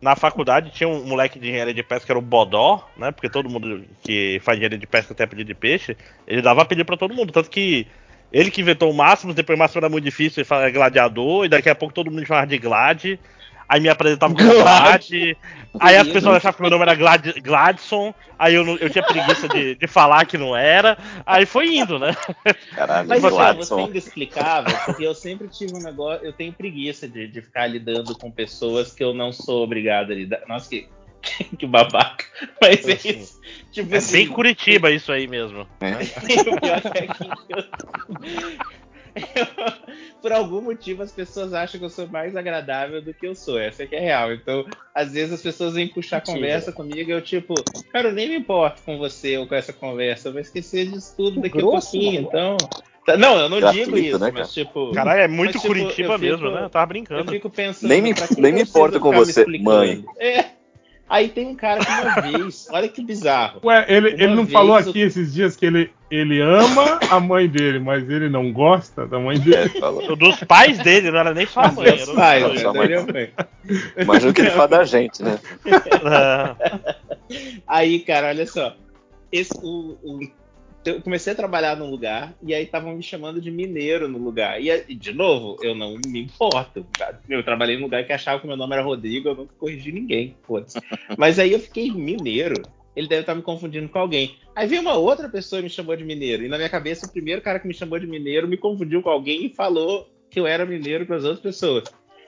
na 0.00 0.16
faculdade 0.16 0.70
tinha 0.70 0.88
um 0.88 1.04
moleque 1.04 1.38
de 1.38 1.48
engenharia 1.48 1.74
de 1.74 1.82
pesca 1.82 2.06
que 2.06 2.12
era 2.12 2.18
o 2.18 2.22
Bodó, 2.22 2.88
né? 2.96 3.10
Porque 3.12 3.28
todo 3.28 3.50
mundo 3.50 3.84
que 4.02 4.40
faz 4.42 4.56
engenharia 4.56 4.78
de 4.78 4.86
pesca 4.86 5.14
tem 5.14 5.24
apelido 5.24 5.48
de 5.48 5.54
peixe. 5.54 5.96
Ele 6.26 6.40
dava 6.40 6.62
apelido 6.62 6.86
pra 6.86 6.96
todo 6.96 7.14
mundo. 7.14 7.32
Tanto 7.32 7.50
que 7.50 7.86
ele 8.32 8.50
que 8.50 8.60
inventou 8.60 8.90
o 8.90 8.94
Máximo, 8.94 9.34
depois 9.34 9.56
o 9.56 9.58
Máximo 9.58 9.80
era 9.80 9.88
muito 9.88 10.04
difícil, 10.04 10.40
ele 10.40 10.48
falava 10.48 10.70
gladiador, 10.70 11.44
e 11.44 11.48
daqui 11.48 11.68
a 11.68 11.74
pouco 11.74 11.92
todo 11.92 12.10
mundo 12.10 12.24
chamava 12.24 12.46
de 12.46 12.58
Glad. 12.58 13.18
Aí 13.70 13.78
me 13.78 13.88
apresentava 13.88 14.34
como 14.34 14.52
Glad. 14.52 15.08
Aí 15.78 15.96
as 15.96 16.08
pessoas 16.08 16.38
achavam 16.38 16.56
que 16.56 16.62
meu 16.62 16.70
nome 16.72 16.82
era 16.82 16.96
Glad, 16.96 17.24
Gladson. 17.40 18.12
Aí 18.36 18.54
eu, 18.54 18.66
eu 18.78 18.90
tinha 18.90 19.04
preguiça 19.04 19.48
de, 19.48 19.76
de 19.76 19.86
falar 19.86 20.26
que 20.26 20.36
não 20.36 20.56
era. 20.56 20.98
Aí 21.24 21.46
foi 21.46 21.76
indo, 21.76 21.96
né? 21.96 22.16
Caralho, 22.74 23.08
Mas 23.08 23.24
assim, 23.24 23.28
você 23.28 23.36
Gladson. 23.36 23.78
ainda 23.86 23.98
explicava, 23.98 24.70
porque 24.86 25.06
eu 25.06 25.14
sempre 25.14 25.46
tive 25.46 25.72
um 25.76 25.82
negócio, 25.82 26.26
eu 26.26 26.32
tenho 26.32 26.52
preguiça 26.52 27.06
de, 27.06 27.28
de 27.28 27.40
ficar 27.40 27.68
lidando 27.68 28.18
com 28.18 28.28
pessoas 28.28 28.92
que 28.92 29.04
eu 29.04 29.14
não 29.14 29.30
sou 29.32 29.62
obrigado 29.62 30.10
a 30.10 30.16
lidar. 30.16 30.40
Nossa, 30.48 30.68
que, 30.68 30.88
que 31.56 31.64
babaca. 31.64 32.24
Mas 32.60 32.88
é 32.88 32.94
isso. 33.08 33.40
Tipo 33.70 33.94
É 33.94 33.98
assim, 33.98 34.12
bem 34.14 34.26
Curitiba 34.26 34.90
isso 34.90 35.12
aí 35.12 35.28
mesmo. 35.28 35.60
o 35.80 36.60
pior 36.60 36.82
é 36.92 37.06
que 37.06 37.24
eu- 37.54 37.64
eu- 39.14 39.90
por 40.22 40.32
algum 40.32 40.60
motivo 40.60 41.02
as 41.02 41.12
pessoas 41.12 41.52
acham 41.54 41.78
que 41.78 41.86
eu 41.86 41.90
sou 41.90 42.06
mais 42.08 42.36
agradável 42.36 43.00
do 43.02 43.12
que 43.14 43.26
eu 43.26 43.34
sou. 43.34 43.58
Essa 43.58 43.82
é 43.82 43.86
que 43.86 43.96
é 43.96 44.00
real. 44.00 44.32
Então, 44.32 44.66
às 44.94 45.12
vezes 45.12 45.32
as 45.32 45.42
pessoas 45.42 45.74
vêm 45.74 45.88
puxar 45.88 46.18
Mentira. 46.18 46.36
conversa 46.36 46.72
comigo 46.72 47.10
e 47.10 47.12
eu, 47.12 47.20
tipo, 47.22 47.54
cara, 47.92 48.08
eu 48.08 48.12
nem 48.12 48.28
me 48.28 48.36
importo 48.36 48.82
com 48.84 48.98
você 48.98 49.36
ou 49.38 49.46
com 49.46 49.54
essa 49.54 49.72
conversa. 49.72 50.28
Eu 50.28 50.32
vou 50.32 50.40
esquecer 50.40 50.86
disso 50.90 51.14
tudo 51.16 51.40
daqui 51.40 51.58
a 51.58 51.60
Grosso, 51.60 51.90
pouquinho. 51.92 52.20
Então. 52.22 52.56
Tá- 53.06 53.16
Não, 53.16 53.38
eu 53.38 53.48
não 53.48 53.58
Gratuito, 53.60 53.86
digo 53.92 53.98
isso, 53.98 54.18
né, 54.18 54.30
mas 54.32 54.52
tipo. 54.52 54.92
Caralho, 54.92 55.22
é 55.22 55.28
muito 55.28 55.54
Mas, 55.54 55.62
tipo, 55.62 55.66
Curitiba 55.74 56.14
eu 56.14 56.18
fico- 56.18 56.32
mesmo, 56.32 56.50
né? 56.50 56.64
Eu 56.64 56.70
tava 56.70 56.84
Eu 56.84 56.88
brincando. 56.88 57.32
fico 57.32 57.48
pensando. 57.48 57.88
Nem 57.88 58.02
me- 58.02 58.14
nem 58.38 58.52
me 58.52 58.60
eu 58.60 58.64
importo 58.64 59.00
com 59.00 59.10
você, 59.12 59.44
mãe. 59.58 60.04
É. 60.18 60.44
Aí 61.08 61.28
tem 61.28 61.46
um 61.48 61.56
cara 61.56 61.80
que 61.84 61.90
uma 61.90 62.20
vez, 62.48 62.68
olha 62.70 62.88
que 62.88 63.02
bizarro. 63.02 63.60
Ué, 63.64 63.84
ele, 63.88 64.10
Uma 64.10 64.22
ele 64.22 64.34
não 64.34 64.46
falou 64.46 64.76
aqui 64.76 65.00
esses 65.00 65.32
dias 65.34 65.56
que 65.56 65.66
ele, 65.66 65.90
ele 66.10 66.40
ama 66.40 66.98
a 67.10 67.20
mãe 67.20 67.46
dele, 67.48 67.78
mas 67.78 68.08
ele 68.10 68.28
não 68.28 68.52
gosta 68.52 69.06
da 69.06 69.18
mãe 69.18 69.36
É, 69.36 69.40
dele? 69.40 69.68
falou. 69.80 70.16
Dos 70.16 70.36
pais 70.44 70.78
dele, 70.78 71.10
não 71.10 71.18
era 71.18 71.32
nem 71.32 71.46
sua 71.46 71.70
mãe. 71.70 71.88
Era 71.88 72.14
pais, 72.14 72.44
o- 72.44 72.48
né? 72.48 72.56
sua 72.58 72.74
mãe. 72.74 72.88
mãe. 73.12 73.30
Imagina 73.96 74.30
o 74.30 74.34
que 74.34 74.40
ele 74.40 74.50
fala 74.50 74.68
da 74.68 74.84
gente, 74.84 75.22
né? 75.22 75.38
É. 75.66 76.96
Aí, 77.66 78.00
cara, 78.00 78.28
olha 78.28 78.46
só. 78.46 78.74
Esse, 79.30 79.52
o, 79.62 79.96
o- 80.02 80.20
eu 80.84 81.00
comecei 81.02 81.32
a 81.32 81.36
trabalhar 81.36 81.76
num 81.76 81.90
lugar 81.90 82.32
e 82.42 82.54
aí 82.54 82.64
estavam 82.64 82.94
me 82.96 83.02
chamando 83.02 83.40
de 83.40 83.50
mineiro 83.50 84.08
no 84.08 84.18
lugar. 84.18 84.60
E, 84.60 84.94
de 84.94 85.12
novo, 85.12 85.56
eu 85.62 85.74
não 85.74 85.96
me 86.06 86.22
importo. 86.22 86.84
cara. 86.98 87.20
Eu 87.28 87.42
trabalhei 87.44 87.76
num 87.76 87.82
lugar 87.82 88.04
que 88.04 88.12
achava 88.12 88.40
que 88.40 88.46
meu 88.46 88.56
nome 88.56 88.72
era 88.74 88.82
Rodrigo, 88.82 89.28
eu 89.28 89.34
nunca 89.36 89.52
corrigi 89.58 89.92
ninguém. 89.92 90.34
Mas 91.18 91.38
aí 91.38 91.52
eu 91.52 91.60
fiquei 91.60 91.90
mineiro. 91.92 92.62
Ele 92.94 93.08
deve 93.08 93.22
estar 93.22 93.34
me 93.34 93.42
confundindo 93.42 93.88
com 93.88 93.98
alguém. 93.98 94.36
Aí 94.54 94.66
veio 94.66 94.82
uma 94.82 94.94
outra 94.94 95.28
pessoa 95.28 95.60
e 95.60 95.62
me 95.62 95.70
chamou 95.70 95.96
de 95.96 96.04
mineiro. 96.04 96.44
E 96.44 96.48
na 96.48 96.56
minha 96.56 96.68
cabeça, 96.68 97.06
o 97.06 97.12
primeiro 97.12 97.40
cara 97.40 97.60
que 97.60 97.68
me 97.68 97.74
chamou 97.74 97.98
de 97.98 98.06
mineiro 98.06 98.48
me 98.48 98.56
confundiu 98.56 99.02
com 99.02 99.10
alguém 99.10 99.46
e 99.46 99.54
falou 99.54 100.08
que 100.28 100.40
eu 100.40 100.46
era 100.46 100.66
mineiro 100.66 101.06
para 101.06 101.16
as 101.16 101.24
outras 101.24 101.40
pessoas. 101.40 101.84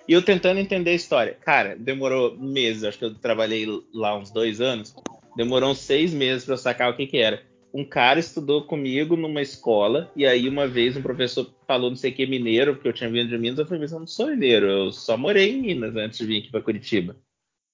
E 0.09 0.12
eu 0.12 0.22
tentando 0.22 0.59
entender 0.59 0.90
a 0.90 0.94
história. 0.94 1.36
Cara, 1.44 1.76
demorou 1.76 2.36
meses. 2.36 2.84
Acho 2.84 2.98
que 2.98 3.05
eu 3.05 3.14
trabalhei 3.14 3.66
lá 3.93 4.16
uns 4.16 4.30
dois 4.30 4.60
anos. 4.60 4.94
Demorou 5.36 5.70
uns 5.70 5.78
seis 5.78 6.12
meses 6.12 6.44
para 6.44 6.56
sacar 6.56 6.90
o 6.90 6.97
que 6.97 7.06
que 7.06 7.18
era. 7.18 7.43
Um 7.74 7.84
cara 7.84 8.20
estudou 8.20 8.64
comigo 8.64 9.16
numa 9.16 9.40
escola, 9.40 10.12
e 10.14 10.26
aí 10.26 10.47
uma 10.47 10.68
vez 10.68 10.94
um 10.94 11.01
professor 11.01 11.51
falou 11.66 11.89
não 11.89 11.97
sei 11.97 12.10
o 12.10 12.14
que 12.14 12.26
mineiro, 12.26 12.74
porque 12.74 12.89
eu 12.89 12.93
tinha 12.93 13.09
vindo 13.09 13.30
de 13.30 13.39
Minas, 13.39 13.59
eu 13.59 13.64
falei, 13.64 13.80
mas 13.80 13.93
eu 13.93 14.01
não 14.01 14.06
sou 14.06 14.26
mineiro, 14.26 14.66
eu 14.66 14.93
só 14.93 15.16
morei 15.16 15.52
em 15.52 15.62
Minas 15.62 15.97
antes 15.97 16.18
de 16.18 16.26
vir 16.26 16.40
aqui 16.40 16.51
para 16.51 16.60
Curitiba. 16.60 17.16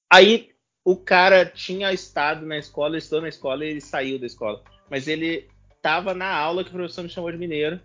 Aí 0.09 0.51
o 0.85 0.97
cara 0.97 1.45
tinha 1.45 1.93
estado 1.93 2.47
na 2.47 2.59
escola, 2.59 2.91
ele 2.91 2.99
estudou 2.99 3.23
na 3.23 3.29
escola 3.29 3.65
e 3.65 3.71
ele 3.71 3.81
saiu 3.81 4.19
da 4.19 4.27
escola. 4.27 4.63
Mas 4.91 5.07
ele 5.07 5.47
estava 5.77 6.15
na 6.15 6.33
aula 6.33 6.65
que 6.65 6.71
o 6.71 6.73
professor 6.73 7.03
me 7.03 7.09
chamou 7.09 7.31
de 7.31 7.39
mineiro. 7.39 7.81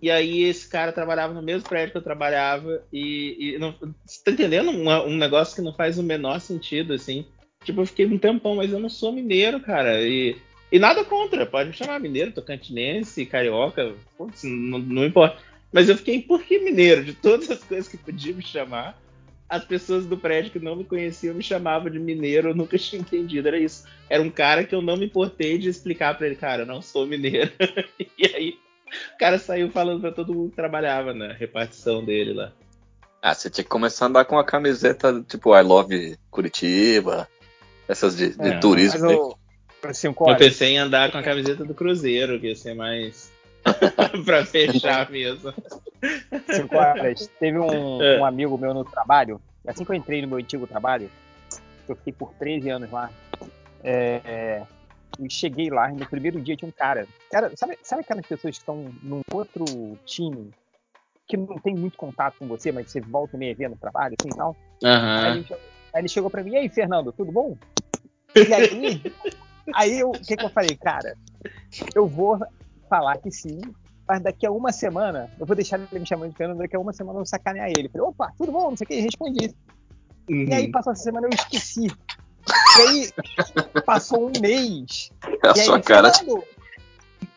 E 0.00 0.10
aí 0.10 0.44
esse 0.44 0.68
cara 0.68 0.92
trabalhava 0.92 1.34
no 1.34 1.42
mesmo 1.42 1.68
prédio 1.68 1.92
que 1.92 1.98
eu 1.98 2.02
trabalhava. 2.02 2.82
E, 2.92 3.54
e 3.54 3.58
não, 3.58 3.74
você 4.04 4.22
tá 4.24 4.30
entendendo 4.30 4.70
um, 4.70 4.88
um 5.06 5.16
negócio 5.16 5.56
que 5.56 5.62
não 5.62 5.72
faz 5.72 5.98
o 5.98 6.02
menor 6.02 6.40
sentido, 6.40 6.92
assim. 6.92 7.26
Tipo, 7.64 7.80
eu 7.82 7.86
fiquei 7.86 8.06
um 8.06 8.18
tempão, 8.18 8.56
mas 8.56 8.72
eu 8.72 8.78
não 8.78 8.88
sou 8.88 9.12
mineiro, 9.12 9.60
cara. 9.60 10.00
E, 10.02 10.36
e 10.70 10.78
nada 10.78 11.04
contra, 11.04 11.44
pode 11.46 11.70
me 11.70 11.74
chamar 11.74 11.98
mineiro, 11.98 12.32
tocantinense, 12.32 13.26
carioca, 13.26 13.94
putz, 14.16 14.44
não, 14.44 14.78
não 14.78 15.04
importa. 15.04 15.38
Mas 15.72 15.88
eu 15.88 15.96
fiquei, 15.96 16.22
por 16.22 16.42
que 16.42 16.58
mineiro? 16.58 17.04
De 17.04 17.12
todas 17.12 17.50
as 17.50 17.62
coisas 17.62 17.88
que 17.88 17.96
podia 17.96 18.32
me 18.32 18.42
chamar, 18.42 18.98
as 19.48 19.64
pessoas 19.64 20.04
do 20.04 20.16
prédio 20.16 20.52
que 20.52 20.58
não 20.58 20.76
me 20.76 20.84
conheciam 20.84 21.34
me 21.34 21.42
chamavam 21.42 21.90
de 21.90 21.98
mineiro, 21.98 22.50
eu 22.50 22.54
nunca 22.54 22.76
tinha 22.78 23.00
entendido, 23.00 23.48
era 23.48 23.58
isso. 23.58 23.84
Era 24.08 24.22
um 24.22 24.30
cara 24.30 24.64
que 24.64 24.74
eu 24.74 24.82
não 24.82 24.96
me 24.96 25.06
importei 25.06 25.58
de 25.58 25.68
explicar 25.68 26.16
pra 26.16 26.26
ele, 26.26 26.36
cara, 26.36 26.62
eu 26.62 26.66
não 26.66 26.82
sou 26.82 27.06
mineiro. 27.06 27.50
e 27.98 28.26
aí, 28.26 28.58
o 29.14 29.18
cara 29.18 29.38
saiu 29.38 29.70
falando 29.70 30.00
pra 30.00 30.12
todo 30.12 30.34
mundo 30.34 30.50
que 30.50 30.56
trabalhava 30.56 31.14
na 31.14 31.32
repartição 31.32 32.04
dele 32.04 32.34
lá. 32.34 32.52
Ah, 33.20 33.34
você 33.34 33.50
tinha 33.50 33.64
que 33.64 33.70
começar 33.70 34.04
a 34.04 34.08
andar 34.08 34.24
com 34.26 34.36
uma 34.36 34.44
camiseta 34.44 35.24
tipo 35.26 35.56
I 35.56 35.62
Love 35.62 36.16
Curitiba, 36.30 37.28
essas 37.88 38.16
de, 38.16 38.36
de 38.36 38.48
É, 38.48 38.58
turismo. 38.58 39.00
Mas 39.00 39.16
o. 39.16 39.38
Cinco 39.92 40.28
Eu 40.28 40.36
pensei 40.36 40.70
em 40.70 40.78
andar 40.78 41.10
com 41.10 41.18
a 41.18 41.22
camiseta 41.22 41.64
do 41.64 41.72
Cruzeiro, 41.72 42.38
que 42.40 42.48
ia 42.48 42.56
ser 42.56 42.74
mais 42.74 43.30
pra 44.24 44.44
fechar 44.44 45.10
mesmo. 45.10 45.52
Cinco 46.52 46.76
horas. 46.78 47.28
Teve 47.38 47.58
um, 47.58 48.02
É. 48.02 48.18
um 48.20 48.24
amigo 48.24 48.56
meu 48.58 48.72
no 48.74 48.84
trabalho, 48.84 49.40
assim 49.66 49.84
que 49.84 49.90
eu 49.90 49.96
entrei 49.96 50.22
no 50.22 50.28
meu 50.28 50.38
antigo 50.38 50.66
trabalho, 50.66 51.10
eu 51.88 51.96
fiquei 51.96 52.12
por 52.12 52.32
13 52.34 52.68
anos 52.70 52.90
lá. 52.90 53.10
é, 53.82 54.20
é, 54.24 54.62
e 55.18 55.30
cheguei 55.30 55.68
lá, 55.68 55.88
no 55.88 56.06
primeiro 56.06 56.40
dia 56.40 56.56
tinha 56.56 56.68
um 56.68 56.72
cara. 56.72 57.06
cara 57.30 57.50
sabe, 57.56 57.76
sabe 57.82 58.02
aquelas 58.02 58.26
pessoas 58.26 58.56
que 58.56 58.62
estão 58.62 58.92
num 59.02 59.20
outro 59.32 59.64
time 60.06 60.52
que 61.26 61.36
não 61.36 61.58
tem 61.58 61.74
muito 61.74 61.98
contato 61.98 62.36
com 62.38 62.46
você, 62.46 62.72
mas 62.72 62.90
você 62.90 63.00
volta 63.00 63.36
e 63.36 63.38
meia 63.38 63.54
vê 63.54 63.68
no 63.68 63.76
trabalho, 63.76 64.16
assim 64.18 64.30
e 64.30 64.34
tal? 64.34 64.56
Aí, 64.82 64.90
Aham. 64.90 65.26
ele 65.36 65.44
chegou, 65.44 65.62
aí 65.92 66.00
ele 66.00 66.08
chegou 66.08 66.30
pra 66.30 66.42
mim, 66.42 66.52
e 66.52 66.56
aí, 66.56 66.68
Fernando, 66.68 67.12
tudo 67.12 67.30
bom? 67.32 67.56
E 68.34 68.54
aí, 68.54 69.02
aí 69.74 70.04
o 70.04 70.12
que, 70.12 70.36
que 70.36 70.44
eu 70.44 70.48
falei, 70.48 70.76
cara? 70.76 71.16
Eu 71.94 72.06
vou 72.06 72.38
falar 72.88 73.18
que 73.18 73.30
sim, 73.30 73.60
mas 74.06 74.22
daqui 74.22 74.46
a 74.46 74.50
uma 74.50 74.72
semana, 74.72 75.30
eu 75.38 75.46
vou 75.46 75.54
deixar 75.54 75.78
ele 75.78 76.00
me 76.00 76.06
chamando 76.06 76.30
de 76.30 76.36
Fernando, 76.36 76.58
daqui 76.58 76.74
a 76.76 76.80
uma 76.80 76.92
semana 76.92 77.14
eu 77.16 77.20
vou 77.20 77.26
sacanear 77.26 77.68
ele. 77.68 77.88
Falei, 77.88 78.06
opa, 78.08 78.32
tudo 78.36 78.52
bom? 78.52 78.70
Não 78.70 78.76
sei 78.76 78.84
o 78.84 78.88
que, 78.88 79.00
respondi. 79.00 79.54
E 80.28 80.52
aí, 80.52 80.66
Uhum. 80.66 80.72
passou 80.72 80.92
essa 80.92 81.02
semana, 81.02 81.26
eu 81.26 81.34
esqueci. 81.34 81.86
E 81.86 82.80
aí, 82.80 83.10
passou 83.84 84.28
um 84.28 84.32
mês. 84.40 85.10
É 85.44 85.48
a 85.48 85.56
e 85.56 85.60
aí, 85.60 85.66
sua 85.66 85.80
cara. 85.80 86.12
Fernando, 86.12 86.44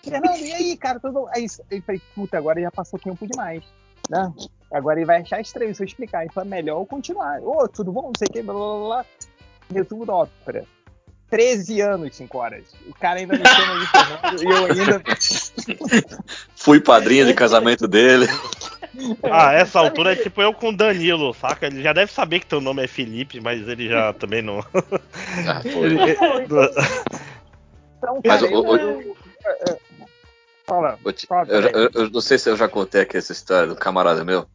Fernando, 0.03 0.37
e 0.39 0.53
aí, 0.53 0.77
cara, 0.77 0.99
tudo. 0.99 1.27
Aí 1.35 1.45
eu 1.69 1.81
falei, 1.83 2.01
puta, 2.15 2.37
agora 2.37 2.61
já 2.61 2.71
passou 2.71 2.99
tempo 2.99 3.27
demais. 3.27 3.63
Né? 4.09 4.33
Agora 4.73 4.99
ele 4.99 5.05
vai 5.05 5.21
achar 5.21 5.39
estranho 5.41 5.73
se 5.75 5.83
eu 5.83 5.85
explicar. 5.85 6.25
Então 6.25 6.43
é 6.43 6.45
melhor 6.45 6.79
eu 6.81 6.85
continuar. 6.85 7.41
Ô, 7.41 7.67
tudo 7.67 7.91
bom? 7.91 8.03
Não 8.03 8.13
sei 8.17 8.27
o 8.29 8.31
que, 8.31 8.41
blá 8.41 8.53
blá 8.53 8.77
blá. 8.77 8.87
blá. 8.87 9.05
Resumo 9.73 10.05
da 10.05 10.13
ópera. 10.15 10.65
13 11.31 11.81
anos, 11.81 12.15
5 12.15 12.37
horas. 12.37 12.63
O 12.87 12.93
cara 12.93 13.19
ainda 13.19 13.35
me 13.37 13.43
chama 13.47 13.79
de 13.79 13.87
Fernando 13.87 14.43
e 14.43 14.45
eu 14.45 14.65
ainda. 14.65 15.03
Fui 16.55 16.79
padrinho 16.79 17.25
de 17.25 17.33
casamento 17.33 17.87
dele. 17.87 18.27
Ah, 19.23 19.53
essa 19.53 19.79
altura 19.79 20.11
é 20.11 20.15
tipo 20.17 20.41
eu 20.41 20.53
com 20.53 20.67
o 20.69 20.75
Danilo, 20.75 21.33
saca? 21.33 21.65
Ele 21.67 21.81
já 21.81 21.93
deve 21.93 22.11
saber 22.11 22.41
que 22.41 22.45
teu 22.45 22.59
nome 22.59 22.83
é 22.83 22.87
Felipe, 22.87 23.39
mas 23.39 23.65
ele 23.65 23.87
já 23.87 24.11
também 24.11 24.41
não. 24.41 24.59
Ah. 25.47 25.61
Ele- 25.63 26.11
Então, 27.97 28.21
Mas 28.25 28.41
cara, 28.41 28.53
o- 28.53 28.67
o- 28.67 28.75
eu-. 28.77 29.17
Fala. 30.67 30.99
Fala, 31.27 31.47
eu 31.47 31.61
eu- 31.61 31.89
eu 31.93 32.09
não 32.09 32.19
sei 32.19 32.37
se 32.37 32.49
eu 32.49 32.57
já 32.57 32.67
contei 32.67 33.01
aqui 33.01 33.15
essa 33.15 33.31
história 33.31 33.67
do 33.67 33.75
camarada 33.77 34.25
meu 34.25 34.45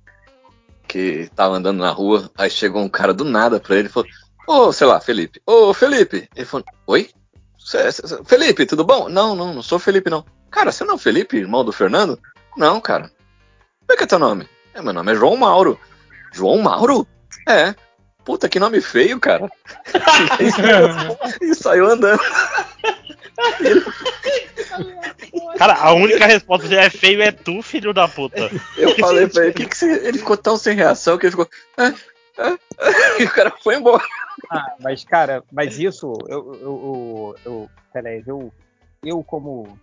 que 0.86 1.30
tava 1.34 1.54
andando 1.56 1.78
na 1.78 1.90
rua, 1.90 2.30
aí 2.36 2.50
chegou 2.50 2.82
um 2.82 2.88
cara 2.90 3.14
do 3.14 3.24
nada 3.24 3.58
pra 3.58 3.76
ele 3.76 3.88
e 3.88 3.90
falou: 3.90 4.08
Ô, 4.47 4.73
sei 4.73 4.86
lá, 4.86 5.01
Felipe, 5.01 5.40
ô 5.47 5.73
Felipe. 5.74 6.28
Ele 6.35 6.47
falou: 6.47 6.64
Oi? 6.86 7.10
Cê- 7.59 7.90
cê- 7.90 8.06
cê- 8.06 8.24
Felipe, 8.24 8.64
tudo 8.66 8.85
bom? 8.85 9.09
Não, 9.09 9.35
não, 9.35 9.52
não 9.55 9.62
sou 9.62 9.78
Felipe, 9.78 10.09
não. 10.10 10.24
Cara, 10.51 10.70
você 10.70 10.85
não 10.85 10.93
é 10.93 10.97
o 10.97 10.98
Felipe, 10.98 11.36
irmão 11.36 11.64
do 11.64 11.73
Fernando? 11.73 12.18
Não, 12.56 12.81
cara. 12.81 13.10
Como 13.81 13.93
é 13.93 13.97
que 13.97 14.05
é 14.05 14.06
teu 14.06 14.18
nome? 14.18 14.48
É, 14.74 14.81
meu 14.81 14.93
nome 14.93 15.12
é 15.12 15.16
João 15.16 15.36
Mauro. 15.36 15.78
João 16.32 16.59
Mauro? 16.59 17.06
É. 17.48 17.74
Puta, 18.24 18.48
que 18.48 18.59
nome 18.59 18.81
feio, 18.81 19.18
cara. 19.20 19.48
e 21.40 21.55
saiu 21.55 21.86
andando. 21.86 22.20
Cara, 25.59 25.74
a 25.74 25.93
única 25.93 26.27
resposta 26.27 26.68
de 26.68 26.77
é 26.77 26.90
feio 26.90 27.23
é 27.23 27.31
tu, 27.32 27.62
filho 27.62 27.93
da 27.93 28.06
puta. 28.09 28.51
Eu 28.77 28.94
falei 28.97 29.27
pra 29.27 29.44
ele, 29.44 29.52
que 29.55 29.66
que 29.66 29.77
você... 29.77 30.06
ele 30.06 30.18
ficou 30.18 30.36
tão 30.36 30.56
sem 30.56 30.74
reação 30.77 31.16
que 31.18 31.27
ele 31.27 31.31
ficou. 31.31 31.48
"É, 31.77 31.86
é, 31.86 32.51
é", 32.51 33.05
E 33.20 33.24
o 33.24 33.30
cara 33.32 33.51
foi 33.62 33.76
embora. 33.76 34.02
Ah, 34.51 34.74
mas, 34.80 35.05
cara, 35.05 35.43
mas 35.51 35.78
isso, 35.78 36.12
eu, 36.28 36.55
eu, 36.60 36.60
eu, 36.62 37.36
eu 37.44 37.70
peraí, 37.93 38.22
eu, 38.26 38.52
eu 39.02 39.22
como 39.24 39.78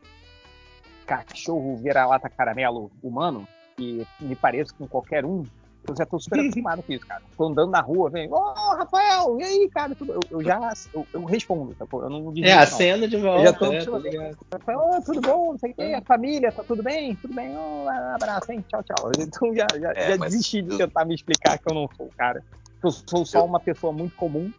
cachorro 1.05 1.75
vira-lata 1.77 2.29
caramelo 2.29 2.91
humano, 3.01 3.47
que 3.75 4.05
me 4.19 4.35
pareço 4.35 4.73
com 4.75 4.87
qualquer 4.87 5.25
um, 5.25 5.43
eu 5.87 5.95
já 5.97 6.05
tô 6.05 6.17
super 6.19 6.39
acostumado 6.41 6.81
com 6.83 6.93
isso, 6.93 7.05
cara. 7.05 7.21
Tô 7.35 7.45
andando 7.47 7.71
na 7.71 7.81
rua, 7.81 8.09
vem, 8.09 8.31
ô, 8.31 8.53
Rafael, 8.77 9.37
e 9.39 9.43
aí, 9.43 9.69
cara? 9.73 9.93
Tudo- 9.95 10.13
Eu, 10.13 10.19
eu 10.31 10.43
já, 10.43 10.59
eu, 10.93 11.05
eu 11.13 11.23
respondo, 11.25 11.73
tá? 11.75 11.85
Eu 11.91 12.09
não 12.09 12.31
digo 12.31 12.47
É, 12.47 12.53
não. 12.55 12.61
acena 12.61 13.07
de 13.07 13.15
Eu 13.17 13.21
volta. 13.21 13.43
já 13.43 13.53
tô 13.53 13.65
é, 13.73 13.85
tá 13.85 13.97
ligado? 13.97 14.37
Rafael, 14.53 14.79
ô, 14.79 15.01
tudo 15.01 15.21
bom? 15.21 15.51
Não 15.53 15.59
sei 15.59 15.71
o 15.71 15.75
quê, 15.75 15.93
a 15.97 16.01
família, 16.05 16.51
tá 16.51 16.63
tudo 16.63 16.81
bem? 16.83 17.15
Tudo 17.17 17.33
bem? 17.33 17.57
Ô, 17.57 17.87
abraço, 18.15 18.51
hein? 18.51 18.63
Tchau, 18.69 18.83
tchau. 18.83 19.11
Então 19.19 19.53
já, 19.53 19.67
já, 19.79 19.91
É, 19.93 20.09
já 20.11 20.17
mas 20.17 20.31
desisti 20.31 20.61
de 20.61 20.71
eu- 20.71 20.77
tentar 20.77 21.03
me 21.05 21.15
explicar 21.15 21.57
que 21.57 21.69
eu 21.69 21.75
não 21.75 21.89
sou 21.97 22.05
o 22.05 22.13
cara. 22.15 22.41
Eu 22.83 22.91
sou 22.91 23.25
só 23.25 23.45
uma 23.45 23.59
pessoa 23.59 23.93
muito 23.93 24.15
comum. 24.15 24.51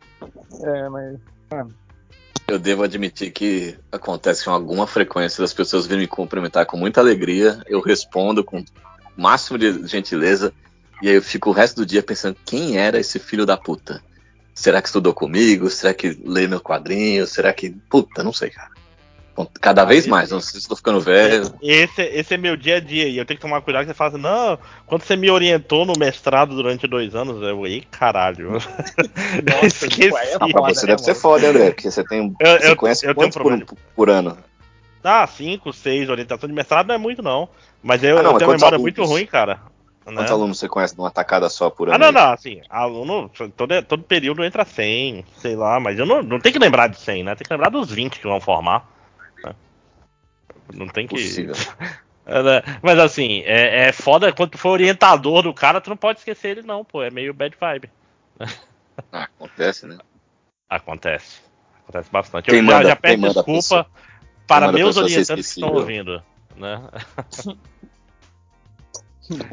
É, 0.63 0.89
mas 0.89 1.19
Eu 2.49 2.59
devo 2.59 2.83
admitir 2.83 3.31
que 3.31 3.77
acontece 3.93 4.45
com 4.45 4.51
alguma 4.51 4.87
frequência 4.87 5.43
das 5.43 5.53
pessoas 5.53 5.87
virem 5.87 6.03
me 6.03 6.07
cumprimentar 6.07 6.65
com 6.67 6.77
muita 6.77 7.01
alegria. 7.01 7.63
Eu 7.67 7.81
respondo 7.81 8.43
com 8.43 8.61
o 8.61 8.65
máximo 9.17 9.59
de 9.59 9.87
gentileza. 9.87 10.53
E 11.03 11.09
aí 11.09 11.17
eu 11.17 11.23
fico 11.23 11.51
o 11.51 11.53
resto 11.53 11.77
do 11.77 11.87
dia 11.87 12.03
pensando: 12.03 12.37
quem 12.47 12.79
era 12.79 12.99
esse 12.99 13.19
filho 13.19 13.45
da 13.45 13.57
puta? 13.57 14.03
Será 14.55 14.81
que 14.81 14.89
estudou 14.89 15.13
comigo? 15.13 15.69
Será 15.69 15.93
que 15.93 16.19
lê 16.25 16.47
meu 16.47 16.61
quadrinho? 16.61 17.27
Será 17.27 17.53
que. 17.53 17.71
Puta, 17.91 18.23
não 18.23 18.33
sei, 18.33 18.51
cara. 18.51 18.71
Cada 19.61 19.83
Ah, 19.83 19.85
vez 19.85 20.07
mais, 20.07 20.31
não 20.31 20.41
sei 20.41 20.61
se 20.61 20.69
tô 20.69 20.77
ficando 20.77 21.01
velho. 21.01 21.53
Esse, 21.61 22.03
esse 22.03 22.35
é 22.35 22.37
meu 22.37 22.57
dia 22.57 22.77
a 22.77 22.81
dia 22.81 23.09
e 23.09 23.17
eu 23.19 23.25
tenho 23.25 23.39
que 23.39 23.43
tomar 23.43 23.61
cuidado 23.63 23.83
que 23.83 23.89
você 23.89 23.95
fala 23.95 24.11
assim, 24.11 24.21
não, 24.21 24.59
quando 24.87 25.03
você 25.03 25.17
me 25.17 25.31
orientou 25.31 25.85
no 25.85 25.95
mestrado 25.99 26.55
durante 26.55 26.87
dois 26.87 27.15
anos, 27.15 27.43
eu, 27.43 27.67
ei, 27.67 27.81
caralho. 27.91 28.53
Nossa, 29.43 29.87
é 29.87 30.35
Ah, 30.41 30.49
pra 30.53 30.61
você 30.63 30.87
né, 30.87 30.93
deve 30.93 31.03
ser 31.03 31.15
foda, 31.15 31.49
André, 31.49 31.71
porque 31.71 31.91
você 31.91 32.05
tem. 32.05 32.35
Eu- 32.39 32.59
você 32.61 32.69
eu- 32.71 32.77
conhece 32.77 33.07
eu 33.07 33.15
quantos 33.15 33.37
por, 33.37 33.67
por 33.97 34.11
ano? 34.11 34.37
Ah, 35.03 35.27
cinco, 35.27 35.73
seis 35.73 36.09
orientação 36.09 36.49
de 36.49 36.55
mestrado 36.55 36.87
não 36.89 36.95
é 36.95 36.99
muito 36.99 37.23
não, 37.23 37.49
mas 37.83 38.03
eu, 38.03 38.19
Ah, 38.19 38.23
não, 38.23 38.33
eu 38.33 38.39
tenho 38.39 38.51
uma 38.51 38.57
memória 38.57 38.77
alunos? 38.77 38.97
muito 38.97 39.05
ruim, 39.05 39.27
cara. 39.27 39.55
né? 40.07 40.15
Quantos 40.15 40.31
alunos 40.33 40.59
você 40.59 40.69
conhece 40.69 40.97
numa 40.97 41.11
tacada 41.11 41.49
só 41.49 41.69
por 41.69 41.89
ano? 41.89 41.97
Ah, 41.97 41.99
não, 41.99 42.07
aí? 42.07 42.13
não, 42.13 42.33
assim, 42.33 42.61
aluno, 42.71 43.31
todo, 43.57 43.83
todo 43.83 44.03
período 44.05 44.45
entra 44.45 44.65
100, 44.65 45.25
sei 45.39 45.57
lá, 45.57 45.79
mas 45.81 45.99
eu 45.99 46.07
não, 46.07 46.23
não 46.23 46.39
tenho 46.41 46.53
que 46.53 46.59
lembrar 46.59 46.87
de 46.89 46.99
100, 46.99 47.25
né? 47.25 47.35
Tem 47.35 47.45
que 47.47 47.53
lembrar 47.53 47.69
dos 47.71 47.91
20 47.91 48.19
que 48.21 48.27
vão 48.27 48.41
formar. 48.41 48.94
Não 50.73 50.89
tem 50.89 51.07
que. 51.07 51.15
Possível. 51.15 51.55
É, 52.27 52.43
né? 52.43 52.63
Mas 52.83 52.99
assim, 52.99 53.43
é, 53.45 53.89
é 53.89 53.93
foda 53.93 54.33
quando 54.33 54.53
tu 54.53 54.57
for 54.57 54.71
orientador 54.71 55.43
do 55.43 55.53
cara, 55.53 55.79
tu 55.79 55.91
não 55.91 55.97
pode 55.99 56.21
esquecer 56.21 56.53
ele, 56.53 56.63
não, 56.63 56.83
pô. 56.83 57.03
É 57.03 57.11
meio 57.11 57.35
bad 57.35 57.55
vibe. 57.61 57.91
Ah, 59.13 59.25
acontece, 59.25 59.87
né? 59.87 59.99
Acontece. 60.67 61.43
Acontece 61.83 62.11
bastante. 62.11 62.47
Quem 62.47 62.61
eu 62.61 62.65
manda- 62.65 62.89
já, 62.89 62.97
peço 62.97 63.21
desculpa 63.21 63.87
para 64.47 64.73
meus 64.73 64.97
orientantes 64.97 65.53
que 65.53 65.61
estão 65.61 65.75
ouvindo. 65.75 66.23
Né? 66.57 66.81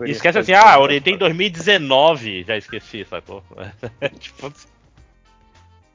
E 0.05 0.11
esquece 0.11 0.37
assim, 0.39 0.51
ah, 0.53 0.77
orientei 0.79 1.13
em 1.13 1.17
2019, 1.17 2.43
já 2.43 2.57
esqueci, 2.57 3.05
sacou? 3.05 3.41
tipo, 4.19 4.51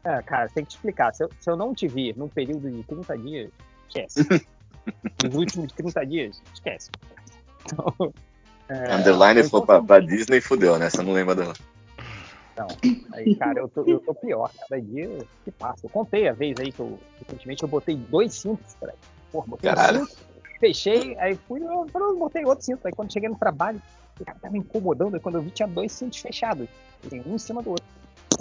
É, 0.03 0.23
cara, 0.23 0.49
tem 0.49 0.65
que 0.65 0.71
te 0.71 0.77
explicar. 0.77 1.13
Se 1.15 1.25
eu, 1.25 1.31
se 1.39 1.51
eu 1.51 1.57
não 1.57 1.75
te 1.75 1.87
vir 1.87 2.17
num 2.17 2.29
período 2.29 2.71
de 2.71 2.83
30 2.85 3.19
dias, 3.19 3.51
esquece. 3.87 4.47
Nos 5.23 5.35
últimos 5.35 5.73
30 5.73 6.05
dias, 6.07 6.43
esquece. 6.55 6.91
Então, 7.65 8.13
é, 8.69 8.95
Underline 8.95 9.43
foi 9.49 9.65
pra, 9.65 9.83
pra 9.83 10.01
Disney 10.01 10.39
e 10.39 10.41
fudeu, 10.41 10.79
né? 10.79 10.89
Você 10.91 11.03
não 11.03 11.13
lembra 11.13 11.35
dela. 11.35 11.55
Não. 12.57 12.69
Aí, 13.13 13.35
cara, 13.37 13.61
eu 13.61 13.69
tô, 13.69 13.83
eu 13.85 14.01
tô 14.01 14.15
pior. 14.15 14.51
Cada 14.69 14.81
dia 14.81 15.09
que 15.45 15.51
passa. 15.51 15.85
Eu 15.85 15.91
contei 15.91 16.29
a 16.29 16.33
vez 16.33 16.59
aí 16.59 16.73
que 16.73 16.81
eu, 16.81 16.99
recentemente, 17.21 17.63
eu 17.63 17.69
botei 17.69 17.97
dois 17.97 18.35
cintos, 18.35 18.75
cara. 18.81 18.95
Porra, 19.31 19.47
botei 19.49 19.69
Caralho. 19.71 20.07
cinto, 20.07 20.17
fechei, 20.59 21.19
aí 21.19 21.37
fui, 21.47 21.61
eu, 21.61 21.87
eu 21.95 22.19
botei 22.19 22.45
outro 22.45 22.65
cinto. 22.65 22.87
Aí 22.87 22.93
quando 22.93 23.13
cheguei 23.13 23.29
no 23.29 23.37
trabalho, 23.37 23.81
o 24.19 24.25
cara 24.25 24.39
tava 24.41 24.53
me 24.53 24.61
incomodando. 24.61 25.15
Aí 25.15 25.21
quando 25.21 25.35
eu 25.35 25.43
vi, 25.43 25.51
tinha 25.51 25.69
dois 25.69 25.93
cintos 25.93 26.19
fechados. 26.19 26.67
Assim, 27.07 27.23
um 27.27 27.35
em 27.35 27.39
cima 27.39 27.63
do 27.63 27.71
outro. 27.71 27.85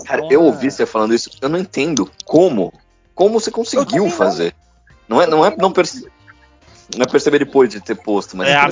Cara, 0.06 0.20
Então, 0.26 0.32
eu 0.32 0.42
é- 0.42 0.44
ouvi 0.46 0.72
você 0.72 0.86
falando 0.86 1.14
isso, 1.14 1.30
eu 1.42 1.50
não 1.50 1.60
entendo 1.60 2.10
como. 2.26 2.72
Como 3.14 3.40
você 3.40 3.52
conseguiu 3.52 3.86
também 3.86 4.10
não. 4.10 4.10
fazer? 4.12 4.56
Não 5.08 5.22
é, 5.22 5.28
não 5.28 5.46
é, 5.46 5.56
não 5.58 5.72
perce- 5.72 6.10
não 6.96 7.04
é 7.04 7.08
perceber 7.08 7.40
depois 7.40 7.70
de 7.70 7.82
ter 7.82 7.96
posto, 7.96 8.38
mas 8.38 8.48
É, 8.48 8.54
é, 8.54 8.66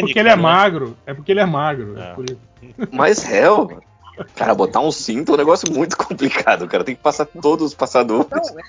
porque 0.00 0.18
É 0.18 0.22
ele 0.22 0.28
é 0.28 0.36
né? 0.36 0.36
magro. 0.36 0.96
É 1.06 1.14
porque 1.14 1.32
ele 1.32 1.40
é 1.40 1.46
magro. 1.46 1.98
É. 1.98 2.10
é 2.10 2.14
por 2.14 2.24
isso. 2.24 2.38
mais 2.92 3.22
réu. 3.22 3.80
Cara, 4.34 4.54
botar 4.54 4.80
um 4.80 4.90
cinto 4.90 5.32
é 5.32 5.34
um 5.34 5.38
negócio 5.38 5.70
muito 5.72 5.96
complicado, 5.96 6.66
cara. 6.66 6.84
Tem 6.84 6.94
que 6.94 7.02
passar 7.02 7.26
todos 7.26 7.66
os 7.66 7.74
passadores. 7.74 8.28
Não, 8.30 8.60
é- 8.60 8.64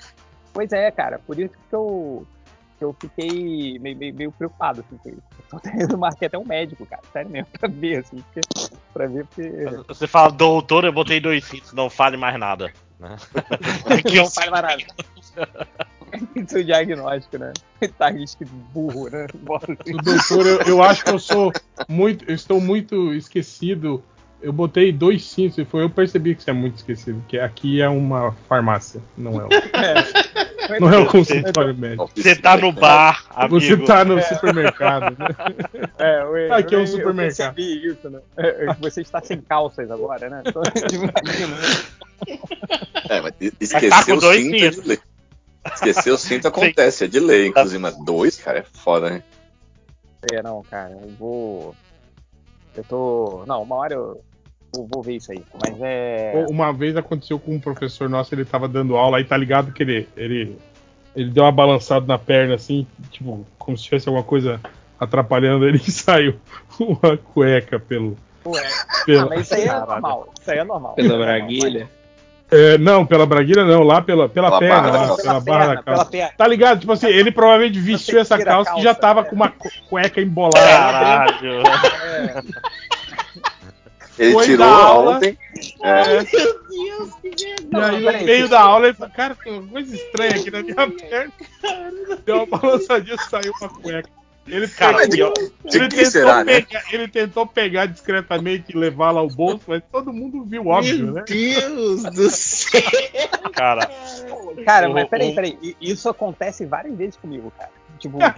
pois 0.52 0.72
é, 0.72 0.90
cara. 0.90 1.18
Por 1.26 1.38
isso 1.38 1.54
que 1.68 1.74
eu, 1.74 2.26
que 2.78 2.84
eu 2.84 2.96
fiquei 3.00 3.78
meio, 3.78 3.96
meio, 3.96 4.14
meio 4.14 4.32
preocupado 4.32 4.84
assim, 4.86 4.98
com 4.98 5.08
isso. 5.08 5.22
Eu 5.38 5.44
tô 5.50 5.60
tendo 5.60 5.96
marquei 5.96 6.26
até 6.26 6.36
um 6.38 6.44
médico, 6.44 6.84
cara. 6.84 7.02
Sério 7.12 7.30
mesmo, 7.30 7.48
pra 7.58 7.68
ver, 7.68 7.98
assim. 7.98 8.22
Pra 8.92 9.06
ver, 9.06 9.24
porque. 9.26 9.50
Você 9.88 10.06
fala, 10.06 10.30
doutor, 10.30 10.84
eu 10.84 10.92
botei 10.92 11.20
dois 11.20 11.44
cintos, 11.44 11.72
não 11.72 11.88
fale 11.88 12.16
mais 12.16 12.38
nada. 12.38 12.70
Né? 12.98 13.16
não 14.14 14.30
faz 14.30 14.50
mais 14.50 14.62
nada. 14.62 14.84
Isso 16.36 16.58
é 16.58 16.62
diagnóstico, 16.62 17.38
né? 17.38 17.52
Tá 17.98 18.10
escrito 18.10 18.52
burro, 18.72 19.08
né? 19.10 19.26
Doutor, 19.32 20.46
eu, 20.46 20.60
eu 20.62 20.82
acho 20.82 21.04
que 21.04 21.10
eu 21.10 21.18
sou 21.18 21.52
muito. 21.88 22.24
Eu 22.28 22.34
estou 22.34 22.60
muito 22.60 23.12
esquecido. 23.14 24.02
Eu 24.40 24.52
botei 24.52 24.92
dois 24.92 25.24
cintos 25.24 25.58
e 25.58 25.64
foi 25.64 25.82
eu 25.82 25.90
percebi 25.90 26.34
que 26.34 26.42
você 26.44 26.50
é 26.50 26.52
muito 26.52 26.76
esquecido. 26.76 27.20
Que 27.28 27.38
aqui 27.40 27.80
é 27.80 27.88
uma 27.88 28.32
farmácia, 28.48 29.00
não 29.16 29.40
é, 29.40 29.44
o- 29.44 29.48
É. 29.76 30.78
não 30.80 30.92
é 30.92 30.98
o 30.98 31.06
consultório 31.06 31.74
médico. 31.76 32.08
Você 32.14 32.36
tá 32.36 32.56
no 32.56 32.70
bar, 32.70 33.24
amigo. 33.30 33.60
Você 33.60 33.76
tá 33.78 34.04
no 34.04 34.22
supermercado. 34.22 35.16
Né? 35.18 35.28
É, 35.98 36.20
eu, 36.46 36.54
Aqui 36.54 36.74
é 36.76 36.78
um 36.78 36.86
supermercado. 36.86 37.48
Eu 37.48 37.54
percebi 37.54 37.86
isso, 37.88 38.10
né? 38.10 38.20
É, 38.36 38.66
é 38.66 38.74
você 38.74 39.00
está 39.02 39.20
sem 39.20 39.40
calças 39.40 39.90
agora, 39.90 40.28
né? 40.30 40.42
Imagina? 40.92 41.56
É, 43.08 43.20
mas 43.20 43.32
e- 43.40 43.88
Tá 43.90 44.04
com 44.04 44.18
dois 44.18 44.42
cinto 44.42 44.54
é 44.56 44.72
cintos. 44.72 44.98
Esquecer 45.74 46.10
o 46.10 46.18
cinto 46.18 46.48
acontece, 46.48 47.04
é 47.04 47.08
de 47.08 47.20
lei, 47.20 47.46
inclusive, 47.46 47.78
mas 47.78 47.96
dois, 48.04 48.36
cara, 48.36 48.58
é 48.58 48.62
foda, 48.62 49.10
né? 49.10 49.22
É, 50.32 50.42
não, 50.42 50.62
cara, 50.62 50.92
eu 51.00 51.08
vou. 51.18 51.74
Eu 52.76 52.84
tô. 52.84 53.44
Não, 53.46 53.62
uma 53.62 53.76
hora 53.76 53.94
eu 53.94 54.20
vou, 54.74 54.86
vou 54.86 55.02
ver 55.02 55.16
isso 55.16 55.32
aí. 55.32 55.42
Mas 55.62 55.76
é. 55.80 56.46
Uma 56.48 56.72
vez 56.72 56.96
aconteceu 56.96 57.38
com 57.38 57.54
um 57.54 57.60
professor 57.60 58.08
nosso, 58.08 58.34
ele 58.34 58.44
tava 58.44 58.68
dando 58.68 58.96
aula, 58.96 59.18
aí 59.18 59.24
tá 59.24 59.36
ligado 59.36 59.72
que 59.72 59.82
ele, 59.82 60.08
ele, 60.16 60.58
ele 61.14 61.30
deu 61.30 61.44
uma 61.44 61.52
balançada 61.52 62.06
na 62.06 62.18
perna, 62.18 62.54
assim, 62.54 62.86
tipo, 63.10 63.46
como 63.58 63.76
se 63.76 63.84
tivesse 63.84 64.08
alguma 64.08 64.24
coisa 64.24 64.60
atrapalhando 64.98 65.66
ele 65.66 65.78
e 65.78 65.90
saiu 65.90 66.38
uma 66.80 67.16
cueca 67.16 67.78
pelo. 67.78 68.16
Ué. 68.46 68.62
Ah, 68.66 69.04
pelo 69.04 69.28
mas 69.28 69.42
isso 69.42 69.54
aí 69.54 69.64
é 69.64 69.72
normal. 69.80 70.32
Isso 70.40 70.50
aí 70.50 70.58
é 70.58 70.64
normal. 70.64 70.94
Pela 70.94 71.18
braguilha. 71.18 71.97
É, 72.50 72.78
não, 72.78 73.04
pela 73.04 73.26
braguilha 73.26 73.62
não, 73.64 73.82
lá 73.82 74.00
pela, 74.00 74.26
pela, 74.28 74.48
Pela 74.48 74.58
perna, 74.58 74.74
barra 74.80 74.90
da 74.90 74.98
lá, 75.00 75.06
calça. 75.08 75.22
pela 75.22 75.40
barra 75.40 75.58
da 75.58 75.66
perna, 75.66 75.82
pela 75.82 75.96
calça. 75.96 76.10
perna. 76.10 76.32
Tá 76.38 76.46
ligado? 76.46 76.80
Tipo 76.80 76.92
assim, 76.92 77.06
ele 77.08 77.30
provavelmente 77.30 77.78
vestiu 77.78 78.18
essa 78.18 78.38
tira 78.38 78.50
a 78.50 78.54
calça 78.54 78.74
que 78.74 78.80
já 78.82 78.94
calça, 78.94 79.00
tava 79.00 79.20
é. 79.20 79.24
com 79.24 79.36
uma 79.36 79.48
cu- 79.50 79.68
cueca 79.90 80.20
embolada. 80.20 80.58
Caralho. 80.58 81.62
Ele 84.18 84.32
Foi 84.32 84.44
tirou 84.46 84.66
da 84.66 84.72
aula. 84.74 85.16
ontem. 85.16 85.38
É. 85.82 86.04
Meu 86.04 86.24
Deus, 86.24 87.14
que 87.20 87.28
E 87.28 87.54
vergonha. 87.70 87.86
aí, 88.10 88.20
no 88.20 88.26
meio 88.26 88.48
da 88.48 88.60
aula, 88.60 88.86
ele 88.88 88.94
falou, 88.96 89.14
cara, 89.14 89.36
tem 89.36 89.52
uma 89.58 89.68
coisa 89.68 89.94
estranha 89.94 90.30
aqui 90.30 90.50
na 90.50 90.62
minha 90.62 90.74
perna. 90.74 91.32
Deu 92.26 92.42
uma 92.44 92.58
balançadinha 92.58 93.14
e 93.14 93.30
saiu 93.30 93.52
uma 93.60 93.68
cueca. 93.68 94.08
Ele, 94.50 94.68
Cara, 94.68 94.98
pegou- 95.08 95.32
de- 95.32 95.70
de 95.70 95.76
ele, 95.76 95.88
tentou 95.88 96.10
será, 96.10 96.44
né? 96.44 96.60
pegar, 96.60 96.84
ele 96.90 97.08
tentou 97.08 97.46
pegar 97.46 97.86
discretamente 97.86 98.72
e 98.72 98.76
levá-la 98.78 99.20
ao 99.20 99.28
bolso, 99.28 99.62
mas 99.66 99.82
todo 99.92 100.12
mundo 100.12 100.44
viu, 100.44 100.66
óbvio, 100.66 101.04
Meu 101.06 101.14
né? 101.14 101.24
Deus 101.26 102.02
do 102.04 102.30
céu. 102.30 102.80
Cara, 103.52 103.90
Cara, 104.64 104.88
mas 104.88 105.08
peraí, 105.08 105.34
peraí. 105.34 105.76
Isso 105.80 106.08
acontece 106.08 106.64
várias 106.66 106.96
vezes 106.96 107.16
comigo, 107.16 107.52
cara. 107.56 107.70
Tipo. 107.98 108.18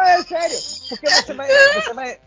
Ah, 0.00 0.10
é 0.12 0.22
sério. 0.22 0.58
Porque 0.88 1.06
você 1.10 1.34
vai. 1.34 1.48
Você 1.74 1.94
vai. 1.94 2.18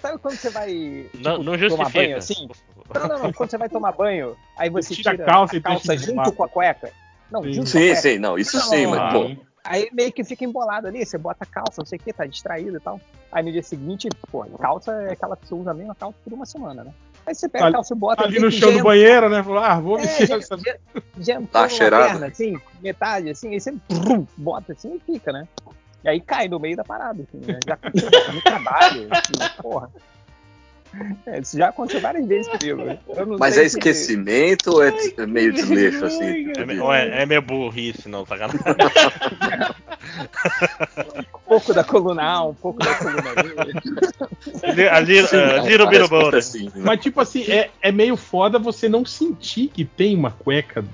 Sabe 0.00 0.18
quando 0.18 0.36
você 0.36 0.50
vai 0.50 0.68
tipo, 0.68 1.18
não, 1.22 1.42
não 1.42 1.68
tomar 1.68 1.88
banho 1.90 2.16
assim? 2.16 2.48
Não, 2.94 3.08
não, 3.08 3.18
não. 3.24 3.32
Quando 3.32 3.50
você 3.50 3.58
vai 3.58 3.68
tomar 3.68 3.92
banho, 3.92 4.36
aí 4.56 4.68
você 4.70 4.94
Tira 4.94 5.12
tira, 5.12 5.24
a 5.24 5.26
calça 5.26 5.56
e 5.56 5.58
a 5.58 5.62
calça 5.62 5.96
junto 5.96 6.32
com 6.32 6.44
a 6.44 6.48
cueca. 6.48 6.92
Não, 7.30 7.42
Sim. 7.42 7.52
junto 7.54 7.70
com 7.72 7.78
a 7.78 7.80
Sim, 7.80 7.86
cueca. 7.88 8.00
sim, 8.02 8.18
não, 8.18 8.38
isso 8.38 8.60
sim, 8.60 8.84
Não, 8.86 8.90
mas, 8.96 9.12
pô. 9.12 9.45
Aí 9.68 9.88
meio 9.92 10.12
que 10.12 10.22
fica 10.24 10.44
embolado 10.44 10.86
ali, 10.86 11.04
você 11.04 11.18
bota 11.18 11.44
a 11.44 11.46
calça, 11.46 11.80
não 11.80 11.86
sei 11.86 11.98
o 11.98 12.02
que, 12.02 12.12
tá 12.12 12.24
distraído 12.24 12.76
e 12.76 12.80
tal. 12.80 13.00
Aí 13.32 13.42
no 13.44 13.50
dia 13.52 13.62
seguinte, 13.62 14.08
pô, 14.30 14.44
calça 14.58 14.92
é 14.92 15.12
aquela 15.12 15.36
que 15.36 15.46
você 15.48 15.54
usa 15.54 15.70
a 15.70 15.74
mesma 15.74 15.94
calça 15.94 16.16
por 16.22 16.32
uma 16.32 16.46
semana, 16.46 16.84
né? 16.84 16.92
Aí 17.26 17.34
você 17.34 17.48
pega 17.48 17.64
Ali- 17.66 17.74
a 17.74 17.76
calça 17.78 17.92
e 17.94 17.96
bota 17.96 18.22
Ali 18.22 18.34
vê 18.34 18.40
no 18.40 18.50
chão 18.50 18.72
do 18.72 18.82
banheiro, 18.82 19.28
né? 19.28 19.42
Falou, 19.42 19.58
ah, 19.58 19.80
vou 19.80 19.98
é, 19.98 20.26
já, 20.26 20.36
essa. 20.36 20.56
Tá 21.46 21.68
cheirado. 21.68 22.04
perna, 22.04 22.26
assim, 22.26 22.56
metade, 22.80 23.30
assim, 23.30 23.52
aí 23.52 23.60
você 23.60 23.74
brum, 23.90 24.26
bota 24.36 24.72
assim 24.72 24.94
e 24.94 25.00
fica, 25.00 25.32
né? 25.32 25.48
E 26.04 26.08
aí 26.08 26.20
cai 26.20 26.46
no 26.46 26.60
meio 26.60 26.76
da 26.76 26.84
parada, 26.84 27.22
assim, 27.22 27.44
né? 27.44 27.58
Já 27.66 27.74
aconteceu 27.82 28.32
no 28.32 28.40
trabalho, 28.40 29.08
assim, 29.10 29.34
porra. 29.60 29.90
É, 31.26 31.40
isso 31.40 31.56
já 31.58 31.68
aconteceu 31.68 32.00
várias 32.00 32.26
vezes 32.26 32.48
comigo. 32.48 32.82
Mas 33.38 33.58
é 33.58 33.64
esquecimento 33.64 34.72
ou 34.72 34.82
é 34.82 34.90
des- 34.90 35.14
meio 35.26 35.52
desleixo, 35.52 36.04
assim? 36.04 36.24
É, 36.24 37.18
é, 37.18 37.22
é 37.22 37.26
meio 37.26 37.42
burrice, 37.42 38.08
não, 38.08 38.24
sacanagem. 38.24 38.60
Um 41.34 41.48
pouco 41.48 41.74
da 41.74 41.84
coluna 41.84 42.22
A, 42.22 42.44
um 42.44 42.54
pouco 42.54 42.78
da 42.80 42.94
coluna 42.94 43.22
B. 43.34 44.88
A- 44.88 45.00
Little 45.00 45.86
Bit 45.88 46.02
About 46.02 46.34
é 46.34 46.36
it. 46.36 46.44
sim, 46.44 46.64
né? 46.66 46.72
Mas, 46.76 47.00
tipo 47.00 47.20
assim, 47.20 47.44
é, 47.50 47.70
é 47.80 47.92
meio 47.92 48.16
foda 48.16 48.58
você 48.58 48.88
não 48.88 49.04
sentir 49.04 49.68
que 49.68 49.84
tem 49.84 50.16
uma 50.16 50.30
cueca 50.30 50.84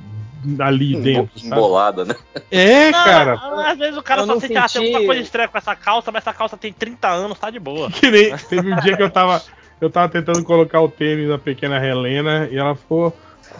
ali 0.58 0.96
dentro, 0.96 1.38
sabe? 1.38 1.46
Embolada, 1.54 2.04
né? 2.04 2.14
É, 2.50 2.90
cara. 2.90 3.36
Não, 3.36 3.60
às 3.60 3.78
vezes 3.78 3.96
o 3.96 4.02
cara 4.02 4.22
Eu 4.22 4.26
só 4.26 4.40
sente, 4.40 4.56
ah, 4.56 4.62
tem 4.62 4.68
senti- 4.68 4.86
alguma 4.94 5.06
coisa 5.06 5.22
estranha 5.22 5.48
com 5.48 5.56
essa 5.58 5.76
calça, 5.76 6.10
mas 6.10 6.22
essa 6.22 6.32
calça 6.34 6.56
tem 6.56 6.72
30 6.72 7.08
anos, 7.08 7.38
tá 7.38 7.48
de 7.50 7.60
boa. 7.60 7.90
Que 7.90 8.10
nem, 8.10 8.36
teve 8.36 8.72
um 8.72 8.76
dia 8.80 8.96
que 8.96 9.02
eu 9.02 9.10
tava, 9.10 9.40
eu 9.84 9.90
tava 9.90 10.08
tentando 10.08 10.42
colocar 10.44 10.80
o 10.80 10.88
tênis 10.88 11.28
na 11.28 11.38
pequena 11.38 11.84
Helena 11.84 12.48
e 12.50 12.56
ela 12.56 12.74
ficou. 12.74 13.12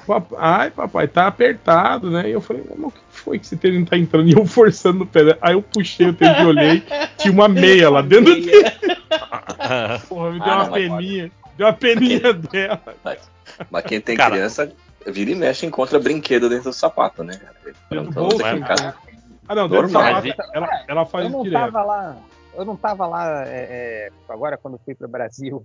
"Pap- 0.07 0.33
Ai, 0.39 0.71
papai, 0.71 1.07
tá 1.07 1.27
apertado, 1.27 2.11
né? 2.11 2.29
E 2.29 2.33
eu 2.33 2.41
falei, 2.41 2.65
mas 2.69 2.79
o 2.79 2.91
que 2.91 3.01
foi 3.11 3.39
que 3.39 3.45
esse 3.47 3.57
tênis 3.57 3.79
não 3.81 3.87
tá 3.87 3.97
entrando? 3.99 4.29
E 4.29 4.33
eu 4.33 4.45
forçando 4.47 5.01
no 5.01 5.07
pé. 5.07 5.37
Aí 5.41 5.55
eu 5.55 5.63
puxei 5.63 6.09
o 6.09 6.15
tênis 6.15 6.39
e 6.41 6.45
olhei, 6.45 6.83
tinha 7.19 7.33
uma 7.33 7.49
meia 7.49 7.91
lá 7.91 8.01
dentro 8.03 8.35
do 8.35 8.43
tênis. 8.43 8.73
Porra, 10.09 10.31
me 10.33 10.41
deu 10.41 10.49
Ah, 10.53 10.55
uma 10.57 10.65
não, 10.65 10.71
mas 10.71 10.83
peninha. 10.89 11.33
Deu 11.57 11.67
uma 11.67 11.73
peninha 11.73 12.33
dela. 12.33 12.81
Mas 13.71 13.85
quem 13.85 14.01
tem 14.01 14.17
Cara. 14.17 14.31
criança, 14.33 14.73
vira 15.07 15.31
e 15.31 15.35
mexe 15.35 15.67
e 15.67 15.69
encontra 15.69 15.99
brinquedo 15.99 16.49
dentro 16.49 16.71
do 16.71 16.73
sapato, 16.73 17.23
né? 17.23 17.39
Dentro 17.91 18.05
do 18.05 18.11
Então, 18.11 18.23
bolso, 18.23 18.43
né? 18.43 18.55
em 18.57 18.61
casa. 18.63 18.95
Ah, 19.49 19.55
não, 19.55 19.69
dentro 19.69 19.89
do 19.89 19.93
Normal. 19.93 20.23
sapato, 20.23 20.43
ela, 20.55 20.69
ela 20.89 21.07
faz 21.07 21.25
Eu 21.27 21.31
não 21.31 21.43
direto. 21.43 21.61
tava 21.73 21.83
lá, 21.85 22.17
eu 22.55 22.65
não 22.65 22.77
tava 22.77 23.07
lá 23.07 23.45
é, 23.47 23.67
é, 23.71 24.09
agora 24.29 24.57
quando 24.57 24.81
fui 24.85 24.95
pro 24.95 25.09
Brasil. 25.09 25.65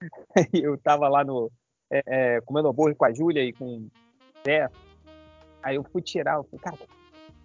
eu 0.52 0.76
tava 0.78 1.08
lá 1.08 1.24
no 1.24 1.50
é, 1.90 2.02
é, 2.06 2.40
comendo 2.42 2.68
hambúrguer 2.68 2.96
com 2.96 3.04
a 3.04 3.12
Júlia 3.12 3.42
e 3.42 3.52
com 3.52 3.64
o 3.64 3.90
Zé. 4.44 4.68
Aí 5.62 5.76
eu 5.76 5.84
fui 5.84 6.02
tirar, 6.02 6.36
eu 6.36 6.44
falei, 6.44 6.60
cara, 6.60 6.76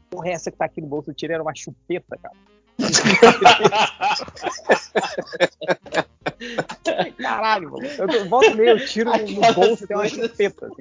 porra 0.09 0.29
é 0.29 0.33
essa 0.33 0.51
que 0.51 0.57
tá 0.57 0.65
aqui 0.65 0.81
no 0.81 0.87
bolso? 0.87 1.09
Eu 1.09 1.15
tirei 1.15 1.35
era 1.35 1.43
uma 1.43 1.55
chupeta, 1.55 2.17
cara. 2.17 2.35
Caralho, 7.17 7.71
mano. 7.71 7.85
Eu 7.85 8.07
e 8.43 8.55
meia, 8.55 8.71
eu 8.71 8.85
tiro 8.85 9.11
no, 9.11 9.53
bolso 9.53 9.83
e 9.83 9.87
tem 9.87 9.97
uma 9.97 10.07
chupeta, 10.07 10.67
assim. 10.67 10.77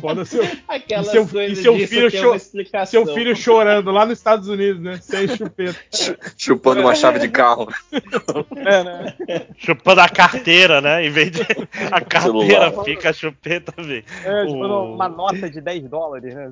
Foda 0.00 0.24
seu, 0.24 0.42
Aquelas 0.68 1.06
E 1.08 1.10
seu- 1.10 1.26
coisas 1.28 1.58
seu 1.58 1.74
filho 1.86 2.10
tem 2.10 2.20
cho- 2.20 2.26
uma 2.28 2.36
explicação. 2.36 3.04
seu 3.04 3.14
filho 3.14 3.36
chorando 3.36 3.90
lá 3.90 4.04
nos 4.04 4.18
Estados 4.18 4.48
Unidos, 4.48 4.82
né? 4.82 4.98
Sem 5.00 5.28
chupeta. 5.28 5.76
Chupando 6.36 6.80
uma 6.80 6.94
chave 6.94 7.18
de 7.18 7.28
carro. 7.28 7.68
É, 8.56 8.82
né? 8.84 9.16
Chupando 9.56 10.00
a 10.00 10.08
carteira, 10.08 10.80
né? 10.80 11.04
Em 11.06 11.10
vez 11.10 11.30
de. 11.30 11.42
A 11.90 12.00
carteira 12.00 12.70
Celular. 12.70 12.84
fica 12.84 13.10
a 13.10 13.12
chupeta, 13.12 13.72
velho. 13.80 14.04
É, 14.24 14.46
tipo, 14.46 14.56
O- 14.58 14.94
uma 14.94 15.08
nota 15.08 15.48
de 15.48 15.60
10 15.60 15.84
dólares, 15.88 16.34
né? 16.34 16.50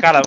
Cara, 0.00 0.22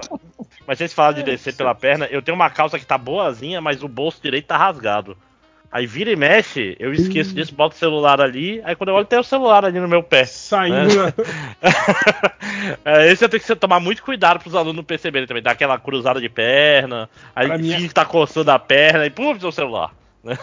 mas 0.68 0.78
vocês 0.78 0.94
falaram 0.94 1.16
de 1.18 1.24
descer 1.24 1.56
pela 1.56 1.74
perna, 1.74 2.06
eu 2.12 2.22
tenho 2.22 2.36
uma 2.36 2.50
calça 2.50 2.78
que 2.78 2.86
tá 2.86 2.98
boazinha, 2.98 3.60
mas 3.62 3.84
o 3.84 3.88
bolso 3.88 4.22
direito 4.22 4.46
tá 4.48 4.58
rasgado. 4.58 5.18
Aí 5.72 5.88
vira 5.88 6.11
e 6.11 6.15
mexe, 6.18 6.76
eu 6.80 6.91
esqueço 6.91 7.34
disso, 7.34 7.56
boto 7.56 7.76
o 7.76 7.80
celular 7.80 8.19
ali, 8.19 8.61
aí 8.65 8.76
quando 8.76 8.89
eu 8.89 8.95
olho 8.95 9.06
tem 9.06 9.18
o 9.18 9.23
celular 9.23 9.64
ali 9.64 9.80
no 9.80 9.88
meu 9.88 10.03
pé. 10.03 10.26
Saindo. 10.26 10.95
na- 10.98 11.14
é, 12.84 13.11
esse 13.11 13.23
eu 13.23 13.30
tenho 13.30 13.41
que 13.41 13.56
tomar 13.56 13.80
muito 13.80 14.03
cuidado 14.03 14.39
pros 14.39 14.53
alunos 14.53 14.76
não 14.76 14.84
perceberem 14.84 15.27
também. 15.27 15.41
Dar 15.41 15.52
aquela 15.52 15.80
cruzada 15.80 16.19
de 16.19 16.27
perna, 16.27 17.10
aí 17.35 17.48
Pra 17.48 17.57
mim 17.57 17.72
é- 17.72 17.76
finge 17.76 17.88
que 17.88 17.93
tá 17.93 18.03
coçando 18.06 18.52
a 18.52 18.60
perna 18.60 19.06
e 19.06 19.10
pum, 19.10 19.39
seu 19.39 19.52
celular. 19.52 19.93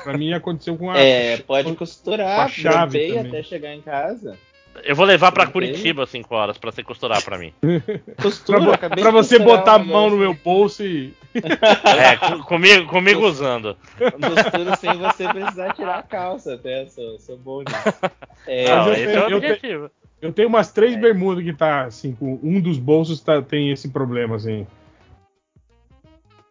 Pra 0.02 0.16
mim 0.16 0.32
aconteceu 0.32 0.76
com 0.76 0.90
a. 0.90 0.98
É, 0.98 1.36
pode 1.38 1.68
com 1.68 1.76
costurar, 1.76 2.40
a 2.40 2.48
chave 2.48 3.09
também. 3.09 3.18
até 3.28 3.42
chegar 3.42 3.74
em 3.74 3.80
casa. 3.80 4.36
Eu 4.84 4.94
vou 4.96 5.05
levar 5.06 5.32
pra 5.32 5.46
Sim, 5.46 5.52
Curitiba 5.52 6.06
5 6.06 6.34
horas 6.34 6.59
pra 6.59 6.70
você 6.72 6.82
costurar 6.82 7.22
pra 7.24 7.38
mim. 7.38 7.52
Costura, 8.20 8.76
Pra, 8.78 8.90
pra 8.90 9.10
você 9.10 9.38
botar 9.38 9.74
a 9.74 9.78
mão 9.78 10.10
no 10.10 10.16
meu 10.16 10.34
bolso 10.34 10.84
e. 10.84 11.14
É, 11.84 12.16
co- 12.16 12.42
comigo, 12.44 12.86
comigo 12.88 13.26
usando. 13.26 13.76
Costura 13.98 14.76
sem 14.76 14.96
você 14.98 15.28
precisar 15.28 15.72
tirar 15.74 15.98
a 15.98 16.02
calça, 16.02 16.55
até. 16.55 16.86
Sou, 16.86 17.18
sou 17.18 17.36
bom 17.36 17.60
nisso. 17.60 17.76
É, 18.46 18.68
Não, 18.68 18.86
eu 18.88 18.92
esse 18.94 19.06
tenho- 19.06 19.18
é 19.18 19.26
o 19.26 19.30
eu 19.30 19.36
objetivo. 19.36 19.90
Eu 20.22 20.32
tenho 20.32 20.48
umas 20.48 20.72
três 20.72 20.94
É. 20.94 20.98
bermudas 20.98 21.44
que 21.44 21.52
tá 21.52 21.84
assim, 21.84 22.12
com 22.14 22.38
um 22.42 22.60
dos 22.60 22.78
bolsos 22.78 23.20
tá, 23.20 23.40
tem 23.42 23.70
esse 23.70 23.88
problema, 23.90 24.36
assim. 24.36 24.66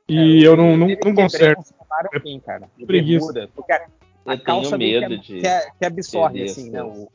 E 0.07 0.43
eu 0.43 0.55
não, 0.55 0.77
não, 0.77 0.87
não 0.87 1.15
conserto. 1.15 1.63
Para 1.89 2.09
o 2.17 2.21
fim, 2.21 2.39
cara. 2.39 2.69
De 2.77 2.85
Preguiça. 2.85 3.33
bermuda, 3.33 3.49
porque 3.55 3.71
a, 3.73 3.81
a 4.27 4.33
eu 4.35 4.39
calça 4.39 4.77
tenho 4.77 4.99
meio 4.99 5.09
medo 5.09 5.21
que, 5.21 5.33
de. 5.35 5.41
que, 5.41 5.71
que 5.79 5.85
absorve, 5.85 6.43
assim, 6.43 6.67
as 6.67 6.71
né? 6.73 6.83
o- 6.83 7.09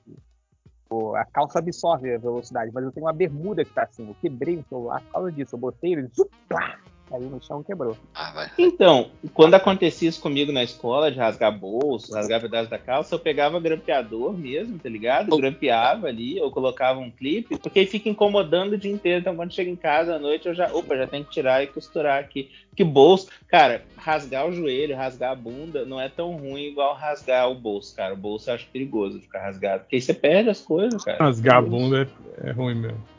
a 1.16 1.24
calça 1.24 1.59
absorve 1.59 2.14
a 2.14 2.19
velocidade, 2.19 2.70
mas 2.73 2.85
eu 2.85 2.93
tenho 2.93 3.06
uma 3.06 3.12
bermuda 3.12 3.64
que 3.64 3.73
tá 3.73 3.82
assim. 3.85 4.06
Eu 4.06 4.16
quebrei 4.20 4.56
o 4.56 4.64
celular 4.69 5.01
por 5.01 5.12
causa 5.12 5.32
disso. 5.32 5.55
Eu 5.55 5.60
botei 5.60 5.93
ele, 5.93 6.09
zup, 6.09 6.31
plá, 6.48 6.78
caiu 7.12 7.28
no 7.28 7.43
chão 7.43 7.60
e 7.60 7.64
quebrou. 7.64 7.97
Ah, 8.14 8.32
vai. 8.32 8.51
Então, 8.59 9.10
quando 9.34 9.55
acontecia 9.55 10.09
isso 10.09 10.20
comigo 10.20 10.51
na 10.51 10.64
escola, 10.64 11.12
de 11.12 11.18
rasgar 11.18 11.56
bolso, 11.56 12.14
rasgar 12.14 12.40
pedaço 12.40 12.70
da 12.70 12.78
calça, 12.78 13.14
eu 13.14 13.18
pegava 13.18 13.60
grampeador 13.60 14.32
mesmo, 14.32 14.78
tá 14.78 14.89
ligado? 14.89 15.36
Grampeava 15.36 16.06
ali, 16.06 16.40
ou 16.40 16.51
colocava 16.51 16.98
um 16.98 17.10
clipe, 17.10 17.59
porque 17.59 17.80
aí 17.80 17.86
fica 17.86 18.09
incomodando 18.09 18.72
o 18.72 18.78
dia 18.78 18.90
inteiro. 18.90 19.20
Então, 19.20 19.36
quando 19.36 19.52
chega 19.52 19.70
em 19.70 19.76
casa 19.76 20.16
à 20.16 20.18
noite, 20.18 20.48
eu 20.48 20.55
já, 20.55 20.72
opa, 20.72 20.97
já 20.97 21.06
tenho 21.06 21.24
que 21.24 21.30
tirar 21.30 21.62
e 21.62 21.66
costurar 21.66 22.18
aqui. 22.18 22.51
Que 22.74 22.82
bolso, 22.82 23.28
cara, 23.48 23.82
rasgar 23.97 24.47
o 24.47 24.52
joelho, 24.52 24.97
rasgar 24.97 25.32
a 25.32 25.36
bunda, 25.36 25.84
não 25.84 26.01
é 26.01 26.09
tão 26.09 26.34
ruim 26.36 26.64
igual 26.64 26.94
rasgar 26.94 27.51
o 27.51 27.55
bolso, 27.55 27.94
cara. 27.94 28.14
O 28.14 28.16
bolso 28.16 28.48
eu 28.48 28.55
acho 28.55 28.66
perigoso 28.68 29.18
de 29.18 29.24
ficar 29.24 29.43
rasgado, 29.43 29.82
porque 29.82 29.97
aí 29.97 30.02
você 30.02 30.14
perde 30.14 30.48
as 30.48 30.62
coisas, 30.62 31.05
cara. 31.05 31.22
Rasgar 31.22 31.59
a 31.59 31.62
bunda 31.62 32.09
é, 32.43 32.48
é 32.48 32.52
ruim 32.52 32.74
mesmo. 32.74 33.11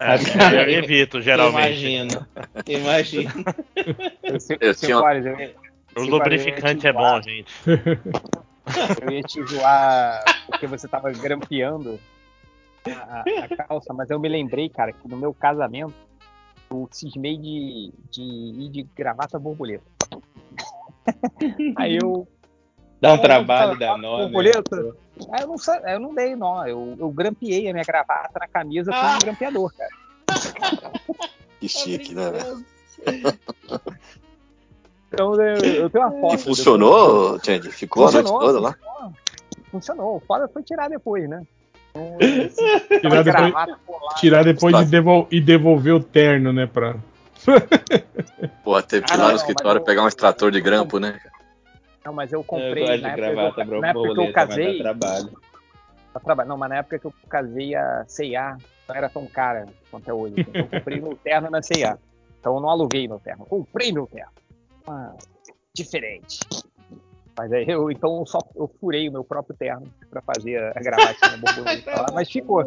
É, 0.00 0.14
eu 0.64 0.70
evito, 0.70 1.20
geralmente. 1.20 1.84
Imagino, 1.86 2.26
imagino. 2.66 3.32
Eu, 4.22 4.38
cinco, 4.40 4.64
Eu 4.64 4.98
horas, 4.98 5.26
eu, 5.26 5.38
ia- 5.38 5.54
O 5.96 6.00
ia 6.04 6.10
lubrificante 6.10 6.80
te 6.80 6.86
é 6.86 6.92
bom, 6.92 7.20
gente. 7.22 7.52
Eu 9.02 9.10
ia 9.10 9.22
te 9.22 9.42
zoar 9.46 10.22
porque 10.46 10.66
você 10.66 10.86
tava 10.86 11.10
grampeando 11.10 11.98
a, 12.86 13.20
a- 13.20 13.24
a 13.44 13.66
calça, 13.66 13.94
mas 13.94 14.10
eu 14.10 14.20
me 14.20 14.28
lembrei, 14.28 14.68
cara, 14.68 14.92
que 14.92 15.08
no 15.08 15.16
meu 15.16 15.32
casamento 15.32 15.94
eu 16.70 16.86
cismei 16.92 17.38
de, 17.38 17.90
de 18.10 18.22
ir 18.22 18.68
de 18.68 18.82
gravata 18.94 19.38
borboleta. 19.38 19.84
Aí 21.76 21.96
eu 21.96 22.28
Dá 23.00 23.12
um 23.12 23.16
Pô, 23.16 23.22
trabalho 23.22 23.78
da 23.78 23.96
nó, 23.96 24.18
né? 24.18 24.24
borboleta? 24.24 24.94
Aí 25.32 25.42
eu 25.42 25.48
não, 25.48 25.58
sa- 25.58 25.80
eu 25.86 26.00
não 26.00 26.14
dei 26.14 26.34
nó, 26.34 26.66
eu, 26.66 26.96
eu 26.98 27.10
grampeei 27.10 27.68
a 27.68 27.72
minha 27.72 27.84
gravata 27.84 28.38
na 28.40 28.48
camisa 28.48 28.90
com 28.92 28.96
um 29.06 29.18
grampeador, 29.18 29.72
cara. 29.76 29.90
Que 31.60 31.68
chique, 31.68 32.14
né, 32.14 32.30
velho? 32.30 32.64
Então 35.12 35.34
eu, 35.40 35.64
eu 35.64 35.90
tenho 35.90 36.04
uma 36.06 36.20
foto. 36.20 36.34
E 36.34 36.38
funcionou, 36.38 37.40
Change? 37.42 37.70
Ficou 37.70 38.06
a 38.06 38.12
noite 38.12 38.26
Funcionou, 38.28 38.46
toda 38.46 38.60
lá? 38.60 38.72
funcionou. 38.74 39.12
Funcionou. 39.70 40.16
O 40.16 40.20
foda 40.20 40.48
foi 40.48 40.62
tirar 40.62 40.88
depois, 40.90 41.28
né? 41.28 41.42
Tirar 43.00 43.22
depois, 43.24 43.54
tirar 44.20 44.44
depois 44.44 44.76
de 44.78 44.84
devol- 44.84 45.26
e 45.30 45.40
devolver 45.40 45.94
o 45.94 46.00
terno, 46.02 46.52
né? 46.52 46.66
Pra... 46.66 46.94
Porra, 48.62 48.82
teve 48.82 49.06
que 49.06 49.12
ir 49.12 49.14
Ah, 49.14 49.16
lá 49.16 49.22
não, 49.24 49.30
no 49.30 49.36
escritório 49.36 49.80
pegar 49.80 50.04
um 50.04 50.08
extrator 50.08 50.52
de 50.52 50.60
grampo, 50.60 50.98
né? 51.00 51.18
Não, 52.04 52.12
mas 52.12 52.32
eu 52.32 52.40
Eu 52.40 52.44
comprei 52.44 52.82
gosto 52.84 53.02
na 53.02 53.08
de 53.08 53.20
época, 53.20 53.32
gravata 53.34 53.60
eu, 53.62 53.80
na 53.80 53.88
época 53.88 54.02
que 54.02 54.08
eu 54.08 54.14
borboleta, 54.14 54.38
mas 54.40 54.48
casei. 54.48 54.78
dá 54.78 54.84
trabalho. 54.84 55.32
Pra 56.12 56.20
traba- 56.22 56.44
Não, 56.44 56.56
mas 56.56 56.68
na 56.70 56.76
época 56.78 56.98
que 56.98 57.06
eu 57.06 57.12
casei 57.28 57.74
a 57.74 58.04
C&A 58.06 58.56
não 58.88 58.96
era 58.96 59.08
tão 59.08 59.26
cara 59.26 59.66
quanto 59.90 60.08
é 60.08 60.12
hoje. 60.14 60.40
assim. 60.40 60.50
Eu 60.54 60.68
comprei 60.68 61.00
meu 61.00 61.16
terno 61.16 61.50
na 61.50 61.62
C&A. 61.62 61.98
Então 62.40 62.54
eu 62.54 62.60
não 62.60 62.70
aluguei 62.70 63.06
meu 63.06 63.18
terno. 63.18 63.42
Eu 63.42 63.46
comprei 63.46 63.92
meu 63.92 64.06
terno. 64.06 64.30
Ah, 64.86 65.14
diferente. 65.74 66.38
Mas 67.36 67.52
aí 67.52 67.66
eu 67.68 67.90
então 67.90 68.24
só 68.26 68.38
eu 68.56 68.68
furei 68.80 69.08
o 69.08 69.12
meu 69.12 69.22
próprio 69.22 69.54
terno 69.56 69.86
pra 70.10 70.20
fazer 70.22 70.56
a 70.76 70.80
gravatinha 70.80 71.36
borboleta 71.38 71.90
lá, 72.00 72.10
mas 72.12 72.30
ficou. 72.30 72.64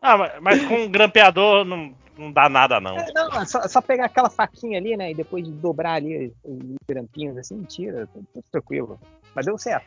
Ah, 0.00 0.16
mas, 0.16 0.40
mas 0.40 0.66
com 0.66 0.74
um 0.76 0.90
grampeador 0.90 1.64
não, 1.64 1.94
não 2.16 2.32
dá 2.32 2.48
nada, 2.48 2.80
não. 2.80 2.96
É, 2.96 3.12
Não, 3.12 3.40
é 3.40 3.44
só, 3.44 3.60
é 3.60 3.68
só 3.68 3.80
pegar 3.80 4.06
aquela 4.06 4.28
faquinha 4.30 4.78
ali, 4.78 4.96
né? 4.96 5.10
E 5.10 5.14
depois 5.14 5.44
de 5.44 5.50
dobrar 5.50 5.94
ali 5.94 6.32
os 6.44 6.58
grampinhos 6.88 7.36
assim, 7.38 7.62
tira, 7.64 8.06
tudo, 8.12 8.26
tudo 8.32 8.44
tranquilo. 8.50 9.00
Mas 9.34 9.46
deu 9.46 9.56
certo. 9.58 9.86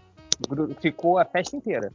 Ficou 0.81 1.17
a 1.17 1.25
festa 1.25 1.55
inteira. 1.55 1.91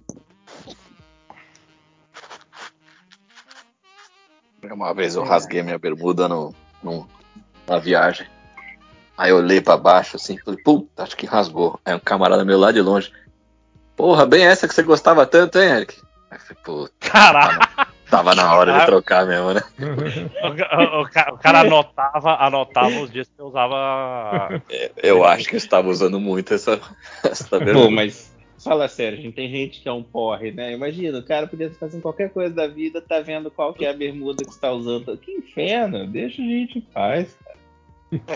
Uma 4.63 4.95
vez 4.95 5.15
eu 5.15 5.25
rasguei 5.25 5.63
minha 5.63 5.79
bermuda 5.79 6.29
no, 6.29 6.55
no- 6.83 7.09
na 7.67 7.79
viagem. 7.79 8.27
Aí 9.17 9.31
eu 9.31 9.37
olhei 9.39 9.61
pra 9.61 9.77
baixo 9.77 10.17
assim, 10.17 10.39
falei, 10.39 10.63
puta, 10.63 11.03
acho 11.03 11.17
que 11.17 11.27
rasgou. 11.27 11.79
Aí 11.85 11.95
um 11.95 11.99
camarada 11.99 12.45
meu 12.45 12.59
lá 12.59 12.71
de 12.73 12.81
longe. 12.81 13.13
Porra, 13.97 14.25
bem 14.27 14.45
essa 14.47 14.67
que 14.67 14.75
você 14.75 14.83
gostava 14.83 15.27
tanto, 15.27 15.59
hein, 15.59 15.69
Eric? 15.71 16.01
Aí 16.31 16.39
eu 16.39 16.41
falei, 16.41 16.63
puta, 16.63 16.95
Caralho, 17.01 17.59
tava 18.11 18.35
na 18.35 18.55
hora 18.55 18.79
de 18.81 18.87
trocar 18.87 19.27
mesmo, 19.27 19.55
né? 19.55 19.63
o, 19.79 21.01
o 21.01 21.03
o 21.03 21.39
cara 21.39 21.61
anotava, 21.61 22.37
anotava 22.37 23.01
os 23.01 23.11
dias 23.11 23.29
que 23.29 23.41
eu 23.41 23.47
usava. 23.47 24.63
Eu 25.03 25.25
acho 25.25 25.49
que 25.49 25.55
eu 25.55 25.59
estava 25.59 25.89
usando 25.89 26.19
muito 26.21 26.53
essa, 26.53 26.81
essa 27.25 27.61
Pô, 27.61 27.91
mas 27.91 28.35
fala 28.63 28.89
sério, 28.89 29.21
gente, 29.21 29.35
tem 29.35 29.51
gente 29.51 29.81
que 29.81 29.89
é 29.89 29.93
um 29.93 30.03
porre, 30.03 30.53
né? 30.53 30.73
Imagina, 30.73 31.19
o 31.19 31.25
cara 31.25 31.47
podia 31.47 31.67
estar 31.67 31.79
fazendo 31.79 32.03
qualquer 32.03 32.31
coisa 32.31 32.55
da 32.55 32.67
vida, 32.67 33.01
tá 33.01 33.21
vendo 33.21 33.51
qual 33.51 33.73
que 33.73 33.85
é 33.87 33.91
a 33.91 33.95
bermuda 33.95 34.45
que 34.45 34.51
está 34.51 34.71
usando. 34.71 35.17
Que 35.17 35.33
inferno, 35.33 36.07
deixa 36.07 36.43
a 36.43 36.45
gente 36.45 36.79
em 36.79 36.83
paz. 36.83 37.37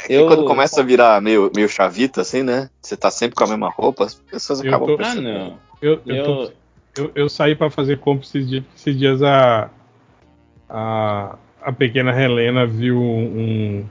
E 0.09 0.25
quando 0.25 0.45
começa 0.45 0.81
a 0.81 0.85
virar 0.85 1.21
meio, 1.21 1.51
meio 1.55 1.69
chavita, 1.69 2.21
assim, 2.21 2.43
né? 2.43 2.71
Você 2.81 2.97
tá 2.97 3.11
sempre 3.11 3.35
com 3.35 3.45
a 3.45 3.49
mesma 3.49 3.69
roupa, 3.69 4.05
as 4.05 4.15
pessoas 4.15 4.61
Eu 4.63 4.69
acabam 4.69 4.87
tô- 4.89 4.95
Ah, 4.95 4.97
percebendo. 4.99 5.39
não. 5.39 5.59
Eu, 5.83 6.01
eu, 6.07 6.17
Eu, 6.17 6.25
tô- 6.25 6.53
eu, 6.97 7.13
eu 7.15 7.29
saí 7.29 7.55
pra 7.55 7.71
fazer 7.71 7.99
compra 7.99 8.25
esses 8.25 8.49
dias, 8.49 8.65
porque 8.65 8.77
esses 8.77 8.99
dias 8.99 9.23
a, 9.23 9.71
a, 10.69 11.37
a 11.63 11.73
pequena 11.73 12.21
Helena 12.21 12.67
viu 12.67 13.01
um. 13.01 13.85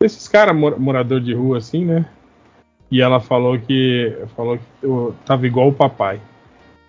Esses 0.00 0.28
caras 0.28 0.56
morador 0.56 1.20
de 1.20 1.34
rua 1.34 1.58
assim, 1.58 1.84
né? 1.84 2.06
E 2.90 3.00
ela 3.00 3.20
falou 3.20 3.58
que. 3.58 4.16
Falou 4.36 4.58
que 4.58 4.64
eu 4.82 5.14
tava 5.24 5.46
igual 5.46 5.68
o 5.68 5.72
papai. 5.72 6.20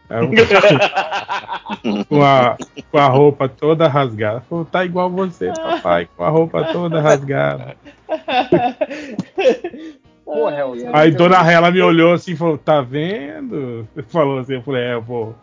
Com, 2.10 2.24
a, 2.24 2.58
com 2.92 2.98
a 2.98 3.08
roupa 3.08 3.48
toda 3.48 3.88
rasgada. 3.88 4.42
Falou, 4.42 4.66
tá 4.66 4.84
igual 4.84 5.08
você, 5.08 5.54
papai, 5.54 6.10
com 6.18 6.24
a 6.24 6.30
roupa 6.30 6.64
toda 6.74 7.00
rasgada. 7.04 7.78
Porra, 10.34 10.58
Aí 10.94 11.12
Dona 11.12 11.38
Hela 11.52 11.72
me 11.72 11.82
olhou 11.82 12.14
assim 12.14 12.34
e 12.34 12.36
falou, 12.36 12.58
tá 12.58 12.82
vendo? 12.82 13.88
Falou 14.10 14.40
assim, 14.40 14.54
eu 14.56 14.62
falei, 14.62 14.84
é, 14.84 14.94
eu 14.94 15.02
vou, 15.02 15.36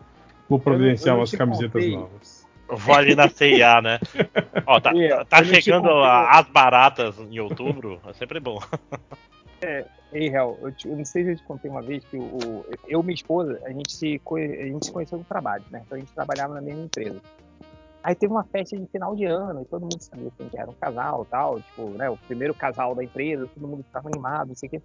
vou 0.47 0.59
providenciar 0.59 1.09
Eu 1.09 1.09
não- 1.09 1.13
eu 1.13 1.15
não 1.17 1.19
umas 1.21 1.31
camisetas 1.31 1.71
contei. 1.73 1.95
novas. 1.95 2.47
Vou 2.69 2.95
ali 2.95 3.15
na 3.15 3.29
CIA, 3.29 3.81
né? 3.81 3.99
Ó, 4.65 4.79
tá, 4.79 4.91
É, 4.95 5.23
tá- 5.25 5.43
chegando 5.43 5.89
a- 5.89 6.31
as 6.39 6.47
baratas 6.49 7.17
em 7.19 7.39
outubro, 7.39 7.99
é 8.07 8.13
sempre 8.13 8.39
bom. 8.39 8.59
Ei, 10.13 10.27
Hel, 10.29 10.57
eu, 10.61 10.71
te- 10.71 10.87
eu 10.87 10.95
não 10.95 11.03
sei 11.03 11.23
se 11.25 11.31
eu 11.31 11.35
te 11.35 11.43
contei 11.43 11.69
uma 11.69 11.81
vez 11.81 12.03
que 12.05 12.15
o, 12.17 12.21
o- 12.23 12.65
eu 12.87 13.01
e 13.01 13.03
minha 13.03 13.13
esposa, 13.15 13.59
a 13.65 13.69
gente, 13.71 13.91
se, 13.91 14.21
a 14.33 14.65
gente 14.65 14.85
se 14.85 14.91
conheceu 14.91 15.17
no 15.17 15.23
trabalho, 15.25 15.63
né? 15.69 15.81
Então 15.85 15.97
a 15.97 15.99
gente 15.99 16.13
trabalhava 16.13 16.53
na 16.53 16.61
mesma 16.61 16.83
empresa. 16.85 17.21
Aí 18.07 18.15
teve 18.15 18.31
uma 18.31 18.45
festa 18.45 18.77
de 18.77 18.85
final 18.87 19.13
de 19.17 19.25
ano 19.25 19.63
e 19.63 19.65
todo 19.65 19.81
mundo 19.81 19.99
sabia 19.99 20.31
que 20.31 20.41
a 20.41 20.43
gente 20.45 20.57
era 20.57 20.69
um 20.69 20.73
casal 20.75 21.25
tal, 21.25 21.59
tipo, 21.59 21.89
né? 21.89 22.09
O 22.09 22.15
primeiro 22.15 22.53
casal 22.53 22.95
da 22.95 23.03
empresa, 23.03 23.49
todo 23.53 23.67
mundo 23.67 23.83
ficava 23.83 24.07
animado, 24.07 24.47
não 24.47 24.55
sei 24.55 24.67
o 24.67 24.69
quê. 24.69 24.81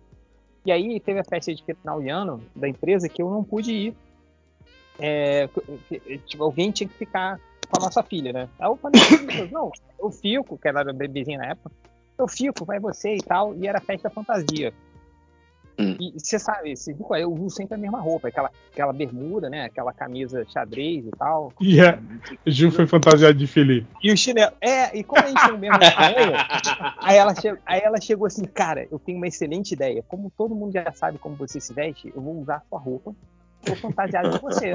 E 0.67 0.73
aí 0.73 0.99
teve 0.99 1.21
a 1.21 1.25
festa 1.25 1.55
de 1.55 1.63
final 1.63 2.03
de 2.03 2.09
ano 2.09 2.43
da 2.57 2.69
empresa 2.69 3.09
que 3.09 3.23
eu 3.23 3.31
não 3.31 3.45
pude 3.45 3.73
ir. 3.73 3.97
É, 4.99 5.49
que- 5.89 6.01
que- 6.01 6.19
tipo, 6.19 6.43
alguém 6.43 6.73
tinha 6.73 6.89
que 6.89 6.99
ficar 6.99 7.39
com 7.71 7.77
a 7.77 7.85
nossa 7.85 8.03
filha, 8.03 8.33
né? 8.33 8.49
Aí 8.59 8.67
eu 8.67 8.77
falei, 8.77 9.01
não, 9.53 9.71
eu 10.01 10.11
fico, 10.11 10.59
que 10.59 10.67
ela 10.67 10.81
era 10.81 10.93
bebezinha 10.93 11.39
na 11.39 11.47
época, 11.47 11.71
eu 12.19 12.27
fico, 12.27 12.65
vai 12.65 12.81
você 12.81 13.15
e 13.15 13.23
tal, 13.23 13.55
e 13.55 13.69
era 13.69 13.81
festa 13.81 14.11
fantasia. 14.11 14.75
Hum. 15.83 15.97
E 16.01 16.13
você 16.19 16.39
sabe, 16.39 16.77
você 16.77 16.93
viu, 16.93 17.07
eu 17.17 17.33
uso 17.33 17.57
sempre 17.57 17.75
a 17.75 17.79
mesma 17.79 18.01
roupa, 18.01 18.29
aquela, 18.29 18.51
aquela 18.73 18.93
bermuda, 18.93 19.51
né? 19.51 19.65
Aquela 19.65 19.93
camisa 19.93 20.45
xadrez 20.49 21.07
e 21.07 21.11
tal. 21.11 21.53
E 21.61 21.81
a 21.81 21.99
Ju 22.47 22.71
foi 22.71 22.87
fantasiada 22.87 23.35
de 23.35 23.47
Felipe. 23.47 23.87
E 24.03 24.13
o 24.13 24.17
chinelo. 24.17 24.53
É, 24.61 24.97
e 24.97 25.03
como 25.05 25.23
a 25.25 25.29
gente 25.29 25.45
tem 25.45 25.55
o 25.55 25.59
mesmo 25.59 25.79
tamanho, 25.79 26.33
aí 26.99 27.17
ela, 27.17 27.35
che- 27.35 27.59
aí 27.67 27.81
ela 27.83 28.01
chegou 28.01 28.27
assim, 28.27 28.45
cara, 28.45 28.87
eu 28.91 28.99
tenho 28.99 29.19
uma 29.19 29.27
excelente 29.27 29.73
ideia. 29.73 30.03
Como 30.09 30.31
todo 30.37 30.55
mundo 30.55 30.73
já 30.73 30.93
sabe 30.93 31.19
como 31.19 31.37
você 31.37 31.61
se 31.61 31.73
veste, 31.75 32.13
eu 32.15 32.21
vou 32.23 32.41
usar 32.41 32.57
a 32.57 32.63
sua 32.69 32.79
roupa, 32.79 33.15
vou 33.67 33.77
fantasiar 33.77 34.29
de 34.29 34.39
você. 34.41 34.75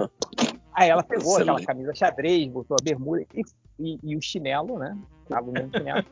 Aí 0.74 0.90
ela 0.90 1.02
pegou 1.04 1.36
aquela 1.38 1.60
Excelente. 1.60 1.66
camisa 1.66 1.96
xadrez, 1.96 2.48
botou 2.52 2.78
a 2.80 2.84
bermuda 2.84 3.26
e, 3.34 3.42
e- 3.80 4.00
e 4.04 4.16
o 4.16 4.22
chinelo, 4.22 4.78
né? 4.78 4.96
Tava 5.28 5.50
o 5.50 5.54
mesmo 5.54 5.72
chinelo. 5.76 6.06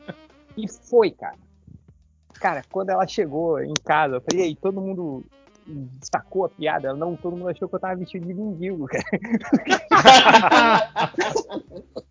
E 0.56 0.66
foi, 0.68 1.10
cara. 1.10 1.36
Cara, 2.40 2.64
quando 2.70 2.90
ela 2.90 3.06
chegou 3.06 3.60
em 3.60 3.72
casa, 3.84 4.16
eu 4.16 4.20
falei, 4.20 4.46
e 4.46 4.48
aí, 4.48 4.56
todo 4.56 4.80
mundo 4.80 5.24
sacou 6.02 6.44
a 6.44 6.48
piada? 6.48 6.88
Ela, 6.88 6.96
não, 6.96 7.16
todo 7.16 7.36
mundo 7.36 7.48
achou 7.48 7.68
que 7.68 7.74
eu 7.74 7.80
tava 7.80 7.96
vestido 7.96 8.24
de 8.26 8.34
mendigo, 8.34 8.86
cara. 8.86 9.04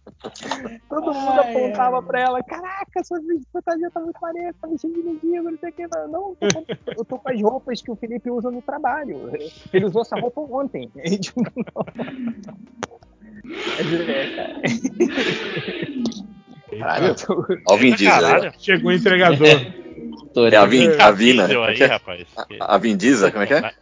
Todo 0.89 1.13
mundo 1.13 1.39
Ai, 1.39 1.51
apontava 1.51 1.97
ai. 1.97 2.01
pra 2.01 2.19
ela, 2.19 2.43
caraca, 2.43 3.03
sua 3.03 3.19
fantasia 3.53 3.91
tá 3.91 3.99
muito 3.99 4.19
maneira, 4.19 4.55
tá 4.59 4.67
vestido 4.67 4.95
de 4.95 5.03
mendigo, 5.03 5.51
não 5.51 5.57
sei 5.59 5.69
o 5.69 5.73
que. 5.73 5.87
Não, 5.87 6.35
eu 6.41 6.49
tô, 6.49 6.61
com, 6.61 6.65
eu 6.97 7.05
tô 7.05 7.19
com 7.19 7.29
as 7.29 7.39
roupas 7.41 7.79
que 7.81 7.91
o 7.91 7.95
Felipe 7.95 8.31
usa 8.31 8.49
no 8.49 8.61
trabalho. 8.61 9.29
Ele 9.71 9.85
usou 9.85 10.01
essa 10.01 10.19
roupa 10.19 10.41
ontem. 10.41 10.91
E, 11.05 11.19
tipo, 11.19 11.41
é, 13.77 14.35
cara, 14.35 14.61
Caralho, 16.79 17.15
ó 17.67 17.75
o 17.75 17.77
Vin 17.77 17.93
Diesel. 17.95 18.51
Chegou 18.57 18.89
o 18.89 18.93
entregador. 18.93 19.84
É 20.51 20.55
a 20.57 20.65
Vin, 20.65 20.89
a 20.99 21.11
Vina. 21.11 21.43
É 21.51 21.65
aí, 21.67 21.75
que 21.75 21.83
é? 21.83 21.87
rapaz. 21.87 22.27
A 22.59 22.77
Vin 22.77 22.97
Diesel, 22.97 23.31
como 23.31 23.43
é 23.43 23.47
que 23.47 23.53
é? 23.53 23.73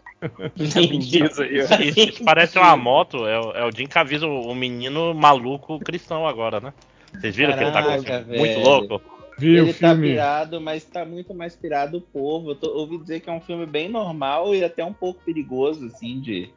Isso 2.08 2.24
parece 2.24 2.58
uma 2.58 2.76
moto, 2.78 3.26
é, 3.28 3.40
o- 3.40 3.52
é 3.52 3.66
o 3.66 3.72
Jim 3.76 3.88
Caviezel, 3.88 4.30
o 4.30 4.56
menino 4.56 5.14
maluco 5.14 5.80
cristão 5.80 6.28
agora, 6.28 6.60
né? 6.60 6.74
Vocês 7.14 7.36
viram 7.36 7.54
que 7.54 7.64
ele 7.64 7.72
tá 7.72 7.82
com 7.84 8.04
Caraca, 8.04 8.26
muito 8.38 8.60
louco? 8.60 9.02
Vi 9.38 9.60
o 9.60 9.64
Ele 9.64 9.74
tá 9.74 9.90
filme. 9.90 10.10
pirado, 10.10 10.62
mas 10.62 10.84
tá 10.84 11.04
muito 11.04 11.34
mais 11.34 11.56
pirado 11.56 11.98
o 11.98 12.02
povo. 12.02 12.52
Eu 12.52 12.56
tô, 12.56 12.68
ouvi 12.78 12.98
dizer 13.00 13.20
que 13.20 13.30
é 13.30 13.34
um 13.34 13.42
filme 13.42 13.66
bem 13.66 13.90
normal 13.90 14.54
e 14.54 14.64
até 14.64 14.86
um 14.86 14.94
pouco 14.94 15.22
perigoso, 15.24 15.88
assim, 15.88 16.20
de, 16.20 16.50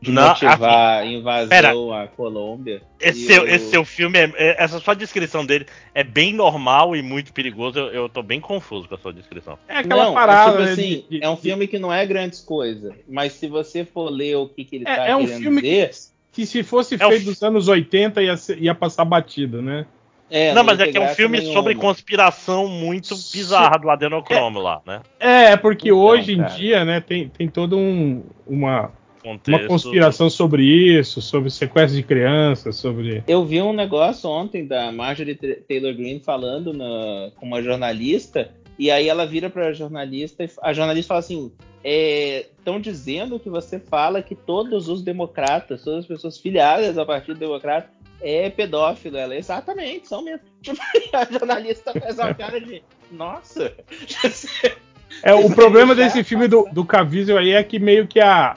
de 0.00 0.12
Não, 0.12 0.28
motivar 0.28 0.98
a 1.00 1.06
invasão 1.06 1.48
pera. 1.48 1.70
à 2.02 2.06
Colômbia. 2.06 2.82
Esse 3.00 3.26
seu, 3.26 3.46
eu- 3.46 3.54
esse 3.54 3.70
seu 3.70 3.84
filme, 3.84 4.18
é- 4.18 4.32
é- 4.36 4.56
essa 4.62 4.78
sua 4.78 4.94
descrição 4.94 5.44
dele 5.44 5.66
é 5.94 6.04
bem 6.04 6.34
normal 6.34 6.94
e 6.94 7.02
muito 7.02 7.32
perigoso. 7.32 7.78
Eu, 7.78 7.86
eu 7.88 8.08
tô 8.08 8.22
bem 8.22 8.40
confuso 8.40 8.86
com 8.88 8.94
a 8.94 8.98
sua 8.98 9.12
descrição. 9.12 9.58
É 9.66 9.78
aquela 9.78 10.04
não, 10.04 10.14
parada. 10.14 10.50
é 10.50 10.66
tipo 10.66 10.72
assim, 10.72 10.82
de- 11.08 11.18
de- 11.18 11.24
é 11.24 11.28
um 11.30 11.36
filme 11.36 11.66
que 11.66 11.78
não 11.78 11.92
é 11.92 12.04
grandes 12.04 12.40
coisas, 12.40 12.92
mas 13.08 13.32
se 13.32 13.48
você 13.48 13.84
for 13.84 14.10
ler 14.10 14.36
o 14.36 14.46
que, 14.48 14.64
que 14.64 14.76
ele 14.76 14.84
É- 14.86 14.96
tá 14.96 15.06
é 15.08 15.16
um 15.16 15.26
filme 15.26 15.62
dizer, 15.62 15.90
que 16.30 16.44
se 16.44 16.62
fosse 16.62 16.96
É 16.96 16.98
feito 16.98 17.26
nos 17.26 17.42
anos 17.42 17.66
80 17.66 18.22
ia, 18.22 18.36
ser- 18.36 18.62
ia 18.62 18.74
passar 18.74 19.04
batido, 19.06 19.62
né? 19.62 19.86
é, 20.28 20.48
não, 20.48 20.56
não 20.56 20.64
mas 20.64 20.80
é 20.80 20.88
que 20.88 20.98
é 20.98 21.00
um 21.00 21.08
filme 21.14 21.38
nenhuma. 21.38 21.54
sobre 21.54 21.74
conspiração 21.74 22.68
muito 22.68 23.14
bizarra 23.32 23.78
do 23.78 23.88
adenocromo 23.88 24.58
lá, 24.60 24.82
né? 24.84 25.00
É, 25.18 25.52
é 25.52 25.56
porque 25.56 25.88
Então, 25.88 25.98
hoje 26.00 26.32
em 26.32 26.44
dia, 26.44 26.84
né, 26.84 27.00
tem, 27.00 27.28
tem 27.28 27.48
todo 27.48 27.78
um, 27.78 28.24
uma, 28.46 28.90
Contexto. 29.26 29.60
uma 29.60 29.66
conspiração 29.66 30.30
sobre 30.30 30.62
isso, 30.62 31.20
sobre 31.20 31.50
sequestro 31.50 31.96
de 31.96 32.06
crianças, 32.06 32.76
sobre. 32.76 33.24
Eu 33.26 33.44
vi 33.44 33.60
um 33.60 33.72
negócio 33.72 34.30
ontem 34.30 34.64
da 34.64 34.92
Marjorie 34.92 35.34
Taylor 35.34 35.92
Greene 35.94 36.20
falando 36.20 36.72
na- 36.72 37.32
com 37.34 37.44
uma 37.44 37.60
jornalista, 37.60 38.52
e 38.78 38.88
aí 38.88 39.08
ela 39.08 39.26
vira 39.26 39.50
para 39.50 39.66
a 39.66 39.72
jornalista 39.72 40.44
e 40.44 40.50
a 40.62 40.72
jornalista 40.72 41.08
fala 41.08 41.18
assim: 41.20 41.50
estão 41.82 42.80
dizendo 42.80 43.40
que 43.40 43.50
você 43.50 43.80
fala 43.80 44.22
que 44.22 44.36
todos 44.36 44.88
os 44.88 45.02
democratas, 45.02 45.82
todas 45.82 46.00
as 46.00 46.06
pessoas 46.06 46.38
filiadas 46.38 46.96
ao 46.96 47.04
Partido 47.04 47.36
Democrata 47.40 47.90
é 48.20 48.48
pedófilo. 48.48 49.16
Ela, 49.16 49.34
exatamente, 49.34 50.06
são 50.06 50.22
mesmo. 50.22 50.40
Tipo, 50.62 50.80
a 51.12 51.24
jornalista 51.24 51.92
faz 51.98 52.16
uma 52.16 52.32
cara 52.32 52.60
de. 52.60 52.80
Nossa! 53.10 53.72
É, 55.22 55.32
o 55.32 55.48
problema 55.54 55.94
desse 55.94 56.22
filme 56.24 56.48
do, 56.48 56.68
do 56.72 56.84
Caviezel 56.84 57.38
aí 57.38 57.52
é 57.52 57.62
que 57.62 57.78
meio 57.78 58.08
que 58.08 58.20
a, 58.20 58.56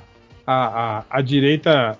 a, 0.51 0.97
a, 0.99 1.05
a 1.09 1.21
direita 1.21 1.97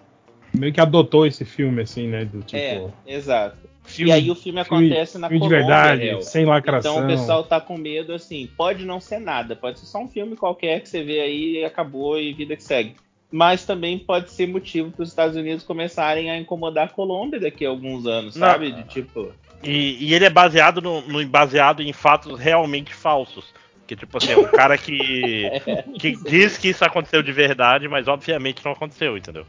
meio 0.54 0.74
que 0.74 0.82
adotou 0.82 1.26
esse 1.26 1.46
filme, 1.46 1.82
assim, 1.84 2.08
né? 2.08 2.26
Do 2.26 2.42
tipo. 2.42 2.58
É, 2.58 2.90
exato. 3.06 3.58
filme- 3.84 4.10
e 4.10 4.14
aí 4.14 4.32
o 4.32 4.36
filme 4.36 4.64
filme- 4.64 4.88
acontece 4.88 5.18
na 5.18 5.28
filme 5.28 5.42
de 5.44 5.48
Colômbia, 5.50 5.68
verdade, 5.68 6.04
réu. 6.06 6.22
sem 6.22 6.46
lacração. 6.46 6.94
Então 6.96 7.06
o 7.06 7.08
pessoal 7.08 7.44
tá 7.44 7.62
com 7.62 7.78
medo, 7.78 8.14
assim, 8.14 8.50
pode 8.58 8.86
não 8.86 9.00
ser 9.00 9.20
nada, 9.20 9.56
pode 9.56 9.80
ser 9.80 9.86
só 9.86 10.00
um 10.00 10.08
filme 10.08 10.36
qualquer 10.36 10.82
que 10.82 10.90
você 10.90 11.04
vê 11.04 11.20
aí 11.22 11.58
e 11.60 11.66
acabou 11.66 12.20
e 12.20 12.34
vida 12.34 12.56
que 12.56 12.64
segue. 12.64 12.96
Mas 13.32 13.64
também 13.64 14.00
pode 14.00 14.32
ser 14.32 14.48
motivo 14.48 14.90
para 14.90 15.04
os 15.04 15.10
Estados 15.10 15.36
Unidos 15.36 15.64
começarem 15.64 16.32
a 16.32 16.38
incomodar 16.40 16.86
a 16.88 16.90
Colômbia 16.90 17.40
daqui 17.40 17.64
a 17.64 17.70
alguns 17.70 18.08
anos, 18.08 18.36
Não. 18.36 18.48
sabe? 18.48 18.72
De 18.72 18.84
tipo. 18.86 19.32
E, 19.64 19.98
e 20.04 20.14
ele 20.16 20.26
é 20.26 20.30
baseado 20.32 20.82
no, 20.82 21.02
no- 21.02 21.28
baseado 21.28 21.84
em 21.84 21.94
fatos 21.94 22.40
realmente 22.40 22.92
falsos. 22.92 23.54
Que, 23.90 23.96
tipo 23.96 24.20
assim, 24.20 24.34
é 24.34 24.38
um 24.38 24.44
cara 24.44 24.78
que, 24.78 25.50
que 26.00 26.16
diz 26.24 26.60
que 26.60 26.70
isso 26.70 26.86
aconteceu 26.86 27.24
de 27.24 27.32
verdade, 27.32 27.88
mas 27.88 28.08
obviamente 28.08 28.64
não 28.64 28.74
aconteceu, 28.74 29.18
entendeu? 29.18 29.48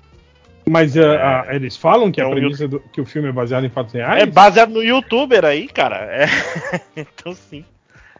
Mas 0.66 0.96
ah, 0.96 1.44
ah, 1.46 1.54
eles 1.54 1.76
falam 1.76 2.10
que 2.10 2.22
É 2.22 2.26
um 2.26 2.30
premissa 2.30 2.66
do, 2.66 2.80
que 2.80 3.02
o 3.02 3.04
filme 3.04 3.28
é 3.28 3.32
baseado 3.32 3.66
em 3.66 3.68
fatos 3.68 3.92
reais? 3.92 4.22
É 4.22 4.24
baseado 4.24 4.70
no 4.70 4.82
youtuber 4.82 5.44
aí, 5.44 5.68
cara. 5.68 5.96
É. 6.10 6.26
então 6.96 7.34
sim. 7.34 7.66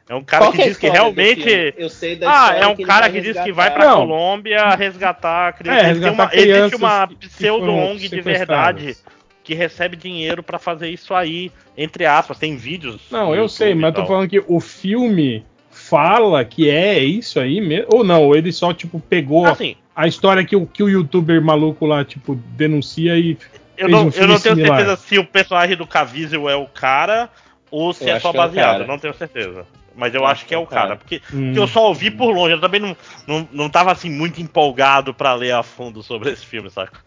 É 0.07 0.15
um 0.15 0.23
cara 0.23 0.45
Qual 0.45 0.53
que 0.53 0.61
é 0.61 0.65
diz 0.67 0.77
que 0.77 0.91
realmente. 0.91 1.75
Eu 1.79 1.89
sei 1.89 2.17
da 2.17 2.49
Ah, 2.49 2.55
é 2.55 2.67
um 2.67 2.73
ele 2.73 2.85
cara 2.85 3.09
que 3.09 3.21
diz 3.23 3.41
que 3.41 3.51
vai 3.51 3.71
pra 3.71 3.87
Não. 3.87 4.01
Colômbia 4.01 4.75
resgatar 4.75 5.49
a 5.49 5.53
criança. 5.55 5.81
É, 5.81 5.87
resgatar 5.87 6.13
uma, 6.13 6.29
crianças 6.29 6.79
uma 6.79 7.09
que- 7.09 7.15
que 7.15 7.29
pseudo 7.29 7.61
foram 7.61 7.93
ONG 7.93 8.09
de 8.11 8.21
verdade 8.21 8.97
que 9.43 9.55
recebe 9.55 9.97
dinheiro 9.97 10.43
pra 10.43 10.59
fazer 10.59 10.91
isso 10.91 11.15
aí, 11.15 11.51
entre 11.77 12.05
aspas, 12.05 12.39
tem 12.39 12.57
vídeos. 12.57 13.01
Não, 13.11 13.31
eu 13.31 13.43
YouTube 13.43 13.51
sei, 13.53 13.75
mas 13.75 13.95
eu 13.97 14.03
tô 14.03 14.07
falando 14.07 14.29
que 14.29 14.45
o 14.47 14.61
filme 14.61 15.47
fala 15.91 16.45
que 16.45 16.71
é 16.71 17.03
isso 17.03 17.41
aí 17.41 17.61
mesmo. 17.61 17.89
Ou 17.93 18.05
não, 18.05 18.35
ele 18.35 18.53
só, 18.53 18.73
tipo, 18.73 19.01
pegou 19.01 19.47
Assim, 19.47 19.75
a 19.95 20.07
história 20.07 20.45
que 20.45 20.55
o, 20.57 20.65
que 20.67 20.83
o 20.83 20.89
youtuber 20.89 21.43
maluco 21.43 21.85
lá, 21.85 22.05
tipo, 22.05 22.37
denuncia 22.57 23.19
e. 23.19 23.37
eu 23.77 23.87
fez 23.87 23.91
não, 23.91 24.07
um 24.07 24.11
eu 24.15 24.27
não 24.29 24.39
tenho 24.41 24.55
similar. 24.55 24.79
certeza 24.79 24.97
se 24.97 25.19
o 25.19 25.25
personagem 25.25 25.77
do 25.77 25.87
Caviezel 25.87 26.49
é 26.49 26.55
o 26.57 26.67
cara 26.67 27.29
ou 27.71 27.93
se 27.93 28.05
Eu 28.09 28.15
é 28.17 28.21
só 28.21 28.29
é 28.29 28.31
o 28.31 28.35
baseado, 28.35 28.73
cara. 28.79 28.87
não 28.87 28.99
tenho 28.99 29.15
certeza. 29.15 29.67
Mas 29.97 30.15
eu 30.15 30.25
acho 30.25 30.47
que 30.47 30.55
é 30.55 30.59
o 30.59 30.67
cara, 30.67 30.97
porque 30.97 31.21
Hum. 31.35 31.47
porque 31.47 31.59
eu 31.59 31.67
só 31.67 31.89
ouvi 31.89 32.11
por 32.11 32.33
longe, 32.33 32.55
eu 32.55 32.61
também 32.61 32.81
não, 32.81 32.97
não, 33.27 33.49
não 33.53 33.69
tava 33.69 33.91
assim 33.93 34.09
muito 34.09 34.41
empolgado 34.41 35.13
pra 35.13 35.35
ler 35.35 35.53
a 35.53 35.63
fundo 35.65 36.03
sobre 36.03 36.31
esse 36.31 36.47
filme, 36.47 36.71
saca? 36.71 36.99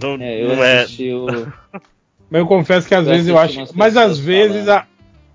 Não, 0.00 0.16
É, 0.20 0.42
eu 0.42 0.56
não 0.56 0.62
é, 0.64 0.84
o. 1.14 1.26
Mas 2.30 2.40
eu 2.40 2.46
confesso 2.46 2.88
que 2.88 2.94
às 2.94 3.06
Eu 3.06 3.12
vezes 3.12 3.28
eu 3.28 3.38
acho. 3.38 3.66
Mas 3.74 3.96
às 3.96 4.18
vezes 4.18 4.68
a. 4.68 4.86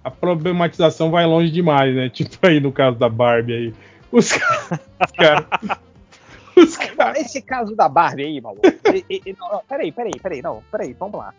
a 0.03 0.11
problematização 0.11 1.11
vai 1.11 1.25
longe 1.25 1.51
demais, 1.51 1.95
né? 1.95 2.09
Tipo 2.09 2.45
aí 2.47 2.59
no 2.59 2.71
caso 2.71 2.97
da 2.97 3.09
Barbie 3.09 3.53
aí. 3.53 3.73
Os 4.11 4.31
caras. 4.31 4.79
Os 4.99 5.11
caras. 5.11 5.45
Os 6.57 6.77
caras. 6.77 7.17
Esse 7.19 7.41
caso 7.41 7.75
da 7.75 7.87
Barbie 7.87 8.23
aí, 8.25 8.41
maluco. 8.41 8.61
e- 8.93 9.05
e- 9.09 9.21
e- 9.27 9.35
não, 9.39 9.49
não, 9.51 9.61
peraí, 9.67 9.91
peraí, 9.91 10.11
peraí, 10.21 10.41
não, 10.41 10.63
peraí, 10.71 10.93
vamos 10.93 11.17
lá. 11.19 11.33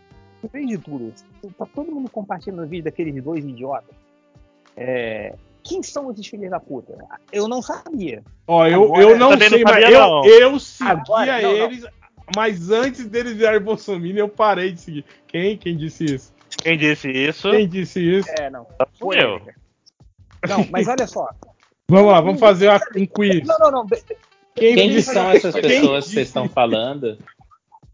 Primeiro 0.51 0.79
de 0.79 0.85
tudo, 0.85 1.13
tá 1.59 1.67
todo 1.75 1.93
mundo 1.93 2.09
compartilhando 2.11 2.63
o 2.63 2.67
vídeo 2.67 2.85
daqueles 2.85 3.23
dois 3.23 3.45
idiotas. 3.45 3.95
É, 4.77 5.35
quem 5.63 5.83
são 5.83 6.11
esses 6.11 6.27
filhos 6.27 6.49
da 6.51 6.59
puta? 6.59 6.95
Eu 7.31 7.47
não 7.49 7.61
sabia. 7.61 8.23
Ó, 8.47 8.67
eu, 8.67 8.85
Agora- 8.85 9.03
eu 9.03 9.19
não 9.19 9.31
Também 9.31 9.51
não 9.51 9.57
sei, 9.57 9.65
mas 9.65 9.73
sabia, 9.75 9.91
eu, 9.91 10.01
não. 10.01 10.25
eu 10.25 10.59
seguia 10.61 10.93
Agora- 10.93 11.43
não, 11.43 11.51
não. 11.59 11.65
eles, 11.67 11.87
mas 12.35 12.71
antes 12.71 13.07
deles 13.07 13.35
virarem 13.37 13.61
Bolsonaro, 13.61 14.17
eu 14.17 14.29
parei 14.29 14.73
de 14.73 14.81
seguir. 14.81 15.05
Quem? 15.27 15.59
Quem 15.59 15.77
disse 15.77 16.05
isso? 16.07 16.33
Quem 16.63 16.79
disse 16.79 17.11
isso? 17.11 17.51
Quem 17.51 17.69
disse 17.69 18.01
isso? 18.19 18.29
É, 18.39 18.51
não. 18.51 18.67
Fui 18.99 19.17
eu. 19.23 19.41
Não, 20.49 20.67
mas 20.71 20.89
olha 20.89 21.07
só. 21.07 21.29
Vamos 21.89 22.13
lá, 22.13 22.21
vamos 22.21 22.41
fazer 22.41 22.71
um 22.97 23.07
quiz. 23.07 23.47
Não, 23.47 23.59
não, 23.59 23.71
não. 23.71 23.87
Quem, 24.55 24.75
Quem 24.75 25.01
são 25.03 25.31
essas 25.31 25.55
quem 25.55 25.63
pessoas 25.63 25.81
que 25.81 25.87
vocês 25.87 26.05
disse 26.07 26.21
estão 26.21 26.49
falando? 26.49 27.19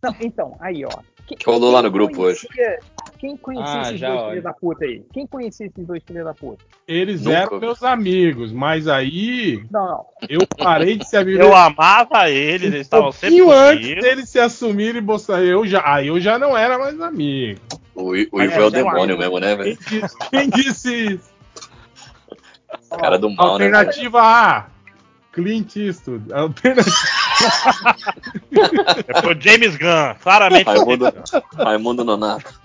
Não, 0.02 0.14
então, 0.20 0.56
aí, 0.60 0.84
ó. 0.84 0.90
Quem, 1.26 1.36
Que 1.38 1.44
rolou 1.50 1.72
lá 1.72 1.82
no 1.82 1.90
grupo 1.90 2.14
conhecia- 2.14 2.78
Quem 3.18 3.36
conhecia 3.36 3.74
Ah, 3.78 3.82
esses 3.82 3.98
já, 3.98 4.08
dois 4.08 4.20
olha. 4.20 4.28
filhos 4.30 4.44
da 4.44 4.52
puta 4.52 4.84
aí? 4.84 5.02
Quem 5.12 5.26
conhecia 5.26 5.66
esses 5.66 5.86
dois 5.86 6.02
filhos 6.06 6.24
da 6.24 6.34
puta? 6.34 6.64
Eles 6.86 7.22
Nunca 7.22 7.36
eram 7.36 7.58
meus 7.60 7.82
amigos, 7.82 8.52
mas 8.52 8.86
aí 8.86 9.64
Não, 9.70 9.86
não. 9.88 10.06
eu 10.28 10.40
parei 10.56 10.96
de 10.96 11.08
ser 11.08 11.16
amigo 11.18 11.42
Eu 11.42 11.54
amava 11.54 12.30
eles, 12.30 12.62
eles 12.62 12.78
um 12.78 12.80
estavam 12.82 13.12
sempre 13.12 13.38
pouquinho 13.40 13.50
antes 13.58 14.02
deles 14.02 14.28
se 14.28 14.38
assumirem. 14.38 15.02
Eu 15.44 15.66
já, 15.66 15.82
aí 15.84 16.06
eu 16.08 16.20
já 16.20 16.38
não 16.38 16.56
era 16.56 16.78
mais 16.78 17.00
amigo. 17.00 17.60
O, 17.96 18.10
o 18.10 18.14
É, 18.14 18.44
Ivo 18.44 18.54
é 18.54 18.58
o 18.58 18.62
já 18.62 18.68
demônio 18.70 19.18
mesmo, 19.18 19.40
né, 19.40 19.56
Quem 19.56 19.58
velho? 19.64 19.78
disse, 19.88 20.16
quem 20.30 20.50
disse 20.50 20.94
isso? 21.14 21.30
Cara 23.00 23.18
do 23.18 23.30
mal, 23.30 23.58
né? 23.58 23.66
Alternativa 23.66 24.20
A. 24.22 24.66
Clint 25.32 25.76
Eastwood. 25.76 26.32
Alternativa 26.32 26.90
Foi 29.22 29.34
o 29.34 29.40
James 29.40 29.76
Gunn, 29.76 30.14
claramente. 30.22 30.66
Raimundo. 30.66 31.12
Raimundo 31.54 32.04
Nonato. 32.04 32.60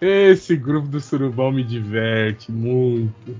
Esse 0.00 0.56
grupo 0.56 0.88
do 0.88 1.00
Surubão 1.00 1.52
me 1.52 1.62
diverte 1.62 2.50
muito. 2.50 3.36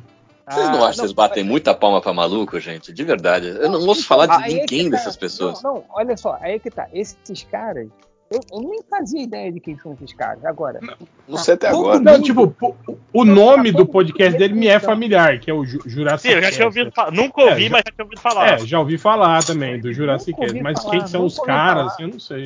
Vocês 0.49 0.69
não 0.71 0.77
acham 0.79 0.91
que 0.91 0.97
vocês 0.97 1.13
batem 1.13 1.45
muita 1.45 1.75
palma 1.75 2.01
pra 2.01 2.13
maluco, 2.13 2.59
gente? 2.61 2.93
De 2.93 3.05
verdade. 3.05 3.49
Eu 3.49 3.71
não 3.71 3.81
ouço 3.87 4.07
falar 4.07 4.27
de 4.27 4.45
é 4.45 4.61
ninguém 4.61 4.91
tá. 4.91 4.97
dessas 4.97 5.17
pessoas. 5.17 5.63
Não, 5.63 5.75
não, 5.75 5.85
olha 5.91 6.17
só, 6.17 6.37
aí 6.41 6.55
é 6.55 6.59
que 6.59 6.71
tá. 6.71 6.89
Esses 6.93 7.43
caras, 7.51 7.89
eu, 8.33 8.41
eu 8.53 8.69
nem 8.69 8.83
fazia 8.89 9.23
ideia 9.23 9.53
de 9.53 9.61
quem 9.61 9.79
são 9.79 9.93
esses 9.95 10.13
caras. 10.15 10.45
Agora, 10.45 10.81
Não 11.29 11.39
sei 11.39 11.55
até 11.55 11.69
agora. 11.69 11.99
mundo- 11.99 12.05
Não, 12.11 12.23
tipo, 12.23 12.55
o, 12.89 12.99
o 13.13 13.25
nome 13.25 13.71
do 13.73 13.87
podcast 13.87 14.39
dele 14.39 14.55
me 14.55 14.67
é 14.67 14.79
familiar, 14.81 15.39
que 15.39 15.51
é 15.51 15.55
o 15.55 15.65
Ju- 15.65 15.81
Jurassic 15.87 16.29
Sim, 16.31 16.37
eu 16.37 16.43
já 16.43 16.51
tinha 16.51 16.67
ouvido 16.67 16.91
falar. 16.93 17.11
Nunca 17.13 17.41
ouvi, 17.43 17.53
É, 17.65 17.69
já- 17.69 17.71
mas 17.71 17.83
já 17.87 17.93
tinha 17.93 18.05
ouvido 18.05 18.21
falar. 18.21 18.49
É, 18.55 18.59
já 18.59 18.79
ouvi 18.81 18.99
falar 18.99 19.45
também 19.45 19.81
do 19.81 19.93
Jurassic 19.93 20.39
Cast, 20.39 20.61
mas 20.63 20.83
falar, 20.83 20.91
quem 20.99 21.07
são 21.07 21.25
os 21.25 21.39
caras, 21.39 21.87
assim, 21.93 22.03
eu 22.05 22.09
não 22.09 22.19
sei. 22.21 22.43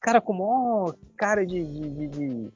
cara 0.00 0.20
com 0.20 0.32
maior 0.34 0.94
cara 1.16 1.44
de. 1.46 1.64
de, 1.64 1.90
de, 1.90 2.08
de- 2.08 2.50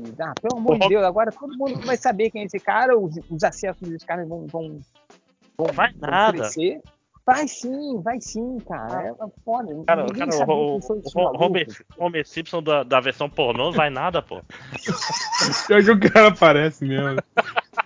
de- 0.00 0.22
ah, 0.22 0.34
pelo 0.42 0.58
amor 0.58 0.78
de 0.78 0.88
Deus, 0.88 1.02
agora 1.04 1.32
todo 1.32 1.56
mundo 1.56 1.80
vai 1.86 1.96
saber 1.96 2.30
quem 2.30 2.42
é 2.42 2.44
esse 2.44 2.60
cara, 2.60 2.98
os, 2.98 3.18
os 3.30 3.42
acessos 3.42 3.88
desses 3.88 4.04
caras 4.06 4.28
vão, 4.28 4.46
vão, 4.46 4.78
vão, 5.56 5.72
Vai 5.72 5.90
vão 5.92 6.10
nada. 6.10 6.36
crescer. 6.38 6.80
Vai 7.30 7.46
sim, 7.46 8.02
vai 8.02 8.20
sim, 8.20 8.58
cara. 8.66 9.10
É 9.10 9.26
foda. 9.44 9.72
Cara, 9.86 10.04
cara, 10.06 10.52
o, 10.52 10.78
o. 10.78 11.44
Homer, 11.44 11.68
Homer 11.96 12.26
Simpson 12.26 12.60
da, 12.60 12.82
da 12.82 12.98
versão 12.98 13.30
pornô 13.30 13.66
não 13.66 13.72
vai 13.72 13.88
nada, 13.88 14.20
pô. 14.20 14.42
Pior 15.68 15.84
que 15.84 15.90
o 15.92 16.10
cara 16.10 16.32
parece 16.32 16.84
mesmo. 16.84 17.22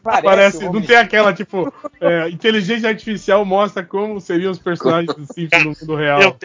Parece, 0.03 0.65
não 0.65 0.81
tem 0.81 0.97
aquela, 0.97 1.35
tipo, 1.35 1.71
é, 2.01 2.31
inteligência 2.31 2.89
artificial 2.89 3.45
mostra 3.45 3.85
como 3.85 4.19
seriam 4.19 4.51
os 4.51 4.59
personagens 4.59 5.15
do 5.15 5.31
Simpsons 5.31 5.63
no 5.63 5.75
mundo 5.79 5.95
real. 5.95 6.23
Eu, 6.23 6.37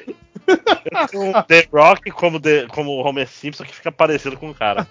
um 1.14 1.32
The 1.44 1.68
Rock 1.72 2.12
como, 2.12 2.40
The- 2.40 2.68
como 2.68 2.92
o 2.92 3.06
Homer 3.06 3.28
Simpson 3.28 3.64
que 3.64 3.76
fica 3.76 3.92
parecido 3.92 4.38
com 4.38 4.50
o 4.50 4.56
cara. 4.56 4.88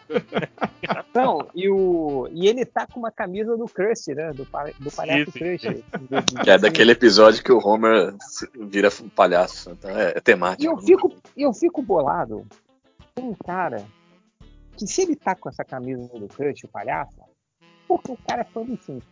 Não, 1.15 1.49
e, 1.55 1.69
o, 1.69 2.29
e 2.33 2.47
ele 2.49 2.65
tá 2.65 2.87
com 2.87 3.01
uma 3.01 3.11
camisa 3.11 3.57
do 3.57 3.67
Krusty, 3.67 4.15
né? 4.15 4.31
Do, 4.33 4.45
do 4.79 4.91
palhaço 4.91 5.31
sim, 5.33 5.39
Krusty. 5.39 5.85
Que 6.43 6.51
é 6.51 6.59
daquele 6.59 6.93
episódio 6.93 7.43
que 7.43 7.53
o 7.53 7.59
Homer 7.59 8.15
vira 8.59 8.89
um 9.03 9.09
palhaço. 9.09 9.71
Então 9.71 9.91
é, 9.91 10.13
é 10.17 10.21
temático. 10.21 10.63
E 10.63 10.67
eu 10.67 10.79
fico, 10.79 11.15
eu 11.37 11.53
fico 11.53 11.83
bolado 11.83 12.47
com 13.15 13.31
um 13.31 13.35
cara 13.35 13.85
que 14.77 14.87
se 14.87 15.03
ele 15.03 15.17
tá 15.17 15.35
com 15.35 15.49
essa 15.49 15.65
camisa 15.65 16.07
do 16.07 16.29
Crush, 16.29 16.65
o 16.65 16.69
palhaço, 16.69 17.17
porque 17.89 18.13
o 18.13 18.19
cara 18.29 18.43
é 18.43 18.45
fã 18.45 18.63
do 18.63 18.77
Simpsons. 18.77 19.03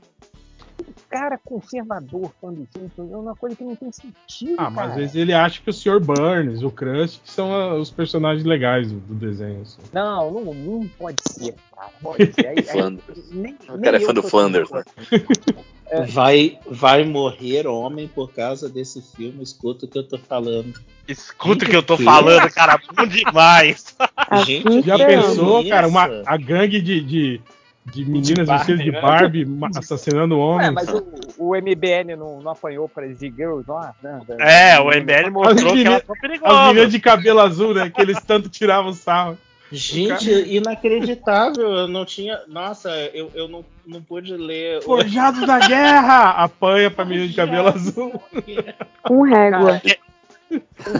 O 0.79 1.09
cara 1.09 1.39
conservador 1.43 2.31
fã 2.41 2.53
do 2.53 2.67
Simpsons 2.73 3.11
é 3.13 3.17
uma 3.17 3.35
coisa 3.35 3.57
que 3.57 3.65
não 3.65 3.75
tem 3.77 3.91
sentido, 3.93 4.57
Ah, 4.59 4.69
mas 4.71 4.75
cara. 4.75 4.89
às 4.91 4.97
vezes 4.97 5.15
ele 5.17 5.33
acha 5.33 5.61
que 5.63 5.71
o 5.71 5.73
Sr. 5.73 6.01
Burns, 6.01 6.63
o 6.63 6.71
que 6.71 7.31
são 7.31 7.53
ah, 7.55 7.75
os 7.75 7.91
personagens 7.91 8.45
legais 8.45 8.91
do, 8.93 8.99
do 9.01 9.15
desenho. 9.15 9.63
assim. 9.63 9.79
Não, 9.93 10.31
não, 10.31 10.53
não 10.55 10.89
pode 10.99 11.23
ser, 11.23 11.55
cara. 11.75 11.91
Pode 12.03 12.33
ser. 12.35 12.47
Aí, 12.49 12.57
aí, 12.59 12.63
Flanders. 12.65 13.31
nem, 13.31 13.55
O 13.69 13.81
cara 13.81 13.97
é 13.97 14.01
fã 14.01 14.13
do 14.13 14.23
Flanders, 14.23 14.69
tão- 14.69 14.83
Vai, 16.09 16.59
vai 16.69 17.05
morrer 17.05 17.67
homem 17.69 18.09
por 18.09 18.33
causa 18.33 18.69
desse 18.69 19.01
filme. 19.01 19.41
Escuta 19.45 19.87
o 19.87 19.89
que 19.89 19.97
eu 19.97 20.03
tô 20.03 20.19
falando. 20.19 20.75
Escuta 21.07 21.65
o 21.65 21.69
que 21.69 21.77
eu 21.77 21.83
tô 21.83 21.97
Que? 21.97 22.03
falando, 22.03 22.51
cara, 22.53 22.77
bom 22.93 23.07
demais. 23.07 23.97
Assim 24.17 24.45
Gente, 24.63 24.83
Já 24.85 24.97
que 24.97 25.03
é. 25.03 25.07
pensou, 25.07 25.61
isso? 25.61 25.69
cara, 25.71 25.87
uma, 25.87 26.23
a 26.27 26.37
gangue 26.37 26.81
de, 26.81 27.01
de, 27.01 27.41
de 27.93 28.05
meninas 28.05 28.49
vestidas 28.49 28.85
de 28.85 28.91
né? 28.91 29.01
Barbie 29.01 29.47
assassinando 29.77 30.37
Ué, 30.37 30.43
homens? 30.45 30.73
mas 30.75 30.89
o, 30.89 31.07
o 31.39 31.55
MBN 31.57 32.17
não, 32.17 32.41
não 32.43 32.51
apanhou 32.53 32.89
para 32.89 33.07
as 33.07 33.19
girls 33.19 33.65
lá? 33.69 33.95
Né? 34.03 34.21
É, 34.41 34.81
o 34.81 34.87
MBL 34.89 35.31
mostrou 35.31 35.73
que 35.73 35.87
elas 35.87 36.03
são 36.05 36.15
As 36.15 36.21
perigosas. 36.21 36.67
meninas 36.69 36.93
de 36.93 37.01
cabelo 37.01 37.41
azul, 37.41 37.73
né? 37.75 37.89
Que 37.91 38.03
eles 38.03 38.21
tanto 38.25 38.49
tiravam 38.49 38.93
sarro. 38.93 39.39
Gente, 39.73 40.31
inacreditável. 40.31 41.69
Eu 41.73 41.89
não 41.89 42.05
tinha. 42.05 42.39
Nossa, 42.49 42.89
eu, 43.13 43.31
eu 43.35 43.49
não, 43.49 43.65
não 43.87 44.01
pude 44.01 44.33
ler. 44.37 44.79
o- 44.79 44.83
Forjados 44.83 45.45
da 45.47 45.59
guerra! 45.67 46.31
Apanha 46.31 46.89
pra 46.91 47.05
menina 47.05 47.27
de 47.27 47.35
cabelo 47.35 47.69
azul. 47.69 48.23
Com 49.03 49.23
régua. 49.23 49.81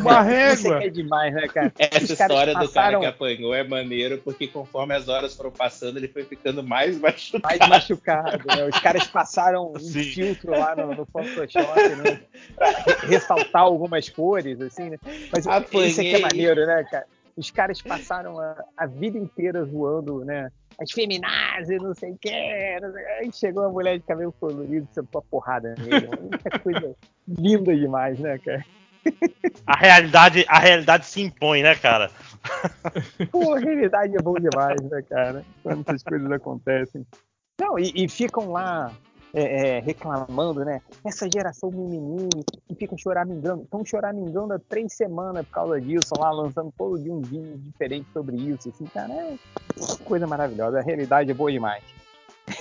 Uma 0.01 0.23
régua. 0.23 0.77
é 0.77 0.81
que 0.81 0.87
é 0.87 0.91
demais, 0.91 1.33
né, 1.35 1.47
cara? 1.49 1.73
Essa 1.79 2.13
história 2.13 2.53
do 2.53 2.55
cara 2.55 2.67
passaram- 2.67 3.01
que 3.01 3.07
apanhou 3.07 3.55
é 3.55 3.63
maneiro, 3.63 4.19
porque 4.19 4.49
conforme 4.49 4.95
as 4.95 5.09
horas 5.09 5.35
foram 5.37 5.51
passando, 5.53 5.97
ele 5.99 6.09
foi 6.09 6.25
ficando 6.25 6.63
mais 6.63 6.99
machucado. 7.01 7.43
mais 7.45 7.69
machucado, 7.71 8.45
né? 8.47 8.65
Os 8.65 8.79
caras 8.81 9.07
passaram 9.07 9.73
um 9.73 9.79
Sim. 9.79 10.03
filtro 10.03 10.51
lá 10.51 10.75
no, 10.75 10.95
no 10.95 11.07
Photoshop, 11.07 11.81
né? 11.97 12.21
Pra 12.57 12.71
ressaltar 13.09 13.63
algumas 13.63 14.09
cores, 14.09 14.61
assim, 14.61 14.91
né? 14.91 14.99
Mas 15.33 15.47
Apanhei. 15.47 15.89
isso 15.89 16.01
aqui 16.01 16.15
é 16.17 16.19
maneiro, 16.21 16.67
né, 16.67 16.85
cara? 16.91 17.07
Os 17.37 17.51
caras 17.51 17.81
passaram 17.83 18.39
a, 18.41 18.65
a 18.77 18.87
vida 18.87 19.19
inteira 19.19 19.63
zoando, 19.65 20.25
né? 20.25 20.51
As 20.81 20.91
feminazes, 20.91 21.81
não 21.81 21.95
sei 21.95 22.11
o. 22.11 22.19
Não 22.83 22.93
sei... 22.93 23.07
Aí 23.21 23.31
chegou 23.33 23.63
uma 23.63 23.71
mulher 23.73 23.99
de 23.99 24.05
cabelo 24.05 24.33
colorido 24.33 24.87
sentou 24.93 25.21
a 25.21 25.23
porrada 25.31 25.75
nele. 25.79 26.09
coisa 26.63 26.95
linda 27.27 27.75
demais, 27.77 28.19
né, 28.19 28.39
cara? 28.39 28.65
A 29.67 29.77
realidade, 29.77 30.45
a 30.49 30.59
realidade 30.59 31.07
se 31.07 31.21
impõe, 31.21 31.63
né, 31.63 31.75
cara? 31.75 32.11
Pô, 33.31 33.55
a 33.55 33.59
realidade 33.59 34.17
é 34.17 34.23
bom 34.23 34.35
demais, 34.35 34.81
né, 34.83 35.03
cara? 35.03 35.45
Quando 35.63 35.81
essas 35.81 36.03
coisas 36.03 36.31
acontecem. 36.31 37.05
Não, 37.61 37.79
e, 37.79 37.93
e 37.95 38.09
ficam 38.09 38.53
lá 38.53 38.93
é, 39.35 39.77
é, 39.77 39.81
reclamando, 39.81 40.65
né? 40.65 40.81
Essa 41.05 41.29
geração 41.33 41.71
mimimi 41.71 42.29
que 42.69 42.75
fica 42.75 42.97
choramingando. 42.97 43.65
Estão 43.65 43.85
choramingando 43.85 44.55
há 44.55 44.59
três 44.59 44.95
semanas 44.95 45.45
por 45.47 45.53
causa 45.53 45.81
disso, 45.81 46.15
lá 46.19 46.31
lançando 46.31 46.73
todo 46.77 46.99
dia 46.99 47.13
um 47.13 47.21
vídeo 47.21 47.59
diferente 47.59 48.07
sobre 48.13 48.37
isso. 48.37 48.69
Assim, 48.69 48.85
cara, 48.87 49.13
é 49.13 49.37
coisa 50.05 50.27
maravilhosa. 50.27 50.79
A 50.79 50.83
realidade 50.83 51.31
é 51.31 51.35
boa 51.35 51.53
demais. 51.53 51.83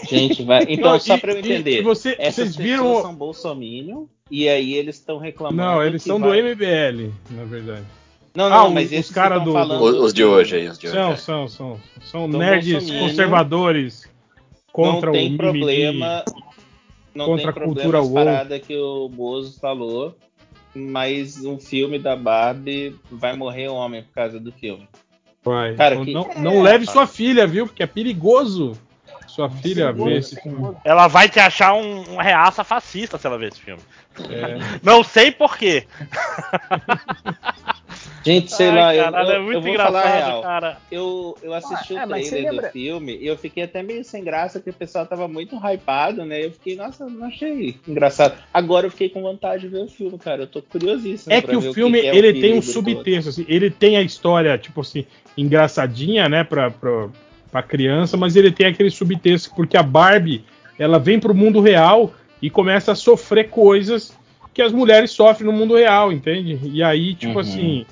Gente, 0.10 0.44
vai. 0.44 0.64
Então, 0.70 0.92
Não, 0.94 1.00
só 1.00 1.18
pra 1.18 1.34
eu 1.34 1.40
entender. 1.40 1.80
e 1.80 1.82
você- 1.82 2.16
essas 2.20 2.36
vocês 2.36 2.56
viram. 2.56 2.84
pessoas 2.84 3.02
são 3.04 3.16
bolsominion 3.16 4.06
e 4.32 4.48
aí 4.50 4.74
eles 4.74 4.96
estão 4.96 5.18
reclamando. 5.18 5.58
Não, 5.58 5.84
eles 5.84 6.02
são 6.04 6.20
do 6.20 6.30
vai- 6.30 6.40
MBL, 6.42 7.12
na 7.32 7.44
verdade. 7.46 7.86
Não, 8.36 8.46
Ah, 8.48 8.50
não, 8.50 8.68
os- 8.68 8.74
mas 8.74 8.92
os 8.92 9.12
cara 9.12 9.36
tão 9.36 9.46
do- 9.46 9.54
falando 9.54 9.82
Os, 10.04 10.14
de 10.14 10.24
hoje 10.24 10.56
aí, 10.58 10.68
os 10.68 10.78
de 10.78 10.88
hoje. 10.88 10.96
São, 10.98 11.12
é. 11.12 11.16
são, 11.16 11.48
são. 11.48 11.80
São 12.02 12.30
São 12.32 12.40
nerds 12.40 12.92
conservadores 12.92 14.10
contra 14.74 15.08
não 15.08 15.14
tem 15.14 15.34
o 15.34 15.38
problema. 15.38 16.26
Não 17.14 17.28
contra 17.28 17.54
tem 17.54 17.62
a 17.62 17.66
cultura 17.66 17.90
problema 17.92 18.00
as 18.00 18.08
woke. 18.10 18.26
parada 18.26 18.60
que 18.60 18.76
o 18.76 19.08
Bozo 19.08 19.58
falou, 19.60 20.18
mas 20.76 21.46
um 21.46 21.58
filme 21.58 21.98
da 21.98 22.14
Barbie 22.16 22.94
vai 23.10 23.36
morrer 23.38 23.70
homem 23.70 24.04
por 24.04 24.12
causa 24.14 24.38
do 24.38 24.52
filme. 24.52 24.86
Vai. 25.42 25.76
Cara, 25.76 25.96
Não- 25.96 26.04
que- 26.06 26.12
não, 26.14 26.30
não 26.40 26.62
leve 26.62 26.86
sua 26.86 27.08
filha, 27.08 27.48
viu? 27.48 27.68
Porque 27.68 27.84
é 27.84 27.88
perigoso 27.88 28.74
sua 29.36 29.50
filha 29.50 29.92
ver 29.92 30.18
esse 30.18 30.36
filme. 30.42 30.76
Ela 30.86 31.08
vai 31.08 31.28
te 31.28 31.40
achar 31.40 31.74
um, 31.74 32.04
uma 32.04 32.24
reaça 32.24 32.64
fascista 32.64 33.18
se 33.18 33.28
ela 33.28 33.38
ver 33.38 33.50
esse 33.52 33.60
filme. 33.60 33.82
É. 34.30 34.58
Não 34.82 35.04
sei 35.04 35.30
porquê. 35.32 35.86
Gente, 38.24 38.52
sei 38.52 38.70
Ai, 38.70 38.76
lá, 38.76 38.96
eu- 38.96 39.04
caralho, 39.04 39.30
eu, 39.30 39.36
é 39.36 39.40
muito 39.40 39.54
eu 39.56 39.62
vou 39.62 39.76
falar 39.76 40.16
real. 40.16 40.42
cara. 40.42 40.78
Eu, 40.92 41.38
eu 41.44 41.54
assisti 41.54 41.96
Ah, 41.96 42.02
é, 42.02 42.06
o 42.06 42.08
você 42.10 42.30
trailer 42.30 42.62
do 42.62 42.68
filme 42.70 43.18
e 43.18 43.28
eu 43.28 43.38
fiquei 43.38 43.64
até 43.64 43.84
meio 43.84 44.04
sem 44.04 44.24
graça, 44.24 44.58
porque 44.60 44.72
o 44.72 44.74
pessoal 44.74 45.06
tava 45.06 45.28
muito 45.28 45.56
hypado, 45.56 46.26
né? 46.26 46.44
Eu 46.44 46.52
fiquei, 46.52 46.76
nossa, 46.76 47.06
não 47.08 47.28
achei 47.28 47.78
engraçado. 47.88 48.36
Agora 48.54 48.88
eu 48.88 48.92
fiquei 48.92 49.10
com 49.10 49.22
vontade 49.22 49.62
de 49.64 49.68
ver 49.68 49.84
o 49.84 49.88
filme, 49.88 50.18
cara. 50.18 50.42
Eu 50.44 50.48
tô 50.48 50.62
curiosíssimo. 50.62 51.32
É 51.32 51.42
que 51.42 51.56
o 51.56 51.74
filme 51.74 52.02
que 52.02 52.08
é 52.08 52.16
ele 52.16 52.42
tem 52.42 52.54
um 52.58 52.62
subtexto, 52.62 53.30
assim, 53.30 53.46
ele 53.48 53.70
tem 53.70 53.96
a 53.98 54.02
história, 54.02 54.58
tipo 54.58 54.82
assim, 54.82 55.06
engraçadinha, 55.38 56.28
né, 56.28 56.44
pra, 56.44 56.72
pra, 56.72 57.10
pra 57.56 57.64
criança, 57.64 58.18
mas 58.18 58.36
ele 58.36 58.52
tem 58.52 58.68
aquele 58.68 58.90
subtexto, 58.90 59.52
porque 59.56 59.78
a 59.78 59.84
Barbie, 59.84 60.44
ela 60.78 61.00
vem 61.00 61.18
pro 61.22 61.34
mundo 61.34 61.62
real 61.62 62.14
e 62.42 62.50
começa 62.50 62.92
a 62.92 62.96
sofrer 62.96 63.46
coisas 63.50 64.14
que 64.54 64.62
as 64.62 64.74
mulheres 64.74 65.12
sofrem 65.12 65.50
no 65.50 65.58
mundo 65.58 65.74
real, 65.76 66.12
entende? 66.12 66.60
E 66.66 66.84
aí, 66.84 67.16
tipo 67.16 67.36
Uhum. 67.36 67.40
assim, 67.40 67.86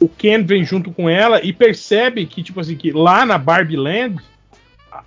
o 0.00 0.08
Ken 0.08 0.42
vem 0.42 0.64
junto 0.64 0.90
com 0.90 1.08
ela 1.08 1.40
e 1.40 1.52
percebe 1.52 2.26
que, 2.26 2.42
tipo 2.42 2.58
assim, 2.58 2.76
que 2.76 2.90
lá 2.90 3.24
na 3.24 3.38
Barbie 3.38 3.76
Land, 3.76 4.16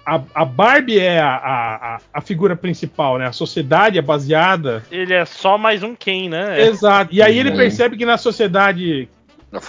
a, 0.06 0.22
a 0.34 0.46
Barbie 0.46 1.00
é 1.00 1.20
a, 1.20 1.36
a, 1.36 2.00
a 2.14 2.22
figura 2.22 2.56
principal, 2.56 3.18
né? 3.18 3.28
A 3.28 3.34
sociedade 3.34 3.98
é 3.98 4.02
baseada. 4.02 4.86
Ele 4.90 5.14
é 5.14 5.26
só 5.26 5.58
mais 5.58 5.84
um 5.84 5.94
Ken, 5.94 6.30
né? 6.30 6.62
Exato. 6.62 7.14
E 7.14 7.22
aí 7.22 7.38
ele 7.38 7.50
Uhum. 7.52 7.58
percebe 7.58 7.98
que 7.98 8.06
na 8.06 8.18
sociedade 8.18 9.10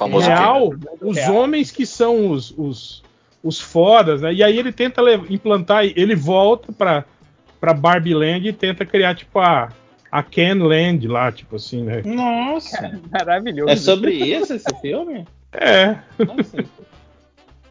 O 0.00 0.18
real, 0.18 0.70
Ken. 0.70 0.76
os 1.02 1.16
Real. 1.16 1.34
homens 1.34 1.72
que 1.72 1.84
são 1.84 2.30
os, 2.30 2.52
os, 2.56 3.02
os 3.48 3.58
fodas, 3.58 4.20
né? 4.20 4.32
E 4.32 4.42
aí 4.42 4.58
ele 4.58 4.70
tenta 4.70 5.00
implantar, 5.30 5.84
ele 5.84 6.14
volta 6.14 6.70
pra, 6.70 7.04
pra 7.58 7.72
Barbie 7.72 8.12
Land 8.12 8.46
e 8.46 8.52
tenta 8.52 8.84
criar, 8.84 9.14
tipo, 9.14 9.38
a, 9.38 9.70
a 10.12 10.22
Ken 10.22 10.54
Land 10.54 11.08
lá, 11.08 11.32
tipo 11.32 11.56
assim, 11.56 11.82
né? 11.82 12.02
Nossa, 12.04 13.00
Maravilhoso. 13.10 13.70
é 13.70 13.76
sobre 13.76 14.12
isso 14.12 14.52
esse 14.52 14.80
filme? 14.82 15.24
É. 15.52 15.96
Nossa. 16.18 16.64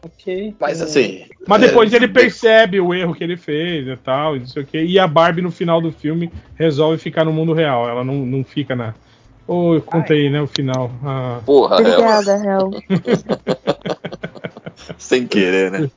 ok. 0.02 0.54
Mas 0.58 0.82
assim. 0.82 1.26
Mas 1.46 1.62
é, 1.62 1.66
depois 1.68 1.92
ele 1.92 2.08
percebe 2.08 2.80
o 2.80 2.92
erro 2.92 3.14
que 3.14 3.22
ele 3.22 3.36
fez 3.36 3.86
e 3.86 3.96
tal, 3.96 4.36
e 4.36 4.40
não 4.40 4.46
sei 4.46 4.62
o 4.64 4.66
quê. 4.66 4.84
E 4.84 4.98
a 4.98 5.06
Barbie, 5.06 5.42
no 5.42 5.52
final 5.52 5.80
do 5.80 5.92
filme, 5.92 6.28
resolve 6.56 6.98
ficar 6.98 7.24
no 7.24 7.32
mundo 7.32 7.52
real. 7.52 7.88
Ela 7.88 8.02
não, 8.02 8.26
não 8.26 8.42
fica 8.42 8.74
na. 8.74 8.94
Eu 9.48 9.80
contei, 9.82 10.28
né, 10.28 10.42
o 10.42 10.46
final. 10.46 10.90
Ah, 11.02 11.40
Porra, 11.46 11.76
Obrigada, 11.76 12.36
Hel. 12.36 12.70
sem 14.98 15.26
querer, 15.26 15.70
né? 15.70 15.90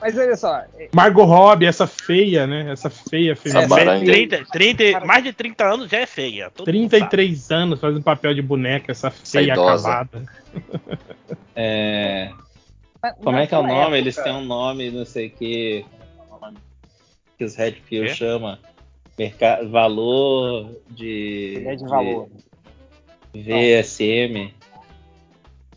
Mas 0.00 0.16
olha 0.18 0.36
só, 0.36 0.56
é- 0.78 0.88
Margot 0.94 1.24
Robbie, 1.24 1.66
essa 1.66 1.86
feia, 1.86 2.46
né? 2.46 2.72
Essa 2.72 2.90
feia 2.90 3.32
Essa 3.32 3.42
feminina. 3.42 3.68
baranga. 3.68 4.04
30, 4.04 4.44
30, 4.50 5.00
mais 5.00 5.22
de 5.22 5.32
30 5.32 5.64
anos 5.64 5.90
já 5.90 5.98
é 5.98 6.06
feia. 6.06 6.50
todo 6.50 6.66
mundo 6.66 6.90
sabe. 6.90 7.08
33 7.08 7.50
anos 7.52 7.80
fazendo 7.80 8.02
papel 8.02 8.34
de 8.34 8.42
boneca, 8.42 8.90
essa 8.90 9.10
feia 9.10 9.52
idosa. 9.52 9.88
acabada. 9.88 10.26
É, 11.54 12.30
como 13.22 13.36
é 13.36 13.46
que 13.46 13.54
é 13.54 13.58
o 13.58 13.62
nome? 13.62 13.80
época- 13.80 13.98
Eles 13.98 14.16
têm 14.16 14.32
um 14.32 14.44
nome, 14.44 14.90
não 14.90 15.04
sei 15.04 15.28
o 15.28 15.30
que. 15.30 15.84
Que 17.38 17.44
os 17.44 17.54
Red 17.56 17.72
Pill 17.88 18.08
chama. 18.08 18.58
Merca- 19.18 19.60
valor 19.70 20.70
de. 20.90 21.62
É 21.66 21.74
de 21.76 21.84
valor. 21.86 22.28
VSM. 23.34 24.52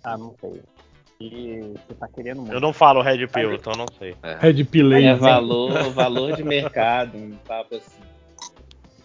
Ah, 0.03 0.17
não 0.17 0.35
sei. 0.39 0.61
E 1.19 1.61
você 1.87 1.93
tá 1.95 2.07
querendo 2.13 2.41
muito. 2.41 2.53
Eu 2.53 2.59
não 2.59 2.73
falo 2.73 3.01
Red 3.01 3.25
Pill, 3.27 3.53
então 3.53 3.73
não 3.73 3.85
sei. 3.97 4.15
Red 4.39 4.63
Pilei. 4.65 5.05
É 5.05 5.15
valor, 5.15 5.89
valor 5.91 6.33
de 6.35 6.43
mercado, 6.43 7.17
um 7.17 7.31
papo 7.47 7.75
assim. 7.75 8.01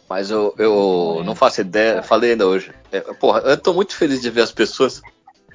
Mas 0.08 0.28
eu, 0.28 0.52
eu 0.58 1.22
não 1.24 1.36
faço 1.36 1.60
ideia, 1.60 2.02
falei 2.02 2.32
ainda 2.32 2.46
hoje. 2.48 2.72
É, 2.90 3.00
porra, 3.00 3.40
eu 3.40 3.56
tô 3.56 3.72
muito 3.72 3.94
feliz 3.96 4.20
de 4.20 4.28
ver 4.28 4.40
as 4.42 4.50
pessoas 4.50 5.00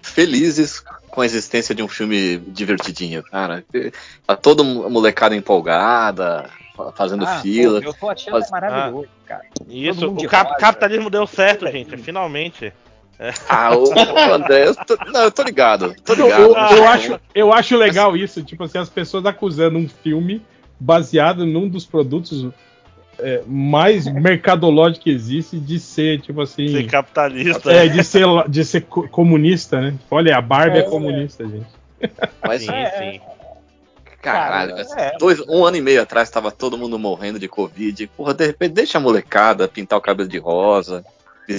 felizes 0.01 0.81
com 1.09 1.19
a 1.22 1.26
existência 1.26 1.76
de 1.76 1.84
um 1.84 1.89
filme 1.89 2.38
divertidinho, 2.38 3.22
cara. 3.23 3.65
Tá 4.26 4.38
toda 4.38 4.63
a 4.63 4.89
molecada 4.89 5.35
empolgada, 5.35 6.49
fa- 6.73 6.93
fazendo 6.93 7.26
Ah, 7.26 7.41
fila. 7.41 7.81
pô, 7.81 7.88
Eu 7.89 7.93
tô 7.93 8.09
achando 8.09 8.31
Faz- 8.31 8.49
maravilhoso, 8.49 9.09
cara. 9.26 9.43
Isso, 9.67 10.07
o 10.09 10.27
cap- 10.27 10.47
rosa. 10.51 10.59
capitalismo 10.59 11.09
deu 11.09 11.27
certo, 11.27 11.67
gente, 11.69 11.97
finalmente. 11.97 12.72
Ah, 13.49 13.75
o, 13.75 13.83
o 13.93 14.33
André, 14.33 14.67
eu 14.67 14.75
tô, 14.75 14.97
não, 15.11 15.21
eu 15.23 15.31
tô 15.31 15.41
ligado, 15.43 15.95
tô 16.03 16.13
Eu, 16.13 16.25
ligado. 16.25 16.41
eu- 16.41 16.77
eu 16.77 16.87
acho, 16.87 17.19
eu 17.33 17.53
acho 17.53 17.77
legal 17.77 18.15
isso, 18.17 18.43
tipo 18.43 18.63
assim, 18.63 18.77
as 18.77 18.89
pessoas 18.89 19.25
acusando 19.25 19.77
um 19.77 19.87
filme 19.87 20.41
baseado 20.79 21.45
num 21.45 21.69
dos 21.69 21.85
produtos 21.85 22.47
é, 23.17 23.41
mais 23.47 24.05
mercadológicos 24.07 25.03
que 25.05 25.09
existe 25.09 25.57
de 25.57 25.79
ser, 25.79 26.19
tipo 26.19 26.41
assim. 26.41 26.67
Ser 26.67 26.87
capitalista. 26.87 27.71
É, 27.71 27.87
de 27.87 28.03
ser, 28.03 28.25
de 28.49 28.65
ser 28.65 28.81
co- 28.81 29.07
comunista, 29.07 29.79
né? 29.79 29.93
Olha, 30.11 30.37
a 30.37 30.41
Barbie 30.41 30.79
é, 30.79 30.81
É. 30.81 30.83
comunista, 30.83 31.47
gente. 31.47 31.65
Mas, 32.45 32.61
Sim, 32.63 32.71
sim. 32.97 33.21
caralho, 34.21 34.75
Cara, 34.75 35.01
é. 35.01 35.17
dois, 35.17 35.39
um 35.47 35.63
ano 35.63 35.77
e 35.77 35.81
meio 35.81 36.01
atrás 36.01 36.29
tava 36.29 36.51
todo 36.51 36.77
mundo 36.77 36.99
morrendo 36.99 37.39
de 37.39 37.47
Covid. 37.47 38.07
Porra, 38.17 38.33
de 38.33 38.45
repente 38.47 38.73
deixa 38.73 38.97
a 38.97 39.01
molecada 39.01 39.67
pintar 39.67 39.97
o 39.97 40.01
cabelo 40.01 40.27
de 40.27 40.37
rosa, 40.37 41.05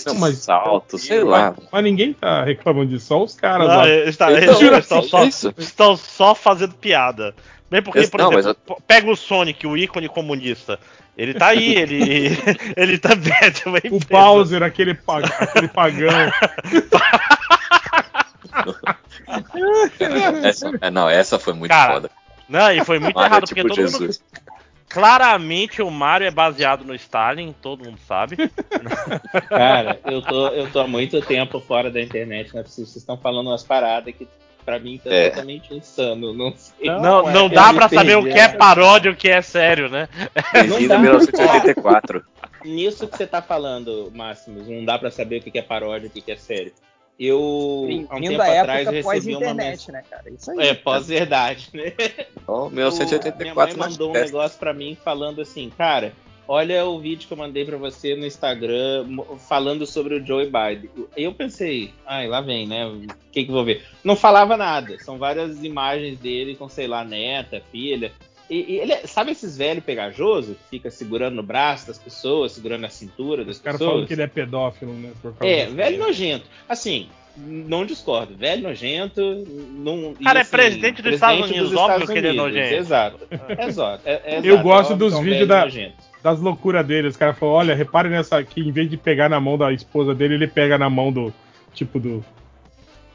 Não, 0.07 0.15
mas- 0.17 0.39
salto, 0.39 0.99
sei 0.99 1.23
lá. 1.23 1.55
Mas 1.71 1.85
ninguém 1.85 2.13
tá 2.13 2.43
reclamando 2.45 2.89
disso, 2.89 3.07
só 3.07 3.23
os 3.23 3.35
caras 3.35 3.69
Não, 3.69 3.77
lá. 3.77 3.89
eles, 3.89 4.17
tá- 4.17 4.33
Então, 4.33 4.61
eles 4.61 4.79
estão, 4.85 4.99
assim, 4.99 5.09
só, 5.09 5.25
isso. 5.25 5.55
estão 5.59 5.97
só 5.97 6.35
fazendo 6.35 6.75
piada. 6.75 7.35
Bem 7.71 7.83
porque, 7.83 8.01
Esse- 8.01 8.11
por 8.11 8.21
não, 8.21 8.33
exemplo, 8.39 8.57
p- 8.77 8.83
pega 8.87 9.11
o 9.11 9.17
Sonic, 9.17 9.67
o 9.67 9.77
ícone 9.77 10.09
comunista. 10.09 10.79
Ele 11.17 11.35
tá 11.35 11.49
aí, 11.49 11.75
ele, 11.75 11.99
ele 12.77 12.99
também 12.99 13.33
é 13.41 13.51
de 13.51 13.63
uma 13.67 13.77
O 13.77 13.87
empresa. 13.87 14.07
Bowser, 14.09 14.63
aquele, 14.63 14.95
pa- 14.95 15.19
aquele 15.21 15.69
pagão. 15.69 16.11
Essa, 20.45 20.71
é, 20.81 20.91
não, 20.91 21.09
essa 21.09 21.39
foi 21.39 21.53
muito 21.55 21.71
Cara, 21.71 21.95
foda. 21.95 22.11
Não, 22.49 22.73
e 22.73 22.85
foi 22.85 22.99
muito 22.99 23.15
Mario 23.17 23.27
é 23.27 23.31
errado, 23.33 23.47
tipo 23.47 23.61
porque 23.69 23.83
todo 23.83 23.93
mundo. 23.93 24.11
Claramente 24.89 25.83
o 25.83 25.91
Mario 25.91 26.27
é 26.27 26.31
baseado 26.31 26.85
no 26.85 26.95
Stalin, 26.95 27.55
todo 27.61 27.85
mundo 27.85 27.99
sabe. 28.07 28.37
Cara, 29.49 29.99
eu 30.07 30.23
tô, 30.23 30.49
eu 30.49 30.71
tô 30.71 30.81
há 30.81 30.87
muito 30.89 31.21
tempo 31.21 31.61
fora 31.61 31.91
da 31.91 32.01
internet, 32.01 32.53
não 32.55 32.61
é 32.61 32.65
possível. 32.65 32.87
Vocês 32.87 32.97
estão 32.99 33.17
falando 33.17 33.49
umas 33.49 33.65
paradas 33.65 34.15
que 34.15 34.27
pra 34.65 34.79
mim 34.79 34.99
tá 35.03 35.11
É. 35.13 35.31
totalmente 35.31 35.75
insano. 35.75 36.33
Não 36.33 36.53
sei. 36.57 36.87
Não, 36.89 37.01
Não, 37.01 37.29
é, 37.31 37.33
não 37.33 37.49
dá 37.49 37.73
pra 37.73 37.89
saber 37.89 38.17
o 38.17 38.23
que 38.25 38.31
é 38.39 38.49
né? 38.49 38.57
paródia 38.57 39.11
e 39.11 39.13
o 39.13 39.17
que 39.17 39.29
é 39.29 39.43
sério, 39.43 39.89
né? 39.89 40.09
Bem-vindo 40.53 40.89
dá. 40.89 40.97
a 40.97 40.99
1984. 40.99 42.25
Nisso 42.65 43.07
que 43.07 43.17
você 43.17 43.27
tá 43.27 43.41
falando, 43.41 44.11
Máximos, 44.15 44.67
não 44.69 44.85
dá 44.85 44.99
pra 44.99 45.11
saber 45.11 45.39
o 45.39 45.43
que 45.43 45.57
é 45.59 45.63
paródia 45.63 46.07
e 46.07 46.09
o 46.09 46.13
que 46.13 46.21
que 46.21 46.33
é 46.33 46.37
sério. 46.37 46.73
Eu, 47.19 47.87
há 48.11 48.17
um 48.17 48.21
tempo 48.21 48.43
a 48.43 48.61
atrás, 48.61 48.87
época 48.87 48.91
recebi 48.91 49.35
uma 49.35 49.41
pós-internet, 49.41 49.71
mensagem. 49.71 49.93
né, 49.93 50.03
cara? 50.09 50.31
Isso 50.31 50.51
aí. 50.51 50.59
É, 50.69 50.75
pós-verdade, 50.75 51.69
né? 51.73 51.93
Ó, 52.47 52.67
O- 52.67 52.71
minha 52.71 52.85
1984 52.91 53.79
mãe 53.79 53.89
mandou 53.91 54.11
um 54.11 54.13
negócio 54.13 54.59
pra 54.59 54.75
mim 54.75 54.97
falando 55.03 55.41
assim, 55.41 55.71
cara, 55.71 56.13
olha 56.47 56.85
o 56.85 57.01
vídeo 57.01 57.27
que 57.27 57.33
eu 57.33 57.39
mandei 57.39 57.65
pra 57.65 57.79
você 57.79 58.15
no 58.15 58.27
Instagram 58.27 59.07
falando 59.49 59.87
sobre 59.87 60.15
o 60.17 60.25
Joe 60.25 60.45
Biden. 60.45 60.91
E 61.17 61.23
eu 61.23 61.33
pensei, 61.33 61.93
ai, 62.07 62.29
lá 62.29 62.43
vem, 62.43 62.67
né? 62.67 62.87
O 62.87 63.01
que 63.33 63.45
que 63.45 63.51
eu 63.51 63.55
vou 63.55 63.65
ver? 63.65 63.83
Não 64.05 64.15
falava 64.15 64.55
nada. 64.57 64.99
São 64.99 65.17
várias 65.17 65.65
imagens 65.65 66.19
dele 66.19 66.55
com, 66.55 66.69
sei 66.69 66.87
lá, 66.87 67.03
neta, 67.03 67.63
filha. 67.73 68.13
E, 68.49 68.75
e 68.75 68.79
ele, 68.79 68.93
é- 68.93 69.07
sabe 69.07 69.33
esses 69.33 69.57
velhos 69.57 69.83
pegajosos 69.85 70.57
que 70.57 70.69
fica 70.79 70.91
segurando 70.91 71.35
no 71.35 71.43
braço 71.43 71.87
das 71.87 71.99
pessoas, 71.99 72.53
segurando 72.53 72.83
na 72.83 72.89
cintura 72.89 73.45
das 73.45 73.57
Os 73.57 73.63
caras 73.63 73.79
falam 73.79 73.93
pessoas? 73.95 74.09
que 74.09 74.15
ele 74.15 74.23
é 74.23 74.27
pedófilo, 74.27 74.93
né? 74.93 75.11
Por 75.21 75.35
causa 75.35 75.53
É, 75.53 75.67
velho 75.67 75.99
nojento. 75.99 76.45
Assim, 76.69 77.09
não 77.37 77.85
discordo. 77.85 78.35
Velho 78.37 78.63
nojento. 78.63 79.21
Não, 79.75 80.15
e, 80.19 80.25
Cara, 80.25 80.39
é 80.39 80.43
assim, 80.43 80.51
presidente 80.53 81.03
dos 81.03 81.15
Estados 81.15 81.51
Unidos, 81.51 81.75
óbvio 81.75 82.07
que 82.07 82.19
ele 82.19 82.29
é 82.29 82.33
nojento. 82.33 82.75
Exato. 82.75 83.19
Exato. 83.67 84.03
é- 84.07 84.23
é 84.25 84.39
Eu 84.39 84.45
exato, 84.55 84.63
gosto 84.63 84.93
é 84.93 84.97
dos 84.97 85.15
óbvio 85.15 85.33
é 85.33 85.37
um 85.37 85.39
vídeos 85.41 85.49
da-. 85.49 85.93
Das 86.23 86.41
loucuras 86.41 86.85
dele. 86.87 87.09
Os 87.09 87.17
caras 87.17 87.39
falam, 87.39 87.55
olha, 87.55 87.75
repare 87.75 88.09
nessa 88.09 88.39
aqui, 88.39 88.61
em 88.61 88.73
vez 88.73 88.89
de 88.91 88.97
pegar 88.97 89.29
na 89.29 89.39
mão 89.41 89.57
da 89.59 89.73
esposa 89.73 90.15
dele, 90.15 90.35
ele 90.35 90.47
pega 90.47 90.77
na 90.79 90.89
mão 90.91 91.13
do. 91.13 91.33
Tipo, 91.75 92.01
do. 92.01 92.25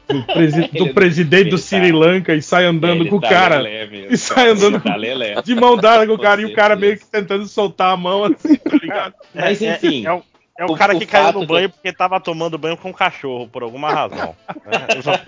Do, 0.08 0.22
presi- 0.24 0.68
do 0.72 0.84
Ele- 0.84 0.92
presidente 0.92 1.48
do 1.50 1.56
ele 1.56 1.62
Sri 1.62 1.90
tá- 1.92 1.96
Lanka 1.98 2.34
e 2.34 2.42
sai 2.42 2.64
andando 2.66 3.02
Ele 3.02 3.10
com 3.10 3.16
o 3.16 3.20
tá 3.20 3.28
cara. 3.28 3.62
mesmo, 3.62 3.94
e 4.12 4.16
sai 4.18 4.48
andando 4.50 4.80
tá 4.80 4.94
com-. 4.94 5.42
De 5.42 5.54
mão 5.54 5.76
dada 5.76 6.06
com 6.06 6.12
o 6.14 6.18
cara, 6.18 6.40
e 6.42 6.44
o 6.44 6.52
cara 6.54 6.76
meio 6.76 6.98
que 6.98 7.06
tentando 7.06 7.46
soltar 7.46 7.92
a 7.92 7.96
mão 7.96 8.24
assim, 8.24 8.56
tá 8.56 8.76
ligado? 8.76 9.14
Mas 9.34 9.62
É- 9.62 9.66
é- 9.66 9.74
enfim. 9.76 10.06
É, 10.06 10.12
o, 10.12 10.22
é 10.58 10.64
o 10.66 10.72
o- 10.72 10.76
cara 10.76 10.94
o 10.94 10.98
que 10.98 11.06
caiu 11.06 11.24
fato 11.26 11.34
no 11.36 11.40
que- 11.46 11.52
banho 11.52 11.70
porque 11.70 11.92
tava 11.92 12.20
tomando 12.20 12.58
banho 12.58 12.76
com 12.76 12.90
um 12.90 12.92
cachorro, 12.92 13.48
por 13.48 13.62
alguma 13.62 13.90
razão. 13.92 14.34
É, 14.66 15.02
só- 15.02 15.20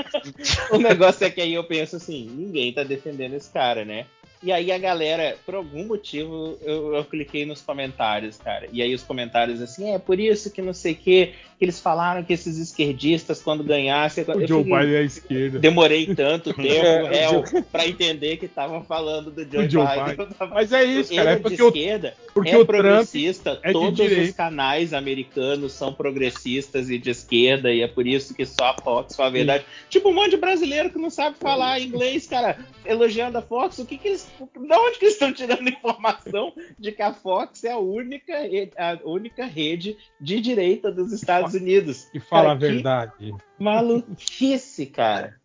O 0.76 0.78
negócio 0.78 1.24
é 1.26 1.30
que 1.30 1.40
aí 1.40 1.54
eu 1.54 1.64
penso 1.64 1.96
assim, 1.96 2.28
ninguém 2.34 2.72
tá 2.72 2.82
defendendo 2.82 3.34
esse 3.34 3.50
cara, 3.50 3.84
né? 3.84 4.04
E 4.42 4.52
aí 4.52 4.70
a 4.70 4.76
galera, 4.76 5.36
por 5.46 5.54
algum 5.54 5.86
motivo, 5.86 6.58
eu, 6.62 6.94
eu 6.94 7.04
cliquei 7.04 7.46
nos 7.46 7.62
comentários, 7.62 8.36
cara. 8.36 8.68
E 8.70 8.82
aí 8.82 8.94
os 8.94 9.02
comentários 9.02 9.62
assim, 9.62 9.94
é 9.94 9.98
por 9.98 10.20
isso 10.20 10.50
que 10.52 10.60
não 10.60 10.74
sei 10.74 10.92
o 10.92 10.96
que, 10.96 11.32
que 11.64 11.70
eles 11.70 11.80
falaram 11.80 12.22
que 12.22 12.32
esses 12.32 12.58
esquerdistas, 12.58 13.40
quando 13.40 13.64
ganhassem. 13.64 14.24
O 14.24 14.46
Joe 14.46 14.62
Biden 14.62 14.94
é 14.94 14.98
à 14.98 15.02
esquerda. 15.02 15.58
Demorei 15.58 16.14
tanto 16.14 16.52
tempo, 16.54 16.66
É, 16.66 17.08
réu, 17.08 17.42
pra 17.72 17.88
entender 17.88 18.36
que 18.36 18.44
estavam 18.44 18.84
falando 18.84 19.30
do 19.30 19.42
Joe, 19.50 19.66
O 19.66 19.70
Joe 19.70 19.86
Biden. 19.86 20.26
Biden. 20.26 20.48
Mas 20.50 20.72
é 20.72 20.84
isso, 20.84 21.12
Ele 21.12 21.16
cara. 21.16 21.30
É 21.30 21.32
é 21.32 21.36
de 21.36 21.42
porque 21.42 21.62
o, 21.62 21.68
esquerda, 21.68 22.14
porque 22.34 22.50
é 22.50 22.58
o 22.58 22.66
progressista, 22.66 23.58
é 23.62 23.68
de 23.68 23.72
todos 23.72 24.00
os 24.00 24.30
canais 24.32 24.92
americanos 24.92 25.72
são 25.72 25.92
progressistas 25.92 26.90
e 26.90 26.98
de 26.98 27.10
esquerda, 27.10 27.72
e 27.72 27.80
é 27.80 27.88
por 27.88 28.06
isso 28.06 28.34
que 28.34 28.44
só 28.44 28.66
a 28.66 28.82
Fox 28.82 29.16
fala 29.16 29.28
a 29.30 29.32
verdade. 29.32 29.64
Tipo 29.88 30.10
um 30.10 30.14
monte 30.14 30.30
de 30.32 30.36
brasileiro 30.36 30.90
que 30.90 30.98
não 30.98 31.10
sabe 31.10 31.36
falar 31.38 31.80
inglês, 31.80 32.26
cara, 32.26 32.58
elogiando 32.84 33.38
a 33.38 33.42
Fox, 33.42 33.78
o 33.78 33.86
que 33.86 33.96
que 33.96 34.08
eles. 34.08 34.28
Da 34.68 34.78
onde 34.80 34.98
que 34.98 35.06
eles 35.06 35.14
estão 35.14 35.32
tirando 35.32 35.66
informação 35.68 36.52
de 36.78 36.92
que 36.92 37.02
a 37.02 37.12
Fox 37.12 37.64
é 37.64 37.72
a 37.72 37.78
única, 37.78 38.34
a 38.76 38.98
única 39.04 39.46
rede 39.46 39.96
de 40.20 40.40
direita 40.40 40.92
dos 40.92 41.12
Estados 41.12 41.53
Unidos? 41.54 42.04
Que 42.12 42.20
fala 42.20 42.42
a 42.42 42.46
Cara, 42.48 42.58
que 42.58 42.66
verdade. 42.74 43.34
Maluquice, 43.58 44.86
cara. 44.86 45.36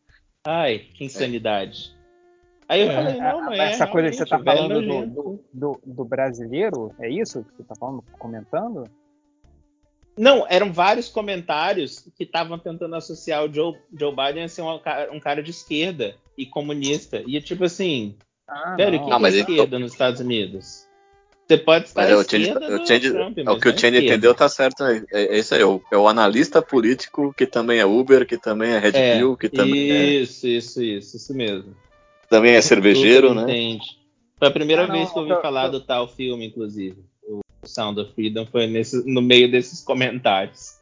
Ai, 0.46 0.80
que 0.80 1.04
insanidade. 1.06 1.96
Aí 2.68 2.82
eu 2.82 2.92
É. 2.92 2.96
falei, 2.96 3.20
não, 3.20 3.42
mas 3.46 3.60
é, 3.60 3.72
Essa 3.72 3.88
coisa 3.88 4.10
que 4.10 4.16
você 4.18 4.26
tá 4.26 4.38
falando 4.44 4.82
do, 4.82 5.06
do, 5.08 5.44
do, 5.54 5.82
do 5.86 6.06
brasileiro, 6.06 6.94
é 7.00 7.10
isso 7.10 7.44
que 7.44 7.58
você 7.58 7.64
tá 7.64 7.76
falando, 7.80 8.04
comentando? 8.18 8.84
Não, 10.18 10.46
eram 10.50 10.72
vários 10.74 11.08
comentários 11.08 12.08
que 12.16 12.24
estavam 12.26 12.60
tentando 12.60 12.96
associar 12.96 13.44
o 13.46 13.54
Joe, 13.54 13.76
Joe 13.98 14.14
Biden 14.16 14.44
a 14.44 14.50
ser 14.50 14.62
um 14.62 14.78
cara, 14.80 15.12
um 15.14 15.20
cara 15.20 15.42
de 15.42 15.52
esquerda 15.52 16.16
e 16.38 16.46
comunista. 16.46 17.24
E 17.26 17.40
tipo 17.42 17.64
assim, 17.64 18.16
Ah, 18.48 18.76
velho, 18.76 18.98
o 18.98 18.98
não. 18.98 19.04
que, 19.06 19.10
Não, 19.12 19.18
que 19.18 19.22
mas 19.24 19.36
é 19.36 19.40
então- 19.40 19.56
esquerda 19.56 19.80
nos 19.80 19.92
Estados 19.94 20.20
Unidos? 20.20 20.89
Você 21.50 21.58
pode 21.58 21.86
estar 21.86 22.02
Mas 22.04 22.12
é, 22.12 22.16
o 22.16 22.24
Change, 22.24 22.44
esquerda 22.52 22.68
o 22.76 22.86
Change- 22.86 23.12
Trump, 23.12 23.38
é 23.40 23.50
o 23.50 23.60
que 23.60 23.70
o 23.70 23.80
Change 23.80 24.06
entendeu, 24.06 24.36
tá 24.36 24.48
certo. 24.48 24.84
É, 24.84 25.04
é 25.12 25.40
isso 25.40 25.56
aí. 25.56 25.62
É 25.62 25.66
o, 25.66 25.82
é 25.92 25.98
o 25.98 26.08
analista 26.08 26.62
político 26.62 27.34
que 27.34 27.48
também 27.48 27.80
é 27.80 27.86
Uber, 27.88 28.24
que 28.28 28.38
também 28.38 28.70
é 28.70 28.78
Red 28.78 28.92
É, 28.96 29.18
Pill, 29.18 29.36
que 29.36 29.50
também 29.50 29.90
é, 29.92 30.06
Isso, 30.06 30.46
isso, 30.48 30.84
isso, 30.84 31.18
isso 31.18 31.34
mesmo. 31.34 31.76
também 32.30 32.54
é 32.54 32.62
cervejeiro, 32.62 33.30
Tudo 33.30 33.38
né? 33.48 33.52
Entende. 33.52 33.86
Foi 34.38 34.48
a 34.48 34.52
primeira 34.52 34.84
Ah, 34.84 34.88
não, 34.88 34.94
vez 34.94 35.12
que 35.12 35.18
eu 35.18 35.22
ouvi 35.24 35.34
eu- 35.34 35.42
falar 35.42 35.66
eu- 35.66 35.72
do 35.72 35.82
tal 35.82 36.08
filme, 36.08 36.46
inclusive. 36.46 37.04
O 37.28 37.40
Sound 37.66 38.00
of 38.00 38.14
Freedom 38.14 38.46
foi 38.46 38.68
nesse, 38.68 39.04
no 39.12 39.20
meio 39.22 39.50
desses 39.50 39.82
comentários. 39.84 40.78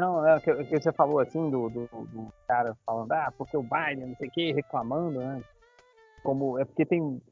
Não, 0.00 0.26
é 0.26 0.36
o 0.36 0.40
que, 0.40 0.64
que 0.64 0.80
você 0.80 0.92
falou 0.92 1.20
assim 1.20 1.48
do, 1.50 1.70
do, 1.70 1.86
do 1.86 2.28
cara 2.48 2.76
falando, 2.84 3.12
ah, 3.12 3.32
porque 3.38 3.56
o 3.56 3.62
Biden, 3.62 4.08
não 4.08 4.16
sei 4.16 4.26
o 4.28 4.30
que, 4.32 4.52
reclamando, 4.52 5.20
né? 5.20 5.40
Como, 6.24 6.58
é 6.58 6.64
porque 6.64 6.84
tem 6.84 7.22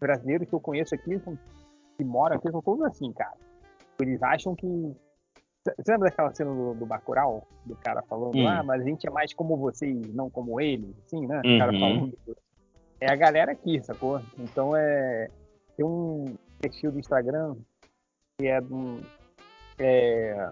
brasileiros 0.00 0.48
que 0.48 0.54
eu 0.54 0.60
conheço 0.60 0.94
aqui 0.94 1.20
que 1.96 2.04
moram 2.04 2.36
aqui, 2.36 2.50
são 2.50 2.60
todos 2.62 2.84
assim, 2.84 3.12
cara. 3.12 3.34
Eles 4.00 4.22
acham 4.22 4.54
que. 4.54 4.66
Você 5.66 5.92
lembra 5.92 6.10
daquela 6.10 6.34
cena 6.34 6.52
do, 6.52 6.74
do 6.74 6.84
Bacurau? 6.86 7.46
Do 7.64 7.74
cara 7.76 8.02
falando, 8.02 8.36
Hum. 8.36 8.46
ah, 8.46 8.62
mas 8.62 8.82
a 8.82 8.84
gente 8.84 9.06
é 9.06 9.10
mais 9.10 9.32
como 9.32 9.56
vocês, 9.56 10.12
não 10.14 10.28
como 10.28 10.60
eles, 10.60 10.94
assim, 11.06 11.26
né? 11.26 11.38
O 11.40 11.58
cara 11.58 11.72
Uhum. 11.72 11.80
falando. 11.80 12.18
É 13.00 13.10
a 13.10 13.16
galera 13.16 13.52
aqui, 13.52 13.82
sacou? 13.82 14.20
Então 14.38 14.76
é. 14.76 15.28
Tem 15.76 15.84
um 15.86 16.36
perfil 16.60 16.92
do 16.92 16.98
Instagram 16.98 17.56
que 18.38 18.46
é 18.46 18.60
do. 18.60 19.00
É, 19.78 20.50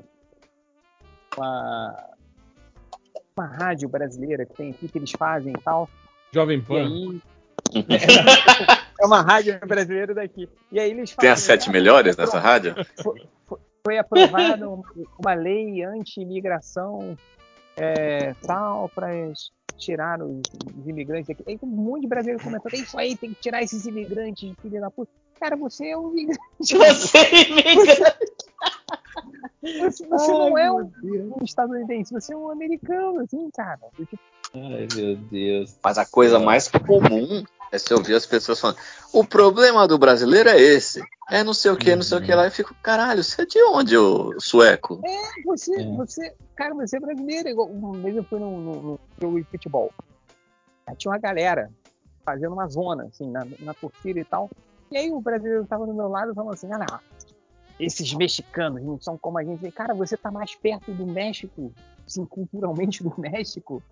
uma, 1.36 2.10
uma 3.36 3.46
rádio 3.46 3.88
brasileira 3.88 4.44
que 4.46 4.54
tem 4.54 4.70
aqui 4.70 4.88
que 4.88 4.98
eles 4.98 5.12
fazem 5.12 5.52
e 5.52 5.60
tal. 5.62 5.88
Jovem 6.32 6.58
E 6.58 6.62
Pan. 6.62 6.86
aí. 6.86 7.20
É 9.02 9.06
uma 9.06 9.20
rádio 9.20 9.58
brasileira 9.66 10.14
daqui. 10.14 10.48
E 10.70 10.78
aí 10.78 10.90
eles 10.90 11.10
Tem 11.10 11.16
fazem. 11.16 11.30
as 11.32 11.40
sete 11.40 11.68
ah, 11.68 11.72
melhores 11.72 12.16
nessa 12.16 12.38
rádio? 12.38 12.74
Foi 13.84 13.98
aprovada 13.98 14.68
uma, 15.18 15.34
lei 15.34 15.82
anti-imigração 15.82 17.16
é, 17.76 18.32
tal 18.46 18.88
para 18.88 19.08
tirar 19.76 20.22
os, 20.22 20.40
os 20.78 20.86
imigrantes 20.86 21.28
aqui. 21.30 21.42
Aí 21.48 21.58
tem 21.58 21.68
um 21.68 21.72
monte 21.72 22.02
de 22.02 22.06
brasileiro 22.06 22.40
comentando, 22.44 22.74
é 22.74 22.76
isso 22.76 22.96
aí, 22.96 23.16
tem 23.16 23.34
que 23.34 23.40
tirar 23.40 23.60
esses 23.60 23.84
imigrantes, 23.86 24.54
filha 24.62 24.80
da 24.80 24.88
puta. 24.88 25.10
Cara, 25.40 25.56
você 25.56 25.88
é 25.88 25.98
um 25.98 26.12
imigrante. 26.12 26.40
Você 26.60 27.18
imigra. 27.48 28.16
Você, 29.62 30.06
você 30.06 30.32
não 30.32 30.56
é 30.56 30.70
um, 30.70 30.90
um 31.02 31.44
estadunidense, 31.44 32.12
você 32.12 32.34
é 32.34 32.36
um 32.36 32.50
americano, 32.50 33.20
assim, 33.20 33.50
cara. 33.50 33.80
Ai, 34.54 34.86
meu 34.94 35.16
Deus. 35.16 35.74
Mas 35.82 35.98
a 35.98 36.04
coisa 36.04 36.38
mais 36.38 36.68
comum 36.68 37.44
é 37.70 37.78
se 37.78 37.92
ouvir 37.94 38.14
as 38.14 38.26
pessoas 38.26 38.60
falando: 38.60 38.78
o 39.12 39.24
problema 39.24 39.88
do 39.88 39.98
brasileiro 39.98 40.48
é 40.48 40.60
esse. 40.60 41.02
É 41.30 41.42
não 41.42 41.54
sei 41.54 41.70
o 41.70 41.76
que, 41.76 41.96
não 41.96 42.02
sei 42.02 42.18
o 42.18 42.22
que 42.22 42.34
lá. 42.34 42.44
Eu 42.44 42.50
fico, 42.50 42.74
caralho, 42.82 43.24
você 43.24 43.42
é 43.42 43.46
de 43.46 43.62
onde, 43.62 43.96
ô 43.96 44.38
sueco? 44.38 45.00
Você, 45.46 45.80
É. 45.80 45.96
você, 45.96 46.34
cara, 46.54 46.74
você 46.74 46.98
é 46.98 47.00
brasileiro. 47.00 47.48
Igual, 47.48 47.68
uma 47.68 47.98
vez 47.98 48.14
eu 48.16 48.24
fui 48.24 48.38
num 48.38 48.98
jogo 49.20 49.38
de 49.40 49.44
futebol. 49.44 49.90
Aí 50.86 50.94
tinha 50.96 51.12
uma 51.12 51.18
galera 51.18 51.70
fazendo 52.24 52.52
uma 52.52 52.68
zona, 52.68 53.04
assim, 53.04 53.30
na, 53.30 53.46
na 53.60 53.72
torcida 53.72 54.20
e 54.20 54.24
tal. 54.24 54.50
E 54.90 54.96
aí 54.98 55.10
o 55.10 55.20
brasileiro 55.20 55.64
tava 55.64 55.86
do 55.86 55.94
meu 55.94 56.08
lado 56.08 56.34
falando 56.34 56.52
assim, 56.52 56.68
ah, 56.70 56.78
não, 56.78 57.00
esses 57.78 58.12
mexicanos 58.14 58.82
não 58.82 59.00
são 59.00 59.16
como 59.18 59.38
a 59.38 59.44
gente. 59.44 59.70
Cara, 59.72 59.94
você 59.94 60.16
tá 60.16 60.30
mais 60.30 60.54
perto 60.54 60.92
do 60.92 61.06
México, 61.06 61.72
assim, 62.06 62.24
culturalmente 62.24 63.02
do 63.02 63.12
México, 63.18 63.82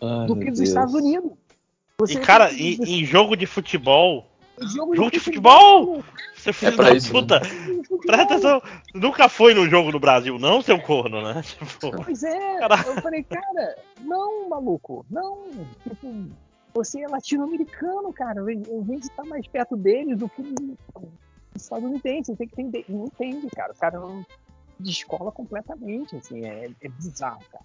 Ai, 0.00 0.26
do 0.26 0.34
meu 0.36 0.44
que 0.44 0.50
dos 0.50 0.58
Deus. 0.60 0.68
Estados 0.68 0.94
Unidos. 0.94 1.32
Você 1.98 2.14
E, 2.14 2.20
cara, 2.20 2.48
tem- 2.48 2.74
em, 2.74 3.00
em 3.00 3.04
jogo 3.04 3.36
de 3.36 3.46
futebol, 3.46 4.26
jogo, 4.60 4.96
jogo 4.96 5.10
de 5.10 5.20
futebol? 5.20 6.02
Você 6.34 6.52
filho 6.52 6.76
pra 6.76 6.90
da 6.90 6.96
isso, 6.96 7.12
né? 7.12 7.20
puta. 7.20 7.40
Presta 8.04 8.22
atenção. 8.24 8.62
Nunca 8.94 9.28
foi 9.30 9.54
no 9.54 9.66
jogo 9.68 9.90
no 9.90 9.98
Brasil, 9.98 10.38
não, 10.38 10.60
seu 10.60 10.78
corno, 10.80 11.22
né? 11.22 11.40
Tipo, 11.42 12.02
Pois 12.04 12.22
é, 12.22 12.58
Caraca. 12.58 12.88
eu 12.90 13.00
falei, 13.00 13.22
cara, 13.22 13.76
não, 14.00 14.48
maluco, 14.48 15.06
não. 15.10 15.44
Tipo, 15.82 16.26
você 16.74 17.00
é 17.02 17.08
latino-americano, 17.08 18.12
cara. 18.12 18.42
Vim 18.44 18.60
de 18.98 19.06
estar 19.06 19.24
mais 19.24 19.46
perto 19.46 19.74
deles 19.76 20.18
do 20.18 20.28
que 20.28 20.42
os 21.54 21.62
estadunidenses. 21.62 22.26
Você 22.26 22.36
tem 22.36 22.48
que 22.48 22.60
entender. 22.60 22.84
Não 22.88 23.06
entende, 23.06 23.48
cara. 23.54 23.72
O 23.72 23.76
cara 23.76 24.00
não 24.00 24.24
descola 24.78 25.30
completamente, 25.30 26.16
assim. 26.16 26.44
É, 26.44 26.70
é 26.80 26.88
bizarro, 26.88 27.40
cara. 27.50 27.64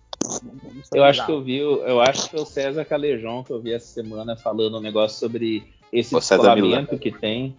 Eu 0.93 1.03
acho 1.03 1.25
que 1.25 1.31
eu 1.31 1.41
vi, 1.41 1.57
eu 1.57 2.01
acho 2.01 2.25
que 2.25 2.31
foi 2.31 2.41
o 2.41 2.45
César 2.45 2.83
Calejon 2.85 3.43
que 3.43 3.51
eu 3.51 3.61
vi 3.61 3.73
essa 3.73 3.87
semana 3.87 4.35
falando 4.35 4.77
um 4.77 4.81
negócio 4.81 5.17
sobre 5.17 5.63
esse 5.91 6.13
O 6.15 6.19
descolamento 6.19 6.97
que 6.97 7.11
tem. 7.11 7.55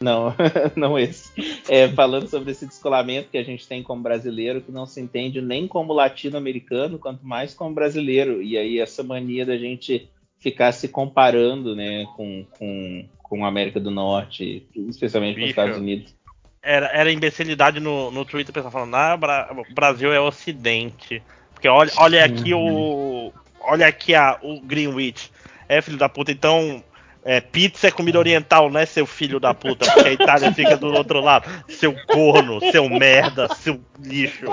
Não, 0.00 0.34
não 0.76 0.98
esse. 0.98 1.30
É, 1.68 1.88
falando 1.88 2.28
sobre 2.28 2.52
esse 2.52 2.66
descolamento 2.66 3.30
que 3.30 3.38
a 3.38 3.42
gente 3.42 3.66
tem 3.66 3.82
como 3.82 4.02
brasileiro, 4.02 4.60
que 4.60 4.72
não 4.72 4.86
se 4.86 5.00
entende 5.00 5.40
nem 5.40 5.66
como 5.66 5.92
latino-americano, 5.92 6.98
quanto 6.98 7.26
mais 7.26 7.54
como 7.54 7.74
brasileiro. 7.74 8.42
E 8.42 8.56
aí 8.56 8.78
essa 8.78 9.02
mania 9.02 9.44
da 9.44 9.56
gente 9.56 10.08
ficar 10.38 10.72
se 10.72 10.88
comparando, 10.88 11.74
né, 11.74 12.04
com, 12.16 12.44
com, 12.58 13.04
com 13.36 13.44
a 13.44 13.48
América 13.48 13.78
do 13.80 13.90
Norte, 13.90 14.66
especialmente 14.74 15.34
com 15.34 15.40
os 15.40 15.48
Bicho. 15.48 15.60
Estados 15.60 15.76
Unidos. 15.78 16.14
era, 16.62 16.86
era 16.92 17.12
imbecilidade 17.12 17.80
no, 17.80 18.10
no 18.10 18.24
Twitter, 18.24 18.50
o 18.50 18.54
pessoal 18.54 18.72
falando, 18.72 18.94
ah, 18.94 19.16
Bra- 19.16 19.50
o 19.70 19.74
Brasil 19.74 20.12
é 20.12 20.20
ocidente. 20.20 21.22
Porque 21.52 21.68
olha, 21.68 21.90
olha 21.96 22.24
aqui 22.24 22.52
o. 22.54 23.32
Olha 23.60 23.86
aqui 23.86 24.14
a, 24.14 24.38
o 24.42 24.60
Greenwich. 24.60 25.30
É, 25.68 25.80
filho 25.80 25.96
da 25.98 26.08
puta, 26.08 26.30
então. 26.30 26.82
É, 27.26 27.40
pizza 27.40 27.86
é 27.88 27.90
comida 27.90 28.18
oriental, 28.18 28.68
né, 28.70 28.84
seu 28.84 29.06
filho 29.06 29.40
da 29.40 29.54
puta? 29.54 29.86
Porque 29.90 30.08
a 30.10 30.12
Itália 30.12 30.52
fica 30.52 30.76
do 30.76 30.88
outro 30.92 31.20
lado. 31.22 31.48
Seu 31.70 31.94
corno, 32.06 32.60
seu 32.70 32.86
merda, 32.90 33.48
seu 33.54 33.80
lixo. 33.98 34.44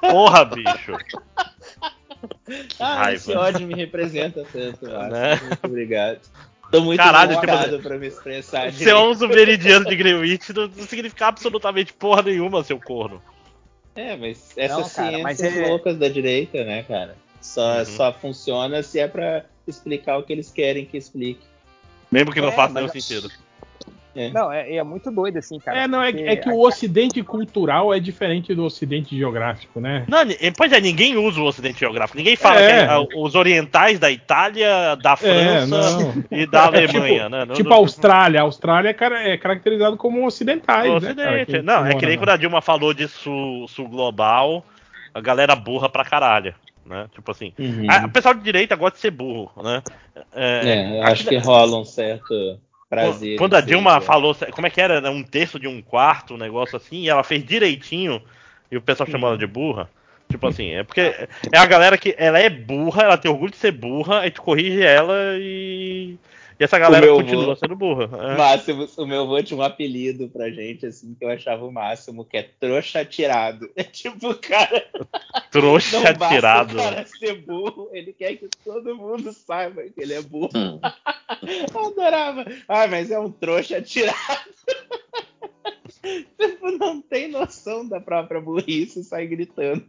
Porra, 0.00 0.44
bicho. 0.44 0.96
Ah, 2.78 2.94
raiva. 2.96 3.16
esse 3.16 3.32
ódio 3.32 3.66
me 3.66 3.74
representa 3.74 4.44
tanto, 4.52 4.86
Márcio. 4.86 5.10
Né? 5.10 5.40
Muito 5.42 5.64
obrigado. 5.64 6.20
Tô 6.70 6.80
muito 6.82 6.98
Caralho, 6.98 7.34
tipo, 7.40 7.82
pra 7.82 7.98
me 7.98 8.06
expressar. 8.06 8.72
Ser 8.72 8.94
onze 8.94 9.26
meridiano 9.26 9.84
de 9.86 9.96
Greenwich 9.96 10.52
não, 10.52 10.68
não 10.68 10.86
significa 10.86 11.26
absolutamente 11.26 11.92
porra 11.92 12.22
nenhuma, 12.22 12.62
seu 12.62 12.78
corno. 12.78 13.20
É, 13.96 14.16
mas 14.16 14.52
essas 14.56 14.78
Não, 14.96 15.04
cara, 15.04 15.18
mas 15.18 15.38
ciências 15.38 15.64
é- 15.64 15.68
loucas 15.68 15.96
da 15.98 16.08
direita, 16.08 16.62
né, 16.64 16.84
cara? 16.84 17.16
Só, 17.40 17.78
Uhum. 17.78 17.84
só 17.86 18.12
funciona 18.12 18.82
se 18.82 19.00
é 19.00 19.08
pra 19.08 19.44
explicar 19.66 20.18
o 20.18 20.22
que 20.22 20.32
eles 20.32 20.50
querem 20.50 20.84
que 20.84 20.96
explique. 20.96 21.40
Mesmo 22.10 22.32
que 22.32 22.40
não 22.40 22.48
É, 22.48 22.52
faça 22.52 22.72
mas- 22.74 22.82
nenhum 22.92 23.00
sentido. 23.00 23.30
Não, 24.32 24.52
é, 24.52 24.76
é 24.76 24.82
muito 24.82 25.10
doido 25.10 25.38
assim, 25.38 25.58
cara. 25.58 25.78
É, 25.82 25.86
não, 25.88 26.02
é, 26.02 26.10
é 26.10 26.36
que 26.36 26.48
o 26.48 26.60
ocidente 26.60 27.22
cultural 27.22 27.94
é 27.94 28.00
diferente 28.00 28.54
do 28.54 28.64
ocidente 28.64 29.16
geográfico, 29.16 29.80
né? 29.80 30.04
Não, 30.08 30.18
pois 30.56 30.72
é, 30.72 30.80
ninguém 30.80 31.16
usa 31.16 31.40
o 31.40 31.44
Ocidente 31.44 31.78
Geográfico. 31.80 32.18
Ninguém 32.18 32.36
fala 32.36 32.60
É. 32.60 32.86
que 32.86 32.92
ah, 32.92 33.00
os 33.16 33.34
orientais 33.34 33.98
da 33.98 34.10
Itália, 34.10 34.96
da 34.96 35.16
França 35.16 35.66
não. 36.00 36.24
e 36.30 36.46
da 36.46 36.62
É 36.62 36.66
Alemanha, 36.66 36.88
tipo, 37.24 37.28
né? 37.30 37.44
Não- 37.44 37.54
Tipo 37.54 37.68
não- 37.68 37.76
a 37.76 37.80
Austrália. 37.80 38.40
A 38.40 38.42
Austrália 38.44 38.88
é, 38.88 38.94
cara- 38.94 39.22
é 39.28 39.36
caracterizado 39.36 39.96
como 39.96 40.26
ocidentais, 40.26 40.90
o 40.90 40.94
né, 41.00 41.14
cara? 41.14 41.28
Ocidente. 41.30 41.52
Quem- 41.52 41.62
não, 41.62 41.86
é 41.86 41.94
que 41.94 42.06
nem 42.06 42.16
quando 42.18 42.30
a 42.30 42.36
Dilma 42.36 42.60
falou 42.60 42.92
de 42.92 43.06
sul, 43.08 43.66
sul 43.68 43.88
global, 43.88 44.64
a 45.14 45.20
galera 45.20 45.54
burra 45.54 45.88
pra 45.88 46.04
caralho. 46.04 46.54
Né? 46.84 47.06
Tipo 47.14 47.30
assim. 47.30 47.52
Uhum. 47.56 47.86
A, 47.88 48.06
o 48.06 48.10
pessoal 48.10 48.34
de 48.34 48.40
direita 48.42 48.74
gosta 48.74 48.96
de 48.96 49.00
ser 49.02 49.12
burro, 49.12 49.52
né? 49.62 49.80
É, 50.34 51.00
acho 51.04 51.24
que 51.24 51.36
rola 51.36 51.78
um 51.78 51.84
certo 51.84 52.58
prazer. 52.90 53.38
Quando 53.38 53.54
a 53.54 53.60
Dilma 53.60 54.00
ser- 54.00 54.06
falou, 54.06 54.34
como 54.52 54.66
é 54.66 54.70
que 54.70 54.80
era? 54.80 55.10
Um 55.10 55.22
terço 55.22 55.58
de 55.58 55.68
um 55.68 55.80
quarto, 55.80 56.34
um 56.34 56.38
negócio 56.38 56.76
assim, 56.76 57.02
e 57.02 57.08
ela 57.08 57.22
fez 57.22 57.42
direitinho, 57.44 58.20
e 58.70 58.76
o 58.76 58.82
pessoal 58.82 59.08
chamou 59.08 59.28
ela 59.30 59.38
de 59.38 59.46
burra. 59.46 59.88
Tipo 60.28 60.46
assim, 60.46 60.70
é 60.70 60.84
porque 60.84 61.00
é 61.00 61.58
a 61.58 61.66
galera 61.66 61.96
que 61.96 62.14
ela 62.18 62.38
é 62.38 62.48
burra, 62.48 63.02
ela 63.02 63.16
tem 63.16 63.30
orgulho 63.30 63.50
de 63.50 63.56
ser 63.56 63.72
burra, 63.72 64.20
aí 64.20 64.30
tu 64.30 64.42
corrige 64.42 64.82
ela 64.82 65.14
e. 65.38 66.16
E 66.60 66.64
essa 66.64 66.78
galera 66.78 67.06
meu 67.06 67.16
continua 67.16 67.46
vô- 67.46 67.56
sendo 67.56 67.74
burra. 67.74 68.10
É. 68.32 68.36
Máximo, 68.36 68.86
o 68.98 69.06
meu 69.06 69.22
avô 69.22 69.42
tinha 69.42 69.58
um 69.58 69.62
apelido 69.62 70.28
pra 70.28 70.50
gente, 70.50 70.84
assim, 70.84 71.14
que 71.14 71.24
eu 71.24 71.30
achava 71.30 71.64
o 71.64 71.72
máximo, 71.72 72.22
que 72.22 72.36
é 72.36 72.42
trouxa 72.42 73.02
tirado. 73.02 73.70
É 73.74 73.82
tipo, 73.82 74.28
o 74.28 74.36
cara 74.36 74.84
Trouxa 75.50 75.96
não 76.00 76.12
basta 76.14 76.34
tirado. 76.34 76.72
o 76.74 76.76
cara 76.76 77.06
ser 77.06 77.40
burro, 77.40 77.88
ele 77.92 78.12
quer 78.12 78.36
que 78.36 78.46
todo 78.62 78.94
mundo 78.94 79.32
saiba 79.32 79.82
que 79.84 80.02
ele 80.02 80.12
é 80.12 80.20
burro. 80.20 80.50
Hum. 80.54 80.78
Eu 81.74 81.86
adorava. 81.86 82.44
Ah, 82.68 82.86
mas 82.86 83.10
é 83.10 83.18
um 83.18 83.30
trouxa 83.30 83.80
tirado. 83.80 84.50
tipo, 86.38 86.70
não 86.78 87.00
tem 87.00 87.28
noção 87.30 87.88
da 87.88 88.00
própria 88.00 88.38
burrice 88.40 89.02
sai 89.02 89.26
gritando. 89.26 89.84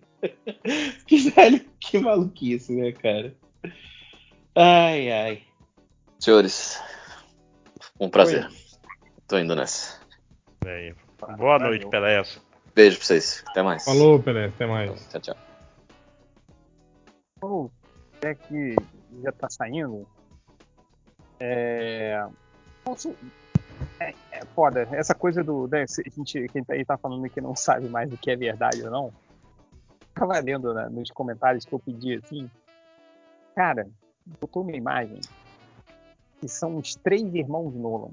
que 1.06 1.17
velho, 1.32 1.61
que 1.82 1.98
maluquice, 2.00 2.72
né, 2.74 2.91
cara? 2.93 3.33
Ai, 4.56 5.11
ai. 5.11 5.41
Senhores, 6.22 6.80
um 8.00 8.08
prazer. 8.08 8.48
Tô 9.27 9.40
indo 9.40 9.56
nessa. 9.56 10.00
É, 10.66 10.93
Boa 11.35 11.58
noite, 11.58 11.88
Peléas. 11.90 12.40
Beijo 12.75 12.98
pra 12.98 13.06
vocês. 13.08 13.43
Até 13.48 13.64
mais. 13.64 13.83
Falou, 13.83 14.22
Pelé. 14.22 14.45
Até 14.45 14.67
mais. 14.67 15.08
Tchau, 15.08 15.19
tchau. 15.22 15.35
Bom, 17.40 17.72
é 18.22 18.35
que 18.35 18.75
já 19.24 19.32
tá 19.32 19.50
saindo. 19.50 20.08
É. 21.40 22.24
Posso- 22.83 23.16
É, 24.00 24.14
é 24.32 24.45
foda. 24.53 24.88
Essa 24.91 25.16
coisa 25.16 25.43
do. 25.43 25.67
Né, 25.67 25.83
a 25.83 26.09
gente, 26.16 26.48
quem 26.50 26.64
tá 26.64 26.74
aí 26.75 26.85
tá 26.85 26.98
falando 27.00 27.27
que 27.30 27.41
não 27.41 27.56
sabe 27.56 27.90
mais 27.90 28.14
o 28.14 28.17
que 28.17 28.30
é 28.30 28.35
verdade 28.35 28.83
ou 28.83 28.91
não. 28.91 29.14
Tava 30.14 30.40
lendo 30.40 30.72
né, 30.74 30.88
nos 30.88 31.09
comentários 31.09 31.66
que 31.66 31.74
eu 31.74 31.80
pedi 31.80 32.14
assim. 32.24 32.48
Cara, 33.56 33.88
botou 34.40 34.61
uma 34.61 34.75
imagem 34.75 35.19
que 36.41 36.47
são 36.49 36.77
os 36.77 36.95
três 36.95 37.23
irmãos 37.35 37.73
Nolan. 37.73 38.09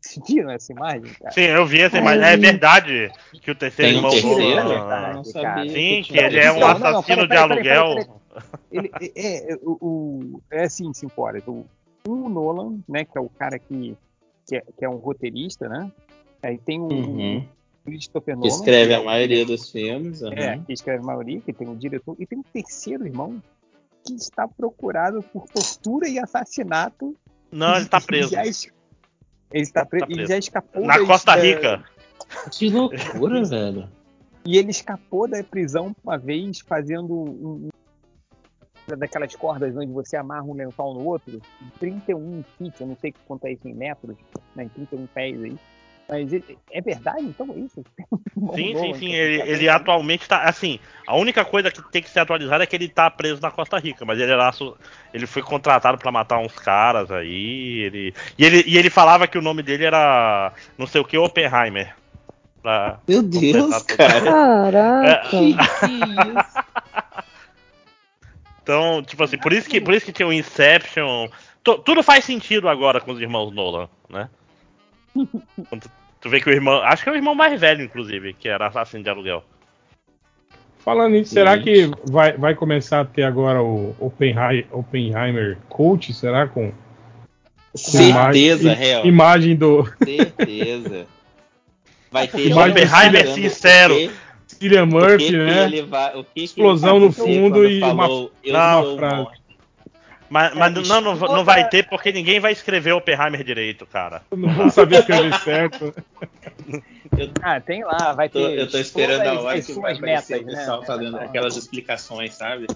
Vocês 0.00 0.24
viram 0.28 0.50
essa 0.50 0.72
imagem, 0.72 1.12
cara? 1.20 1.32
Sim, 1.32 1.42
eu 1.42 1.66
vi 1.66 1.80
essa 1.80 1.98
imagem. 1.98 2.24
É 2.24 2.36
verdade 2.36 3.10
que 3.42 3.50
o 3.50 3.54
terceiro 3.54 3.92
Tem 3.92 3.96
um 3.96 3.98
irmão. 3.98 4.10
terceiro? 4.10 4.70
Eu 4.72 5.14
não 5.14 5.24
sabia. 5.24 5.70
Sim, 5.72 6.02
que 6.02 6.12
que 6.12 6.18
ele 6.18 6.38
é 6.38 6.52
um 6.52 6.60
Não, 6.60 6.68
não, 6.68 6.78
não, 6.78 6.86
assassino 6.98 7.22
de 7.22 7.28
peraí, 7.28 7.48
peraí, 7.48 7.62
peraí, 7.64 7.78
aluguel. 7.78 8.20
Ele 8.70 8.90
é, 9.16 9.52
é, 9.52 9.56
o, 9.62 9.78
o- 9.80 10.40
é 10.50 10.64
assim, 10.64 10.92
cinco 10.94 11.22
horas. 11.22 11.42
O, 11.46 11.64
o 12.06 12.28
Nolan, 12.28 12.78
né, 12.88 13.04
que 13.04 13.16
é 13.18 13.20
o 13.20 13.28
cara 13.28 13.58
que, 13.58 13.96
que, 14.46 14.56
é, 14.56 14.60
que 14.76 14.84
é 14.84 14.88
um 14.88 14.96
roteirista, 14.96 15.68
né? 15.68 15.90
Aí 16.42 16.58
tem 16.58 16.80
o, 16.80 16.88
Uhum. 16.88 17.44
Christopher 17.84 18.36
Nolan. 18.36 18.48
escreve 18.48 18.88
que 18.88 18.92
é 18.94 18.96
a 18.96 19.02
maioria 19.02 19.44
dos 19.46 19.70
filmes. 19.70 20.22
uhum. 20.22 20.32
É, 20.32 20.58
que 20.64 20.72
escreve 20.72 21.02
a 21.02 21.06
maioria, 21.06 21.40
que 21.40 21.52
tem 21.52 21.68
o 21.68 21.74
diretor, 21.76 22.14
e 22.18 22.26
tem 22.26 22.38
um 22.38 22.44
terceiro 22.52 23.04
irmão 23.06 23.42
que 24.06 24.14
está 24.14 24.46
procurado 24.46 25.22
por 25.24 25.46
tortura 25.48 26.08
e 26.08 26.18
assassinato. 26.20 27.16
Não, 27.50 27.76
ele 27.76 27.86
tá 27.86 28.00
preso. 28.00 28.34
ele 28.36 28.48
está 29.62 29.84
preso, 29.84 30.04
Tá 30.06 30.10
ele 30.10 30.14
preso. 30.16 30.32
já 30.32 30.38
escapou 30.38 30.84
Na 30.86 30.98
Costa 31.06 31.34
da- 31.34 31.40
Rica. 31.42 31.84
Que 32.52 32.68
loucura, 32.70 33.42
velho. 33.44 33.88
E 34.44 34.56
ele 34.56 34.70
escapou 34.70 35.28
da 35.28 35.42
prisão 35.42 35.94
uma 36.04 36.16
vez 36.18 36.60
fazendo 36.60 37.12
um, 37.14 37.68
um- 38.88 38.96
daquelas 38.96 39.34
cordas 39.36 39.76
onde 39.76 39.92
você 39.92 40.16
amarra 40.16 40.44
um 40.44 40.54
lençol 40.54 40.94
no 40.94 41.04
outro, 41.04 41.40
31 41.78 42.42
feet, 42.56 42.80
eu 42.80 42.86
não 42.86 42.96
sei 42.96 43.12
quanto 43.26 43.46
é 43.46 43.52
isso 43.52 43.68
em 43.68 43.74
metros, 43.74 44.16
né, 44.56 44.64
em 44.64 44.68
31 44.68 45.06
pés 45.06 45.42
aí. 45.42 45.56
Mas 46.08 46.32
ele- 46.32 46.58
é 46.70 46.80
verdade, 46.80 47.20
então 47.22 47.52
é 47.54 47.58
isso? 47.58 47.84
Sim, 48.54 48.74
sim, 48.78 48.94
sim. 48.94 49.12
Ele, 49.12 49.42
ele 49.42 49.68
atualmente 49.68 50.26
tá. 50.26 50.42
Assim, 50.44 50.78
a 51.06 51.14
única 51.16 51.44
coisa 51.44 51.70
que 51.70 51.82
tem 51.90 52.00
que 52.02 52.08
ser 52.08 52.20
atualizada 52.20 52.64
é 52.64 52.66
que 52.66 52.74
ele 52.74 52.88
tá 52.88 53.10
preso 53.10 53.42
na 53.42 53.50
Costa 53.50 53.78
Rica, 53.78 54.04
mas 54.06 54.18
ele 54.18 54.32
era. 54.32 54.50
Ele 55.12 55.26
foi 55.26 55.42
contratado 55.42 55.98
pra 55.98 56.10
matar 56.10 56.38
uns 56.38 56.54
caras 56.54 57.10
aí. 57.10 57.80
Ele, 57.80 58.14
e, 58.38 58.44
ele, 58.44 58.64
e 58.66 58.78
ele 58.78 58.88
falava 58.88 59.26
que 59.26 59.36
o 59.36 59.42
nome 59.42 59.62
dele 59.62 59.84
era. 59.84 60.52
Não 60.78 60.86
sei 60.86 61.00
o 61.00 61.04
que, 61.04 61.18
Oppenheimer. 61.18 61.94
Pra 62.62 62.98
Meu 63.06 63.22
Deus, 63.22 63.82
cara. 63.82 64.20
Caraca. 64.72 65.28
Que 65.28 65.36
isso? 65.84 66.58
Então, 68.62 69.02
tipo 69.02 69.22
assim, 69.24 69.38
por 69.38 69.52
isso 69.52 69.68
que, 69.68 69.80
por 69.80 69.94
isso 69.94 70.06
que 70.06 70.12
tinha 70.12 70.28
o 70.28 70.32
Inception. 70.32 71.28
Tu- 71.62 71.78
tudo 71.78 72.02
faz 72.02 72.24
sentido 72.24 72.68
agora 72.68 73.00
com 73.00 73.12
os 73.12 73.20
irmãos 73.20 73.52
Nolan, 73.52 73.88
né? 74.08 74.28
Quando 75.12 75.82
tu, 75.82 75.90
tu 76.20 76.28
vê 76.30 76.40
que 76.40 76.48
o 76.48 76.52
irmão. 76.52 76.82
Acho 76.82 77.02
que 77.02 77.08
é 77.08 77.12
o 77.12 77.16
irmão 77.16 77.34
mais 77.34 77.58
velho, 77.60 77.82
inclusive, 77.84 78.34
que 78.34 78.48
era 78.48 78.66
assassino 78.68 79.02
de 79.02 79.10
aluguel. 79.10 79.44
Falando 80.78 81.12
nisso, 81.12 81.34
será 81.34 81.58
que 81.58 81.90
vai, 82.10 82.32
vai 82.32 82.54
começar 82.54 83.00
a 83.00 83.04
ter 83.04 83.22
agora 83.24 83.62
o 83.62 83.94
Oppenhei- 83.98 84.66
Oppenheimer 84.70 85.58
Coach? 85.68 86.14
Será? 86.14 86.46
Com, 86.46 86.70
com 86.70 86.74
Certeza, 87.74 88.62
imagem, 88.62 88.74
réu. 88.74 89.04
imagem 89.06 89.56
do 89.56 89.84
Certeza. 90.04 91.06
Vai 92.10 92.26
ter 92.28 92.52
Oppenheimer 92.56 93.28
sincero. 93.34 93.94
Cillian 94.46 94.86
Murphy, 94.86 95.36
né? 95.36 95.64
ele 95.64 95.82
vai- 95.82 96.16
o 96.16 96.24
que 96.24 96.30
que 96.34 96.40
Explosão 96.44 96.96
ele 96.96 97.06
no 97.06 97.12
fundo 97.12 97.66
e 97.66 97.80
falou, 97.80 98.32
eu 98.42 98.54
sou 98.54 98.94
o 98.94 98.96
frase. 98.96 99.16
monstro. 99.16 99.38
Mas, 100.30 100.54
mas 100.54 100.70
É, 100.76 100.80
não, 100.88 101.00
não, 101.00 101.14
isso- 101.14 101.24
não 101.26 101.44
vai 101.44 101.68
ter 101.68 101.88
porque 101.88 102.12
ninguém 102.12 102.38
vai 102.40 102.52
escrever 102.52 102.92
Oppenheimer 102.92 103.42
direito, 103.42 103.86
cara. 103.86 104.22
Não 104.30 104.48
vou 104.50 104.70
saber 104.70 105.00
escrever 105.00 105.34
certo. 105.40 105.94
Ah, 107.42 107.58
tem 107.60 107.82
lá, 107.84 108.12
vai 108.12 108.28
Tô- 108.28 108.38
ter. 108.46 108.58
eu 108.58 108.70
tô 108.70 108.78
esperando 108.78 109.26
a 109.26 109.40
hora 109.40 109.60
que 109.62 109.72
vai 109.72 109.94
aparecer 109.94 110.36
o 110.36 110.44
metas, 110.44 110.58
pessoal 110.58 110.80
né? 110.80 110.86
fazendo 110.86 111.16
Então, 111.16 111.28
aquelas 111.28 111.56
explicações, 111.56 112.34
sabe? 112.34 112.66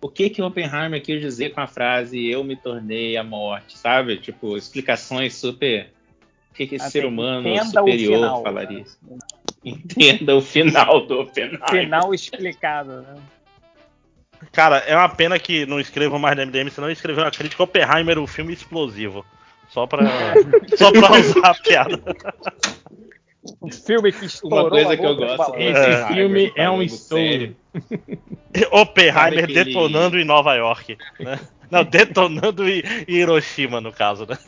O 0.00 0.08
que 0.08 0.30
que 0.30 0.40
Oppenheimer 0.40 1.02
quis 1.02 1.20
dizer 1.20 1.50
com 1.50 1.60
a 1.60 1.66
frase 1.66 2.24
eu 2.26 2.42
me 2.42 2.56
tornei 2.56 3.16
a 3.16 3.22
morte, 3.24 3.76
sabe? 3.76 4.16
Tipo, 4.16 4.56
explicações 4.56 5.34
super... 5.34 5.92
O 6.50 6.54
que 6.54 6.66
que 6.66 6.74
esse 6.76 6.86
Ah, 6.86 6.90
ser 6.90 7.04
humano 7.04 7.46
entenda 7.48 7.62
o 7.62 7.66
superior 7.66 8.14
final, 8.16 8.42
falaria? 8.42 8.84
né? 9.02 9.18
Entenda 9.64 10.34
o 10.36 10.40
final 10.40 11.06
do 11.06 11.20
Oppenheimer. 11.20 11.68
Final 11.68 12.14
explicado, 12.14 13.02
né? 13.02 13.16
Cara, 14.52 14.78
é 14.78 14.96
uma 14.96 15.08
pena 15.08 15.38
que 15.38 15.66
não 15.66 15.80
escrevam 15.80 16.18
mais 16.18 16.36
no 16.36 16.42
MDM, 16.42 16.70
senão 16.70 16.90
escrever 16.90 17.22
uma 17.22 17.30
crítica 17.30 17.62
Oppenheimer, 17.62 18.18
o 18.18 18.26
filme 18.26 18.52
explosivo. 18.52 19.24
Só 19.68 19.86
pra, 19.86 20.02
só 20.76 20.90
pra 20.90 21.12
usar 21.12 21.50
a 21.50 21.54
piada. 21.54 22.00
Um 23.62 23.70
filme 23.70 24.12
que 24.12 24.26
estourou 24.26 24.60
Uma 24.60 24.70
coisa 24.70 24.96
que 24.96 25.04
eu 25.04 25.16
gosto. 25.16 25.54
Esse 25.56 25.78
É. 25.78 26.08
filme 26.08 26.52
é 26.56 26.70
um 26.70 26.82
estouro. 26.82 27.56
Oppenheimer 28.72 29.46
detonando 29.46 30.18
em 30.18 30.24
Nova 30.24 30.54
York. 30.54 30.96
Né? 31.20 31.38
Não, 31.70 31.84
detonando 31.84 32.68
em 32.68 32.82
Hiroshima, 33.06 33.80
no 33.80 33.92
caso, 33.92 34.26
né? 34.26 34.38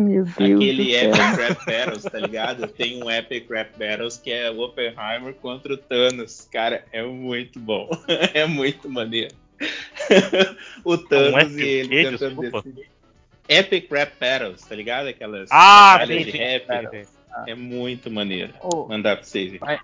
Meu 0.00 0.24
Deus 0.24 0.30
Aquele. 0.32 0.94
Epic 0.94 1.16
Rap 1.36 1.66
Battles, 1.66 2.02
tá 2.04 2.18
ligado? 2.18 2.68
Tem 2.68 3.02
um 3.02 3.10
Epic 3.10 3.50
Rap 3.50 3.70
Battles 3.78 4.16
que 4.16 4.30
é 4.30 4.50
o 4.50 4.60
Oppenheimer 4.60 5.34
contra 5.34 5.72
o 5.74 5.76
Thanos. 5.76 6.48
Cara, 6.52 6.84
é 6.92 7.02
muito 7.02 7.58
bom. 7.58 7.88
É 8.34 8.46
muito 8.46 8.88
maneiro. 8.88 9.34
o 10.84 10.96
Thanos 10.96 11.52
Um 11.52 11.58
e 11.58 11.62
ele 11.62 11.88
quê? 11.88 12.10
tentando 12.10 12.40
Desculpa. 12.40 12.62
decidir. 12.62 12.90
Epic 13.48 13.90
Rap 13.90 14.12
Battles, 14.20 14.62
tá 14.62 14.74
ligado? 14.74 15.08
Aquelas 15.08 15.48
Ah, 15.50 15.98
batalhas 15.98 16.24
sim, 16.24 16.30
de 16.30 16.36
rap. 16.38 17.06
É 17.46 17.54
muito 17.54 18.10
maneiro. 18.10 18.52
Ô, 18.62 18.86
Mandar 18.86 19.16
pra 19.16 19.24
vocês. 19.24 19.52
verem. 19.52 19.78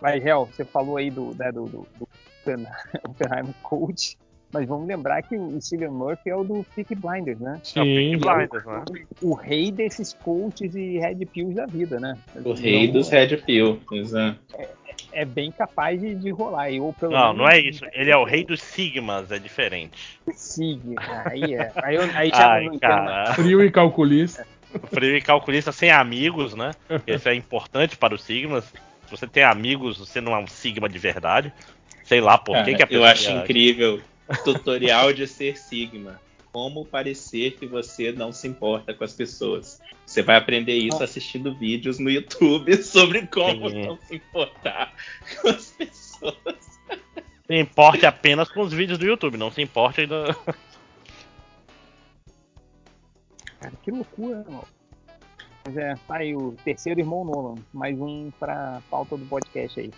Mas, 0.00 0.24
Hel, 0.24 0.46
você 0.46 0.64
falou 0.64 0.96
aí 0.96 1.10
do, 1.10 1.34
né, 1.34 1.50
do, 1.52 1.64
do, 1.66 1.86
do 1.98 2.08
Oppenheimer 3.04 3.54
Coach, 3.62 4.16
mas 4.52 4.66
vamos 4.66 4.86
lembrar 4.88 5.22
que 5.22 5.36
o 5.36 5.60
Cillian 5.60 5.90
Murphy 5.90 6.30
é 6.30 6.36
o 6.36 6.44
do 6.44 6.64
Peaky 6.74 6.94
Blinders, 6.94 7.38
né? 7.38 7.60
É 7.74 7.80
o 7.80 7.84
Peaky 7.84 8.10
Sim. 8.10 8.16
Blinders, 8.18 8.64
né? 8.64 8.84
O 9.20 9.34
rei 9.34 9.70
desses 9.72 10.12
coaches 10.14 10.74
e 10.74 10.98
red 10.98 11.24
pills 11.26 11.54
da 11.54 11.66
vida, 11.66 12.00
né? 12.00 12.16
O 12.44 12.52
rei 12.52 12.84
Então, 12.84 12.94
dos 13.00 13.08
Red 13.08 13.36
Pill. 13.38 13.80
Exato. 13.92 14.38
É 15.12 15.24
bem 15.24 15.50
capaz 15.50 16.00
de, 16.00 16.14
de 16.14 16.30
rolar. 16.30 16.70
E, 16.70 16.80
ou 16.80 16.92
pelo 16.92 17.12
Não, 17.12 17.32
menos 17.32 17.38
não 17.38 17.48
é 17.48 17.58
isso. 17.60 17.84
Ele 17.92 18.10
é 18.10 18.16
o 18.16 18.24
rei 18.24 18.44
dos 18.44 18.60
Sigmas, 18.62 19.30
é 19.32 19.38
diferente. 19.38 20.20
Sigue. 20.34 20.94
Aí 21.24 21.54
é. 21.54 21.72
Aí, 21.76 21.94
eu, 21.96 22.02
aí 22.14 22.28
já 22.30 22.52
Ai, 22.52 22.64
não 22.66 22.78
cara. 22.78 23.32
Frio 23.34 23.62
e 23.64 23.70
calculista. 23.70 24.46
Frio 24.92 25.16
e 25.16 25.20
calculista 25.20 25.72
sem 25.72 25.90
amigos, 25.90 26.54
né? 26.54 26.72
Isso 27.06 27.28
é 27.28 27.34
importante 27.34 27.96
para 27.96 28.14
os 28.14 28.22
Sigmas. 28.22 28.64
Se 28.64 29.10
você 29.10 29.26
tem 29.26 29.42
amigos, 29.42 29.98
você 29.98 30.20
não 30.20 30.34
é 30.34 30.38
um 30.38 30.46
Sigma 30.46 30.88
de 30.88 30.98
verdade. 30.98 31.52
Sei 32.04 32.20
lá 32.20 32.36
por 32.38 32.56
que, 32.64 32.72
Cara, 32.72 32.76
que 32.76 32.82
a 32.82 32.84
eu 32.84 32.88
pessoa. 32.88 33.10
acho 33.10 33.30
incrível. 33.30 34.00
Tutorial 34.44 35.12
de 35.12 35.26
ser 35.26 35.56
Sigma. 35.56 36.20
Como 36.52 36.84
parecer 36.84 37.52
que 37.52 37.66
você 37.66 38.12
não 38.12 38.32
se 38.32 38.48
importa 38.48 38.94
com 38.94 39.04
as 39.04 39.12
pessoas. 39.12 39.80
Você 40.04 40.22
vai 40.22 40.36
aprender 40.36 40.74
isso 40.74 41.02
assistindo 41.02 41.54
vídeos 41.54 41.98
no 41.98 42.10
YouTube 42.10 42.76
sobre 42.82 43.26
como 43.26 43.70
Sim. 43.70 43.86
não 43.86 43.98
se 43.98 44.16
importar 44.16 44.94
com 45.40 45.48
as 45.48 45.70
pessoas. 45.72 46.78
Se 47.46 47.54
importe 47.54 48.06
apenas 48.06 48.50
com 48.50 48.60
os 48.60 48.72
vídeos 48.72 48.98
do 48.98 49.06
YouTube, 49.06 49.36
não 49.36 49.50
se 49.50 49.62
importe 49.62 50.02
ainda. 50.02 50.34
Cara, 53.60 53.74
que 53.82 53.90
loucura, 53.90 54.38
irmão. 54.38 54.64
Mas 55.64 55.76
é, 55.76 55.94
tá 56.06 56.16
aí 56.16 56.34
o 56.34 56.52
terceiro 56.64 57.00
irmão 57.00 57.24
Nolan. 57.24 57.56
Mais 57.72 57.98
um 58.00 58.30
pra 58.38 58.82
pauta 58.90 59.16
do 59.16 59.26
podcast 59.26 59.80
aí. 59.80 59.90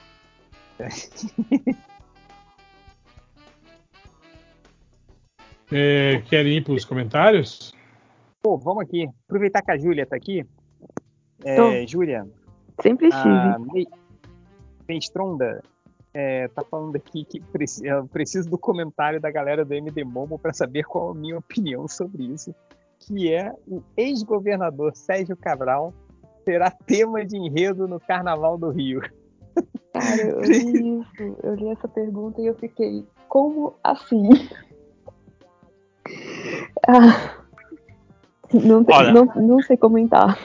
É, 5.73 6.21
querem 6.29 6.57
ir 6.59 6.65
pros 6.65 6.85
comentários? 6.85 7.73
Pô, 8.43 8.57
vamos 8.57 8.83
aqui. 8.83 9.09
Aproveitar 9.27 9.63
que 9.63 9.71
a 9.71 9.79
Júlia 9.79 10.07
tá 10.07 10.17
aqui. 10.17 10.45
É. 11.45 11.87
Júlia, 11.87 12.27
Sempre 12.83 13.09
estive. 13.09 13.29
a 13.29 13.59
Me- 13.59 13.89
Mestronda 14.89 15.63
é, 16.13 16.49
tá 16.49 16.65
falando 16.65 16.97
aqui 16.97 17.25
que 17.25 17.41
preci- 17.41 17.87
eu 17.87 18.07
preciso 18.09 18.49
do 18.51 18.59
comentário 18.59 19.21
da 19.21 19.31
galera 19.31 19.65
do 19.65 19.73
MD 19.75 20.03
Momo 20.05 20.39
para 20.39 20.53
saber 20.53 20.85
qual 20.85 21.11
a 21.11 21.15
minha 21.15 21.39
opinião 21.39 21.87
sobre 21.87 22.25
isso. 22.25 22.55
Que 22.99 23.33
é 23.33 23.53
o 23.67 23.83
ex-governador 23.97 24.95
Sérgio 24.97 25.37
Cabral 25.37 25.95
será 26.45 26.71
tema 26.71 27.25
de 27.25 27.37
enredo 27.37 27.87
no 27.87 28.01
Carnaval 28.01 28.59
do 28.59 28.71
Rio. 28.71 29.01
Cara, 29.93 30.23
eu 30.23 30.41
li 30.43 31.01
isso. 31.01 31.37
Eu 31.43 31.55
li 31.55 31.69
essa 31.69 31.87
pergunta 31.89 32.41
e 32.41 32.47
eu 32.47 32.55
fiquei, 32.57 33.07
como 33.29 33.75
assim? 33.85 34.29
Ah, 36.93 37.31
não, 38.53 38.83
tem- 38.85 38.97
Olha. 38.97 39.13
não, 39.13 39.25
não 39.37 39.63
sei 39.63 39.77
comentar. 39.77 40.39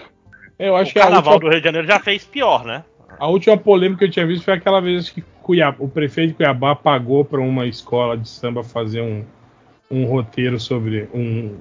Eu 0.59 0.75
acho 0.75 0.91
o 0.91 0.93
que 0.93 0.99
Carnaval 0.99 1.33
última, 1.33 1.49
do 1.49 1.53
Rio 1.53 1.61
de 1.61 1.65
Janeiro 1.65 1.87
já 1.87 1.99
fez 1.99 2.23
pior, 2.23 2.63
né? 2.65 2.83
a 3.17 3.27
última 3.27 3.55
polêmica 3.57 3.99
que 3.99 4.05
eu 4.05 4.11
tinha 4.11 4.27
visto 4.27 4.43
foi 4.43 4.53
aquela 4.53 4.79
vez 4.81 5.09
que 5.09 5.23
Cuiabá- 5.41 5.77
o 5.79 5.87
prefeito 5.87 6.29
de 6.29 6.33
Cuiabá 6.35 6.75
pagou 6.75 7.23
para 7.23 7.39
uma 7.39 7.65
escola 7.65 8.17
de 8.17 8.27
samba 8.27 8.63
fazer 8.63 9.01
um, 9.01 9.23
um 9.91 10.05
roteiro 10.05 10.59
sobre 10.59 11.07
um. 11.13 11.55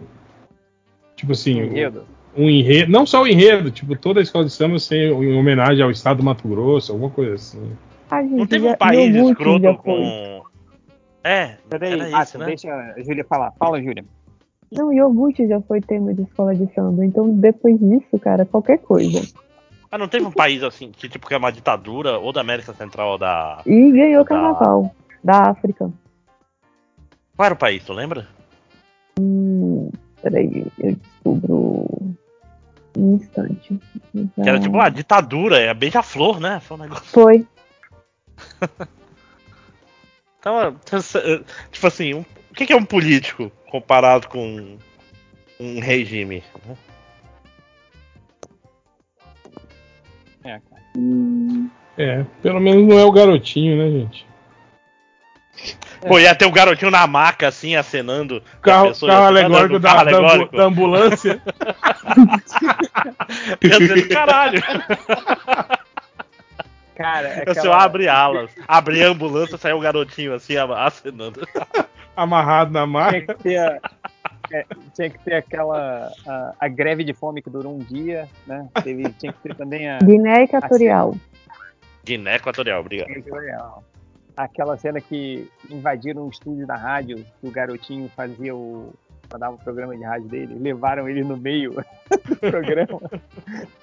Tipo 1.16 1.32
assim, 1.32 1.60
Enredo. 1.60 2.04
um 2.36 2.48
enredo. 2.50 2.90
Não 2.90 3.06
só 3.06 3.22
o 3.22 3.26
enredo, 3.28 3.70
tipo, 3.70 3.94
toda 3.96 4.20
a 4.20 4.22
escola 4.22 4.44
de 4.44 4.50
samba 4.52 4.78
ser 4.78 5.12
em 5.12 5.38
homenagem 5.38 5.82
ao 5.84 5.90
estado 5.90 6.18
do 6.18 6.22
Mato 6.24 6.46
Grosso, 6.48 6.92
alguma 6.92 7.10
coisa 7.10 7.34
assim. 7.34 7.72
Gente, 8.10 8.30
Não 8.34 8.46
teve 8.46 8.64
já- 8.66 8.72
um 8.72 8.76
país 8.76 9.14
escroto 9.14 9.76
com. 9.78 10.42
É, 11.22 11.56
Peraí, 11.68 11.92
era 11.92 12.18
ah, 12.18 12.22
isso, 12.22 12.38
né? 12.38 12.46
deixa 12.46 12.68
a 12.72 13.00
Júlia 13.02 13.24
falar. 13.28 13.52
Fala, 13.58 13.80
Júlia. 13.82 14.04
Não, 14.74 14.92
iogurte 14.92 15.46
já 15.46 15.60
foi 15.60 15.80
tema 15.80 16.12
de 16.12 16.22
escola 16.22 16.54
de 16.54 16.72
samba. 16.74 17.04
Então, 17.04 17.30
depois 17.30 17.78
disso, 17.78 18.18
cara, 18.20 18.44
qualquer 18.44 18.78
coisa. 18.78 19.20
Ah, 19.90 19.96
não 19.96 20.08
teve 20.08 20.24
um 20.26 20.32
país 20.32 20.62
assim, 20.62 20.90
que 20.90 21.08
tipo 21.08 21.28
que 21.28 21.34
é 21.34 21.36
uma 21.36 21.52
ditadura, 21.52 22.18
ou 22.18 22.32
da 22.32 22.40
América 22.40 22.74
Central 22.74 23.12
ou 23.12 23.18
da. 23.18 23.62
E 23.64 23.92
ganhou 23.92 24.24
carnaval 24.24 24.94
da 25.22 25.50
África. 25.50 25.90
Qual 27.36 27.46
era 27.46 27.54
o 27.54 27.58
país, 27.58 27.84
tu 27.84 27.92
lembra? 27.92 28.26
Hum, 29.20 29.90
peraí, 30.20 30.66
eu 30.78 30.96
descubro 30.96 31.86
um 32.96 33.14
instante. 33.14 33.80
Que 34.12 34.48
era 34.48 34.58
tipo 34.58 34.74
uma 34.74 34.88
ditadura, 34.88 35.58
é 35.60 35.68
a 35.68 35.74
beija-flor, 35.74 36.40
né? 36.40 36.58
Foi 36.60 36.76
um 36.76 36.80
negócio. 36.80 37.06
Foi. 37.06 37.46
Então, 40.46 40.76
tipo 41.72 41.86
assim, 41.86 42.12
um- 42.12 42.24
o 42.54 42.56
que 42.56 42.66
que 42.66 42.72
é 42.72 42.76
um 42.76 42.84
político 42.84 43.50
comparado 43.68 44.28
com 44.28 44.78
um 45.58 45.80
regime? 45.80 46.40
É, 50.44 50.60
cara. 50.60 50.82
É, 51.98 52.24
pelo 52.40 52.60
menos 52.60 52.86
não 52.86 52.96
é 52.96 53.04
o 53.04 53.10
garotinho, 53.10 53.76
né, 53.76 53.90
gente? 53.98 54.24
Pô, 56.06 56.20
ia 56.20 56.32
ter 56.32 56.44
o 56.46 56.52
garotinho 56.52 56.92
na 56.92 57.04
maca, 57.08 57.48
assim, 57.48 57.74
acenando. 57.74 58.40
Carro, 58.62 58.88
pessoa 58.88 59.10
carro 59.10 59.22
ser 59.22 59.28
alegórico, 59.44 59.76
um 59.76 59.80
da, 59.80 59.88
carro 59.92 60.04
da 60.04 60.10
alegórico. 60.16 60.56
da 60.56 60.64
ambulância. 60.64 61.42
Ia 63.64 63.74
ser 63.74 63.94
do 64.00 64.08
caralho. 64.10 64.62
Cara, 66.94 67.28
é 67.28 67.50
Assim, 67.50 67.58
aquela- 67.58 67.82
abre 67.82 68.06
alas, 68.06 68.50
abre 68.68 69.02
a 69.02 69.08
ambulância, 69.08 69.58
sai 69.58 69.72
o 69.72 69.80
garotinho 69.80 70.32
assim, 70.34 70.54
acenando. 70.56 71.40
Amarrado 72.16 72.72
na 72.72 72.80
tinha 72.84 72.86
maca. 72.86 73.34
que 73.34 73.42
ter, 73.42 73.56
a- 73.58 73.80
é, 74.52 74.66
tinha 74.94 75.10
que 75.10 75.18
ter 75.20 75.34
aquela 75.34 76.10
a, 76.26 76.54
a 76.60 76.68
greve 76.68 77.02
de 77.04 77.12
fome 77.14 77.40
que 77.42 77.50
durou 77.50 77.74
um 77.74 77.78
dia, 77.78 78.28
né? 78.46 78.68
Teve, 78.82 79.10
tinha 79.14 79.32
que 79.32 79.40
ter 79.40 79.54
também 79.56 79.88
a 79.88 79.98
Guiné 79.98 80.44
Equatorial. 80.44 81.16
Guiné 82.04 82.36
Equatorial, 82.36 82.80
obrigado. 82.80 83.84
aquela 84.36 84.76
cena 84.76 85.00
que 85.00 85.50
invadiram 85.70 86.26
o 86.26 86.30
estúdio 86.30 86.66
da 86.66 86.76
rádio, 86.76 87.16
que 87.40 87.46
o 87.48 87.50
garotinho 87.50 88.08
fazia 88.14 88.54
o 88.54 88.92
mandava 89.32 89.56
o 89.56 89.58
programa 89.58 89.96
de 89.96 90.04
rádio 90.04 90.28
dele, 90.28 90.54
levaram 90.60 91.08
ele 91.08 91.24
no 91.24 91.36
meio 91.36 91.72
do 91.72 92.36
programa. 92.36 93.00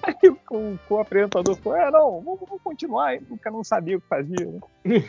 Aí 0.02 0.30
o, 0.30 0.38
o, 0.56 0.78
o 0.88 0.98
apresentador 0.98 1.56
falou: 1.56 1.78
É, 1.78 1.90
não, 1.90 2.20
vamos, 2.22 2.40
vamos 2.40 2.62
continuar. 2.62 3.14
Ele 3.16 3.26
nunca 3.28 3.50
não 3.50 3.62
sabia 3.62 3.98
o 3.98 4.00
que 4.00 4.06
fazia. 4.08 4.46
Né? 4.84 5.04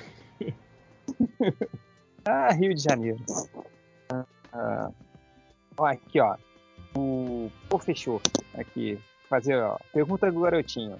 ah, 2.26 2.54
Rio 2.54 2.74
de 2.74 2.82
Janeiro. 2.82 3.18
Ah, 4.54 4.90
ó, 5.78 5.86
aqui, 5.86 6.20
ó. 6.20 6.38
O 6.96 7.52
Pô, 7.70 7.80
fechou. 7.80 8.22
Aqui. 8.56 9.00
Fazer, 9.30 9.58
ó. 9.58 9.78
Pergunta 9.92 10.32
do 10.32 10.42
garotinho. 10.42 10.98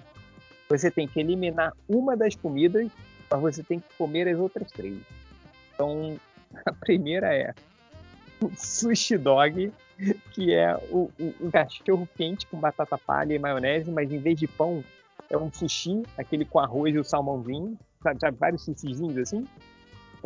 Você 0.68 0.90
tem 0.90 1.06
que 1.06 1.20
eliminar 1.20 1.72
uma 1.88 2.16
das 2.16 2.34
comidas, 2.34 2.90
mas 3.30 3.40
você 3.40 3.62
tem 3.62 3.80
que 3.80 3.86
comer 3.96 4.28
as 4.28 4.38
outras 4.38 4.70
três. 4.70 4.98
Então, 5.72 6.18
a 6.66 6.72
primeira 6.72 7.34
é 7.34 7.54
o 8.40 8.50
sushi 8.56 9.16
dog, 9.16 9.72
que 10.32 10.52
é 10.52 10.76
o, 10.90 11.10
o, 11.18 11.46
o 11.46 11.50
cachorro 11.50 12.08
quente 12.16 12.46
com 12.46 12.58
batata 12.58 12.98
palha 12.98 13.34
e 13.34 13.38
maionese, 13.38 13.90
mas 13.90 14.12
em 14.12 14.18
vez 14.18 14.38
de 14.38 14.46
pão, 14.46 14.82
é 15.30 15.38
um 15.38 15.50
sushi, 15.52 16.02
aquele 16.18 16.44
com 16.44 16.58
arroz 16.58 16.94
e 16.94 16.98
o 16.98 17.04
salmãozinho, 17.04 17.78
sabe, 18.02 18.20
sabe 18.20 18.36
vários 18.36 18.62
sushizinhos 18.62 19.16
assim. 19.16 19.46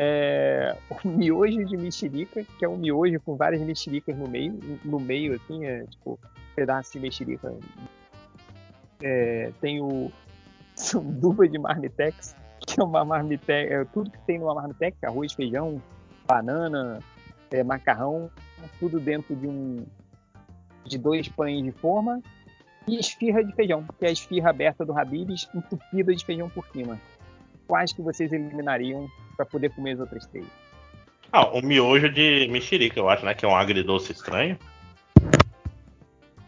É, 0.01 0.77
o 1.05 1.09
miojo 1.09 1.65
de 1.65 1.77
mexerica, 1.77 2.45
que 2.59 2.65
é 2.65 2.69
um 2.69 2.77
miojo 2.77 3.21
com 3.21 3.37
várias 3.37 3.61
mexericas 3.61 4.17
no 4.17 4.29
meio, 4.29 4.59
no 4.85 5.01
meio 5.01 5.35
assim, 5.35 5.67
é 5.67 5.85
tipo 5.85 6.19
pedaço 6.55 6.93
de 6.93 7.01
mexerica. 7.01 7.53
É, 9.03 9.53
tem 9.61 9.81
o 9.81 10.11
sanduba 10.75 11.49
de 11.49 11.59
marmitex, 11.59 12.37
que 12.61 12.81
é 12.81 12.85
uma 12.85 13.05
marmitex, 13.05 13.71
é 13.71 13.85
tudo 13.87 14.11
que 14.11 14.19
tem 14.21 14.39
numa 14.39 14.55
marmitex, 14.55 15.03
arroz, 15.03 15.33
feijão, 15.33 15.83
banana, 16.27 17.01
é, 17.51 17.65
macarrão, 17.65 18.31
tudo 18.79 19.01
dentro 19.01 19.35
de 19.35 19.47
um 19.47 19.85
de 20.85 20.97
dois 20.97 21.29
pães 21.29 21.63
de 21.63 21.71
forma 21.71 22.23
e 22.87 22.99
esfirra 22.99 23.45
de 23.45 23.53
feijão, 23.55 23.85
que 23.99 24.07
é 24.07 24.09
a 24.09 24.13
esfirra 24.13 24.51
aberta 24.51 24.85
do 24.85 24.99
Habib's 24.99 25.49
entupida 25.55 26.15
de 26.15 26.25
feijão 26.25 26.49
por 26.49 26.67
cima. 26.69 26.99
Quais 27.67 27.93
que 27.93 28.01
vocês 28.01 28.33
eliminariam 28.33 29.07
para 29.39 29.47
poder 29.47 29.71
comer 29.71 29.93
as 29.93 30.01
outras 30.01 30.27
três? 30.27 30.45
Ah, 31.33 31.47
o 31.49 31.63
miojo 31.63 32.09
de 32.11 32.49
mexerica, 32.51 32.99
eu 32.99 33.09
acho, 33.09 33.25
né? 33.25 33.33
Que 33.35 33.45
é 33.45 33.49
um 33.49 33.55
agridoce 33.55 34.11
estranho. 34.11 34.59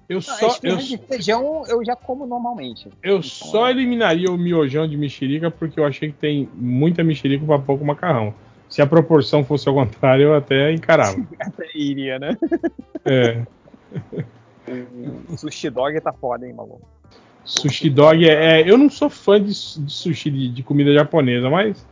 Eu 0.09 0.21
só, 0.21 0.59
eu, 0.65 0.77
de 0.79 0.99
feijão 0.99 1.63
eu 1.69 1.85
já 1.85 1.95
como 1.95 2.27
normalmente. 2.27 2.89
eu 3.01 3.23
só 3.23 3.71
eliminaria 3.71 4.29
o 4.29 4.37
miojão 4.37 4.89
de 4.89 4.97
mexerica 4.97 5.53
porque 5.53 5.79
eu 5.79 5.87
achei 5.87 6.11
que 6.11 6.19
tem 6.19 6.49
muita 6.55 7.05
mexerica 7.05 7.47
pra 7.47 7.61
pouco 7.61 7.85
macarrão. 7.85 8.35
Se 8.69 8.83
a 8.83 8.87
proporção 8.89 9.45
fosse 9.45 9.69
ao 9.69 9.75
contrário, 9.77 10.25
eu 10.25 10.35
até 10.35 10.73
encarava. 10.73 11.17
Até 11.39 11.65
iria, 11.77 12.19
né? 12.19 12.37
É, 13.05 13.45
O 15.29 15.37
sushi 15.39 15.71
dog 15.71 16.01
tá 16.01 16.13
foda, 16.13 16.45
hein, 16.45 16.55
maluco? 16.55 16.83
sushi 17.45 17.89
dog 17.91 18.29
é, 18.29 18.61
é- 18.63 18.69
Eu 18.71 18.77
não 18.77 18.91
sou 18.91 19.09
fã 19.11 19.41
de, 19.41 19.47
de 19.53 19.93
sushi 19.93 20.31
de, 20.31 20.49
de 20.49 20.63
comida 20.65 20.93
japonesa, 20.93 21.49
mas 21.49 21.87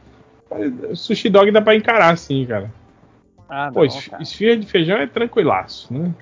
sushi 0.94 1.28
dog 1.28 1.51
dá 1.51 1.60
pra 1.62 1.75
encarar 1.77 2.17
sim, 2.18 2.44
cara. 2.47 2.73
Ah, 3.49 3.70
Pô, 3.73 3.81
não, 3.81 3.86
es- 3.86 4.09
cara. 4.09 4.23
esfirra 4.23 4.57
de 4.57 4.67
feijão 4.67 4.97
é 4.99 5.07
tranquilaço, 5.07 5.93
né? 5.93 6.12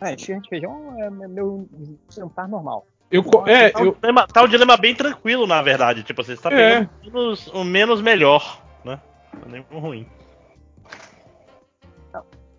É, 0.00 0.14
esfirra 0.14 0.40
de 0.40 0.48
feijão 0.48 0.94
é 1.02 1.10
meu 1.10 1.68
jantar 2.10 2.48
normal. 2.48 2.86
Eu, 3.10 3.22
co- 3.22 3.46
é, 3.46 3.70
Tá, 3.70 3.80
um 3.80 3.84
eu, 3.86 3.94
dilema, 3.94 4.26
tá 4.26 4.42
um 4.42 4.48
dilema 4.48 4.76
bem 4.76 4.94
tranquilo, 4.94 5.46
na 5.46 5.62
verdade. 5.62 6.02
Tipo, 6.02 6.22
você 6.22 6.32
está 6.32 6.50
É. 6.52 6.80
pegando 6.86 6.90
o 7.02 7.10
menos, 7.12 7.46
o 7.48 7.64
menos 7.64 8.02
melhor, 8.02 8.60
né? 8.84 9.00
Não 9.34 9.42
é 9.48 9.52
nem 9.52 9.66
o 9.70 9.78
ruim. 9.78 10.06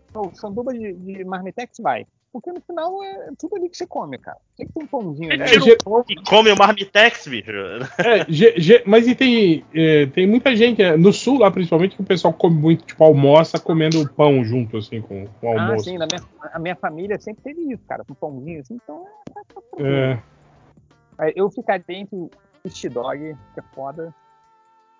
Então, 0.09 0.33
sanduba 0.33 0.74
de, 0.74 0.93
de 0.93 1.24
marmitex 1.25 1.77
vai. 1.80 2.06
Porque 2.35 2.51
no 2.51 2.59
final 2.59 3.01
é 3.01 3.30
tudo 3.39 3.55
ali 3.55 3.69
que 3.69 3.77
você 3.77 3.88
come, 3.88 4.17
cara. 4.17 4.38
Tem 4.57 4.67
que 4.67 4.73
ter 4.73 4.83
um 4.83 4.88
pãozinho 4.88 5.31
ali. 5.31 5.41
É, 5.41 5.47
ge- 5.57 5.72
um 5.72 5.77
pão 5.85 6.03
e 6.09 6.15
come 6.15 6.51
o 6.51 6.57
marmitex, 6.57 7.25
bicho. 7.30 7.49
É, 7.97 8.25
ge- 8.27 8.53
ge- 8.57 8.83
mas 8.85 9.07
e 9.07 9.15
tem, 9.15 9.64
é, 9.73 10.05
tem 10.07 10.27
muita 10.27 10.53
gente, 10.53 10.81
é, 10.81 10.97
no 10.97 11.14
sul 11.14 11.39
lá 11.39 11.49
principalmente, 11.49 11.95
que 11.95 12.01
o 12.01 12.05
pessoal 12.05 12.33
come 12.33 12.57
muito, 12.59 12.83
tipo, 12.83 13.01
almoça 13.05 13.57
comendo 13.57 14.05
pão 14.09 14.43
junto, 14.43 14.75
assim, 14.75 15.01
com, 15.01 15.25
com 15.39 15.47
o 15.47 15.57
Ah, 15.57 15.61
almoço. 15.61 15.85
sim, 15.85 15.97
na 15.97 16.05
minha, 16.05 16.22
a 16.51 16.59
minha 16.59 16.75
família 16.75 17.17
sempre 17.22 17.41
teve 17.41 17.72
isso, 17.72 17.83
cara, 17.88 18.03
com 18.03 18.14
pãozinho 18.14 18.59
assim, 18.59 18.77
então 18.83 19.05
é, 19.07 19.41
tranquilo. 19.53 19.89
É. 19.89 20.23
Aí 21.17 21.31
Eu 21.38 21.49
ficaria 21.49 21.85
entre 21.89 22.17
o 22.17 22.30
sushi 22.67 22.89
dog, 22.89 23.17
que 23.53 23.59
é 23.61 23.64
foda. 23.73 24.14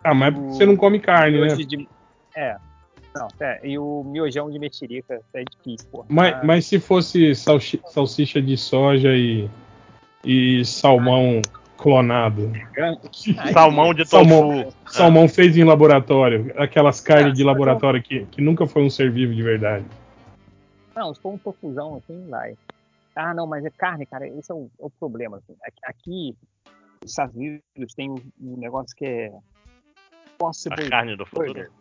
Ah, 0.05 0.14
mas 0.14 0.33
O- 0.33 0.51
você 0.53 0.65
não 0.65 0.77
come 0.77 1.01
carne, 1.01 1.41
né? 1.41 1.53
de- 1.53 1.89
É. 2.33 2.55
Não, 3.16 3.27
é, 3.40 3.60
e 3.66 3.77
o 3.80 4.03
miojão 4.03 4.52
de 4.52 4.60
mexerica 4.60 5.22
é 5.34 5.44
difícil, 5.44 5.88
pô. 5.90 6.06
Mas, 6.10 6.34
Ah, 6.34 6.42
mas 6.44 6.66
se 6.66 6.80
fosse 6.80 7.34
salchi- 7.34 7.82
salsicha 7.85 8.42
de 8.42 8.58
soja 8.58 9.16
e, 9.16 9.50
e 10.24 10.66
salmão 10.66 11.42
clonado, 11.77 12.52
Salmão 13.53 13.94
de 13.94 14.06
Salmão. 14.06 14.64
tofu. 14.66 14.76
salmão 14.88 15.30
feito 15.30 15.58
em 15.58 15.64
laboratório, 15.64 16.53
aquelas 16.58 17.00
carnes 17.00 17.34
de 17.35 17.44
Ah, 17.44 17.48
laboratório 17.48 18.02
que, 18.03 18.26
que 18.26 18.42
nunca 18.42 18.66
foi 18.68 18.84
um 18.84 18.90
ser 18.90 19.10
vivo 19.11 19.34
de 19.34 19.42
verdade. 19.44 19.85
Não, 20.95 21.14
se 21.14 21.22
for 21.22 21.34
um 21.34 21.38
tofuzão 21.38 21.95
assim, 21.95 22.27
vai. 22.30 22.56
Ah, 23.16 23.34
não, 23.34 23.48
mas 23.48 23.64
é 23.64 23.69
carne, 23.69 24.06
cara, 24.06 24.27
esse 24.27 24.52
é 24.52 24.56
o, 24.56 24.69
é 24.80 24.85
o 24.85 24.90
problema. 24.90 25.38
assim. 25.38 25.56
Aqui, 25.85 26.35
nos 27.02 27.11
Estados 27.11 27.34
Unidos 27.35 27.94
tem 27.95 28.10
um, 28.11 28.22
um 28.42 28.58
negócio 28.58 28.94
que 28.95 29.06
é 29.06 29.32
possible 30.38 30.84
A 30.85 30.90
carne 30.90 31.16
do 31.16 31.26
futuro. 31.26 31.53
burger. 31.53 31.72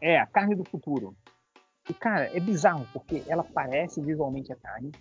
É, 0.00 0.18
a 0.18 0.26
carne 0.26 0.54
do 0.54 0.64
futuro. 0.64 1.16
E, 1.88 1.94
cara, 1.94 2.34
é 2.36 2.40
bizarro, 2.40 2.86
porque 2.92 3.24
ela 3.26 3.42
parece 3.42 4.00
visualmente 4.00 4.52
a 4.52 4.56
carne. 4.56 4.92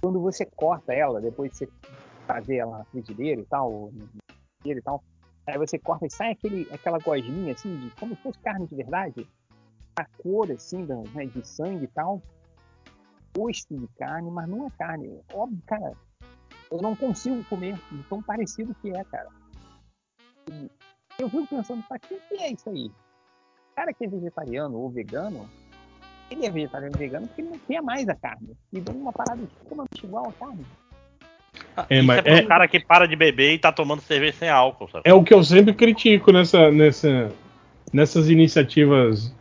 Quando 0.00 0.20
você 0.20 0.44
corta 0.44 0.92
ela, 0.92 1.20
depois 1.20 1.52
de 1.52 1.58
você 1.58 1.68
fazer 2.26 2.56
ela 2.56 2.78
na 2.78 2.84
frigideira 2.86 3.40
e 3.40 3.44
tal, 3.44 3.90
frigideira 4.56 4.80
e 4.80 4.82
tal, 4.82 5.04
aí 5.46 5.58
você 5.58 5.78
corta 5.78 6.06
e 6.06 6.10
sai 6.10 6.32
aquele, 6.32 6.68
aquela 6.72 6.98
gosminha, 6.98 7.52
assim, 7.52 7.76
de 7.78 7.90
como 7.92 8.16
se 8.16 8.22
fosse 8.22 8.38
carne 8.40 8.66
de 8.66 8.74
verdade. 8.74 9.28
A 9.96 10.04
cor, 10.22 10.50
assim, 10.50 10.84
da, 10.84 10.96
né, 10.96 11.26
de 11.26 11.46
sangue 11.46 11.84
e 11.84 11.88
tal. 11.88 12.20
Gosto 13.36 13.78
de 13.78 13.86
carne, 13.96 14.30
mas 14.30 14.48
não 14.48 14.66
é 14.66 14.70
carne. 14.70 15.20
Óbvio, 15.32 15.62
cara, 15.66 15.92
eu 16.70 16.82
não 16.82 16.96
consigo 16.96 17.44
comer 17.44 17.78
tão 18.08 18.22
parecido 18.22 18.74
que 18.76 18.90
é, 18.90 19.04
cara. 19.04 19.28
Eu 21.18 21.30
fico 21.30 21.46
pensando, 21.46 21.82
pra 21.86 21.98
que 21.98 22.14
é 22.32 22.52
isso 22.52 22.68
aí? 22.68 22.90
O 23.74 23.76
cara 23.76 23.92
que 23.92 24.04
é 24.04 24.08
vegetariano 24.08 24.78
ou 24.78 24.88
vegano, 24.88 25.50
ele 26.30 26.46
é 26.46 26.50
vegetariano 26.50 26.94
ou 26.94 26.98
vegano 27.00 27.26
porque 27.26 27.42
ele 27.42 27.50
não 27.50 27.58
quer 27.58 27.82
mais 27.82 28.08
a 28.08 28.14
carne. 28.14 28.50
E 28.72 28.80
dá 28.80 28.92
uma 28.92 29.12
parada 29.12 29.42
extremamente 29.42 30.04
igual 30.04 30.28
à 30.28 30.32
carne. 30.32 30.64
É, 31.90 31.98
Isso 31.98 32.06
mas 32.06 32.24
é 32.24 32.38
é- 32.38 32.42
cara 32.46 32.68
que 32.68 32.78
para 32.78 33.06
de 33.06 33.16
beber 33.16 33.52
e 33.52 33.58
tá 33.58 33.72
tomando 33.72 34.00
cerveja 34.00 34.38
sem 34.38 34.48
álcool, 34.48 34.88
sabe? 34.88 35.02
É 35.04 35.12
o 35.12 35.24
que 35.24 35.34
eu 35.34 35.42
sempre 35.42 35.74
critico 35.74 36.30
nessa, 36.30 36.70
nessa, 36.70 37.32
nessas 37.92 38.30
iniciativas 38.30 39.34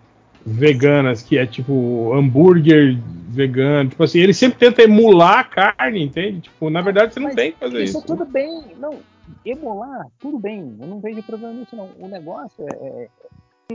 veganas, 0.43 1.21
que 1.21 1.37
é 1.37 1.45
tipo 1.45 2.11
hambúrguer 2.11 2.97
vegano. 3.29 3.91
Tipo 3.91 4.03
assim, 4.03 4.17
ele 4.19 4.33
sempre 4.33 4.57
tenta 4.57 4.81
emular 4.81 5.39
a 5.39 5.43
carne, 5.43 6.01
entende? 6.03 6.41
Tipo, 6.41 6.71
na 6.71 6.81
verdade 6.81 7.13
você 7.13 7.19
não 7.19 7.27
Mas 7.27 7.35
tem 7.35 7.51
que 7.51 7.59
fazer 7.59 7.83
Isso 7.83 7.99
isso. 7.99 8.07
tudo 8.07 8.25
bem. 8.25 8.75
Não, 8.79 8.97
emular, 9.45 10.07
tudo 10.19 10.39
bem. 10.39 10.75
Eu 10.81 10.87
não 10.87 10.99
vejo 10.99 11.21
problema 11.21 11.53
nisso, 11.53 11.75
não. 11.75 11.91
O 11.99 12.07
negócio 12.07 12.65
é, 12.67 13.03
é- 13.03 13.09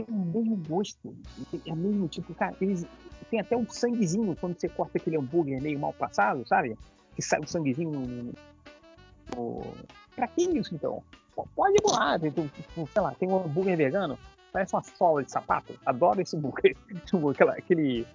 tem 0.03 0.15
o 0.15 0.19
mesmo 0.19 0.55
gosto. 0.67 1.15
É 1.65 1.73
o 1.73 1.75
mesmo 1.75 2.07
tipo, 2.07 2.33
cara, 2.33 2.55
eles 2.61 2.85
tem 3.29 3.39
até 3.39 3.55
um 3.55 3.67
sanguezinho 3.69 4.35
quando 4.39 4.59
você 4.59 4.67
corta 4.67 4.97
aquele 4.97 5.17
hambúrguer 5.17 5.61
meio 5.61 5.79
mal 5.79 5.93
passado, 5.93 6.47
sabe? 6.47 6.77
Que 7.15 7.21
sai 7.21 7.39
o 7.39 7.47
sanguezinho 7.47 7.91
no. 7.91 7.99
no- 8.01 8.33
no- 9.35 9.73
Pra 10.15 10.27
que 10.27 10.41
isso, 10.43 10.73
então? 10.75 11.01
Pode 11.55 11.77
emular, 11.81 12.19
tem, 12.19 12.31
tem- 12.31 12.51
tem- 12.75 12.85
sei 12.87 13.01
lá, 13.01 13.13
tem 13.15 13.29
um 13.29 13.37
hambúrguer 13.37 13.77
vegano, 13.77 14.17
parece 14.51 14.75
uma 14.75 14.83
sola 14.83 15.23
de 15.23 15.31
sapato. 15.31 15.73
Adoro 15.85 16.21
esse 16.21 16.35
hambúrguer. 16.35 16.75
Tipo, 17.05 17.29
aquela- 17.29 17.53
aquele 17.53 18.05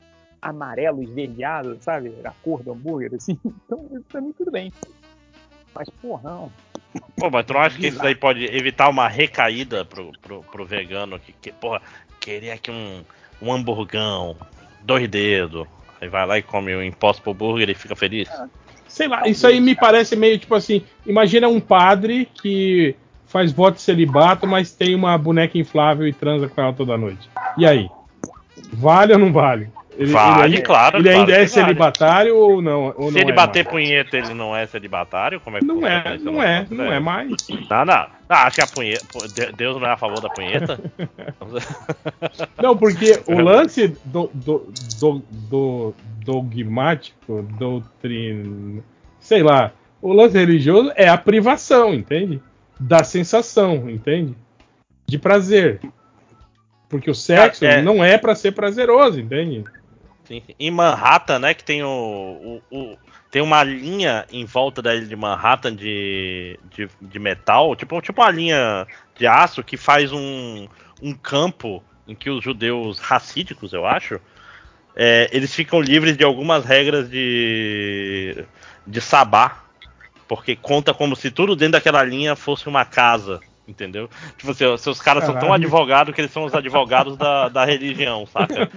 amarelo 0.42 1.02
esverdeado, 1.02 1.78
sabe? 1.80 2.14
A 2.24 2.32
cor 2.42 2.62
do 2.62 2.72
hambúrguer, 2.72 3.14
assim. 3.14 3.38
Então, 3.64 3.88
pra 4.08 4.20
mim, 4.20 4.32
tudo 4.32 4.50
bem. 4.50 4.70
Mas, 5.74 5.88
porra, 5.90 6.30
não. 6.30 6.52
Pô, 7.16 7.30
mas 7.30 7.46
tu 7.46 7.52
não 7.52 7.60
acha 7.60 7.78
que 7.78 7.88
isso 7.88 7.98
daí 7.98 8.14
pode 8.14 8.44
evitar 8.44 8.88
uma 8.88 9.08
recaída 9.08 9.84
pro, 9.84 10.12
pro, 10.20 10.42
pro 10.42 10.64
vegano 10.64 11.18
que, 11.18 11.32
que, 11.32 11.52
porra, 11.52 11.80
queria 12.20 12.54
aqui 12.54 12.70
um, 12.70 13.02
um 13.40 13.52
hamburgão, 13.52 14.36
dois 14.82 15.08
dedos, 15.08 15.66
aí 16.00 16.08
vai 16.08 16.26
lá 16.26 16.38
e 16.38 16.42
come 16.42 16.74
o 16.74 16.82
Impossible 16.82 17.34
Burger 17.34 17.70
e 17.70 17.74
fica 17.74 17.96
feliz? 17.96 18.28
Sei 18.88 19.08
lá, 19.08 19.26
isso 19.26 19.46
aí 19.46 19.60
me 19.60 19.74
parece 19.74 20.14
meio 20.14 20.38
tipo 20.38 20.54
assim: 20.54 20.84
imagina 21.06 21.48
um 21.48 21.60
padre 21.60 22.28
que 22.32 22.94
faz 23.26 23.50
voto 23.50 23.74
de 23.76 23.82
celibato, 23.82 24.46
mas 24.46 24.72
tem 24.72 24.94
uma 24.94 25.18
boneca 25.18 25.58
inflável 25.58 26.06
e 26.06 26.12
transa 26.12 26.48
com 26.48 26.60
ela 26.60 26.72
toda 26.72 26.96
noite. 26.96 27.28
E 27.58 27.66
aí? 27.66 27.88
Vale 28.72 29.12
ou 29.12 29.18
não 29.18 29.32
vale? 29.32 29.68
Ele, 29.96 30.12
Vale, 30.12 30.54
ele, 30.56 30.62
claro, 30.62 30.96
Ele 30.98 31.04
claro 31.04 31.20
ainda 31.20 31.32
é 31.32 31.36
vale. 31.36 31.48
celibatário 31.48 32.36
ou 32.36 32.60
não? 32.60 32.92
Ou 32.96 33.08
Se 33.08 33.14
não 33.14 33.20
ele 33.20 33.30
é 33.30 33.34
bater 33.34 33.64
mais? 33.64 33.72
punheta, 33.72 34.16
ele 34.16 34.34
não 34.34 34.56
é 34.56 34.66
celibatário? 34.66 35.40
Como 35.40 35.56
é 35.56 35.60
que 35.60 35.66
Não 35.66 35.86
é, 35.86 36.18
não 36.18 36.42
é, 36.42 36.66
não 36.70 36.92
é 36.92 36.98
mais. 36.98 37.30
Não, 37.70 37.84
não. 37.84 38.06
Ah, 38.28 38.46
acho 38.46 38.56
que 38.56 38.62
a 38.62 38.66
punheta. 38.66 39.06
Deus 39.56 39.80
não 39.80 39.86
é 39.86 39.92
a 39.92 39.96
favor 39.96 40.20
da 40.20 40.28
punheta? 40.30 40.80
Não, 42.60 42.76
porque 42.76 43.20
o 43.26 43.38
lance 43.40 43.88
do, 44.04 44.30
do, 44.32 44.66
do, 44.98 45.22
do 45.30 45.94
dogmático, 46.24 47.42
doutrina, 47.58 48.82
sei 49.20 49.42
lá, 49.42 49.72
o 50.00 50.12
lance 50.12 50.36
religioso 50.38 50.90
é 50.96 51.08
a 51.08 51.16
privação, 51.18 51.94
entende? 51.94 52.40
Da 52.80 53.04
sensação, 53.04 53.88
entende? 53.88 54.34
De 55.06 55.18
prazer. 55.18 55.80
Porque 56.88 57.10
o 57.10 57.14
sexo 57.14 57.64
É, 57.64 57.78
é. 57.78 57.82
não 57.82 58.02
é 58.04 58.16
pra 58.18 58.34
ser 58.34 58.52
prazeroso, 58.52 59.20
entende? 59.20 59.64
Sim, 60.24 60.40
sim. 60.46 60.54
Em 60.58 60.70
Manhattan, 60.70 61.38
né, 61.38 61.52
que 61.54 61.62
tem 61.64 61.82
o, 61.82 62.60
o- 62.70 62.76
o- 62.92 62.98
tem 63.30 63.42
uma 63.42 63.62
linha 63.62 64.24
em 64.30 64.44
volta 64.44 64.80
da 64.80 64.94
ilha 64.94 65.06
de 65.06 65.16
Manhattan 65.16 65.74
de, 65.74 66.58
de, 66.70 66.88
de 67.00 67.18
metal, 67.18 67.74
tipo, 67.76 68.00
tipo 68.00 68.22
uma 68.22 68.30
linha 68.30 68.86
de 69.16 69.26
aço 69.26 69.62
que 69.62 69.76
faz 69.76 70.12
um, 70.12 70.66
um 71.02 71.12
campo 71.14 71.82
em 72.06 72.14
que 72.14 72.30
os 72.30 72.42
judeus 72.42 72.98
racídicos, 73.00 73.72
eu 73.72 73.84
acho, 73.86 74.20
é, 74.96 75.28
eles 75.32 75.54
ficam 75.54 75.80
livres 75.80 76.16
de 76.16 76.24
algumas 76.24 76.64
regras 76.64 77.10
de, 77.10 78.44
de 78.86 79.00
sabá, 79.00 79.64
porque 80.28 80.56
conta 80.56 80.94
como 80.94 81.16
se 81.16 81.30
tudo 81.30 81.56
dentro 81.56 81.72
daquela 81.74 82.04
linha 82.04 82.36
fosse 82.36 82.68
uma 82.68 82.84
casa. 82.84 83.40
Entendeu? 83.66 84.10
Tipo, 84.36 84.50
assim, 84.50 84.76
seus 84.76 85.00
caras 85.00 85.24
são 85.24 85.32
tão 85.32 85.48
Caralho. 85.48 85.64
advogados 85.64 86.14
que 86.14 86.20
eles 86.20 86.30
são 86.30 86.44
os 86.44 86.54
advogados 86.54 87.16
da, 87.16 87.48
da 87.48 87.64
religião, 87.64 88.26
saca? 88.26 88.70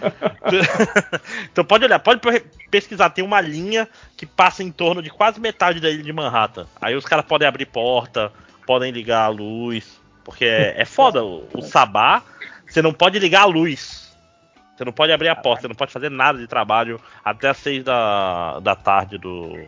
então 1.51 1.66
pode 1.66 1.83
olhar, 1.83 1.99
pode 1.99 2.22
pe- 2.22 2.45
pesquisar, 2.72 3.09
tem 3.09 3.24
uma 3.24 3.41
linha 3.41 3.88
que 4.16 4.25
passa 4.25 4.64
em 4.64 4.72
torno 4.72 5.01
de 5.01 5.09
quase 5.09 5.41
metade 5.41 5.82
da 5.82 5.90
ilha 5.90 6.03
de 6.03 6.14
Manhattan. 6.14 6.66
Aí 6.82 6.95
os 6.95 7.03
caras 7.03 7.25
podem 7.25 7.45
abrir 7.45 7.66
porta, 7.66 8.32
podem 8.66 8.91
ligar 8.91 9.25
a 9.25 9.27
luz, 9.27 9.99
porque 10.24 10.45
é, 10.45 10.82
é 10.82 10.85
foda. 10.85 11.22
O, 11.22 11.45
o 11.53 11.61
sabá, 11.61 12.24
você 12.66 12.82
não 12.82 12.93
pode 12.93 13.19
ligar 13.19 13.41
a 13.41 13.45
luz. 13.45 14.16
Você 14.75 14.85
não 14.85 14.93
pode 14.93 15.11
abrir 15.11 15.27
a 15.27 15.35
porta, 15.35 15.64
você 15.64 15.67
não 15.67 15.75
pode 15.75 15.91
fazer 15.91 16.09
nada 16.09 16.38
de 16.38 16.48
trabalho 16.48 17.01
até 17.25 17.49
as 17.49 17.57
seis 17.57 17.83
da, 17.83 18.59
da 18.59 18.75
tarde 18.75 19.17
do, 19.17 19.67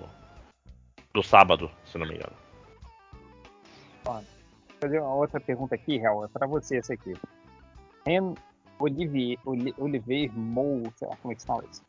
do 1.14 1.23
sábado, 1.23 1.69
se 1.83 1.98
não 1.98 2.07
me 2.07 2.15
engano. 2.15 2.33
Vou 4.06 4.23
fazer 4.80 4.99
uma 4.99 5.14
outra 5.14 5.40
pergunta 5.40 5.75
aqui, 5.75 5.98
Real, 5.98 6.25
é 6.25 6.27
pra 6.27 6.48
você 6.48 6.77
essa 6.77 6.93
aqui. 6.93 7.14
Ren 8.06 8.33
Olivier, 8.80 9.38
Oli- 9.45 9.74
Olivier 9.77 10.32
Mou, 10.33 10.83
sei 10.95 11.08
lá 11.08 11.16
como 11.22 11.32
é 11.32 11.35
que 11.35 11.41
se 11.41 11.48
fala 11.48 11.64
isso. 11.69 11.82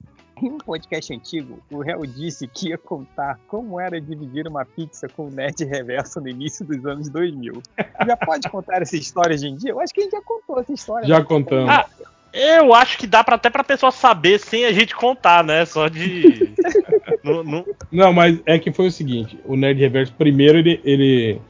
Em 0.42 0.50
um 0.50 0.58
podcast 0.58 1.12
antigo, 1.14 1.58
o 1.70 1.80
réu 1.82 2.04
disse 2.06 2.48
que 2.48 2.70
ia 2.70 2.78
contar 2.78 3.38
como 3.46 3.78
era 3.78 4.00
dividir 4.00 4.48
uma 4.48 4.64
pizza 4.64 5.06
com 5.08 5.26
o 5.26 5.30
Nerd 5.30 5.62
Reverso 5.64 6.18
no 6.20 6.28
início 6.28 6.64
dos 6.64 6.84
anos 6.86 7.08
2000. 7.10 7.62
Já 8.06 8.16
pode 8.16 8.48
contar 8.48 8.80
essa 8.82 8.96
história 8.96 9.34
hoje 9.34 9.46
em 9.48 9.56
dia? 9.56 9.70
Eu 9.70 9.80
acho 9.80 9.92
que 9.92 10.00
a 10.00 10.04
gente 10.04 10.12
já 10.12 10.22
contou 10.22 10.58
essa 10.58 10.72
história. 10.72 11.06
Já 11.06 11.18
né? 11.18 11.24
contamos. 11.26 11.68
Ah, 11.68 11.86
eu 12.32 12.72
acho 12.72 12.96
que 12.96 13.06
dá 13.06 13.22
pra, 13.22 13.34
até 13.36 13.50
pra 13.50 13.62
pessoa 13.62 13.92
saber 13.92 14.38
sem 14.40 14.64
a 14.64 14.72
gente 14.72 14.94
contar, 14.96 15.44
né? 15.44 15.66
Só 15.66 15.88
de. 15.88 16.54
não, 17.22 17.44
não- 17.44 17.64
Não, 17.92 18.12
mas 18.12 18.40
é 18.46 18.58
que 18.58 18.72
foi 18.72 18.86
o 18.86 18.90
seguinte: 18.90 19.38
o 19.44 19.56
Nerd 19.56 19.78
Reverso, 19.78 20.14
primeiro, 20.14 20.56
ele, 20.58 20.80
ele, 20.84 21.40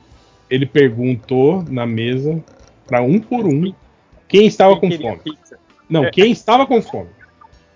ele 0.50 0.66
perguntou 0.66 1.64
na 1.68 1.86
mesa, 1.86 2.42
pra 2.86 3.00
um 3.00 3.20
por 3.20 3.46
um, 3.46 3.72
quem 4.28 4.46
estava 4.46 4.78
Quem 4.78 4.90
com 4.90 5.02
fome. 5.02 5.20
pizza? 5.22 5.58
Não, 5.88 6.10
quem 6.10 6.30
estava 6.30 6.66
com 6.66 6.82
fome. 6.82 7.08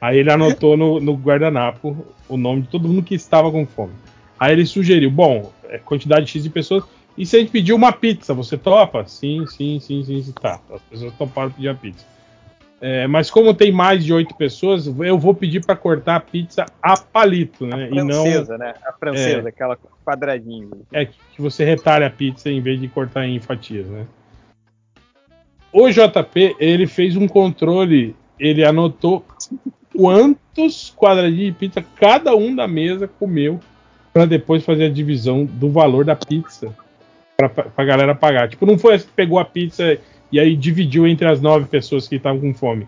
Aí 0.01 0.19
ele 0.19 0.31
anotou 0.31 0.77
no, 0.77 1.01
no 1.01 1.15
guardanapo 1.15 1.97
o 2.29 2.37
nome 2.37 2.63
de 2.63 2.69
todo 2.69 2.89
mundo 2.89 3.03
que 3.03 3.15
estava 3.15 3.51
com 3.51 3.65
fome. 3.67 3.93
Aí 4.39 4.53
ele 4.53 4.67
sugeriu: 4.67 5.11
bom, 5.11 5.51
é 5.69 5.79
quantidade 5.79 6.27
X 6.31 6.43
de 6.43 6.51
pessoas. 6.51 6.85
E 7.17 7.25
se 7.25 7.37
a 7.37 7.41
gente 7.41 7.51
pedir 7.51 7.73
uma 7.73 7.93
pizza, 7.93 8.35
você 8.35 8.59
topa? 8.59 9.07
Sim, 9.07 9.47
sim, 9.47 9.79
sim, 9.81 10.03
sim, 10.03 10.23
sim. 10.23 10.33
Tá. 10.33 10.61
As 10.73 10.83
pessoas 10.83 11.15
toparam 11.15 11.51
pedir 11.51 11.69
a 11.69 11.75
pizza. 11.75 12.05
É, 12.87 13.07
mas 13.07 13.31
como 13.31 13.55
tem 13.55 13.73
mais 13.73 14.05
de 14.05 14.13
oito 14.13 14.35
pessoas, 14.35 14.87
eu 14.87 15.19
vou 15.19 15.35
pedir 15.35 15.65
para 15.65 15.75
cortar 15.75 16.17
a 16.17 16.21
pizza 16.21 16.67
a 16.83 16.99
palito, 16.99 17.67
né? 17.67 17.89
Não 17.91 18.09
Francesa, 18.09 18.59
né? 18.59 18.75
A 18.87 18.93
francesa, 18.93 19.47
É. 19.47 19.49
aquela 19.49 19.79
quadradinho. 20.05 20.71
é 20.93 21.07
que 21.07 21.17
você 21.39 21.65
retalha 21.65 22.09
a 22.09 22.11
pizza 22.11 22.51
em 22.51 22.61
vez 22.61 22.79
de 22.79 22.87
cortar 22.87 23.27
em 23.27 23.41
fatias, 23.41 23.87
né? 23.87 24.05
O 25.73 25.89
JP, 25.89 26.57
ele 26.61 26.87
fez 26.87 27.17
um 27.17 27.27
controle, 27.27 28.15
ele 28.39 28.63
anotou 28.63 29.25
quantos 29.97 30.93
quadradinhos 30.95 31.55
de 31.55 31.59
pizza 31.59 31.83
cada 31.97 32.37
um 32.37 32.55
da 32.55 32.69
mesa 32.69 33.09
comeu 33.09 33.61
para 34.13 34.27
depois 34.27 34.63
fazer 34.63 34.85
a 34.85 34.91
divisão 34.91 35.47
do 35.47 35.71
valor 35.71 36.05
da 36.05 36.15
pizza 36.15 36.71
para 37.35 37.51
a 37.79 37.85
galera 37.85 38.15
pagar. 38.15 38.47
Tipo, 38.47 38.67
não 38.67 38.77
foi 38.77 38.97
assim 38.97 39.07
que 39.07 39.13
pegou 39.15 39.39
a 39.39 39.45
pizza 39.47 39.99
e 40.35 40.41
aí 40.41 40.57
dividiu 40.57 41.07
entre 41.07 41.29
as 41.29 41.41
nove 41.41 41.67
pessoas 41.67 42.09
que 42.09 42.17
estavam 42.17 42.41
com 42.41 42.53
fome. 42.55 42.87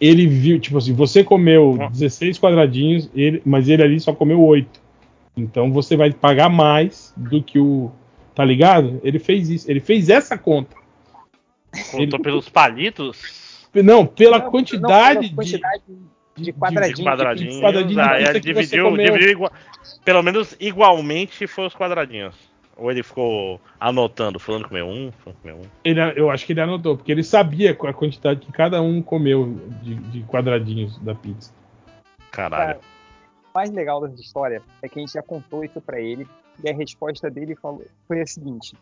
Ele 0.00 0.26
viu, 0.26 0.58
tipo 0.60 0.76
assim, 0.78 0.92
você 0.92 1.22
comeu 1.24 1.78
16 1.90 2.38
quadradinhos, 2.38 3.10
ele, 3.14 3.40
mas 3.44 3.68
ele 3.68 3.82
ali 3.82 4.00
só 4.00 4.12
comeu 4.12 4.42
8. 4.42 4.80
Então 5.36 5.70
você 5.72 5.96
vai 5.96 6.12
pagar 6.12 6.48
mais 6.48 7.12
do 7.16 7.42
que 7.42 7.58
o. 7.58 7.90
Tá 8.34 8.44
ligado? 8.44 9.00
Ele 9.02 9.18
fez 9.18 9.48
isso. 9.48 9.70
Ele 9.70 9.80
fez 9.80 10.08
essa 10.10 10.36
conta. 10.36 10.76
Contou 11.92 12.20
pelos 12.20 12.48
palitos. 12.48 13.66
Não, 13.74 14.06
pela 14.06 14.38
Não, 14.38 14.50
quadidade, 14.50 15.14
não, 15.14 15.20
pela 15.20 15.34
quantidade 15.34 15.82
de, 16.36 16.44
De 16.44 16.52
quadradinhos. 16.52 17.00
quadradinhos. 17.00 17.60
quadradinho 17.60 18.02
de 18.02 18.22
ele 18.24 18.40
que 18.40 18.54
você 18.54 18.62
dividiu, 18.76 18.96
dividiu 18.96 19.30
igua- 19.30 19.52
pelo 20.04 20.22
menos 20.22 20.56
igualmente 20.58 21.46
foi 21.46 21.66
os 21.66 21.74
quadradinhos. 21.74 22.34
Ou 22.76 22.90
ele 22.90 23.02
ficou 23.02 23.58
anotando, 23.80 24.38
falando 24.38 24.68
comeu 24.68 24.86
um, 24.86 25.10
fulano 25.10 25.40
comeu 25.40 25.56
um. 25.56 25.62
Ele, 25.82 26.00
eu 26.14 26.30
acho 26.30 26.44
que 26.44 26.52
ele 26.52 26.60
anotou, 26.60 26.96
porque 26.96 27.10
ele 27.10 27.24
sabia 27.24 27.70
a 27.72 27.92
quantidade 27.92 28.40
que 28.40 28.52
cada 28.52 28.82
um 28.82 29.00
comeu 29.00 29.58
de, 29.82 29.94
de 29.94 30.22
quadradinhos 30.24 30.98
da 30.98 31.14
pizza. 31.14 31.52
Caralho. 32.30 32.74
Cara, 32.74 32.80
o 33.50 33.58
mais 33.58 33.70
legal 33.70 34.02
dessa 34.02 34.20
história 34.20 34.62
é 34.82 34.88
que 34.88 34.98
a 34.98 35.00
gente 35.00 35.14
já 35.14 35.22
contou 35.22 35.64
isso 35.64 35.80
pra 35.80 35.98
ele 35.98 36.28
e 36.62 36.68
a 36.68 36.74
resposta 36.74 37.30
dele 37.30 37.56
falou, 37.56 37.82
foi 38.06 38.20
a 38.20 38.26
seguinte: 38.26 38.76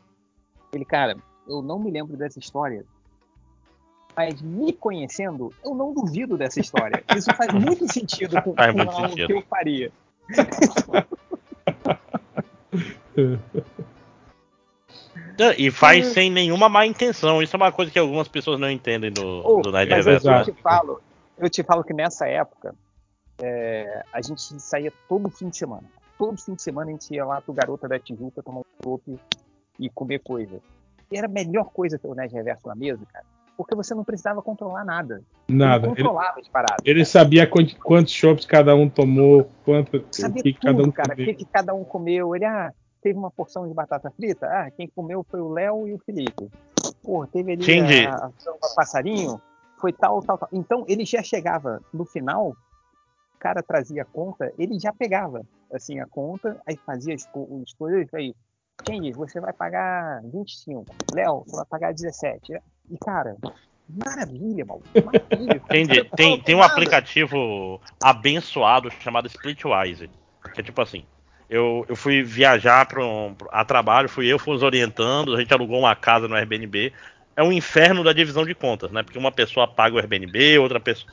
ele, 0.73 0.85
cara, 0.85 1.17
eu 1.47 1.63
não 1.63 1.79
me 1.79 1.91
lembro 1.91 2.17
dessa 2.17 2.41
história, 2.41 2.85
mas 4.17 4.43
me 4.43 4.73
conhecendo, 4.73 5.53
eu 5.65 5.73
não 5.73 5.95
duvido 5.95 6.37
dessa 6.37 6.61
história. 6.61 7.03
Isso 7.17 7.33
faz 7.37 7.53
muito 7.55 7.93
sentido 7.93 8.43
com, 8.43 8.55
Faz 8.55 8.73
com 8.73 8.79
muito 8.79 8.97
sentido. 8.97 9.27
que 9.29 9.33
eu 9.33 9.43
faria. 9.43 9.93
E 15.59 15.71
faz 15.71 16.07
sem 16.09 16.31
nenhuma 16.31 16.69
má 16.69 16.87
intenção. 16.87 17.43
Isso 17.43 17.57
é 17.57 17.59
uma 17.59 17.73
coisa 17.73 17.91
que 17.91 17.99
algumas 17.99 18.29
pessoas 18.29 18.59
não 18.61 18.71
entendem 18.71 19.11
do, 19.11 19.43
Oh, 19.45 19.61
do 19.63 19.73
Nerd 19.73 19.91
mas 19.91 20.07
eu, 20.07 20.13
Reverso. 20.13 20.29
eu 20.29 20.33
né? 20.33 20.45
te 20.45 20.63
falo, 20.63 21.01
eu 21.39 21.51
te 21.51 21.63
falo 21.65 21.83
que 21.85 21.93
nessa 21.93 22.29
época 22.29 22.75
é, 23.43 24.05
a 24.13 24.23
gente 24.23 24.41
saía 24.61 24.93
todo 25.09 25.29
fim 25.31 25.49
de 25.49 25.57
semana. 25.57 25.83
Todo 26.17 26.41
fim 26.41 26.55
de 26.55 26.63
semana 26.63 26.89
a 26.91 26.93
gente 26.93 27.13
ia 27.13 27.25
lá 27.25 27.41
pro 27.41 27.53
Garota 27.53 27.89
da 27.89 27.99
Tijuca 27.99 28.43
tomar 28.45 28.61
um 28.61 28.65
chopp 28.83 29.19
e 29.81 29.91
comer 29.91 30.21
coisa. 30.21 30.61
E 31.11 31.17
era 31.19 31.27
a 31.27 31.31
melhor 31.31 31.65
coisa 31.65 31.99
ter 31.99 32.07
o 32.07 32.15
Nerd 32.15 32.33
Reverso 32.33 32.69
na 32.69 32.77
mesa, 32.77 33.01
cara. 33.13 33.25
Porque 33.57 33.75
você 33.75 33.93
não 33.95 34.05
precisava 34.05 34.41
controlar 34.41 34.85
nada. 34.85 35.21
Nada. 35.49 35.87
Ele 35.89 35.95
Ele, 35.95 36.03
controlava 36.05 36.41
as 36.41 36.49
paradas. 36.49 36.77
ele 36.85 37.05
sabia 37.05 37.45
quanti- 37.47 37.77
quantos 37.77 38.13
chopps 38.13 38.45
cada 38.47 38.75
um 38.77 38.89
tomou, 38.89 39.51
quanto, 39.65 40.05
Sabia 40.13 40.41
o 40.41 40.45
que 40.45 40.53
tudo, 40.55 40.63
cada 40.65 40.83
um 40.85 40.91
cara. 40.93 41.09
O 41.13 41.17
comeu. 41.17 41.27
que, 41.27 41.35
que 41.35 41.45
cada 41.45 41.75
um 41.75 41.85
comeu. 41.85 42.35
Ele, 42.37 42.45
ah, 42.45 42.73
teve 43.05 43.19
uma 43.19 43.31
porção 43.31 43.69
de 43.69 43.75
batata 43.75 44.11
frita. 44.11 44.47
Ah, 44.47 44.71
quem 44.71 44.89
comeu 44.89 45.23
foi 45.31 45.39
o 45.39 45.53
Léo 45.53 45.87
e 45.87 45.93
o 45.93 45.99
Felipe. 45.99 46.51
Pô, 47.03 47.27
teve 47.27 47.53
ali 47.53 47.63
Entendi. 47.63 48.07
a, 48.07 48.15
a, 48.15 48.31
passarinho. 48.75 49.39
Foi 49.77 49.93
tal, 49.93 50.23
tal, 50.23 50.39
tal. 50.39 50.49
Então, 50.51 50.87
ele 50.89 51.05
já 51.05 51.23
chegava 51.23 51.83
no 51.93 52.07
final, 52.07 52.49
o 52.49 53.39
cara 53.39 53.63
trazia 53.63 54.01
a 54.01 54.07
conta, 54.07 54.51
ele 54.59 54.81
já 54.81 54.91
pegava, 54.91 55.43
assim, 55.71 56.01
a 56.01 56.07
conta, 56.07 56.59
aí 56.67 56.79
fazia 56.79 57.15
as, 57.15 57.27
co- 57.27 57.61
as 57.63 57.75
coisas, 57.75 58.09
aí, 58.15 58.35
Change, 58.89 59.13
você 59.13 59.39
vai 59.39 59.53
pagar 59.53 60.23
25. 60.25 60.87
Léo, 61.13 61.45
você 61.47 61.57
vai 61.57 61.67
pagar 61.67 61.93
17. 61.93 62.59
E, 62.91 62.99
cara, 62.99 63.37
maravilha, 63.87 64.65
maluco. 64.65 64.87
Maravilha. 65.05 65.57
Entendi. 65.69 66.05
Tem, 66.17 66.41
tem 66.41 66.55
um 66.55 66.63
aplicativo 66.63 67.81
abençoado 68.03 68.91
chamado 68.91 69.29
Splitwise. 69.29 70.11
Que 70.55 70.61
é 70.61 70.65
tipo 70.65 70.81
assim. 70.81 71.05
Eu, 71.49 71.85
eu 71.89 71.97
fui 71.97 72.23
viajar 72.23 72.87
pra 72.87 73.05
um- 73.05 73.37
a 73.51 73.65
trabalho, 73.65 74.09
fui 74.09 74.27
eu, 74.27 74.39
fui 74.39 74.55
os 74.55 74.63
orientando, 74.63 75.35
a 75.35 75.41
gente 75.41 75.53
alugou 75.53 75.79
uma 75.79 75.95
casa 75.95 76.27
no 76.27 76.35
Airbnb. 76.35 76.93
É 77.37 77.43
um 77.43 77.53
inferno 77.53 78.03
da 78.03 78.13
divisão 78.13 78.45
de 78.45 78.55
contas, 78.55 78.91
né? 78.91 79.03
Porque 79.03 79.19
uma 79.19 79.33
pessoa 79.33 79.67
paga 79.67 79.97
o 79.97 79.99
Airbnb, 79.99 80.59
outra 80.59 80.81
pessoa. 80.81 81.13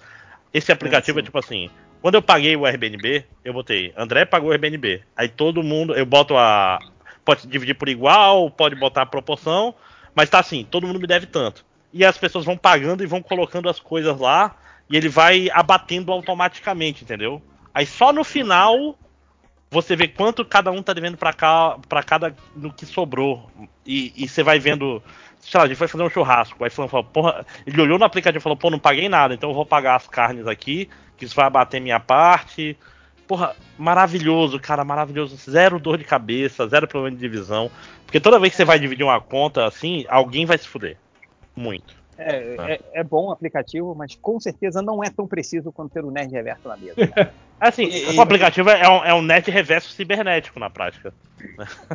Esse 0.54 0.72
aplicativo 0.72 1.20
é, 1.20 1.22
sim. 1.22 1.26
tipo 1.26 1.40
assim. 1.40 1.70
Quando 2.02 2.16
eu 2.16 2.22
paguei 2.22 2.56
o 2.56 2.66
Airbnb, 2.66 3.24
eu 3.46 3.54
botei 3.54 3.94
André 3.96 4.26
pagou 4.26 4.50
o 4.50 4.52
Airbnb. 4.52 5.04
Aí 5.16 5.30
todo 5.30 5.62
mundo, 5.64 5.94
eu 5.94 6.06
boto 6.06 6.36
a. 6.36 6.80
Pode 7.24 7.48
dividir 7.48 7.76
por 7.76 7.88
igual, 7.88 8.50
pode 8.50 8.76
botar 8.76 9.04
a 9.04 9.06
proporção, 9.06 9.76
mas 10.16 10.30
tá 10.30 10.40
assim, 10.40 10.66
todo 10.70 10.88
mundo 10.88 11.00
me 11.00 11.06
deve 11.06 11.28
tanto. 11.28 11.64
E 11.94 12.04
as 12.04 12.18
pessoas 12.18 12.44
vão 12.46 12.58
pagando 12.58 13.04
e 13.04 13.06
vão 13.06 13.22
colocando 13.22 13.70
as 13.70 13.80
coisas 13.80 14.18
lá, 14.20 14.56
e 14.90 14.98
ele 14.98 15.08
vai 15.08 15.50
abatendo 15.54 16.12
automaticamente, 16.12 17.04
entendeu? 17.04 17.42
Aí 17.74 17.86
só 17.86 18.12
no 18.12 18.24
final 18.24 18.98
você 19.72 19.96
vê 19.96 20.06
quanto 20.06 20.44
cada 20.44 20.70
um 20.70 20.84
tá 20.84 20.92
devendo 20.92 21.16
pra 21.16 21.32
cá, 21.32 21.78
para 21.88 22.04
cada 22.04 22.36
no 22.54 22.74
que 22.74 22.86
sobrou. 22.86 23.50
E, 23.86 24.12
e 24.18 24.28
você 24.28 24.44
vai 24.44 24.60
vendo, 24.60 25.02
sei 25.40 25.58
lá, 25.58 25.64
a 25.64 25.68
gente 25.70 25.78
vai 25.78 25.88
fazer 25.88 26.04
um 26.04 26.10
churrasco. 26.10 26.62
Aí 26.62 26.70
falou, 26.70 27.04
porra, 27.06 27.46
ele 27.66 27.82
olhou 27.82 27.98
no 27.98 28.04
aplicativo 28.04 28.42
e 28.42 28.44
falou, 28.44 28.58
pô, 28.58 28.70
não 28.70 28.78
paguei 28.78 29.08
nada, 29.08 29.34
então 29.34 29.50
eu 29.50 29.56
vou 29.56 29.66
pagar 29.66 29.96
as 29.96 30.08
carnes 30.08 30.46
aqui, 30.46 30.90
que 31.16 31.24
isso 31.24 31.34
vai 31.34 31.46
abater 31.46 31.80
minha 31.80 32.02
parte. 32.02 32.78
Porra, 33.26 33.56
maravilhoso, 33.78 34.60
cara, 34.60 34.84
maravilhoso. 34.84 35.38
Zero 35.38 35.80
dor 35.80 35.98
de 35.98 36.04
cabeça, 36.04 36.68
zero 36.68 36.86
problema 36.86 37.16
de 37.16 37.22
divisão. 37.22 37.72
Porque 38.06 38.20
toda 38.20 38.40
vez 38.40 38.52
que 38.52 38.58
você 38.58 38.66
vai 38.66 38.78
dividir 38.78 39.06
uma 39.06 39.22
conta 39.22 39.66
assim, 39.66 40.06
alguém 40.10 40.46
vai 40.46 40.58
se 40.58 40.68
fuder. 40.68 40.98
Muito. 41.56 42.01
É, 42.18 42.56
Ah. 42.60 42.72
é, 42.72 42.82
é 42.94 43.04
bom 43.04 43.28
o 43.28 43.32
aplicativo, 43.32 43.96
mas 43.96 44.16
com 44.16 44.40
certeza 44.40 44.82
não 44.82 45.04
é 45.04 45.10
tão 45.10 45.28
preciso 45.28 45.72
quanto 45.72 45.92
ter 45.94 46.04
o 46.04 46.12
Nerd 46.12 46.32
Reverso 46.32 46.68
na 46.68 46.78
mesa. 46.78 47.08
cara. 47.08 47.34
Assim, 47.60 47.84
E- 47.84 48.18
o 48.18 48.22
aplicativo 48.22 48.70
é 48.70 48.88
um, 48.90 49.04
é 49.06 49.14
um 49.14 49.22
net 49.22 49.50
reverso 49.52 49.90
cibernético 49.92 50.60
na 50.60 50.70
prática. 50.70 51.14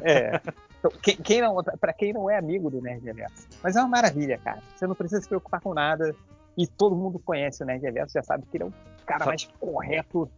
É. 0.03 0.41
Então, 0.79 0.91
quem, 1.03 1.17
quem 1.17 1.41
não, 1.41 1.57
pra 1.81 1.93
quem 1.93 2.13
não 2.13 2.31
é 2.31 2.37
amigo 2.39 2.71
do 2.71 2.81
Nerd 2.81 3.05
Reverso. 3.05 3.49
Mas 3.63 3.75
é 3.75 3.81
uma 3.81 3.89
maravilha, 3.89 4.39
cara. 4.39 4.61
Você 4.75 4.87
não 4.87 4.95
precisa 4.95 5.21
se 5.21 5.29
preocupar 5.29 5.61
com 5.61 5.75
nada. 5.75 6.15
E 6.57 6.67
todo 6.67 6.95
mundo 6.97 7.19
conhece 7.19 7.63
o 7.63 7.67
Nerd 7.67 7.83
Reverso, 7.83 8.15
já 8.15 8.23
sabe 8.23 8.45
que 8.51 8.57
ele 8.57 8.65
é 8.65 8.67
o 8.69 8.73
cara 9.05 9.27
mais 9.27 9.45
correto 9.61 10.31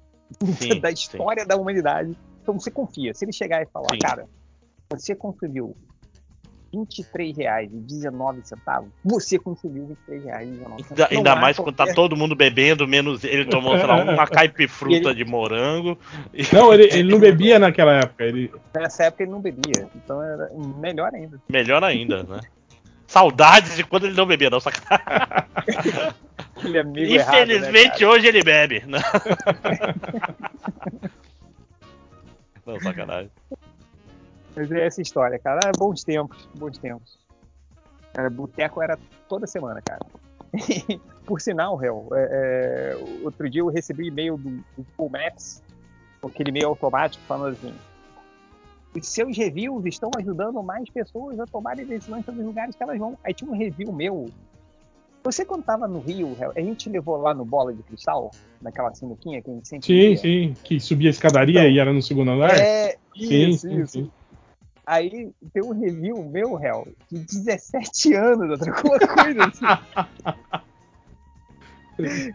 Sim, 0.59 0.81
da 0.81 0.89
sim. 0.89 0.95
história 0.95 1.45
da 1.47 1.57
humanidade. 1.57 2.17
Então 2.43 2.59
você 2.59 2.71
confia. 2.71 3.13
Se 3.15 3.25
ele 3.25 3.33
chegar 3.33 3.63
e 3.63 3.67
falar, 3.67 3.89
Sim. 3.93 3.99
cara, 3.99 4.27
você 4.91 5.15
conseguiu 5.15 5.77
R$ 6.73 6.79
23,19, 6.81 8.87
você 9.05 9.39
conseguiu 9.39 9.97
R$ 10.09 10.19
23,19. 10.21 10.85
Ainda, 10.91 11.09
ainda 11.11 11.37
mais 11.37 11.57
quando 11.57 11.75
tá 11.75 11.85
qualquer- 11.85 11.95
todo 11.95 12.17
mundo 12.17 12.35
bebendo, 12.37 12.87
menos 12.87 13.25
ele 13.25 13.47
tomou, 13.47 13.77
sei 13.77 13.87
lá, 13.87 13.97
uma 14.05 14.27
caipifruta 14.29 15.15
de 15.15 15.25
morango. 15.25 15.99
E- 16.35 16.47
Não, 16.55 16.73
ele, 16.73 16.85
ele 16.93 17.11
não 17.11 17.19
bebia 17.19 17.59
naquela 17.59 17.95
época. 17.95 18.25
Ele, 18.25 18.53
Nessa 18.75 19.05
época 19.05 19.23
ele 19.23 19.33
não 19.33 19.41
bebia. 19.41 19.89
Então 19.97 20.23
era 20.23 20.51
melhor 20.77 21.13
ainda. 21.15 21.41
Melhor 21.49 21.83
ainda, 21.83 22.23
né? 22.23 22.41
Saudades 23.07 23.77
de 23.77 23.85
quando 23.85 24.05
ele 24.07 24.15
não 24.17 24.27
bebia, 24.27 24.51
não, 24.51 24.61
sacanagem. 24.61 25.07
Aquele 26.57 26.79
amigo 26.81 27.15
errado, 27.15 27.47
né, 27.47 27.57
Infelizmente 27.57 28.05
hoje 28.05 28.27
ele 28.27 28.43
bebe. 28.43 28.83
Não, 28.87 28.99
não 32.67 32.79
sacanagem. 32.81 33.31
Mas 34.59 34.73
é 34.73 34.87
essa 34.87 35.01
história, 35.01 35.39
cara. 35.39 35.61
Ah, 35.65 35.73
bons 35.79 36.03
tempos, 36.03 36.49
bons 36.57 36.77
tempos. 36.79 37.17
Cara, 38.13 38.29
boteco 38.29 38.83
era 38.83 38.99
toda 39.29 39.47
semana, 39.47 39.81
cara. 39.81 40.05
por 41.25 41.41
sinal, 41.41 41.77
réu, 41.77 42.09
é, 42.13 42.97
é, 42.97 43.23
outro 43.23 43.49
dia 43.49 43.61
eu 43.61 43.69
recebi 43.69 44.09
e-mail 44.09 44.37
do, 44.37 44.51
do 44.51 44.87
Google 44.97 45.21
Maps, 45.21 45.63
aquele 46.25 46.51
e-mail 46.51 46.69
automático 46.69 47.23
falando 47.29 47.53
assim: 47.53 47.73
os 48.97 49.07
seus 49.07 49.37
reviews 49.37 49.85
estão 49.87 50.11
ajudando 50.19 50.61
mais 50.63 50.91
pessoas 50.91 51.39
a 51.39 51.47
tomarem 51.47 51.87
decisões 51.87 52.25
sobre 52.25 52.41
os 52.41 52.47
lugares 52.47 52.75
que 52.75 52.83
elas 52.83 52.99
vão. 52.99 53.17
Aí 53.23 53.33
tinha 53.33 53.49
um 53.49 53.57
review 53.57 53.93
meu. 53.93 54.27
Você 55.23 55.45
quando 55.45 55.63
tava 55.63 55.87
no 55.87 56.01
Rio, 56.01 56.35
réu, 56.35 56.53
a 56.57 56.61
gente 56.61 56.89
levou 56.89 57.17
lá 57.19 57.35
no 57.35 57.45
Bola 57.45 57.73
de 57.75 57.83
Cristal, 57.83 58.31
naquela 58.63 58.93
sinuquinha 58.95 59.43
que 59.43 59.51
a 59.51 59.55
gente 59.55 59.69
sempre 59.69 59.87
Sim, 59.87 60.11
ia. 60.11 60.17
sim. 60.17 60.55
Que 60.65 60.81
subia 60.81 61.11
a 61.11 61.13
escadaria 61.13 61.61
Então, 61.61 61.71
e 61.71 61.79
era 61.79 61.93
no 61.93 62.03
segundo 62.03 62.31
andar. 62.31 62.59
É, 62.59 62.97
Sim, 63.15 63.49
isso, 63.51 63.69
sim, 63.69 63.83
isso. 63.83 63.93
sim. 63.93 64.11
Aí 64.89 65.31
tem 65.53 65.63
um 65.63 65.79
review 65.79 66.25
meu, 66.25 66.55
réu, 66.55 66.89
de 67.13 67.19
17 67.19 68.15
anos, 68.15 68.51
outra 68.51 68.73
coisa 68.73 69.45
assim. 69.45 69.67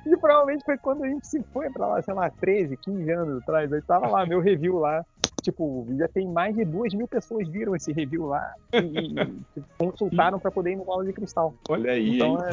E 0.06 0.18
provavelmente 0.18 0.62
foi 0.66 0.78
quando 0.78 1.06
a 1.06 1.08
gente 1.08 1.26
se 1.26 1.42
foi 1.54 1.70
pra 1.70 1.88
lá, 1.88 2.02
sei 2.02 2.14
lá, 2.14 2.30
13, 2.30 2.76
15 2.76 3.12
anos 3.12 3.42
atrás. 3.42 3.72
Aí 3.72 3.82
tava 3.82 4.08
lá, 4.08 4.26
meu 4.26 4.42
review 4.42 4.78
lá. 4.78 5.06
Tipo, 5.42 5.88
já 5.98 6.06
tem 6.10 6.28
mais 6.28 6.54
de 6.54 6.66
duas 6.66 6.94
mil 6.94 7.08
pessoas 7.08 7.48
viram 7.48 7.74
esse 7.74 7.94
review 7.94 8.26
lá 8.26 8.54
e, 8.74 8.78
e, 8.78 9.14
tipo, 9.54 9.68
consultaram 9.78 10.38
pra 10.38 10.52
poder 10.52 10.74
ir 10.74 10.76
no 10.76 10.84
bola 10.84 11.06
de 11.06 11.14
cristal. 11.14 11.54
Olha 11.70 11.94
aí. 11.94 12.16
Então 12.16 12.38
é. 12.40 12.50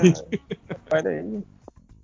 Olha 0.95 1.11
aí. 1.11 1.43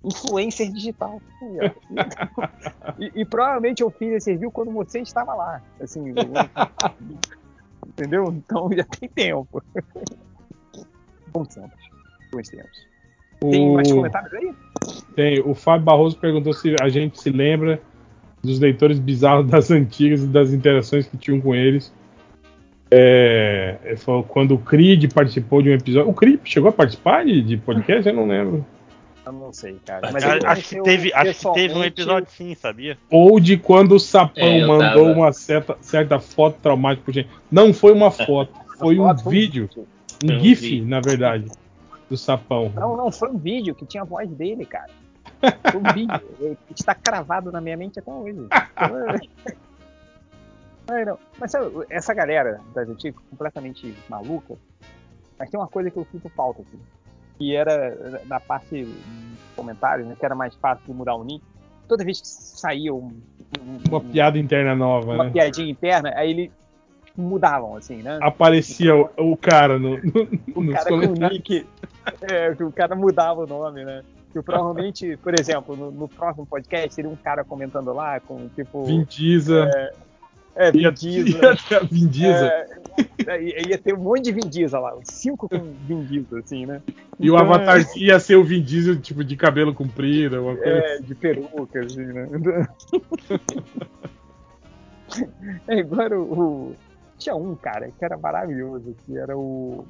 Influencer 0.03 0.69
digital. 0.73 1.21
Ó. 1.41 2.95
E, 2.99 3.21
e 3.21 3.23
provavelmente 3.23 3.81
eu 3.81 3.89
fiz 3.89 4.11
esse 4.11 4.31
review 4.31 4.51
quando 4.51 4.71
você 4.71 4.99
estava 4.99 5.33
lá. 5.33 5.61
Assim, 5.79 6.13
entendeu? 7.87 8.25
Então 8.29 8.69
já 8.75 8.83
tem 8.83 9.09
tempo. 9.09 9.63
Bons 11.33 11.47
tempos. 11.47 11.89
Bons 12.31 12.49
tempos. 12.49 12.87
Tem 13.39 13.73
mais 13.73 13.91
O- 13.91 13.95
comentários 13.95 14.33
aí? 14.33 14.53
Tem, 15.15 15.39
o 15.41 15.53
Fábio 15.53 15.85
Barroso 15.85 16.17
perguntou 16.17 16.53
se 16.53 16.75
a 16.81 16.89
gente 16.89 17.19
se 17.21 17.29
lembra 17.29 17.81
dos 18.43 18.59
leitores 18.59 18.99
bizarros 18.99 19.45
das 19.49 19.69
antigas 19.71 20.23
e 20.23 20.27
das 20.27 20.51
interações 20.53 21.07
que 21.07 21.17
tinham 21.17 21.39
com 21.41 21.53
eles. 21.55 21.93
É, 22.89 23.77
ele 23.83 23.97
falou 23.97 24.23
quando 24.23 24.55
o 24.55 24.57
Creed 24.57 25.11
participou 25.13 25.61
de 25.61 25.69
um 25.69 25.73
episódio. 25.73 26.09
O 26.09 26.13
Creed 26.13 26.39
chegou 26.45 26.69
a 26.69 26.73
participar 26.73 27.25
de, 27.25 27.41
de 27.41 27.57
podcast? 27.57 28.07
Eu 28.07 28.15
não 28.15 28.27
lembro. 28.27 28.65
Eu 29.27 29.33
não 29.33 29.51
sei, 29.51 29.77
cara. 29.85 30.07
Acho, 30.07 30.17
ele 30.29 30.45
acho 30.47 30.69
que 30.69 30.81
teve, 30.83 31.13
acho 31.13 31.39
que 31.39 31.53
teve 31.53 31.73
um 31.73 31.83
episódio 31.83 32.29
sim, 32.31 32.55
sabia? 32.55 32.97
Ou 33.11 33.39
de 33.39 33.57
quando 33.57 33.93
o 33.95 33.99
Sapão 33.99 34.43
É, 34.47 34.65
mandou 34.65 35.05
tava- 35.07 35.19
uma 35.19 35.33
certa, 35.33 35.77
certa 35.81 36.19
foto 36.19 36.57
traumática 36.61 37.03
pro 37.03 37.13
gente. 37.13 37.29
Não 37.51 37.73
foi 37.73 37.91
uma 37.91 38.09
foto, 38.09 38.53
foi 38.79 38.97
um 38.97 39.13
vídeo, 39.13 39.69
Foi 39.73 40.35
um 40.35 40.39
GIF, 40.39 40.81
na 40.81 41.01
verdade, 41.01 41.51
do 42.09 42.17
Sapão. 42.17 42.71
Não, 42.73 42.95
não, 42.95 43.11
foi 43.11 43.29
um 43.29 43.37
vídeo 43.37 43.75
que 43.75 43.85
tinha 43.85 44.03
a 44.03 44.05
voz 44.05 44.29
dele, 44.29 44.65
cara. 44.65 44.89
Foi 45.71 45.79
um 45.81 45.93
vídeo. 45.93 46.21
Está 46.73 46.95
cravado 46.95 47.51
na 47.51 47.59
minha 47.59 47.75
mente 47.75 47.99
até 47.99 48.09
hoje. 48.11 48.47
Mas 51.37 51.51
sabe, 51.51 51.69
essa 51.89 52.13
galera 52.13 52.61
das 52.73 52.87
antigas 52.87 53.21
completamente 53.29 53.93
maluca, 54.07 54.55
mas 55.37 55.49
tem 55.49 55.59
uma 55.59 55.67
coisa 55.67 55.91
que 55.91 55.97
eu 55.97 56.07
sinto 56.09 56.29
falta 56.29 56.61
aqui. 56.61 56.79
Que 57.37 57.55
era 57.55 58.21
na 58.25 58.39
parte 58.39 58.83
dos 58.83 58.95
comentários, 59.55 60.07
né? 60.07 60.15
Que 60.19 60.25
era 60.25 60.35
mais 60.35 60.55
fácil 60.55 60.83
de 60.85 60.93
mudar 60.93 61.15
o 61.15 61.23
nick. 61.23 61.43
Toda 61.87 62.03
vez 62.03 62.19
que 62.19 62.27
saía 62.27 62.93
um, 62.93 63.11
um- 63.61 63.79
Uma 63.87 63.97
um- 63.99 64.09
piada 64.09 64.37
interna 64.37 64.75
nova, 64.75 65.13
uma 65.13 65.23
né? 65.25 65.29
piadinha 65.31 65.69
interna, 65.69 66.11
aí 66.15 66.31
eles 66.31 66.51
mudavam, 67.15 67.75
assim, 67.75 68.03
né? 68.03 68.19
Aparecia 68.21 68.95
o, 68.95 69.09
o 69.17 69.37
cara 69.37 69.79
no, 69.79 69.97
no, 69.97 70.69
o 70.69 70.71
cara 70.73 70.89
com 70.89 70.95
o 70.97 71.13
nick, 71.29 71.65
é, 72.29 72.49
o 72.63 72.71
cara 72.71 72.95
mudava 72.95 73.43
o 73.43 73.47
nome, 73.47 73.83
né? 73.85 74.03
Que 74.33 74.41
provavelmente, 74.41 75.15
por 75.17 75.33
exemplo, 75.39 75.75
no, 75.75 75.89
no 75.91 76.07
próximo 76.07 76.45
podcast 76.45 76.93
seria 76.93 77.09
um 77.09 77.15
cara 77.15 77.43
comentando 77.43 77.93
lá 77.93 78.19
com 78.19 78.47
tipo. 78.49 78.83
Vin 78.85 79.03
Diesel. 79.05 79.63
é, 79.63 79.93
Vin 80.71 80.79
Ia, 80.81 80.91
Diesel. 80.91 81.41
ia 81.71 81.79
Vin 81.91 82.07
Diesel. 82.07 82.47
É, 83.27 83.41
ia 83.43 83.69
ia 83.69 83.77
ter 83.77 83.93
um 83.93 84.01
monte 84.03 84.23
de 84.23 84.31
Vin 84.31 84.49
Diesel 84.49 84.81
lá, 84.81 84.93
cinco 85.03 85.47
com 85.47 85.57
Vin 85.87 86.03
Diesel, 86.05 86.39
assim, 86.39 86.65
né? 86.65 86.81
E 87.19 87.29
o 87.29 87.35
Então, 87.35 87.45
avatar 87.45 87.77
ia 87.97 88.19
ser 88.19 88.35
o 88.35 88.43
Vin 88.43 88.61
Diesel, 88.61 88.99
tipo, 88.99 89.23
de 89.23 89.35
cabelo 89.35 89.73
comprido, 89.73 90.41
uma 90.41 90.55
coisa 90.55 90.77
É, 90.79 90.97
de 90.99 91.15
peruca, 91.15 91.79
assim, 91.79 92.05
né? 92.05 92.27
É 95.67 95.75
igual 95.79 96.11
o, 96.11 96.69
o- 96.71 96.75
Tinha 97.17 97.35
um 97.35 97.55
cara 97.55 97.89
que 97.97 98.03
era 98.05 98.17
maravilhoso, 98.17 98.95
que 99.05 99.17
era 99.17 99.35
o. 99.37 99.85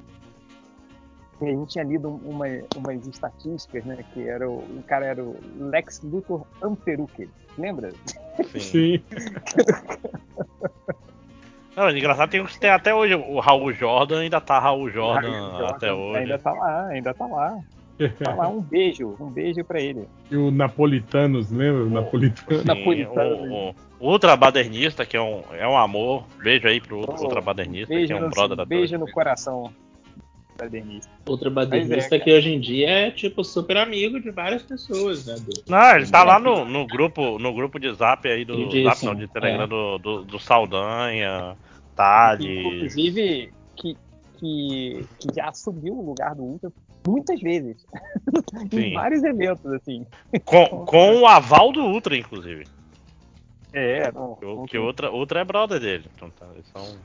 A 1.40 1.44
gente 1.44 1.68
tinha 1.68 1.84
lido 1.84 2.08
uma, 2.24 2.46
umas 2.76 3.06
estatísticas, 3.06 3.84
né? 3.84 4.04
Que 4.12 4.28
era 4.28 4.48
o, 4.48 4.58
o 4.58 4.82
cara 4.86 5.06
era 5.06 5.22
o 5.22 5.36
Lex 5.58 6.00
Luthor 6.02 6.44
Amperuke. 6.62 7.28
Lembra? 7.56 7.92
assim. 8.38 8.60
Sim. 8.60 9.02
Não, 11.76 11.90
engraçado 11.90 12.28
tem 12.30 12.44
que 12.44 12.58
tem 12.58 12.70
até 12.70 12.92
hoje. 12.92 13.14
O 13.14 13.38
Raul 13.38 13.72
Jordan 13.72 14.20
ainda 14.20 14.40
tá 14.40 14.58
Raul 14.58 14.90
Jordan, 14.90 15.30
Jordan 15.30 15.66
até 15.68 15.92
hoje. 15.92 16.18
Ainda 16.18 16.38
tá 16.38 16.52
lá, 16.52 16.86
ainda 16.88 17.14
tá 17.14 17.26
lá. 17.26 17.58
Tá 18.22 18.34
lá, 18.34 18.48
um 18.48 18.60
beijo, 18.60 19.16
um 19.20 19.30
beijo 19.30 19.64
pra 19.64 19.80
ele. 19.80 20.08
E 20.30 20.36
o 20.36 20.50
Napolitanos, 20.50 21.50
lembra? 21.52 21.84
O 21.84 21.90
Napolitano. 21.90 22.60
Sim, 22.60 22.66
Napolitano. 22.66 23.52
o, 23.52 23.74
o 24.00 24.10
ultrabadernista, 24.10 25.06
que 25.06 25.16
é 25.16 25.20
um, 25.20 25.42
é 25.52 25.68
um 25.68 25.76
amor. 25.76 26.24
Beijo 26.42 26.66
aí 26.66 26.80
pro 26.80 27.00
Oh, 27.00 27.22
ultrabadernista, 27.22 27.94
Beijo, 27.94 28.08
que 28.08 28.12
é 28.12 28.16
um 28.16 28.24
no, 28.26 28.30
brother 28.30 28.56
da 28.56 28.64
beijo 28.64 28.98
no 28.98 29.10
coração 29.10 29.72
Outra 31.26 31.50
Mas 31.50 31.68
badernista 31.68 32.16
é, 32.16 32.18
que 32.18 32.32
hoje 32.32 32.52
em 32.52 32.60
dia 32.60 32.88
é, 32.88 33.10
tipo, 33.10 33.44
super 33.44 33.76
amigo 33.76 34.20
de 34.20 34.30
várias 34.30 34.62
pessoas, 34.62 35.26
né? 35.26 35.36
do- 35.36 35.62
Não, 35.68 35.96
ele 35.96 36.06
tá 36.08 36.24
lá 36.24 36.38
no, 36.38 36.64
no 36.64 36.86
grupo 36.86 37.38
no 37.38 37.52
grupo 37.54 37.78
de 37.78 37.92
zap 37.94 38.26
aí 38.28 38.44
do 38.44 38.68
zap, 38.82 39.04
não, 39.04 39.14
de 39.14 39.28
Telegram 39.28 39.64
É. 39.64 39.66
do, 39.66 39.98
do, 39.98 40.24
do 40.24 40.38
Saldanha. 40.38 41.56
Inclusive, 42.76 43.52
que, 43.76 43.96
que, 44.38 45.04
que 45.18 45.34
já 45.34 45.48
assumiu 45.48 45.94
o 45.94 46.06
lugar 46.06 46.34
do 46.34 46.42
Ultra 46.42 46.72
muitas 47.06 47.40
vezes. 47.40 47.86
Em 48.72 48.94
vários 48.94 49.22
eventos, 49.24 49.72
assim. 49.72 50.06
Com, 50.44 50.84
com 50.84 51.16
o 51.20 51.26
aval 51.26 51.72
do 51.72 51.80
Ultra, 51.84 52.16
inclusive. 52.16 52.66
É, 53.72 54.10
não. 54.12 54.32
O, 54.42 54.66
que 54.66 54.78
o 54.78 54.84
Ultra, 54.86 55.10
Ultra 55.10 55.40
é 55.40 55.44
brother 55.44 55.80
dele. 55.80 56.04
Então 56.14 56.30
tá, 56.30 56.46
eles 56.54 56.66
são, 56.68 56.96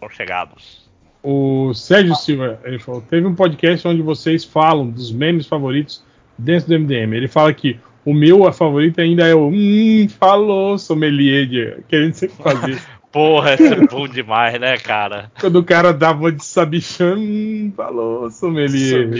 são 0.00 0.08
chegados. 0.08 0.83
O 1.26 1.72
Sérgio 1.72 2.14
Silva, 2.14 2.60
ele 2.64 2.78
falou, 2.78 3.00
teve 3.00 3.26
um 3.26 3.34
podcast 3.34 3.88
onde 3.88 4.02
vocês 4.02 4.44
falam 4.44 4.90
dos 4.90 5.10
memes 5.10 5.46
favoritos 5.46 6.04
dentro 6.36 6.68
do 6.68 6.78
MDM. 6.78 7.14
Ele 7.14 7.28
fala 7.28 7.50
que 7.54 7.80
o 8.04 8.12
meu 8.12 8.52
favorito 8.52 9.00
ainda 9.00 9.26
é 9.26 9.34
o 9.34 9.48
Hum, 9.48 10.06
falou, 10.06 10.76
sommelier, 10.76 11.46
de... 11.46 11.76
que 11.88 11.96
a 11.96 12.02
gente 12.04 12.18
sempre 12.18 12.36
fazia. 12.36 12.78
Porra, 13.10 13.54
esse 13.54 13.72
é 13.72 13.86
bom 13.86 14.06
demais, 14.06 14.60
né, 14.60 14.76
cara? 14.76 15.30
Quando 15.40 15.60
o 15.60 15.64
cara 15.64 15.94
dava 15.94 16.30
de 16.30 16.44
sabichão, 16.44 17.16
hum, 17.16 17.72
falou, 17.74 18.30
sommelier. 18.30 19.16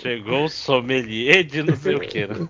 Chegou 0.00 0.44
o 0.44 0.48
sommelier 0.48 1.44
de 1.44 1.62
não 1.62 1.76
sei 1.76 1.96
o 1.96 2.00
que, 2.00 2.26
né? 2.26 2.48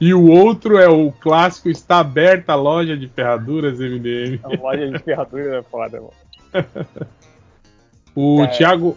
E 0.00 0.12
o 0.12 0.28
outro 0.28 0.76
é 0.76 0.88
o 0.88 1.12
clássico, 1.12 1.68
está 1.68 2.00
aberta 2.00 2.52
a 2.52 2.56
loja 2.56 2.96
de 2.96 3.06
ferraduras 3.06 3.78
MDM. 3.78 4.40
A 4.42 4.48
loja 4.48 4.90
de 4.90 4.98
ferradura 4.98 5.58
é 5.58 5.62
foda, 5.62 6.00
mano. 6.00 6.12
O 8.16 8.42
É. 8.42 8.46
Thiago... 8.48 8.96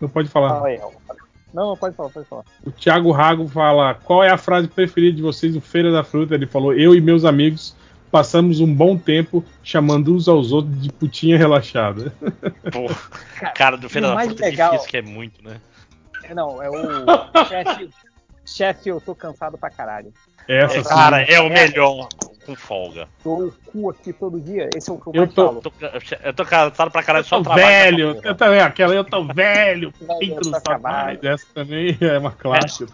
Não 0.00 0.08
pode 0.08 0.28
falar. 0.28 0.50
Fala 0.50 0.68
aí. 0.68 0.80
Não, 1.52 1.74
pode 1.76 1.96
falar, 1.96 2.10
pode 2.10 2.26
falar. 2.28 2.44
O 2.64 2.70
Thiago 2.70 3.10
Rago 3.10 3.48
fala: 3.48 3.94
qual 3.94 4.22
é 4.22 4.30
a 4.30 4.36
frase 4.36 4.68
preferida 4.68 5.16
de 5.16 5.22
vocês 5.22 5.54
no 5.54 5.60
Feira 5.60 5.90
da 5.90 6.04
Fruta? 6.04 6.34
Ele 6.34 6.46
falou: 6.46 6.74
eu 6.74 6.94
e 6.94 7.00
meus 7.00 7.24
amigos 7.24 7.74
passamos 8.10 8.60
um 8.60 8.72
bom 8.72 8.96
tempo 8.98 9.42
chamando 9.62 10.14
uns 10.14 10.28
aos 10.28 10.52
outros 10.52 10.80
de 10.82 10.92
putinha 10.92 11.38
relaxada. 11.38 12.12
Pô, 12.70 12.86
cara 13.54 13.76
do 13.76 13.88
Feira 13.88 14.08
da 14.14 14.20
Fruta 14.22 14.44
é 14.46 14.50
legal- 14.50 14.70
difícil, 14.72 14.90
que 14.90 14.96
é 14.98 15.02
muito, 15.02 15.42
né? 15.42 15.58
É, 16.24 16.34
Não, 16.34 16.62
é 16.62 16.68
o 16.68 16.74
chefe. 18.46 18.88
Eu 18.88 19.00
tô 19.00 19.14
cansado 19.14 19.58
pra 19.58 19.70
caralho. 19.70 20.12
Essa 20.48 20.78
É, 20.78 20.82
cara, 20.84 21.22
é 21.22 21.40
o 21.40 21.48
melhor 21.48 22.08
com 22.44 22.54
folga. 22.54 23.08
Dou 23.24 23.46
o 23.48 23.52
cu 23.72 23.90
aqui 23.90 24.12
todo 24.12 24.40
dia. 24.40 24.68
Esse 24.76 24.88
é 24.90 24.92
o 24.92 24.98
que 25.00 25.08
eu 25.08 25.12
Eu 25.14 25.22
mais 25.22 25.34
tô- 25.34 25.46
falo. 25.46 25.56
Eu 25.58 25.62
tô, 26.00 26.16
eu 26.28 26.34
tô 26.34 26.44
cansado 26.44 26.90
pra 26.90 27.02
caralho 27.02 27.24
eu 27.24 27.28
só 27.28 27.38
tô 27.38 27.42
trabalho. 27.44 27.66
velho, 27.66 28.20
eu 28.22 28.34
também, 28.36 28.60
aquela 28.60 28.94
eu 28.94 29.04
tô 29.04 29.24
velho, 29.24 29.92
tô 29.92 30.44
sabe 30.44 30.56
acabado. 30.56 30.92
mais. 31.06 31.24
Essa 31.24 31.46
também 31.52 31.98
é 32.00 32.18
uma 32.18 32.30
clássica. 32.32 32.92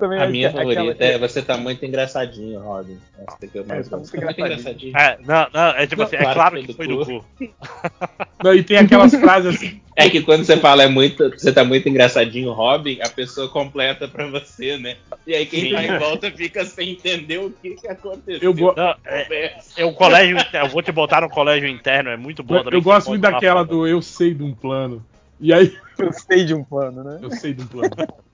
Também 0.00 0.18
A 0.18 0.24
é 0.24 0.28
minha 0.28 0.48
aquela- 0.48 0.74
favorita 0.74 1.04
é 1.04 1.18
Você 1.18 1.42
tá 1.42 1.56
muito 1.58 1.84
engraçadinho, 1.84 2.58
Robin. 2.60 2.98
Essa 3.18 3.36
daqui 3.40 3.58
eu 3.58 3.66
mais 3.66 3.86
É, 3.86 3.90
tá 3.90 3.96
gosto. 3.98 4.10
muito 4.12 4.20
Tá 4.20 4.26
muito 4.26 4.40
engraçadinho. 4.40 4.96
É, 4.96 5.18
não, 5.26 5.46
não, 5.52 5.66
é 5.76 5.86
tipo 5.86 6.00
Não, 6.00 6.06
assim, 6.06 6.16
é 6.16 6.18
claro 6.20 6.34
claro 6.34 6.56
que 6.56 6.66
que 6.66 6.72
foi 6.72 6.86
foi 6.86 6.96
do 6.96 7.04
cu. 7.06 7.24
cu. 7.38 7.48
Não, 8.42 8.54
e 8.54 8.62
tem 8.62 8.78
aquelas 8.78 9.14
frases 9.14 9.54
assim, 9.54 9.80
É 9.94 10.08
que 10.08 10.22
quando 10.22 10.44
você 10.46 10.56
fala 10.56 10.82
é 10.82 10.88
muito, 10.88 11.28
você 11.30 11.52
tá 11.52 11.62
muito 11.62 11.86
engraçadinho, 11.86 12.52
Robin, 12.52 12.98
a 13.02 13.08
pessoa 13.10 13.48
completa 13.50 14.08
pra 14.08 14.26
você, 14.26 14.78
né? 14.78 14.96
E 15.26 15.34
aí 15.34 15.44
quem 15.44 15.64
Sim. 15.64 15.72
tá 15.72 15.84
em 15.84 15.98
volta 15.98 16.30
fica 16.30 16.64
sem 16.64 16.92
entender 16.92 17.36
o 17.38 17.50
que, 17.50 17.74
que 17.74 17.86
aconteceu. 17.86 18.38
eu, 18.40 18.54
go- 18.54 18.72
Não, 18.74 18.94
é, 19.04 19.54
é 19.76 19.84
o 19.84 19.92
colégio, 19.92 20.38
eu 20.54 20.68
vou 20.68 20.80
te 20.80 20.90
botar 20.90 21.20
no 21.20 21.28
colégio 21.28 21.68
interno, 21.68 22.08
é 22.08 22.16
muito 22.16 22.42
bom 22.42 22.56
também. 22.62 22.78
eu 22.78 22.82
gosto 22.82 23.08
muito 23.08 23.20
daquela 23.20 23.62
do 23.62 23.86
eu 23.86 24.00
sei 24.00 24.32
de 24.32 24.42
um 24.42 24.54
plano. 24.54 25.04
E 25.38 25.52
aí, 25.52 25.76
Eu 25.98 26.10
sei 26.14 26.44
de 26.44 26.54
um 26.54 26.64
plano, 26.64 27.04
né? 27.04 27.18
eu 27.22 27.30
sei 27.30 27.52
de 27.52 27.62
um 27.62 27.66
plano. 27.66 27.90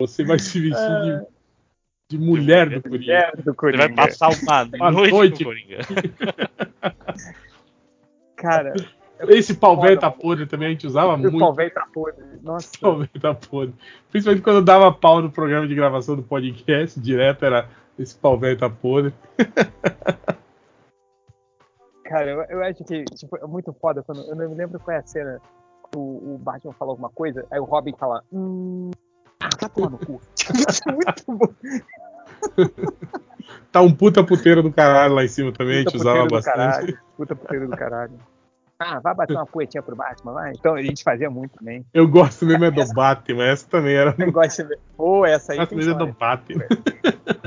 Você 0.00 0.24
vai 0.24 0.38
se 0.38 0.60
vestir 0.60 1.26
de, 2.10 2.18
de 2.18 2.18
mulher 2.24 2.68
do 2.68 2.82
Coringa. 2.82 3.12
É, 3.12 3.32
do 3.36 3.42
Você 3.42 3.52
Coringa. 3.54 3.88
vai 3.88 3.94
passar 3.94 4.28
uma, 4.28 4.62
Uma 4.76 4.90
noite, 4.90 5.12
noite. 5.12 5.44
com 5.44 5.50
o 5.50 5.52
Coringa. 5.52 5.78
Cara, 8.36 8.74
Esse 9.20 9.54
pau 9.54 9.80
velho 9.80 9.98
tá 9.98 10.10
podre 10.10 10.44
também, 10.46 10.68
a 10.68 10.70
gente 10.72 10.86
usava 10.86 11.14
o 11.14 11.18
muito. 11.18 11.38
pau 11.38 11.54
velho 11.54 11.72
tá 11.72 11.86
podre. 11.92 12.22
Nossa. 12.42 12.70
Pau 12.78 12.98
velho 12.98 13.20
tá 13.20 13.34
podre. 13.34 13.74
Principalmente 14.10 14.42
quando 14.44 14.62
dava 14.62 14.92
pau 14.92 15.22
no 15.22 15.30
programa 15.32 15.66
de 15.66 15.74
gravação 15.74 16.14
do 16.14 16.22
podcast, 16.22 17.00
direto 17.00 17.44
era 17.46 17.66
esse 17.98 18.14
pau 18.14 18.38
velho 18.38 18.58
tá 18.58 18.68
podre. 18.68 19.14
Cara, 22.04 22.30
eu, 22.30 22.42
eu 22.42 22.62
acho 22.62 22.84
que 22.84 23.04
tipo, 23.04 23.36
é 23.38 23.46
muito 23.46 23.72
foda 23.72 24.02
quando. 24.02 24.20
Eu 24.28 24.36
não 24.36 24.48
me 24.50 24.54
lembro 24.54 24.78
qual 24.78 24.94
é 24.96 25.00
a 25.00 25.06
cena 25.06 25.40
que 25.90 25.98
o, 25.98 26.34
o 26.34 26.38
Batman 26.38 26.72
fala 26.74 26.92
alguma 26.92 27.08
coisa, 27.08 27.46
aí 27.50 27.58
o 27.58 27.64
Robin 27.64 27.94
fala. 27.98 28.22
Hum. 28.30 28.90
Ah, 29.40 29.48
vai 29.60 29.70
tomar 29.70 29.90
no 29.90 29.98
cu. 29.98 30.20
Isso 30.36 30.80
é 30.88 30.92
muito 30.92 31.24
bom. 31.28 31.48
Tá 33.70 33.80
um 33.80 33.92
puta 33.94 34.24
puteiro 34.24 34.62
do 34.62 34.72
caralho 34.72 35.14
lá 35.14 35.24
em 35.24 35.28
cima 35.28 35.52
também, 35.52 35.76
a 35.76 35.78
gente 35.78 35.92
Puta 35.92 35.98
usava 35.98 36.26
bastante. 36.26 36.56
caralho. 36.56 36.98
Puta 37.16 37.36
puteiro 37.36 37.68
do 37.68 37.76
caralho. 37.76 38.18
Ah, 38.78 39.00
vai 39.00 39.14
bater 39.14 39.32
uma 39.34 39.46
poetinha 39.46 39.82
pro 39.82 39.96
Batman, 39.96 40.32
vai. 40.32 40.52
Então 40.52 40.74
a 40.74 40.82
gente 40.82 41.02
fazia 41.02 41.30
muito 41.30 41.52
também. 41.58 41.82
Eu 41.94 42.06
gosto 42.06 42.44
mesmo 42.44 42.66
é 42.66 42.70
do 42.70 42.86
Batman, 42.92 43.44
essa 43.46 43.66
também 43.66 43.94
era. 43.94 44.14
Eu 44.18 44.30
gosto 44.30 44.62
de 44.62 44.68
ver. 44.68 44.78
Pô, 44.96 45.24
essa 45.24 45.54
aí 45.54 45.60
Essa 45.60 45.74
mesmo 45.74 45.94
é 45.94 45.98
do. 45.98 46.06
Batman. 46.12 46.64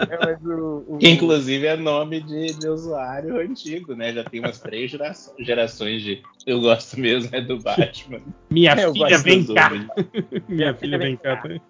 É, 0.09 0.17
mas 0.25 0.43
o, 0.43 0.83
o- 0.87 0.97
Que 0.97 1.07
inclusive 1.09 1.67
é 1.67 1.75
nome 1.77 2.19
de, 2.21 2.53
de 2.53 2.67
usuário 2.67 3.39
antigo, 3.39 3.93
né? 3.95 4.11
Já 4.11 4.23
tem 4.23 4.39
umas 4.39 4.59
três 4.59 4.89
gera- 4.89 5.13
gerações 5.39 6.01
de. 6.01 6.23
Eu 6.47 6.61
gosto 6.61 6.99
mesmo 6.99 7.29
é 7.35 7.41
do 7.41 7.59
Batman. 7.59 8.21
Minha 8.49 8.73
Eu 8.81 8.93
filha 8.93 9.17
vem 9.19 9.45
cá. 9.45 9.69
nome. 9.69 9.87
Minha 10.49 10.73
filha 10.73 10.97
vem 10.97 11.15
cá 11.15 11.37
também. 11.37 11.61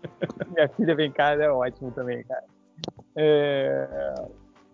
Minha 0.53 0.69
filha 0.69 0.95
vem 0.95 1.11
cá 1.11 1.31
é 1.33 1.49
ótimo 1.49 1.91
também, 1.91 2.23
cara. 2.23 2.43
É, 3.17 4.13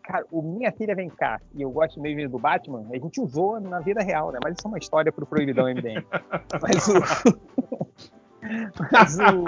Cara, 0.06 0.26
o 0.32 0.42
Minha 0.42 0.72
Filha 0.72 0.96
Vem 0.96 1.10
Cá 1.10 1.42
e 1.56 1.64
eu 1.64 1.72
gosto 1.72 2.00
mesmo 2.00 2.30
do 2.30 2.38
Batman, 2.38 2.86
a 2.92 2.96
gente 2.98 3.20
usou 3.20 3.60
na 3.60 3.80
vida 3.80 4.04
real, 4.04 4.32
né? 4.32 4.38
Mas 4.44 4.56
isso 4.58 4.68
é 4.68 4.70
uma 4.70 4.78
história 4.78 5.12
pro 5.12 5.26
Proibidão 5.26 5.66
MDM. 5.68 6.06
Mas 6.62 6.88
o. 6.88 6.94
Mas 8.92 9.18
o. 9.18 9.42
o 9.42 9.46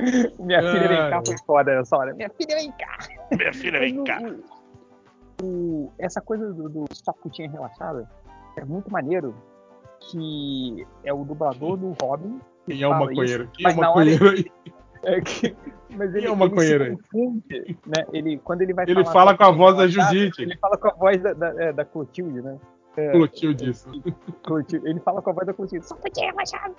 Minha 0.46 0.60
Filha 0.62 0.88
Vem 0.88 1.10
Cá 1.10 1.20
foi 1.26 1.36
foda 1.44 1.74
nessa 1.76 1.96
hora. 1.96 2.14
Minha 2.14 2.30
filha 2.30 2.56
vem 2.56 2.72
cá! 2.72 2.98
Minha 3.36 3.52
filha, 3.52 3.80
vem 3.80 4.02
cá. 4.04 4.18
O- 5.42 5.90
essa 5.98 6.20
coisa 6.20 6.52
do, 6.54 6.68
do 6.68 6.84
só 6.92 7.12
putinha 7.12 7.50
relaxada 7.50 8.08
é 8.56 8.64
muito 8.64 8.90
maneiro. 8.90 9.34
Que 10.10 10.86
é 11.04 11.12
o 11.12 11.24
dublador 11.24 11.76
do 11.76 11.94
Robin. 12.00 12.40
que 12.64 12.72
Quem 12.72 12.82
é 12.82 12.88
o 12.88 12.90
maconheiro? 12.92 13.50
isso, 13.58 13.60
é 13.60 13.64
mas 13.64 13.76
o 13.76 13.80
na 13.80 13.90
hora? 13.90 14.04
É 15.04 15.20
que- 15.20 15.56
mas 15.90 16.14
ele, 16.14 16.26
é 16.26 16.30
o 16.30 16.34
ele 16.34 16.40
maconheiro 16.40 16.84
aí? 16.84 16.90
se 16.90 16.96
confunde, 16.96 17.78
né? 17.86 18.06
Ele, 18.12 18.38
quando 18.38 18.62
ele 18.62 18.72
vai 18.72 18.84
Ele 18.84 19.04
falar 19.04 19.12
fala 19.12 19.36
com 19.36 19.44
a 19.44 19.50
voz 19.50 19.76
da 19.76 19.86
Judite. 19.88 20.42
Ele 20.42 20.56
fala 20.56 20.76
com 20.76 20.88
a 20.88 20.94
voz 20.94 21.20
da, 21.22 21.32
da, 21.32 21.64
é, 21.64 21.72
da 21.72 21.84
Clotilde, 21.84 22.40
né? 22.40 22.58
É, 22.96 23.12
Clotil 23.12 23.54
disso. 23.54 23.90
Clotilde. 24.42 24.88
Ele 24.88 25.00
fala 25.00 25.20
com 25.22 25.30
a 25.30 25.32
voz 25.32 25.46
da 25.46 25.52
Clotilde. 25.54 25.86
Só 25.86 25.94
putinha 25.96 26.30
relaxada. 26.30 26.74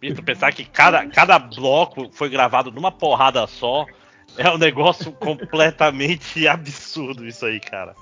Bicho, 0.00 0.22
pensar 0.22 0.52
que 0.52 0.64
cada, 0.64 1.06
cada 1.08 1.38
bloco 1.38 2.10
foi 2.12 2.28
gravado 2.28 2.70
numa 2.70 2.92
porrada 2.92 3.46
só 3.46 3.86
é 4.36 4.50
um 4.50 4.58
negócio 4.58 5.12
completamente 5.12 6.46
absurdo 6.46 7.26
isso 7.26 7.46
aí, 7.46 7.58
cara. 7.60 7.94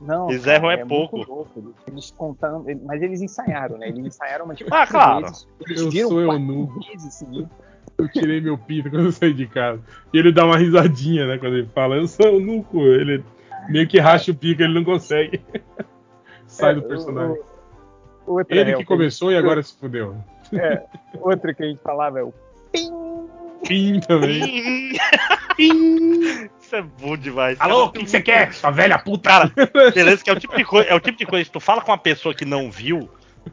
Não, 0.00 0.28
Eles 0.30 0.44
cara, 0.44 0.56
erram 0.56 0.70
é 0.70 0.76
muito 0.76 0.88
pouco. 0.88 1.16
louco. 1.32 1.74
Eles- 1.86 2.10
contando, 2.10 2.68
ele- 2.68 2.82
mas 2.84 3.00
eles 3.02 3.22
ensaiaram, 3.22 3.78
né? 3.78 3.88
Eles 3.88 4.04
ensaiaram 4.06 4.44
umas 4.44 4.60
Ah, 4.62 4.64
quatro 4.68 4.92
claro. 4.92 5.20
vezes. 5.26 5.48
Eles 5.66 5.80
Eu 5.80 5.90
viram 5.90 6.08
sou 6.10 6.24
quatro 6.26 6.42
eunuco. 6.42 6.80
Eu 7.98 8.08
tirei 8.10 8.40
meu 8.42 8.58
pinto 8.58 8.90
quando 8.90 9.06
eu 9.06 9.12
saí 9.12 9.32
de 9.32 9.46
casa. 9.46 9.80
E 10.12 10.18
ele 10.18 10.30
dá 10.32 10.44
uma 10.44 10.58
risadinha, 10.58 11.26
né? 11.26 11.38
Quando 11.38 11.56
ele 11.56 11.68
fala, 11.74 11.96
eu 11.96 12.06
sou 12.06 12.26
eunuco. 12.26 12.78
Ele 12.82 13.24
meio 13.70 13.88
que 13.88 13.98
racha 13.98 14.30
o 14.32 14.34
pico, 14.36 14.60
ele 14.62 14.74
não 14.74 14.84
consegue. 14.84 15.40
Sai 16.46 16.72
É, 16.72 16.74
do 16.74 16.82
personagem. 16.82 17.40
o- 18.26 18.34
o- 18.34 18.40
Ele 18.50 18.72
é, 18.72 18.76
que 18.76 18.84
começou 18.84 19.32
e 19.32 19.36
agora 19.36 19.62
se 19.62 19.74
fudeu. 19.78 20.14
É, 20.52 20.84
outra 21.20 21.52
que 21.54 21.62
a 21.64 21.66
gente 21.66 21.80
falava 21.82 22.20
é 22.20 22.22
o 22.22 22.32
pim. 22.70 22.90
Pim 23.66 24.00
também. 24.00 24.92
Isso 26.66 26.74
é 26.74 26.82
bom 26.82 27.16
demais. 27.16 27.56
Alô, 27.60 27.84
o 27.84 27.92
que 27.92 28.00
que 28.02 28.10
você 28.10 28.20
quer, 28.20 28.52
sua 28.52 28.72
velha 28.72 28.98
puta? 28.98 29.30
Cara, 29.30 29.52
beleza 29.94 30.24
que 30.24 30.28
é 30.28 30.32
o 30.32 30.40
tipo 30.40 30.56
de 30.56 30.64
coisa, 30.64 30.88
é 30.88 30.94
o 30.96 31.00
tipo 31.00 31.16
de 31.16 31.24
coisa, 31.24 31.44
se 31.44 31.50
tu 31.52 31.60
fala 31.60 31.80
com 31.80 31.92
uma 31.92 31.98
pessoa 31.98 32.34
que 32.34 32.44
não 32.44 32.72
viu, 32.72 33.08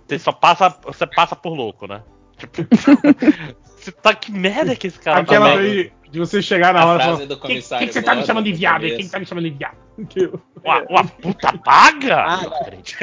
você 0.07 0.17
só 0.17 0.31
passa, 0.31 0.75
você 0.83 1.05
passa 1.05 1.35
por 1.35 1.53
louco, 1.53 1.85
né? 1.85 2.01
Tipo, 2.37 2.63
você 3.77 3.91
tá 3.91 4.15
que 4.15 4.31
merda 4.31 4.75
que 4.75 4.87
esse 4.87 4.97
cara 4.99 5.19
Aquela 5.19 5.49
tá 5.49 5.55
daí 5.57 5.91
de 6.09 6.19
você 6.19 6.41
chegar 6.41 6.73
na 6.73 6.81
A 6.81 6.85
hora 6.85 7.01
e 7.01 7.05
falar, 7.05 7.17
do 7.19 7.27
"Quem- 7.27 7.37
comissário 7.37 7.79
quem 7.79 7.87
que 7.87 7.93
você 7.93 8.01
tá 8.01 8.11
me 8.11 8.15
Gordon 8.17 8.27
chamando 8.27 8.45
de 8.45 8.53
viado? 8.53 8.81
Quem 8.81 8.97
que 8.97 9.09
tá 9.09 9.19
me 9.19 9.25
chamando 9.27 9.43
de 9.49 9.57
viado? 9.57 9.77
Que 10.09 10.31
Uma, 10.63 10.81
uma 10.89 11.03
puta 11.03 11.55
paga? 11.59 12.23
Ah, 12.23 12.41
Não 12.43 12.55
acredito. 12.55 12.97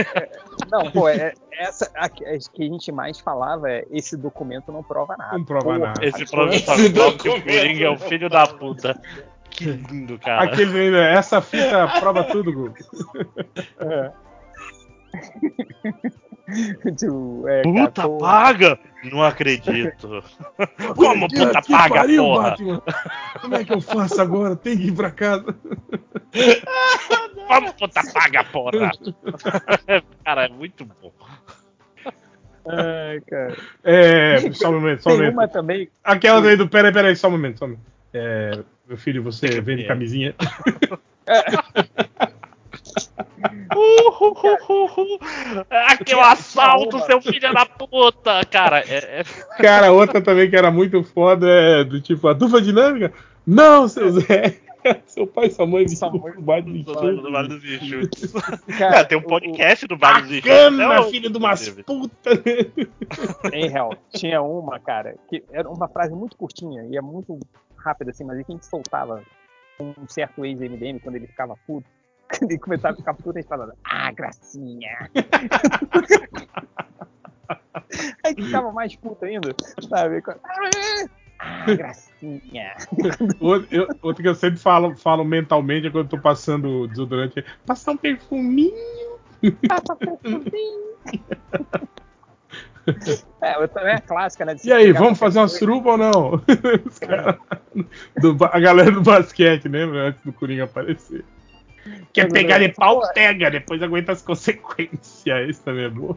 Não, 0.71 0.91
pô, 0.91 1.09
é, 1.09 1.33
essa 1.53 1.89
a, 1.95 2.09
que 2.09 2.25
a 2.25 2.37
que 2.37 2.63
a 2.63 2.67
gente 2.67 2.91
mais 2.91 3.21
falava 3.21 3.71
é 3.71 3.85
esse 3.93 4.17
documento 4.17 4.73
não 4.73 4.83
prova 4.83 5.17
nada. 5.17 5.39
Não 5.39 5.45
prova 5.45 5.65
Porra, 5.65 5.79
nada. 5.79 6.05
Esse 6.05 6.23
Esse 6.25 6.33
prova 6.33 6.51
que 6.51 6.59
o 6.85 6.93
documento. 6.93 7.45
Coringa 7.45 7.85
é 7.85 7.91
o 7.91 7.97
filho 7.97 8.29
da 8.29 8.47
puta. 8.47 9.01
Que 9.51 9.65
lindo, 9.65 10.19
cara. 10.19 10.45
Aquele 10.45 10.79
ainda, 10.79 10.99
essa 10.99 11.41
fita 11.41 11.89
prova 12.01 12.25
tudo, 12.25 12.53
Gu. 12.53 12.75
É. 13.81 14.13
Tipo, 16.99 17.49
é, 17.49 17.63
Puta 17.63 18.09
paga? 18.09 18.79
Não 19.05 19.23
acredito. 19.23 20.23
Como 20.97 21.29
puta 21.29 21.63
Que 21.63 21.73
paga, 21.73 21.95
pariu, 21.95 22.25
porra? 22.25 22.51
Batman. 22.51 22.83
Como 23.41 23.55
é 23.55 23.65
que 23.65 23.73
eu 23.73 23.81
faço 23.81 24.21
agora? 24.21 24.57
Tem 24.57 24.77
que 24.77 24.89
ir 24.89 24.93
pra 24.93 25.11
casa. 25.11 25.55
Como 27.47 27.73
puta 27.75 28.01
paga, 28.13 28.45
porra? 28.45 28.91
cara, 30.25 30.47
é 30.47 30.49
muito 30.49 30.85
bom. 30.85 31.13
Ai, 32.69 33.21
cara. 33.29 33.57
É, 33.85 34.53
só 34.53 34.71
um 34.71 34.75
momento, 34.75 35.03
só 35.03 35.11
um 35.11 35.13
Tem 35.13 35.21
momento. 35.23 35.39
uma 35.39 35.49
também. 35.49 35.89
Aquela 36.05 36.43
daí 36.43 36.57
do. 36.57 36.69
Peraí, 36.69 36.93
peraí, 36.93 37.17
só 37.17 37.29
um 37.29 37.33
momento, 37.33 37.59
só 37.59 37.65
um 37.65 37.69
momento. 37.69 37.87
É, 38.13 38.59
meu 38.91 38.99
filho, 38.99 39.23
você 39.23 39.61
vende 39.61 39.85
camisinha? 39.85 40.35
Aquele 45.71 46.21
assalto, 46.21 46.99
seu 47.07 47.23
filho 47.23 47.55
da 47.55 47.65
puta! 47.65 48.45
Cara, 48.51 48.81
é, 48.81 49.21
é 49.21 49.25
Cara, 49.63 49.93
outra 49.93 50.21
também 50.21 50.51
que 50.51 50.57
era 50.57 50.73
muito 50.73 51.05
foda 51.05 51.49
é 51.49 51.85
do 51.85 52.01
tipo, 52.01 52.27
a 52.27 52.33
dupla 52.33 52.61
dinâmica? 52.61 53.13
Não, 53.47 53.87
seu 53.87 54.11
Zé. 54.11 54.59
Seu 55.05 55.27
pai 55.27 55.49
e 55.49 55.51
sua 55.51 55.67
mãe 55.67 55.85
do 55.85 55.93
do 55.93 56.43
Vale 56.43 57.49
dos 57.49 57.63
Enxutos. 57.63 58.33
Cara, 58.79 59.05
tem 59.05 59.19
um 59.19 59.23
podcast 59.23 59.87
do 59.87 59.95
Vale 59.95 60.23
dos. 60.23 60.41
Bacana, 60.41 60.95
Não, 60.95 61.11
filho 61.11 61.29
de 61.29 61.37
umas 61.37 61.69
putas. 61.69 62.39
Em 63.53 63.69
real, 63.69 63.95
tinha 64.15 64.41
uma, 64.41 64.81
cara, 64.81 65.17
que 65.29 65.45
era 65.53 65.69
uma 65.69 65.87
frase 65.87 66.15
muito 66.15 66.35
curtinha 66.35 66.87
e 66.91 66.97
é 66.97 67.03
muito 67.03 67.39
rápida, 67.83 68.11
assim, 68.11 68.25
mas 68.25 68.39
a 68.39 68.43
gente 68.43 68.65
soltava 68.67 69.23
um 69.81 70.07
certo 70.09 70.45
ex-MDM 70.45 70.99
quando 71.01 71.17
ele 71.17 71.27
ficava 71.27 71.57
puto. 71.67 71.87
Quando 72.39 72.53
ele 72.53 72.61
começava 72.61 72.95
a 72.95 72.97
ficar 72.97 73.15
puto, 73.15 73.31
a 73.31 73.41
gente 73.41 73.49
falava, 73.49 73.75
ah, 73.85 74.13
gracinha. 74.13 75.11
Aí 78.25 78.35
ficava 78.35 78.71
mais 78.73 78.95
puto 78.95 79.25
ainda, 79.25 79.53
sabe? 79.89 80.23
Ah, 81.41 81.65
gracinha. 81.75 82.75
Outro, 83.41 83.69
eu- 83.75 83.89
outro 84.03 84.23
que 84.23 84.29
eu 84.29 84.35
sempre 84.37 84.61
falo, 84.61 84.95
falo 84.97 85.25
mentalmente 85.25 85.87
é 85.87 85.91
quando 85.91 86.05
eu 86.05 86.11
tô 86.11 86.21
passando 86.21 86.87
desodorante. 86.87 87.45
Passar 87.67 87.93
um 87.93 87.97
perfuminho. 87.97 89.19
Passa 89.69 89.97
perfuminho. 89.97 90.91
É, 93.43 93.53
outra 93.59 93.81
também 93.81 93.95
é 93.95 93.99
clássica, 94.01 94.45
né? 94.45 94.55
E 94.63 94.71
aí, 94.73 94.93
vamos 94.93 95.19
fazer 95.19 95.39
uma 95.39 95.47
coisa. 95.47 95.59
suruba 95.59 95.91
ou 95.93 95.97
não? 95.97 96.35
Os 96.87 96.99
caras- 96.99 97.37
do 98.21 98.37
a 98.45 98.61
galera 98.61 98.91
do 98.91 99.01
basquete, 99.01 99.67
lembra? 99.67 100.09
Antes 100.09 100.23
do 100.23 100.31
Coringa 100.33 100.65
aparecer. 100.65 101.25
Quer 102.13 102.31
pegar 102.31 102.59
de 102.59 102.69
pau? 102.69 103.01
Pega, 103.15 103.51
depois 103.51 103.83
aguenta 103.83 104.13
as 104.13 104.21
consequências. 104.21 105.49
Esse 105.49 105.63
também 105.63 105.87
é 105.87 105.89
bom. 105.89 106.15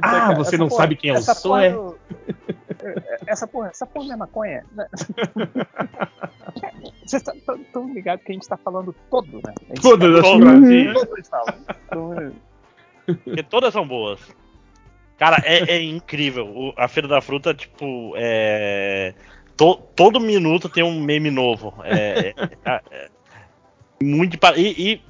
Ah, 0.00 0.30
Essa 0.30 0.34
você 0.36 0.56
não 0.56 0.68
porra- 0.68 0.82
sabe 0.82 0.94
quem 0.94 1.10
eu 1.10 1.16
essa 1.16 1.34
sou, 1.34 1.50
porra 1.50 1.64
é? 1.66 1.70
do- 1.72 1.98
Essa 3.26 3.46
porra, 3.48 3.68
essa 3.70 3.84
porra 3.86 4.06
não 4.06 4.14
é 4.14 4.16
maconha? 4.18 4.64
Vocês 7.04 7.22
estão 7.22 7.92
ligados 7.92 8.24
que 8.24 8.32
a 8.32 8.34
gente 8.34 8.48
tá 8.48 8.56
falando 8.56 8.94
todo, 9.10 9.40
né? 9.44 9.54
Todas 9.82 10.14
as 10.16 10.22
Todas, 10.22 10.48
frases. 10.48 10.68
sim. 10.68 10.92
Todas 10.94 11.28
falam. 11.28 11.54
Então, 11.86 12.32
Porque 13.24 13.42
todas 13.42 13.72
são 13.72 13.86
boas. 13.86 14.20
Cara, 15.18 15.40
é, 15.44 15.76
é 15.76 15.82
incrível. 15.82 16.46
O- 16.48 16.74
a 16.76 16.88
Feira 16.88 17.08
da 17.08 17.20
Fruta, 17.20 17.54
tipo, 17.54 18.12
é. 18.16 19.14
to- 19.56 19.76
todo 19.94 20.18
minuto 20.20 20.68
tem 20.68 20.82
um 20.82 21.00
meme 21.00 21.30
novo. 21.30 21.74
É, 21.84 22.34
é- 22.36 22.48
é- 22.64 22.82
é 22.90 23.08
muito. 24.02 24.36
E, 24.56 24.92
e- 24.92 25.02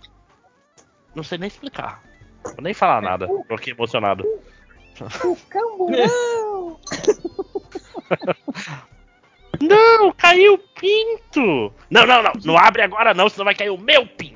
Não 1.15 1.23
sei 1.23 1.39
nem 1.39 1.49
explicar. 1.49 2.02
Vou 2.44 2.57
nem 2.62 2.74
falar 2.74 3.00
nada. 3.00 3.26
Tô 3.49 3.55
aqui 3.55 3.70
emocionado. 3.70 4.24
O 5.24 5.36
camburão! 5.49 6.78
Não, 9.60 10.12
caiu 10.12 10.55
o 10.55 10.58
pinto! 10.58 11.73
Não, 11.89 12.05
não, 12.07 12.23
não, 12.23 12.33
não 12.44 12.58
abre 12.58 12.83
agora 12.83 13.15
não, 13.15 13.28
senão 13.28 13.44
vai 13.44 13.55
cair 13.55 13.70
o 13.70 13.78
meu 13.78 14.07
pinto. 14.07 14.34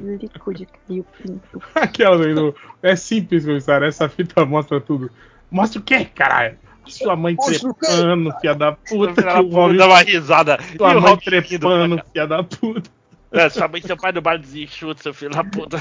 Líquido 0.00 0.40
caiu 0.40 1.04
pinto. 1.22 1.62
Aquela 1.74 2.16
do, 2.16 2.34
do- 2.34 2.54
É 2.82 2.96
simples, 2.96 3.44
comissário. 3.44 3.86
Essa 3.86 4.08
fita 4.08 4.44
mostra 4.44 4.80
tudo. 4.80 5.10
Mostra 5.50 5.80
o 5.80 5.82
quê, 5.84 6.04
caralho? 6.04 6.56
Sua 6.86 7.16
mãe 7.16 7.34
Mostra 7.34 7.72
trepando, 7.74 8.32
filha 8.40 8.54
da 8.54 8.72
puta. 8.72 9.22
Que 9.22 9.28
o 9.40 9.50
Robin- 9.50 9.76
dá 9.76 9.86
uma 9.86 10.00
risada. 10.02 10.58
Sua 10.76 10.92
E 10.92 10.96
o 10.96 11.00
mãe 11.00 11.10
rindo 11.12 11.22
trepando, 11.22 12.02
filha 12.12 12.26
da 12.26 12.42
puta. 12.42 12.90
É, 13.32 13.48
sua 13.48 13.66
mãe 13.68 13.80
e 13.82 13.86
seu 13.86 13.96
pai 13.96 14.12
do 14.12 14.20
bar 14.22 14.38
desenxuto, 14.38 15.02
seu 15.02 15.12
filho 15.14 15.30
da 15.32 15.42
puta. 15.42 15.78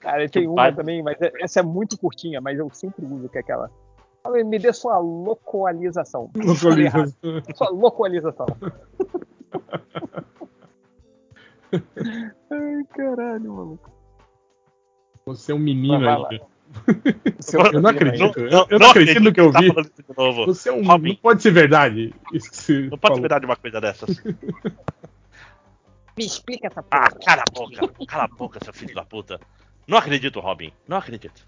Cara, 0.00 0.28
tem 0.28 0.46
uma 0.46 0.56
pai- 0.56 0.74
também, 0.74 1.02
mas 1.02 1.20
é- 1.20 1.32
essa 1.40 1.60
é 1.60 1.62
muito 1.62 1.96
curtinha, 1.98 2.40
mas 2.40 2.58
eu 2.58 2.68
sempre 2.72 3.04
uso, 3.04 3.28
que 3.28 3.38
é 3.38 3.40
aquela. 3.40 3.70
Fala, 4.22 4.42
Me 4.44 4.58
dê 4.58 4.72
sua 4.72 4.98
localização. 4.98 6.30
Errado. 6.78 7.12
Sua 7.56 7.70
localização. 7.70 8.46
Ai, 11.72 12.84
caralho, 12.94 13.52
maluco. 13.54 13.90
Você 15.26 15.52
é 15.52 15.54
um 15.54 15.58
menino 15.58 16.00
Vai 16.00 16.14
ainda. 16.14 16.46
Seu 17.40 17.60
Eu 17.60 17.80
não 17.80 17.90
acredito. 17.90 18.40
Eu, 18.40 18.66
eu 18.70 18.78
não 18.78 18.90
acredito 18.90 19.20
no 19.20 19.32
que 19.32 19.40
eu 19.40 19.52
tá 19.52 19.60
vi. 19.60 19.70
de 19.70 20.04
novo. 20.16 20.46
Você 20.46 20.68
é 20.68 20.72
um. 20.72 20.84
Robin. 20.84 21.10
Não 21.10 21.16
pode 21.16 21.42
ser 21.42 21.50
verdade. 21.50 22.14
Isso 22.32 22.50
que 22.50 22.56
você 22.56 22.80
Não 22.82 22.90
pode 22.90 23.00
falou. 23.00 23.16
ser 23.16 23.20
verdade 23.22 23.46
uma 23.46 23.56
coisa 23.56 23.80
dessas. 23.80 24.22
Me 26.16 26.24
explica 26.26 26.66
essa 26.68 26.80
Ah, 26.90 27.08
porra. 27.10 27.20
cala 27.24 27.42
a 27.42 27.52
boca. 27.52 28.06
Cala 28.06 28.24
a 28.24 28.28
boca, 28.28 28.58
seu 28.64 28.72
filho 28.72 28.94
da 28.94 29.04
puta. 29.04 29.38
Não 29.86 29.96
acredito, 29.98 30.40
Robin. 30.40 30.72
Não 30.88 30.96
acredito. 30.96 31.46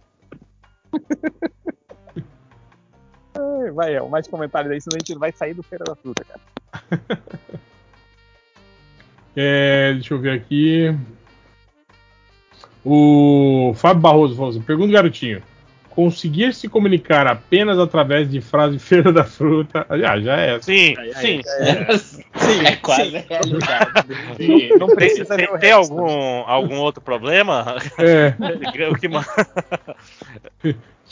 Ai, 3.37 3.71
Vai, 3.73 3.95
é, 3.97 4.01
mais 4.09 4.29
comentários 4.29 4.73
aí, 4.73 4.81
senão 4.81 4.97
a 4.97 4.99
gente 5.01 5.13
não 5.15 5.21
vai 5.21 5.33
sair 5.33 5.55
do 5.55 5.63
Feira 5.63 5.85
da 5.85 5.95
Fruta, 5.97 6.25
cara. 6.25 6.41
É, 9.37 9.93
deixa 9.95 10.15
eu 10.15 10.19
ver 10.19 10.33
aqui. 10.33 10.95
O 12.85 13.73
Fábio 13.77 14.03
Barroso 14.03 14.35
falou 14.37 14.51
assim: 14.51 14.61
pergunta 14.63 14.93
garotinho. 14.93 15.43
Conseguir 15.91 16.53
se 16.53 16.69
comunicar 16.69 17.25
apenas 17.29 17.79
através 17.79 18.29
de 18.29 18.41
frase 18.41 18.79
feira 18.81 19.13
da 19.13 19.23
fruta. 19.25 19.87
Ah, 19.89 20.19
já 20.21 20.37
é. 20.37 20.61
Sim, 20.61 20.95
Aí, 20.99 21.15
sim. 21.15 21.41
É, 21.59 22.69
é 22.73 22.77
quase 22.77 23.17
a 23.17 23.21
realidade. 23.21 23.93
Não, 24.41 24.79
não 24.81 24.87
Tem, 24.89 24.97
precisa 24.97 25.37
tem 25.37 25.47
resto. 25.53 25.73
algum, 25.73 26.09
algum 26.47 26.79
outro 26.79 27.01
problema? 27.01 27.77
É. 27.99 28.35
O 28.91 28.97
que 28.99 29.07
ma- 29.09 29.25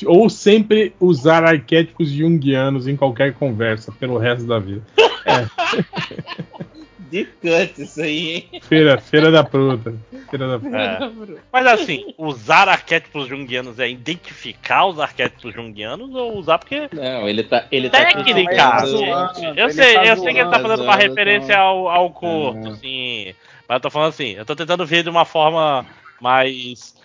Ou 0.05 0.29
sempre 0.29 0.93
usar 0.99 1.45
arquétipos 1.45 2.11
junguianos 2.11 2.89
em 2.89 2.97
qualquer 2.97 3.35
conversa 3.35 3.93
pelo 3.93 4.19
resto 4.19 4.47
da 4.49 4.59
vida. 4.59 4.83
De 7.13 7.27
canto 7.27 7.83
isso 7.83 8.01
aí, 8.01 8.49
hein? 8.53 8.61
Feira, 8.63 8.97
feira 8.99 9.31
da 9.31 9.45
fruta. 9.45 9.95
Feira 10.31 10.49
da 10.49 10.59
fruta. 10.59 10.77
É. 10.79 11.43
Mas 11.53 11.67
assim, 11.67 12.15
usar 12.17 12.71
arquétipos 12.71 13.29
junguianos 13.29 13.79
é 13.79 13.87
identificar 13.91 14.87
os 14.87 14.99
arquétipos 14.99 15.53
junguianos 15.53 16.15
ou 16.15 16.39
usar 16.39 16.57
porque. 16.57 16.89
Não, 16.91 17.29
ele 17.29 17.45
tá. 17.45 17.67
Ele 17.71 17.91
tá 17.91 17.99
Técnica! 17.99 18.57
tá 18.57 18.87
zoando, 18.87 19.45
eu 19.61 19.69
sei, 19.69 19.95
tá 19.95 20.07
eu 20.07 20.17
sei 20.17 20.33
que 20.33 20.41
ele 20.41 20.51
tá 20.51 20.59
fazendo 20.59 20.85
uma 20.85 20.97
referência 20.97 21.59
ao, 21.59 21.91
ao 21.91 22.11
corpo, 22.11 22.67
Ah. 22.67 22.71
assim. 22.71 23.35
Mas 23.69 23.77
eu 23.77 23.81
tô 23.81 23.91
falando 23.91 24.09
assim, 24.09 24.31
eu 24.31 24.47
tô 24.47 24.57
tentando 24.57 24.87
ver 24.87 25.03
de 25.03 25.11
uma 25.11 25.27
forma 25.27 25.85
mais 26.19 26.97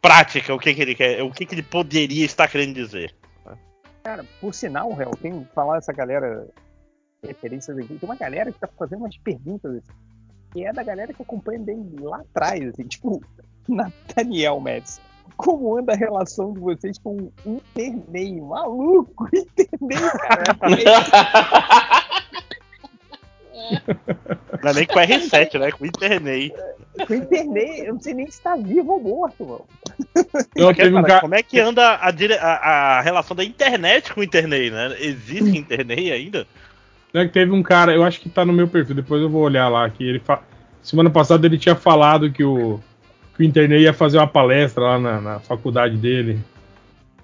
prática 0.00 0.54
o 0.54 0.58
que, 0.60 0.72
que 0.72 0.82
ele 0.82 0.94
quer, 0.94 1.20
o 1.24 1.32
que, 1.32 1.44
que 1.44 1.54
ele 1.56 1.64
poderia 1.64 2.24
estar 2.24 2.46
querendo 2.46 2.74
dizer. 2.74 3.12
Cara, 4.04 4.24
por 4.40 4.54
sinal, 4.54 4.92
réu, 4.94 5.10
tem 5.20 5.42
que 5.42 5.52
falar 5.52 5.78
essa 5.78 5.92
galera, 5.92 6.46
referências 7.22 7.76
aqui, 7.76 7.88
tem 7.98 8.08
uma 8.08 8.16
galera 8.16 8.52
que 8.52 8.58
tá 8.58 8.68
fazendo 8.78 9.00
umas 9.00 9.16
perguntas, 9.18 9.72
assim, 9.76 9.92
que 10.52 10.64
é 10.64 10.72
da 10.72 10.82
galera 10.82 11.12
que 11.12 11.22
acompanha 11.22 11.58
bem 11.58 11.84
lá 12.00 12.18
atrás, 12.18 12.64
assim, 12.68 12.84
tipo, 12.84 13.22
Nathaniel 13.68 14.60
Médici. 14.60 15.00
Como 15.36 15.76
anda 15.76 15.92
a 15.92 15.96
relação 15.96 16.52
de 16.52 16.58
vocês 16.58 16.98
com 16.98 17.16
o 17.16 17.32
interneio? 17.76 18.46
Maluco, 18.46 19.28
interneio, 19.32 20.10
cara. 20.18 20.56
Não 24.62 24.70
é 24.70 24.74
nem 24.74 24.86
com 24.86 24.94
R7, 24.98 25.58
né? 25.58 25.70
Com 25.72 25.84
Internei. 25.86 26.52
Com 27.06 27.14
interneio, 27.14 27.84
eu 27.84 27.92
não 27.94 28.00
sei 28.00 28.14
nem 28.14 28.28
se 28.30 28.40
tá 28.40 28.56
vivo 28.56 28.92
ou 28.92 29.00
morto, 29.00 29.44
mano. 29.46 29.64
Um 30.56 30.74
Cara, 30.74 31.02
cara. 31.04 31.20
Como 31.20 31.34
é 31.34 31.42
que 31.42 31.60
anda 31.60 31.96
a, 32.00 32.10
dire- 32.10 32.38
a- 32.38 32.96
a 32.98 33.00
relação 33.00 33.36
da 33.36 33.44
internet 33.44 34.12
com 34.12 34.20
o 34.20 34.24
Internei, 34.24 34.70
né? 34.70 34.96
Existe 34.98 35.50
Internei 35.58 36.10
ainda? 36.10 36.46
Né, 37.12 37.26
que 37.26 37.32
teve 37.32 37.52
um 37.52 37.62
cara, 37.62 37.94
eu 37.94 38.04
acho 38.04 38.20
que 38.20 38.28
tá 38.28 38.44
no 38.44 38.52
meu 38.52 38.68
perfil, 38.68 38.94
depois 38.94 39.22
eu 39.22 39.30
vou 39.30 39.42
olhar 39.42 39.68
lá, 39.68 39.88
que 39.88 40.04
ele 40.04 40.18
fa... 40.18 40.42
semana 40.82 41.08
passada 41.10 41.46
ele 41.46 41.56
tinha 41.58 41.74
falado 41.74 42.30
que 42.30 42.44
o, 42.44 42.78
que 43.36 43.42
o 43.42 43.46
Internei 43.46 43.82
ia 43.82 43.92
fazer 43.94 44.18
uma 44.18 44.26
palestra 44.26 44.82
lá 44.82 44.98
na, 44.98 45.20
na 45.20 45.40
faculdade 45.40 45.96
dele. 45.96 46.38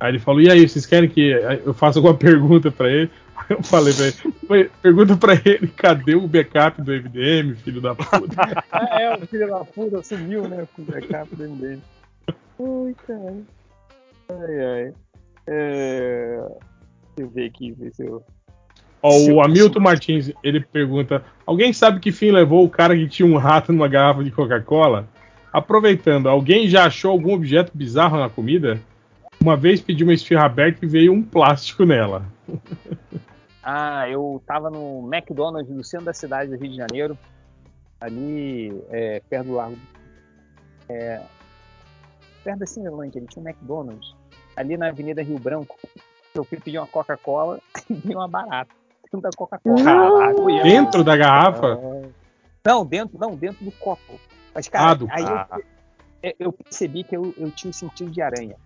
Aí 0.01 0.11
ele 0.13 0.19
falou, 0.19 0.41
e 0.41 0.51
aí, 0.51 0.67
vocês 0.69 0.87
querem 0.87 1.09
que 1.09 1.31
eu 1.65 1.73
faça 1.75 1.99
alguma 1.99 2.15
pergunta 2.17 2.71
pra 2.71 2.89
ele? 2.91 3.11
Eu 3.51 3.63
falei 3.63 3.93
pra 3.93 4.05
ele, 4.07 4.17
"Foi- 4.47 4.71
pergunta 4.81 5.17
pra 5.17 5.35
ele, 5.35 5.69
cadê 5.69 6.15
o 6.15 6.27
backup 6.27 6.81
do 6.81 6.93
MDM, 6.93 7.55
filho 7.57 7.81
da 7.81 7.95
puta? 7.95 8.65
Ah, 8.73 9.01
é, 9.03 9.15
o 9.17 9.27
filho 9.27 9.49
da 9.49 9.65
puta 9.65 10.03
sumiu, 10.03 10.49
né? 10.49 10.67
Com 10.75 10.83
o 10.83 10.85
backup 10.87 11.35
do 11.37 11.45
MDM. 11.45 11.81
Ai, 12.29 12.95
cara. 13.07 13.37
Ai, 14.31 14.65
ai. 14.65 14.93
É... 15.47 16.39
Deixa 17.17 17.19
eu 17.19 17.29
ver 17.29 17.47
aqui, 17.47 17.73
ver 17.73 17.93
se 17.95 18.05
eu. 18.07 18.25
Ó, 19.07 19.19
o 19.31 19.43
Hamilton 19.43 19.81
Martins, 19.81 20.33
ele 20.43 20.61
pergunta, 20.61 21.23
alguém 21.45 21.75
sabe 21.75 22.01
que 22.01 22.11
fim 22.11 22.31
levou 22.31 22.65
o 22.65 22.71
cara 22.71 22.97
que 22.97 23.07
tinha 23.07 23.29
um 23.29 23.37
rato 23.37 23.71
numa 23.71 23.87
garrafa 23.87 24.25
de 24.25 24.31
Coca-Cola? 24.31 25.07
Aproveitando, 25.53 26.27
alguém 26.27 26.67
já 26.67 26.87
achou 26.87 27.11
algum 27.11 27.35
objeto 27.35 27.71
bizarro 27.75 28.19
na 28.19 28.31
comida? 28.31 28.81
Uma 29.39 29.59
vez 29.59 29.79
pedi 29.79 30.03
uma 30.03 30.15
esfirra 30.15 30.47
aberta 30.47 30.87
e 30.87 30.89
veio 30.89 31.13
um 31.13 31.23
plástico 31.23 31.85
nela. 31.85 32.25
Ah, 33.67 34.07
eu 34.11 34.43
tava 34.47 34.69
no 34.69 35.11
McDonald's 35.11 35.75
no 35.75 35.83
centro 35.83 36.05
da 36.05 36.13
cidade 36.13 36.51
do 36.51 36.57
Rio 36.59 36.73
de 36.73 36.77
Janeiro, 36.77 37.17
ali 37.99 38.79
é, 38.91 39.23
perto 39.27 39.47
do 39.47 39.55
Largo. 39.55 39.79
É, 40.87 41.23
perto 42.45 42.59
da 42.59 42.67
Cinelândia, 42.67 43.21
ele 43.21 43.27
tinha 43.27 43.43
um 43.43 43.49
McDonald's, 43.49 44.15
ali 44.55 44.77
na 44.77 44.89
Avenida 44.89 45.23
Rio 45.23 45.39
Branco. 45.39 45.79
Eu 46.35 46.45
fui 46.45 46.61
pedir 46.61 46.77
uma 46.77 46.87
Coca-Cola 46.87 47.59
e 47.89 47.95
veio 47.95 48.19
uma 48.19 48.29
barata 48.29 48.84
dentro 49.15 49.21
da 49.21 49.31
Coca-Cola. 49.31 49.83
Caraca, 49.85 50.63
dentro 50.63 51.05
da 51.05 51.17
garrafa? 51.17 51.79
Não, 52.67 52.85
dentro, 52.85 53.19
não, 53.19 53.37
dentro 53.37 53.65
do 53.65 53.73
copo. 53.73 54.21
Mas, 54.55 54.69
cara, 54.69 54.91
Ah, 54.91 54.95
do 54.95 55.09
aí 55.11 55.25
eu, 55.25 55.37
Ah, 55.37 55.59
eu- 56.23 56.35
eu 56.39 56.53
percebi 56.53 57.05
que 57.05 57.17
eu, 57.17 57.35
eu 57.37 57.51
tinha 57.51 57.71
o 57.71 57.75
sentido 57.75 58.11
de 58.11 58.23
aranha. 58.23 58.57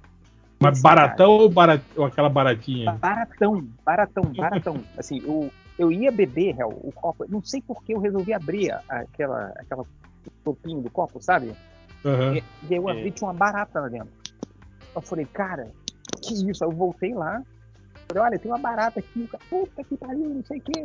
Mas 0.61 0.81
baratão 0.83 1.31
ou, 1.31 1.49
barat... 1.49 1.83
ou 1.97 2.05
aquela 2.05 2.29
baratinha? 2.29 2.93
Baratão, 2.93 3.69
baratão, 3.85 4.25
baratão. 4.25 4.75
Assim, 4.99 5.23
eu, 5.25 5.51
eu 5.79 5.93
ia 5.93 6.11
beber, 6.11 6.57
réu, 6.57 6.69
o 6.69 6.93
copo. 6.93 7.25
Não 7.29 7.43
sei 7.43 7.63
por 7.63 7.83
que 7.85 7.95
eu 7.95 8.01
resolvi 8.01 8.33
abrir 8.33 8.73
aquela, 8.89 9.53
aquela 9.57 9.85
topinho 10.45 10.81
do 10.81 10.91
copo, 10.91 11.21
sabe? 11.23 11.53
Aham. 12.05 12.35
E, 12.37 12.45
e 12.69 12.75
aí 12.75 12.77
eu 12.77 12.89
abri 12.89 13.11
tinha 13.13 13.29
uma 13.29 13.35
barata 13.35 13.81
lá 13.81 13.89
dentro. 13.89 14.11
Eu 14.95 15.03
falei, 15.03 15.27
cara, 15.27 15.69
que 16.23 16.35
isso? 16.51 16.65
Aí 16.65 16.71
eu 16.71 16.75
voltei 16.75 17.15
lá. 17.15 17.41
Falei, 18.09 18.23
olha, 18.23 18.39
tem 18.39 18.51
uma 18.51 18.59
barata 18.59 19.01
aqui. 19.01 19.23
O 19.23 19.29
cara, 19.29 19.45
puta 19.51 19.85
que 19.85 19.97
pariu, 19.97 20.29
não 20.31 20.45
sei 20.45 20.59
o 20.59 20.63
quê. 20.63 20.83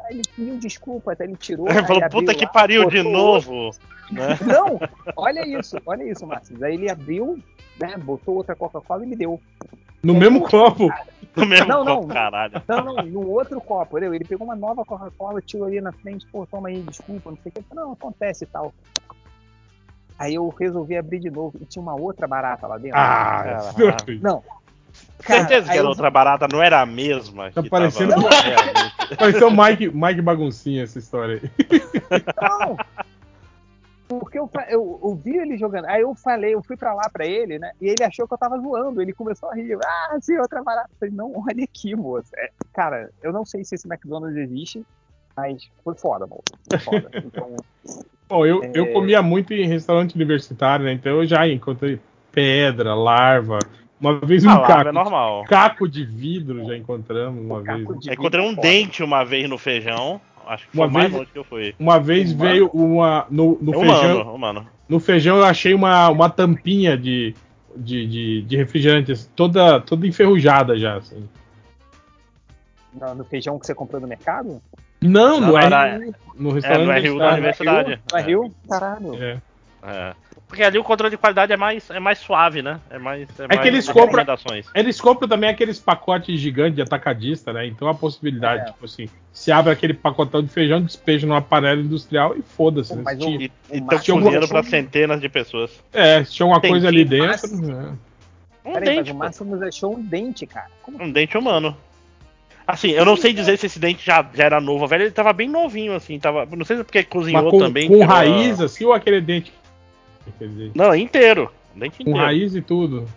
Aí 0.00 0.16
ele 0.16 0.22
pediu 0.36 0.58
desculpa, 0.58 1.12
até 1.12 1.24
ele 1.24 1.36
tirou. 1.36 1.66
Ele 1.68 1.86
falou, 1.86 2.08
puta 2.10 2.34
que 2.34 2.44
lá, 2.44 2.50
pariu 2.50 2.88
de 2.88 3.02
novo. 3.02 3.70
Né? 4.12 4.38
Não, 4.46 4.78
olha 5.16 5.46
isso, 5.46 5.76
olha 5.84 6.02
isso, 6.04 6.26
Márcio. 6.26 6.62
Aí 6.64 6.74
ele 6.74 6.90
abriu, 6.90 7.38
né, 7.78 7.94
botou 7.98 8.36
outra 8.36 8.56
Coca-Cola 8.56 9.04
e 9.04 9.06
me 9.06 9.16
deu. 9.16 9.40
No 10.02 10.14
mesmo 10.14 10.42
copo. 10.48 10.88
No 11.36 11.46
mesmo 11.46 11.66
Não, 11.68 11.84
não. 11.84 11.96
copo, 11.96 12.08
caralho. 12.08 12.62
Não, 12.66 12.84
não, 12.84 13.02
no 13.02 13.28
outro 13.28 13.60
copo, 13.60 13.98
entendeu? 13.98 14.14
Ele 14.14 14.24
pegou 14.24 14.46
uma 14.46 14.56
nova 14.56 14.84
Coca-Cola, 14.84 15.42
tirou 15.42 15.66
ali 15.66 15.80
na 15.80 15.92
frente, 15.92 16.26
pô, 16.32 16.46
toma 16.46 16.68
aí, 16.68 16.80
desculpa, 16.82 17.30
não 17.30 17.38
sei 17.42 17.50
o 17.50 17.62
que. 17.62 17.74
Não, 17.74 17.92
acontece 17.92 18.44
e 18.44 18.46
tal. 18.46 18.72
Aí 20.18 20.34
eu 20.34 20.48
resolvi 20.48 20.96
abrir 20.96 21.20
de 21.20 21.30
novo 21.30 21.58
e 21.60 21.64
tinha 21.64 21.82
uma 21.82 21.94
outra 21.94 22.26
barata 22.26 22.66
lá 22.66 22.78
dentro. 22.78 22.98
Ah, 22.98 23.72
não 23.76 23.88
acredito. 23.88 24.22
Não. 24.22 24.42
Cara, 25.22 25.40
Certeza 25.40 25.66
que 25.70 25.76
era 25.78 25.84
eu- 25.86 25.88
outra 25.88 26.10
barata, 26.10 26.46
não 26.50 26.62
era 26.62 26.80
a 26.80 26.86
mesma. 26.86 27.50
Tá 27.50 27.62
parecendo- 27.62 28.12
tava. 28.14 28.28
Pareceu 29.18 29.48
o 29.48 29.50
Mike, 29.56 29.88
Mike 29.88 30.20
Baguncinha 30.22 30.82
essa 30.84 30.98
história 30.98 31.40
aí. 31.42 31.50
Não! 32.40 32.76
Porque 34.06 34.38
eu, 34.38 34.48
eu, 34.70 35.00
eu 35.02 35.14
vi 35.22 35.36
ele 35.36 35.58
jogando. 35.58 35.84
Aí 35.86 36.00
eu 36.00 36.14
falei, 36.14 36.54
eu 36.54 36.62
fui 36.62 36.76
pra 36.78 36.94
lá 36.94 37.10
pra 37.12 37.26
ele, 37.26 37.58
né? 37.58 37.72
E 37.80 37.88
ele 37.88 38.02
achou 38.02 38.26
que 38.26 38.32
eu 38.32 38.38
tava 38.38 38.58
zoando. 38.58 39.02
Ele 39.02 39.12
começou 39.12 39.50
a 39.50 39.54
rir. 39.54 39.76
Ah, 39.84 40.16
sim, 40.20 40.38
outra 40.38 40.62
barata. 40.62 40.88
Eu 40.92 40.96
falei, 40.98 41.14
não, 41.14 41.30
olha 41.36 41.64
aqui, 41.64 41.94
moça. 41.94 42.30
É, 42.38 42.50
cara, 42.72 43.10
eu 43.22 43.32
não 43.32 43.44
sei 43.44 43.64
se 43.64 43.74
esse 43.74 43.86
McDonald's 43.86 44.36
existe, 44.38 44.82
mas 45.36 45.68
foi 45.84 45.94
foda, 45.94 46.26
moço. 46.26 46.42
Foi 46.70 46.78
foda. 46.78 47.10
Então, 47.22 47.56
Bom, 48.30 48.44
eu, 48.46 48.62
eu 48.74 48.84
É. 48.86 48.92
comia 48.92 49.20
muito 49.22 49.52
em 49.54 49.66
restaurante 49.66 50.14
universitário, 50.14 50.84
né? 50.86 50.92
Então 50.92 51.12
eu 51.12 51.26
já 51.26 51.46
encontrei 51.48 51.98
pedra, 52.32 52.94
larva, 52.94 53.58
Uma 54.00 54.18
vez 54.20 54.44
um 54.44 54.50
Ah, 54.50 54.54
lava 54.60 54.66
caco, 54.66 54.88
é 54.88 54.92
normal. 54.92 55.44
caco 55.48 55.88
de 55.88 56.04
vidro 56.04 56.64
já 56.64 56.76
encontramos 56.76 57.44
uma 57.44 57.62
Caco 57.62 57.92
vez. 57.94 58.00
de- 58.00 58.12
encontrei 58.12 58.44
um 58.46 58.54
dente 58.54 59.02
uma 59.02 59.24
vez 59.24 59.48
no 59.48 59.58
feijão. 59.58 60.20
Acho 60.46 60.66
que 60.68 60.76
foi 60.76 60.86
Uma 60.86 60.92
mais 60.92 61.06
vez- 61.08 61.18
longe 61.18 61.30
que 61.32 61.38
eu 61.38 61.44
fui. 61.44 61.74
Uma 61.78 61.98
vez 61.98 62.32
Humano? 62.32 62.50
veio 62.50 62.68
uma 62.72 63.26
no, 63.28 63.58
no 63.60 63.74
É 63.74 63.78
feijão, 63.80 64.14
humano, 64.22 64.34
humano. 64.34 64.66
no 64.88 65.00
feijão 65.00 65.36
eu 65.38 65.44
achei 65.44 65.74
uma, 65.74 66.08
uma 66.10 66.30
tampinha 66.30 66.96
de, 66.96 67.34
de, 67.76 68.06
de, 68.06 68.42
de 68.42 68.56
refrigerante 68.56 69.12
toda 69.36 69.80
toda 69.80 70.06
enferrujada 70.06 70.78
já 70.78 70.96
assim. 70.96 71.28
No, 72.94 73.14
no 73.16 73.24
feijão 73.24 73.58
que 73.58 73.66
você 73.66 73.74
comprou 73.74 74.00
no 74.00 74.06
mercado? 74.08 74.60
Não, 75.02 75.40
Não, 75.40 75.48
no 75.48 75.58
era- 75.58 75.96
RU, 75.98 76.14
no 76.36 76.50
É, 76.50 76.54
restaurante 76.54 77.06
no 77.08 77.12
RU 77.12 77.18
da 77.18 77.32
universidade. 77.32 78.00
É, 78.14 78.20
Rio? 78.20 78.52
Caralho. 78.68 79.14
É. 79.22 79.38
é. 79.84 80.14
Porque 80.48 80.62
ali 80.62 80.78
o 80.78 80.82
controle 80.82 81.10
de 81.10 81.18
qualidade 81.18 81.52
é 81.52 81.56
mais, 81.58 81.90
é 81.90 82.00
mais 82.00 82.18
suave, 82.18 82.62
né? 82.62 82.80
É 82.88 82.98
mais. 82.98 83.28
É, 83.38 83.46
mais 83.46 83.60
que 83.60 83.68
eles 83.68 83.86
compram-. 83.86 84.24
Eles 84.74 84.98
compram 84.98 85.28
também 85.28 85.50
aqueles 85.50 85.78
pacotes 85.78 86.40
gigantes 86.40 86.74
de 86.76 86.80
atacadista, 86.82 87.52
né? 87.52 87.66
Então 87.66 87.86
a 87.86 87.94
possibilidade, 87.94 88.62
É. 88.62 88.72
tipo 88.72 88.86
assim, 88.86 89.08
se 89.30 89.52
abre 89.52 89.72
aquele 89.72 89.92
pacotão 89.92 90.42
de 90.42 90.48
feijão, 90.48 90.80
despeja 90.80 91.26
numa 91.26 91.42
panela 91.42 91.78
industrial 91.80 92.34
e 92.34 92.40
foda-se. 92.42 92.94
Né? 92.96 93.02
mas 93.04 93.20
o- 93.20 93.28
E 93.28 93.50
O 93.70 93.82
cozinhando 93.84 94.48
pra 94.48 94.62
centenas 94.62 95.20
de 95.20 95.28
pessoas. 95.28 95.70
é, 95.92 96.24
se 96.24 96.32
tinha 96.32 96.46
uma 96.46 96.60
Tem 96.60 96.70
coisa 96.70 96.88
ali 96.88 97.04
dentro. 97.04 97.54
Né? 97.54 97.94
Um 98.64 98.72
Peraí, 98.72 98.86
mas 98.86 98.96
dente, 98.96 99.10
o 99.10 99.14
pô. 99.14 99.18
Márcio 99.18 99.44
nos 99.44 99.62
achou 99.62 99.96
um 99.96 100.02
dente, 100.02 100.46
cara. 100.46 100.66
Como 100.82 101.02
Um 101.02 101.12
dente 101.12 101.36
humano. 101.36 101.76
Assim, 102.66 102.90
eu 102.90 103.04
não 103.04 103.16
sei 103.16 103.32
dizer 103.32 103.56
se 103.58 103.64
esse 103.64 103.78
dente 103.78 104.04
já, 104.04 104.26
já 104.34 104.44
era 104.44 104.60
novo, 104.60 104.86
velho. 104.86 105.04
Ele 105.04 105.10
tava 105.10 105.32
bem 105.32 105.48
novinho, 105.48 105.94
assim. 105.94 106.18
Tava, 106.18 106.44
não 106.54 106.66
sei 106.66 106.76
se 106.76 106.82
é 106.82 106.84
porque 106.84 107.02
cozinhou 107.02 107.42
Mas 107.44 107.50
com, 107.50 107.58
também. 107.58 107.88
com 107.88 108.04
raiz, 108.04 108.60
assim, 108.60 108.84
ou 108.84 108.92
aquele 108.92 109.22
dente. 109.22 109.50
Aquele 110.34 110.50
dente? 110.54 110.76
Não, 110.78 110.94
inteiro. 110.94 111.50
Dente 111.74 111.96
Com 111.98 112.02
inteiro. 112.10 112.18
raiz 112.20 112.54
e 112.54 112.62
tudo. 112.62 113.08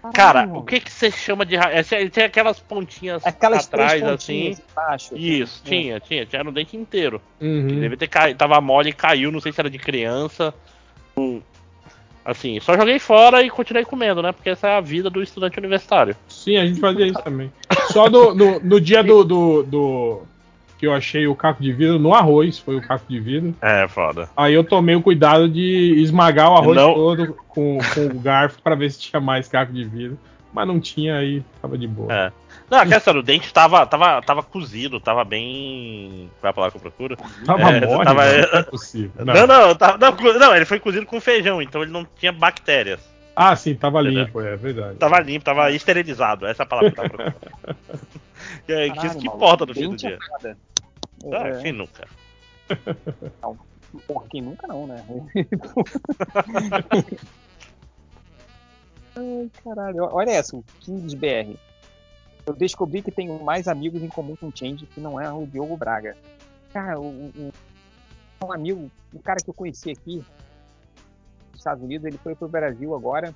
Cara, 0.00 0.12
Caralho. 0.44 0.56
o 0.58 0.62
que 0.62 0.80
que 0.80 0.90
você 0.92 1.10
chama 1.10 1.44
de 1.44 1.56
raiz? 1.56 1.90
É, 1.92 2.08
Tem 2.08 2.24
aquelas 2.24 2.60
pontinhas 2.60 3.26
Aquelas 3.26 3.66
atrás, 3.66 4.02
assim. 4.04 4.54
embaixo. 4.70 5.16
Isso, 5.16 5.60
É. 5.66 5.68
tinha, 5.68 6.00
tinha. 6.00 6.24
Tinha 6.26 6.44
no 6.44 6.52
dente 6.52 6.76
inteiro. 6.76 7.20
Uhum. 7.40 7.80
Deve 7.80 7.96
ter 7.96 8.06
caído. 8.06 8.38
Tava 8.38 8.60
mole 8.60 8.90
e 8.90 8.92
caiu, 8.92 9.32
não 9.32 9.40
sei 9.40 9.52
se 9.52 9.60
era 9.60 9.68
de 9.68 9.78
criança. 9.78 10.54
Hum, 11.16 11.42
Assim, 12.24 12.60
só 12.60 12.76
joguei 12.76 12.98
fora 12.98 13.42
e 13.42 13.48
continuei 13.48 13.86
comendo, 13.86 14.20
né? 14.22 14.32
Porque 14.32 14.50
essa 14.50 14.68
é 14.68 14.76
a 14.76 14.82
vida 14.82 15.08
do 15.08 15.22
estudante 15.22 15.58
universitário. 15.58 16.14
Sim, 16.28 16.58
a 16.58 16.66
gente 16.66 16.78
fazia 16.78 17.06
isso 17.06 17.22
também. 17.22 17.50
Só 17.90 18.10
no, 18.10 18.34
no, 18.34 18.60
no 18.60 18.78
dia 18.78 19.02
do, 19.02 19.24
do, 19.24 19.62
do- 19.62 20.22
que 20.78 20.86
eu 20.86 20.94
achei 20.94 21.26
o 21.26 21.34
caco 21.34 21.62
de 21.62 21.72
vidro, 21.72 21.98
no 21.98 22.14
arroz, 22.14 22.58
foi 22.58 22.76
o 22.76 22.80
caco 22.80 23.04
de 23.08 23.18
vidro. 23.18 23.54
É, 23.60 23.86
foda. 23.88 24.28
Aí 24.36 24.54
eu 24.54 24.62
tomei 24.64 24.94
o 24.94 25.02
cuidado 25.02 25.48
de 25.48 25.94
esmagar 26.00 26.50
o 26.50 26.56
arroz 26.56 26.76
Não. 26.76 26.94
todo 26.94 27.36
com, 27.48 27.78
com 27.94 28.06
o 28.06 28.20
garfo 28.20 28.62
pra 28.62 28.74
ver 28.74 28.90
se 28.92 29.00
tinha 29.00 29.20
mais 29.20 29.48
caco 29.48 29.72
de 29.72 29.84
vidro. 29.84 30.18
Mas 30.50 30.66
não 30.66 30.80
tinha, 30.80 31.16
aí 31.18 31.42
tava 31.60 31.76
de 31.76 31.86
boa. 31.86 32.10
É. 32.12 32.32
Não, 32.70 32.78
a 32.78 32.86
questão 32.86 33.12
do 33.12 33.22
dente 33.22 33.52
tava, 33.52 33.84
tava, 33.86 34.22
tava 34.22 34.42
cozido, 34.42 34.98
tava 34.98 35.22
bem. 35.24 36.30
Qual 36.40 36.48
é 36.48 36.50
a 36.50 36.54
palavra 36.54 36.70
que 36.72 36.86
eu 36.86 36.90
procuro? 36.90 37.16
Tava 37.44 37.60
É, 37.70 37.86
mole, 37.86 38.04
tava- 38.04 38.24
não, 38.24 38.40
não 38.52 38.58
é 38.58 38.62
possível. 38.62 39.10
Não. 39.18 39.34
Não, 39.34 39.46
não, 39.46 39.74
tava- 39.74 39.98
não, 39.98 40.38
não, 40.38 40.56
ele 40.56 40.64
foi 40.64 40.80
cozido 40.80 41.04
com 41.04 41.20
feijão, 41.20 41.60
então 41.60 41.82
ele 41.82 41.90
não 41.92 42.06
tinha 42.18 42.32
bactérias. 42.32 43.00
Ah, 43.40 43.54
sim, 43.54 43.76
tava 43.76 44.00
Entendeu? 44.00 44.24
limpo, 44.24 44.40
é 44.40 44.56
verdade. 44.56 44.98
Tava 44.98 45.20
limpo, 45.20 45.44
tava 45.44 45.70
esterilizado. 45.70 46.44
Essa 46.44 46.62
é 46.62 46.64
a 46.64 46.66
palavra 46.66 46.90
que 46.90 46.96
tava 46.96 47.08
procurando. 47.08 47.36
E 48.68 48.72
aí, 48.72 48.90
que 48.90 48.96
isso 48.98 49.06
Caralho, 49.16 49.20
que 49.20 49.26
importa 49.28 49.64
no 49.66 49.74
fim 49.74 49.88
do 49.88 49.94
é 49.94 49.96
dia. 49.96 50.18
foda. 50.28 50.58
Ah, 51.32 51.48
É, 51.48 51.62
quem 51.62 51.72
nunca? 51.72 52.08
Porra, 54.08 54.26
quem 54.28 54.42
nunca 54.42 54.66
não, 54.66 54.88
né? 54.88 55.04
Ai, 59.16 59.50
caralho. 59.62 60.02
Olha 60.12 60.30
essa, 60.30 60.56
o 60.56 60.64
Kings 60.80 61.16
BR. 61.16 61.56
Eu 62.46 62.54
descobri 62.54 63.02
que 63.02 63.10
tenho 63.12 63.38
mais 63.44 63.68
amigos 63.68 64.02
em 64.02 64.08
comum 64.08 64.34
com 64.36 64.48
o 64.48 64.52
Change 64.54 64.86
que 64.86 65.00
não 65.00 65.20
é 65.20 65.30
o 65.32 65.46
Diogo 65.46 65.76
Braga. 65.76 66.16
Cara, 66.72 66.98
o, 66.98 67.06
o- 67.06 67.52
um 68.44 68.52
amigo, 68.52 68.90
um 69.14 69.18
cara 69.20 69.38
que 69.42 69.48
eu 69.50 69.54
conheci 69.54 69.90
aqui 69.90 70.24
Estados 71.58 71.82
Unidos, 71.82 72.06
ele 72.06 72.18
foi 72.18 72.34
pro 72.34 72.48
Brasil 72.48 72.94
agora. 72.94 73.34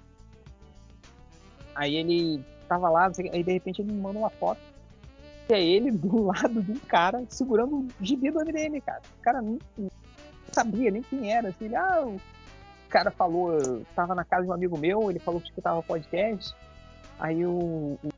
Aí 1.74 1.96
ele 1.96 2.44
tava 2.68 2.88
lá, 2.88 3.08
o 3.08 3.34
aí 3.34 3.42
de 3.42 3.52
repente 3.52 3.82
ele 3.82 3.92
me 3.92 4.00
manda 4.00 4.18
uma 4.18 4.30
foto. 4.30 4.60
Que 5.46 5.54
é 5.54 5.62
ele 5.62 5.90
do 5.92 6.24
lado 6.24 6.62
de 6.62 6.72
um 6.72 6.78
cara 6.80 7.22
segurando 7.28 7.76
um 7.76 7.88
gibi 8.00 8.30
do 8.30 8.40
MDM, 8.40 8.80
cara. 8.80 9.02
O 9.18 9.22
cara 9.22 9.42
não, 9.42 9.58
sabia 10.52 10.90
nem 10.90 11.02
quem 11.02 11.32
era. 11.32 11.48
Assim, 11.48 11.64
ele, 11.66 11.76
ah, 11.76 12.02
o 12.06 12.20
cara 12.88 13.10
falou, 13.10 13.82
tava 13.94 14.14
na 14.14 14.24
casa 14.24 14.44
de 14.44 14.50
um 14.50 14.54
amigo 14.54 14.78
meu, 14.78 15.10
ele 15.10 15.18
falou 15.18 15.40
que 15.40 15.48
escutava 15.48 15.82
podcast. 15.82 16.54
Aí 17.18 17.44
o. 17.44 17.98
o- 18.02 18.08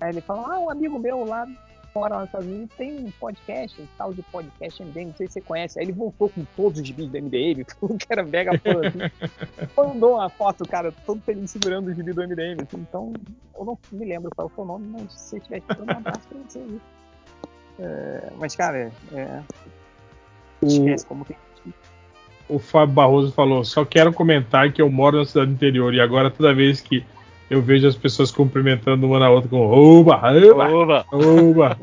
Aí 0.00 0.10
ele 0.10 0.20
falou, 0.20 0.46
ah, 0.46 0.58
um 0.58 0.68
amigo 0.70 0.98
meu 0.98 1.24
lá 1.24 1.46
fora 1.92 2.14
lá 2.14 2.20
nos 2.20 2.28
Estados 2.28 2.48
Unidos 2.48 2.76
tem 2.76 2.98
um 2.98 3.10
podcast, 3.12 3.80
um 3.80 3.86
tal 3.96 4.12
de 4.12 4.22
podcast 4.22 4.82
MDM, 4.82 5.06
não 5.06 5.14
sei 5.14 5.26
se 5.26 5.34
você 5.34 5.40
conhece. 5.40 5.78
Aí 5.78 5.84
ele 5.84 5.92
voltou 5.92 6.28
com 6.28 6.44
todos 6.56 6.80
os 6.80 6.86
gibis 6.86 7.08
do 7.08 7.20
MDM, 7.20 7.64
falou 7.78 7.96
que 7.98 8.06
era 8.08 8.22
mega 8.22 8.58
fã, 8.58 8.80
assim. 8.86 8.98
Mandou 9.76 10.14
uma 10.14 10.28
foto, 10.28 10.66
cara, 10.66 10.92
todo 11.06 11.20
feliz 11.22 11.50
segurando 11.50 11.88
o 11.88 11.94
gibi 11.94 12.12
do 12.12 12.22
MDM. 12.22 12.62
assim. 12.62 12.78
Então, 12.78 13.12
eu 13.56 13.64
não 13.64 13.78
me 13.92 14.04
lembro 14.04 14.30
qual 14.34 14.48
foi 14.48 14.64
o 14.64 14.68
nome, 14.68 14.86
mas 14.86 15.12
se 15.12 15.18
você 15.28 15.36
estiver 15.36 15.58
escutando, 15.58 15.88
um 15.88 15.96
abraço 15.96 16.28
pra 16.28 16.38
você 16.48 16.58
aí. 16.58 16.80
É, 17.78 18.32
mas, 18.38 18.56
cara, 18.56 18.92
é. 19.12 19.42
Esquece 20.62 21.06
como 21.06 21.24
tem. 21.24 21.36
O 22.48 22.58
Fábio 22.58 22.94
Barroso 22.94 23.32
falou: 23.32 23.64
só 23.64 23.84
quero 23.84 24.12
comentar 24.12 24.72
que 24.72 24.82
eu 24.82 24.90
moro 24.90 25.18
na 25.18 25.24
cidade 25.24 25.50
interior 25.52 25.94
e 25.94 26.00
agora 26.00 26.30
toda 26.30 26.54
vez 26.54 26.80
que 26.80 27.04
eu 27.52 27.60
vejo 27.60 27.86
as 27.86 27.94
pessoas 27.94 28.30
cumprimentando 28.30 29.06
uma 29.06 29.18
na 29.18 29.28
outra 29.28 29.50
com 29.50 29.60
oba, 29.60 30.16
oba, 30.16 30.66
Oba! 30.66 31.06
oba, 31.12 31.78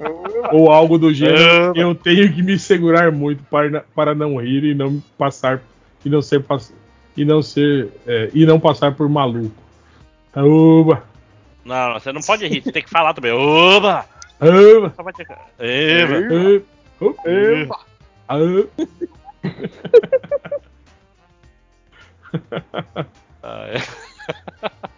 ou 0.52 0.72
algo 0.72 0.98
do 0.98 1.14
gênero, 1.14 1.70
Oba. 1.70 1.80
eu 1.80 1.94
tenho 1.94 2.34
que 2.34 2.42
me 2.42 2.58
segurar 2.58 3.12
muito 3.12 3.44
para, 3.44 3.86
para 3.94 4.16
não 4.16 4.38
rir 4.42 4.64
e 4.64 4.74
não 4.74 5.00
passar 5.16 5.62
e 6.04 6.10
não 6.10 6.24
ser 6.24 6.44
e 7.16 7.24
não 7.24 7.44
ser 7.44 7.88
é, 8.08 8.32
e 8.34 8.48
não 8.48 8.60
passar 8.60 8.96
por 8.96 9.08
maluco. 9.08 9.56
Oba, 10.36 11.04
Não, 11.64 11.94
você 11.94 12.12
não 12.12 12.22
pode 12.22 12.48
rir, 12.48 12.64
você 12.64 12.72
tem 12.72 12.82
que 12.82 12.90
falar 12.90 13.14
também. 13.14 13.32
Oba! 13.32 14.06
oba, 14.42 14.94
Só 14.96 15.04
vai 15.04 15.14
ter 15.14 15.28
que. 15.28 15.34
Eba! 15.60 16.64
oba, 17.00 17.16
oba, 17.22 17.64
oba. 17.64 17.80
Ah, 23.44 23.68
é. 23.68 23.82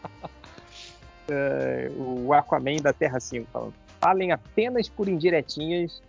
É, 1.29 1.89
o 1.95 2.33
Aquaman 2.33 2.77
da 2.77 2.93
Terra 2.93 3.19
5 3.19 3.47
falando. 3.51 3.73
Falem 3.99 4.31
apenas 4.31 4.89
por 4.89 5.07
indiretinhas 5.07 6.01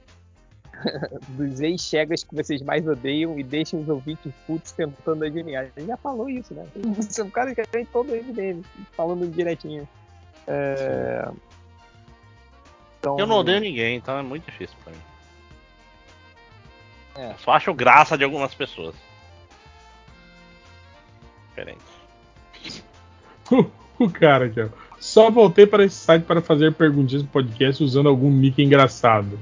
dos 1.29 1.61
ex-chegas 1.61 2.25
que 2.25 2.35
vocês 2.35 2.63
mais 2.63 2.87
odeiam 2.87 3.39
e 3.39 3.43
deixem 3.43 3.81
os 3.81 3.89
ouvintes 3.89 4.33
putos 4.47 4.73
tentando 4.73 5.25
adivinhar. 5.25 5.71
Ele 5.77 5.87
já 5.87 5.97
falou 5.97 6.29
isso, 6.29 6.55
né? 6.55 6.67
Você 6.97 7.21
é 7.21 7.25
um 7.25 7.31
cara 7.31 7.55
que 7.55 7.63
tem 7.67 7.85
todo 7.85 8.15
ele 8.15 8.33
dele, 8.33 8.65
falando 8.93 9.31
direitinho. 9.31 9.89
É... 10.47 11.29
Então, 12.99 13.19
Eu 13.19 13.27
não 13.27 13.37
odeio 13.37 13.61
ninguém, 13.61 13.97
então 13.97 14.19
é 14.19 14.23
muito 14.23 14.47
difícil 14.47 14.77
pra 14.85 14.93
mim. 14.93 14.99
É. 17.17 17.35
Só 17.39 17.53
acho 17.53 17.75
graça 17.75 18.17
de 18.17 18.25
algumas 18.25 18.55
pessoas. 18.55 18.95
Diferente. 21.49 21.81
O 23.99 24.11
cara 24.11 24.51
ó. 24.57 24.82
Só 25.03 25.33
voltei 25.33 25.67
para 25.67 25.85
esse 25.85 25.97
site 25.97 26.23
para 26.23 26.41
fazer 26.41 26.73
perguntinhas 26.75 27.25
no 27.25 27.29
podcast 27.29 27.83
usando 27.83 28.09
algum 28.09 28.31
nick 28.31 28.63
engraçado. 28.63 29.37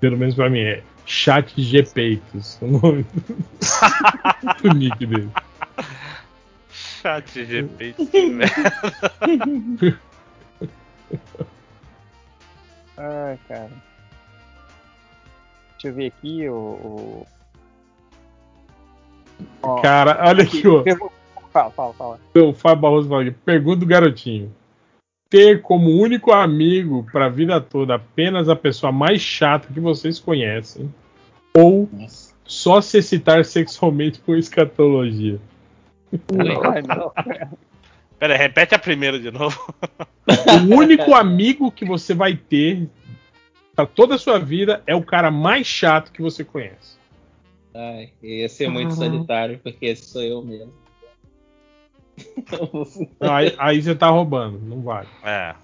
Pelo 0.00 0.18
menos 0.18 0.34
pra 0.34 0.50
mim 0.50 0.58
é 0.58 0.82
Chat 1.06 1.54
Gpeitos. 1.62 2.58
O 2.60 2.66
nome 2.66 3.06
do 4.60 4.74
nick 4.74 5.06
dele. 5.06 5.30
Chat 6.68 7.44
GP, 7.44 7.92
que 7.92 8.26
merda. 8.26 8.80
Ah, 12.98 13.36
cara. 13.46 13.70
Deixa 15.72 15.88
eu 15.88 15.94
ver 15.94 16.06
aqui 16.06 16.48
o. 16.48 17.26
o... 19.62 19.76
Cara, 19.82 20.18
olha 20.26 20.42
aqui, 20.42 20.66
ó. 20.66 20.82
Fala, 21.52 21.70
fala, 21.70 21.92
fala. 21.92 22.20
O 22.34 22.54
Fábio 22.54 22.80
Barroso 22.80 23.08
fala 23.08 23.20
aqui. 23.20 23.32
Pergunta 23.32 23.80
do 23.80 23.86
garotinho. 23.86 24.50
Ter 25.28 25.60
como 25.62 25.90
único 25.90 26.32
amigo 26.32 27.06
pra 27.10 27.28
vida 27.28 27.60
toda 27.60 27.96
apenas 27.96 28.48
a 28.48 28.56
pessoa 28.56 28.92
mais 28.92 29.20
chata 29.20 29.72
que 29.72 29.80
vocês 29.80 30.20
conhecem. 30.20 30.92
Ou 31.56 31.88
Nossa. 31.92 32.34
só 32.44 32.80
se 32.80 32.98
excitar 32.98 33.44
sexualmente 33.44 34.20
com 34.20 34.36
escatologia. 34.36 35.40
Ai, 36.72 36.82
não. 36.82 37.12
Pera 38.18 38.36
repete 38.36 38.74
a 38.74 38.78
primeira 38.78 39.18
de 39.18 39.30
novo. 39.30 39.74
O 40.26 40.74
único 40.74 41.14
amigo 41.14 41.70
que 41.70 41.84
você 41.84 42.14
vai 42.14 42.34
ter 42.34 42.88
pra 43.74 43.84
toda 43.84 44.14
a 44.14 44.18
sua 44.18 44.38
vida 44.38 44.82
é 44.86 44.94
o 44.94 45.02
cara 45.02 45.30
mais 45.30 45.66
chato 45.66 46.10
que 46.10 46.22
você 46.22 46.42
conhece. 46.42 46.96
Ai, 47.74 48.10
ia 48.22 48.48
ser 48.48 48.68
muito 48.70 48.94
solitário, 48.94 49.60
porque 49.62 49.84
esse 49.84 50.06
sou 50.06 50.22
eu 50.22 50.42
mesmo. 50.42 50.72
Não, 53.20 53.34
aí, 53.34 53.54
aí 53.58 53.82
você 53.82 53.94
tá 53.94 54.08
roubando, 54.08 54.58
não 54.60 54.80
vale. 54.80 55.08
É. 55.24 55.54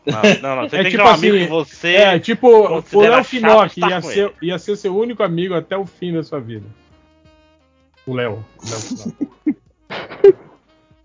Não, 0.42 0.56
não. 0.56 0.68
Você 0.68 0.76
É 0.76 0.82
tem 0.82 0.90
tipo 0.90 0.90
que 0.90 0.96
ter 0.96 1.02
um 1.02 1.06
amigo 1.14 1.36
assim, 1.36 1.44
que 1.44 1.50
você. 1.50 1.94
É, 1.94 2.18
tipo, 2.18 2.48
o 2.48 3.00
Léo 3.00 3.24
Finocchi 3.24 3.80
ia 3.80 4.00
ser, 4.02 4.18
ele. 4.26 4.34
ia 4.42 4.58
ser 4.58 4.76
seu 4.76 4.96
único 4.96 5.22
amigo 5.22 5.54
até 5.54 5.76
o 5.76 5.86
fim 5.86 6.12
da 6.12 6.22
sua 6.22 6.40
vida. 6.40 6.66
O 8.06 8.14
Léo. 8.14 8.44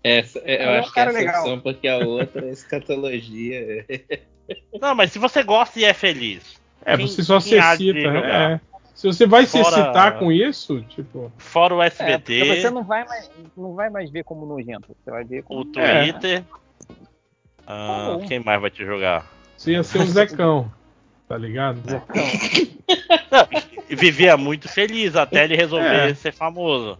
Essa, 0.02 0.38
é, 0.44 0.64
eu 0.64 0.68
É 0.70 0.76
um 0.76 0.80
acho 0.80 0.92
que 0.92 1.00
é 1.00 1.02
essa 1.02 1.12
legal. 1.18 1.40
opção, 1.42 1.60
porque 1.60 1.88
a 1.88 1.98
outra 1.98 2.46
é 2.46 2.50
escatologia. 2.50 3.84
Não, 4.80 4.94
mas 4.94 5.12
se 5.12 5.18
você 5.18 5.42
gosta 5.42 5.78
e 5.78 5.84
é 5.84 5.92
feliz. 5.92 6.42
É, 6.84 6.96
quem- 6.96 7.06
você 7.06 7.22
só 7.22 7.40
se 7.40 7.56
excita. 7.56 7.98
É. 7.98 8.60
Se 8.98 9.06
você 9.06 9.28
vai 9.28 9.46
se 9.46 9.62
Fora- 9.62 9.80
excitar 9.80 10.18
com 10.18 10.32
isso, 10.32 10.80
tipo. 10.88 11.30
Fora 11.38 11.72
o 11.72 11.80
É, 11.80 11.86
SBT, 11.86 12.38
porque 12.40 12.60
você 12.62 12.68
não 12.70 12.82
vai, 12.82 13.04
mais, 13.06 13.30
não 13.56 13.72
vai 13.72 13.88
mais 13.88 14.10
ver 14.10 14.24
como 14.24 14.44
nojento. 14.44 14.88
Você 15.04 15.08
vai 15.12 15.22
ver 15.22 15.44
como. 15.44 15.60
o 15.60 15.64
Twitter. 15.66 16.42
ah, 17.64 18.06
Tá 18.08 18.16
bom. 18.18 18.26
quem 18.26 18.40
mais 18.40 18.60
vai 18.60 18.70
te 18.72 18.84
jogar? 18.84 19.24
Você 19.56 19.70
ia 19.70 19.84
ser 19.84 20.00
o 20.00 20.04
Zecão. 20.06 20.68
Tá 21.28 21.38
ligado? 21.38 21.80
E 23.88 23.94
vivia 23.94 24.36
muito 24.36 24.68
feliz 24.68 25.14
até 25.14 25.44
ele 25.44 25.54
resolver 25.54 26.10
É. 26.10 26.14
ser 26.14 26.32
famoso. 26.32 26.98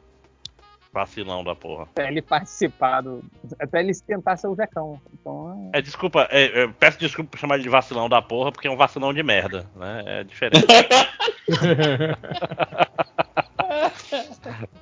Vacilão 0.99 1.45
da 1.45 1.55
porra. 1.55 1.85
Até 1.85 2.09
ele 2.09 2.21
participar 2.21 3.03
do. 3.03 3.23
Até 3.61 3.81
ele 3.81 3.93
tentar 4.07 4.37
ser 4.37 4.49
o 4.49 4.55
Zecão. 4.55 5.01
Então, 5.13 5.71
É, 5.73 5.81
desculpa, 5.81 6.27
é, 6.31 6.65
eu 6.65 6.73
peço 6.73 6.99
desculpa 6.99 7.31
por 7.31 7.39
chamar 7.39 7.55
ele 7.55 7.63
de 7.65 7.69
vacilão 7.69 8.09
da 8.09 8.21
porra, 8.21 8.51
porque 8.51 8.67
é 8.67 8.71
um 8.71 8.77
vacilão 8.77 9.15
de 9.15 9.23
merda, 9.23 9.65
né? 9.77 10.03
É 10.07 10.25
diferente. 10.25 10.67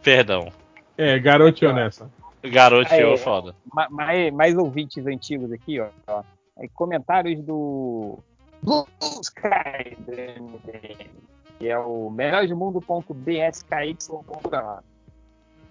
Perdão. 0.02 0.50
é, 0.96 1.18
garoto 1.18 1.66
honesta. 1.66 2.08
Garoteou 2.42 3.14
É. 3.14 3.16
foda. 3.16 3.54
ma- 3.72 3.88
mais, 3.90 4.32
mais 4.32 4.56
ouvintes 4.56 5.04
antigos 5.06 5.50
aqui, 5.52 5.80
ó. 5.80 5.88
ó. 6.06 6.22
Aí, 6.58 6.68
comentários 6.68 7.40
do 7.42 8.18
Blue 8.62 8.86
Sky, 9.22 9.96
que 11.58 11.68
é 11.68 11.78
o 11.78 12.08
melhoresmundo.bsky.com. 12.10 14.78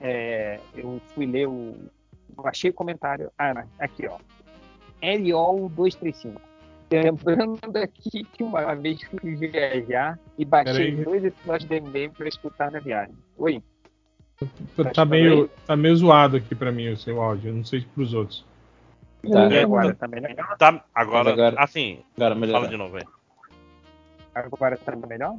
É, 0.07 0.59
eu 0.75 1.01
fui 1.15 1.25
ler 1.25 1.47
o. 1.47 1.75
Eu 2.37 2.45
achei 2.47 2.69
o 2.69 2.73
comentário. 2.73 3.31
Ah, 3.35 3.55
não, 3.55 3.63
aqui, 3.79 4.05
ó. 4.07 4.19
Eliol235. 5.01 6.35
Lembrando 6.91 7.75
aqui 7.77 8.23
que 8.23 8.43
uma 8.43 8.75
vez 8.75 9.01
fui 9.01 9.35
viajar 9.35 10.19
e 10.37 10.45
baixei 10.45 10.95
dois 11.03 11.25
episódios 11.25 11.67
do 11.67 11.73
MDM 11.75 12.11
para 12.13 12.27
escutar 12.27 12.71
na 12.71 12.79
viagem. 12.79 13.15
Oi. 13.35 13.63
Tá 14.93 15.03
meio, 15.05 15.47
tá 15.65 15.75
meio 15.75 15.95
zoado 15.95 16.37
aqui 16.37 16.53
pra 16.53 16.71
mim 16.71 16.89
o 16.89 16.97
seu 16.97 17.19
áudio. 17.19 17.49
Eu 17.49 17.55
não 17.55 17.63
sei 17.65 17.81
pros 17.95 18.13
outros. 18.13 18.45
Tá. 19.31 19.47
E 19.47 19.59
agora? 19.59 19.95
Tá 19.95 20.07
melhor? 20.07 20.35
Tá, 20.59 20.85
agora, 20.93 21.31
agora- 21.31 21.55
assim, 21.57 22.03
Agora 22.15 22.35
melhor. 22.35 22.53
fala 22.53 22.67
de 22.67 22.77
novo 22.77 22.97
aí. 22.97 23.03
Agora 24.35 24.77
tá 24.77 24.95
melhor? 24.95 25.35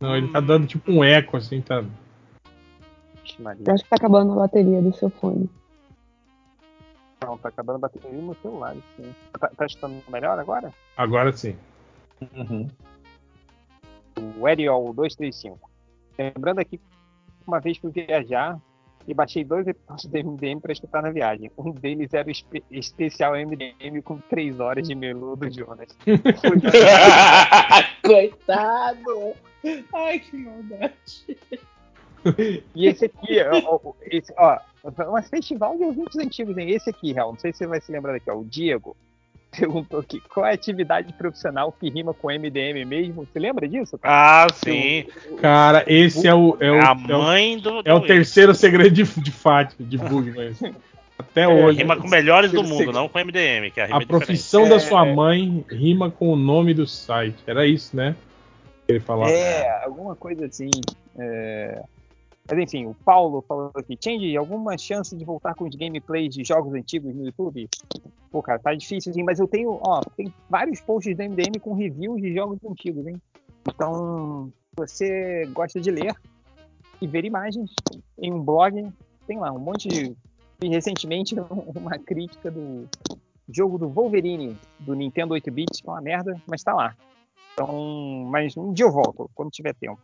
Não, 0.00 0.14
ele 0.14 0.28
tá 0.28 0.40
dando 0.40 0.66
tipo 0.66 0.92
um 0.92 1.02
eco, 1.02 1.38
assim, 1.38 1.62
tá. 1.62 1.82
Vixe, 3.38 3.42
Maria. 3.42 3.64
Eu 3.66 3.74
acho 3.74 3.84
que 3.84 3.90
tá 3.90 3.96
acabando 3.96 4.32
a 4.32 4.36
bateria 4.36 4.82
do 4.82 4.92
seu 4.94 5.10
fone. 5.10 5.48
Não, 7.24 7.36
tá 7.38 7.48
acabando 7.48 7.76
a 7.76 7.80
bateria 7.80 8.10
no 8.12 8.34
celular. 8.36 8.76
Sim. 8.96 9.14
Tá, 9.38 9.48
tá 9.48 9.66
escutando 9.66 10.02
melhor 10.08 10.38
agora? 10.38 10.72
Agora 10.96 11.32
sim. 11.32 11.56
Uhum. 12.36 12.68
O 14.38 14.48
Eriol 14.48 14.92
235. 14.92 15.58
Lembrando 16.18 16.60
aqui, 16.60 16.80
uma 17.46 17.60
vez 17.60 17.76
fui 17.78 17.90
viajar 17.90 18.58
e 19.06 19.14
baixei 19.14 19.42
dois 19.44 19.66
episódios 19.66 20.06
do 20.06 20.18
MDM 20.18 20.60
para 20.60 20.72
escutar 20.72 21.02
na 21.02 21.10
viagem. 21.10 21.50
Um 21.56 21.70
deles 21.72 22.12
era 22.12 22.28
o 22.28 22.30
espe- 22.30 22.62
especial 22.70 23.34
MDM 23.34 24.02
com 24.02 24.18
três 24.18 24.60
horas 24.60 24.86
de 24.86 24.94
melu 24.94 25.34
do 25.36 25.50
Jonas. 25.50 25.88
Coitado! 28.04 29.34
Ai, 29.94 30.18
que 30.18 30.36
maldade. 30.36 31.38
e 32.74 32.86
esse 32.86 33.06
aqui, 33.06 33.38
ó, 33.42 33.92
esse, 34.02 34.32
ó, 34.36 34.58
um 34.84 35.22
festival 35.22 35.76
de 35.76 35.84
ouvintes 35.84 36.16
antigos, 36.18 36.56
hein? 36.56 36.70
Esse 36.70 36.90
aqui, 36.90 37.12
Real, 37.12 37.32
não 37.32 37.38
sei 37.38 37.52
se 37.52 37.58
você 37.58 37.66
vai 37.66 37.80
se 37.80 37.92
lembrar 37.92 38.12
daqui, 38.12 38.30
ó, 38.30 38.36
o 38.36 38.44
Diego 38.44 38.96
perguntou 39.56 40.00
aqui, 40.00 40.20
qual 40.28 40.46
é 40.46 40.50
a 40.50 40.54
atividade 40.54 41.12
profissional 41.14 41.72
que 41.72 41.88
rima 41.88 42.12
com 42.12 42.28
MDM 42.28 42.84
mesmo? 42.84 43.26
Você 43.26 43.38
lembra 43.38 43.66
disso? 43.68 43.98
Ah, 44.02 44.46
sim. 44.54 45.06
Cara, 45.40 45.84
esse 45.86 46.26
é 46.26 46.34
o. 46.34 46.56
É 46.60 46.70
o, 46.70 46.74
É 46.74 46.80
a 46.80 46.90
é 46.90 46.92
o, 46.92 47.18
mãe 47.18 47.58
do. 47.58 47.82
é 47.84 47.94
o 47.94 48.00
terceiro 48.00 48.54
segredo 48.54 48.90
de, 48.90 49.04
de 49.04 49.30
Fátima, 49.30 49.88
de 49.88 49.96
Bugman. 49.96 50.54
Até 51.18 51.48
hoje. 51.48 51.78
Rima 51.78 51.96
com 51.96 52.06
melhores 52.08 52.52
do 52.52 52.62
mundo, 52.62 52.92
não 52.92 53.08
com 53.08 53.18
MDM, 53.18 53.72
que 53.72 53.80
é 53.80 53.84
a 53.84 53.86
rima 53.86 53.98
A 53.98 54.02
é 54.02 54.06
profissão 54.06 54.66
É, 54.66 54.68
da 54.68 54.78
sua 54.78 55.04
é. 55.04 55.12
mãe 55.12 55.64
rima 55.68 56.10
com 56.12 56.32
o 56.32 56.36
nome 56.36 56.72
do 56.72 56.86
site. 56.86 57.38
Era 57.44 57.66
isso, 57.66 57.96
né? 57.96 58.14
Que 58.86 58.92
Ele 58.92 59.00
falava. 59.00 59.28
É, 59.30 59.84
alguma 59.84 60.14
coisa 60.14 60.46
assim. 60.46 60.70
é. 61.18 61.82
Mas 62.48 62.58
enfim, 62.58 62.86
o 62.86 62.94
Paulo 62.94 63.44
falou 63.46 63.70
aqui, 63.74 63.96
Change, 64.02 64.36
alguma 64.36 64.78
chance 64.78 65.14
de 65.14 65.24
voltar 65.24 65.54
com 65.54 65.68
os 65.68 65.74
gameplays 65.74 66.34
de 66.34 66.42
jogos 66.42 66.72
antigos 66.72 67.14
no 67.14 67.26
YouTube? 67.26 67.68
Pô, 68.30 68.42
cara, 68.42 68.58
tá 68.58 68.74
difícil, 68.74 69.10
assim, 69.10 69.22
mas 69.22 69.38
eu 69.38 69.46
tenho, 69.46 69.78
ó, 69.82 70.00
tem 70.16 70.32
vários 70.48 70.80
posts 70.80 71.14
do 71.14 71.22
MDM 71.22 71.60
com 71.60 71.74
reviews 71.74 72.20
de 72.20 72.32
jogos 72.32 72.58
antigos, 72.64 73.06
hein? 73.06 73.20
Então, 73.68 74.50
você 74.74 75.46
gosta 75.52 75.78
de 75.78 75.90
ler 75.90 76.14
e 77.00 77.06
ver 77.06 77.24
imagens 77.24 77.70
em 78.18 78.32
um 78.32 78.42
blog, 78.42 78.90
tem 79.26 79.38
lá 79.38 79.52
um 79.52 79.58
monte 79.58 79.88
de. 79.88 80.16
Vi 80.60 80.68
recentemente 80.68 81.36
uma 81.76 81.98
crítica 81.98 82.50
do 82.50 82.88
jogo 83.48 83.78
do 83.78 83.88
Wolverine, 83.88 84.56
do 84.80 84.94
Nintendo 84.94 85.34
8-bit, 85.34 85.82
que 85.82 85.88
é 85.88 85.92
uma 85.92 86.00
merda, 86.00 86.40
mas 86.46 86.62
tá 86.62 86.74
lá. 86.74 86.96
Então, 87.52 88.26
mas 88.30 88.56
um 88.56 88.72
dia 88.72 88.86
eu 88.86 88.92
volto, 88.92 89.30
quando 89.34 89.50
tiver 89.50 89.74
tempo. 89.74 90.00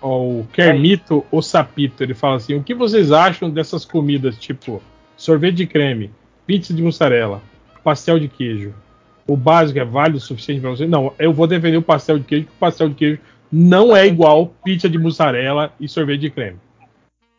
Ó, 0.00 0.22
o 0.22 0.48
Kermito 0.52 1.24
o 1.30 1.42
Sapito, 1.42 2.02
ele 2.02 2.14
fala 2.14 2.36
assim: 2.36 2.54
o 2.54 2.62
que 2.62 2.74
vocês 2.74 3.12
acham 3.12 3.50
dessas 3.50 3.84
comidas 3.84 4.38
tipo 4.38 4.82
sorvete 5.16 5.56
de 5.56 5.66
creme, 5.66 6.10
pizza 6.46 6.72
de 6.72 6.82
mussarela, 6.82 7.42
pastel 7.84 8.18
de 8.18 8.28
queijo? 8.28 8.74
O 9.26 9.36
básico 9.36 9.78
é 9.78 9.84
válido 9.84 10.18
o 10.18 10.20
suficiente 10.20 10.60
para 10.60 10.70
você? 10.70 10.86
Não, 10.86 11.12
eu 11.18 11.32
vou 11.32 11.46
defender 11.46 11.76
o 11.76 11.82
pastel 11.82 12.18
de 12.18 12.24
queijo, 12.24 12.44
porque 12.46 12.56
o 12.56 12.60
pastel 12.60 12.88
de 12.88 12.94
queijo 12.94 13.20
não 13.52 13.94
é 13.94 14.06
igual 14.06 14.46
pizza 14.64 14.88
de 14.88 14.98
mussarela 14.98 15.72
e 15.78 15.88
sorvete 15.88 16.20
de 16.20 16.30
creme. 16.30 16.58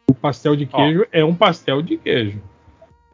O 0.08 0.14
pastel 0.14 0.56
de 0.56 0.66
queijo 0.66 1.06
é 1.12 1.24
um 1.24 1.34
pastel 1.34 1.82
de 1.82 1.98
queijo. 1.98 2.42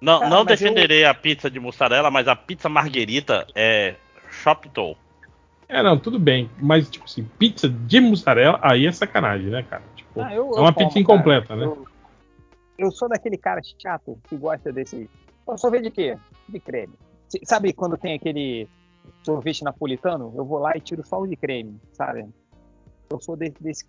Não, 0.02 0.22
não 0.30 0.44
mas 0.44 0.48
defenderei 0.48 1.06
a 1.06 1.14
pizza 1.14 1.50
de 1.50 1.60
mussarela, 1.60 2.12
mas 2.12 2.28
a 2.28 2.36
pizza 2.36 2.70
marguerita 2.70 3.48
é 3.56 3.96
Shoptol. 4.30 4.98
É, 5.70 5.84
não, 5.84 5.98
tudo 6.00 6.18
bem. 6.18 6.50
Mas, 6.62 6.90
tipo 6.90 7.06
assim, 7.06 7.24
pizza 7.38 7.68
de 7.68 8.00
mussarela, 8.00 8.60
aí 8.62 8.86
é 8.86 8.92
sacanagem, 8.92 9.48
né, 9.50 9.64
cara? 9.64 9.84
Tipo, 9.96 10.22
Ah, 10.22 10.34
eu- 10.34 10.46
é 10.46 10.58
eu 10.58 10.62
uma 10.62 10.74
como, 10.74 10.88
pizza 10.88 11.00
incompleta, 11.00 11.48
cara. 11.48 11.60
né? 11.60 11.66
Eu, 11.66 11.86
eu 12.78 12.92
sou 12.92 13.10
daquele 13.10 13.38
cara 13.38 13.62
chato 13.82 14.18
que 14.30 14.38
gosta 14.38 14.72
desse. 14.72 15.10
Pô, 15.46 15.58
sorvete 15.58 15.84
de 15.84 15.92
quê? 15.92 16.18
De 16.48 16.60
creme. 16.60 16.94
Sabe 17.44 17.74
quando 17.74 17.98
tem 17.98 18.14
aquele 18.16 18.68
sorvete 19.24 19.64
napolitano? 19.64 20.34
Eu 20.36 20.46
vou 20.46 20.60
lá 20.60 20.72
e 20.76 20.80
tiro 20.80 21.06
só 21.06 21.20
o 21.20 21.28
de 21.28 21.36
creme, 21.36 21.76
sabe? 21.92 22.26
Eu 23.10 23.20
sou 23.22 23.36
desse, 23.36 23.62
desse 23.62 23.86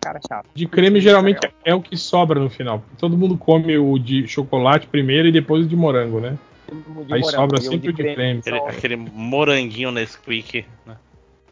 cara 0.00 0.20
chato. 0.28 0.46
De 0.54 0.66
creme 0.66 1.00
geralmente 1.00 1.40
é 1.64 1.74
o 1.74 1.82
que 1.82 1.96
sobra 1.96 2.38
no 2.38 2.48
final. 2.48 2.82
Todo 2.96 3.16
mundo 3.18 3.36
come 3.36 3.76
o 3.76 3.98
de 3.98 4.28
chocolate 4.28 4.86
primeiro 4.86 5.26
e 5.26 5.32
depois 5.32 5.64
o 5.64 5.68
de 5.68 5.74
morango, 5.74 6.20
né? 6.20 6.38
De 6.70 7.14
Aí 7.14 7.20
morango, 7.20 7.30
sobra 7.30 7.58
eu 7.58 7.62
sempre 7.62 7.90
o 7.90 7.92
de 7.92 8.02
creme. 8.02 8.38
Aquele, 8.38 8.58
só- 8.58 8.68
aquele 8.68 8.96
moranguinho 8.96 9.90
Nesquik. 9.90 10.64
Né? 10.86 10.96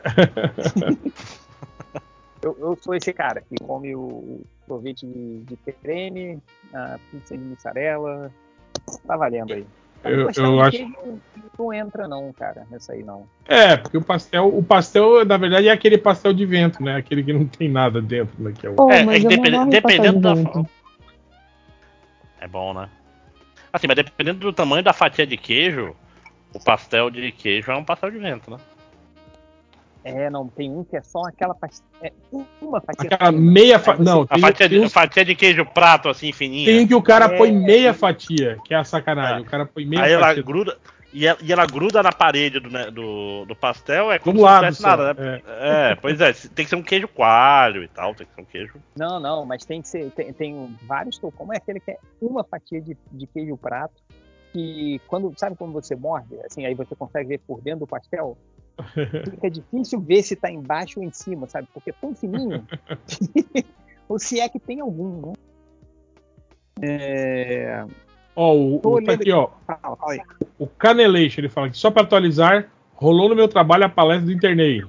Eu, 2.43 2.57
eu 2.61 2.79
sou 2.81 2.95
esse 2.95 3.13
cara 3.13 3.41
que 3.41 3.57
come 3.65 3.97
o 3.97 4.41
sorvete 4.69 5.05
de, 5.07 5.41
de 5.41 5.57
creme, 5.83 6.39
a 6.73 6.97
pizza 7.11 7.37
de 7.37 7.43
mussarela. 7.43 8.31
Tá 9.05 9.17
valendo 9.17 9.53
aí. 9.53 9.67
Eu- 10.05 10.31
eu 10.37 10.61
acho- 10.61 10.71
queijo 10.79 11.21
Não 11.59 11.73
entra 11.73 12.07
não, 12.07 12.33
cara, 12.35 12.65
nessa 12.71 12.93
aí 12.93 13.03
não. 13.03 13.27
É, 13.49 13.77
porque 13.77 13.97
o 13.97 14.03
pastel, 14.03 14.47
o 14.57 14.63
pastel, 14.63 15.25
na 15.25 15.37
verdade, 15.37 15.67
é 15.67 15.73
aquele 15.73 15.99
pastel 15.99 16.33
de 16.33 16.47
vento, 16.47 16.81
né? 16.83 16.95
Aquele 16.97 17.25
que 17.25 17.33
não 17.33 17.47
tem 17.47 17.69
nada 17.69 18.01
dentro, 18.01 18.41
né? 18.41 18.53
Que 18.57 18.67
é 18.67 18.71
o... 18.71 18.75
Pô, 18.75 18.93
É, 18.93 19.01
é 19.01 19.05
não 19.19 19.69
dependendo 19.71 20.21
da. 20.21 20.35
vento. 20.35 20.69
É 22.41 22.47
bom, 22.47 22.73
né? 22.75 22.89
Assim, 23.73 23.89
mas 23.89 23.97
dependendo 23.97 24.39
do 24.39 24.53
tamanho 24.53 24.85
da 24.85 24.93
fatia 24.93 25.27
de 25.27 25.37
queijo, 25.37 25.97
o 26.55 26.63
pastel 26.63 27.11
de 27.11 27.33
queijo 27.33 27.73
é 27.73 27.77
um 27.77 27.85
pastel 27.85 28.11
de 28.11 28.19
vento, 28.19 28.51
né? 28.53 28.59
É, 30.09 30.31
não, 30.31 30.47
tem 30.47 30.71
um 30.71 30.85
que 30.85 30.97
é 30.97 31.03
só 31.03 31.21
aquela 31.27 31.53
pas- 31.55 31.83
é, 32.01 32.13
uma 32.63 32.81
fatia. 32.81 33.09
Aquela 33.11 33.33
fina. 33.33 33.43
meia 33.53 33.79
fa... 33.79 33.95
Aí 33.95 33.99
Não, 34.05 34.23
A 34.23 34.27
tem, 34.27 34.41
fatia, 34.41 34.69
tem 34.69 34.79
de, 34.81 34.87
uns- 34.87 34.93
fatia 34.93 35.25
de 35.25 35.35
queijo 35.35 35.67
prato, 35.67 36.09
assim, 36.09 36.33
fininha. 36.33 36.67
tem 36.67 36.85
um 36.85 36.87
que 36.87 36.95
o 36.95 37.03
cara 37.03 37.25
É. 37.25 37.37
põe 37.37 37.51
meia 37.51 37.93
fatia, 37.93 38.57
que 38.65 38.73
é 38.73 38.77
a 38.77 38.85
sacanagem. 38.85 39.39
É. 39.39 39.41
O 39.41 39.45
cara 39.51 39.67
põe 39.67 39.85
meia 39.85 40.03
Aí 40.05 40.13
ela 40.13 40.29
fatia. 40.29 40.43
gruda. 40.45 40.79
e 41.13 41.27
ela, 41.27 41.39
e 41.43 41.53
ela 41.53 41.67
gruda 41.67 42.03
na 42.03 42.13
parede 42.13 42.61
do, 42.61 42.69
né, 42.71 42.91
do, 42.91 43.45
do 43.47 43.57
pastel, 43.57 44.13
é 44.13 44.19
como 44.19 44.35
Do 44.35 44.39
se 44.39 44.45
não 44.45 44.51
lado 44.53 44.61
tivesse 44.65 44.83
nada, 44.83 45.15
né? 45.15 45.43
É. 45.47 45.95
pois 45.97 46.21
é, 46.21 46.33
tem 46.33 46.65
que 46.65 46.69
ser 46.71 46.77
um 46.77 46.83
queijo 46.83 47.09
coalho 47.09 47.83
e 47.83 47.89
tal, 47.89 48.15
tem 48.15 48.27
que 48.27 48.35
ser 48.35 48.41
um 48.43 48.45
queijo. 48.45 48.75
Não, 48.97 49.19
não, 49.19 49.45
mas 49.45 49.65
tem 49.65 49.81
que 49.83 49.89
ser. 49.89 50.11
Tem, 50.13 50.33
tem 50.33 50.77
vários. 50.83 51.19
Como 51.19 51.53
é 51.53 51.57
aquele 51.57 51.81
que 51.81 51.91
é 51.91 51.99
uma 52.23 52.45
fatia 52.45 52.81
de, 52.81 52.97
de 53.11 53.27
queijo 53.27 53.57
prato? 53.57 53.95
Que 54.53 55.01
quando. 55.09 55.33
Sabe 55.37 55.57
quando 55.57 55.73
você 55.73 55.97
morde? 55.97 56.39
Assim, 56.45 56.65
aí 56.67 56.75
você 56.75 56.95
consegue 56.95 57.29
ver 57.31 57.41
por 57.47 57.61
dentro 57.61 57.81
do 57.81 57.87
pastel? 57.87 58.37
Fica 59.31 59.51
difícil 59.51 60.01
ver 60.01 60.23
se 60.23 60.37
tá 60.37 60.51
embaixo 60.51 61.01
ou 61.01 61.07
em 61.07 61.11
cima, 61.11 61.47
sabe? 61.47 61.69
Porque 61.73 61.91
é 61.91 61.95
tão 61.95 62.15
fininho. 62.15 62.67
ou 64.09 64.19
se 64.19 64.39
é 64.41 64.49
que 64.49 64.59
tem 64.59 64.81
algum, 64.81 65.29
né? 65.29 65.33
É... 66.83 67.85
Ó, 68.35 68.55
o, 68.55 68.77
o 68.77 69.03
tá 69.03 69.13
aqui, 69.13 69.33
ó. 69.33 69.49
Fala, 69.67 69.97
fala 69.97 70.13
aí. 70.13 70.21
O 70.59 70.67
Canelation, 70.67 71.41
ele 71.41 71.49
fala 71.49 71.71
que 71.71 71.79
só 71.79 71.91
para 71.91 72.03
atualizar, 72.03 72.69
rolou 72.95 73.31
no 73.31 73.35
meu 73.35 73.49
trabalho 73.49 73.85
a 73.85 73.89
palestra 73.89 74.27
do 74.27 74.33
Internei. 74.33 74.85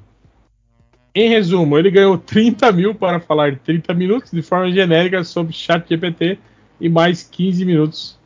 Em 1.16 1.30
resumo, 1.30 1.78
ele 1.78 1.90
ganhou 1.90 2.18
30 2.18 2.72
mil 2.74 2.94
para 2.94 3.20
falar 3.20 3.58
30 3.58 3.94
minutos 3.94 4.32
de 4.32 4.42
forma 4.42 4.72
genérica 4.72 5.24
sobre 5.24 5.54
chat 5.54 5.88
GPT 5.88 6.38
e 6.80 6.90
mais 6.90 7.24
15 7.24 7.66
minutos 7.66 8.17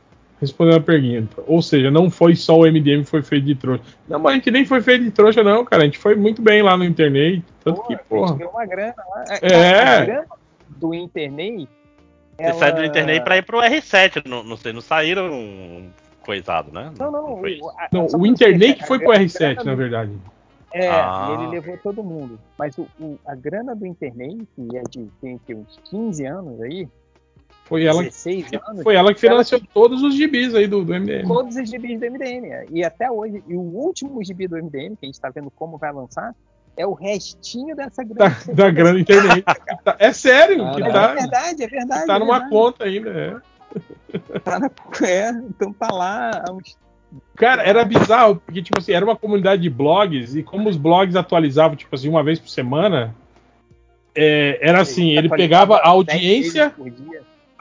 respondendo 0.42 0.78
a 0.78 0.82
pergunta. 0.82 1.42
Ou 1.48 1.62
seja, 1.62 1.90
não 1.92 2.10
foi 2.10 2.36
só 2.36 2.58
o 2.58 2.66
MDM 2.66 3.04
que 3.04 3.10
foi 3.10 3.22
feito 3.22 3.46
de 3.46 3.56
trouxa. 3.56 3.84
Não, 4.10 4.20
mas 4.20 4.34
a 4.34 4.36
gente 4.36 4.52
nem 4.52 4.66
foi 4.66 4.82
feito 4.82 5.04
de 5.06 5.12
trouxa, 5.12 5.44
não, 5.44 5.64
cara. 5.64 5.84
A 5.84 5.86
gente 5.86 5.98
foi 6.00 6.16
muito 6.16 6.42
bem 6.42 6.62
lá 6.64 6.76
no 6.76 6.84
Internet. 6.84 7.44
Tanto 7.64 7.82
que, 7.84 7.94
A 7.94 7.98
gente 7.98 8.06
porra. 8.08 8.36
ganhou 8.36 8.52
uma 8.52 8.66
grana 8.66 8.96
lá. 8.98 9.24
É. 9.42 9.84
A 10.02 10.06
grana 10.06 10.26
do 10.70 10.94
Internei. 10.94 11.68
Você 12.38 12.54
sai 12.54 12.74
do 12.74 12.84
internet 12.84 13.24
pra 13.24 13.38
ir 13.38 13.44
pro 13.44 13.60
R7, 13.60 14.28
não, 14.28 14.44
não 14.44 14.58
sei, 14.58 14.74
não 14.74 14.82
saíram 14.82 15.30
coisado, 16.26 16.72
né? 16.74 16.92
Não, 16.98 17.12
não. 17.12 17.38
foi 17.38 17.54
isso. 17.54 17.64
o- 17.66 17.70
a- 17.70 17.88
Não, 17.92 18.06
o 18.06 18.10
você 18.10 18.18
que 18.74 18.88
foi 18.88 18.98
a 18.98 19.00
pro 19.00 19.10
grana 19.10 19.26
R7, 19.26 19.56
do- 19.58 19.64
na 19.66 19.76
verdade. 19.76 20.12
É, 20.74 20.90
Ah. 20.90 21.38
ele 21.38 21.48
levou 21.52 21.78
todo 21.78 22.02
mundo. 22.04 22.40
Mas 22.58 22.76
o, 22.80 22.88
o- 23.00 23.20
a 23.28 23.36
grana 23.36 23.76
do 23.76 23.86
Internei, 23.86 24.40
que 24.56 24.76
é 24.78 24.82
de 24.90 25.08
tem, 25.22 25.38
que, 25.46 25.54
uns 25.54 25.78
15 25.90 26.26
anos 26.26 26.60
aí, 26.62 26.88
Foi 27.72 27.86
ela, 27.86 28.04
16 28.04 28.48
anos, 28.68 28.84
foi 28.84 28.96
ela 28.96 29.14
que 29.14 29.26
ela 29.26 29.36
financiou 29.46 29.62
todos 29.74 30.04
os 30.04 30.14
gibis 30.14 30.54
aí 30.54 30.68
do, 30.68 30.84
do 30.84 30.94
MDM. 30.94 31.26
todos 31.26 31.56
os 31.56 31.70
gibis 31.70 31.98
do 31.98 32.06
MDM. 32.12 32.68
E 32.70 32.84
até 32.84 33.10
hoje, 33.10 33.42
e 33.48 33.56
o 33.56 33.62
último 33.62 34.22
gibi 34.22 34.46
do 34.46 34.58
MDM, 34.58 34.98
que 34.98 35.04
a 35.04 35.06
gente 35.06 35.14
está 35.16 35.30
vendo 35.30 35.50
como 35.50 35.78
vai 35.78 35.94
lançar, 35.94 36.36
é 36.76 36.86
o 36.86 36.92
restinho 36.94 37.74
dessa 37.74 38.04
Da, 38.04 38.28
grana. 38.28 38.54
da 38.54 38.70
grana 38.70 39.00
Internet. 39.00 39.44
Tá- 39.86 39.96
É 40.00 40.12
sério, 40.12 40.68
É 40.68 40.72
que 40.76 40.82
tá, 40.92 41.14
verdade, 41.14 41.64
é 41.64 41.68
verdade. 41.68 42.02
que 42.02 42.08
tá 42.08 42.16
é 42.16 42.20
numa 42.20 42.34
verdade. 42.40 42.50
conta 42.52 42.84
ainda. 42.84 43.10
É. 43.10 44.40
Tá 44.40 44.60
na- 44.60 44.70
é, 45.08 45.30
então 45.30 45.72
tá 45.72 45.88
lá 45.94 46.44
há 46.46 46.52
uns 46.52 46.78
Cara, 47.38 47.64
era 47.64 47.86
bizarro, 47.86 48.36
porque, 48.46 48.62
tipo 48.62 48.80
assim, 48.80 48.92
era 48.92 49.04
uma 49.06 49.16
comunidade 49.16 49.62
de 49.62 49.70
blogs, 49.70 50.36
e 50.36 50.44
como 50.44 50.68
os 50.70 50.76
blogs 50.76 51.16
atualizavam, 51.16 51.76
tipo 51.78 51.94
assim, 51.96 52.10
uma 52.10 52.22
vez 52.24 52.38
por 52.40 52.50
semana, 52.50 53.16
é, 54.16 54.60
era 54.62 54.82
assim, 54.82 55.12
ele 55.18 55.28
pegava 55.30 55.78
a 55.78 55.88
audiência, 55.90 56.74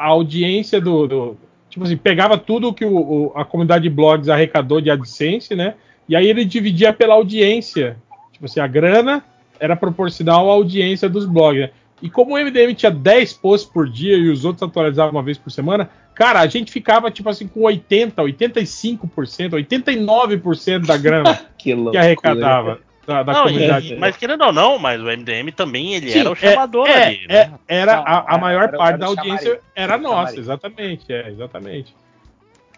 10 0.01 0.07
vezes 0.07 0.07
por 0.07 0.07
dia. 0.07 0.07
a 0.07 0.07
audiência 0.07 0.81
do, 0.81 1.07
do- 1.07 1.37
Tipo 1.69 1.85
assim, 1.85 1.97
pegava 1.97 2.37
tudo 2.37 2.75
que 2.75 2.85
o, 2.85 2.97
o- 2.97 3.33
a 3.35 3.45
comunidade 3.45 3.85
de 3.85 3.91
blogs 3.91 4.29
arrecadou 4.29 4.81
de 4.81 4.91
AdSense, 4.91 5.55
né? 5.55 5.75
E 6.09 6.17
aí 6.17 6.27
ele 6.27 6.45
dividia 6.45 6.93
pela 6.93 7.15
audiência. 7.15 7.97
Tipo 8.33 8.47
assim, 8.47 8.59
a 8.61 8.67
grana 8.67 9.25
era 9.61 9.77
proporcional 9.77 10.51
à 10.51 10.55
audiência 10.55 11.09
dos 11.09 11.27
blogs, 11.27 11.61
né? 11.62 11.70
E 12.03 12.11
como 12.11 12.35
o 12.35 12.39
MDM 12.39 12.75
tinha 12.75 12.91
10 12.91 13.35
posts 13.35 13.70
por 13.70 13.89
dia 13.89 14.17
e 14.17 14.31
os 14.31 14.45
outros 14.45 14.62
atualizavam 14.69 15.12
uma 15.12 15.23
vez 15.23 15.37
por 15.39 15.51
semana, 15.53 15.89
cara, 16.15 16.41
a 16.41 16.47
gente 16.47 16.73
ficava, 16.73 17.11
tipo 17.11 17.29
assim, 17.29 17.47
com 17.47 17.61
80, 17.61 18.23
85%, 18.23 19.51
89% 19.51 20.87
da 20.87 20.97
grana 20.97 21.39
Que 21.59 21.75
que 21.93 21.99
arrecadava 21.99 22.79
da, 23.10 23.22
da 23.24 23.32
Não, 23.32 23.42
comunidade. 23.44 23.92
e- 23.94 23.97
mas 23.97 24.16
querendo 24.16 24.44
ou 24.44 24.52
não, 24.52 24.78
mas 24.78 25.00
o 25.02 25.10
MDM 25.10 25.50
também 25.50 25.94
ele 25.94 26.10
Sim, 26.12 26.20
era 26.20 26.30
o 26.30 26.36
chamador 26.36 26.86
é, 26.89 27.05
ali, 27.06 27.24
é, 27.28 27.47
né? 27.48 27.52
era 27.66 27.97
Não, 27.97 28.02
a, 28.06 28.34
a 28.34 28.39
maior 28.39 28.62
era- 28.68 28.78
parte 28.78 28.89
era 28.90 28.98
da 28.98 29.06
audiência 29.06 29.44
chamariz. 29.47 29.64
era 29.74 29.98
nossa, 29.98 30.16
chamariz. 30.16 30.39
exatamente, 30.39 31.12
é, 31.12 31.28
exatamente. 31.28 31.97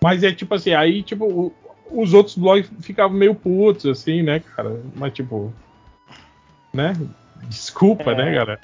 Mas 0.02 0.22
é 0.24 0.32
tipo 0.32 0.54
assim, 0.54 0.72
aí 0.72 1.02
tipo 1.02 1.26
o- 1.26 1.54
os 1.90 2.14
outros 2.14 2.36
blogs 2.38 2.70
ficavam 2.80 3.14
meio 3.16 3.34
putos 3.34 3.84
assim, 3.84 4.22
né, 4.22 4.40
cara? 4.56 4.80
Mas 4.96 5.12
tipo, 5.12 5.52
né? 6.72 6.96
Desculpa, 7.48 8.12
É. 8.12 8.14
né, 8.14 8.24
galera? 8.32 8.60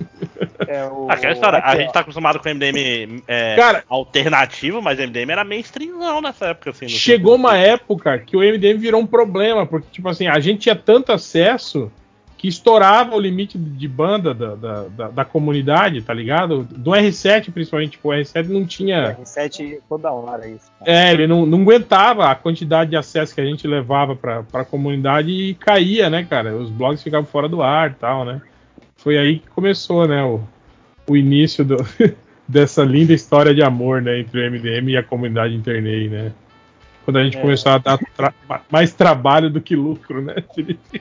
É 0.68 0.84
o, 0.86 1.10
Aquela 1.10 1.32
história, 1.32 1.60
a 1.62 1.76
gente 1.76 1.92
tá 1.92 2.00
acostumado 2.00 2.38
com 2.40 2.48
MDM 2.48 3.22
é, 3.26 3.56
Cara, 3.56 3.84
alternativo, 3.88 4.82
mas 4.82 4.98
MDM 4.98 5.30
era 5.30 5.44
mainstreamzão 5.44 6.20
nessa 6.20 6.46
época, 6.46 6.70
assim. 6.70 6.88
chegou 6.88 7.34
uma 7.34 7.56
época 7.56 8.18
que 8.18 8.36
o 8.36 8.40
MDM 8.40 8.78
virou 8.78 9.00
um 9.00 9.06
problema, 9.06 9.66
porque 9.66 9.86
tipo 9.90 10.08
assim, 10.08 10.26
a 10.26 10.40
gente 10.40 10.60
tinha 10.60 10.74
tanto 10.74 11.12
acesso 11.12 11.90
que 12.36 12.48
estourava 12.48 13.16
o 13.16 13.20
limite 13.20 13.56
de 13.56 13.88
banda 13.88 14.34
da, 14.34 14.54
da, 14.54 14.82
da, 14.88 15.08
da 15.08 15.24
comunidade, 15.24 16.02
tá 16.02 16.12
ligado? 16.12 16.64
Do 16.70 16.90
R7, 16.90 17.50
principalmente, 17.50 17.92
tipo, 17.92 18.10
o 18.10 18.12
R7 18.12 18.48
não 18.48 18.66
tinha. 18.66 19.16
R7 19.16 19.78
toda 19.88 20.12
hora 20.12 20.46
isso. 20.46 20.70
cara. 20.78 20.90
É, 20.90 21.12
ele 21.12 21.26
não, 21.26 21.46
não 21.46 21.62
aguentava 21.62 22.30
a 22.30 22.34
quantidade 22.34 22.90
de 22.90 22.96
acesso 22.96 23.34
que 23.34 23.40
a 23.40 23.44
gente 23.44 23.66
levava 23.66 24.14
pra, 24.14 24.42
pra 24.42 24.64
comunidade 24.64 25.30
e 25.30 25.54
caía, 25.54 26.10
né, 26.10 26.26
cara? 26.28 26.54
Os 26.54 26.70
blogs 26.70 27.02
ficavam 27.02 27.26
fora 27.26 27.48
do 27.48 27.62
ar 27.62 27.90
e 27.90 27.94
tal, 27.94 28.24
né? 28.24 28.40
Foi 29.06 29.16
aí 29.16 29.38
que 29.38 29.46
começou, 29.50 30.08
né, 30.08 30.20
o, 30.24 30.40
o 31.08 31.16
início 31.16 31.64
do- 31.64 31.76
dessa 32.48 32.82
linda 32.82 33.12
história 33.12 33.54
de 33.54 33.62
amor, 33.62 34.02
né, 34.02 34.18
entre 34.18 34.40
o 34.40 34.50
MDM 34.50 34.90
e 34.90 34.96
a 34.96 35.02
comunidade 35.04 35.54
Internei, 35.54 36.08
né? 36.08 36.32
Quando 37.04 37.18
a 37.18 37.22
gente 37.22 37.38
É. 37.38 37.40
começou 37.40 37.70
a 37.70 37.78
dar 37.78 37.98
tra- 38.16 38.34
mais 38.68 38.92
trabalho 38.92 39.48
do 39.48 39.60
que 39.60 39.76
lucro, 39.76 40.20
né, 40.20 40.34
Felipe? 40.52 41.00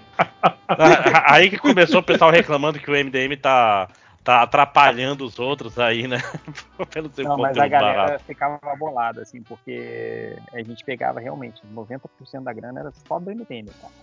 Aí 1.27 1.49
que 1.49 1.57
começou 1.57 1.99
o 1.99 2.03
pessoal 2.03 2.29
reclamando 2.29 2.77
que 2.77 2.91
o 2.91 2.95
MDM 2.95 3.37
tá, 3.37 3.87
tá 4.23 4.43
atrapalhando 4.43 5.25
os 5.25 5.39
outros 5.39 5.79
aí, 5.79 6.07
né? 6.07 6.19
Pelo 6.93 7.09
seu 7.11 7.23
Não, 7.23 7.39
mas 7.39 7.57
a 7.57 7.67
galera 7.67 8.03
barato. 8.03 8.23
ficava 8.25 8.59
bolada, 8.77 9.23
assim, 9.23 9.41
porque 9.41 10.35
a 10.53 10.61
gente 10.61 10.85
pegava 10.85 11.19
realmente 11.19 11.59
90% 11.73 12.43
da 12.43 12.53
grana 12.53 12.81
era 12.81 12.91
só 13.07 13.17
do 13.17 13.31
MDM, 13.31 13.65
cara. 13.81 13.93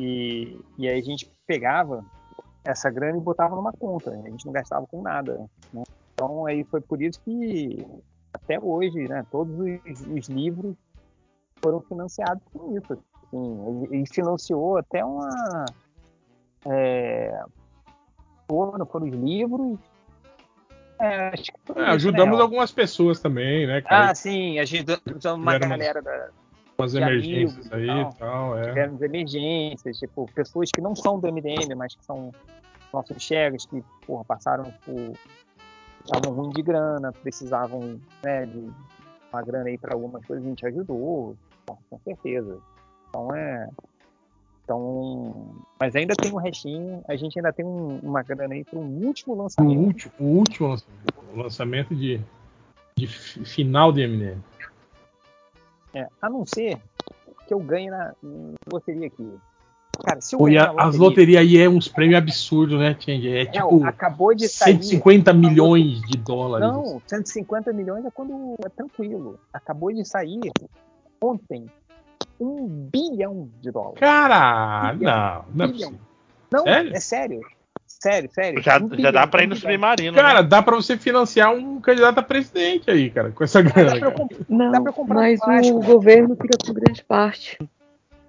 E, 0.00 0.58
e 0.76 0.88
aí 0.88 0.98
a 0.98 1.04
gente 1.04 1.28
pegava 1.46 2.04
essa 2.66 2.90
grana 2.90 3.16
e 3.16 3.20
botava 3.20 3.54
numa 3.54 3.72
conta, 3.72 4.10
a 4.10 4.28
gente 4.28 4.44
não 4.44 4.52
gastava 4.52 4.86
com 4.86 5.00
nada. 5.00 5.38
né? 5.72 5.82
Então 6.12 6.46
aí 6.46 6.64
foi 6.64 6.80
por 6.80 7.00
isso 7.00 7.20
que 7.22 7.86
até 8.32 8.58
hoje, 8.60 9.08
né, 9.08 9.24
todos 9.30 9.54
os, 9.58 10.00
os 10.06 10.28
livros 10.28 10.74
foram 11.62 11.80
financiados 11.80 12.42
com 12.52 12.76
isso. 12.76 12.92
Assim, 12.92 13.86
e, 13.90 14.02
e 14.02 14.06
financiou 14.06 14.76
até 14.78 15.04
uma. 15.04 15.64
É, 16.66 17.42
foram, 18.48 18.86
foram 18.86 19.06
os 19.06 19.14
livros. 19.14 19.78
É, 20.98 21.32
É, 21.74 21.82
ajudamos 21.90 22.36
né, 22.36 22.40
Al? 22.40 22.42
algumas 22.42 22.72
pessoas 22.72 23.20
também, 23.20 23.66
né, 23.66 23.82
cara? 23.82 24.10
Ah, 24.10 24.14
sim, 24.14 24.58
ajudando 24.58 25.00
uma 25.34 25.58
galera 25.58 26.00
da, 26.00 26.30
umas 26.78 26.94
emergências 26.94 27.72
amigos 27.72 27.72
aí 27.72 27.84
e 27.84 28.04
tal. 28.04 28.12
tal, 28.14 28.58
é. 28.58 28.68
tivemos 28.68 29.02
emergências, 29.02 29.98
tipo, 29.98 30.30
pessoas 30.34 30.70
que 30.70 30.80
não 30.80 30.94
são 30.94 31.18
do 31.18 31.28
MDM, 31.32 31.74
mas 31.76 31.94
que 31.94 32.04
são 32.04 32.32
nossos 32.92 33.22
chegas, 33.22 33.64
que, 33.66 33.82
porra, 34.06 34.24
passaram 34.24 34.72
por. 34.84 35.12
estavam 36.04 36.32
ruim 36.34 36.50
de 36.50 36.62
grana, 36.62 37.12
precisavam, 37.12 38.00
né, 38.24 38.46
de 38.46 38.70
uma 39.32 39.42
grana 39.42 39.68
aí 39.68 39.76
para 39.78 39.94
algumas 39.94 40.24
coisas, 40.24 40.44
a 40.44 40.48
gente 40.48 40.66
ajudou, 40.66 41.36
com 41.66 41.98
certeza. 42.04 42.58
Então 43.08 43.34
é. 43.34 43.68
Então. 44.64 45.54
Mas 45.78 45.94
ainda 45.94 46.14
tem 46.16 46.32
um 46.32 46.36
restinho, 46.38 47.02
a 47.08 47.14
gente 47.16 47.38
ainda 47.38 47.52
tem 47.52 47.64
um- 47.64 47.98
uma 48.02 48.22
grana 48.22 48.54
aí 48.54 48.64
para 48.64 48.78
um 48.78 49.06
último 49.06 49.34
O 49.34 49.38
lançamento. 49.38 49.78
último, 49.78 50.12
o 50.18 50.24
último 50.24 50.68
lançamento, 50.68 51.14
o 51.34 51.38
lançamento 51.38 51.94
de, 51.94 52.20
de 52.96 53.06
fi- 53.06 53.44
final 53.44 53.92
de 53.92 54.02
MDM. 54.02 54.38
É, 55.94 56.06
a 56.20 56.28
não 56.28 56.44
ser 56.46 56.78
que 57.46 57.54
eu 57.54 57.60
ganhe 57.60 57.88
na, 57.90 58.12
na 58.22 58.54
loteria 58.70 59.06
aqui. 59.06 59.28
Cara, 60.04 60.20
se 60.20 60.34
eu 60.34 60.38
Pô, 60.38 60.46
a- 60.46 60.50
na 60.50 60.62
as 60.82 60.96
loteria, 60.96 60.98
loterias 61.00 61.40
aí 61.40 61.58
é 61.58 61.68
uns 61.68 61.88
prêmios 61.88 62.18
absurdos, 62.18 62.78
né, 62.78 62.94
Change? 63.00 63.28
É 63.28 63.42
é, 63.42 63.46
tipo 63.46 63.84
acabou 63.84 64.34
de 64.34 64.46
sair. 64.48 64.74
150 64.82 65.32
milhões 65.32 66.00
de 66.02 66.18
dólares. 66.18 66.68
Não, 66.68 67.00
150 67.06 67.72
milhões 67.72 68.04
é 68.04 68.10
quando 68.10 68.54
é 68.64 68.68
tranquilo. 68.68 69.38
Acabou 69.52 69.92
de 69.92 70.04
sair 70.04 70.52
ontem 71.20 71.66
um 72.38 72.66
bilhão 72.66 73.48
de 73.62 73.70
dólares. 73.70 73.98
Cara, 74.00 74.92
Bilhão. 74.92 75.44
não, 75.48 75.54
não 75.54 75.64
é 75.64 75.68
possível. 75.68 75.98
Não, 76.52 76.66
é 76.68 77.00
sério. 77.00 77.40
Sério, 77.86 78.30
sério. 78.32 78.62
Já, 78.62 78.76
Um 78.76 78.88
já 78.90 78.96
bilhão, 78.96 79.12
dá 79.12 79.26
pra 79.26 79.42
ir 79.42 79.46
um 79.46 79.48
no 79.50 79.56
submarino. 79.56 80.16
né? 80.16 80.22
Cara, 80.22 80.42
dá 80.42 80.62
pra 80.62 80.76
você 80.76 80.96
financiar 80.96 81.52
um 81.54 81.80
candidato 81.80 82.18
a 82.18 82.22
presidente 82.22 82.90
aí, 82.90 83.10
cara, 83.10 83.30
com 83.30 83.42
essa 83.44 83.62
Dá 83.62 83.70
grana. 83.70 83.90
pra, 83.90 84.00
cara. 84.00 84.12
comp- 84.12 84.32
dá 84.32 84.44
Não, 84.48 84.82
pra 84.82 84.92
comprar 84.92 85.14
mas 85.14 85.40
plástico. 85.40 85.78
o 85.78 85.82
governo 85.82 86.36
fica 86.36 86.58
com 86.64 86.72
grande 86.74 87.02
parte. 87.04 87.58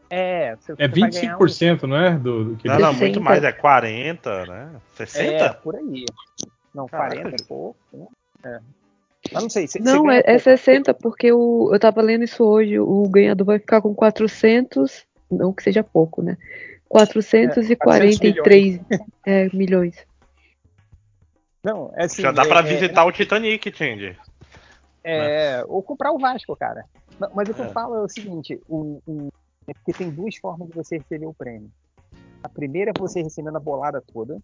É, 0.10 0.56
você, 0.56 0.72
É 0.78 0.88
você 0.88 1.00
vai 1.02 1.10
ganhar 1.12 1.36
um- 1.36 1.40
25%, 1.40 1.84
não 1.84 1.98
é? 1.98 2.12
Do, 2.18 2.46
do 2.46 2.56
que 2.56 2.68
Não, 2.68 2.76
não, 2.80 2.94
60. 2.94 3.00
muito 3.06 3.22
mais, 3.22 3.44
é 3.44 3.52
40, 3.52 4.46
né? 4.46 4.70
60? 4.96 5.34
É, 5.34 5.50
por 5.50 5.76
aí. 5.76 6.06
Não, 6.74 6.86
Caraca. 6.88 7.16
40 7.22 7.44
e 7.44 7.46
pouco. 7.46 7.78
né? 8.44 8.60
Mas 9.34 9.44
não 9.44 9.50
sei. 9.50 9.68
Você, 9.68 9.80
Não, 9.80 10.04
você 10.06 10.24
é, 10.26 10.36
é 10.36 10.38
60, 10.38 10.94
porque 10.94 11.30
o, 11.34 11.72
eu 11.74 11.80
tava 11.80 12.02
lendo 12.02 12.24
isso 12.24 12.44
hoje. 12.46 12.80
O 12.80 13.04
ganhador 13.10 13.46
vai 13.48 13.60
ficar 13.60 13.82
com 13.82 13.94
400, 13.94 15.06
não 15.30 15.52
que 15.52 15.62
seja 15.64 15.84
pouco, 15.84 16.22
né? 16.22 16.38
443 16.90 18.80
é, 19.26 19.50
milhões. 19.56 19.96
Não, 21.64 21.92
é 21.96 22.06
assim, 22.06 22.22
Já 22.22 22.32
dá 22.32 22.44
é- 22.44 22.48
pra 22.48 22.60
é- 22.60 22.64
visitar 22.64 23.06
o 23.06 23.12
Titanic, 23.12 23.72
Tindy. 23.72 24.18
É, 25.04 25.64
ou 25.68 25.82
comprar 25.82 26.12
o 26.12 26.18
Vasco, 26.20 26.56
cara. 26.56 26.86
Ma- 27.20 27.32
Mas 27.34 27.50
o 27.50 27.54
que 27.54 27.62
É. 27.62 27.66
eu 27.68 27.72
falo 27.74 27.96
é 27.96 28.02
o 28.02 28.10
seguinte: 28.10 28.60
o, 28.68 29.02
o- 29.06 29.28
é 29.68 29.74
porque 29.74 29.94
tem 29.98 30.10
duas 30.12 30.36
formas 30.38 30.68
de 30.68 30.74
você 30.74 30.98
receber 30.98 31.26
o 31.26 31.34
prêmio. 31.34 31.70
A 32.44 32.50
primeira 32.50 32.92
é 32.92 32.94
você 32.98 33.22
recebendo 33.22 33.58
a 33.58 33.60
bolada 33.60 34.02
toda. 34.14 34.40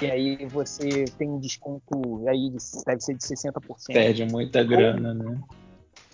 E 0.00 0.10
aí 0.10 0.46
você 0.46 1.04
tem 1.18 1.28
um 1.28 1.40
desconto 1.40 2.24
aí 2.28 2.50
de, 2.50 2.56
deve 2.86 3.00
ser 3.00 3.14
de 3.14 3.24
60%. 3.24 3.92
Perde 3.92 4.24
muita 4.24 4.62
grana, 4.62 5.12
né? 5.12 5.38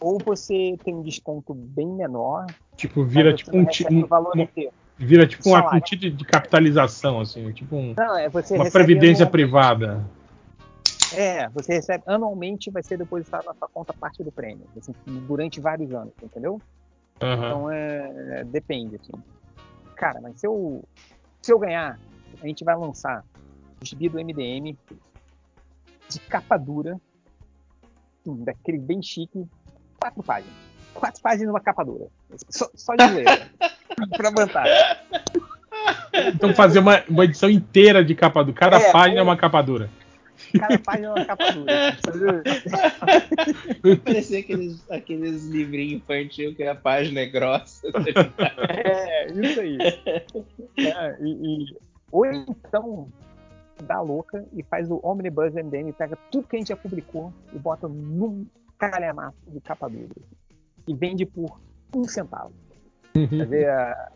Ou 0.01 0.19
você 0.21 0.79
tem 0.83 0.95
um 0.95 1.03
desconto 1.03 1.53
bem 1.53 1.87
menor. 1.87 2.51
Tipo, 2.77 3.05
vira 3.05 3.35
tipo 3.35 3.55
um, 3.57 3.61
um- 3.61 3.65
um- 3.65 4.41
inteiro. 4.41 4.73
Vira 4.97 5.27
tipo 5.27 5.49
uma, 5.49 5.75
um 5.77 5.81
tipo 5.81 6.11
de 6.11 6.25
capitalização, 6.25 7.21
assim, 7.21 7.53
tipo 7.53 7.77
um- 7.77 7.95
Não, 7.97 8.17
é 8.17 8.29
você 8.29 8.55
uma 8.55 8.71
previdência 8.71 9.27
privada. 9.27 10.05
É, 11.13 11.49
você 11.51 11.75
recebe 11.75 12.03
anualmente 12.07 12.71
vai 12.71 12.83
ser 12.83 12.99
depositado 12.99 13.45
na 13.45 13.55
sua 13.55 13.69
conta 13.69 13.93
parte 13.93 14.23
do 14.25 14.33
prêmio, 14.33 14.67
assim, 14.77 14.93
durante 15.27 15.61
vários 15.61 15.93
anos, 15.93 16.13
entendeu? 16.23 16.61
Aham. 17.21 17.47
Então 17.47 17.71
é, 17.71 18.41
é, 18.41 18.45
depende, 18.45 18.97
assim. 18.97 19.13
Cara, 19.97 20.21
mas 20.21 20.41
se 20.41 20.47
eu 20.47 20.83
se 21.43 21.53
eu 21.53 21.59
ganhar, 21.59 21.99
a 22.43 22.47
gente 22.47 22.65
vai 22.65 22.75
lançar 22.77 23.23
o 23.81 23.87
gibi 23.87 24.09
do 24.09 24.19
MDM 24.19 24.77
de 26.09 26.19
capa 26.29 26.57
dura, 26.57 26.97
hum, 28.27 28.43
daquele 28.45 28.79
bem 28.79 29.03
chique, 29.03 29.47
quatro 30.01 30.23
páginas. 30.23 30.55
Quatro 30.95 31.21
páginas 31.23 31.49
numa 31.49 31.61
capa 31.61 31.85
dura. 31.85 32.07
Só, 32.51 32.69
só 32.75 32.95
de 32.95 33.09
zoeira. 33.09 33.47
pra 34.17 34.31
vantagem. 34.31 34.97
Então 36.35 36.55
fazer 36.55 36.79
uma, 36.79 37.03
uma 37.09 37.25
edição 37.25 37.51
inteira 37.51 38.05
de 38.05 38.15
capa 38.15 38.43
dura. 38.43 38.57
Cada 38.57 38.79
É, 38.79 38.93
página 38.93 39.21
é 39.21 39.23
uma 39.23 39.37
capa 39.37 39.61
dura. 39.63 39.91
Cada 40.59 40.79
página 40.79 41.07
é 41.09 41.11
uma 41.11 41.25
capa 41.25 41.53
dura. 41.53 42.43
Parecia 44.05 44.39
aqueles, 44.41 44.91
aqueles 44.91 45.45
livrinhos 45.47 45.95
infantil 46.03 46.55
que 46.55 46.63
a 46.65 46.75
página 46.75 47.21
é 47.21 47.27
grossa. 47.27 47.89
É, 48.69 49.27
isso 49.33 49.61
aí. 49.61 49.79
É, 50.79 51.17
e, 51.21 51.65
e- 51.65 51.77
ou 52.11 52.25
então 52.27 53.09
dá 53.85 54.01
louca 54.01 54.45
e 54.57 54.63
faz 54.63 54.89
o 54.91 55.01
Omnibus 55.03 55.53
MDM, 55.53 55.93
pega 55.93 56.17
tudo 56.31 56.47
que 56.47 56.55
a 56.57 56.59
gente 56.61 56.69
já 56.69 56.77
publicou 56.77 57.33
e 57.53 57.59
bota 57.59 57.89
num 57.89 58.47
calhamaço 58.79 59.37
de 59.49 59.61
capa 59.61 59.89
dura. 59.89 60.09
E 60.87 60.95
vende 60.95 61.27
por 61.27 61.59
um 61.95 62.05
centavo. 62.05 62.53
Ver? 63.15 63.69
a- 63.71 64.09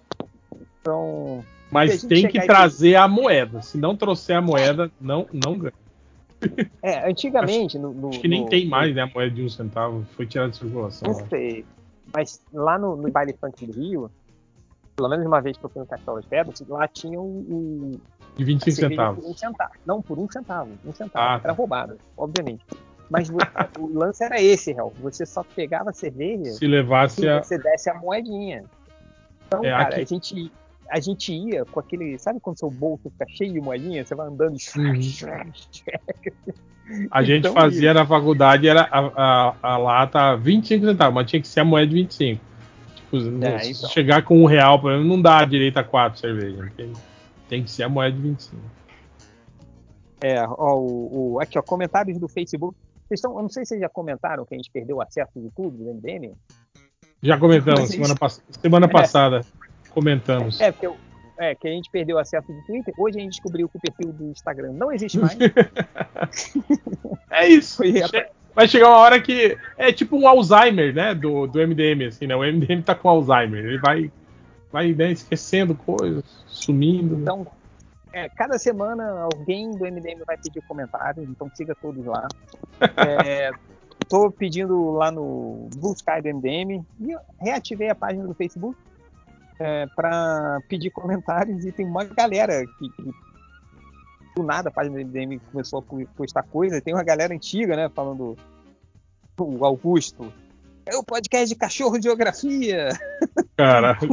Então. 0.80 1.44
Mas 1.70 2.02
tem 2.02 2.22
que 2.26 2.32
chegar 2.32 2.44
e- 2.44 2.46
trazer 2.46 2.94
a 2.96 3.06
moeda. 3.06 3.60
Se 3.62 3.76
não 3.78 3.94
trouxer 3.96 4.36
a 4.36 4.40
moeda, 4.40 4.90
não, 5.00 5.26
não 5.32 5.58
ganha. 5.58 5.72
É, 6.82 7.08
antigamente. 7.10 7.78
no, 7.78 7.92
no- 7.92 8.08
Acho 8.08 8.20
que 8.20 8.28
nem 8.28 8.42
no- 8.44 8.48
tem 8.48 8.66
mais, 8.66 8.94
né? 8.94 9.02
A 9.02 9.06
moeda 9.06 9.34
de 9.34 9.42
um 9.42 9.48
centavo. 9.48 10.04
Foi 10.16 10.26
tirada 10.26 10.50
de 10.50 10.56
circulação. 10.56 11.12
Não 11.12 11.28
sei. 11.28 11.64
Mas 12.14 12.40
lá 12.52 12.78
no, 12.78 12.96
no 12.96 13.10
baile 13.10 13.34
funk 13.38 13.66
do 13.66 13.72
Rio, 13.72 14.10
pelo 14.96 15.08
menos 15.10 15.26
uma 15.26 15.40
vez 15.42 15.56
que 15.58 15.64
eu 15.64 15.68
fui 15.68 15.80
no 15.80 15.86
Castelo 15.86 16.16
das 16.16 16.24
Pedras, 16.26 16.60
lá 16.66 16.88
tinha 16.88 17.20
o, 17.20 17.24
o, 17.24 18.00
De 18.36 18.42
a 18.42 18.46
25 18.46 18.76
cerveja 18.76 18.88
centavos. 19.02 19.24
Um 19.26 19.34
centavo. 19.36 19.72
Não, 19.84 20.00
por 20.00 20.18
um 20.18 20.30
centavo. 20.30 20.70
Um 20.86 20.92
centavo. 20.94 21.24
Ah, 21.24 21.38
tá. 21.38 21.48
Era 21.48 21.52
roubado, 21.52 21.98
obviamente. 22.16 22.64
Mas 23.10 23.28
o 23.78 23.86
lance 23.98 24.24
era 24.24 24.40
esse, 24.40 24.72
real. 24.72 24.90
Você 25.02 25.26
só 25.26 25.42
pegava 25.44 25.90
a 25.90 25.92
cerveja 25.92 26.52
Se 26.52 26.66
levasse 26.66 27.16
se 27.16 27.28
a. 27.28 27.42
você 27.42 27.58
desse 27.58 27.90
a 27.90 27.94
moedinha. 27.94 28.64
Então, 29.48 29.64
É, 29.64 29.70
cara, 29.70 29.82
aqui- 29.88 30.00
a, 30.00 30.04
gente, 30.04 30.52
a 30.90 31.00
gente 31.00 31.32
ia 31.32 31.64
com 31.64 31.80
aquele. 31.80 32.18
Sabe 32.18 32.38
quando 32.40 32.58
seu 32.58 32.70
bolso 32.70 33.10
fica 33.10 33.26
cheio 33.28 33.52
de 33.52 33.60
moedinha? 33.60 34.04
Você 34.04 34.14
vai 34.14 34.26
andando. 34.28 34.56
Uhum. 34.76 35.00
A 37.10 37.22
gente 37.22 37.40
Então, 37.40 37.52
fazia 37.52 37.92
na 37.92 38.06
faculdade, 38.06 38.66
era 38.66 38.88
a, 38.90 39.50
a, 39.50 39.54
a 39.74 39.76
lata 39.76 40.34
25 40.36 40.86
centavos, 40.86 41.14
mas 41.14 41.28
tinha 41.28 41.42
que 41.42 41.46
ser 41.48 41.60
a 41.60 41.64
moeda 41.64 41.86
de 41.86 41.94
25. 41.96 42.40
Tipo, 42.96 43.20
se 43.20 43.28
então. 43.28 43.90
chegar 43.90 44.22
com 44.22 44.40
um 44.42 44.46
real, 44.46 44.80
por 44.80 44.92
exemplo, 44.92 45.06
não 45.06 45.20
dá 45.20 45.44
direito 45.44 45.76
a 45.76 45.84
quatro 45.84 46.18
cervejas. 46.18 46.72
Tem, 46.74 46.92
tem 47.46 47.62
que 47.62 47.70
ser 47.70 47.82
a 47.82 47.90
moeda 47.90 48.16
de 48.16 48.22
25. 48.22 48.62
É, 50.22 50.42
ó, 50.48 50.76
o, 50.78 51.34
o- 51.34 51.40
aqui, 51.40 51.58
ó, 51.58 51.62
comentários 51.62 52.18
do 52.18 52.26
Facebook. 52.26 52.74
Vocês 53.06 53.18
estão, 53.20 53.36
eu 53.36 53.42
não 53.42 53.50
sei 53.50 53.66
se 53.66 53.70
vocês 53.70 53.80
já 53.82 53.88
comentaram 53.90 54.46
que 54.46 54.54
a 54.54 54.56
gente 54.56 54.70
perdeu 54.70 54.96
o 54.96 55.02
acesso 55.02 55.30
do 55.34 55.42
YouTube 55.44 55.76
do 55.76 55.90
MDM. 55.90 56.32
Já 57.22 57.36
comentamos, 57.38 57.88
semana, 57.90 58.14
pass- 58.16 58.42
semana 58.62 58.86
É. 58.86 58.88
passada. 58.88 59.40
Comentamos. 59.90 60.60
É, 60.60 60.70
porque 60.70 60.86
eu- 60.86 60.96
é, 61.38 61.54
que 61.54 61.66
a 61.66 61.70
gente 61.70 61.90
perdeu 61.90 62.16
o 62.16 62.18
acesso 62.18 62.46
do 62.52 62.62
Twitter. 62.66 62.94
Hoje 62.98 63.18
a 63.18 63.20
gente 63.22 63.32
descobriu 63.32 63.68
que 63.68 63.76
o 63.76 63.80
perfil 63.80 64.12
do 64.12 64.24
Instagram 64.30 64.72
não 64.72 64.92
existe 64.92 65.18
mais. 65.18 65.36
É 67.30 67.46
isso. 67.48 67.82
Che- 67.84 68.28
Vai 68.54 68.66
chegar 68.66 68.88
uma 68.88 68.96
hora 68.96 69.20
que. 69.20 69.56
É 69.76 69.92
tipo 69.92 70.16
um 70.16 70.26
Alzheimer, 70.26 70.92
né? 70.92 71.14
Do, 71.14 71.46
do 71.46 71.60
MDM, 71.60 72.06
assim, 72.06 72.26
né? 72.26 72.34
O 72.34 72.42
MDM 72.42 72.82
tá 72.82 72.94
com 72.94 73.08
Alzheimer. 73.08 73.64
Ele 73.64 73.78
vai, 73.78 74.10
vai 74.72 74.92
né, 74.92 75.12
esquecendo 75.12 75.74
coisas, 75.76 76.24
sumindo. 76.48 77.14
né? 77.14 77.22
Então, 77.22 77.46
é, 78.12 78.28
cada 78.30 78.58
semana 78.58 79.28
alguém 79.32 79.70
do 79.70 79.84
MDM 79.86 80.24
vai 80.26 80.36
pedir 80.36 80.60
comentários, 80.66 81.28
então 81.28 81.48
siga 81.54 81.74
todos 81.80 82.04
lá. 82.04 82.26
É, 83.26 83.50
tô 84.08 84.30
pedindo 84.30 84.92
lá 84.92 85.10
no 85.10 85.68
Blue 85.76 85.92
Sky 85.92 86.22
do 86.22 86.28
MDM 86.34 86.84
e 87.00 87.16
reativei 87.40 87.88
a 87.90 87.94
página 87.94 88.26
do 88.26 88.34
Facebook 88.34 88.76
para 89.94 90.60
pedir 90.68 90.90
comentários 90.92 91.64
e 91.64 91.72
tem 91.72 91.86
uma 91.86 92.04
galera 92.04 92.64
que, 92.78 92.88
que 92.90 93.10
do 94.36 94.42
nada 94.42 94.68
a 94.68 94.72
página 94.72 94.96
do 94.96 95.04
MDM 95.06 95.40
começou 95.50 95.80
a 95.80 96.14
postar 96.16 96.44
coisa. 96.44 96.80
Tem 96.80 96.94
uma 96.94 97.04
galera 97.04 97.34
antiga, 97.34 97.76
né, 97.76 97.88
falando 97.88 98.36
o 99.38 99.64
Augusto. 99.64 100.32
É 100.86 100.96
o 100.96 101.04
podcast 101.04 101.48
de 101.48 101.54
cachorro 101.54 101.98
de 101.98 102.04
geografia. 102.04 102.88
Cara, 103.56 103.98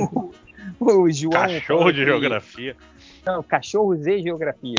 O 0.80 1.10
João. 1.12 1.32
Cachorro 1.32 1.92
de 1.92 2.04
geografia. 2.04 2.76
Não, 3.26 3.44
cachorros 3.44 4.06
e 4.06 4.22
geografia. 4.22 4.76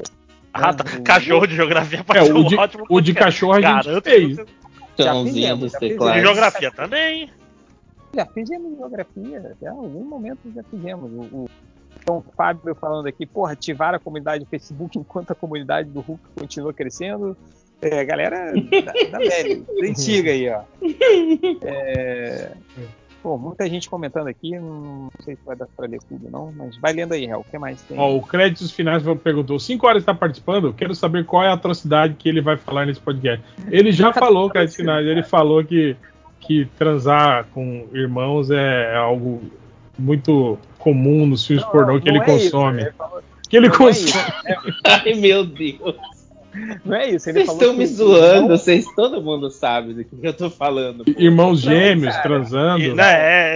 Ah, 0.53 0.73
tá. 0.73 0.85
o- 0.99 1.03
Cachorro 1.03 1.47
de 1.47 1.55
geografia 1.57 2.05
é, 2.15 2.23
o, 2.23 2.39
um 2.39 2.45
de, 2.45 2.57
ótimo 2.57 2.85
o 2.89 3.01
de 3.01 3.15
cachorro 3.15 3.53
a 3.53 3.61
gente 3.61 3.87
Garanto 3.87 4.05
fez. 4.05 4.37
Fizemos, 4.97 5.61
dos 5.61 5.73
teclados. 5.73 6.15
fizemos. 6.15 6.23
geografia 6.23 6.71
também. 6.71 7.31
Já 8.15 8.27
fizemos 8.27 8.77
geografia, 8.77 9.57
já, 9.61 9.71
em 9.71 9.77
algum 9.77 10.05
momento 10.05 10.39
já 10.55 10.63
fizemos. 10.63 11.11
O, 11.13 11.37
o 11.37 11.51
então, 12.01 12.19
o 12.19 12.25
Fábio 12.37 12.75
falando 12.75 13.07
aqui, 13.07 13.27
porra, 13.27 13.53
ativar 13.53 13.95
a 13.95 13.99
comunidade 13.99 14.45
do 14.45 14.49
Facebook 14.49 14.97
enquanto 14.99 15.33
a 15.33 15.35
comunidade 15.35 15.91
do 15.91 16.01
Hulk 16.01 16.23
continua 16.39 16.73
crescendo. 16.73 17.37
É, 17.83 18.05
galera 18.05 18.53
da, 18.55 18.93
da 19.11 19.19
velha, 19.19 19.61
da 19.81 19.87
antiga 19.87 20.31
aí, 20.31 20.49
ó. 20.49 20.63
É, 21.63 22.53
pô, 23.23 23.37
muita 23.37 23.69
gente 23.69 23.89
comentando 23.89 24.29
aqui, 24.29 24.59
não 24.59 25.11
sei 25.21 25.35
se 25.37 25.41
vai 25.45 25.57
dar 25.57 25.67
pra 25.77 25.87
ler 25.87 26.01
tudo, 26.09 26.31
não, 26.31 26.53
mas 26.57 26.77
vai 26.79 26.93
lendo 26.93 27.13
aí, 27.13 27.27
Real. 27.27 27.41
O 27.41 27.45
que 27.45 27.59
mais 27.59 27.81
tem? 27.83 27.99
Ó, 27.99 28.15
o 28.17 28.23
Créditos 28.23 28.71
Finais 28.71 29.03
perguntou: 29.23 29.59
5 29.59 29.87
horas 29.87 30.03
está 30.03 30.15
participando? 30.15 30.73
Quero 30.73 30.95
saber 30.95 31.25
qual 31.25 31.43
é 31.43 31.49
a 31.49 31.53
atrocidade 31.55 32.15
que 32.15 32.29
ele 32.29 32.41
vai 32.41 32.57
falar 32.57 32.87
nesse 32.87 33.01
podcast. 33.01 33.45
Ele 33.71 33.93
já 33.93 34.13
falou, 34.13 34.51
Créditos 34.51 34.77
Finais, 34.77 35.07
ele 35.07 35.23
falou 35.23 35.65
que, 35.65 35.97
que 36.41 36.67
transar 36.79 37.47
com 37.53 37.87
irmãos 37.93 38.51
é 38.51 38.95
algo 38.97 39.43
muito 39.99 40.59
comum 40.79 41.27
nos 41.27 41.47
filmes 41.47 41.65
Não, 41.65 41.73
pornô 41.73 42.01
que 42.01 42.11
não 42.11 42.17
ele 42.17 42.23
é 42.23 42.27
consome. 42.27 42.87
que 43.49 43.57
ele 43.57 43.69
não 43.69 43.75
é 43.75 43.79
consome. 43.79 44.13
Ai, 44.85 45.15
meu 45.15 45.45
Deus. 45.45 45.97
Não 46.85 46.97
é 46.97 47.09
isso, 47.11 47.29
ele 47.29 47.41
Vocês 47.45 47.53
estão 47.53 47.73
que 47.73 47.79
me 47.79 47.87
zoando, 47.87 48.35
irmão- 48.35 48.49
vocês, 48.49 48.87
todo 48.95 49.21
mundo 49.23 49.51
sabe 49.51 49.95
do 49.95 50.05
que 50.05 50.27
eu 50.27 50.33
tô 50.33 50.49
falando. 50.51 51.05
pô. 51.05 51.11
Irmãos 51.19 51.65
Não, 51.65 51.73
gêmeos 51.73 52.15
cara. 52.15 52.29
transando. 52.29 52.83
E, 52.83 52.95
né, 52.95 53.13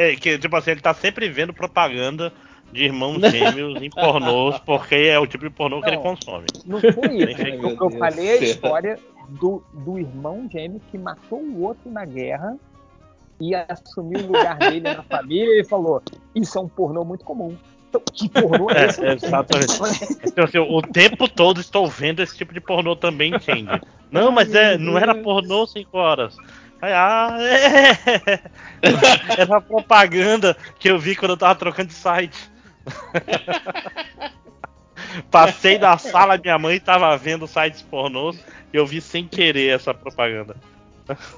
é, 0.08 0.12
é, 0.12 0.16
que, 0.16 0.38
tipo 0.38 0.54
assim, 0.56 0.72
ele 0.72 0.80
tá 0.80 0.92
sempre 0.94 1.28
vendo 1.28 1.52
propaganda 1.54 2.32
de 2.72 2.84
irmãos 2.84 3.20
gêmeos 3.30 3.80
em 3.82 3.90
pornôs, 3.90 4.58
porque 4.60 4.94
é 4.94 5.18
o 5.18 5.26
tipo 5.26 5.44
de 5.44 5.50
pornô 5.50 5.80
que 5.80 5.88
ele 5.88 5.96
Não. 5.96 6.02
consome. 6.02 6.46
Não 6.66 6.80
foi 6.80 7.16
isso. 7.16 7.40
Né? 7.42 7.56
Eu, 7.56 7.70
eu 7.70 7.76
Deus 7.76 7.98
falei 7.98 8.30
a 8.30 8.36
história 8.36 8.98
do, 9.28 9.62
do 9.72 9.98
irmão 9.98 10.48
gêmeo 10.50 10.80
que 10.90 10.96
matou 10.98 11.40
o 11.40 11.62
outro 11.62 11.90
na 11.90 12.04
guerra 12.04 12.56
e 13.40 13.54
assumiu 13.54 14.20
o 14.20 14.26
lugar 14.26 14.58
dele 14.58 14.82
na 14.82 15.02
família 15.02 15.60
e 15.60 15.64
falou: 15.64 16.02
Isso 16.34 16.58
é 16.58 16.60
um 16.60 16.68
pornô 16.68 17.04
muito 17.04 17.24
comum. 17.24 17.56
Que 18.12 18.28
pornô 18.28 18.70
é 18.70 18.86
esse? 18.86 19.04
É, 19.04 19.12
exatamente. 19.12 19.72
Então, 20.24 20.44
assim, 20.44 20.58
o 20.58 20.82
tempo 20.82 21.28
todo 21.28 21.60
estou 21.60 21.88
vendo 21.88 22.20
esse 22.20 22.36
tipo 22.36 22.54
de 22.54 22.60
pornô 22.60 22.94
também, 22.94 23.34
entende? 23.34 23.80
Não, 24.10 24.30
mas 24.30 24.54
é, 24.54 24.78
não 24.78 24.98
era 24.98 25.14
pornô 25.14 25.66
5 25.66 25.96
horas. 25.96 26.36
Ah, 26.82 27.36
é. 27.40 28.40
Era 29.38 29.60
propaganda 29.60 30.56
que 30.78 30.90
eu 30.90 30.98
vi 30.98 31.14
quando 31.14 31.32
eu 31.32 31.36
tava 31.36 31.54
trocando 31.54 31.88
de 31.88 31.94
site. 31.94 32.50
Passei 35.30 35.78
da 35.78 35.98
sala, 35.98 36.38
minha 36.38 36.58
mãe 36.58 36.80
tava 36.80 37.16
vendo 37.18 37.46
sites 37.46 37.82
pornôs 37.82 38.42
e 38.72 38.76
eu 38.76 38.86
vi 38.86 39.00
sem 39.00 39.26
querer 39.26 39.74
essa 39.74 39.92
propaganda. 39.92 40.56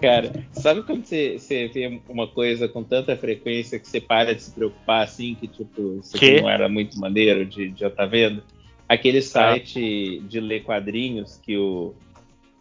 Cara, 0.00 0.32
sabe 0.52 0.82
quando 0.82 1.04
você, 1.04 1.38
você 1.38 1.68
vê 1.68 2.00
uma 2.08 2.26
coisa 2.26 2.68
com 2.68 2.82
tanta 2.82 3.16
frequência 3.16 3.78
que 3.78 3.86
você 3.86 4.00
para 4.00 4.34
de 4.34 4.42
se 4.42 4.50
preocupar 4.52 5.04
assim, 5.04 5.34
que 5.34 5.46
tipo, 5.48 6.00
aqui 6.00 6.18
Que? 6.18 6.40
não 6.40 6.50
era 6.50 6.68
muito 6.68 6.98
maneiro 6.98 7.44
de, 7.46 7.70
de 7.70 7.80
já 7.80 7.90
tá 7.90 8.04
vendo? 8.06 8.42
Aquele 8.88 9.22
site 9.22 10.20
de 10.28 10.40
ler 10.40 10.64
quadrinhos 10.64 11.36
que 11.38 11.56
o, 11.56 11.94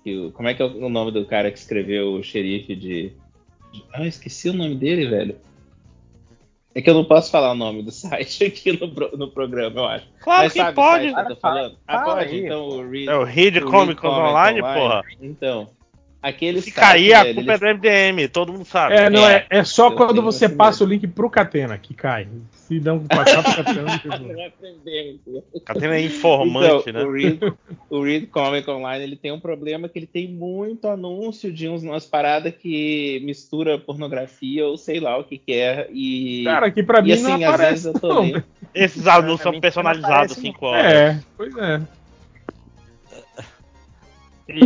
que 0.04 0.18
o. 0.18 0.32
Como 0.32 0.48
é 0.48 0.54
que 0.54 0.62
é 0.62 0.66
o 0.66 0.90
nome 0.90 1.12
do 1.12 1.26
cara 1.26 1.52
que 1.52 1.58
escreveu 1.58 2.14
o 2.14 2.24
xerife 2.24 2.76
de. 2.76 3.10
de- 3.74 3.84
ah, 3.94 4.08
esqueci 4.08 4.50
o 4.50 4.54
nome 4.54 4.76
dele, 4.76 5.08
velho. 5.08 5.36
É 6.74 6.82
que 6.82 6.90
eu 6.90 6.94
não 6.94 7.04
posso 7.04 7.30
falar 7.32 7.52
o 7.52 7.56
nome 7.56 7.84
do 7.84 7.92
site 7.92 8.46
aqui 8.46 8.72
no, 8.72 8.88
no 9.18 9.30
programa, 9.30 9.82
eu 9.82 9.86
acho. 9.86 10.08
Claro 10.22 10.44
Mas 10.44 10.54
que 10.54 10.60
sabe 10.60 10.72
o 10.72 10.76
pode. 10.76 11.04
site 11.12 11.16
que 11.16 11.20
eu 11.32 11.36
tô 11.36 11.42
falando? 11.42 11.78
Ah, 11.86 12.00
pode? 12.00 12.38
Então 12.38 12.70
o 12.70 12.90
Read, 12.90 13.10
É 13.10 13.16
o 13.16 13.24
Read 13.26 13.58
o 13.60 13.66
Comics 13.70 14.02
Read 14.04 14.16
Online, 14.16 14.62
porra. 14.62 15.04
Então, 15.20 15.70
aquele 16.22 16.62
Se 16.62 16.72
cair, 16.72 17.14
a 17.14 17.26
culpa 17.34 17.40
é 17.40 17.44
eles- 17.56 17.60
do 17.60 17.66
MDM, 17.68 18.28
todo 18.28 18.52
mundo 18.54 18.66
sabe. 18.66 18.96
É, 18.96 19.10
não, 19.10 19.28
é, 19.28 19.46
É, 19.50 19.60
é 19.60 19.64
só 19.64 19.88
eu 19.90 19.96
quando 19.96 20.22
você 20.22 20.48
passa 20.48 20.84
o 20.84 20.88
medo. 20.88 21.02
link 21.02 21.14
pro 21.14 21.30
Catena 21.30 21.78
que 21.78 21.94
cai. 21.94 22.28
Se 22.52 22.80
não 22.80 23.00
passar 23.06 23.44
pro 23.44 23.64
Catena, 23.64 24.02
Não 24.20 24.42
é. 24.42 24.52
Catena 25.66 25.96
é 25.96 26.02
informante, 26.02 26.90
Então, 26.90 26.94
né? 26.94 27.04
o, 27.04 27.12
Read, 27.12 27.40
o 27.90 28.04
Read 28.04 28.28
Comic 28.28 28.70
Online 28.70 29.04
ele 29.04 29.16
tem 29.18 29.32
um 29.32 29.40
problema 29.40 29.90
que 29.90 30.00
ele 30.00 30.08
tem 30.08 30.28
muito 30.28 30.88
anúncio 30.88 31.52
de 31.52 31.68
uns, 31.68 31.84
umas 31.84 32.06
paradas 32.06 32.54
que 32.58 33.22
mistura 33.26 33.78
pornografia 33.78 34.66
ou 34.66 34.78
sei 34.78 35.00
lá 35.00 35.18
o 35.18 35.24
que 35.24 35.38
que 35.38 35.54
é. 35.54 35.90
E, 35.92 36.44
cara, 36.46 36.68
aqui 36.68 36.82
pra 36.84 37.00
e 37.00 37.04
mim 37.04 37.12
assim, 37.14 37.24
não 37.24 37.34
às 37.36 37.44
aparece. 37.44 37.70
vezes 37.72 37.86
eu 37.86 37.94
tô 38.00 38.20
lendo. 38.22 38.44
Esses 38.74 39.06
anúncios 39.08 39.42
são 39.42 39.60
personalizados 39.60 40.38
5 40.38 40.66
horas. 40.66 40.86
É, 40.94 41.20
pois 41.36 41.56
é. 41.58 41.82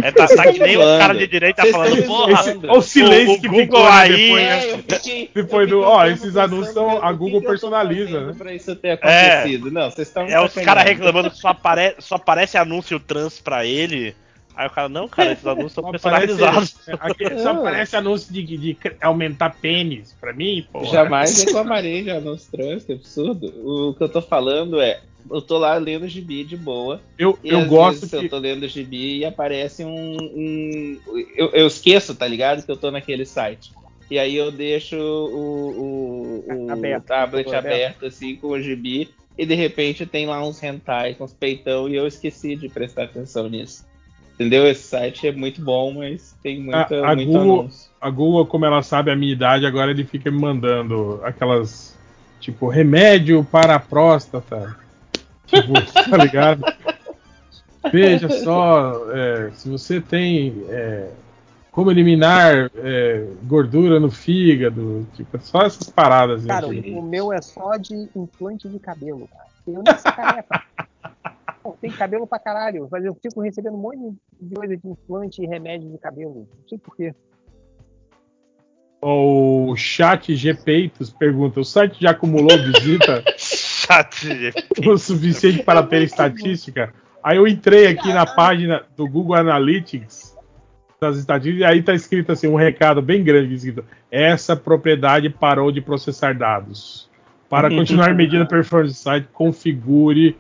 É, 0.03 0.11
tá, 0.11 0.27
tá 0.27 0.51
que 0.51 0.59
nem 0.59 0.77
o 0.77 0.81
cara 0.99 1.14
de 1.14 1.27
direita 1.27 1.61
Vocês 1.61 1.75
falando, 1.75 2.03
porra, 2.03 2.31
Esse, 2.39 2.49
olha 2.57 2.72
o 2.72 2.81
silêncio 2.81 3.33
o 3.35 3.41
que 3.41 3.47
Google 3.47 3.64
ficou 3.65 3.83
né, 3.83 3.89
aí- 3.91 4.09
depois, 4.25 4.43
né? 4.43 4.69
É, 4.72 5.27
Depois 5.33 5.69
do- 5.69 5.81
ó, 5.81 6.05
esses 6.05 6.38
anúncios 6.38 6.73
são- 6.73 7.03
a 7.03 7.11
Google 7.11 7.41
personaliza, 7.41 8.22
né? 8.22 8.33
Pra 8.38 8.53
isso 8.53 8.75
ter 8.75 8.91
acontecido. 8.91 9.72
Não, 9.72 9.89
vocês 9.91 10.07
estão 10.07 10.23
É 10.25 10.39
os 10.43 10.53
caras 10.53 10.83
reclamando 10.83 11.30
que 11.31 11.38
só, 11.38 11.49
apare, 11.49 11.95
só 11.99 12.15
aparece 12.15 12.57
anúncio 12.57 12.99
trans 12.99 13.39
pra 13.39 13.65
ele. 13.65 14.15
Aí 14.57 14.67
o 14.67 14.69
cara, 14.69 14.88
não, 14.88 15.05
cara, 15.09 15.33
esses 15.33 15.45
anúncios 15.45 15.73
são 15.73 15.91
personalizados. 15.91 16.75
aparece, 16.88 17.33
é, 17.33 17.38
só 17.39 17.49
aparece 17.51 17.95
anúncio 17.97 18.33
de, 18.33 18.41
de 18.41 18.77
aumentar 19.01 19.49
pênis 19.61 20.15
pra 20.19 20.31
mim, 20.31 20.65
pô. 20.72 20.85
Jamais 20.85 21.43
reclamarei 21.43 22.03
de 22.03 22.11
anúncio 22.11 22.49
trans, 22.51 22.85
que 22.85 22.93
absurdo. 22.93 23.47
O 23.65 23.93
que 23.93 24.01
eu 24.03 24.07
tô 24.07 24.22
falando 24.22 24.80
é, 24.80 25.01
eu 25.31 25.41
tô 25.41 25.57
lá 25.57 25.75
lendo 25.77 26.07
gibi 26.07 26.43
de 26.43 26.55
boa. 26.57 27.01
Eu, 27.17 27.37
E 27.43 27.49
eu 27.49 27.59
às 27.59 27.67
gosto 27.67 27.99
vezes 28.01 28.09
que. 28.09 28.15
eu 28.25 28.29
tô 28.29 28.37
lendo 28.37 28.67
gibi 28.67 29.17
e 29.19 29.25
aparece 29.25 29.83
um. 29.83 30.17
um- 30.17 30.99
eu, 31.35 31.49
eu 31.51 31.67
esqueço, 31.67 32.15
tá 32.15 32.27
ligado? 32.27 32.65
Que 32.65 32.71
eu 32.71 32.77
tô 32.77 32.91
naquele 32.91 33.25
site. 33.25 33.71
E 34.09 34.19
aí 34.19 34.35
eu 34.35 34.51
deixo 34.51 34.95
o, 34.97 36.43
o, 36.47 36.65
o 36.67 36.71
Aberto, 36.71 37.05
tablet 37.05 37.47
aberto. 37.47 37.65
aberto. 37.65 38.05
assim 38.05 38.35
com 38.35 38.49
o 38.49 38.61
gibi 38.61 39.09
e 39.37 39.45
de 39.45 39.55
repente 39.55 40.05
tem 40.05 40.25
lá 40.27 40.41
uns 40.45 40.61
hentai 40.61 41.15
com 41.15 41.23
os 41.23 41.33
peitão 41.33 41.89
e 41.89 41.95
eu 41.95 42.05
esqueci 42.07 42.55
de 42.55 42.69
prestar 42.69 43.03
atenção 43.05 43.49
nisso. 43.49 43.83
Entendeu? 44.35 44.67
Esse 44.67 44.83
site 44.83 45.27
é 45.27 45.31
muito 45.31 45.61
bom, 45.61 45.93
mas 45.93 46.35
tem 46.43 46.59
muita, 46.61 47.03
A- 47.03 47.11
a 47.11 47.15
muito 47.15 47.31
Google- 47.31 47.59
anúncio. 47.61 47.89
A 48.01 48.09
Google, 48.09 48.45
como 48.45 48.65
ela 48.65 48.83
sabe 48.83 49.09
a 49.09 49.15
minha 49.15 49.31
idade, 49.33 49.65
agora 49.65 49.91
ele 49.91 50.03
fica 50.03 50.29
me 50.29 50.37
mandando 50.39 51.19
aquelas. 51.23 51.95
Tipo, 52.39 52.67
remédio 52.67 53.43
para 53.49 53.75
a 53.75 53.79
próstata. 53.79 54.77
Tipo, 55.48 55.74
tá 56.09 56.17
ligado? 56.17 56.64
Veja 57.91 58.30
só, 58.30 59.11
é, 59.11 59.51
se 59.51 59.69
você 59.69 60.01
tem. 60.01 60.65
é, 60.69 61.09
como 61.72 61.91
eliminar 61.91 62.72
é, 62.77 63.27
gordura 63.43 63.99
no 63.99 64.09
fígado. 64.09 65.06
Tipo, 65.14 65.38
só 65.41 65.64
essas 65.64 65.90
paradas. 65.90 66.43
né, 66.43 66.48
Cara, 66.48 66.69
tipo. 66.69 66.99
o, 66.99 67.01
meu 67.01 67.33
é 67.33 67.41
só 67.41 67.75
de 67.75 68.09
implante 68.15 68.69
de 68.69 68.80
cabelo, 68.80 69.27
cara. 69.27 69.45
Eu 69.67 69.83
nem 69.83 69.98
sei 69.98 70.11
careca. 70.11 70.64
Pô, 71.61 71.75
tem 71.82 71.91
cabelo 71.91 72.25
pra 72.25 72.40
caralho, 72.40 72.88
mas 72.90 73.03
eu 73.03 73.14
fico 73.15 73.41
recebendo 73.41 73.74
um 73.74 73.82
monte 73.82 74.15
de 74.40 74.56
coisa 74.56 74.77
de 74.77 74.88
implante 74.88 75.43
e 75.43 75.48
remédio 75.48 75.91
de 75.91 75.98
cabelo. 75.98 76.48
Não 76.49 76.69
sei 76.69 76.77
porquê. 76.77 77.14
O 79.01 79.75
chat 79.75 80.33
Gpeitos 80.33 81.09
pergunta: 81.09 81.59
o 81.59 81.65
site 81.65 82.01
já 82.01 82.11
acumulou 82.11 82.57
visita 82.57 83.24
Chat 83.85 84.53
o 84.85 84.97
suficiente 84.97 85.64
para 85.64 85.83
ter 85.83 86.03
estatística? 86.03 86.93
Aí 87.23 87.38
eu 87.38 87.47
entrei 87.47 87.88
aqui 87.88 88.14
na 88.14 88.25
página 88.25 88.83
do 88.95 89.07
Google 89.07 89.35
Analytics 89.35 90.35
das 90.99 91.17
estatísticas 91.17 91.61
e 91.61 91.64
aí 91.64 91.81
tá 91.81 91.93
escrito 91.93 92.31
assim 92.31 92.47
um 92.47 92.55
recado 92.55 93.01
bem 93.01 93.23
grande 93.23 93.53
escrito: 93.53 93.83
essa 94.11 94.55
propriedade 94.55 95.30
parou 95.30 95.72
de 95.72 95.81
processar 95.81 96.33
dados. 96.33 97.09
Para 97.49 97.69
continuar 97.69 98.14
medindo 98.15 98.43
a 98.43 98.47
performance 98.47 98.93
do 98.95 98.97
site, 98.97 99.27
configure 99.31 100.35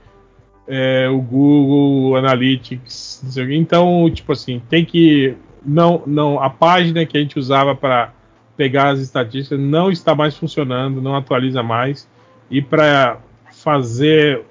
é, 0.67 1.07
o 1.07 1.21
Google 1.21 2.17
Analytics. 2.17 3.21
não 3.23 3.31
sei 3.31 3.45
o. 3.45 3.51
Então, 3.51 4.09
tipo 4.11 4.31
assim, 4.31 4.61
tem 4.69 4.83
que 4.83 5.35
não, 5.65 6.03
não 6.05 6.41
a 6.41 6.49
página 6.49 7.05
que 7.05 7.17
a 7.17 7.21
gente 7.21 7.37
usava 7.37 7.75
para 7.75 8.13
pegar 8.57 8.89
as 8.89 8.99
estatísticas 8.99 9.59
não 9.59 9.91
está 9.91 10.15
mais 10.15 10.35
funcionando, 10.35 11.01
não 11.01 11.15
atualiza 11.15 11.61
mais. 11.61 12.07
E 12.49 12.61
para 12.61 13.17
fazer 13.65 14.45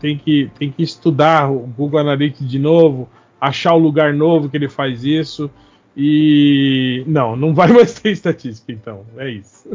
tem 0.00 0.16
que, 0.16 0.50
tem 0.58 0.72
que 0.72 0.82
estudar 0.82 1.50
o 1.50 1.58
Google 1.60 2.00
Analytics 2.00 2.48
de 2.48 2.58
novo, 2.58 3.08
achar 3.38 3.74
o 3.74 3.78
lugar 3.78 4.14
novo 4.14 4.48
que 4.48 4.56
ele 4.56 4.68
faz 4.68 5.04
isso. 5.04 5.50
E 5.96 7.04
não, 7.06 7.36
não 7.36 7.54
vai 7.54 7.68
mais 7.68 7.94
ter 7.94 8.10
estatística, 8.10 8.72
então. 8.72 9.04
É 9.16 9.28
isso. 9.28 9.68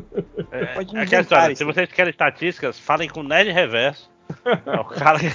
É, 0.52 0.64
é 0.64 1.02
aquela 1.02 1.22
história, 1.22 1.56
se 1.56 1.64
vocês 1.64 1.90
querem 1.92 2.10
estatísticas, 2.10 2.78
falem 2.78 3.08
com 3.08 3.22
o 3.22 3.24
Nerd 3.24 3.52
Reverso. 3.52 4.10
É 4.66 4.80
o 4.80 4.86
cara 4.86 5.18
que 5.18 5.30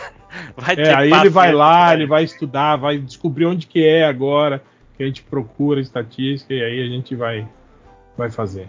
vai 0.57 0.77
ter 0.77 0.87
É, 0.87 0.95
aí 0.95 1.13
ele 1.13 1.29
vai 1.29 1.53
lá, 1.53 1.93
ele 1.93 2.05
isso. 2.05 2.11
vai 2.11 2.25
estudar, 2.25 2.77
vai 2.77 2.99
descobrir 2.99 3.47
onde 3.47 3.67
que 3.67 3.85
é 3.85 4.05
agora, 4.05 4.63
que 4.97 5.03
a 5.03 5.07
gente 5.07 5.23
procura 5.23 5.81
estatística 5.81 6.55
e 6.55 6.63
aí 6.63 6.81
a 6.81 6.87
gente 6.87 7.17
vai, 7.17 7.49
vai 8.17 8.31
fazer. 8.31 8.69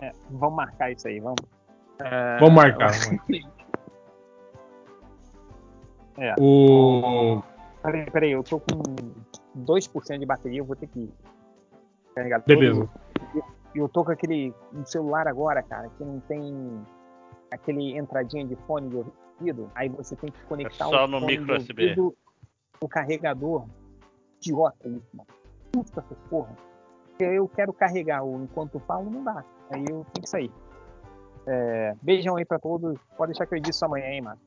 É, 0.00 0.12
vamos 0.30 0.56
marcar 0.56 0.92
isso 0.92 1.08
aí, 1.08 1.18
vamos. 1.18 1.53
É, 2.00 2.38
Vamos 2.38 2.54
marcar. 2.54 2.90
vamos 2.92 3.10
marcar. 3.28 3.54
É. 6.16 6.34
O, 6.38 7.42
Peraí, 7.82 8.10
peraí, 8.10 8.32
eu 8.32 8.42
tô 8.42 8.60
com 8.60 8.82
2% 9.58 10.18
de 10.18 10.24
bateria, 10.26 10.60
eu 10.60 10.64
vou 10.64 10.76
ter 10.76 10.86
que 10.86 11.12
carregar 12.14 12.40
todo. 12.40 12.46
beleza. 12.46 12.88
E 13.74 13.78
eu 13.78 13.88
tô 13.88 14.04
com 14.04 14.12
aquele 14.12 14.54
um 14.72 14.84
celular 14.86 15.26
agora, 15.26 15.62
cara, 15.62 15.88
que 15.98 16.04
não 16.04 16.20
tem 16.20 16.80
aquele 17.52 17.98
entradinha 17.98 18.46
de 18.46 18.56
fone 18.66 18.88
de 18.88 18.96
ouvido. 18.96 19.70
Aí 19.74 19.88
você 19.88 20.14
tem 20.16 20.30
que 20.30 20.40
conectar 20.44 20.86
É 20.86 20.88
só 20.88 21.04
o 21.04 21.08
no 21.08 21.20
fone 21.20 21.38
micro 21.38 21.58
de 21.58 21.62
USB. 21.64 21.82
ouvido 21.82 22.16
no 22.80 22.88
carregador. 22.88 23.66
Idiota 24.40 24.88
isso, 24.88 25.08
mano. 25.14 25.28
Custa 25.74 26.00
essa 26.00 26.14
porra. 26.30 26.54
Eu, 27.18 27.32
eu 27.32 27.48
quero 27.48 27.72
carregar 27.72 28.22
o 28.24 28.42
enquanto 28.42 28.78
falo, 28.80 29.10
não 29.10 29.24
dá. 29.24 29.44
Aí 29.70 29.80
eu 29.82 30.04
tenho 30.12 30.22
que 30.22 30.28
sair. 30.28 30.52
É, 31.46 31.94
beijão 32.02 32.36
aí 32.36 32.44
pra 32.44 32.58
todos. 32.58 32.98
Pode 33.16 33.32
deixar 33.32 33.46
que 33.46 33.54
eu 33.54 33.60
disse 33.60 33.84
amanhã, 33.84 34.06
hein, 34.06 34.22
mano. 34.22 34.38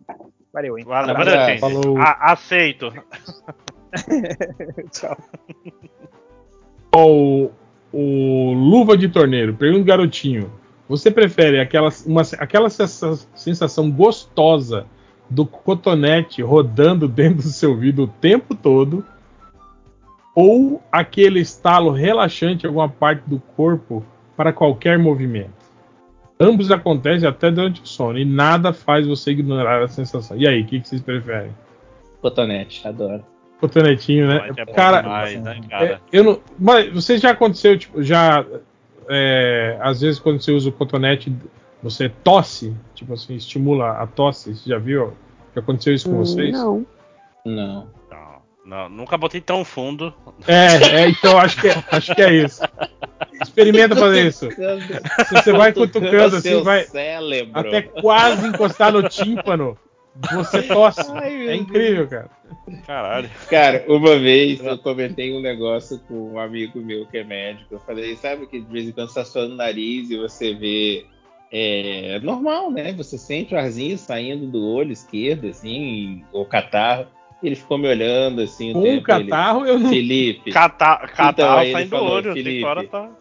Valeu, 0.53 0.77
hein? 0.77 0.85
Valeu, 0.85 1.16
valeu, 1.16 1.45
gente. 1.45 1.59
Falou. 1.59 1.98
A- 1.98 2.32
aceito. 2.32 2.92
Tchau. 4.92 5.17
o, 6.95 7.50
o 7.93 8.53
Luva 8.53 8.98
de 8.98 9.08
Torneiro, 9.09 9.53
pergunta 9.53 9.85
garotinho. 9.85 10.51
Você 10.90 11.11
prefere 11.11 11.59
aquela, 11.59 11.90
uma, 12.06 12.22
aquela 12.40 12.69
sensa- 12.69 13.27
sensação 13.35 13.92
gostosa 13.92 14.85
do 15.30 15.45
cotonete 15.45 16.42
rodando 16.42 17.08
dentro 17.09 17.38
do 17.43 17.50
seu 17.50 17.72
ouvido 17.72 18.03
o 18.03 18.08
tempo 18.08 18.56
todo? 18.56 19.06
Ou 20.34 20.82
aquele 20.92 21.40
estalo 21.40 21.92
relaxante 21.92 22.64
em 22.66 22.67
alguma 22.67 22.88
parte 22.88 23.24
do 23.27 23.40
corpo 23.40 24.06
para 24.35 24.53
qualquer 24.53 24.98
movimento? 25.00 25.57
Ambos 26.40 26.69
acontecem 26.72 27.27
até 27.27 27.49
durante 27.49 27.82
o 27.82 27.88
sono 27.88 28.19
e 28.19 28.25
nada 28.25 28.72
faz 28.72 29.07
você 29.07 29.32
ignorar 29.32 29.82
a 29.83 29.88
sensação. 29.88 30.38
E 30.38 30.48
aí, 30.48 30.61
o 30.61 30.66
que, 30.66 30.80
que 30.80 30.88
vocês 30.88 31.01
preferem? 31.01 31.51
Cotonete, 32.22 32.88
adoro. 32.88 33.24
Cotonetinho, 33.59 34.27
né? 34.27 34.51
É 34.56 34.66
Cara, 34.67 35.01
demais, 35.01 35.41
né, 35.41 35.59
é, 35.64 35.67
cara? 35.67 36.01
eu 36.14 36.24
não, 36.24 36.40
mas 36.59 36.93
você 36.93 37.17
já 37.17 37.32
aconteceu, 37.32 37.75
tipo, 37.77 38.03
já 38.03 38.45
é, 39.09 39.77
às 39.82 40.01
vezes 40.01 40.19
quando 40.19 40.40
você 40.40 40.51
usa 40.51 40.69
o 40.69 40.72
cotonete, 40.72 41.35
você 41.82 42.09
tosse, 42.09 42.75
tipo 42.93 43.14
assim, 43.14 43.35
estimula 43.35 43.91
a 43.93 44.06
tosse, 44.06 44.53
você 44.56 44.69
já 44.69 44.77
viu? 44.77 45.14
Já 45.56 45.61
aconteceu 45.61 45.93
isso 45.93 46.07
com 46.07 46.17
Hum, 46.17 46.19
vocês? 46.19 46.51
Não. 46.51 46.85
Não. 47.43 47.88
Não, 48.68 48.90
nunca 48.90 49.18
botei 49.18 49.40
tão 49.40 49.64
fundo. 49.64 50.14
É, 50.46 51.04
é, 51.04 51.10
então 51.10 51.38
acho 51.38 51.62
que 51.62 51.70
é, 51.70 51.84
acho 51.90 52.14
que 52.14 52.22
é 52.22 52.34
isso. 52.34 52.62
Experimenta 53.42 53.96
fazer 53.96 54.28
isso. 54.28 54.50
Se 54.52 55.34
você 55.34 55.54
vai 55.54 55.72
cutucando 55.72 56.36
assim, 56.36 56.50
seu 56.50 56.66
vai 56.66 56.84
cérebro. 56.84 57.58
até 57.58 57.82
quase 57.82 58.46
encostar 58.46 58.92
no 58.92 59.08
tímpano, 59.08 59.78
você 60.34 60.64
tosse. 60.64 61.00
Ai, 61.14 61.48
é 61.48 61.56
incrível, 61.56 62.10
cara. 62.10 62.30
Caralho. 62.86 63.30
Cara, 63.50 63.86
uma 63.88 64.20
vez 64.20 64.60
eu 64.62 64.78
comentei 64.80 65.34
um 65.34 65.42
negócio 65.42 66.00
com 66.00 66.34
um 66.34 66.40
amigo 66.40 66.82
meu 66.82 67.06
que 67.06 67.20
é 67.20 67.24
médico. 67.24 67.76
Eu 67.76 67.80
falei, 67.80 68.18
sabe 68.18 68.48
que 68.48 68.60
de 68.60 68.70
vez 68.70 68.86
em 68.86 68.92
quando 68.92 69.08
você 69.08 69.20
tá 69.20 69.26
suando 69.26 69.54
o 69.54 69.58
nariz 69.58 70.10
e 70.10 70.18
você 70.18 70.54
vê. 70.54 71.06
É 71.50 72.20
normal, 72.22 72.70
né? 72.70 72.92
Você 72.92 73.18
sente 73.18 73.56
o 73.56 73.58
arzinho 73.58 73.98
saindo 73.98 74.46
do 74.48 74.62
olho 74.62 74.92
esquerdo, 74.92 75.48
assim, 75.48 76.26
ou 76.34 76.46
catarro. 76.46 77.08
Ele 77.43 77.56
ficou 77.56 77.77
me 77.77 77.88
olhando 77.88 78.41
assim. 78.41 78.72
o 78.72 78.82
tempo, 78.82 78.88
ele, 78.88 79.01
catarro, 79.01 79.66
eu 79.66 79.77
não. 79.80 79.90
Felipe, 79.90 80.51
catar 80.51 81.11
Então, 81.33 81.51
aí 81.51 81.67
ele 81.67 81.74
saindo 81.74 81.90
do 81.90 81.98
falou, 81.98 82.11
olho, 82.14 82.33
Felipe, 82.33 82.61
fora 82.61 82.83
tá. 82.88 83.11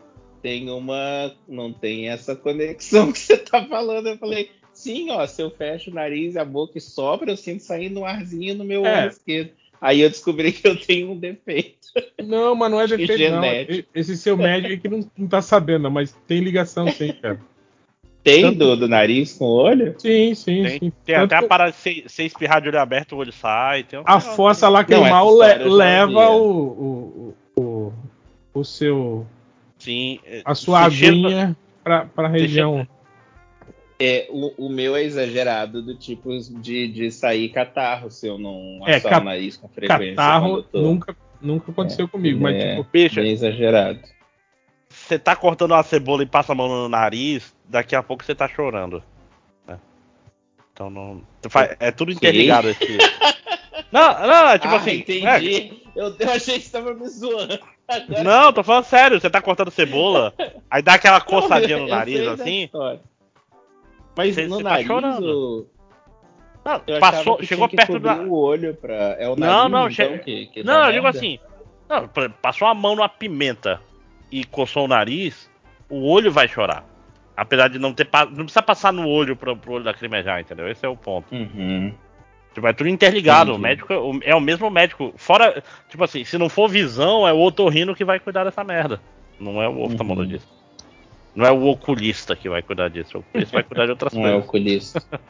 tem 0.42 0.70
uma. 0.70 1.34
Não 1.48 1.72
tem 1.72 2.08
essa 2.08 2.34
conexão 2.34 3.10
que 3.12 3.18
você 3.18 3.36
tá 3.36 3.64
falando. 3.66 4.08
Eu 4.08 4.16
falei, 4.18 4.50
sim, 4.72 5.10
ó, 5.10 5.26
se 5.26 5.42
eu 5.42 5.50
fecho 5.50 5.90
o 5.90 5.94
nariz 5.94 6.34
e 6.34 6.38
a 6.38 6.44
boca 6.44 6.78
e 6.78 6.80
sobra, 6.80 7.30
eu 7.30 7.36
sinto 7.36 7.62
saindo 7.62 8.00
um 8.00 8.04
arzinho 8.06 8.54
no 8.54 8.64
meu 8.64 8.84
É. 8.86 9.00
olho 9.02 9.08
esquerdo. 9.10 9.50
Aí 9.78 10.00
eu 10.00 10.08
descobri 10.08 10.52
que 10.52 10.66
eu 10.66 10.74
tenho 10.80 11.12
um 11.12 11.18
defeito. 11.18 11.76
Não, 12.24 12.54
mas 12.54 12.70
não 12.70 12.80
é 12.80 12.86
defeito, 12.88 13.10
não. 13.12 13.18
genético. 13.42 13.88
Esse 13.94 14.16
seu 14.16 14.34
médico 14.36 14.72
é 14.72 14.76
que 14.78 14.88
não, 14.88 15.10
não 15.16 15.28
tá 15.28 15.42
sabendo, 15.42 15.90
mas 15.90 16.16
tem 16.26 16.40
ligação 16.40 16.90
sim, 16.90 17.12
cara. 17.12 17.38
Tem 18.26 18.52
do, 18.52 18.76
do 18.76 18.88
nariz 18.88 19.34
com 19.34 19.44
o 19.44 19.48
olho? 19.54 19.94
Sim, 19.98 20.34
sim, 20.34 20.62
Tem, 20.62 20.70
sim. 20.78 20.92
tem 21.04 21.14
Tanto 21.16 21.32
até 21.34 21.36
a 21.44 21.48
parada 21.48 21.72
de 21.72 22.04
você 22.08 22.24
espirrar 22.24 22.60
de 22.60 22.68
olho 22.68 22.80
aberto, 22.80 23.12
o 23.12 23.18
olho 23.18 23.32
sai. 23.32 23.84
Tem 23.84 23.98
um 23.98 24.02
a 24.04 24.18
fossa 24.20 24.68
lacrimal 24.68 25.26
Não, 25.36 25.42
essa 25.42 25.62
le- 25.62 25.70
leva 25.70 26.22
é. 26.24 26.28
o, 26.28 27.34
o, 27.56 27.60
o, 27.62 27.92
o 28.54 28.64
seu, 28.64 29.26
Sim. 29.78 30.18
é, 30.26 30.42
a 30.44 30.54
sua 30.54 30.84
você 30.90 30.96
cheira- 30.96 31.14
aguinha 31.16 31.56
pra, 31.84 32.04
pra 32.06 32.28
região. 32.28 32.86
É, 33.98 34.26
o, 34.28 34.66
o 34.66 34.68
meu 34.68 34.94
é 34.94 35.02
exagerado 35.04 35.80
do 35.80 35.94
tipo 35.94 36.28
de, 36.60 36.86
de 36.88 37.10
sair 37.10 37.48
catarro 37.48 38.10
se 38.10 38.26
eu 38.26 38.36
não 38.38 38.80
É, 38.86 38.96
assar 38.96 39.22
o 39.22 39.24
nariz 39.24 39.56
com 39.56 39.68
frequência. 39.68 40.16
Catarro 40.16 40.62
tô- 40.64 40.82
nunca, 40.82 41.16
nunca 41.40 41.70
aconteceu 41.70 42.06
comigo, 42.06 42.40
mas 42.42 42.56
é, 42.56 42.76
tipo, 42.76 42.86
Bicho, 42.92 43.14
bem 43.20 43.30
exagerado. 43.32 44.00
Você 45.06 45.18
tá 45.18 45.36
cortando 45.36 45.70
uma 45.72 45.82
cebola 45.82 46.22
e 46.22 46.26
passa 46.26 46.52
a 46.52 46.54
mão 46.54 46.68
no 46.68 46.88
nariz, 46.88 47.54
daqui 47.64 47.94
a 47.94 48.02
pouco 48.02 48.24
você 48.24 48.34
tá 48.34 48.48
chorando. 48.48 49.02
né? 49.66 49.78
Então 50.72 50.90
não. 50.90 51.22
É 51.78 51.90
tudo 51.90 52.10
interligado 52.12 52.68
esse. 52.68 52.98
Não, 53.92 54.26
não, 54.26 54.48
é 54.48 54.58
tipo 54.58 54.74
ah, 54.74 54.78
assim. 54.78 54.96
entendi. 54.96 55.80
Eu, 55.94 56.14
eu 56.18 56.30
achei 56.30 56.58
que 56.58 56.64
você 56.64 56.72
tava 56.72 56.92
me 56.94 57.06
zoando. 57.08 57.52
é, 57.88 57.94
Agora 57.96 58.24
não, 58.24 58.52
tô 58.52 58.64
falando 58.64 58.84
sério, 58.84 59.20
você 59.20 59.30
tá 59.30 59.40
cortando 59.40 59.70
cebola, 59.70 60.34
aí 60.68 60.82
dá 60.82 60.94
aquela 60.94 61.20
coçadinha 61.22 61.78
no 61.78 61.86
nariz 61.86 62.26
assim. 62.26 62.68
Mas 64.16 64.34
Você- 64.34 64.46
no 64.48 64.56
tá 64.58 64.70
nariz, 64.70 64.86
chorando. 64.86 65.24
o- 65.24 65.66
Não, 66.64 66.82
eu 66.86 66.98
passou, 67.00 67.42
chegou 67.44 67.68
perto 67.68 68.00
da. 68.00 68.16
o 68.16 68.32
olho 68.34 68.74
pra. 68.74 68.94
É 69.20 69.28
o 69.28 69.36
Não, 69.36 69.68
nariz, 69.68 69.70
não, 69.70 70.06
então, 70.06 70.16
che- 70.16 70.24
que, 70.24 70.46
que 70.46 70.64
Não, 70.64 70.86
eu 70.86 70.92
digo 70.92 71.04
merda? 71.04 71.18
assim. 71.18 71.38
Não, 71.88 72.08
passou 72.42 72.66
a 72.66 72.74
mão 72.74 72.96
numa 72.96 73.08
pimenta 73.08 73.80
e 74.30 74.44
coçou 74.44 74.84
o 74.84 74.88
nariz, 74.88 75.50
o 75.88 76.06
olho 76.08 76.30
vai 76.32 76.48
chorar. 76.48 76.84
Apesar 77.36 77.68
de 77.68 77.78
não 77.78 77.92
ter. 77.92 78.08
Não 78.30 78.44
precisa 78.44 78.62
passar 78.62 78.92
no 78.92 79.06
olho 79.06 79.36
pro, 79.36 79.56
pro 79.56 79.74
olho 79.74 79.84
lacrimejar, 79.84 80.40
entendeu? 80.40 80.68
Esse 80.68 80.86
é 80.86 80.88
o 80.88 80.96
ponto. 80.96 81.34
Uhum. 81.34 81.92
Tipo, 82.54 82.66
é 82.66 82.72
tudo 82.72 82.88
interligado. 82.88 83.50
O 83.50 83.54
Entendi. 83.54 83.62
médico 83.68 83.92
é 83.92 83.98
o- 83.98 84.20
é 84.22 84.34
o 84.34 84.40
mesmo 84.40 84.70
médico. 84.70 85.12
Fora, 85.16 85.62
tipo 85.90 86.02
assim, 86.02 86.24
se 86.24 86.38
não 86.38 86.48
for 86.48 86.68
visão, 86.68 87.28
é 87.28 87.32
o 87.34 87.38
otorrino 87.40 87.94
que 87.94 88.04
vai 88.06 88.18
cuidar 88.18 88.44
dessa 88.44 88.64
merda. 88.64 88.98
Não 89.38 89.60
é 89.60 89.68
o 89.68 89.82
oftalmologista. 89.82 90.48
Não 91.34 91.44
é 91.44 91.50
o 91.52 91.66
oculista 91.66 92.34
que 92.34 92.48
vai 92.48 92.62
cuidar 92.62 92.88
disso. 92.88 93.18
O 93.18 93.20
oculista 93.20 93.52
vai 93.56 93.62
cuidar 93.62 93.84
de 93.84 93.90
outras 93.90 94.14
Não 94.14 94.22
é 94.26 94.30
coisas. 94.30 94.44
oculista. 94.48 95.02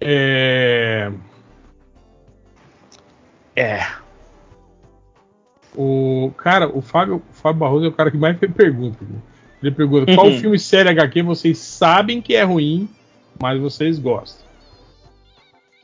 é, 0.00 1.10
É. 3.56 3.80
o 5.80 6.32
cara, 6.36 6.68
o 6.68 6.80
Fábio, 6.82 7.16
o 7.30 7.34
Fábio 7.34 7.60
Barroso 7.60 7.84
é 7.84 7.88
o 7.88 7.92
cara 7.92 8.10
que 8.10 8.16
mais 8.16 8.36
fez 8.38 8.50
pergunta. 8.52 8.98
né? 9.08 9.18
Ele 9.62 9.70
pergunta: 9.72 10.12
qual 10.14 10.26
Uhum. 10.26 10.38
filme 10.38 10.58
série 10.58 10.88
HQ 10.88 11.22
vocês 11.22 11.58
sabem 11.58 12.20
que 12.20 12.34
é 12.34 12.42
ruim, 12.42 12.88
mas 13.40 13.60
vocês 13.60 13.98
gostam? 13.98 14.46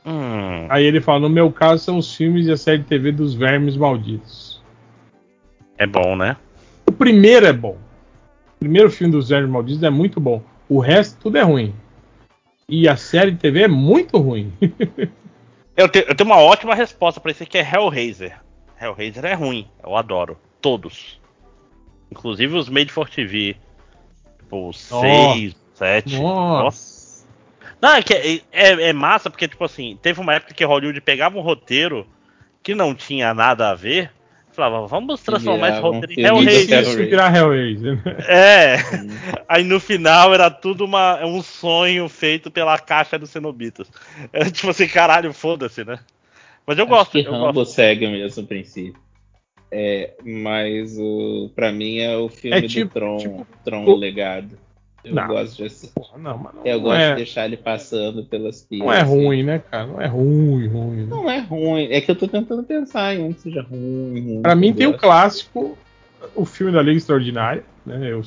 Hum, 0.05 0.67
Aí 0.69 0.83
ele 0.85 1.01
fala: 1.01 1.19
no 1.21 1.29
meu 1.29 1.51
caso 1.51 1.83
são 1.83 1.97
os 1.97 2.13
filmes 2.15 2.45
e 2.47 2.51
a 2.51 2.57
série 2.57 2.83
TV 2.83 3.11
dos 3.11 3.33
Vermes 3.33 3.75
Malditos. 3.77 4.61
é 5.77 5.85
bom, 5.87 6.15
né? 6.15 6.37
O 6.87 6.91
primeiro 6.91 7.45
é 7.45 7.53
bom. 7.53 7.77
O 8.55 8.59
primeiro 8.59 8.89
filme 8.91 9.11
dos 9.13 9.29
Vermes 9.29 9.49
Malditos 9.49 9.83
é 9.83 9.89
muito 9.89 10.19
bom. 10.19 10.41
O 10.69 10.79
resto 10.79 11.17
tudo 11.21 11.37
é 11.37 11.41
ruim. 11.41 11.73
E 12.67 12.87
a 12.87 12.95
série 12.95 13.35
TV 13.35 13.63
é 13.63 13.67
muito 13.67 14.17
ruim. 14.17 14.51
Eu, 15.77 15.89
te- 15.89 16.05
eu 16.07 16.15
tenho 16.15 16.29
uma 16.29 16.39
ótima 16.39 16.73
resposta 16.73 17.19
pra 17.19 17.31
isso 17.31 17.45
que 17.45 17.57
é 17.57 17.61
Hellraiser. 17.61 18.37
Hellraiser 18.79 19.25
é 19.25 19.33
ruim, 19.33 19.67
eu 19.83 19.95
adoro. 19.95 20.37
Todos. 20.61 21.19
Inclusive 22.11 22.55
os 22.55 22.69
Made 22.69 22.91
for 22.91 23.09
TV. 23.09 23.55
Tipo, 24.39 24.71
6, 24.73 25.55
7. 25.73 26.19
Nossa. 26.21 27.25
Não, 27.81 27.95
é, 27.95 28.01
que 28.01 28.13
é, 28.13 28.35
é- 28.51 28.89
é 28.89 28.93
massa 28.93 29.29
porque, 29.29 29.47
tipo 29.47 29.63
assim, 29.63 29.97
teve 30.01 30.19
uma 30.19 30.33
época 30.33 30.53
que 30.53 30.63
Hollywood 30.63 30.99
pegava 31.01 31.37
um 31.37 31.41
roteiro 31.41 32.07
que 32.63 32.73
não 32.73 32.95
tinha 32.95 33.33
nada 33.33 33.69
a 33.69 33.75
ver. 33.75 34.11
Falava, 34.53 34.87
vamos 34.87 35.21
transformar 35.21 35.69
esse 35.69 35.79
um 35.79 35.81
roteiro 35.81 36.13
em 36.21 36.23
É 36.23 36.27
Hellraiser. 36.29 36.95
Virar 37.09 37.35
Hellraiser. 37.35 37.95
né? 38.05 38.15
É. 38.27 38.75
Aí 39.49 39.63
no 39.65 39.79
final 39.81 40.33
era 40.33 40.49
tudo 40.49 40.85
uma, 40.85 41.23
um 41.25 41.41
sonho 41.43 42.07
feito 42.07 42.49
pela 42.49 42.79
caixa 42.79 43.19
dos 43.19 43.29
cenobitas. 43.29 43.91
É 44.31 44.45
tipo 44.49 44.69
assim, 44.69 44.87
caralho, 44.87 45.33
foda-se, 45.33 45.83
né? 45.83 45.99
Mas 46.67 46.77
eu 46.77 46.85
Acho 46.85 46.93
gosto, 46.93 47.11
que 47.11 47.19
eu 47.19 47.31
Rambo 47.31 47.53
gosto. 47.53 47.73
segue 47.73 48.05
o 48.07 48.11
mesmo 48.11 48.45
princípio. 48.47 48.99
É, 49.71 50.13
mas 50.23 50.97
o, 50.97 51.49
pra 51.55 51.71
mim 51.71 51.97
é 51.99 52.15
o 52.17 52.29
filme 52.29 52.57
É 52.57 52.61
tipo- 52.61 52.89
do 52.89 52.93
Tron, 52.93 53.17
tipo- 53.17 53.47
Tron 53.63 53.85
o- 53.85 53.95
Legado. 53.95 54.57
Eu 55.03 55.13
Não. 55.13 55.27
gosto 55.27 55.63
de. 55.69 55.87
Porra, 55.89 56.17
não, 56.17 56.37
mas 56.39 56.55
não, 56.55 56.65
Eu 56.65 56.77
não 56.77 56.83
gosto 56.85 56.99
é, 57.01 57.09
de 57.11 57.15
deixar 57.17 57.45
ele 57.45 57.57
passando 57.57 58.25
pelas 58.25 58.63
pias. 58.63 58.83
não 58.83 58.91
é 58.91 59.01
assim. 59.01 59.23
ruim, 59.25 59.43
né, 59.43 59.59
cara? 59.59 59.85
Não 59.85 60.01
é 60.01 60.07
ruim, 60.07 60.67
ruim. 60.67 60.95
Né? 60.95 61.05
Não 61.07 61.29
é 61.29 61.39
ruim. 61.41 61.87
É 61.91 62.01
que 62.01 62.09
eu 62.09 62.15
tô 62.15 62.27
tentando 62.27 62.63
pensar 62.63 63.13
em 63.15 63.21
um 63.23 63.31
que 63.31 63.41
seja 63.41 63.61
ruim. 63.61 64.19
ruim 64.19 64.41
Pra 64.41 64.55
mim 64.55 64.73
tem 64.73 64.87
o 64.87 64.91
gosto. 64.91 65.01
clássico, 65.03 65.77
o 66.35 66.43
filme 66.43 66.71
da 66.73 66.81
Liga 66.81 66.97
Extraordinária, 66.97 67.63
né? 67.85 67.99
Eu, 68.11 68.23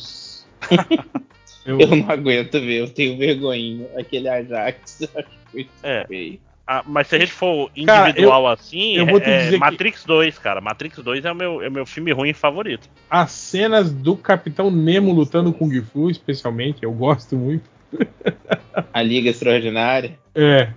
eu, 1.67 1.81
Eu 1.81 1.97
não 1.97 2.11
aguento 2.11 2.53
ver, 2.61 2.81
eu 2.83 2.89
tenho 2.89 3.17
vergonha. 3.19 3.89
Aquele 3.97 4.29
Ajax, 4.29 5.01
eu 5.03 5.09
acho 5.17 5.29
muito 5.53 5.71
É. 5.83 6.07
feio. 6.07 6.39
Ah, 6.71 6.85
mas 6.87 7.07
se 7.07 7.17
a 7.17 7.19
gente 7.19 7.33
for 7.33 7.71
Cara, 7.87 8.11
individual 8.11 8.47
assim, 8.47 8.93
eu 8.95 9.07
vou 9.07 9.19
te 9.19 9.31
é 9.31 9.39
dizer 9.39 9.53
que- 9.53 9.59
Matrix 9.59 10.05
2, 10.05 10.39
cara. 10.39 10.61
Matrix 10.61 10.99
2 10.99 11.25
é 11.25 11.33
o 11.33 11.35
meu, 11.35 11.63
é 11.63 11.69
o 11.69 11.73
meu 11.73 11.87
filme 11.87 12.13
ruim 12.13 12.35
favorito. 12.35 12.91
as 13.09 13.31
cenas 13.33 13.91
do 13.91 14.15
Capitão 14.15 14.71
Nemo 14.71 15.11
lutando 15.15 15.51
com 15.51 15.67
Kung 15.71 15.81
Fu, 15.83 16.11
especialmente, 16.11 16.81
eu 16.83 16.93
gosto 16.93 17.37
muito. 17.37 17.65
A 18.93 19.01
Liga 19.03 19.31
Extraordinária. 19.31 20.19
É. 20.35 20.69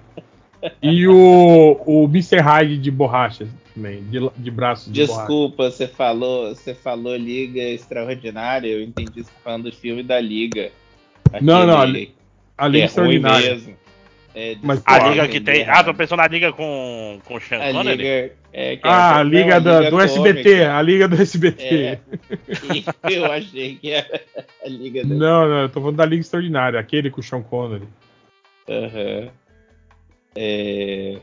E 0.81 1.05
o, 1.09 1.81
o 1.85 2.05
Mr. 2.05 2.39
Hyde 2.39 2.77
de 2.77 2.89
borracha 2.89 3.45
também, 3.75 4.01
de, 4.03 4.19
de 4.37 4.49
braços 4.51 4.93
de 4.93 5.05
borracha. 5.05 5.21
Desculpa, 5.27 5.69
você 5.71 5.87
falou, 5.87 6.55
você 6.55 6.73
falou 6.73 7.15
Liga 7.17 7.59
Extraordinária, 7.61 8.67
eu 8.69 8.81
entendi 8.81 9.23
você 9.23 9.31
falando 9.43 9.69
do 9.69 9.75
filme 9.75 10.03
da 10.03 10.21
Liga. 10.21 10.71
Não, 11.41 11.65
não, 11.65 11.77
a 11.77 11.83
Aquele 11.83 12.13
A 12.57 12.63
que 12.65 12.69
Liga 12.71 12.77
é 12.77 12.79
ruim 12.85 12.85
Extraordinária. 12.85 13.49
mesmo. 13.55 13.80
É, 14.33 14.55
Mas, 14.61 14.81
A 14.85 14.99
Pô, 14.99 15.09
liga 15.09 15.27
que 15.27 15.41
tem. 15.41 15.59
errado. 15.61 15.79
Ah, 15.79 15.83
tô 15.83 15.93
pensando 15.93 16.19
na 16.19 16.27
liga 16.27 16.53
com, 16.53 17.19
com 17.25 17.35
o 17.35 17.41
Sean 17.41 17.59
A 17.59 17.71
Connery? 17.73 17.97
Liga, 17.97 18.31
é, 18.53 18.75
que 18.77 18.87
Ah, 18.87 19.17
a 19.17 19.23
Liga, 19.23 19.59
da- 19.59 19.89
do 19.89 19.99
SBT, 19.99 20.43
cômica. 20.43 20.75
a 20.77 20.81
Liga 20.81 21.07
do 21.09 21.15
SBT. 21.21 21.63
É. 21.65 21.99
Eu 23.11 23.25
achei 23.31 23.75
que 23.75 23.91
era 23.91 24.21
a 24.65 24.69
Liga 24.69 25.03
da. 25.05 25.13
Não, 25.15 25.49
não, 25.49 25.61
eu 25.63 25.69
tô 25.69 25.81
falando 25.81 25.97
da 25.97 26.05
Liga 26.05 26.21
Extraordinária, 26.21 26.79
aquele 26.79 27.09
com 27.11 27.19
o 27.19 27.23
Sean 27.23 27.41
Connery. 27.41 27.83
Aham. 28.69 29.29
É, 30.33 31.17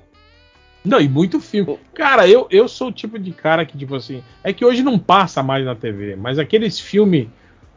Não, 0.85 1.01
e 1.01 1.09
muito 1.09 1.41
filme. 1.41 1.79
Cara, 1.95 2.29
eu, 2.29 2.47
eu 2.51 2.69
sou 2.69 2.89
o 2.89 2.93
tipo 2.93 3.19
de 3.19 3.33
cara 3.33 3.65
que, 3.65 3.77
tipo 3.79 3.95
assim. 3.95 4.23
É 4.45 4.53
que 4.53 4.65
hoje 4.65 4.83
não 4.83 4.99
passa 4.99 5.43
mais 5.43 5.65
na 5.65 5.75
TV, 5.75 6.15
mas 6.15 6.39
aqueles 6.39 6.79
filmes 6.79 7.27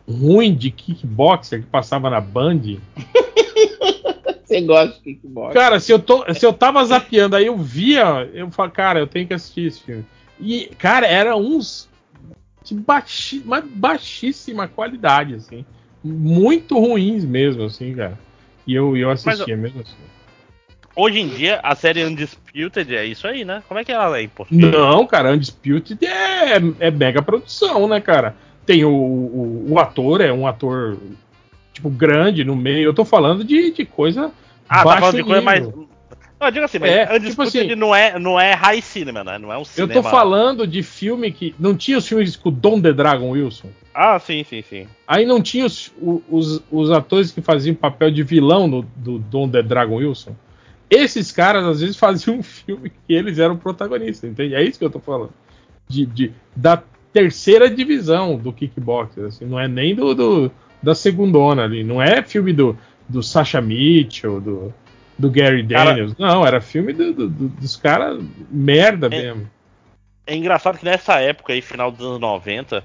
ruim 0.06 0.54
de 0.54 0.72
kickboxer 0.72 1.62
que 1.62 1.68
passava 1.68 2.10
na 2.10 2.20
Band. 2.20 2.60
Você 4.52 4.60
gosta 4.60 4.96
de 4.96 5.00
kickbox? 5.00 5.54
Cara, 5.54 5.80
se 5.80 5.94
eu, 5.94 6.00
tô, 6.00 6.26
se 6.34 6.46
eu 6.46 6.52
tava 6.52 6.84
zapeando, 6.84 7.38
aí 7.38 7.46
eu 7.46 7.58
via, 7.58 8.30
eu 8.34 8.52
falo, 8.52 8.70
cara, 8.70 9.00
eu 9.00 9.08
tenho 9.08 9.26
que 9.26 9.34
assistir 9.34 9.68
esse 9.68 9.82
filme. 9.82 10.06
E, 10.38 10.70
cara, 10.78 11.08
era 11.08 11.38
uns 11.38 11.88
de 12.62 12.76
baixi, 12.76 13.42
mas 13.46 13.64
baixíssima 13.64 14.68
qualidade, 14.68 15.36
assim. 15.36 15.66
Muito 16.04 16.78
ruins 16.78 17.24
mesmo, 17.24 17.64
assim, 17.64 17.96
cara. 17.96 18.20
E 18.68 18.76
eu, 18.76 18.98
eu 18.98 19.10
assistia 19.10 19.56
mesmo 19.56 19.80
assim. 19.82 19.96
Hoje 20.98 21.22
em 21.22 21.30
dia, 21.30 21.62
a 21.64 21.74
série 21.74 22.04
Undisputed 22.04 22.94
é 22.94 23.06
isso 23.06 23.26
aí, 23.26 23.46
né? 23.46 23.64
Como 23.70 23.80
é 23.80 23.86
que 23.86 23.92
ela 23.94 24.20
é 24.20 24.28
português? 24.28 24.70
Não, 24.70 25.08
cara, 25.08 25.32
Undisputed 25.32 26.06
é, 26.06 26.58
é 26.80 26.92
mega 26.92 27.22
produção, 27.22 27.88
né, 27.88 28.02
cara? 28.02 28.36
Tem 28.66 28.84
o, 28.84 28.92
o, 28.92 29.72
o 29.72 29.80
ator, 29.80 30.20
é 30.20 30.34
um 30.34 30.46
ator, 30.46 30.98
tipo, 31.74 31.90
grande 31.90 32.44
no 32.44 32.56
meio. 32.56 32.86
Eu 32.86 32.94
tô 32.94 33.06
falando 33.06 33.44
de, 33.44 33.72
de 33.72 33.86
coisa 33.86 34.32
Ah, 34.68 34.80
tá 34.80 34.84
baixo 34.86 35.00
falando 35.02 35.16
de 35.18 35.24
coisa 35.24 35.42
mais. 35.42 35.68
Não, 35.68 36.48
eu 36.48 36.52
digo 36.52 36.66
assim, 36.66 36.80
mas 36.80 36.90
É, 36.90 37.20
tipo 37.20 37.42
assim- 37.44 37.76
não, 37.76 37.94
é, 37.96 38.18
não 38.18 38.40
é 38.40 38.54
high 38.54 38.82
cinema, 38.82 39.24
né? 39.24 39.38
Não 39.38 39.54
é 39.54 39.58
um 39.58 39.62
Eu 39.62 39.66
cinema. 39.66 39.94
tô 39.94 40.04
falando 40.04 40.66
de 40.66 40.82
filme 40.82 41.32
que. 41.32 41.54
Não 41.60 41.76
tinha 41.78 41.98
os 42.00 42.08
filmes 42.08 42.36
com 42.36 42.50
o 42.50 42.52
Dom 42.52 42.82
The 42.82 42.92
Dragon 42.94 43.30
Wilson? 43.30 43.70
Ah, 43.94 44.18
sim, 44.18 44.44
sim, 44.44 44.64
sim. 44.68 44.88
Aí 45.06 45.26
não 45.26 45.40
tinha 45.42 45.66
os, 45.66 45.94
os, 46.30 46.64
os 46.72 46.90
atores 46.92 47.32
que 47.32 47.42
faziam 47.42 47.76
papel 47.76 48.10
de 48.10 48.24
vilão 48.24 48.68
no, 48.68 48.82
do 48.96 49.20
Dom 49.20 49.48
The 49.50 49.62
Dragon 49.62 49.96
Wilson? 49.98 50.36
Esses 50.90 51.32
caras 51.32 51.64
às 51.66 51.80
vezes 51.82 51.96
faziam 51.98 52.38
um 52.38 52.44
filme 52.44 52.90
que 52.90 53.14
eles 53.14 53.38
eram 53.38 53.56
protagonistas, 53.58 54.30
entende? 54.32 54.56
É 54.56 54.64
isso 54.64 54.80
que 54.80 54.86
eu 54.86 54.90
tô 54.90 55.00
falando. 55.00 55.32
De, 55.88 56.06
de- 56.08 56.32
da 56.56 56.82
terceira 57.14 57.70
divisão 57.70 58.36
do 58.38 58.52
kickboxer, 58.54 59.26
assim, 59.26 59.46
não 59.46 59.60
é 59.60 59.68
nem 59.68 59.94
do, 59.94 60.16
do- 60.16 60.52
da 60.82 60.96
segundona 60.96 61.64
ali, 61.64 61.84
não 61.84 62.02
é 62.02 62.22
filme 62.24 62.54
do, 62.54 62.78
do 63.08 63.22
Sasha 63.22 63.62
Mitchell, 63.62 64.40
do, 64.42 64.74
do 65.18 65.30
Gary 65.30 65.66
Cara- 65.68 65.92
Daniels, 65.92 66.16
não, 66.18 66.46
era 66.46 66.60
filme 66.62 66.94
do- 66.94 67.14
do- 67.14 67.30
do- 67.30 67.48
dos 67.50 67.76
caras 67.76 68.22
merda 68.50 69.10
mesmo. 69.10 69.50
É 70.26 70.36
engraçado 70.36 70.78
que 70.78 70.86
nessa 70.86 71.20
época 71.20 71.54
aí, 71.54 71.62
final 71.62 71.92
dos 71.92 72.06
anos 72.06 72.20
90, 72.20 72.84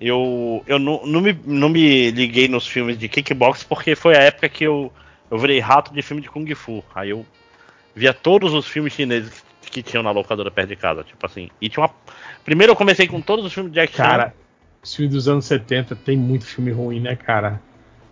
eu, 0.00 0.62
eu 0.66 0.78
não, 0.78 1.04
não, 1.06 1.20
me, 1.20 1.36
não 1.44 1.68
me 1.68 2.10
liguei 2.10 2.46
nos 2.48 2.66
filmes 2.66 2.98
de 2.98 3.08
kickbox 3.08 3.64
porque 3.64 3.94
foi 3.94 4.16
a 4.16 4.20
época 4.22 4.48
que 4.48 4.64
eu, 4.64 4.92
eu 5.30 5.38
virei 5.38 5.58
rato 5.60 5.92
de 5.92 6.02
filme 6.02 6.22
de 6.22 6.28
Kung 6.28 6.52
Fu. 6.54 6.84
Aí 6.94 7.10
eu 7.10 7.24
via 7.94 8.12
todos 8.12 8.52
os 8.52 8.66
filmes 8.66 8.92
chineses 8.92 9.42
que 9.70 9.82
tinham 9.82 10.02
na 10.02 10.10
locadora 10.10 10.50
perto 10.50 10.68
de 10.68 10.76
casa, 10.76 11.02
tipo 11.02 11.24
assim. 11.26 11.48
E 11.60 11.68
tinha 11.68 11.82
uma. 11.84 11.90
Primeiro 12.44 12.72
eu 12.72 12.76
comecei 12.76 13.08
com 13.08 13.20
todos 13.20 13.44
os 13.44 13.52
filmes 13.52 13.72
de 13.72 13.80
Jack 13.80 13.96
Chan. 13.96 14.02
Cara, 14.04 14.34
os 14.84 14.94
filmes 14.94 15.14
dos 15.14 15.28
anos 15.28 15.46
70 15.46 15.96
tem 15.96 16.16
muito 16.16 16.44
filme 16.44 16.70
ruim, 16.70 17.00
né, 17.00 17.16
cara? 17.16 17.60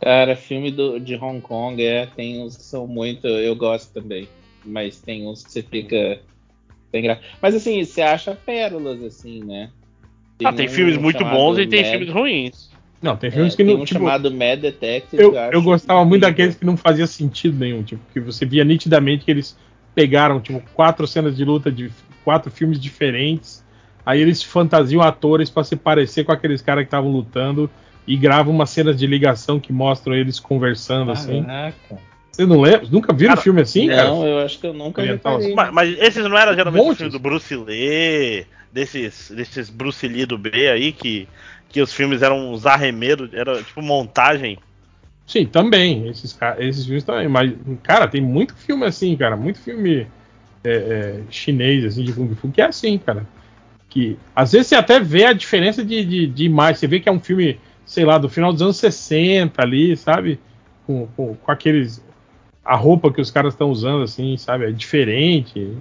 Cara, 0.00 0.34
filme 0.34 0.70
do, 0.70 0.98
de 0.98 1.14
Hong 1.14 1.40
Kong, 1.40 1.80
é, 1.84 2.06
tem 2.06 2.42
uns 2.42 2.56
que 2.56 2.64
são 2.64 2.86
muito. 2.86 3.26
Eu 3.26 3.54
gosto 3.54 3.92
também. 3.92 4.28
Mas 4.64 5.00
tem 5.00 5.28
uns 5.28 5.44
que 5.44 5.52
você 5.52 5.62
fica. 5.62 6.20
Tem 6.90 7.02
gra... 7.02 7.20
Mas 7.40 7.54
assim, 7.54 7.84
você 7.84 8.02
acha 8.02 8.34
pérolas, 8.34 9.02
assim, 9.02 9.44
né? 9.44 9.70
ah, 10.44 10.52
tem 10.52 10.66
um 10.66 10.70
filmes 10.70 10.96
muito 10.96 11.24
bons 11.24 11.58
e 11.58 11.66
tem 11.66 11.82
Mad- 11.82 11.90
filmes 11.90 12.10
ruins. 12.10 12.70
Não, 13.00 13.16
tem 13.16 13.28
é, 13.28 13.30
filmes 13.30 13.54
que 13.54 13.64
tem 13.64 13.74
não. 13.74 13.82
um 13.82 13.84
tipo, 13.84 13.98
chamado 13.98 14.30
Mad 14.30 14.60
Detective. 14.60 15.22
eu, 15.22 15.30
que 15.30 15.36
eu 15.36 15.40
acho 15.40 15.62
gostava 15.62 16.04
muito 16.04 16.22
daqueles 16.22 16.56
que 16.56 16.64
não 16.64 16.76
fazia 16.76 17.06
sentido 17.06 17.58
nenhum, 17.58 17.82
tipo, 17.82 18.02
que 18.12 18.20
você 18.20 18.46
via 18.46 18.64
nitidamente 18.64 19.24
que 19.24 19.30
eles 19.30 19.56
pegaram, 19.94 20.40
tipo, 20.40 20.62
quatro 20.74 21.06
cenas 21.06 21.36
de 21.36 21.44
luta 21.44 21.70
de 21.70 21.90
quatro 22.24 22.50
filmes 22.50 22.80
diferentes, 22.80 23.64
aí 24.04 24.20
eles 24.20 24.42
fantasiam 24.42 25.02
atores 25.02 25.50
pra 25.50 25.64
se 25.64 25.76
parecer 25.76 26.24
com 26.24 26.32
aqueles 26.32 26.60
caras 26.62 26.82
que 26.82 26.88
estavam 26.88 27.10
lutando 27.10 27.70
e 28.06 28.16
gravam 28.16 28.52
umas 28.52 28.70
cenas 28.70 28.98
de 28.98 29.06
ligação 29.06 29.60
que 29.60 29.72
mostram 29.72 30.14
eles 30.14 30.40
conversando, 30.40 31.12
assim. 31.12 31.42
Caraca. 31.42 32.12
Você 32.32 32.46
não 32.46 32.60
lembra? 32.60 32.88
Nunca 32.90 33.12
viram 33.12 33.34
Cara, 33.34 33.42
filme 33.42 33.60
assim, 33.60 33.88
cara? 33.88 34.04
não, 34.04 34.26
eu 34.26 34.38
acho 34.38 34.58
que 34.58 34.66
eu 34.66 34.72
nunca 34.72 35.02
reparei. 35.02 35.54
Mas, 35.54 35.72
mas 35.72 35.98
esses 36.00 36.24
não 36.24 36.36
eram 36.36 36.54
geralmente 36.54 36.80
os 36.80 36.86
Montes. 36.86 36.96
filmes 36.96 37.12
do 37.12 37.18
Bruce 37.18 37.54
Lee, 37.54 38.46
desses, 38.72 39.30
desses 39.30 39.68
Bruce 39.68 40.08
Lee 40.08 40.24
do 40.24 40.38
B 40.38 40.50
aí, 40.68 40.92
que, 40.92 41.28
que 41.68 41.82
os 41.82 41.92
filmes 41.92 42.22
eram 42.22 42.52
uns 42.52 42.64
arremedos, 42.64 43.32
era 43.34 43.62
tipo 43.62 43.82
montagem. 43.82 44.58
Sim, 45.26 45.44
também. 45.44 46.08
Esses, 46.08 46.36
esses 46.58 46.86
filmes 46.86 47.04
também. 47.04 47.28
Mas, 47.28 47.52
cara, 47.82 48.08
tem 48.08 48.20
muito 48.20 48.54
filme 48.56 48.86
assim, 48.86 49.14
cara. 49.14 49.36
Muito 49.36 49.58
filme 49.60 50.06
é, 50.64 50.72
é, 50.72 51.20
chinês, 51.30 51.84
assim, 51.84 52.02
de 52.02 52.14
Kung 52.14 52.34
Fu, 52.34 52.50
que 52.50 52.62
é 52.62 52.66
assim, 52.66 52.96
cara. 52.96 53.26
Que 53.92 54.16
às 54.34 54.52
vezes 54.52 54.68
você 54.68 54.74
até 54.74 54.98
vê 54.98 55.26
a 55.26 55.34
diferença 55.34 55.84
de, 55.84 56.02
de, 56.02 56.26
de 56.26 56.44
imagem. 56.44 56.76
Você 56.76 56.86
vê 56.86 56.98
que 56.98 57.08
é 57.10 57.12
um 57.12 57.20
filme, 57.20 57.60
sei 57.84 58.06
lá, 58.06 58.16
do 58.16 58.26
final 58.28 58.50
dos 58.50 58.62
anos 58.62 58.78
60 58.78 59.60
ali, 59.60 59.94
sabe? 59.98 60.40
Com, 60.86 61.06
com, 61.08 61.34
com 61.34 61.52
aqueles. 61.52 62.02
A 62.64 62.74
roupa 62.74 63.12
que 63.12 63.20
os 63.20 63.30
caras 63.30 63.52
estão 63.52 63.70
usando, 63.70 64.02
assim, 64.02 64.34
sabe? 64.38 64.64
É 64.66 64.70
diferente. 64.70 65.76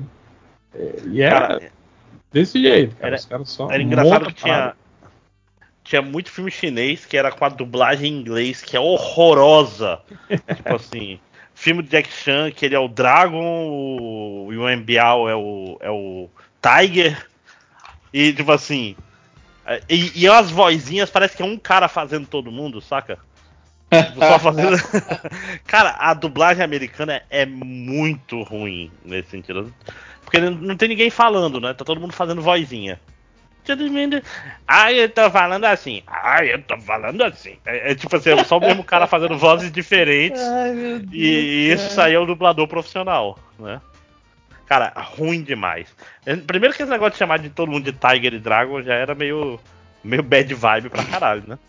É, 0.75 0.95
e 1.07 1.21
é 1.21 1.29
Cara, 1.29 1.71
desse 2.33 2.61
jeito, 2.61 2.95
cara. 2.97 3.07
era- 3.07 3.15
os 3.17 3.25
caras 3.25 3.49
só 3.49 3.71
era 3.71 3.81
engraçado 3.81 4.33
que 4.33 4.41
parada. 4.41 4.75
tinha. 4.75 4.81
Tinha 5.83 6.01
muito 6.01 6.29
filme 6.29 6.51
chinês 6.51 7.05
que 7.05 7.15
era 7.17 7.31
com 7.31 7.43
a 7.45 7.49
dublagem 7.49 8.11
em 8.13 8.19
inglês, 8.19 8.61
que 8.61 8.75
é 8.75 8.79
horrorosa. 8.79 9.99
tipo 10.55 10.75
assim. 10.75 11.17
Filme 11.53 11.83
de 11.83 11.89
Jack 11.89 12.11
Chan, 12.11 12.49
que 12.51 12.65
ele 12.65 12.73
é 12.75 12.79
o 12.79 12.87
Dragon, 12.87 13.67
o 13.69 14.51
Yuan 14.51 14.81
Biao 14.81 15.29
é 15.29 15.35
o, 15.35 15.77
é 15.79 15.89
o 15.91 16.27
Tiger. 16.61 17.27
E 18.13 18.33
tipo 18.33 18.51
assim. 18.51 18.95
é, 19.65 19.81
E, 19.89 20.21
e 20.21 20.27
as 20.27 20.49
vozinhas 20.51 21.09
parece 21.09 21.35
que 21.35 21.41
é 21.41 21.45
um 21.45 21.57
cara 21.57 21.87
fazendo 21.87 22.27
todo 22.27 22.51
mundo, 22.51 22.81
saca? 22.81 23.17
Tipo, 23.91 24.19
só 24.19 24.39
fazendo. 24.39 24.77
cara, 25.67 25.95
a 25.99 26.13
dublagem 26.13 26.63
americana 26.63 27.21
é 27.29 27.45
muito 27.45 28.41
ruim 28.43 28.89
nesse 29.03 29.29
sentido. 29.31 29.73
Porque 30.23 30.39
não 30.39 30.77
tem 30.77 30.87
ninguém 30.87 31.09
falando, 31.09 31.59
né? 31.59 31.73
Tá 31.73 31.83
todo 31.83 31.99
mundo 31.99 32.13
fazendo 32.13 32.41
vozinha. 32.41 32.99
Ah, 34.67 34.91
eu 34.91 35.07
tô 35.09 35.29
falando 35.29 35.65
assim. 35.65 36.01
Ah, 36.07 36.43
eu 36.43 36.61
tô 36.63 36.77
falando 36.79 37.21
assim. 37.23 37.57
É, 37.65 37.91
é 37.91 37.95
tipo 37.95 38.15
assim, 38.15 38.31
é 38.31 38.43
só 38.43 38.57
o 38.57 38.61
mesmo 38.61 38.83
cara 38.83 39.05
fazendo 39.07 39.37
vozes 39.37 39.71
diferentes. 39.71 40.41
e, 41.11 41.27
e 41.27 41.71
isso 41.73 41.99
aí 42.01 42.13
é 42.13 42.19
o 42.19 42.25
dublador 42.25 42.67
profissional, 42.67 43.37
né? 43.59 43.79
Cara, 44.71 44.93
ruim 44.95 45.43
demais. 45.43 45.93
É, 46.25 46.33
Primeiro 46.33 46.73
que 46.73 46.81
esse 46.81 46.89
negócio 46.89 47.11
de 47.11 47.17
chamar 47.17 47.39
de 47.39 47.49
todo 47.49 47.69
mundo 47.69 47.83
de 47.83 47.91
Tiger 47.91 48.35
e 48.35 48.39
Dragon 48.39 48.81
já 48.81 48.93
era 48.93 49.13
meio. 49.13 49.59
meio 50.01 50.23
bad 50.23 50.53
vibe 50.53 50.89
pra 50.89 51.03
caralho, 51.03 51.43
né? 51.45 51.59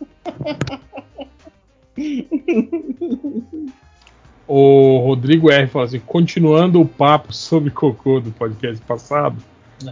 O 4.47 4.99
Rodrigo 4.99 5.51
R 5.51 5.67
fala 5.67 5.87
assim: 5.87 5.99
continuando 5.99 6.81
o 6.81 6.87
papo 6.87 7.33
sobre 7.33 7.71
cocô 7.71 8.21
do 8.21 8.31
podcast 8.31 8.81
passado. 8.85 9.37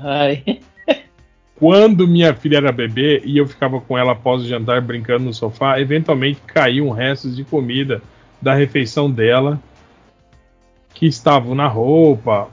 Ai. 0.02 0.60
Quando 1.58 2.06
minha 2.06 2.32
filha 2.34 2.58
era 2.58 2.70
bebê 2.70 3.22
e 3.24 3.38
eu 3.38 3.46
ficava 3.46 3.80
com 3.80 3.98
ela 3.98 4.12
após 4.12 4.42
o 4.42 4.46
jantar 4.46 4.80
brincando 4.80 5.24
no 5.24 5.34
sofá, 5.34 5.80
eventualmente 5.80 6.40
caíam 6.46 6.90
restos 6.90 7.34
de 7.34 7.42
comida 7.42 8.02
da 8.40 8.54
refeição 8.54 9.10
dela 9.10 9.60
que 10.94 11.06
estavam 11.06 11.54
na 11.54 11.66
roupa 11.66 12.50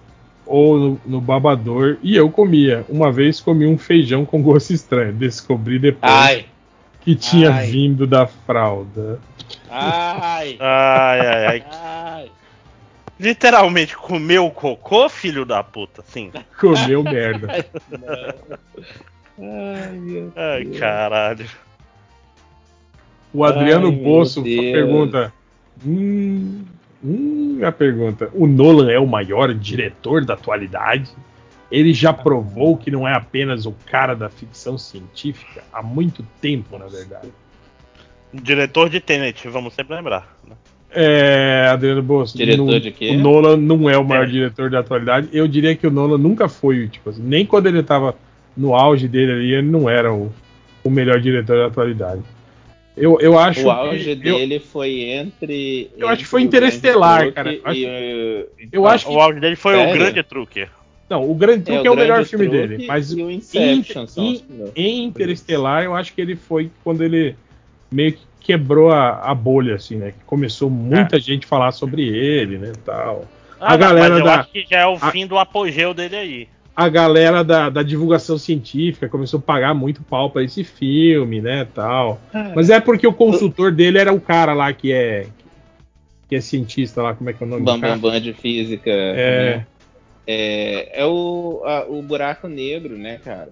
ou 0.48 0.80
no, 0.80 1.01
no 1.06 1.22
babador 1.22 1.98
e 2.01 2.16
eu 2.16 2.30
comia. 2.30 2.85
Uma 2.90 3.11
vez 3.11 3.40
comi 3.40 3.67
um 3.67 3.77
feijão 3.77 4.26
com 4.26 4.42
gosto 4.42 4.74
estranho. 4.74 5.14
Descobri 5.14 5.77
depois 5.77 6.11
Ai. 6.11 6.45
que 7.01 7.16
tinha 7.16 7.51
ai. 7.51 7.67
vindo 7.67 8.08
da 8.08 8.26
fralda. 8.26 9.19
Ai. 9.69 10.58
Ai, 10.59 11.19
ai, 11.19 11.45
ai. 11.45 11.64
Ai. 11.72 12.32
Literalmente 13.19 13.98
comeu 13.98 14.50
cocô, 14.51 15.09
filho 15.09 15.43
da 15.43 15.64
puta, 15.64 16.03
sim. 16.08 16.32
Comeu 16.59 17.03
merda. 17.03 17.66
Ai, 19.40 19.92
meu 19.93 20.34
Ai, 20.35 20.66
caralho. 20.80 21.50
O 23.34 23.43
Adriano 23.43 23.90
Ai, 23.90 23.98
Poço 23.98 24.43
pergunta. 24.43 25.34
Hum, 25.85 26.64
hum, 27.03 27.59
a 27.64 27.72
pergunta. 27.72 28.30
O 28.34 28.48
Nolan 28.48 28.92
é 28.92 29.00
o 29.00 29.08
maior 29.08 29.53
diretor 29.53 30.24
da 30.26 30.34
atualidade? 30.34 31.09
Ele 31.72 31.93
já 31.93 32.14
provou 32.14 32.77
que 32.77 32.90
não 32.90 33.08
é 33.08 33.14
apenas 33.14 33.66
o 33.66 33.74
cara 33.85 34.14
da 34.16 34.30
ficção 34.30 34.77
científica 34.77 35.61
há 35.74 35.84
muito 35.84 36.26
tempo, 36.42 36.77
na 36.77 36.85
verdade. 36.88 37.27
Diretor 38.34 38.90
de 38.90 39.00
Tenet, 39.00 39.48
vamos 39.50 39.74
sempre 39.74 39.95
lembrar. 39.95 40.38
né? 40.48 40.56
É, 40.90 41.67
Adriano 41.69 42.03
Poço. 42.03 42.38
Diretor 42.38 42.66
no- 42.66 42.80
de 42.80 42.92
quê? 42.92 43.09
O 43.11 43.19
Nolan 43.19 43.58
não 43.58 43.90
é 43.90 43.98
o 43.98 44.06
maior 44.06 44.24
É. 44.24 44.27
diretor 44.32 44.69
da 44.69 44.80
atualidade. 44.80 45.27
Eu 45.34 45.48
diria 45.48 45.76
que 45.76 45.85
o 45.85 45.92
Nolan 45.92 46.17
nunca 46.17 46.48
foi, 46.48 46.88
tipo 46.88 47.09
assim, 47.09 47.22
nem 47.22 47.45
quando 47.45 47.67
ele 47.67 47.80
estava 47.80 48.16
no 48.56 48.74
auge 48.74 49.08
dele 49.08 49.32
ali, 49.34 49.53
ele 49.53 49.67
não 49.69 49.90
era 49.90 50.14
o, 50.14 50.32
o 50.84 50.90
melhor 50.90 51.19
diretor 51.19 51.58
da 51.58 51.66
atualidade. 51.67 52.22
Eu, 52.98 53.19
eu 53.22 53.38
acho 53.38 53.66
O 53.66 53.69
auge 53.72 54.16
que, 54.16 54.27
eu- 54.27 54.38
dele 54.38 54.59
foi 54.59 55.01
entre. 55.03 55.92
Eu 55.98 56.08
acho 56.08 56.17
que 56.17 56.24
entre 56.24 56.26
foi 56.26 56.42
o 56.42 56.43
Interestelar, 56.45 57.19
Grande 57.19 57.34
cara. 57.35 57.50
Truque 57.53 57.64
Eu 57.64 57.69
acho- 57.72 57.80
e, 57.80 58.69
eu 58.74 58.88
acho 58.88 59.06
que 59.06 59.11
O 59.14 59.19
auge 59.22 59.40
dele 59.40 59.56
foi 59.56 59.76
o 59.76 59.77
Sério? 59.80 59.93
grande 60.00 60.24
truque. 60.24 60.67
Não, 61.09 61.30
o 61.30 61.34
Grande 61.35 61.64
Truque 61.64 61.88
é, 61.88 61.90
o 61.90 61.93
o 61.93 61.95
melhor 61.95 62.16
Grande 62.16 62.30
filme 62.30 62.50
Truque 62.50 62.67
dele. 62.67 62.85
Mas 62.88 63.11
e 63.14 63.22
o 63.24 63.32
em, 63.32 63.35
Inception 63.35 64.08
são 64.08 64.24
em- 64.26 64.43
melhores. 64.50 64.74
em 64.76 65.03
Interestelar, 65.06 65.84
eu 65.84 65.95
acho 65.95 66.14
que 66.14 66.19
ele 66.19 66.35
foi 66.35 66.69
quando 66.84 67.01
ele 67.03 67.34
meio 67.90 68.11
que 68.14 68.19
quebrou 68.42 68.92
a, 68.92 69.19
a 69.22 69.34
bolha, 69.34 69.76
assim, 69.76 69.95
né? 69.95 70.11
Que 70.11 70.26
começou 70.26 70.69
muita 70.69 71.17
gente 71.19 71.45
falar 71.45 71.72
sobre 71.72 72.03
ele, 72.09 72.58
né? 72.58 72.74
Tal. 72.85 73.26
Ah, 73.59 73.74
A 73.74 73.77
galera 73.77 74.09
mas 74.09 74.19
eu 74.19 74.26
da- 74.26 74.40
acho 74.42 74.51
que 74.51 74.66
já 74.69 74.80
é 74.82 74.85
o 74.85 74.95
a- 75.00 75.11
fim 75.11 75.26
do 75.26 75.38
apogeu 75.38 75.93
dele 75.93 76.16
aí. 76.16 76.48
A 76.80 76.90
galera 76.90 77.44
da, 77.44 77.72
da 77.72 77.82
divulgação 77.82 78.38
científica 78.38 79.10
começou 79.10 79.40
a 79.40 79.42
pagar 79.42 79.74
muito 79.74 80.04
pau 80.04 80.30
pra 80.30 80.44
esse 80.44 80.64
filme, 80.64 81.42
né? 81.42 81.68
Tal. 81.74 82.22
Mas 82.56 82.70
é 82.70 82.80
porque 82.80 83.08
o 83.08 83.12
consultor 83.14 83.72
dele 83.72 83.98
era 83.98 84.14
o 84.14 84.22
cara 84.22 84.54
lá 84.54 84.72
que 84.72 84.94
é. 84.94 85.26
que 86.30 86.36
é 86.36 86.40
cientista 86.42 87.02
lá, 87.02 87.16
como 87.16 87.32
é 87.32 87.34
que 87.34 87.44
é 87.44 87.48
o 87.48 87.50
nome 87.50 87.62
do 87.62 87.66
Bam 87.66 87.80
cara? 87.82 87.94
Bam 87.98 88.12
Bam 88.12 88.22
de 88.22 88.32
física. 88.32 88.92
É. 88.92 89.56
né? 89.58 89.68
É, 90.28 91.02
é 91.02 91.06
o, 91.06 91.64
a- 91.66 91.86
o 91.90 92.00
buraco 92.04 92.48
negro, 92.48 92.96
né, 92.96 93.20
cara? 93.26 93.50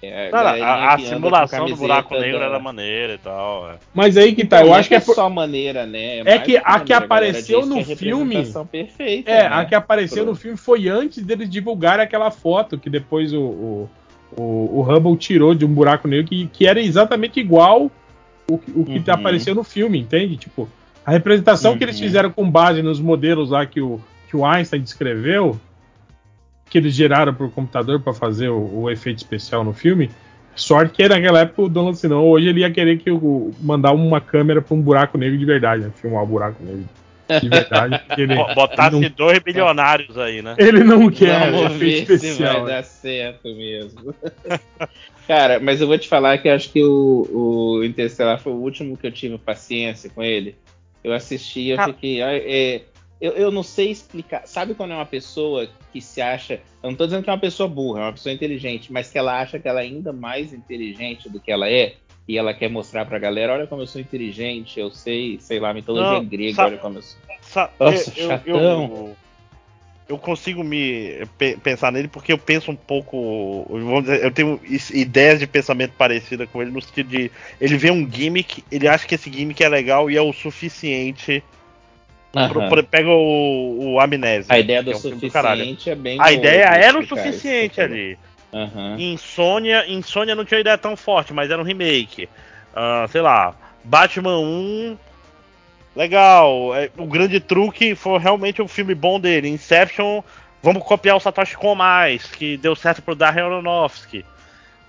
É, 0.00 0.30
galerinha 0.30 0.64
a, 0.66 0.94
a 0.94 0.98
simulação 1.00 1.66
do 1.66 1.74
buraco 1.76 2.14
negro 2.14 2.38
da- 2.38 2.44
era 2.46 2.58
maneira 2.60 3.14
e 3.14 3.18
tal. 3.18 3.68
é. 3.70 3.74
Mas 3.92 4.16
aí 4.16 4.32
que 4.32 4.44
tá, 4.44 4.64
eu 4.64 4.72
acho 4.72 4.88
que 4.88 4.94
é 4.94 4.98
é 4.98 5.00
por- 5.00 5.14
só 5.16 5.28
maneira, 5.28 5.86
né? 5.86 6.18
É 6.18 6.24
mais 6.24 6.42
que 6.42 6.56
a 6.56 6.80
que 6.80 6.92
apareceu 6.92 7.60
galera, 7.62 7.76
no 7.80 7.84
que 7.84 7.92
é 7.92 7.96
filme- 7.96 8.52
perfeita, 8.70 9.30
É, 9.30 9.48
né? 9.48 9.54
a 9.56 9.64
que 9.64 9.74
apareceu 9.74 10.22
Pro- 10.24 10.32
no 10.32 10.38
filme 10.38 10.56
foi 10.56 10.88
antes 10.88 11.24
deles 11.24 11.50
divulgarem 11.50 12.04
aquela 12.04 12.30
foto 12.30 12.78
que 12.78 12.88
depois 12.88 13.32
o, 13.32 13.40
o, 13.40 13.90
o, 14.36 14.42
o 14.80 14.82
Hubble 14.82 15.16
tirou 15.16 15.52
de 15.54 15.64
um 15.64 15.72
buraco 15.74 16.06
negro 16.06 16.28
que, 16.28 16.46
que 16.46 16.64
era 16.66 16.80
exatamente 16.80 17.40
igual 17.40 17.90
o, 18.48 18.56
que- 18.56 18.70
o 18.70 18.84
que 18.84 18.98
Uhum. 18.98 19.04
apareceu 19.08 19.54
no 19.54 19.64
filme, 19.64 19.98
entende? 19.98 20.36
Tipo, 20.36 20.68
a 21.04 21.10
representação 21.10 21.76
que 21.76 21.82
eles 21.84 21.96
Uhum. 21.96 22.02
fizeram 22.06 22.30
com 22.30 22.48
base 22.48 22.82
nos 22.82 23.00
modelos 23.00 23.50
lá 23.50 23.66
que 23.66 23.80
o, 23.80 24.00
que 24.30 24.36
o 24.36 24.44
Einstein 24.46 24.80
descreveu, 24.80 25.58
que 26.68 26.78
eles 26.78 26.94
geraram 26.94 27.32
por 27.34 27.50
computador 27.50 28.00
para 28.00 28.12
fazer 28.12 28.48
o, 28.48 28.82
o 28.82 28.90
efeito 28.90 29.18
especial 29.18 29.64
no 29.64 29.72
filme. 29.72 30.10
Sorte 30.54 30.92
que 30.94 31.08
naquela 31.08 31.40
época 31.40 31.62
o 31.62 31.68
Donald, 31.68 31.96
senão 31.96 32.24
hoje 32.26 32.48
ele 32.48 32.60
ia 32.60 32.70
querer 32.70 32.98
que 32.98 33.10
o, 33.10 33.52
mandar 33.60 33.92
uma 33.92 34.20
câmera 34.20 34.60
para 34.60 34.74
um 34.74 34.80
buraco 34.80 35.16
negro 35.16 35.38
de 35.38 35.44
verdade, 35.44 35.82
né? 35.84 35.92
filmar 35.94 36.22
o 36.22 36.26
buraco 36.26 36.62
negro 36.64 36.84
de 37.40 37.48
verdade. 37.48 38.00
ele, 38.16 38.34
Bo- 38.36 38.54
Botasse 38.54 38.96
ele 38.96 39.08
não, 39.08 39.14
dois 39.14 39.38
bilionários 39.38 40.18
aí, 40.18 40.42
né? 40.42 40.56
ele 40.58 40.82
não 40.82 41.08
quer 41.10 41.52
Vamos 41.52 41.76
efeito 41.76 42.08
ver 42.08 42.18
se 42.18 42.26
especial. 42.26 42.64
vai 42.64 42.74
dar 42.74 42.82
certo 42.82 43.48
mesmo. 43.54 44.14
Cara, 45.28 45.60
mas 45.60 45.80
eu 45.80 45.86
vou 45.86 45.98
te 45.98 46.08
falar 46.08 46.38
que 46.38 46.48
eu 46.48 46.54
acho 46.54 46.72
que 46.72 46.82
o, 46.82 47.28
o 47.80 47.84
Interstellar 47.84 48.40
foi 48.40 48.52
o 48.52 48.56
último 48.56 48.96
que 48.96 49.06
eu 49.06 49.12
tive 49.12 49.36
paciência 49.38 50.10
com 50.12 50.22
ele. 50.22 50.56
Eu 51.04 51.12
assisti, 51.12 51.68
eu 51.68 51.80
Ah. 51.80 51.84
fiquei. 51.84 52.22
ah, 52.22 52.32
é, 52.34 52.82
eu, 53.20 53.32
eu 53.32 53.50
não 53.50 53.62
sei 53.62 53.90
explicar. 53.90 54.42
Sabe 54.46 54.74
quando 54.74 54.92
é 54.92 54.94
uma 54.94 55.06
pessoa 55.06 55.68
que 55.92 56.00
se 56.00 56.20
acha. 56.20 56.60
Eu 56.82 56.90
não 56.90 56.96
tô 56.96 57.04
dizendo 57.06 57.24
que 57.24 57.30
é 57.30 57.32
uma 57.32 57.38
pessoa 57.40 57.68
burra, 57.68 58.00
é 58.00 58.02
uma 58.04 58.12
pessoa 58.12 58.32
inteligente, 58.32 58.92
mas 58.92 59.10
que 59.10 59.18
ela 59.18 59.40
acha 59.40 59.58
que 59.58 59.66
ela 59.68 59.80
é 59.80 59.84
ainda 59.84 60.12
mais 60.12 60.52
inteligente 60.52 61.28
do 61.28 61.40
que 61.40 61.50
ela 61.50 61.68
é. 61.68 61.94
E 62.28 62.36
ela 62.36 62.52
quer 62.52 62.68
mostrar 62.68 63.06
pra 63.06 63.18
galera, 63.18 63.54
olha 63.54 63.66
como 63.66 63.80
eu 63.82 63.86
sou 63.86 64.00
inteligente, 64.00 64.78
eu 64.78 64.90
sei, 64.90 65.38
sei 65.40 65.58
lá, 65.58 65.72
mitologia 65.72 66.18
Não, 66.18 66.24
grega, 66.26 66.54
sabe- 66.54 66.72
olha 66.72 66.78
como 66.78 66.98
eu 66.98 67.02
sou. 67.02 67.18
Sa- 67.40 67.70
Nossa, 67.80 68.12
eu, 68.16 68.28
chatão. 68.28 68.52
eu, 68.54 69.16
eu 70.10 70.18
consigo 70.18 70.62
me 70.62 71.26
pe- 71.38 71.56
pensar 71.56 71.90
nele 71.90 72.06
porque 72.06 72.30
eu 72.32 72.36
penso 72.38 72.70
um 72.70 72.76
pouco. 72.76 73.66
Vamos 73.70 74.02
dizer, 74.04 74.22
eu 74.22 74.30
tenho 74.30 74.60
ideias 74.92 75.38
de 75.38 75.46
pensamento 75.46 75.92
parecida 75.96 76.46
com 76.46 76.60
ele, 76.60 76.70
no 76.70 76.82
sentido 76.82 77.08
de 77.08 77.30
ele 77.58 77.76
vê 77.78 77.90
um 77.90 78.06
gimmick, 78.10 78.62
ele 78.70 78.86
acha 78.86 79.06
que 79.06 79.14
esse 79.14 79.32
gimmick 79.32 79.62
é 79.64 79.68
legal 79.68 80.10
e 80.10 80.16
é 80.16 80.20
o 80.20 80.32
suficiente. 80.32 81.42
Pro- 82.68 82.84
pega 82.84 83.08
o, 83.10 83.92
o 83.94 84.00
Amnésia. 84.00 84.54
A 84.54 84.58
ideia 84.58 84.82
do 84.82 84.90
que 84.90 84.92
é 84.92 84.96
um 84.96 85.00
suficiente 85.00 85.90
é 85.90 85.94
bem. 85.94 86.18
A 86.20 86.32
ideia 86.32 86.64
era 86.66 86.98
o 86.98 87.06
suficiente 87.06 87.80
ali. 87.80 88.18
Aham. 88.52 88.96
Insônia, 88.98 89.84
Insônia 89.88 90.34
não 90.34 90.44
tinha 90.44 90.60
ideia 90.60 90.78
tão 90.78 90.96
forte, 90.96 91.32
mas 91.32 91.50
era 91.50 91.60
um 91.60 91.64
remake. 91.64 92.28
Ah, 92.74 93.06
sei 93.10 93.20
lá, 93.20 93.54
Batman 93.84 94.38
1. 94.40 94.96
Legal. 95.96 96.74
É, 96.74 96.90
o 96.96 97.06
grande 97.06 97.40
truque 97.40 97.94
foi 97.94 98.18
realmente 98.18 98.62
um 98.62 98.68
filme 98.68 98.94
bom 98.94 99.18
dele. 99.18 99.48
Inception, 99.48 100.22
vamos 100.62 100.82
copiar 100.84 101.16
o 101.16 101.20
Satoshi 101.20 101.56
Kon 101.56 101.74
mais, 101.74 102.26
que 102.26 102.56
deu 102.56 102.74
certo 102.76 103.02
pro 103.02 103.14
Darren 103.14 103.44
Aronofsky. 103.44 104.24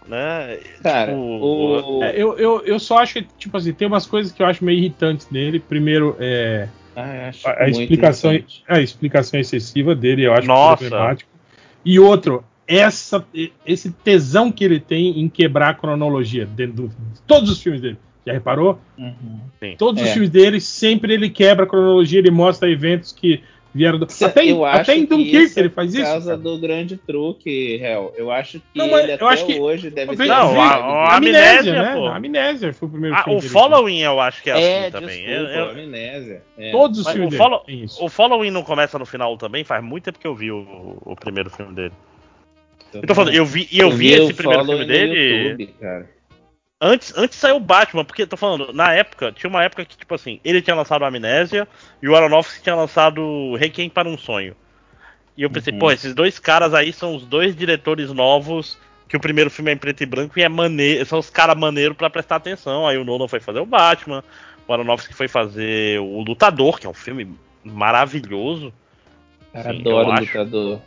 Né? 0.08 0.60
Cara, 0.82 1.12
Tipo, 1.12 1.20
o. 1.22 2.04
É, 2.04 2.12
eu, 2.16 2.38
eu, 2.38 2.62
eu 2.66 2.80
só 2.80 3.00
acho 3.00 3.14
que, 3.14 3.22
tipo 3.38 3.56
assim, 3.58 3.74
tem 3.74 3.88
umas 3.88 4.06
coisas 4.06 4.32
que 4.32 4.42
eu 4.42 4.46
acho 4.48 4.64
meio 4.64 4.78
irritantes 4.80 5.28
nele. 5.30 5.60
Primeiro, 5.60 6.16
é, 6.20 6.68
Ah, 6.96 7.32
a, 7.58 7.70
explicação, 7.70 8.32
a 8.68 8.82
explicação 8.82 9.40
excessiva 9.40 9.96
dele, 9.96 10.24
eu 10.26 10.34
acho 10.34 10.48
Nossa. 10.48 10.78
problemático. 10.78 11.30
E 11.86 12.00
outro, 12.00 12.44
essa, 12.68 13.26
esse 13.66 13.92
tesão 13.92 14.52
que 14.52 14.64
ele 14.64 14.80
tem 14.80 15.20
em 15.20 15.30
quebrar 15.30 15.70
a 15.70 15.74
cronologia 15.74 16.46
dentro 16.46 16.90
de 16.90 17.22
todos 17.26 17.50
os 17.50 17.62
filmes 17.62 17.82
dele. 17.82 17.98
Já 18.26 18.34
reparou? 18.34 18.80
Uhum. 18.98 19.40
Todos 19.78 20.02
os 20.02 20.10
É. 20.10 20.12
filmes 20.14 20.30
dele, 20.30 20.60
sempre 20.60 21.14
ele 21.14 21.30
quebra 21.30 21.64
a 21.64 21.68
cronologia, 21.68 22.20
ele 22.20 22.32
mostra 22.32 22.70
eventos 22.70 23.12
que 23.12 23.42
vieram 23.74 24.00
do. 24.00 24.08
Até, 24.26 24.44
em- 24.46 24.50
eu 24.50 24.66
acho 24.66 24.82
até 24.82 24.96
em 24.96 25.02
que 25.02 25.08
Dunkirk 25.08 25.54
é 25.58 25.60
ele 25.60 25.70
faz 25.70 25.92
Por 25.92 26.00
isso. 26.02 26.12
causa 26.12 26.30
cara. 26.32 26.38
do 26.42 26.60
grande 26.60 26.98
truque, 26.98 27.76
Hel. 27.82 28.14
Eu 28.18 28.32
acho 28.32 28.60
que 28.60 28.66
Não, 28.76 28.90
mas 28.90 29.04
ele 29.04 29.12
eu 29.12 29.16
até 29.16 29.26
acho 29.26 29.46
que- 29.46 29.60
hoje 29.60 29.90
deve 29.90 30.16
ter. 30.16 30.26
Não, 30.26 30.50
vem- 30.54 30.62
a- 30.62 30.66
a-. 30.66 31.16
Amnésia, 31.18 31.50
Amnésia, 31.50 31.74
né? 31.82 31.94
pô. 31.96 32.08
Amnésia 32.08 32.74
foi 32.74 32.88
o 32.88 32.92
primeiro 32.92 33.16
Ah, 33.16 33.24
filme 33.24 33.40
o 33.40 33.42
Following 33.42 34.00
eu 34.00 34.20
acho 34.20 34.42
que 34.44 34.50
é, 34.50 34.60
É, 34.60 34.80
assim 34.82 34.92
também. 34.92 35.26
desculpa, 35.26 35.52
Eu- 35.52 35.66
eu- 35.66 35.70
amnésia. 35.72 36.44
É. 36.58 36.72
Todos 36.72 37.00
os 37.00 37.06
Mas 37.06 37.14
filmes 37.14 37.28
o 37.28 37.32
dele 37.32 37.44
Follow- 37.44 37.60
tem 37.66 37.84
isso. 37.84 38.04
o 38.06 38.10
Following 38.10 38.52
não 38.52 38.64
começa 38.64 38.98
no 39.00 39.06
final 39.06 39.38
também? 39.38 39.64
Faz 39.64 39.84
muito 39.84 40.04
tempo 40.06 40.20
que 40.20 40.28
eu 40.28 40.36
vi 40.36 40.52
o, 40.52 40.98
o 41.06 41.16
primeiro 41.16 41.50
filme 41.50 41.74
dele. 41.74 41.94
Então, 42.90 43.02
Eu 43.02 43.08
tô 43.08 43.14
falando, 43.14 43.34
eu 43.36 43.46
vi, 43.46 43.68
e 43.72 43.80
eu 43.80 43.92
vi 43.92 44.20
o 44.20 44.24
esse 44.24 44.34
primeiro 44.34 44.66
filme 44.66 44.86
dele. 44.86 45.44
YouTube, 45.50 45.68
cara. 45.80 46.10
Antes, 46.82 47.14
antes 47.18 47.38
saiu 47.38 47.58
o 47.58 47.60
Batman, 47.60 48.06
porque 48.06 48.26
tô 48.26 48.38
falando, 48.38 48.72
na 48.72 48.94
época, 48.94 49.34
tinha 49.34 49.50
uma 49.50 49.64
época 49.64 49.84
que, 49.84 49.98
tipo 49.98 50.16
assim, 50.16 50.40
ele 50.46 50.62
tinha 50.62 50.76
lançado 50.76 51.04
Amnésia 51.04 51.68
e 52.02 52.08
o 52.08 52.16
Aronofsky 52.16 52.64
tinha 52.64 52.76
lançado 52.76 53.54
Requiem 53.56 53.90
para 53.90 54.08
um 54.08 54.18
Sonho. 54.18 54.56
E 55.36 55.44
eu 55.44 55.50
pensei, 55.50 55.74
Uhum. 55.74 55.80
pô, 55.80 55.92
esses 55.92 56.14
dois 56.14 56.40
caras 56.40 56.74
aí 56.74 56.94
são 56.94 57.16
os 57.16 57.26
dois 57.26 57.54
diretores 57.54 58.14
novos, 58.14 58.78
que 59.10 59.18
o 59.18 59.20
primeiro 59.20 59.50
filme 59.50 59.72
é 59.72 59.74
em 59.74 59.78
preto 59.78 60.04
e 60.04 60.06
branco 60.06 60.40
e 60.40 60.44
é 60.44 60.48
maneiro, 60.48 61.06
são 61.06 61.20
os 61.20 61.30
caras 61.30 61.58
maneiros 61.58 61.98
pra 61.98 62.10
prestar 62.10 62.38
atenção. 62.38 62.88
Aí 62.88 62.98
o 62.98 63.04
Nolan 63.04 63.28
foi 63.28 63.42
fazer 63.42 63.60
o 63.60 63.66
Batman, 63.66 64.24
o 64.66 64.74
Aronofsky 64.74 65.14
foi 65.14 65.28
fazer 65.28 66.00
o 66.00 66.22
Lutador, 66.22 66.80
que 66.80 66.88
é 66.88 66.90
um 66.90 66.94
filme 66.94 67.36
maravilhoso. 67.64 68.74
Cara, 69.52 69.74
Sim, 69.74 69.82
adoro 69.82 70.08
eu 70.08 70.12
o 70.12 70.12
acho. 70.14 70.26
lutador. 70.26 70.82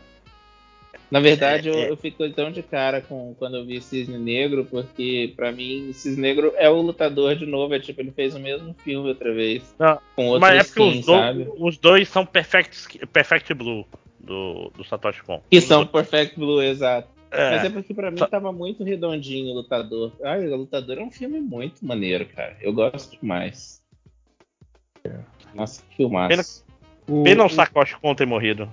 Na 1.13 1.21
verdade, 1.21 1.69
É, 1.69 1.73
eu, 1.73 1.79
é. 1.79 1.91
eu 1.91 1.97
fico 1.97 2.27
tão 2.31 2.51
de 2.51 2.63
cara 2.63 3.03
com 3.03 3.35
quando 3.39 3.59
eu 3.59 3.67
vi 3.67 3.83
Cisne 3.83 4.17
Negro, 4.19 4.65
porque 4.65 5.33
pra 5.37 5.53
mim, 5.53 5.93
Cisne 5.93 6.23
Negro 6.23 6.55
é 6.57 6.71
o 6.71 6.81
lutador 6.81 7.37
de 7.37 7.45
novo. 7.45 7.75
É 7.75 7.79
tipo, 7.79 8.01
ele 8.01 8.11
fez 8.13 8.35
o 8.35 8.41
mesmo 8.41 8.75
filme 8.83 9.11
outra 9.11 9.33
vez. 9.35 9.75
Não, 9.79 10.01
com 10.17 10.29
outro 10.29 10.41
Mas 10.41 10.55
é 10.61 10.65
porque 10.65 10.81
skin, 10.83 10.99
os, 11.01 11.05
do- 11.07 11.13
sabe? 11.13 11.53
os 11.59 11.77
dois 11.77 12.09
são 12.09 12.25
Perfect, 12.25 13.07
Perfect 13.09 13.53
Blue 13.53 13.85
do, 14.19 14.71
do 14.75 14.83
Satoshi 14.85 15.23
Kon. 15.23 15.43
Que 15.51 15.59
Os 15.59 15.65
são 15.65 15.87
Perfect 15.87 16.39
Blue, 16.39 16.63
exato. 16.63 17.09
é. 17.31 17.51
Mas 17.51 17.65
é 17.65 17.69
porque 17.71 17.93
pra 17.93 18.11
mim 18.11 18.17
Só- 18.19 18.27
tava 18.27 18.51
muito 18.51 18.83
redondinho 18.83 19.51
o 19.51 19.55
Lutador. 19.57 20.13
Ai, 20.25 20.47
o 20.49 20.57
Lutador 20.57 20.97
é 20.99 21.03
um 21.03 21.11
filme 21.11 21.41
muito 21.41 21.85
maneiro, 21.85 22.25
cara. 22.25 22.57
Eu 22.63 22.73
gosto 22.73 23.21
demais. 23.21 23.83
Nossa, 25.55 25.83
que 25.91 25.97
filmaço. 25.97 26.29
Pena- 26.29 26.72
O- 27.21 27.23
Pena 27.25 27.45
o 27.45 27.49
Satoshi 27.49 27.97
Kon 28.01 28.15
ter 28.15 28.27
morrido. 28.27 28.69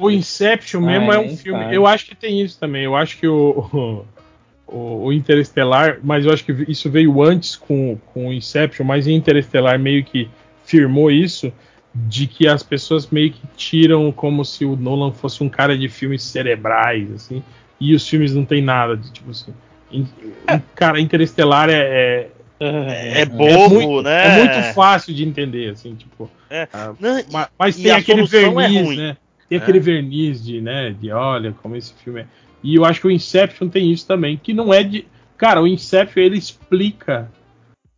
O. 0.00 0.10
Inception 0.10 0.80
mesmo 0.80 1.12
Ah, 1.12 1.14
é 1.16 1.18
um 1.18 1.36
filme. 1.36 1.60
faz. 1.64 1.72
Eu 1.74 1.86
acho 1.86 2.06
que 2.06 2.14
tem 2.14 2.40
isso 2.40 2.58
também. 2.58 2.84
Eu 2.84 2.96
acho 2.96 3.18
que 3.18 3.26
o, 3.28 4.04
o, 4.66 5.04
o 5.06 5.12
Interestelar, 5.12 5.98
mas 6.02 6.24
eu 6.26 6.32
acho 6.32 6.44
que 6.44 6.52
isso 6.68 6.90
veio 6.90 7.22
antes 7.22 7.54
com, 7.56 7.96
com 8.12 8.28
o 8.28 8.32
Inception, 8.32 8.84
mas 8.84 9.06
o 9.06 9.10
Interestelar 9.10 9.78
meio 9.78 10.02
que 10.04 10.28
firmou 10.64 11.10
isso, 11.10 11.52
de 11.94 12.26
que 12.26 12.48
as 12.48 12.62
pessoas 12.62 13.06
meio 13.08 13.30
que 13.30 13.46
tiram 13.56 14.10
como 14.10 14.44
se 14.44 14.64
o 14.64 14.74
Nolan 14.74 15.12
fosse 15.12 15.44
um 15.44 15.48
cara 15.48 15.76
de 15.78 15.88
filmes 15.88 16.22
cerebrais, 16.22 17.12
assim, 17.12 17.42
e 17.78 17.94
os 17.94 18.08
filmes 18.08 18.34
não 18.34 18.44
tem 18.44 18.60
nada 18.62 18.96
de 18.96 19.12
tipo 19.12 19.30
assim. 19.30 19.52
In- 19.92 20.08
Cara, 20.74 20.98
Interestelar 21.00 21.68
é, 21.70 21.74
é, 21.74 22.28
É 22.66 23.24
bobo, 23.24 23.74
muito, 23.74 24.02
né? 24.02 24.26
é 24.26 24.38
muito 24.38 24.74
fácil 24.74 25.14
de 25.14 25.24
entender, 25.24 25.70
assim, 25.70 25.94
tipo. 25.94 26.30
É. 26.50 26.68
ah, 26.72 26.92
Não, 26.98 27.22
Ma- 27.30 27.48
Mas 27.58 27.78
E 27.78 27.82
tem 27.84 27.92
aquele 27.92 28.22
é 28.22 28.24
verniz, 28.26 28.96
né? 28.96 29.16
Tem 29.48 29.58
É. 29.58 29.62
aquele 29.62 29.80
verniz 29.80 30.42
de, 30.44 30.60
né? 30.60 30.94
De 30.98 31.10
olha 31.10 31.54
como 31.62 31.76
esse 31.76 31.92
filme 32.02 32.20
é. 32.22 32.26
E 32.62 32.74
eu 32.76 32.84
acho 32.84 33.00
que 33.00 33.06
o 33.06 33.10
Inception 33.10 33.68
tem 33.68 33.90
isso 33.92 34.06
também, 34.06 34.36
que 34.42 34.52
não 34.54 34.72
é 34.72 34.82
de. 34.82 35.06
Cara, 35.36 35.60
o 35.60 35.66
Inception 35.66 36.22
ele 36.22 36.38
explica 36.38 37.30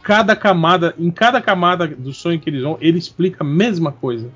cada 0.03 0.35
camada, 0.37 0.95
em 0.99 1.11
cada 1.11 1.41
camada 1.41 1.87
do 1.87 2.13
sonho 2.13 2.39
que 2.41 2.49
eles 2.51 2.63
vão, 2.63 2.77
ele 2.81 2.99
explica 2.99 3.43
a 3.43 3.47
mesma 3.47 3.93
coisa. 3.93 4.31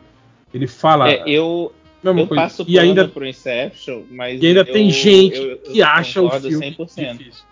Ele 0.52 0.66
fala 0.66 1.10
É, 1.10 1.22
eu, 1.26 1.72
eu 2.04 2.14
coisa. 2.26 2.34
passo 2.34 2.64
E 2.66 2.78
ainda, 2.78 3.06
pro 3.08 3.26
Inception, 3.26 4.02
mas 4.10 4.42
e 4.42 4.46
ainda 4.46 4.60
eu- 4.60 4.64
tem 4.72 4.90
gente 4.90 5.36
eu- 5.36 5.50
eu 5.50 5.58
que 5.58 5.82
acha 5.82 6.20
o 6.22 6.30
filme 6.30 6.56
100%. 6.76 7.18
difícil. 7.18 7.44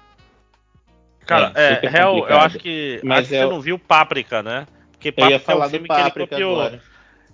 Cara, 1.29 1.53
É, 1.55 1.73
é, 1.87 2.03
eu 2.03 2.39
acho 2.41 2.59
que. 2.59 3.01
Mas 3.05 3.19
acho 3.21 3.29
que 3.29 3.35
é 3.37 3.41
você 3.41 3.45
o- 3.45 3.51
não 3.51 3.61
viu 3.61 3.79
Páprica, 3.79 4.43
né? 4.43 4.67
Porque 4.93 5.09
Eu 5.17 5.29
ia 5.29 5.39
Páprica 5.39 5.53
é 5.53 5.55
falar 5.55 5.67
um 5.67 5.69
do 5.69 5.71
filme 5.73 5.89
que 5.89 5.95
ele 5.95 6.03
Páprica 6.03 6.31
copiou. 6.31 6.61
agora. 6.61 6.83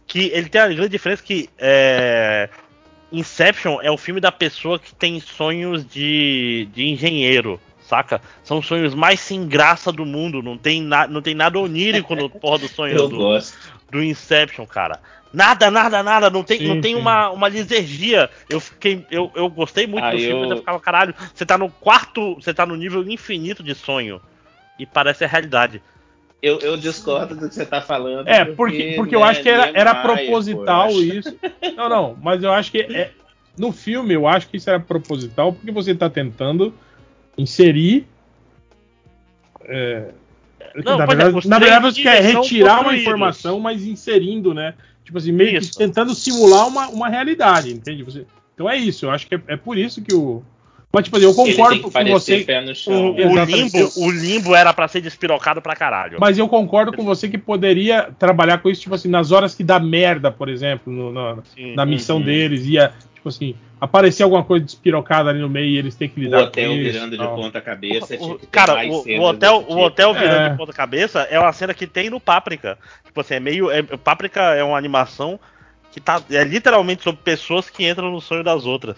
Que 0.06 0.31
ele 0.34 0.48
tem 0.48 0.60
a 0.60 0.66
grande 0.68 0.89
diferença 0.89 1.23
que 1.23 1.48
é, 1.56 2.50
Inception 3.12 3.78
é 3.81 3.90
o 3.90 3.97
filme 3.97 4.20
da 4.20 4.32
pessoa 4.32 4.78
que 4.78 4.92
tem 4.94 5.20
sonhos 5.20 5.86
de, 5.86 6.68
de 6.74 6.89
engenheiro, 6.89 7.60
saca? 7.81 8.20
São 8.42 8.58
os 8.58 8.66
sonhos 8.66 8.94
mais 8.94 9.20
sem 9.20 9.47
graça 9.47 9.92
do 9.92 10.05
mundo. 10.05 10.42
Não 10.42 10.58
tem, 10.58 10.82
na, 10.82 11.06
não 11.06 11.23
tem 11.23 11.34
nada 11.34 11.58
onírico 11.58 12.16
no 12.16 12.28
porra 12.28 12.58
do 12.58 12.68
sonho 12.68 12.97
Eu 12.98 13.08
do, 13.08 13.16
gosto. 13.16 13.56
do 13.90 14.02
Inception, 14.02 14.66
cara. 14.66 14.98
Nada, 15.34 15.68
nada, 15.70 16.02
nada. 16.02 16.30
Não 16.30 16.44
tem, 16.44 16.58
Sim, 16.58 16.68
não 16.68 16.80
tem 16.80 16.94
sim. 16.94 17.00
uma, 17.00 17.30
uma 17.30 17.48
lisergia. 17.48 18.30
Eu 18.48 18.60
fiquei. 18.60 19.04
Eu, 19.10 19.32
eu 19.34 19.50
gostei 19.50 19.86
muito 19.86 20.04
Ah, 20.04 20.10
do 20.12 20.18
filme, 20.18 20.32
eu- 20.34 20.40
mas 20.42 20.50
eu 20.52 20.56
ficava, 20.58 20.80
caralho, 20.80 21.14
você 21.34 21.44
tá 21.44 21.58
no 21.58 21.68
quarto. 21.68 22.36
Você 22.36 22.54
tá 22.54 22.64
no 22.64 22.76
nível 22.76 23.02
infinito 23.10 23.62
de 23.62 23.74
sonho. 23.74 24.20
E 24.78 24.86
parece 24.86 25.24
a 25.24 25.28
realidade. 25.28 25.82
Eu, 26.40 26.60
eu 26.60 26.76
discordo 26.76 27.34
do 27.34 27.48
que 27.48 27.54
você 27.54 27.66
tá 27.66 27.80
falando. 27.80 28.28
É, 28.28 28.44
porque, 28.44 28.94
porque 28.96 29.16
eu 29.16 29.20
né, 29.20 29.26
acho 29.26 29.42
que 29.42 29.48
era, 29.48 29.70
era 29.74 29.94
proposital 29.94 30.88
pô, 30.88 30.94
eu 31.00 31.02
isso. 31.02 31.36
Não, 31.76 31.88
não, 31.88 32.18
mas 32.22 32.42
eu 32.42 32.52
acho 32.52 32.70
que 32.70 32.80
é, 32.82 33.10
no 33.58 33.72
filme 33.72 34.14
eu 34.14 34.28
acho 34.28 34.48
que 34.48 34.58
isso 34.58 34.68
era 34.68 34.78
proposital 34.78 35.52
porque 35.52 35.70
você 35.72 35.94
tá 35.94 36.08
tentando 36.10 36.74
inserir. 37.36 38.06
é, 39.64 40.10
Não, 40.84 40.98
na 40.98 41.04
é, 41.04 41.06
verdade, 41.06 41.38
os 41.38 41.44
na 41.46 41.58
verdade, 41.58 41.84
você 41.94 42.02
quer 42.02 42.22
retirar 42.22 42.80
uma 42.82 42.94
informação, 42.94 43.58
mas 43.58 43.84
inserindo, 43.86 44.52
né? 44.52 44.74
Tipo 45.05 45.18
assim, 45.18 45.33
meio 45.33 45.58
Isso. 45.58 45.73
que 45.73 45.78
tentando 45.78 46.15
simular 46.15 46.66
uma, 46.66 46.89
uma 46.89 47.08
realidade, 47.08 47.70
entende? 47.73 48.02
Você, 48.02 48.24
então 48.55 48.68
é 48.68 48.76
isso, 48.76 49.07
eu 49.07 49.10
acho 49.10 49.26
que 49.26 49.34
é, 49.34 49.41
é 49.49 49.57
por 49.57 49.76
isso 49.76 50.00
que 50.02 50.15
o. 50.15 50.42
Mas, 50.92 51.05
tipo 51.05 51.16
assim, 51.16 51.24
eu 51.26 51.31
Ele 51.33 51.36
tem 51.44 51.55
concordo 51.57 51.76
que 51.76 51.83
com 51.91 52.05
você. 52.12 52.39
pé 52.44 52.60
no 52.65 52.70
O, 52.70 52.74
chão. 52.74 53.10
o 53.16 53.44
limbo, 53.44 53.91
o 53.97 54.10
limbo 54.12 54.55
era 54.55 54.73
pra 54.73 54.86
ser 54.86 55.00
despirocado 55.00 55.60
pra 55.60 55.74
caralho. 55.74 56.18
Mas 56.20 56.39
eu 56.39 56.47
concordo 56.49 56.92
com 56.92 57.05
você 57.05 57.28
que 57.28 57.36
poderia 57.36 58.10
trabalhar 58.16 58.58
com 58.58 58.70
isso, 58.70 58.83
tipo 58.83 58.94
assim, 58.94 59.08
nas 59.08 59.33
horas 59.33 59.57
que 59.57 59.65
dá 59.65 59.81
merda, 59.81 60.31
por 60.31 60.49
exemplo, 60.49 60.92
no- 60.92 61.12
na, 61.12 61.42
Sim. 61.52 61.74
na 61.74 61.84
missão 61.84 62.18
Uhum. 62.18 62.23
deles, 62.23 62.65
ia, 62.65 62.92
tipo 63.12 63.28
assim, 63.28 63.57
aparecer 63.84 64.22
alguma 64.22 64.42
coisa 64.44 64.64
despirocada 64.64 65.30
ali 65.30 65.40
no 65.40 65.48
meio 65.48 65.66
e 65.66 65.76
eles 65.78 65.94
têm 65.94 66.08
que 66.08 66.18
O 66.18 66.22
lidar 66.22 66.42
hotel 66.44 66.70
com 66.70 66.76
isso. 66.76 66.92
virando 66.92 67.10
de 67.12 67.16
tal. 67.18 67.34
ponta 67.36 67.60
cabeça. 67.60 68.14
O- 68.14 68.18
tinha 68.18 68.34
que 68.34 68.40
ter 68.46 68.46
cara, 68.50 68.86
o, 68.86 68.90
o 69.18 69.22
hotel, 69.22 69.56
o 69.56 69.62
tipo. 69.62 69.78
hotel 69.78 70.14
virando 70.14 70.40
É. 70.42 70.48
de 70.50 70.56
ponta 70.56 70.72
cabeça 70.72 71.20
é 71.30 71.38
uma 71.38 71.52
cena 71.52 71.72
que 71.74 71.86
tem 71.86 72.10
no 72.10 72.18
Páprica. 72.20 72.78
Tipo 73.04 73.20
assim, 73.20 73.34
é 73.34 73.40
meio. 73.40 73.70
É, 73.70 73.82
Páprica 73.82 74.40
é 74.54 74.62
uma 74.64 74.76
animação 74.78 75.38
que 75.92 76.00
tá. 76.00 76.20
É 76.30 76.42
literalmente 76.44 77.02
sobre 77.02 77.20
pessoas 77.22 77.68
que 77.70 77.88
entram 77.88 78.10
no 78.10 78.20
sonho 78.20 78.42
das 78.42 78.66
outras. 78.66 78.96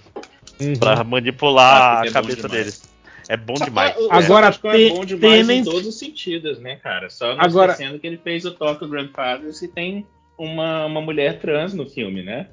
Uhum. 0.60 0.74
Pra 0.76 1.04
manipular 1.04 2.04
é 2.04 2.08
a 2.08 2.10
bom 2.10 2.12
cabeça 2.12 2.48
deles. 2.48 2.94
É 3.28 3.36
bom 3.36 3.54
demais. 3.54 3.96
o- 3.96 4.06
o 4.06 4.12
Agora, 4.12 4.48
Hitchcock 4.48 4.74
é 4.86 4.88
bom 4.90 5.04
demais 5.04 5.48
em 5.50 5.64
todos 5.64 5.86
os 5.86 5.98
sentidos, 5.98 6.60
né, 6.60 6.76
cara? 6.76 7.10
Só 7.10 7.34
não 7.34 7.42
Agora- 7.44 7.72
esquecendo 7.72 7.98
que 7.98 8.06
ele 8.06 8.16
fez 8.22 8.44
o 8.44 8.52
Tokyo 8.52 8.86
Grandfathers 8.88 9.60
e 9.62 9.68
tem 9.68 10.06
uma, 10.38 10.86
uma 10.86 11.00
mulher 11.00 11.40
trans 11.40 11.74
no 11.74 11.86
filme, 11.86 12.22
né? 12.22 12.46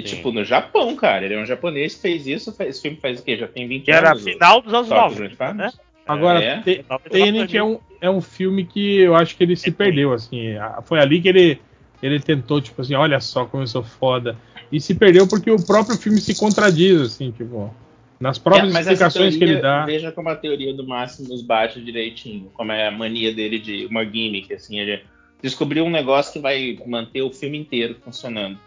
E, 0.00 0.08
Sim. 0.08 0.16
tipo, 0.16 0.32
no 0.32 0.44
Japão, 0.44 0.94
cara. 0.96 1.24
Ele 1.24 1.34
é 1.34 1.40
um 1.40 1.46
japonês 1.46 1.94
que 1.94 2.02
fez 2.02 2.26
isso. 2.26 2.52
fez- 2.52 2.70
Esse 2.70 2.82
filme 2.82 2.98
faz 3.00 3.20
o 3.20 3.24
quê? 3.24 3.36
Já 3.36 3.46
tem 3.48 3.66
20 3.68 3.84
Que 3.84 3.90
era 3.92 4.10
anos. 4.10 4.22
o 4.22 4.32
final 4.32 4.60
dos 4.60 4.72
anos 4.74 4.88
Tokyo 4.88 5.22
90, 5.24 5.54
né? 5.54 5.72
Agora, 6.06 6.42
É. 6.42 6.56
90, 6.56 7.10
Tenet 7.10 7.56
é 7.56 7.62
um, 7.62 7.78
é 8.00 8.10
um 8.10 8.20
filme 8.20 8.64
que 8.64 9.00
eu 9.00 9.14
acho 9.14 9.36
que 9.36 9.44
ele 9.44 9.54
se 9.56 9.68
É 9.68 9.72
perdeu, 9.72 10.12
assim. 10.12 10.54
Foi 10.84 10.98
ali 10.98 11.20
que 11.20 11.28
ele, 11.28 11.60
ele 12.02 12.18
tentou, 12.20 12.60
tipo 12.60 12.80
assim, 12.82 12.94
olha 12.94 13.20
só 13.20 13.44
como 13.44 13.62
eu 13.62 13.66
sou 13.68 13.82
foda. 13.82 14.36
E 14.72 14.80
se 14.80 14.94
perdeu 14.94 15.26
porque 15.28 15.50
o 15.50 15.64
próprio 15.64 15.96
filme 15.96 16.18
se 16.20 16.34
contradiz, 16.38 17.00
assim, 17.00 17.30
tipo. 17.30 17.72
Nas 18.20 18.38
próprias 18.38 18.68
É, 18.68 18.72
mas 18.74 18.86
essa 18.86 18.92
explicações 18.92 19.32
que 19.34 19.38
teoria, 19.38 19.54
ele 19.54 19.62
dá. 19.62 19.86
Veja 19.86 20.12
como 20.12 20.28
a 20.28 20.36
teoria 20.36 20.74
do 20.74 20.86
Máximos 20.86 21.40
bate 21.42 21.80
direitinho. 21.82 22.50
Como 22.52 22.70
é 22.70 22.86
a 22.86 22.90
mania 22.90 23.32
dele 23.34 23.58
de 23.58 23.86
uma 23.86 24.04
gimmick, 24.04 24.52
assim. 24.52 24.78
Ele 24.78 25.00
descobriu 25.42 25.84
um 25.86 25.90
negócio 25.90 26.32
que 26.32 26.38
vai 26.38 26.78
manter 26.86 27.22
o 27.22 27.30
filme 27.32 27.56
inteiro 27.58 27.96
funcionando. 28.04 28.58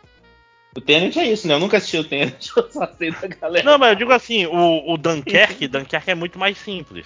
O 0.75 0.81
Tenet 0.81 1.19
é 1.19 1.25
isso, 1.25 1.47
né? 1.47 1.53
Eu 1.53 1.59
nunca 1.59 1.77
assisti 1.77 1.97
o 1.97 2.03
Tenet, 2.03 2.51
eu 2.57 2.69
só 2.71 2.87
sei 2.97 3.11
da 3.11 3.27
galera. 3.27 3.63
Não, 3.65 3.77
mas 3.77 3.89
eu 3.89 3.95
digo 3.95 4.11
assim, 4.11 4.45
o, 4.47 4.93
o 4.93 4.97
Dunkerque, 4.97 5.67
Dunkerque 5.67 6.11
é 6.11 6.15
muito 6.15 6.39
mais 6.39 6.57
simples. 6.57 7.05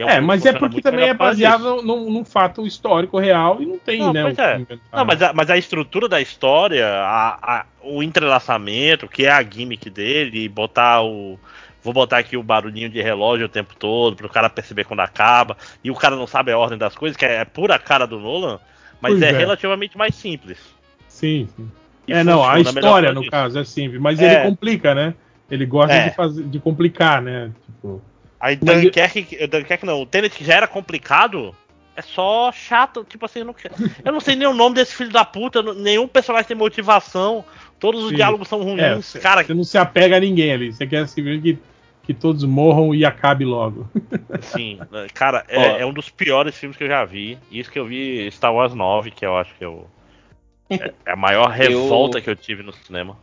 um 0.00 0.04
É, 0.04 0.12
filme 0.12 0.26
mas 0.26 0.46
é 0.46 0.52
porque 0.52 0.80
também 0.80 1.08
é 1.08 1.14
baseado 1.14 1.82
num, 1.82 2.08
num 2.10 2.24
fato 2.24 2.64
histórico 2.66 3.18
real 3.18 3.60
e 3.60 3.66
não 3.66 3.78
tem, 3.78 3.98
Não, 3.98 4.12
né? 4.12 4.22
pois 4.22 4.38
o 4.38 4.40
é. 4.40 4.66
Não, 4.92 5.04
mas 5.04 5.22
a, 5.22 5.32
mas 5.32 5.50
a 5.50 5.58
estrutura 5.58 6.08
da 6.08 6.20
história, 6.20 6.86
a- 6.88 7.38
a- 7.60 7.66
o 7.82 8.02
entrelaçamento, 8.02 9.08
que 9.08 9.26
é 9.26 9.30
a 9.30 9.42
gimmick 9.42 9.90
dele, 9.90 10.44
e 10.44 10.48
botar 10.48 11.02
o. 11.02 11.38
Vou 11.82 11.92
botar 11.92 12.18
aqui 12.18 12.34
o 12.34 12.42
barulhinho 12.42 12.88
de 12.88 13.02
relógio 13.02 13.44
o 13.44 13.48
tempo 13.48 13.74
todo, 13.76 14.16
pro 14.16 14.28
cara 14.28 14.48
perceber 14.48 14.84
quando 14.84 15.00
acaba, 15.00 15.54
e 15.82 15.90
o 15.90 15.94
cara 15.94 16.16
não 16.16 16.26
sabe 16.26 16.50
a 16.50 16.56
ordem 16.56 16.78
das 16.78 16.94
coisas, 16.96 17.14
que 17.14 17.26
é 17.26 17.44
pura 17.44 17.78
cara 17.78 18.06
do 18.06 18.18
Nolan, 18.18 18.58
mas 19.02 19.20
é, 19.20 19.28
é. 19.28 19.32
relativamente 19.32 19.98
mais 19.98 20.14
simples. 20.14 20.58
Sim, 21.08 21.46
sim. 21.54 21.70
É, 22.08 22.22
não, 22.24 22.44
a 22.44 22.60
história, 22.60 23.12
no 23.12 23.28
caso, 23.30 23.58
é 23.58 23.64
simples, 23.64 24.00
mas 24.00 24.20
É. 24.20 24.24
ele 24.42 24.50
complica, 24.50 24.94
né? 24.94 25.14
Ele 25.50 25.64
gosta 25.66 25.94
É. 25.94 26.08
de, 26.08 26.14
fazer, 26.16 26.42
de 26.44 26.58
complicar, 26.58 27.20
né? 27.22 27.50
Tipo, 27.66 28.02
Aí 28.40 28.58
Mas- 28.62 28.82
Dunkerque, 28.82 29.46
Dunkerque 29.46 29.86
não, 29.86 30.02
o 30.02 30.06
Tenet 30.06 30.36
que 30.36 30.44
já 30.44 30.54
era 30.54 30.66
complicado, 30.66 31.54
é 31.96 32.02
só 32.02 32.52
chato, 32.52 33.02
tipo 33.08 33.24
assim, 33.24 33.38
eu 33.38 33.46
não, 33.46 33.54
eu 34.04 34.12
não 34.12 34.20
sei 34.20 34.36
nem 34.36 34.46
o 34.46 34.52
nome 34.52 34.74
desse 34.74 34.94
filho 34.94 35.10
da 35.10 35.24
puta, 35.24 35.62
nenhum 35.62 36.06
personagem 36.06 36.48
tem 36.48 36.56
motivação, 36.56 37.42
todos 37.80 38.02
os 38.02 38.10
Sim. 38.10 38.16
diálogos 38.16 38.48
são 38.48 38.60
é, 38.60 38.64
ruins, 38.92 39.06
você 39.06 39.18
cara, 39.18 39.42
você 39.42 39.54
não 39.54 39.64
se 39.64 39.78
apega 39.78 40.16
a 40.18 40.20
ninguém 40.20 40.52
ali. 40.52 40.72
Você 40.72 40.86
quer 40.86 41.06
simplesmente 41.08 41.54
que, 41.54 41.58
que 42.02 42.12
todos 42.12 42.44
morram 42.44 42.94
e 42.94 43.02
acabe 43.04 43.46
logo. 43.46 43.88
Sim, 44.42 44.78
cara, 45.14 45.42
é, 45.48 45.80
é 45.80 45.86
um 45.86 45.92
dos 45.92 46.10
piores 46.10 46.54
filmes 46.54 46.76
que 46.76 46.84
eu 46.84 46.88
já 46.88 47.02
vi. 47.04 47.38
Isso 47.50 47.70
que 47.70 47.78
eu 47.78 47.86
vi 47.86 48.28
Star 48.30 48.52
Wars 48.52 48.74
9, 48.74 49.10
que 49.10 49.24
eu 49.24 49.34
acho 49.38 49.54
que 49.54 49.64
eu, 49.64 49.86
é, 50.80 50.94
é 51.06 51.12
a 51.12 51.16
maior 51.16 51.48
revolta 51.50 52.20
que 52.20 52.28
eu 52.30 52.36
tive 52.36 52.62
no 52.62 52.72
cinema. 52.72 53.16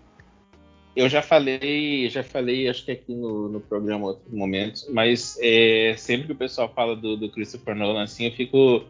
Eu 0.96 1.08
já 1.08 1.22
falei, 1.22 2.10
já 2.10 2.22
falei, 2.22 2.68
acho 2.68 2.84
que 2.84 2.92
aqui 2.92 3.14
no, 3.16 3.48
no 3.48 3.62
programa 3.62 4.04
em 4.04 4.08
outros 4.10 4.34
momentos, 4.34 4.88
mas 4.90 5.40
é, 5.42 5.94
sempre 5.98 6.28
que 6.28 6.34
o 6.34 6.36
pessoal 6.36 6.72
fala 6.76 6.96
do, 6.96 7.16
do 7.16 7.30
Christopher 7.30 7.74
Nolan 7.76 8.04
assim, 8.04 8.26
eu 8.26 8.32
fico. 8.34 8.84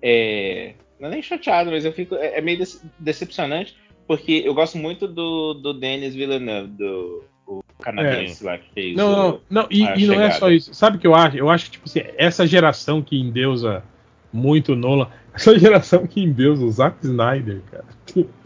é, 0.00 0.72
não 0.98 1.08
é 1.08 1.10
nem 1.12 1.22
chateado, 1.22 1.70
mas 1.70 1.84
eu 1.84 1.92
fico. 1.92 2.14
É, 2.14 2.38
é 2.38 2.40
meio 2.40 2.58
dece- 2.58 2.80
decepcionante, 2.98 3.76
porque 4.06 4.42
eu 4.44 4.54
gosto 4.54 4.78
muito 4.78 5.06
do, 5.06 5.52
do 5.54 5.74
Denis 5.74 6.14
Villeneuve, 6.14 6.68
do 6.68 7.24
o 7.46 7.62
canadense 7.80 8.42
lá 8.44 8.56
que 8.56 8.72
fez. 8.72 8.96
Não, 8.96 9.10
o- 9.10 9.12
não, 9.16 9.40
não, 9.50 9.68
e, 9.70 9.84
A 9.86 9.96
e 9.96 10.06
não 10.06 10.20
é 10.22 10.30
só 10.30 10.48
isso. 10.50 10.72
Sabe 10.72 10.96
o 10.96 11.00
que 11.00 11.06
eu 11.06 11.14
acho? 11.14 11.36
Eu 11.36 11.50
acho 11.50 11.66
que, 11.66 11.70
tipo 11.72 11.84
assim, 11.86 12.00
essa 12.16 12.46
geração 12.46 13.02
que 13.02 13.18
endeusa 13.20 13.84
muito 14.32 14.74
Nolan, 14.74 15.10
essa 15.34 15.58
geração 15.58 16.06
que 16.06 16.22
endeusa 16.22 16.64
o 16.64 16.70
Zack 16.70 16.96
Snyder, 17.02 17.60
cara. 17.70 17.84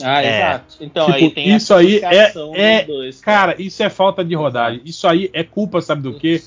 Ah, 0.02 0.23
É. 0.23 0.39
exato. 0.39 0.76
Então 0.81 1.06
Tipo, 1.06 1.18
aí 1.18 1.31
tem 1.31 1.56
isso 1.56 1.74
aí 1.74 1.98
é- 1.98 2.32
é- 2.55 2.78
dos 2.78 2.86
dois. 2.86 3.20
Cara, 3.20 3.55
isso 3.60 3.82
é 3.82 3.90
falta 3.90 4.24
de 4.24 4.34
rodagem. 4.34 4.81
Isso 4.84 5.06
aí 5.08 5.28
é 5.32 5.42
culpa, 5.42 5.81
sabe 5.81 6.02
do 6.02 6.15
quê? 6.15 6.42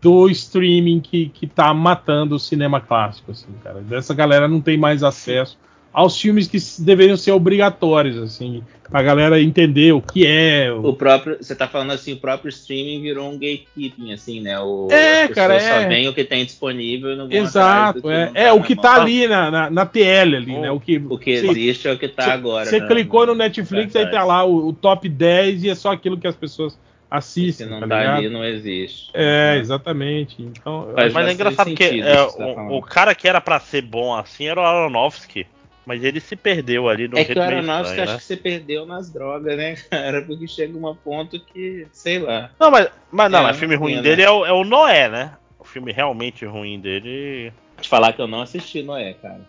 Do 0.00 0.28
streaming 0.28 1.00
que, 1.00 1.28
que 1.30 1.46
tá 1.46 1.74
matando 1.74 2.36
o 2.36 2.38
cinema 2.38 2.80
clássico, 2.80 3.32
assim, 3.32 3.48
cara. 3.64 3.80
Dessa 3.80 4.14
galera 4.14 4.46
não 4.46 4.60
tem 4.60 4.76
mais 4.76 5.02
acesso 5.02 5.58
aos 5.92 6.18
filmes 6.20 6.48
que 6.48 6.58
deveriam 6.82 7.16
ser 7.16 7.32
obrigatórios, 7.32 8.16
assim, 8.16 8.62
pra 8.90 9.02
galera 9.02 9.40
entender 9.40 9.92
o 9.92 10.00
que 10.00 10.26
é. 10.26 10.72
o- 10.72 10.86
O 10.88 10.94
próprio, 10.94 11.36
você 11.40 11.54
tá 11.54 11.68
falando 11.68 11.90
assim, 11.92 12.14
o 12.14 12.16
próprio 12.16 12.48
streaming 12.48 13.02
virou 13.02 13.28
um 13.30 13.34
gatekeeping, 13.34 14.12
assim, 14.12 14.40
né? 14.40 14.58
O, 14.58 14.88
É, 14.90 15.24
as 15.24 15.28
pessoas 15.28 15.34
cara, 15.34 15.60
só 15.60 15.74
é. 15.80 15.88
veem 15.88 16.08
o 16.08 16.14
que 16.14 16.24
tem 16.24 16.44
disponível 16.44 17.14
do 17.26 17.34
Exato, 17.34 18.10
é, 18.10 18.30
é 18.34 18.52
o 18.52 18.58
na 18.60 18.64
que 18.64 18.74
mão. 18.74 18.82
tá 18.82 18.94
ali 19.02 19.26
na, 19.28 19.50
na, 19.50 19.70
na 19.70 19.86
TL 19.86 20.36
ali, 20.36 20.52
O- 20.56 20.60
né? 20.62 20.70
O 20.70 20.80
que, 20.80 20.96
O 21.08 21.18
que 21.18 21.36
Sim. 21.38 21.50
existe 21.50 21.86
é 21.88 21.92
o 21.92 21.98
que 21.98 22.08
tá 22.08 22.24
Cê- 22.24 22.30
agora. 22.30 22.64
Você 22.66 22.80
né? 22.80 22.86
clicou 22.86 23.26
no 23.26 23.34
Netflix, 23.34 23.94
aí 23.94 24.04
tá 24.04 24.10
Verdade. 24.10 24.26
lá 24.28 24.44
o, 24.44 24.68
o 24.68 24.72
top 24.72 25.08
10 25.08 25.64
e 25.64 25.70
é 25.70 25.74
só 25.74 25.92
aquilo 25.92 26.16
que 26.18 26.26
as 26.26 26.36
pessoas 26.36 26.72
Se 26.72 26.78
assistem. 27.10 27.66
não 27.68 27.80
tá 27.80 27.86
tá 27.88 28.16
ali, 28.16 28.30
não 28.30 28.42
existe. 28.42 29.10
É, 29.12 29.58
exatamente. 29.60 30.36
Então, 30.40 30.88
Mas 30.96 31.14
é 31.14 31.32
engraçado 31.34 31.74
que 31.74 31.84
sentido 31.84 32.08
é, 32.08 32.16
tá 32.16 32.26
o, 32.70 32.80
cara 32.80 33.14
que 33.14 33.28
era 33.28 33.40
pra 33.40 33.60
ser 33.60 33.82
bom 33.82 34.14
assim 34.14 34.46
era 34.46 34.58
o 34.58 34.64
Aronofsky, 34.64 35.46
mas 35.86 36.02
ele 36.04 36.20
se 36.20 36.36
perdeu 36.36 36.88
ali 36.88 37.08
no 37.08 37.18
É 37.18 37.24
que 37.24 37.32
o 37.38 37.42
Aronofsky 37.42 38.00
estranho, 38.00 38.02
acho 38.02 38.12
né? 38.12 38.18
que 38.18 38.24
você 38.24 38.36
perdeu 38.36 38.86
nas 38.86 39.10
drogas, 39.12 39.56
né, 39.56 39.74
cara? 39.90 40.22
Porque 40.22 40.46
chega 40.46 40.76
um 40.78 40.94
ponto 40.94 41.38
que, 41.40 41.86
sei 41.92 42.18
lá. 42.18 42.50
Não, 42.58 42.70
mas, 42.70 42.88
mas 43.10 43.30
não, 43.30 43.40
É, 43.40 43.42
mas 43.42 43.56
o 43.56 43.58
filme 43.58 43.76
uma 43.76 43.80
ruim 43.80 44.00
dele 44.02 44.22
é 44.22 44.30
o, 44.30 44.46
é 44.46 44.52
o 44.52 44.64
Noé, 44.64 45.08
né? 45.08 45.36
O 45.58 45.64
filme 45.64 45.92
realmente 45.92 46.44
ruim 46.44 46.80
dele 46.80 47.52
Te 47.80 47.88
falar 47.88 48.12
que 48.12 48.20
eu 48.22 48.26
não 48.28 48.40
assisti 48.42 48.82
Noé, 48.82 49.14
cara. 49.14 49.40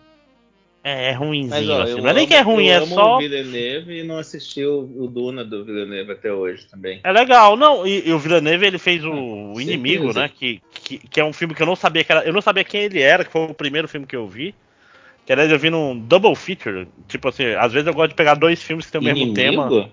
é, 0.82 1.10
é 1.10 1.12
ruimzinho, 1.12 1.50
Mas, 1.50 1.68
ó, 1.70 1.82
assim. 1.82 2.00
Não 2.00 2.10
é 2.10 2.12
nem 2.12 2.26
que 2.26 2.34
é 2.34 2.40
ruim, 2.40 2.66
eu 2.66 2.72
é 2.72 2.76
amo 2.76 2.94
só. 2.94 3.16
o 3.16 3.18
Villeneuve 3.18 4.00
e 4.00 4.02
não 4.04 4.18
assisti 4.18 4.64
o, 4.64 4.80
o 4.80 5.08
Duna 5.08 5.44
do 5.44 5.64
Villeneuve 5.64 6.12
até 6.12 6.32
hoje 6.32 6.66
também. 6.66 7.00
É 7.02 7.10
legal, 7.12 7.56
não. 7.56 7.86
E, 7.86 8.06
e 8.08 8.12
o 8.12 8.18
Villeneuve 8.18 8.66
ele 8.66 8.78
fez 8.78 9.02
o, 9.04 9.10
o 9.12 9.54
certeza. 9.56 9.62
Inimigo, 9.62 10.12
né? 10.12 10.28
Que, 10.28 10.60
que, 10.72 10.98
que 10.98 11.20
é 11.20 11.24
um 11.24 11.32
filme 11.32 11.54
que 11.54 11.62
eu 11.62 11.66
não 11.66 11.76
sabia 11.76 12.04
que 12.04 12.12
era. 12.12 12.24
Eu 12.24 12.32
não 12.34 12.42
sabia 12.42 12.64
quem 12.64 12.82
ele 12.82 13.00
era, 13.00 13.24
que 13.24 13.32
foi 13.32 13.44
o 13.46 13.54
primeiro 13.54 13.88
filme 13.88 14.06
que 14.06 14.16
eu 14.16 14.26
vi. 14.28 14.54
Que 15.26 15.32
aliás 15.32 15.50
eu 15.50 15.58
vi 15.58 15.70
num 15.70 15.98
double 15.98 16.34
feature. 16.34 16.86
Tipo 17.08 17.28
assim, 17.28 17.44
às 17.54 17.72
vezes 17.72 17.86
eu 17.86 17.94
gosto 17.94 18.10
de 18.10 18.14
pegar 18.16 18.34
dois 18.34 18.62
filmes 18.62 18.86
que 18.86 18.92
tem 18.92 19.00
o 19.00 19.04
mesmo 19.04 19.32
tema. 19.32 19.66
Inimigo? 19.66 19.90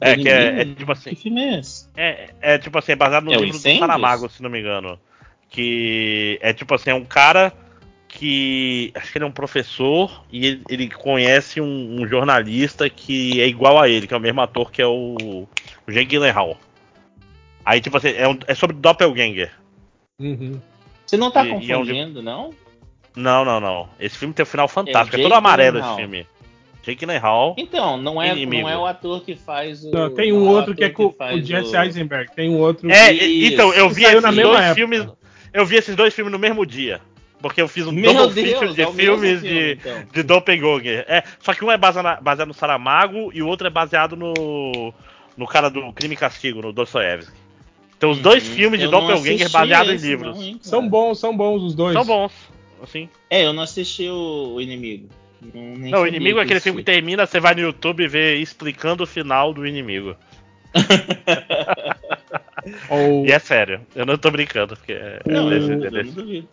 É, 0.00 0.16
que 0.16 0.28
é, 0.28 0.32
é 0.32 0.48
Inimigo? 0.62 0.74
tipo 0.76 0.92
assim. 0.92 1.10
Que 1.10 1.16
filme 1.16 1.40
é 1.40 1.58
esse? 1.60 1.88
É, 1.96 2.30
é 2.40 2.58
tipo 2.58 2.78
assim, 2.78 2.92
é 2.92 2.96
baseado 2.96 3.24
no 3.24 3.32
É 3.32 3.36
livro 3.36 3.52
do 3.52 3.56
Incêndios? 3.56 3.80
Saramago, 3.80 4.28
se 4.28 4.42
não 4.42 4.50
me 4.50 4.60
engano. 4.60 4.98
Que 5.48 6.38
é 6.42 6.52
tipo 6.52 6.74
assim, 6.74 6.90
é 6.90 6.94
um 6.94 7.04
cara 7.04 7.52
que. 8.08 8.90
Acho 8.94 9.12
que 9.12 9.18
ele 9.18 9.24
é 9.24 9.28
um 9.28 9.32
professor 9.32 10.24
e 10.32 10.46
ele, 10.46 10.62
ele 10.68 10.88
conhece 10.88 11.60
um, 11.60 12.00
um 12.00 12.06
jornalista 12.08 12.88
que 12.90 13.40
é 13.40 13.46
igual 13.46 13.78
a 13.78 13.88
ele, 13.88 14.06
que 14.06 14.14
é 14.14 14.16
o 14.16 14.20
mesmo 14.20 14.40
ator 14.40 14.70
que 14.72 14.82
é 14.82 14.86
o, 14.86 15.16
o 15.86 15.92
Jake 15.92 16.06
Gyllenhaal. 16.06 16.56
Aí, 17.64 17.80
tipo 17.80 17.96
assim, 17.96 18.08
é, 18.08 18.26
um- 18.26 18.38
é 18.46 18.54
sobre 18.54 18.74
Doppelganger. 18.76 19.52
Uhum. 20.20 20.60
Você 21.06 21.16
não 21.16 21.30
tá 21.30 21.44
E- 21.44 21.48
e 21.66 21.72
é 21.72 21.76
um 21.76 21.80
confundindo, 21.80 22.22
não? 22.22 22.50
Não, 23.16 23.44
não, 23.44 23.60
não. 23.60 23.88
Esse 23.98 24.16
filme 24.16 24.32
tem 24.34 24.42
um 24.42 24.46
final 24.46 24.68
fantástico. 24.68 25.16
É, 25.16 25.18
Jake 25.18 25.22
todo 25.22 25.34
amarelo 25.36 25.78
esse 25.78 25.96
filme. 25.96 26.26
Jake 26.82 27.00
Gyllenhaal. 27.04 27.54
Então, 27.58 27.96
não 27.98 28.22
é, 28.22 28.32
Inimigo. 28.32 28.62
não 28.62 28.68
é 28.70 28.78
o 28.78 28.86
ator 28.86 29.22
que 29.22 29.34
faz 29.34 29.84
o. 29.84 29.90
Não, 29.90 30.10
tem 30.14 30.32
um 30.32 30.46
é 30.46 30.48
o 30.48 30.52
outro 30.52 30.74
que 30.74 30.84
é 30.84 30.88
com 30.88 31.06
o 31.06 31.12
faz 31.12 31.46
Jesse 31.46 31.76
o- 31.76 31.82
Eisenberg. 31.82 32.30
Tem 32.34 32.48
um 32.48 32.58
outro. 32.58 32.90
É, 32.90 33.12
Isso. 33.12 33.24
e- 33.24 33.52
então, 33.52 33.72
eu 33.74 33.90
vi 33.90 34.04
esses 34.04 34.22
na 34.22 34.32
mesma 34.32 34.52
dois 34.52 34.60
época. 34.64 34.74
filmes. 34.76 35.06
Eu 35.52 35.66
vi 35.66 35.76
esses 35.76 35.94
dois 35.96 36.14
filmes 36.14 36.32
no 36.32 36.38
mesmo 36.38 36.64
dia. 36.64 37.00
Porque 37.42 37.60
eu 37.60 37.68
fiz 37.68 37.86
um 37.86 37.92
Meu 37.92 38.12
double 38.14 38.34
Deus, 38.34 38.48
feature 38.50 38.74
de 38.74 38.82
é 38.82 38.86
o 38.86 38.92
mesmo 38.92 39.14
filmes 39.18 39.40
filme, 39.40 39.58
de, 39.58 39.72
então. 39.80 40.02
de 40.12 40.22
Doppelganger. 40.22 41.04
É, 41.08 41.22
só 41.40 41.54
que 41.54 41.64
um 41.64 41.70
é 41.70 41.76
baseado, 41.78 42.22
baseado 42.22 42.48
no 42.48 42.54
Saramago 42.54 43.30
e 43.32 43.42
o 43.42 43.46
outro 43.48 43.66
é 43.66 43.70
baseado 43.70 44.14
no 44.16 44.92
no 45.36 45.46
cara 45.46 45.70
do 45.70 45.90
Crime 45.94 46.14
e 46.14 46.18
Castigo, 46.18 46.60
no 46.60 46.70
Dostoiévski. 46.70 47.32
Tem 47.98 48.10
os 48.10 48.18
dois 48.18 48.46
Uhum. 48.46 48.54
filmes 48.54 48.78
de 48.80 48.84
Eu 48.86 48.90
Doppelganger 48.90 49.50
baseados 49.50 50.04
em 50.04 50.08
livros. 50.08 50.36
não, 50.36 50.42
hein. 50.44 50.58
São 50.62 50.86
bons, 50.86 51.18
são 51.18 51.34
bons 51.34 51.62
os 51.62 51.74
dois. 51.74 51.94
São 51.94 52.04
bons. 52.04 52.32
Assim. 52.82 53.08
É, 53.28 53.44
eu 53.44 53.52
não 53.52 53.62
assisti 53.62 54.08
o, 54.08 54.54
o 54.54 54.60
Inimigo. 54.60 55.08
Não, 55.54 55.62
nem 55.76 55.90
Não, 55.90 56.02
o 56.02 56.06
inimigo 56.06 56.38
é 56.38 56.42
que 56.42 56.46
aquele 56.48 56.60
filme 56.60 56.82
que 56.82 56.92
termina, 56.92 57.24
você 57.26 57.40
vai 57.40 57.54
no 57.54 57.62
YouTube 57.62 58.04
e 58.04 58.08
vê 58.08 58.36
explicando 58.36 59.04
o 59.04 59.06
final 59.06 59.54
do 59.54 59.66
inimigo. 59.66 60.14
E 63.26 63.32
é 63.32 63.38
sério, 63.38 63.80
eu 63.94 64.04
não 64.04 64.18
tô 64.18 64.30
brincando, 64.30 64.76
porque 64.76 64.92
é. 64.92 65.20
Não, 65.26 65.50
é 65.50 65.58
desse- 65.58 65.72
eu 65.72 65.90
desse- 65.90 66.48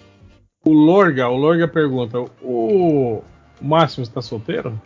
o 0.64 0.72
Lorga, 0.72 1.27
o 1.27 1.35
Lorga 1.35 1.67
pergunta: 1.67 2.19
o 2.41 3.22
Máximo 3.61 4.03
está 4.03 4.22
solteiro? 4.22 4.80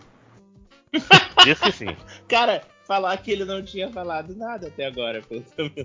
Diz 1.44 1.60
que 1.60 1.72
sim. 1.72 1.96
Cara, 2.28 2.62
falar 2.92 3.16
que 3.18 3.32
ele 3.32 3.46
não 3.46 3.64
tinha 3.64 3.88
falado 3.90 4.36
nada 4.36 4.68
até 4.68 4.86
agora. 4.86 5.22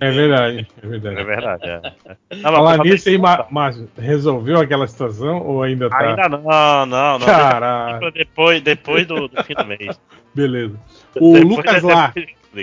É 0.01 0.11
verdade, 0.11 0.67
é 0.83 0.87
verdade. 0.87 1.19
É 1.19 1.23
verdade. 1.23 1.63
É. 1.65 2.15
Não, 2.35 2.51
Falar 2.51 2.77
nisso 2.79 3.07
aí, 3.07 3.17
Márcio, 3.17 3.89
resolveu 3.97 4.59
aquela 4.59 4.85
situação 4.85 5.41
ou 5.41 5.63
ainda 5.63 5.89
tá? 5.89 5.99
Ainda 5.99 6.27
não, 6.27 6.85
não, 6.85 7.19
não. 7.19 7.25
Caralho, 7.25 8.11
Depois, 8.11 8.61
depois 8.61 9.07
do, 9.07 9.29
do 9.29 9.43
fim 9.45 9.53
do 9.53 9.65
mês. 9.65 9.97
beleza. 10.35 10.77
O 11.15 11.33
Depois- 11.33 11.43
Lucas 11.43 11.83
lá, 11.83 12.13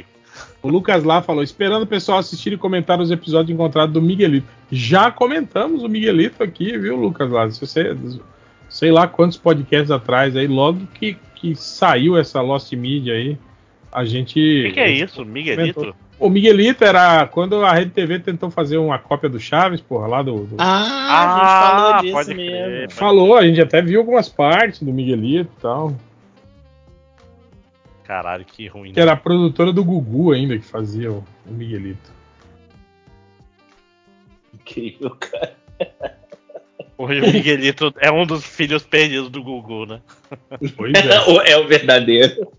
o 0.62 0.68
Lucas 0.68 1.05
lá 1.05 1.23
falou: 1.23 1.42
esperando 1.42 1.84
o 1.84 1.86
pessoal 1.86 2.18
assistir 2.18 2.52
e 2.52 2.58
comentar 2.58 3.00
os 3.00 3.10
episódios 3.10 3.55
encontrados 3.55 3.94
do 3.94 4.02
Miguelito. 4.02 4.47
Já 4.70 5.10
comentamos 5.10 5.82
o 5.82 5.89
Miguelito 5.89 6.42
aqui, 6.42 6.76
viu, 6.76 6.97
Lucas 6.97 7.31
lá? 7.31 7.50
Se 7.50 7.58
você, 7.58 7.97
sei 8.68 8.92
lá 8.92 9.08
quantos 9.08 9.39
podcasts 9.39 9.90
atrás 9.90 10.36
aí, 10.36 10.47
logo 10.47 10.86
que, 10.92 11.16
que 11.34 11.55
saiu 11.55 12.18
essa 12.18 12.42
Lost 12.42 12.70
Media 12.74 13.14
aí, 13.14 13.39
a 13.94 14.05
gente. 14.05 14.39
O 14.39 14.66
que, 14.66 14.73
que 14.73 14.81
é 14.81 14.90
isso, 14.90 15.24
Miguelito? 15.24 15.94
O 16.18 16.28
Miguelito 16.28 16.84
era 16.84 17.26
quando 17.26 17.64
a 17.64 17.73
Rede 17.73 17.90
TV 17.90 18.18
tentou 18.20 18.50
fazer 18.50 18.76
uma 18.78 18.98
cópia 18.98 19.28
do 19.28 19.39
Chaves, 19.40 19.81
porra, 19.81 20.06
lá 20.06 20.23
do. 20.23 20.44
do- 20.47 20.56
Ah, 20.58 20.86
Ah, 21.10 21.20
a 21.20 21.39
gente 21.39 21.60
falou 21.60 22.00
disso 22.02 22.12
pode 22.14 22.34
mesmo. 22.34 22.50
crer. 22.66 22.90
Falou, 22.90 23.36
a 23.36 23.47
gente 23.47 23.60
até 23.60 23.81
viu 23.82 24.00
algumas 24.00 24.28
partes 24.28 24.82
do 24.82 24.92
Miguelito 24.92 25.50
e 25.58 25.60
tal. 25.62 25.97
Caralho, 28.05 28.44
que 28.44 28.66
ruim. 28.68 28.92
Que 28.92 29.00
era 29.00 29.12
a 29.12 29.16
produtora 29.16 29.73
do 29.73 29.82
Gugu 29.84 30.32
ainda 30.32 30.56
que 30.58 30.64
fazia 30.64 31.10
o, 31.10 31.24
o 31.47 31.52
Miguelito. 31.52 32.12
Incrível, 34.52 35.10
cara. 35.16 35.55
Hoje 36.97 37.20
o 37.20 37.32
Miguelito 37.32 37.92
é 37.98 38.10
um 38.12 38.24
dos 38.24 38.44
filhos 38.44 38.84
perdidos 38.84 39.28
do 39.31 39.42
Gugu, 39.42 39.84
né? 39.86 40.00
Pois 40.76 40.92
é. 40.94 41.50
É 41.52 41.56
o 41.56 41.66
verdadeiro. 41.66 42.52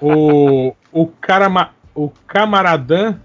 O, 0.00 0.74
o, 0.92 1.06
carama, 1.06 1.70
o 1.94 2.10
Camaradã 2.26 3.16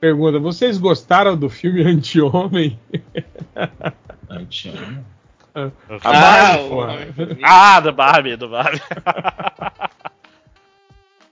pergunta: 0.00 0.38
vocês 0.38 0.78
gostaram 0.78 1.36
do 1.36 1.48
filme 1.48 1.82
Anti-Homem? 1.82 2.78
A 4.28 5.70
Ah, 6.04 6.12
Barbie. 6.12 6.70
Homem-Formiga. 6.70 7.38
Ah, 7.42 7.80
do 7.80 7.92
Barbie, 7.92 8.36
do 8.36 8.48
Barbie. 8.50 8.82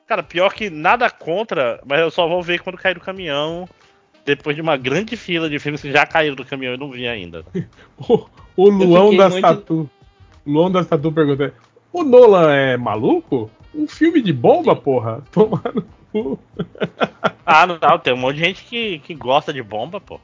Cara, 0.06 0.22
pior 0.22 0.52
que 0.52 0.68
nada 0.70 1.10
contra, 1.10 1.80
mas 1.84 2.00
eu 2.00 2.10
só 2.10 2.26
vou 2.28 2.42
ver 2.42 2.60
quando 2.60 2.76
cair 2.78 2.94
do 2.94 3.00
caminhão. 3.00 3.68
Depois 4.24 4.56
de 4.56 4.62
uma 4.62 4.76
grande 4.78 5.16
fila 5.18 5.50
de 5.50 5.58
filmes 5.58 5.82
que 5.82 5.92
já 5.92 6.06
caíram 6.06 6.34
do 6.34 6.44
caminhão 6.46 6.74
e 6.74 6.78
não 6.78 6.90
vi 6.90 7.06
ainda. 7.06 7.44
O, 7.98 8.26
o 8.56 8.70
Luão 8.70 9.16
das 9.16 9.32
muito- 9.32 9.42
Tatu. 9.46 9.90
Luão 10.46 10.70
das 10.70 10.86
Tatu 10.86 11.10
pergunta: 11.12 11.52
o 11.92 12.02
Nolan 12.04 12.52
é 12.54 12.76
maluco? 12.76 13.50
Um 13.74 13.88
filme 13.88 14.22
de 14.22 14.32
bomba, 14.32 14.76
porra? 14.76 15.22
Toma 15.32 15.62
no 15.74 15.82
cu. 16.12 16.38
Ah, 17.44 17.66
não, 17.66 17.78
não, 17.80 17.98
tem 17.98 18.12
um 18.14 18.16
monte 18.16 18.36
de 18.36 18.44
gente 18.44 18.64
que, 18.64 18.98
que 19.00 19.14
gosta 19.14 19.52
de 19.52 19.62
bomba, 19.62 20.00
pô. 20.00 20.20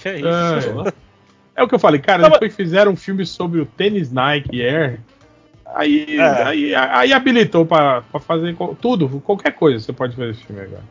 Que 0.00 0.08
é 0.08 0.16
isso? 0.18 0.88
É, 0.88 0.92
é 1.56 1.62
o 1.62 1.68
que 1.68 1.74
eu 1.74 1.78
falei, 1.78 2.00
cara. 2.00 2.22
Não, 2.22 2.30
depois 2.30 2.54
fizeram 2.56 2.92
um 2.92 2.96
filme 2.96 3.24
sobre 3.26 3.60
o 3.60 3.66
tênis 3.66 4.10
Nike 4.10 4.62
Air. 4.62 5.00
Aí, 5.74 6.18
É. 6.18 6.42
aí, 6.44 6.74
aí 6.74 7.12
habilitou 7.12 7.66
pra, 7.66 8.02
pra 8.02 8.20
fazer 8.20 8.56
tudo, 8.80 9.20
qualquer 9.20 9.52
coisa 9.52 9.80
você 9.84 9.92
pode 9.92 10.14
fazer 10.14 10.30
esse 10.30 10.44
filme 10.44 10.62
agora. 10.62 10.84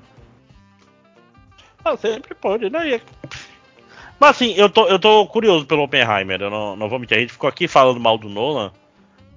Ah, 1.84 1.96
sempre 1.96 2.34
pode, 2.36 2.70
né? 2.70 3.00
Mas 4.20 4.30
assim, 4.32 4.54
eu 4.56 4.70
tô, 4.70 4.88
eu 4.88 4.98
tô 5.00 5.26
curioso 5.28 5.66
pelo 5.66 5.84
Oppenheimer, 5.84 6.42
eu 6.42 6.50
não, 6.50 6.76
não 6.76 6.90
vou 6.90 7.00
mentir. 7.00 7.18
A 7.18 7.22
gente 7.22 7.34
ficou 7.34 7.48
aqui 7.50 7.68
falando 7.68 8.00
mal 8.00 8.18
do 8.18 8.28
Nolan, 8.30 8.72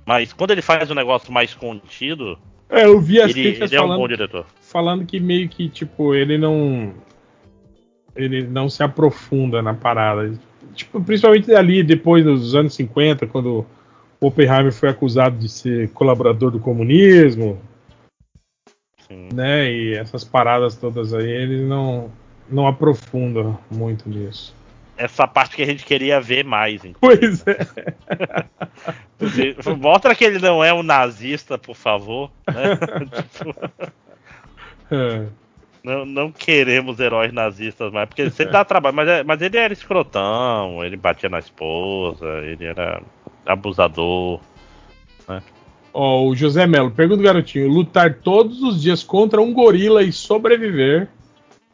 mas 0.07 0.33
quando 0.33 0.53
ele 0.53 0.63
faz 0.63 0.91
um 0.91 0.95
negócio 0.95 1.33
mais 1.33 1.55
contido, 1.55 2.39
É, 2.69 2.85
eu 2.85 3.01
vi 3.01 3.21
as 3.21 3.31
ele, 3.31 3.43
críticas 3.43 3.73
ele 3.73 3.81
é 3.81 3.85
um 3.85 3.89
falando, 3.89 4.47
falando 4.61 5.07
que 5.07 5.19
meio 5.19 5.49
que, 5.49 5.69
tipo, 5.69 6.15
ele 6.15 6.37
não. 6.37 6.93
Ele 8.15 8.43
não 8.47 8.69
se 8.69 8.83
aprofunda 8.83 9.63
na 9.63 9.75
parada. 9.75 10.33
Tipo, 10.75 11.01
principalmente 11.01 11.53
ali 11.55 11.83
depois 11.83 12.25
dos 12.25 12.55
anos 12.55 12.75
50, 12.75 13.27
quando 13.27 13.65
o 14.21 14.27
Oppenheimer 14.27 14.73
foi 14.73 14.89
acusado 14.89 15.39
de 15.39 15.49
ser 15.49 15.91
colaborador 15.91 16.51
do 16.51 16.59
comunismo, 16.59 17.59
Sim. 19.07 19.29
né? 19.33 19.73
E 19.73 19.95
essas 19.95 20.25
paradas 20.25 20.77
todas 20.77 21.15
aí, 21.15 21.31
ele 21.31 21.65
não, 21.65 22.11
não 22.51 22.67
aprofunda 22.67 23.57
muito 23.71 24.09
nisso. 24.09 24.55
Essa 24.99 25.27
parte 25.29 25.55
que 25.57 25.63
a 25.63 25.67
gente 25.67 25.85
queria 25.85 26.21
ver 26.21 26.45
mais. 26.45 26.85
então. 26.85 26.99
Pois 27.01 27.45
é. 27.47 27.59
Mostra 29.79 30.15
que 30.15 30.25
ele 30.25 30.39
não 30.41 30.63
é 30.63 30.75
um 30.75 30.83
nazista, 30.83 31.57
por 31.57 31.77
favor. 31.77 32.31
né? 32.47 32.77
Tipo, 33.33 33.55
não, 35.85 36.05
não 36.05 36.33
queremos 36.33 36.99
heróis 36.99 37.33
nazistas 37.33 37.93
mais, 37.93 38.09
porque 38.09 38.23
ele 38.23 38.31
sempre 38.31 38.53
dá 38.53 38.65
trabalho. 38.65 38.97
Mas, 38.97 39.09
é- 39.09 39.23
mas 39.23 39.41
ele 39.41 39.57
era 39.57 39.73
escrotão, 39.73 40.85
ele 40.85 40.97
batia 40.97 41.29
na 41.29 41.39
esposa, 41.39 42.27
ele 42.45 42.65
era 42.65 43.01
abusador. 43.47 44.41
Ó, 45.93 46.25
o 46.27 46.35
José 46.35 46.67
Melo, 46.67 46.91
pergunta 46.91 47.23
garotinho: 47.23 47.69
lutar 47.69 48.15
todos 48.15 48.63
os 48.63 48.83
dias 48.83 49.03
contra 49.03 49.41
um 49.41 49.53
gorila 49.53 50.03
e 50.03 50.13
sobreviver, 50.13 51.09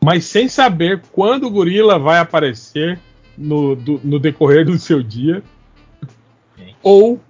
mas 0.02 0.24
sem 0.24 0.48
saber 0.48 1.02
quando 1.12 1.46
o 1.46 1.50
gorila 1.50 1.98
vai 1.98 2.18
aparecer 2.18 2.98
no, 3.36 3.74
do- 3.76 4.00
no 4.04 4.18
decorrer 4.18 4.64
do 4.64 4.78
seu 4.78 5.02
dia, 5.02 5.42
ou 6.82 7.20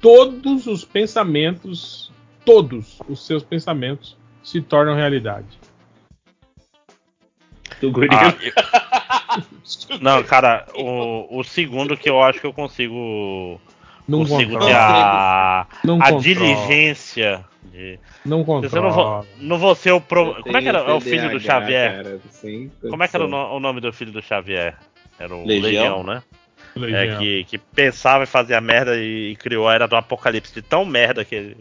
todos 0.00 0.66
os 0.66 0.84
pensamentos, 0.84 2.10
todos 2.44 2.98
os 3.08 3.24
seus 3.26 3.42
pensamentos 3.42 4.16
se 4.42 4.60
tornam 4.60 4.94
realidade. 4.94 5.46
Do. 7.80 7.92
Ah, 8.10 8.34
eu- 8.42 9.98
Não, 10.00 10.22
cara, 10.22 10.66
o, 10.74 11.38
o 11.38 11.44
segundo 11.44 11.96
que 11.96 12.10
eu 12.10 12.22
acho 12.22 12.40
que 12.40 12.46
eu 12.46 12.52
consigo. 12.52 13.58
Não 14.06 14.20
consigo 14.20 14.52
controla. 14.52 14.70
ter 14.70 14.76
a, 14.76 15.66
Não 15.84 15.96
a 15.96 16.10
controla. 16.10 16.22
diligência 16.22 17.44
de. 17.72 17.98
Não 18.24 18.38
Eu 18.40 18.44
não 18.44 18.44
controla. 18.44 18.90
vou, 18.90 19.26
não 19.38 19.58
vou 19.58 19.74
ser 19.74 19.92
o. 19.92 20.00
Pro... 20.00 20.32
Eu 20.38 20.42
Como 20.42 20.56
é 20.56 20.60
que 20.62 20.68
era 20.68 20.94
o 20.94 21.00
filho 21.00 21.30
do 21.30 21.40
Xavier? 21.40 21.96
cara, 22.02 22.20
Como 22.90 23.02
é 23.02 23.08
que 23.08 23.16
era 23.16 23.24
o 23.24 23.60
nome 23.60 23.80
do 23.80 23.92
filho 23.92 24.12
do 24.12 24.20
Xavier? 24.20 24.76
Era 25.20 25.34
o 25.34 25.46
Legião? 25.46 25.62
Legião, 25.62 26.02
né? 26.02 26.22
É, 26.74 26.78
Legião. 26.80 27.18
que, 27.18 27.44
que 27.44 27.58
pensava 27.58 28.24
em 28.24 28.26
fazer 28.26 28.54
a 28.54 28.60
merda 28.60 28.96
e, 28.96 29.32
e 29.32 29.36
criou 29.36 29.68
a 29.68 29.74
era 29.74 29.86
do 29.86 29.94
apocalipse 29.94 30.52
de 30.54 30.62
tão 30.62 30.84
merda 30.84 31.24
que 31.24 31.34
ele. 31.34 31.56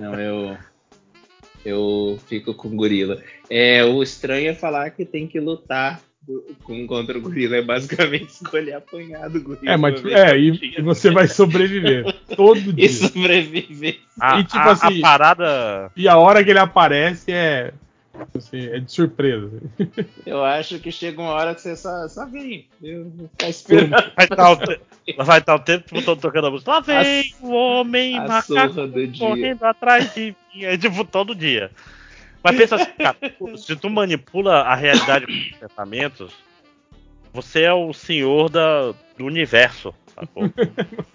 Não, 0.00 0.14
eu. 0.18 0.56
Eu 1.64 2.20
fico 2.26 2.52
com 2.54 2.76
gorila. 2.76 3.22
É, 3.48 3.82
o 3.84 4.02
estranho 4.02 4.50
é 4.50 4.54
falar 4.54 4.90
que 4.90 5.04
tem 5.04 5.26
que 5.26 5.40
lutar 5.40 6.00
com, 6.62 6.86
contra 6.86 7.16
o 7.16 7.20
gorila. 7.22 7.56
É 7.56 7.62
basicamente 7.62 8.28
escolher 8.28 8.74
apanhar 8.74 9.30
do 9.30 9.40
gorila. 9.40 9.72
É, 9.72 9.76
mas 9.76 9.98
ver 10.00 10.12
é, 10.12 10.38
e, 10.38 10.74
e 10.78 10.82
você 10.82 11.10
vai 11.10 11.26
sobreviver 11.26 12.04
todo 12.36 12.60
dia. 12.72 12.84
E 12.84 12.88
sobreviver. 12.90 13.98
A, 14.20 14.40
E, 14.40 14.44
tipo 14.44 14.58
a- 14.58 14.62
a 14.64 14.72
assim- 14.72 15.00
parada. 15.00 15.90
E 15.96 16.06
a 16.06 16.18
hora 16.18 16.44
que 16.44 16.50
ele 16.50 16.58
aparece 16.58 17.32
é. 17.32 17.72
Assim, 18.36 18.66
é 18.66 18.78
de 18.80 18.90
surpresa. 18.92 19.50
Eu 20.26 20.44
acho 20.44 20.78
que 20.78 20.90
chega 20.92 21.20
uma 21.20 21.30
hora 21.30 21.54
que 21.54 21.60
você 21.60 21.76
só, 21.76 22.06
só 22.08 22.26
vem. 22.26 22.68
Eu 22.82 23.10
vou 23.10 23.28
ficar 23.28 23.48
esperando. 23.48 23.90
Vai 23.90 24.24
estar 24.30 24.52
o, 24.52 25.24
vai 25.24 25.38
tempo 25.60 26.02
todo 26.02 26.20
tocando 26.20 26.46
a 26.46 26.50
música. 26.50 26.70
Lá 26.70 26.80
vem 26.80 26.96
A- 26.96 27.46
o 27.46 27.50
homem 27.52 28.16
A 28.18 28.22
macaco 28.26 28.46
surra 28.72 28.86
do 28.88 29.06
dia. 29.06 29.26
correndo 29.26 29.62
atrás 29.64 30.14
de 30.14 30.34
mim. 30.54 30.64
É 30.64 30.76
tipo 30.76 31.04
todo 31.04 31.34
dia. 31.34 31.70
Mas 32.42 32.56
pensa 32.56 32.76
assim, 32.76 32.90
cara, 32.98 33.16
se 33.56 33.74
tu 33.76 33.88
manipula 33.88 34.60
a 34.62 34.74
realidade 34.74 35.26
com 35.26 35.32
os 35.32 35.56
pensamentos, 35.68 36.32
você 37.32 37.62
é 37.62 37.72
o 37.72 37.92
senhor 37.94 38.50
da, 38.50 38.92
do 39.16 39.24
universo. 39.24 39.94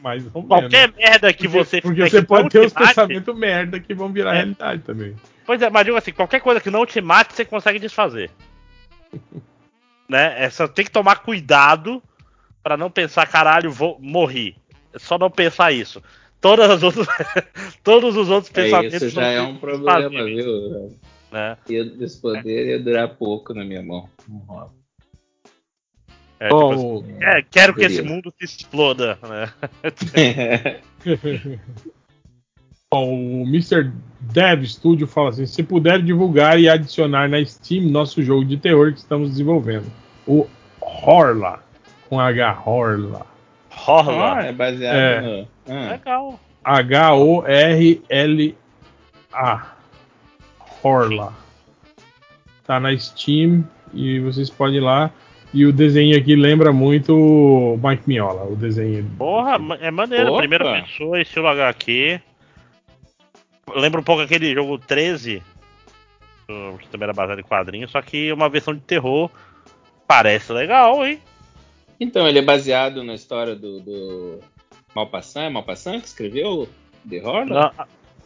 Mais 0.01 0.23
ou 0.33 0.41
menos. 0.41 0.47
Qualquer 0.47 0.91
merda 0.93 1.31
que 1.31 1.47
Porque- 1.47 1.57
você 1.65 1.81
Porque 1.81 2.01
você 2.09 2.21
que 2.21 2.27
pode 2.27 2.49
ter 2.49 2.63
mate- 2.63 2.75
pensamentos 2.75 3.37
merda 3.37 3.79
que 3.79 3.93
vão 3.93 4.11
virar 4.11 4.31
É. 4.33 4.37
realidade 4.37 4.81
também. 4.81 5.15
Pois 5.49 5.59
é, 5.63 5.69
mas 5.71 5.83
digo 5.83 5.97
assim, 5.97 6.11
qualquer 6.11 6.41
coisa 6.41 6.61
que 6.61 6.69
não 6.69 6.85
te 6.85 7.01
mate, 7.01 7.33
você 7.33 7.43
consegue 7.43 7.79
desfazer. 7.79 8.29
né? 10.07 10.45
É 10.45 10.47
só 10.47 10.67
tem 10.67 10.85
que 10.85 10.91
tomar 10.91 11.23
cuidado 11.23 12.03
pra 12.61 12.77
não 12.77 12.91
pensar, 12.91 13.25
caralho, 13.25 13.71
vou 13.71 13.97
morrer. 13.99 14.55
É 14.93 14.99
só 14.99 15.17
não 15.17 15.31
pensar 15.31 15.71
isso. 15.71 16.03
Todas 16.39 16.69
as 16.69 16.83
outras, 16.83 17.07
todos 17.83 18.15
os 18.15 18.29
outros 18.29 18.55
É, 18.55 18.61
pensamentos 18.61 19.01
isso 19.01 19.09
já 19.09 19.25
é 19.25 19.41
um 19.41 19.57
problema, 19.57 20.09
desfazíveis. 20.09 20.45
viu? 20.45 20.99
né? 21.31 21.57
E 21.67 21.77
esse 21.99 22.21
poder 22.21 22.67
ia 22.67 22.79
durar 22.79 23.15
pouco 23.15 23.51
na 23.51 23.65
minha 23.65 23.81
mão. 23.81 24.07
Não 24.27 24.37
rola. 24.41 24.71
É, 26.39 26.49
tipo 26.49 26.73
assim, 26.73 27.17
é, 27.23 27.41
quero 27.41 27.73
que 27.73 27.85
esse 27.85 28.03
mundo 28.03 28.31
se 28.37 28.45
exploda, 28.45 29.17
né? 29.23 29.51
Ó, 32.91 33.03
o 33.05 33.43
Mr. 33.43 33.91
Dev 34.19 34.63
Studio 34.65 35.05
fala 35.07 35.29
assim: 35.29 35.45
se 35.45 35.61
puder 35.61 36.01
divulgar 36.01 36.59
e 36.59 36.67
adicionar 36.67 37.29
na 37.29 37.43
Steam 37.45 37.83
nosso 37.85 38.23
jogo 38.23 38.43
de 38.43 38.57
terror 38.57 38.91
que 38.91 38.97
estamos 38.99 39.29
desenvolvendo. 39.29 39.85
O 40.25 40.47
Horla. 40.81 41.63
Com 42.09 42.19
H, 42.19 42.63
Horla. 42.65 43.27
Ah, 43.71 43.91
Horla. 43.91 44.41
é 44.45 44.51
baseado 44.51 44.95
É. 44.95 45.21
no. 45.21 45.47
Ah, 45.69 45.91
Legal. 45.91 46.39
H-O-R-L-A. 46.63 48.07
Horla. 50.83 51.33
Tá 52.65 52.79
na 52.79 52.97
Steam 52.97 53.63
e 53.93 54.19
vocês 54.19 54.49
podem 54.49 54.77
ir 54.77 54.81
lá. 54.81 55.11
E 55.53 55.63
o 55.65 55.71
desenho 55.73 56.17
aqui 56.17 56.35
lembra 56.35 56.71
muito 56.71 57.15
o 57.15 57.79
Mike 57.83 58.03
Miola, 58.07 58.45
o 58.45 58.55
desenho. 58.55 59.03
Porra, 59.17 59.59
é 59.79 59.89
maneiro. 59.91 60.29
Opa. 60.31 60.39
Primeira 60.39 60.81
pessoa, 60.81 61.19
estilo 61.21 61.47
HQ. 61.47 62.19
Lembra 63.75 63.99
um 64.01 64.03
pouco 64.03 64.22
aquele 64.22 64.53
jogo 64.53 64.77
13, 64.77 65.41
do- 66.48 66.77
que 66.80 66.88
também 66.88 67.06
era 67.06 67.14
baseado 67.14 67.39
em 67.39 67.43
quadrinhos, 67.43 67.91
só 67.91 68.01
que 68.01 68.31
uma 68.31 68.49
versão 68.49 68.73
de 68.73 68.81
terror. 68.81 69.30
Parece 70.07 70.51
legal, 70.51 71.06
hein? 71.06 71.19
Então, 71.99 72.27
ele 72.27 72.39
é 72.39 72.41
baseado 72.41 73.03
na 73.03 73.14
história 73.14 73.56
do, 73.56 73.80
do 73.81 74.39
Malpassant. 74.95 75.43
É 75.45 75.49
Malpassant 75.49 76.01
que 76.01 76.07
escreveu 76.07 76.67
The 77.07 77.22
Horla? 77.23 77.73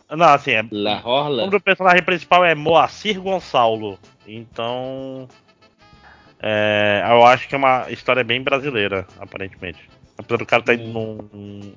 Não, 0.09 0.17
não 0.17 0.25
assim, 0.27 0.51
é, 0.51 0.63
La 0.71 1.01
o 1.03 1.09
Horla? 1.09 1.37
nome 1.41 1.51
do 1.51 1.59
personagem 1.59 2.03
principal 2.03 2.45
é 2.45 2.55
Moacir 2.55 3.19
Gonçalo. 3.19 3.99
Então. 4.25 5.27
é, 6.41 7.03
eu 7.09 7.25
acho 7.25 7.47
que 7.49 7.55
é 7.55 7.57
uma 7.57 7.89
história 7.89 8.23
bem 8.23 8.41
brasileira, 8.41 9.05
aparentemente. 9.19 9.89
Apesar 10.17 10.37
do 10.37 10.45
cara 10.45 10.61
estar 10.61 10.75
indo 10.75 10.87
num, 11.33 11.73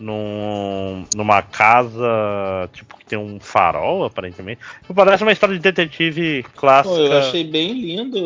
num, 0.00 1.04
numa 1.14 1.42
casa, 1.42 2.68
tipo, 2.72 2.96
que 2.96 3.04
tem 3.04 3.18
um 3.18 3.38
farol, 3.38 4.04
aparentemente. 4.04 4.60
Parece 4.94 5.22
uma 5.22 5.32
história 5.32 5.54
de 5.54 5.60
detetive 5.60 6.42
clássica. 6.56 6.96
Pô, 6.96 7.00
eu 7.02 7.18
achei 7.18 7.44
bem 7.44 7.74
lindo 7.74 8.18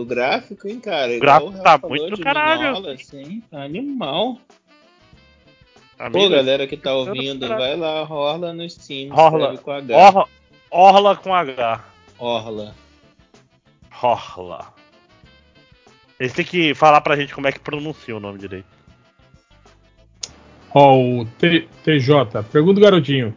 o 0.00 0.04
gráfico, 0.04 0.68
hein, 0.68 0.78
cara? 0.78 1.16
O 1.16 1.20
gráfico 1.20 1.62
tá 1.62 1.78
muito 1.78 2.16
do 2.16 2.22
caralho. 2.22 2.74
Minola, 2.74 2.92
assim, 2.92 3.42
tá 3.50 3.62
animal. 3.62 4.38
Amigo, 5.98 6.18
Pô, 6.18 6.28
galera 6.28 6.66
que 6.66 6.76
tá 6.76 6.90
do 6.90 6.98
ouvindo, 6.98 7.48
vai 7.48 7.76
lá, 7.76 8.02
Horla 8.02 8.52
no 8.52 8.68
Steam. 8.68 9.08
Escreve 9.14 9.58
com 9.58 9.70
H. 9.70 9.96
Orla, 9.96 10.28
Orla 10.70 11.16
com 11.16 11.34
H. 11.34 11.84
Orla. 12.18 12.74
Orla. 14.02 14.66
Eles 16.20 16.32
têm 16.34 16.44
que 16.44 16.74
falar 16.74 17.00
pra 17.00 17.16
gente 17.16 17.34
como 17.34 17.48
é 17.48 17.52
que 17.52 17.58
pronuncia 17.58 18.16
o 18.16 18.20
nome 18.20 18.38
direito. 18.38 18.81
Ó, 20.74 20.98
o 20.98 21.24
T- 21.38 21.68
TJ. 21.84 22.42
Pergunta 22.50 22.80
o 22.80 22.82
garotinho. 22.82 23.34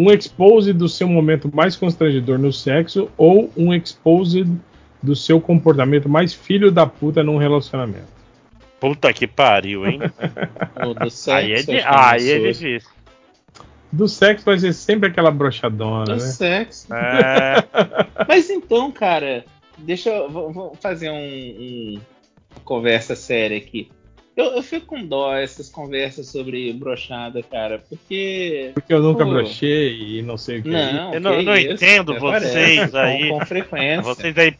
Um 0.00 0.10
expose 0.10 0.72
do 0.72 0.88
seu 0.88 1.06
momento 1.06 1.50
mais 1.54 1.76
constrangedor 1.76 2.38
no 2.38 2.52
sexo 2.52 3.10
ou 3.16 3.52
um 3.56 3.74
expose 3.74 4.46
do 5.02 5.14
seu 5.14 5.40
comportamento 5.40 6.08
mais 6.08 6.32
filho 6.32 6.70
da 6.72 6.86
puta 6.86 7.22
num 7.22 7.36
relacionamento? 7.36 8.06
Puta 8.80 9.12
que 9.12 9.26
pariu, 9.26 9.86
hein? 9.86 10.00
O 10.84 10.94
do 10.94 11.10
sexo. 11.10 11.30
aí 11.30 11.52
é, 11.52 11.56
di- 11.56 11.66
que 11.66 11.72
aí 11.86 12.30
é 12.30 12.38
difícil. 12.52 12.90
Do 13.92 14.08
sexo 14.08 14.44
vai 14.46 14.58
ser 14.58 14.72
sempre 14.72 15.10
aquela 15.10 15.30
brochadona, 15.30 16.04
Do 16.06 16.12
né? 16.12 16.18
sexo. 16.18 16.92
É, 16.94 17.56
Mas 18.26 18.48
então, 18.48 18.90
cara, 18.90 19.44
deixa 19.76 20.08
eu. 20.08 20.30
Vou, 20.30 20.50
vou 20.52 20.74
fazer 20.80 21.10
um, 21.10 21.14
um- 21.14 22.00
uma 22.50 22.60
conversa 22.64 23.14
séria 23.14 23.58
aqui. 23.58 23.90
Eu, 24.36 24.44
eu 24.56 24.62
fico 24.62 24.86
com 24.86 25.04
dó 25.04 25.34
essas 25.36 25.68
conversas 25.68 26.26
sobre 26.28 26.72
brochada, 26.72 27.42
cara, 27.42 27.82
porque. 27.88 28.70
Porque 28.72 28.92
eu 28.94 29.02
nunca 29.02 29.24
Pô. 29.26 29.30
brochei 29.32 30.18
e 30.18 30.22
não 30.22 30.38
sei 30.38 30.60
o 30.60 30.62
que. 30.62 30.74
é 30.74 30.92
Não, 30.92 31.14
Eu 31.14 31.20
não- 31.20 31.36
que 31.38 31.42
não 31.42 31.56
isso, 31.56 31.72
entendo 31.74 32.18
vocês 32.18 32.90
parece, 32.90 32.96
aí. 32.96 33.28
Com, 33.28 33.38
com 33.38 33.46
frequência. 33.46 34.02
vocês 34.02 34.38
aí, 34.38 34.52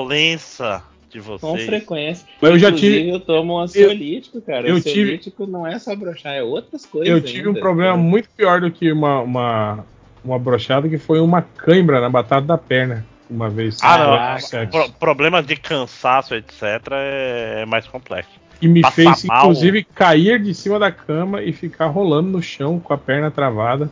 palmolença 0.00 0.82
de 1.10 1.18
Com 1.20 1.24
vocês. 1.38 1.66
frequência. 1.66 2.26
Mas 2.40 2.50
eu 2.52 2.58
já 2.58 2.72
tive, 2.72 3.10
eu 3.10 3.20
tomo 3.20 3.54
um 3.56 3.58
ansiolítico, 3.58 4.40
cara. 4.40 4.66
eu 4.66 4.76
o 4.76 4.80
tive- 4.80 5.00
ansiolítico 5.02 5.46
não 5.46 5.66
é 5.66 5.78
só 5.78 5.94
brochar, 5.94 6.34
é 6.34 6.42
outras 6.42 6.86
coisas. 6.86 7.08
eu 7.08 7.20
tive 7.20 7.46
um 7.46 7.50
ainda. 7.50 7.60
problema 7.60 7.96
muito 7.96 8.28
pior 8.36 8.60
do 8.60 8.70
que 8.70 8.90
uma, 8.90 9.20
uma, 9.20 9.84
uma 10.24 10.38
brochada, 10.38 10.88
que 10.88 10.96
foi 10.98 11.20
uma 11.20 11.42
cãibra 11.42 12.00
na 12.00 12.08
batata 12.08 12.46
da 12.46 12.56
perna, 12.56 13.04
uma 13.28 13.50
vez. 13.50 13.78
Ah, 13.82 14.38
sexo. 14.40 14.70
Pro- 14.70 14.90
problemas 14.92 15.44
de 15.46 15.56
cansaço, 15.56 16.34
etc., 16.34 16.62
é, 16.92 17.62
é 17.62 17.66
mais 17.66 17.86
complexo. 17.86 18.40
E 18.60 18.68
me 18.68 18.82
Passar 18.82 18.94
fez, 18.94 19.24
mal. 19.24 19.42
inclusive, 19.42 19.84
cair 19.84 20.38
de 20.42 20.52
cima 20.54 20.78
da 20.78 20.92
cama 20.92 21.42
e 21.42 21.52
ficar 21.52 21.86
rolando 21.86 22.28
no 22.30 22.42
chão 22.42 22.78
com 22.78 22.92
a 22.92 22.98
perna 22.98 23.30
travada. 23.30 23.90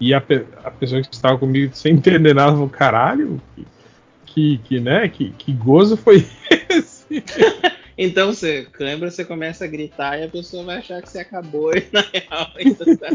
E 0.00 0.12
a, 0.12 0.20
pe- 0.20 0.44
a 0.62 0.70
pessoa 0.70 1.00
que 1.00 1.14
estava 1.14 1.38
comigo, 1.38 1.74
sem 1.74 1.94
entender 1.94 2.34
nada, 2.34 2.52
falou: 2.52 2.68
caralho, 2.68 3.40
que, 3.54 3.66
que, 4.26 4.58
que, 4.58 4.80
né, 4.80 5.08
que, 5.08 5.30
que 5.30 5.52
gozo 5.52 5.96
foi 5.96 6.26
esse? 6.68 7.24
Então 7.96 8.32
você 8.34 8.66
câimbra, 8.72 9.08
você 9.08 9.24
começa 9.24 9.64
a 9.64 9.68
gritar 9.68 10.18
e 10.18 10.24
a 10.24 10.28
pessoa 10.28 10.64
vai 10.64 10.78
achar 10.78 11.00
que 11.00 11.08
você 11.08 11.20
acabou 11.20 11.72
e 11.72 11.86
na 11.92 12.00
real 12.00 12.50
ainda 12.58 12.96
tá. 12.96 13.08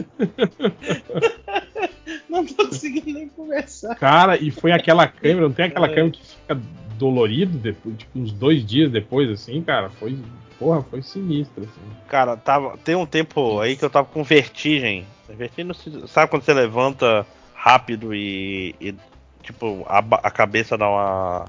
não 2.29 2.45
tô 2.45 2.65
conseguindo 2.67 3.11
nem 3.11 3.27
conversar. 3.27 3.95
Cara, 3.95 4.37
e 4.41 4.49
foi 4.49 4.71
aquela 4.71 5.05
câmera, 5.05 5.41
não 5.41 5.51
tem 5.51 5.65
aquela 5.65 5.89
câmera 5.89 6.11
que 6.11 6.21
fica 6.25 6.57
dolorido 6.99 7.57
depois, 7.57 7.97
tipo, 7.97 8.19
uns 8.19 8.31
dois 8.31 8.65
dias 8.65 8.91
depois, 8.91 9.29
assim, 9.29 9.61
cara, 9.63 9.89
foi. 9.89 10.17
Porra, 10.59 10.83
foi 10.83 11.01
sinistro, 11.01 11.63
assim. 11.63 11.81
Cara, 12.09 12.35
tava, 12.35 12.77
tem 12.83 12.93
um 12.95 13.05
tempo 13.05 13.59
aí 13.61 13.77
que 13.77 13.85
eu 13.85 13.89
tava 13.89 14.05
com 14.07 14.23
vertigem. 14.23 15.05
Vertigem, 15.29 15.71
sabe 16.07 16.29
quando 16.29 16.43
você 16.43 16.53
levanta 16.53 17.25
rápido 17.55 18.13
e, 18.13 18.75
e, 18.81 18.93
tipo, 19.41 19.85
a, 19.87 19.99
a 19.99 20.29
cabeça 20.29 20.77
dá 20.77 20.89
uma, 20.89 21.45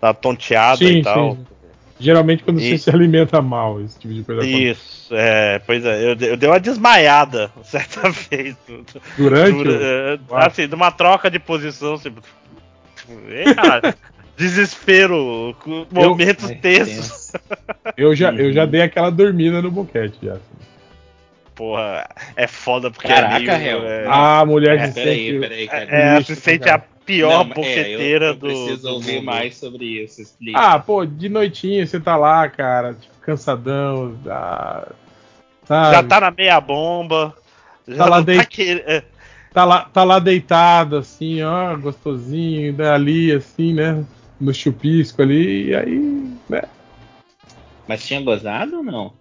dá 0.00 0.08
uma 0.08 0.14
tonteada 0.14 0.82
Sim, 0.82 1.00
e 1.00 1.02
tal. 1.02 1.34
sim. 1.34 1.46
Geralmente 2.00 2.44
quando 2.44 2.60
E- 2.60 2.70
você 2.70 2.78
se 2.78 2.90
alimenta 2.90 3.42
mal, 3.42 3.80
esse 3.82 3.98
tipo 3.98 4.14
de 4.14 4.22
coisa. 4.22 4.46
Isso, 4.46 5.14
é, 5.14 5.58
pois 5.58 5.84
é, 5.84 6.04
eu, 6.04 6.16
eu 6.16 6.36
dei 6.36 6.48
uma 6.48 6.60
desmaiada 6.60 7.50
certa 7.64 8.08
vez. 8.08 8.56
Durante. 9.16 9.52
Dura- 9.52 10.18
o- 10.30 10.38
é, 10.38 10.46
assim, 10.46 10.68
de 10.68 10.74
uma 10.74 10.90
troca 10.92 11.28
de 11.30 11.38
posição, 11.38 11.94
assim, 11.94 12.14
Ei, 13.28 13.54
cara, 13.54 13.96
desespero, 14.38 15.54
com 15.60 15.86
momentos 15.90 16.48
Ai, 16.48 16.54
tensos. 16.54 17.32
Eu 17.96 18.14
já, 18.14 18.30
eu 18.32 18.46
Uhum. 18.46 18.52
já 18.52 18.64
dei 18.64 18.82
aquela 18.82 19.10
dormida 19.10 19.60
no 19.60 19.70
boquete 19.70 20.18
já. 20.22 20.34
assim. 20.34 20.42
Porra, 21.54 22.08
é 22.36 22.46
foda 22.46 22.90
porque 22.90 23.08
Caraca, 23.08 23.34
é 23.34 23.36
meio, 23.36 23.58
réu. 23.58 23.84
é, 23.84 24.04
Ah, 24.06 24.44
mulher 24.46 24.78
É, 24.78 24.86
de 24.86 24.92
peraí, 24.94 25.16
sempre. 25.26 25.40
peraí, 25.40 25.68
cara. 25.68 25.82
é, 25.90 26.22
se 26.22 26.36
sente 26.36 26.68
a 26.70 26.78
pior 26.78 27.44
Não, 27.44 27.50
é, 27.50 27.54
boqueteira 27.54 28.26
eu, 28.26 28.30
eu 28.30 28.34
do. 28.36 28.46
preciso 28.46 28.88
ouvir 28.92 29.22
mais 29.22 29.56
sobre 29.56 29.84
isso. 29.84 30.22
Explica. 30.22 30.58
Ah, 30.60 30.78
pô, 30.78 31.04
de 31.04 31.28
noitinha 31.28 31.84
você 31.84 31.98
tá 31.98 32.16
lá, 32.16 32.48
cara, 32.48 32.94
tipo, 32.94 33.12
cansadão. 33.22 34.16
Ah, 34.28 34.86
sabe? 35.66 35.96
Já 35.96 36.02
tá 36.04 36.20
na 36.20 36.30
meia 36.30 36.60
bomba. 36.60 37.34
Já 37.88 37.96
Tá 38.04 38.04
lá 38.08 38.16
não 38.18 38.24
tá 38.24 38.32
dentro. 38.32 38.48
que- 38.48 38.84
é, 38.86 39.02
tá 39.52 39.64
lá, 39.64 39.80
tá 39.92 40.04
lá 40.04 40.18
deitado, 40.20 40.96
assim, 40.98 41.42
ó, 41.42 41.76
gostosinho, 41.76 42.72
né, 42.74 42.88
ali, 42.90 43.32
assim, 43.32 43.72
né, 43.74 44.04
no 44.40 44.52
chupisco 44.54 45.20
ali, 45.22 45.68
e 45.70 45.74
aí, 45.74 46.32
né, 46.48 46.62
Mas 47.86 48.04
tinha 48.06 48.20
gozado 48.20 48.78
ou 48.78 48.82
não? 48.82 49.12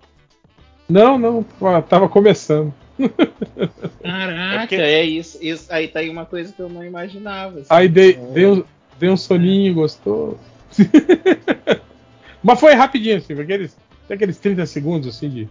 não, 0.90 1.18
não, 1.18 1.44
tava- 1.44 1.82
tava 1.82 2.10
começando. 2.10 2.74
Caraca, 4.02 4.56
É 4.56 4.60
porque- 4.60 4.76
é 4.76 5.04
isso, 5.04 5.38
isso. 5.42 5.68
Aí 5.72 5.88
tá 5.88 6.00
aí 6.00 6.10
uma 6.10 6.26
coisa 6.26 6.52
que 6.54 6.60
eu 6.60 6.70
não 6.70 6.84
imaginava. 6.84 7.60
assim. 7.60 7.68
Aí 7.70 7.88
dei, 7.88 8.14
dei, 8.34 8.46
um, 8.48 8.64
dei 9.00 9.10
um 9.10 9.18
soninho 9.18 9.74
gostoso. 9.74 10.40
Mas 12.44 12.60
foi 12.60 12.74
rapidinho, 12.74 13.18
assim, 13.18 13.36
foi 13.36 13.44
aqueles, 13.44 13.76
aqueles 14.10 14.38
30 14.38 14.66
segundos, 14.66 15.08
assim, 15.16 15.30
de... 15.30 15.50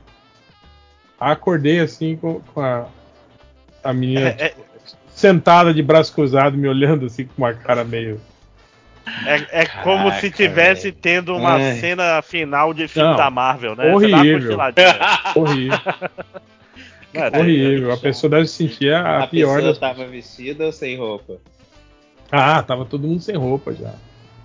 Acordei, 1.18 1.80
assim, 1.80 2.16
com, 2.16 2.40
com 2.40 2.60
a, 2.60 2.86
a 3.82 3.92
menina 3.92 4.28
É, 4.30 4.46
é- 4.46 4.54
sentada 5.14 5.72
de 5.72 5.82
braço 5.82 6.12
cruzado, 6.12 6.56
me 6.58 6.68
olhando, 6.68 7.06
assim, 7.06 7.24
com 7.24 7.32
uma 7.38 7.52
cara 7.54 7.84
meio... 7.84 8.20
é- 9.24 9.62
é 9.62 9.66
como 9.82 10.10
se 10.12 10.30
tivesse 10.30 10.90
tendo 10.92 11.36
uma 11.36 11.54
Ai. 11.54 11.74
cena 11.80 12.20
final 12.22 12.74
de 12.74 12.88
filme 12.88 13.10
Não, 13.10 13.16
da 13.16 13.30
Marvel, 13.30 13.76
né? 13.76 13.92
Horrível. 13.92 14.58
Horrível, 15.36 15.78
Cara, 17.12 17.38
horrível. 17.38 17.92
A 17.92 17.96
pessoa 17.96 18.28
deve 18.30 18.46
sentir 18.46 18.92
a, 18.92 19.24
A 19.24 19.26
pior 19.26 19.54
pessoa 19.56 19.72
das 19.72 19.78
tava 19.78 20.04
vestida 20.06 20.66
ou 20.66 20.72
sem 20.72 20.96
roupa? 20.98 21.34
Ah, 22.30 22.62
tava 22.62 22.84
todo 22.84 23.06
mundo 23.06 23.20
sem 23.22 23.36
roupa 23.36 23.72
já. 23.72 23.94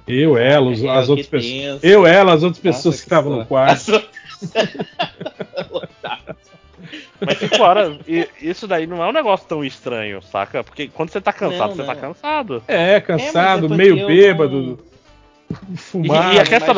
Eu, 0.08 0.38
ela, 0.38 0.68
os- 0.70 0.82
Meu, 0.82 0.92
as 0.92 1.06
que 1.06 1.12
outras 1.12 1.28
pessoas. 1.28 1.84
Eu, 1.84 2.06
ela, 2.08 2.34
as 2.34 2.44
outras 2.44 2.64
Nossa, 2.64 2.78
pessoas 2.78 2.96
que 2.98 3.02
estavam 3.04 3.38
no 3.38 3.46
quarto. 3.46 3.92
Mas 7.26 7.38
5 7.38 7.62
horas, 7.62 7.98
e- 8.08 8.28
isso 8.42 8.68
daí 8.68 8.88
não 8.88 9.04
é 9.04 9.08
um 9.08 9.14
negócio 9.14 9.48
tão 9.48 9.64
estranho, 9.64 10.22
saca? 10.22 10.64
Porque 10.64 10.88
quando 10.88 11.10
você 11.12 11.22
tá 11.22 11.32
cansado, 11.32 11.70
Não, 11.70 11.76
você 11.76 11.84
tá 11.84 11.94
não. 11.94 12.02
cansado. 12.02 12.64
É, 12.68 13.00
cansado, 13.00 13.68
porque 13.68 13.76
meio 13.76 14.08
bêbado, 14.08 14.80
E, 15.72 15.78
fumado. 15.78 16.34
e 16.34 16.40
a 16.40 16.46
questão, 16.46 16.74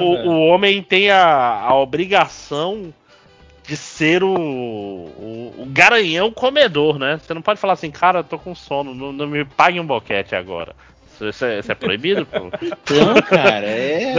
o, 0.00 0.02
o, 0.02 0.28
o 0.30 0.46
homem 0.48 0.82
tem 0.82 1.10
a, 1.10 1.60
a 1.62 1.74
obrigação 1.74 2.92
de 3.66 3.76
ser 3.76 4.22
o, 4.22 4.30
o, 4.34 5.54
o 5.58 5.66
garanhão 5.68 6.30
comedor, 6.30 6.98
né? 6.98 7.18
Você 7.22 7.34
não 7.34 7.42
pode 7.42 7.60
falar 7.60 7.74
assim, 7.74 7.90
cara, 7.90 8.20
eu 8.20 8.24
tô 8.24 8.38
com 8.38 8.54
sono, 8.54 8.94
não, 8.94 9.12
não 9.12 9.26
me 9.26 9.44
pague 9.44 9.78
um 9.78 9.84
boquete 9.86 10.34
agora. 10.34 10.74
Isso, 11.20 11.44
é, 11.44 11.58
isso 11.58 11.72
é 11.72 11.74
proibido, 11.74 12.24
pô? 12.26 12.38
Não, 12.94 13.20
cara, 13.22 13.66
é. 13.66 14.14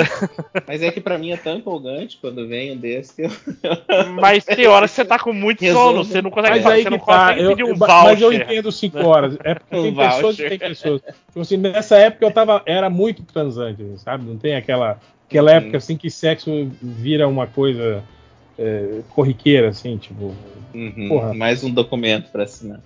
Mas 0.67 0.81
é 0.81 0.91
que 0.91 0.99
pra 0.99 1.17
mim 1.17 1.31
é 1.31 1.37
tão 1.37 1.57
empolgante 1.57 2.17
quando 2.19 2.47
vem 2.47 2.71
um 2.73 2.77
desse 2.77 3.15
que 3.15 3.21
eu. 3.23 3.31
Mas 4.19 4.43
tem 4.45 4.67
horas 4.67 4.89
que 4.91 4.95
você 4.97 5.05
tá 5.05 5.17
com 5.19 5.31
muito 5.33 5.59
sono, 5.65 5.75
Resolve. 5.99 6.11
você 6.11 6.21
não 6.21 6.29
consegue, 6.31 6.55
Mas 6.57 6.65
aí 6.65 6.77
você 6.79 6.83
que 6.85 6.89
não 6.89 6.99
tá, 6.99 7.05
consegue 7.29 7.41
eu, 7.41 7.49
pedir 7.51 7.63
um 7.63 7.67
eu- 7.69 7.75
voucher. 7.75 8.03
mas 8.03 8.21
eu 8.21 8.33
entendo 8.33 8.71
5 8.71 8.97
horas. 8.99 9.37
É 9.43 9.55
porque 9.55 9.75
Um 9.77 9.83
tem 9.83 9.95
pessoas 9.95 10.21
voucher. 10.21 10.45
e 10.45 10.49
tem 10.49 10.59
pessoas. 10.69 11.01
Tipo 11.01 11.39
assim, 11.41 11.57
nessa 11.57 11.95
época 11.97 12.25
eu 12.25 12.31
tava, 12.31 12.61
era 12.65 12.89
muito 12.89 13.23
transante, 13.23 13.83
sabe? 13.97 14.25
Não 14.25 14.37
tem 14.37 14.55
aquela, 14.55 14.99
aquela 15.27 15.51
época 15.51 15.77
assim 15.77 15.95
que 15.97 16.09
sexo 16.09 16.69
vira 16.81 17.27
uma 17.27 17.47
coisa 17.47 18.03
é, 18.57 18.99
corriqueira, 19.09 19.69
assim, 19.69 19.97
tipo. 19.97 20.35
Uhum, 20.73 21.07
Porra. 21.09 21.33
Mais 21.33 21.63
um 21.63 21.71
documento 21.71 22.29
pra 22.31 22.43
assinar. 22.43 22.79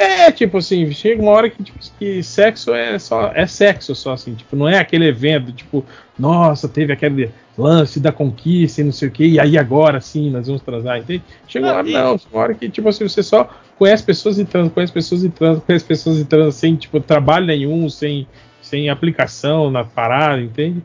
É, 0.00 0.30
tipo 0.30 0.58
assim, 0.58 0.90
chega 0.92 1.20
uma 1.20 1.32
hora 1.32 1.50
que, 1.50 1.60
tipo, 1.62 1.78
que 1.98 2.22
sexo 2.22 2.72
é 2.72 2.98
só 2.98 3.32
é 3.34 3.46
sexo 3.48 3.94
só 3.96 4.12
assim, 4.12 4.34
tipo, 4.34 4.54
não 4.54 4.68
é 4.68 4.78
aquele 4.78 5.06
evento, 5.06 5.50
tipo, 5.52 5.84
nossa, 6.16 6.68
teve 6.68 6.92
aquele 6.92 7.30
lance 7.56 7.98
da 7.98 8.12
conquista 8.12 8.80
e 8.80 8.84
não 8.84 8.92
sei 8.92 9.08
o 9.08 9.10
que, 9.10 9.26
e 9.26 9.40
aí 9.40 9.58
agora 9.58 10.00
sim 10.00 10.30
nós 10.30 10.46
vamos 10.46 10.62
transar, 10.62 10.98
entende? 10.98 11.24
Chega 11.48 11.66
uma 11.66 11.72
Não, 11.72 11.78
hora, 11.80 11.88
e- 11.88 11.92
não, 11.92 12.20
uma 12.32 12.42
hora 12.42 12.54
que, 12.54 12.68
tipo 12.70 12.88
assim, 12.88 13.08
você 13.08 13.22
só 13.24 13.50
conhece 13.76 14.04
pessoas 14.04 14.38
e 14.38 14.44
trans, 14.44 14.70
conhece 14.72 14.92
pessoas 14.92 15.24
e 15.24 15.30
trans, 15.30 15.62
conhece 15.64 15.84
pessoas 15.84 16.18
e 16.20 16.24
trans, 16.24 16.54
sem, 16.54 16.76
tipo, 16.76 17.00
trabalho 17.00 17.46
nenhum, 17.46 17.88
sem, 17.90 18.28
sem 18.62 18.88
aplicação 18.88 19.68
na 19.70 19.82
parada, 19.82 20.40
entende? 20.40 20.80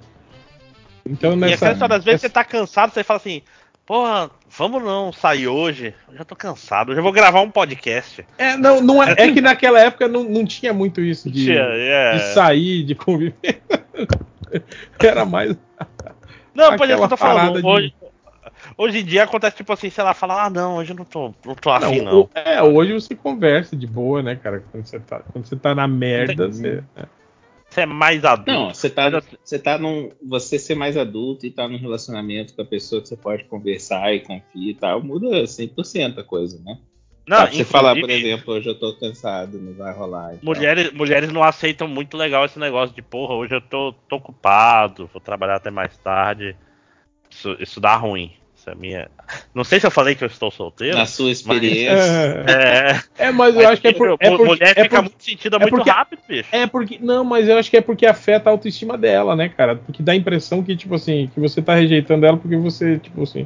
Então, 1.06 1.32
E 1.32 1.34
a 1.36 1.38
nessa. 1.38 1.70
questão 1.70 1.88
das 1.88 2.04
vezes 2.04 2.22
nessa- 2.24 2.28
você 2.30 2.34
tá 2.34 2.44
cansado, 2.44 2.94
você 2.94 3.04
fala 3.04 3.18
assim, 3.18 3.42
porra, 3.86 4.30
vamos 4.50 4.84
não 4.84 5.12
sair 5.12 5.48
hoje. 5.48 5.94
Eu 6.10 6.18
já 6.18 6.24
tô 6.24 6.36
cansado, 6.36 6.92
eu 6.92 6.96
já 6.96 7.02
vou 7.02 7.12
gravar 7.12 7.42
um 7.42 7.52
podcast. 7.52 8.26
É, 8.38 8.56
não, 8.58 8.82
não 8.82 9.04
é, 9.04 9.14
é 9.18 9.32
que 9.32 9.40
naquela 9.42 9.80
época 9.80 10.08
não, 10.08 10.24
não 10.24 10.46
tinha 10.46 10.74
muito 10.74 11.02
isso 11.02 11.30
de, 11.30 11.46
Tia, 11.46 11.62
é. 11.62 12.18
de 12.18 12.34
sair, 12.34 12.84
de 12.84 12.96
conviver. 12.96 13.62
Era 15.00 15.26
mais. 15.26 15.56
Não, 16.54 16.76
por 16.78 16.86
exemplo, 16.86 17.06
eu 17.06 17.10
tô 17.10 17.18
falando, 17.18 17.62
de- 17.62 17.68
hoje, 17.68 17.96
hoje 18.78 19.00
em 19.00 19.06
dia 19.06 19.24
acontece 19.24 19.58
tipo 19.58 19.74
assim, 19.74 19.90
sei 19.90 20.04
lá, 20.04 20.14
falar, 20.14 20.46
ah 20.46 20.50
não, 20.50 20.76
hoje 20.76 20.92
eu 20.92 20.96
não 20.96 21.06
tô, 21.06 21.34
não 21.44 21.56
tô 21.56 21.72
afim 21.72 22.02
Não, 22.02 22.30
é, 22.36 22.62
hoje 22.62 22.94
você 22.94 23.16
conversa 23.16 23.76
de 23.76 23.88
boa, 23.88 24.22
né, 24.22 24.36
cara? 24.36 24.64
Quando 24.72 24.86
você 24.86 25.00
tá, 25.00 25.22
quando 25.32 25.46
você 25.46 25.56
tá 25.56 25.74
na 25.74 25.88
merda, 25.88 26.48
você. 26.48 26.84
Você 27.74 27.82
é 27.82 27.86
mais 27.88 28.24
adulto. 28.24 28.52
Não, 28.52 28.72
você 28.72 28.88
tá, 28.88 29.10
você 29.44 29.58
tá 29.58 29.80
num. 29.80 30.12
Você 30.22 30.60
ser 30.60 30.76
mais 30.76 30.96
adulto 30.96 31.48
e 31.48 31.50
tá 31.50 31.68
num 31.68 31.80
relacionamento 31.80 32.54
com 32.54 32.62
a 32.62 32.66
pessoa 32.66 33.02
que 33.02 33.08
você 33.08 33.18
pode 33.18 33.46
conversar 33.46 34.14
e 34.14 34.20
confia 34.20 34.72
e 34.72 34.76
tal, 34.76 35.02
muda 35.02 35.44
100% 35.44 36.20
a 36.20 36.24
coisa, 36.24 36.62
né? 36.64 36.78
Não, 37.28 37.38
pra 37.38 37.52
você 37.52 37.64
falar, 37.64 38.00
por 38.00 38.10
exemplo, 38.12 38.54
hoje 38.54 38.70
eu 38.70 38.78
tô 38.78 38.94
cansado, 38.94 39.58
não 39.60 39.74
vai 39.74 39.92
rolar. 39.92 40.36
e 40.36 40.38
tal. 40.38 40.46
Mulheres, 40.46 40.92
mulheres 40.94 41.32
não 41.32 41.42
aceitam 41.42 41.88
muito 41.88 42.16
legal 42.16 42.46
esse 42.46 42.60
negócio 42.60 42.94
de 42.94 43.02
porra, 43.02 43.34
hoje 43.34 43.56
eu 43.56 43.62
tô, 43.62 43.94
tô 44.08 44.18
ocupado, 44.18 45.10
vou 45.12 45.22
trabalhar 45.22 45.56
até 45.56 45.72
mais 45.72 45.98
tarde. 45.98 46.56
Isso, 47.28 47.56
isso 47.60 47.80
dá 47.80 47.96
ruim. 47.96 48.34
Isso 48.64 48.70
é 48.70 48.76
minha. 48.76 49.10
Não 49.54 49.66
sei 49.66 49.78
se 49.78 49.86
eu 49.86 49.92
falei 49.92 50.16
que 50.16 50.24
eu 50.24 50.28
estou 50.28 50.50
solteiro. 50.50 50.98
Na 50.98 51.06
sua 51.06 51.30
experiência. 51.30 51.92
É, 52.48 53.02
É, 53.20 53.26
é, 53.28 53.32
mas 53.32 53.54
eu 53.58 53.68
acho 53.68 53.82
que 53.82 53.90
é, 53.90 53.94
por, 53.94 54.16
é 54.18 54.30
porque. 54.30 54.44
mulher 54.46 54.70
É 54.70 54.84
fica 54.84 54.90
porque, 54.90 55.02
muito 55.02 55.24
sentida 55.24 55.56
é 55.58 55.60
muito 55.60 55.76
porque- 55.76 55.90
rápido, 55.90 56.20
bicho. 56.26 56.48
é 56.50 56.66
porque. 56.66 56.98
Não, 57.02 57.26
mas 57.26 57.50
eu 57.50 57.58
acho 57.58 57.70
que 57.70 57.76
é 57.76 57.82
porque 57.82 58.06
afeta 58.06 58.50
a 58.50 58.54
autoestima 58.54 58.98
dela, 58.98 59.36
né, 59.36 59.50
cara? 59.50 59.76
Porque 59.76 60.02
dá 60.02 60.14
a 60.14 60.16
impressão 60.16 60.64
que, 60.64 60.78
tipo 60.78 60.96
assim, 60.96 61.30
que 61.34 61.42
você 61.42 61.62
tá 61.62 61.76
rejeitando 61.76 62.26
ela 62.26 62.38
porque 62.38 62.56
você, 62.56 62.98
tipo 63.00 63.22
assim, 63.24 63.46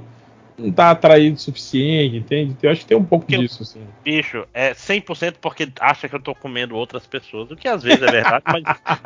não 0.58 0.72
tá 0.72 0.90
atraído 0.90 1.36
o 1.36 1.40
suficiente, 1.40 2.18
entende? 2.18 2.58
Eu 2.62 2.72
acho 2.72 2.82
que 2.82 2.88
tem 2.88 2.98
um 2.98 3.04
pouco 3.04 3.26
Porque 3.26 3.38
disso, 3.38 3.62
assim. 3.62 3.86
Bicho, 4.04 4.48
é 4.54 4.74
100% 4.74 5.36
porque 5.40 5.72
acha 5.80 6.10
que 6.10 6.16
eu 6.16 6.20
tô 6.20 6.34
comendo 6.34 6.76
outras 6.76 7.06
pessoas, 7.06 7.52
o 7.52 7.56
que 7.56 7.68
às 7.68 7.84
vezes 7.84 8.02
é 8.02 8.12
verdade, 8.12 8.44
mas 8.46 8.64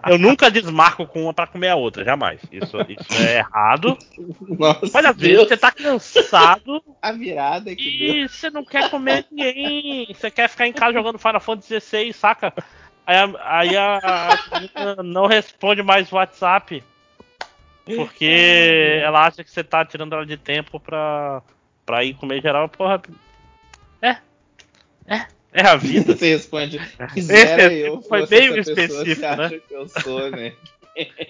eu 0.09 0.17
nunca 0.17 0.49
desmarco 0.49 1.05
com 1.05 1.23
uma 1.23 1.33
pra 1.33 1.45
comer 1.45 1.69
a 1.69 1.75
outra, 1.75 2.05
jamais. 2.05 2.39
Isso, 2.51 2.77
isso 2.87 3.21
é 3.21 3.39
errado. 3.39 3.97
Nossa, 4.57 4.89
Mas 4.93 5.05
às 5.05 5.17
vezes 5.17 5.37
Deus, 5.37 5.49
você 5.49 5.57
tá 5.57 5.71
cansado 5.71 6.81
a 7.01 7.11
virada 7.11 7.75
que 7.75 8.21
e 8.21 8.29
você 8.29 8.49
não 8.49 8.63
quer 8.63 8.89
comer 8.89 9.25
ninguém. 9.29 10.07
Você 10.13 10.31
quer 10.31 10.47
ficar 10.47 10.67
em 10.67 10.73
casa 10.73 10.93
jogando 10.93 11.19
Final 11.19 11.41
Fantasy 11.41 11.79
XVI, 11.81 12.13
saca? 12.13 12.53
Aí, 13.05 13.17
a, 13.17 13.59
aí 13.59 13.77
a, 13.77 13.99
a 14.75 15.03
não 15.03 15.25
responde 15.25 15.83
mais 15.83 16.09
o 16.11 16.15
WhatsApp. 16.15 16.81
Porque 17.85 19.01
ela 19.03 19.25
acha 19.25 19.43
que 19.43 19.51
você 19.51 19.63
tá 19.63 19.83
tirando 19.83 20.13
ela 20.13 20.25
de 20.25 20.37
tempo 20.37 20.79
pra, 20.79 21.41
pra 21.85 22.03
ir 22.03 22.13
comer 22.13 22.41
geral. 22.41 22.69
Porra. 22.69 23.01
É. 24.01 24.17
É. 25.07 25.25
É 25.53 25.61
a 25.63 25.75
vida. 25.75 26.15
Você 26.15 26.29
responde, 26.29 26.79
quisera 27.13 27.63
Esse 27.73 27.79
eu 27.87 28.01
foi 28.01 28.25
bem 28.25 28.57
específico, 28.57 29.21
né? 29.21 29.45
acha 29.45 29.59
que 29.59 29.73
eu 29.73 29.87
sou, 29.87 30.31
né? 30.31 30.53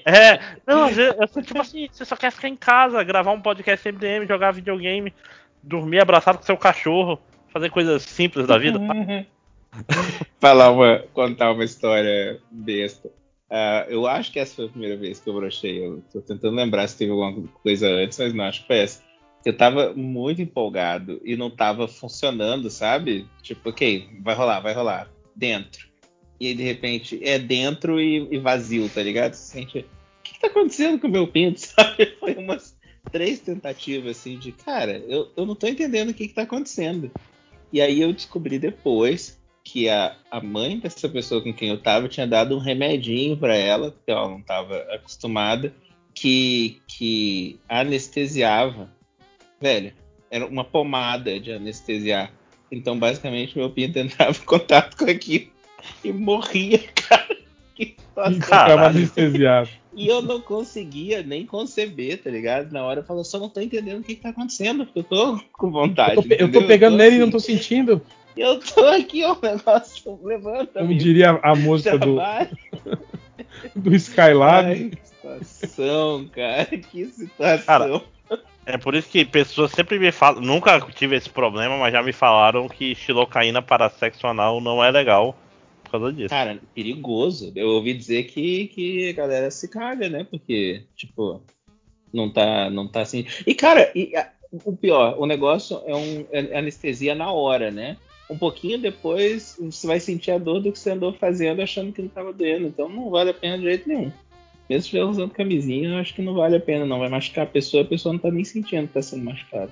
É, 0.05 0.39
não, 0.65 0.85
às 0.85 0.95
vezes, 0.95 1.15
eu- 1.35 1.41
tipo 1.43 1.61
assim, 1.61 1.88
você 1.91 2.03
só 2.05 2.15
quer 2.15 2.31
ficar 2.31 2.47
em 2.47 2.55
casa, 2.55 3.03
gravar 3.03 3.31
um 3.31 3.41
podcast 3.41 3.88
MDM, 3.88 4.25
jogar 4.27 4.51
videogame, 4.51 5.13
dormir 5.61 6.01
abraçado 6.01 6.38
com 6.39 6.43
seu 6.43 6.57
cachorro, 6.57 7.19
fazer 7.49 7.69
coisas 7.69 8.01
simples 8.03 8.47
da 8.47 8.57
vida. 8.57 8.80
tá? 8.80 9.25
Falar 10.39 10.71
uma, 10.71 11.03
contar 11.13 11.51
uma 11.51 11.63
história 11.63 12.39
besta. 12.51 13.09
Ah, 13.53 13.85
eu 13.89 14.07
acho 14.07 14.31
que 14.31 14.39
essa 14.39 14.55
foi 14.55 14.65
a 14.65 14.69
primeira 14.69 14.95
vez 14.95 15.19
que 15.19 15.30
eu 15.30 15.33
brochei. 15.33 15.85
Eu 15.85 16.01
tô 16.09 16.21
tentando 16.21 16.55
lembrar 16.55 16.88
se 16.88 16.97
teve 16.97 17.11
alguma 17.11 17.45
coisa 17.61 17.85
antes, 17.89 18.17
mas 18.17 18.33
não 18.33 18.45
acho 18.45 18.61
que 18.61 18.67
foi 18.67 18.77
essa. 18.77 19.03
Eu 19.43 19.57
tava 19.57 19.93
muito 19.93 20.41
empolgado 20.41 21.19
e 21.21 21.35
não 21.35 21.49
tava 21.49 21.85
funcionando, 21.85 22.69
sabe? 22.69 23.27
Tipo, 23.41 23.69
ok, 23.69 24.07
vai 24.21 24.35
rolar, 24.35 24.61
vai 24.61 24.73
rolar. 24.73 25.11
Dentro. 25.35 25.89
E 26.39 26.47
aí, 26.47 26.55
de 26.55 26.63
repente, 26.63 27.19
é 27.21 27.38
dentro 27.38 27.99
e, 27.99 28.27
e 28.31 28.38
vazio, 28.38 28.88
tá 28.88 29.03
ligado? 29.03 29.33
Você 29.33 29.51
sente. 29.51 29.80
O 29.80 30.23
que, 30.23 30.33
que 30.33 30.39
tá 30.39 30.47
acontecendo 30.47 30.97
com 30.97 31.07
o 31.07 31.11
meu 31.11 31.27
pinto, 31.27 31.59
sabe? 31.67 32.15
Foi 32.19 32.35
umas 32.35 32.77
três 33.11 33.41
tentativas 33.41 34.17
assim 34.17 34.38
de, 34.38 34.53
cara, 34.53 35.03
eu, 35.09 35.30
eu 35.35 35.45
não 35.45 35.55
tô 35.55 35.67
entendendo 35.67 36.11
o 36.11 36.13
que, 36.13 36.30
que 36.30 36.33
tá 36.33 36.43
acontecendo. 36.43 37.11
E 37.73 37.81
aí 37.81 37.99
eu 37.99 38.13
descobri 38.13 38.57
depois 38.57 39.40
que 39.64 39.90
a, 39.90 40.15
a 40.30 40.41
mãe 40.41 40.80
dessa 40.80 41.07
pessoa 41.07 41.41
com 41.41 41.53
quem 41.53 41.69
eu 41.69 41.77
tava 41.77 42.07
tinha 42.07 42.27
dado 42.27 42.56
um 42.56 42.59
remedinho 42.59 43.38
pra 43.38 43.56
ela, 43.56 43.91
porque 43.91 44.11
ela 44.11 44.27
não 44.27 44.41
tava 44.41 44.77
acostumada, 44.93 45.73
que, 46.14 46.81
que 46.88 47.59
anestesiava. 47.69 48.90
Velho, 49.59 49.93
era 50.30 50.45
uma 50.45 50.64
pomada 50.64 51.40
de 51.40 51.51
anestesiar. 51.51 52.31
Então, 52.72 52.98
basicamente, 52.98 53.57
meu 53.57 53.69
pinto 53.69 53.99
entrava 53.99 54.31
em 54.31 54.45
contato 54.45 54.98
com 54.98 55.09
aquilo 55.09 55.51
e 56.03 56.11
morria, 56.11 56.80
cara. 56.95 57.38
Que. 57.75 57.95
E 58.30 58.33
ficava 58.35 58.88
anestesiado. 58.88 59.69
E 59.93 60.07
eu 60.07 60.22
não 60.22 60.40
conseguia 60.40 61.22
nem 61.22 61.45
conceber, 61.45 62.22
tá 62.22 62.30
ligado? 62.30 62.72
Na 62.72 62.83
hora 62.83 63.01
eu 63.01 63.03
falo, 63.03 63.25
só 63.25 63.38
não 63.38 63.49
tô 63.49 63.59
entendendo 63.59 63.99
o 63.99 64.03
que, 64.03 64.15
que 64.15 64.22
tá 64.22 64.30
acontecendo, 64.30 64.85
porque 64.85 64.99
eu 64.99 65.03
tô 65.03 65.40
com 65.51 65.69
vontade. 65.69 66.15
Eu 66.15 66.23
tô, 66.23 66.43
eu 66.45 66.51
tô 66.51 66.65
pegando 66.65 66.93
tô 66.93 66.98
nele 66.98 67.15
e 67.17 67.19
não 67.19 67.25
assim, 67.25 67.31
tô 67.31 67.40
sentindo. 67.40 68.01
Eu 68.35 68.59
tô 68.59 68.85
aqui, 68.87 69.23
ó, 69.23 69.33
o 69.33 69.39
negócio 69.41 70.19
levanta. 70.23 70.73
Como 70.79 70.85
amigo. 70.85 70.99
diria 70.99 71.39
a 71.43 71.55
música 71.55 71.97
do, 71.97 72.17
do 73.75 73.95
Skylab. 73.95 74.67
Ai, 74.67 74.89
que 74.89 75.07
situação, 75.07 76.27
cara. 76.31 76.65
Que 76.65 77.05
situação. 77.07 77.65
Cara, 77.65 78.01
É 78.65 78.77
por 78.77 78.95
isso 78.95 79.09
que 79.09 79.25
pessoas 79.25 79.71
sempre 79.71 79.99
me 79.99 80.11
falam, 80.11 80.41
nunca 80.41 80.79
tive 80.95 81.15
esse 81.15 81.29
problema, 81.29 81.77
mas 81.77 81.91
já 81.91 82.01
me 82.01 82.13
falaram 82.13 82.67
que 82.69 82.95
xilocaína 82.95 83.61
para 83.61 83.89
sexo 83.89 84.27
anal 84.27 84.61
não 84.61 84.83
é 84.83 84.89
legal 84.91 85.35
por 85.83 85.91
causa 85.91 86.13
disso. 86.13 86.29
Cara, 86.29 86.57
perigoso. 86.73 87.51
Eu 87.55 87.67
ouvi 87.69 87.93
dizer 87.93 88.23
que, 88.23 88.67
que 88.67 89.09
a 89.09 89.13
galera 89.13 89.51
se 89.51 89.67
caga, 89.67 90.07
né? 90.07 90.25
Porque, 90.29 90.83
tipo, 90.95 91.41
não 92.13 92.29
tá, 92.31 92.69
não 92.69 92.87
tá 92.87 93.01
assim. 93.01 93.25
E, 93.45 93.53
cara, 93.53 93.91
e, 93.93 94.15
a- 94.15 94.29
o 94.63 94.75
pior, 94.75 95.15
o 95.17 95.25
negócio 95.25 95.81
é, 95.85 95.95
um, 95.95 96.25
é 96.31 96.57
anestesia 96.59 97.13
na 97.15 97.31
hora, 97.31 97.71
né? 97.71 97.97
Um 98.31 98.37
pouquinho 98.37 98.79
depois 98.79 99.57
você 99.59 99.85
vai 99.85 99.99
sentir 99.99 100.31
a 100.31 100.37
dor 100.37 100.61
do 100.61 100.71
que 100.71 100.79
você 100.79 100.91
andou 100.91 101.11
fazendo 101.11 101.61
achando 101.61 101.91
que 101.91 102.01
não 102.01 102.07
tava 102.07 102.31
doendo. 102.31 102.67
Então 102.67 102.87
não 102.87 103.09
vale 103.09 103.31
a 103.31 103.33
pena 103.33 103.57
de 103.57 103.65
jeito 103.65 103.89
nenhum. 103.89 104.09
Mesmo 104.69 104.83
se 104.83 104.87
estiver 104.87 105.03
usando 105.03 105.31
camisinha, 105.31 105.89
eu 105.89 105.97
acho 105.97 106.13
que 106.13 106.21
não 106.21 106.33
vale 106.33 106.55
a 106.55 106.59
pena, 106.61 106.85
não. 106.85 106.99
Vai 106.99 107.09
machucar 107.09 107.43
a 107.43 107.49
pessoa, 107.49 107.83
a 107.83 107.85
pessoa 107.85 108.13
não 108.13 108.19
tá 108.19 108.31
nem 108.31 108.45
sentindo 108.45 108.87
que 108.87 108.93
tá 108.93 109.01
sendo 109.01 109.25
machucada. 109.25 109.69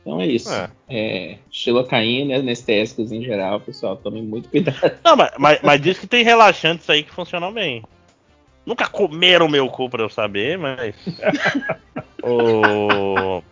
Então 0.00 0.20
é 0.20 0.26
isso. 0.28 0.48
É. 0.52 0.70
É, 0.88 1.38
xilocaína, 1.50 2.36
anestésicos 2.36 3.10
em 3.10 3.20
geral, 3.24 3.58
pessoal, 3.58 3.96
tomem 3.96 4.22
muito 4.22 4.48
cuidado. 4.48 4.78
Não, 5.04 5.16
mas, 5.16 5.32
mas, 5.36 5.58
mas 5.60 5.80
diz 5.80 5.98
que 5.98 6.06
tem 6.06 6.22
relaxantes 6.22 6.88
aí 6.88 7.02
que 7.02 7.10
funcionam 7.10 7.52
bem. 7.52 7.82
Nunca 8.64 8.88
comeram 8.88 9.48
meu 9.48 9.68
cu 9.68 9.90
pra 9.90 10.04
eu 10.04 10.08
saber, 10.08 10.56
mas. 10.56 10.94
o... 12.22 13.42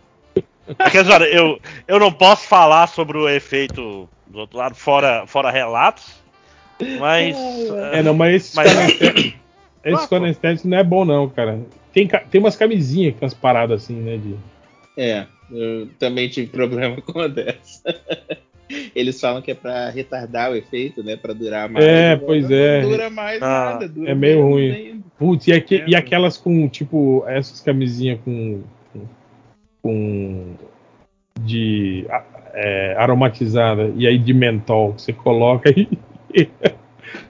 Quer 0.91 1.03
dizer, 1.03 1.21
eu, 1.33 1.59
eu 1.87 1.99
não 1.99 2.11
posso 2.11 2.47
falar 2.47 2.87
sobre 2.87 3.17
o 3.17 3.29
efeito 3.29 4.09
do 4.27 4.39
outro 4.39 4.57
lado, 4.57 4.75
fora, 4.75 5.25
fora 5.27 5.51
relatos, 5.51 6.11
mas. 6.99 7.35
É, 7.93 8.01
não, 8.01 8.13
mas 8.13 8.35
esse 8.35 8.55
Mas- 8.55 8.75
anestésico, 8.75 9.37
esse 10.47 10.67
não 10.67 10.77
é 10.77 10.83
bom, 10.83 11.05
não, 11.05 11.29
cara. 11.29 11.59
Tem, 11.93 12.07
tem 12.07 12.41
umas 12.41 12.55
camisinhas 12.55 13.13
tem 13.13 13.23
umas 13.23 13.33
paradas 13.33 13.83
assim, 13.83 13.95
né? 13.95 14.17
De... 14.17 14.35
É, 14.97 15.25
eu 15.51 15.87
também 15.99 16.27
tive 16.29 16.47
problema 16.47 16.99
com 17.05 17.11
uma 17.13 17.29
dessa. 17.29 17.81
Eles 18.95 19.21
falam 19.21 19.41
que 19.43 19.51
é 19.51 19.55
pra 19.55 19.89
retardar 19.91 20.51
o 20.51 20.55
efeito, 20.55 21.03
né? 21.03 21.15
Pra 21.15 21.33
durar 21.33 21.69
mais. 21.69 21.85
É, 21.85 22.15
Não 22.15 22.25
pois 22.25 22.49
é. 22.49 22.81
dura 22.81 23.09
mais 23.11 23.41
Ah, 23.41 23.71
nada. 23.73 23.87
Dura 23.87 24.11
é 24.11 24.15
meio 24.15 24.41
ruim. 24.41 25.03
Putz, 25.19 25.47
e, 25.47 25.53
aque- 25.53 25.83
e 25.87 25.95
aquelas 25.95 26.35
com, 26.35 26.67
tipo, 26.67 27.23
essas 27.27 27.61
camisinhas 27.61 28.19
com. 28.25 28.61
Com- 29.89 30.55
de 31.41 32.07
é, 32.53 32.95
aromatizada 32.97 33.91
e 33.95 34.07
aí 34.07 34.17
de 34.17 34.33
mentol. 34.33 34.93
Você 34.97 35.13
coloca 35.13 35.69
e. 35.69 35.87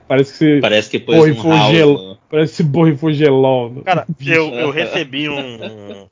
parece 0.08 0.32
que 0.32 0.38
você. 0.38 0.60
Parece 0.62 0.90
que 0.90 1.00
pôs 1.00 1.36
Porra, 1.36 1.48
um 1.48 1.58
house 1.58 1.72
gelo. 1.72 1.94
no- 2.10 2.16
Parece 2.30 2.64
que 2.64 2.70
borrifou 2.70 3.12
gelol. 3.12 3.82
Cara, 3.84 4.06
eu, 4.26 4.50
eu 4.56 4.72
recebi 4.72 5.28
um, 5.30 6.08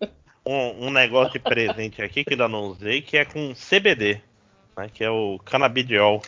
um, 0.45 0.87
um 0.87 0.89
negócio 0.91 1.33
de 1.33 1.39
presente 1.39 2.01
aqui 2.01 2.23
que 2.23 2.33
ainda 2.33 2.47
não 2.47 2.63
usei, 2.65 3.01
que 3.01 3.17
é 3.17 3.25
com 3.25 3.53
CBD, 3.53 4.19
né, 4.77 4.89
que 4.93 5.03
é 5.03 5.09
o 5.09 5.39
canabidiol. 5.45 6.21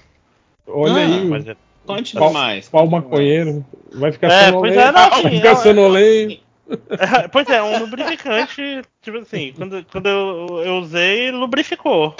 Olha 0.67 0.93
Ah, 0.93 0.97
aí, 0.97 1.25
Mas 1.25 1.47
é- 1.47 1.55
Conte 1.85 2.15
Pau- 2.15 2.33
mais. 2.33 2.67
pau 2.67 2.81
conte 2.81 2.91
mais. 2.93 3.03
maconheiro. 3.03 3.65
Vai 3.93 4.11
ficar 4.11 4.27
É, 4.31 4.45
sonolento. 4.47 4.79
é, 4.79 4.91
não, 4.91 5.09
vai 5.21 5.31
ficar 5.31 5.51
é- 5.51 5.55
sonolento. 5.55 6.39
pois 7.31 7.47
é, 7.49 7.61
um 7.61 7.77
lubrificante, 7.79 8.81
tipo 9.01 9.17
assim, 9.19 9.53
quando, 9.55 9.83
quando 9.85 10.07
eu, 10.07 10.61
eu 10.65 10.75
usei, 10.77 11.31
lubrificou. 11.31 12.15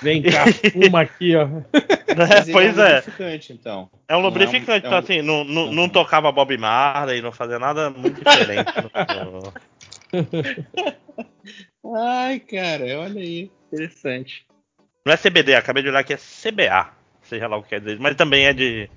Vem 0.00 0.22
cá, 0.22 0.44
fuma 0.72 1.00
aqui, 1.02 1.34
ó. 1.36 1.46
Mas 2.16 2.48
ele 2.48 2.52
pois 2.52 2.78
um 2.78 2.82
é. 2.82 2.96
lubrificante, 2.96 3.52
então. 3.52 3.90
É 4.08 4.16
um 4.16 4.18
Não 4.20 4.26
é 4.26 4.28
um- 4.28 4.32
lubrificante, 4.32 4.70
é 4.84 4.88
então 4.88 4.92
um- 4.92 4.96
assim, 5.00 5.22
não, 5.22 5.44
não, 5.44 5.72
não 5.72 5.88
tocava 5.88 6.30
Bob 6.32 6.56
Marley, 6.56 7.20
não 7.20 7.32
fazia 7.32 7.58
nada 7.58 7.90
muito 7.90 8.18
diferente. 8.22 8.70
no- 9.32 9.52
Ai, 11.96 12.38
cara, 12.40 13.00
olha 13.00 13.20
aí. 13.20 13.50
Interessante. 13.72 14.46
Não 15.04 15.12
é 15.12 15.16
CBD, 15.16 15.54
acabei 15.54 15.82
de 15.82 15.88
olhar 15.88 16.04
que 16.04 16.12
é 16.14 16.16
CBA, 16.16 16.90
seja 17.22 17.48
lá 17.48 17.56
o 17.56 17.62
que 17.62 17.70
quer 17.70 17.80
dizer, 17.80 17.98
mas 17.98 18.14
também 18.14 18.46
é 18.46 18.52
de. 18.52 18.88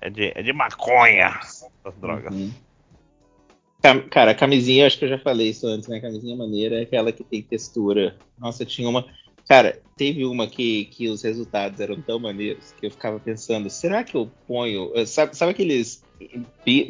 É 0.00 0.08
de, 0.10 0.32
é 0.34 0.42
de 0.42 0.52
maconha, 0.52 1.38
essas 1.40 1.98
drogas. 2.00 2.32
Uhum. 2.32 2.52
Cara, 4.10 4.32
a 4.32 4.34
camisinha, 4.34 4.86
acho 4.86 4.98
que 4.98 5.04
eu 5.04 5.08
já 5.08 5.18
falei 5.18 5.50
isso 5.50 5.66
antes, 5.66 5.88
né? 5.88 5.98
A 5.98 6.00
camisinha 6.00 6.36
maneira 6.36 6.80
é 6.80 6.82
aquela 6.82 7.12
que 7.12 7.22
tem 7.22 7.42
textura. 7.42 8.16
Nossa, 8.36 8.64
tinha 8.64 8.88
uma. 8.88 9.04
Cara, 9.48 9.80
teve 9.96 10.24
uma 10.24 10.46
que, 10.48 10.86
que 10.86 11.08
os 11.08 11.22
resultados 11.22 11.80
eram 11.80 12.00
tão 12.02 12.18
maneiros 12.18 12.72
que 12.72 12.86
eu 12.86 12.90
ficava 12.90 13.18
pensando, 13.20 13.70
será 13.70 14.02
que 14.02 14.16
eu 14.16 14.30
ponho. 14.46 14.90
eh, 14.96 15.06
Sabe, 15.06 15.36
sabe 15.36 15.52
aqueles. 15.52 16.02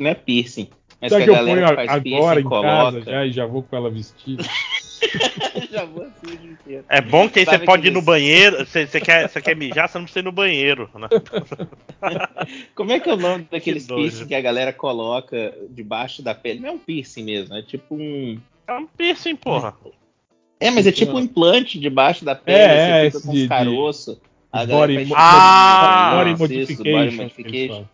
Não 0.00 0.08
é 0.08 0.15
piercing, 0.15 0.68
mas 1.00 1.12
Será 1.12 1.25
que 1.26 1.31
que 1.31 1.36
a 1.36 1.41
eu 1.41 1.44
ponho 1.44 1.57
galera 1.57 1.67
que 1.67 1.73
a- 1.83 1.86
faz 1.89 2.02
piercing 2.02 2.18
agora 2.20 2.41
em 2.41 2.44
coloca. 2.44 2.92
casa 2.92 3.02
já 3.02 3.26
e 3.26 3.33
já 3.33 3.47
vou 3.47 3.62
com 3.62 3.76
ela 3.76 3.91
vestida? 3.91 4.42
Já 5.70 5.85
vou 5.85 6.02
assim 6.05 6.35
o 6.35 6.36
dia 6.39 6.51
inteiro. 6.52 6.85
É 6.89 7.01
bom 7.01 7.28
que 7.28 7.41
aí 7.41 7.44
você 7.44 7.59
pode 7.59 7.86
ir 7.89 7.91
no 7.91 8.02
banheiro, 8.02 8.59
você, 8.65 8.86
você 8.86 9.01
quer, 9.01 9.28
você 9.28 9.41
quer 9.41 9.55
mijar, 9.57 9.89
você 9.89 9.99
não 9.99 10.05
precisa 10.05 10.20
ir 10.20 10.25
no 10.25 10.33
banheiro, 10.33 10.91
né? 10.94 11.09
Como 12.75 12.93
é 12.93 13.01
que 13.01 13.09
é 13.09 13.12
o 13.12 13.17
nome 13.17 13.47
daqueles 13.51 13.86
Que 13.86 13.94
piercing 13.94 14.27
que 14.27 14.35
a 14.35 14.41
galera 14.41 14.73
coloca 14.73 15.55
debaixo 15.70 16.23
da 16.23 16.35
pele? 16.35 16.60
Não 16.60 16.68
é 16.68 16.73
um 16.73 16.78
piercing 16.78 17.25
mesmo, 17.25 17.55
é 17.57 17.62
tipo 17.62 17.94
um. 17.94 18.39
É 18.67 18.73
um 18.73 18.86
piercing, 18.86 19.36
porra. 19.36 19.75
É, 20.60 20.70
mas 20.70 20.86
é 20.86 20.93
tipo 20.93 21.17
um 21.17 21.20
implante 21.20 21.78
debaixo 21.78 22.25
da 22.25 22.35
pele, 22.35 22.59
É, 22.59 22.68
você 22.68 22.91
é, 22.91 23.05
fica 23.10 23.17
esse 23.18 23.27
com 23.27 23.33
de- 23.33 23.36
os 23.39 23.43
de- 23.43 23.49
caroços. 23.49 24.18
A 24.51 24.65
Body, 24.65 25.05
mo- 25.05 25.15
Ah, 25.17 26.15
body 26.17 26.31
isso, 26.33 26.39
modification. 26.43 26.91
body 26.93 27.10
que 27.10 27.17
modification. 27.17 27.85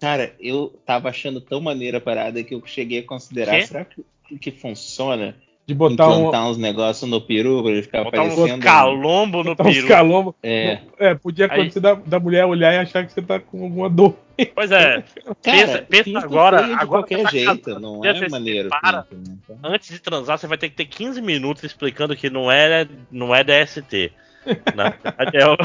Cara, 0.00 0.34
eu 0.40 0.72
tava 0.86 1.08
achando 1.08 1.40
tão 1.40 1.60
maneira 1.60 1.98
a 1.98 2.00
parada 2.00 2.42
que 2.42 2.54
eu 2.54 2.62
cheguei 2.64 3.00
a 3.00 3.02
considerar, 3.04 3.58
Quê? 3.60 3.66
será 3.66 3.84
que, 3.84 4.04
que 4.38 4.50
funciona 4.52 5.36
De 5.64 5.74
botar 5.74 6.08
um, 6.08 6.18
implantar 6.18 6.50
uns 6.50 6.58
negócios 6.58 7.08
no 7.08 7.20
peru 7.20 7.62
pra 7.62 7.70
ele 7.72 7.82
ficar 7.82 8.02
Botar 8.04 8.16
parecendo... 8.18 8.54
um- 8.54 8.58
calombo 8.58 9.44
no 9.44 9.52
uns 9.52 9.56
peru. 9.56 9.86
calombos. 9.88 10.34
É, 10.42 10.78
É, 10.98 11.14
podia 11.14 11.46
Aí- 11.46 11.52
acontecer 11.52 11.78
da, 11.80 11.94
da 11.94 12.18
mulher 12.18 12.44
olhar 12.46 12.74
e 12.74 12.78
achar 12.78 13.06
que 13.06 13.12
você 13.12 13.22
tá 13.22 13.38
com 13.38 13.62
alguma 13.62 13.88
dor. 13.88 14.16
Pois 14.56 14.72
é, 14.72 15.04
cara, 15.04 15.36
Pensa- 15.42 15.86
pensa 15.88 16.18
agora- 16.18 16.62
de 16.62 16.72
agora 16.72 16.86
qualquer 16.86 17.22
tá 17.22 17.30
jeito, 17.30 17.60
casado, 17.62 17.80
não 17.80 18.04
é 18.04 18.28
maneiro. 18.28 18.70
pinto, 18.70 19.30
né? 19.30 19.36
Então- 19.44 19.58
antes 19.62 19.88
de 19.90 20.00
transar, 20.00 20.36
você 20.36 20.48
vai 20.48 20.58
ter 20.58 20.68
que 20.68 20.74
ter 20.74 20.86
15 20.86 21.22
minutos 21.22 21.62
explicando 21.62 22.16
que 22.16 22.28
não 22.28 22.50
é, 22.50 22.86
não 23.10 23.32
é 23.32 23.44
DST. 23.44 24.10
Na 24.74 24.88
verdade, 25.04 25.36
é 25.36 25.46
o- 25.46 25.56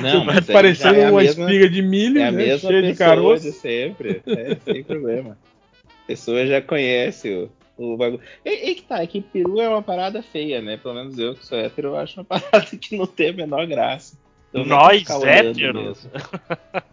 Não, 0.00 0.24
mas 0.24 0.48
aí 0.48 0.52
Parecendo 0.52 0.96
é 0.96 1.10
uma 1.10 1.20
mesma- 1.22 1.44
espiga 1.44 1.68
de 1.68 1.82
milho, 1.82 2.18
É 2.20 2.26
a 2.26 2.32
né? 2.32 2.36
mesma 2.46 2.68
Cheia 2.70 2.82
de 2.82 2.94
caroço. 2.98 3.44
de 3.44 3.52
sempre. 3.52 4.20
É, 4.26 4.56
sem 4.64 4.82
problema. 4.82 5.38
A 5.84 6.06
pessoa 6.06 6.44
já 6.46 6.60
conhece 6.60 7.30
o, 7.30 7.50
o 7.82 7.96
bagulho. 7.96 8.20
E, 8.44 8.70
e 8.70 8.74
que 8.74 8.82
tá, 8.82 9.02
é 9.02 9.06
que 9.06 9.20
peru 9.20 9.60
é 9.60 9.68
uma 9.68 9.82
parada 9.82 10.22
feia, 10.22 10.60
né? 10.60 10.76
Pelo 10.76 10.94
menos 10.94 11.18
eu 11.18 11.34
que 11.34 11.44
sou 11.46 11.58
hétero, 11.58 11.88
eu 11.88 11.96
acho 11.96 12.20
uma 12.20 12.24
parada 12.40 12.66
que 12.80 12.96
não 12.96 13.06
tem 13.06 13.30
a 13.30 13.32
menor 13.32 13.66
graça. 13.66 14.16
Então, 14.50 14.66
Nós 14.66 15.08
héteros. 15.24 15.82
mesmo. 16.04 16.10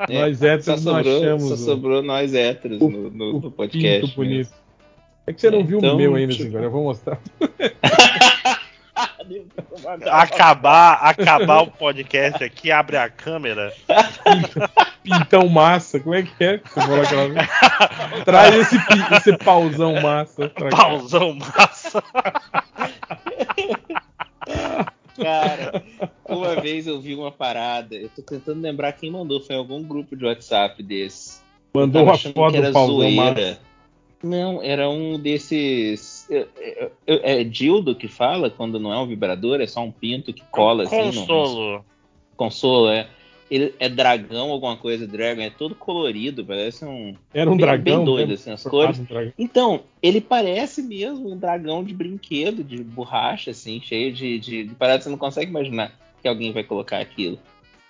Nós 0.09 0.37
só 0.39 0.45
héteros 0.47 0.85
não 0.85 0.93
sobrou, 0.95 1.17
achamos 1.17 1.43
só 1.49 1.55
sobrou 1.57 2.01
nós 2.01 2.33
héteros 2.33 2.81
o- 2.81 2.89
no, 2.89 3.09
no- 3.09 3.37
o 3.37 3.41
no 3.41 3.51
podcast. 3.51 4.15
Bonito. 4.15 4.37
mesmo. 4.37 4.53
É 5.27 5.33
que 5.33 5.41
você 5.41 5.51
não 5.51 5.59
É, 5.59 5.63
viu 5.63 5.77
então, 5.79 5.93
o 5.93 5.97
meu 5.97 6.15
ainda, 6.15 6.33
tipo- 6.33 6.47
agora 6.47 6.63
eu 6.65 6.71
vou 6.71 6.83
mostrar. 6.83 7.19
acabar, 10.11 10.93
acabar 11.01 11.61
o 11.61 11.71
podcast 11.71 12.43
aqui, 12.43 12.71
abre 12.71 12.97
a 12.97 13.09
câmera. 13.09 13.73
Pintão 15.03 15.47
massa, 15.47 15.99
como 15.99 16.15
é 16.15 16.23
que 16.23 16.43
é? 16.43 16.55
aquela? 16.55 17.29
Traz 18.25 18.55
esse, 18.55 18.75
esse 19.15 19.37
pauzão 19.37 20.01
massa. 20.01 20.49
Pauzão 20.69 21.35
massa. 21.35 22.03
Cara, 25.15 25.83
uma 26.27 26.61
vez 26.61 26.87
eu 26.87 26.99
vi 26.99 27.13
uma 27.13 27.31
parada, 27.31 27.95
eu 27.95 28.09
tô 28.09 28.21
tentando 28.21 28.61
lembrar 28.61 28.93
quem 28.93 29.11
mandou, 29.11 29.41
foi 29.41 29.55
em 29.55 29.59
algum 29.59 29.83
grupo 29.83 30.15
de 30.15 30.25
WhatsApp 30.25 30.81
desse. 30.81 31.41
Mandou 31.73 32.03
uma 32.03 32.13
achando 32.13 32.33
foto 32.33 32.51
que 32.51 32.57
era 32.57 32.67
do 32.67 32.73
pauzão 32.73 32.95
zoeira. 32.95 33.33
massa. 33.33 33.68
Não, 34.21 34.61
era 34.61 34.89
um 34.89 35.17
desses. 35.17 36.29
É, 36.29 36.47
é, 37.07 37.41
é 37.41 37.43
dildo 37.43 37.95
que 37.95 38.07
fala 38.07 38.49
quando 38.49 38.79
não 38.79 38.91
é 38.93 38.99
um 38.99 39.07
vibrador, 39.07 39.61
é 39.61 39.67
só 39.67 39.81
um 39.81 39.91
pinto 39.91 40.33
que 40.33 40.43
cola 40.51 40.83
assim. 40.83 40.97
no- 40.97 41.13
Consolo. 41.13 41.85
consolo, 42.35 42.89
é. 42.89 43.07
Ele 43.49 43.73
é 43.79 43.89
dragão, 43.89 44.51
alguma 44.51 44.77
coisa, 44.77 45.07
dragon, 45.07 45.41
é 45.41 45.49
todo 45.49 45.73
colorido, 45.73 46.45
parece 46.45 46.85
um. 46.85 47.15
Era 47.33 47.49
um 47.49 47.57
bem- 47.57 47.65
dragão. 47.65 47.83
bem 47.97 48.05
doido, 48.05 48.33
assim, 48.33 48.51
as 48.51 48.61
cores. 48.61 48.99
um. 48.99 49.31
Então, 49.39 49.81
ele 50.03 50.21
parece 50.21 50.83
mesmo 50.83 51.31
um 51.31 51.37
dragão 51.37 51.83
de 51.83 51.91
brinquedo, 51.93 52.63
de 52.63 52.83
borracha, 52.83 53.49
assim, 53.51 53.81
cheio 53.81 54.13
de, 54.13 54.37
de, 54.37 54.63
de 54.65 54.75
paradas, 54.75 55.05
você 55.05 55.09
não 55.09 55.17
consegue 55.17 55.49
imaginar 55.49 55.91
que 56.21 56.27
alguém 56.27 56.51
vai 56.51 56.63
colocar 56.63 56.99
aquilo. 56.99 57.39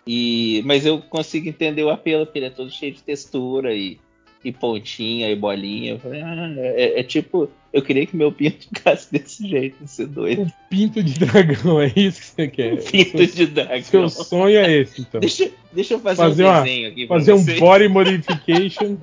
E, 0.07 0.61
mas 0.65 0.85
eu 0.85 0.99
consigo 1.01 1.49
entender 1.49 1.83
o 1.83 1.89
apelo, 1.89 2.25
porque 2.25 2.39
ele 2.39 2.45
é 2.45 2.51
todo 2.51 2.71
cheio 2.71 2.93
de 2.93 3.03
textura 3.03 3.75
e, 3.75 3.99
e 4.43 4.51
pontinha 4.51 5.29
e 5.29 5.35
bolinha. 5.35 5.91
Eu 5.93 5.99
falei, 5.99 6.21
ah, 6.21 6.53
é, 6.57 6.99
é 6.99 7.03
tipo, 7.03 7.49
eu 7.73 7.81
queria 7.81 8.05
que 8.05 8.15
meu 8.15 8.31
pinto 8.31 8.67
ficasse 8.73 9.11
desse 9.11 9.47
jeito, 9.47 9.75
ser 9.87 10.07
doido. 10.07 10.43
O 10.43 10.53
pinto 10.69 11.03
de 11.03 11.19
dragão, 11.19 11.81
é 11.81 11.91
isso 11.95 12.19
que 12.21 12.25
você 12.27 12.47
quer. 12.47 12.83
Pinto 12.89 13.25
de 13.27 13.45
dragão. 13.47 13.81
Seu 13.83 14.09
sonho 14.09 14.57
é 14.57 14.71
esse, 14.71 15.01
então. 15.01 15.19
Deixa, 15.19 15.51
deixa 15.73 15.93
eu 15.95 15.99
fazer, 15.99 16.21
Fazer 16.21 16.43
um 16.43 16.47
uma- 16.47 16.61
desenho 16.61 16.89
aqui 16.89 17.07
Fazer 17.07 17.33
um 17.33 17.37
vocês. 17.37 17.59
body 17.59 17.87
modification 17.87 18.97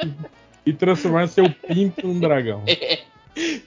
e 0.64 0.72
transformar 0.72 1.26
seu 1.28 1.48
pinto 1.50 2.06
num 2.06 2.18
dragão. 2.18 2.64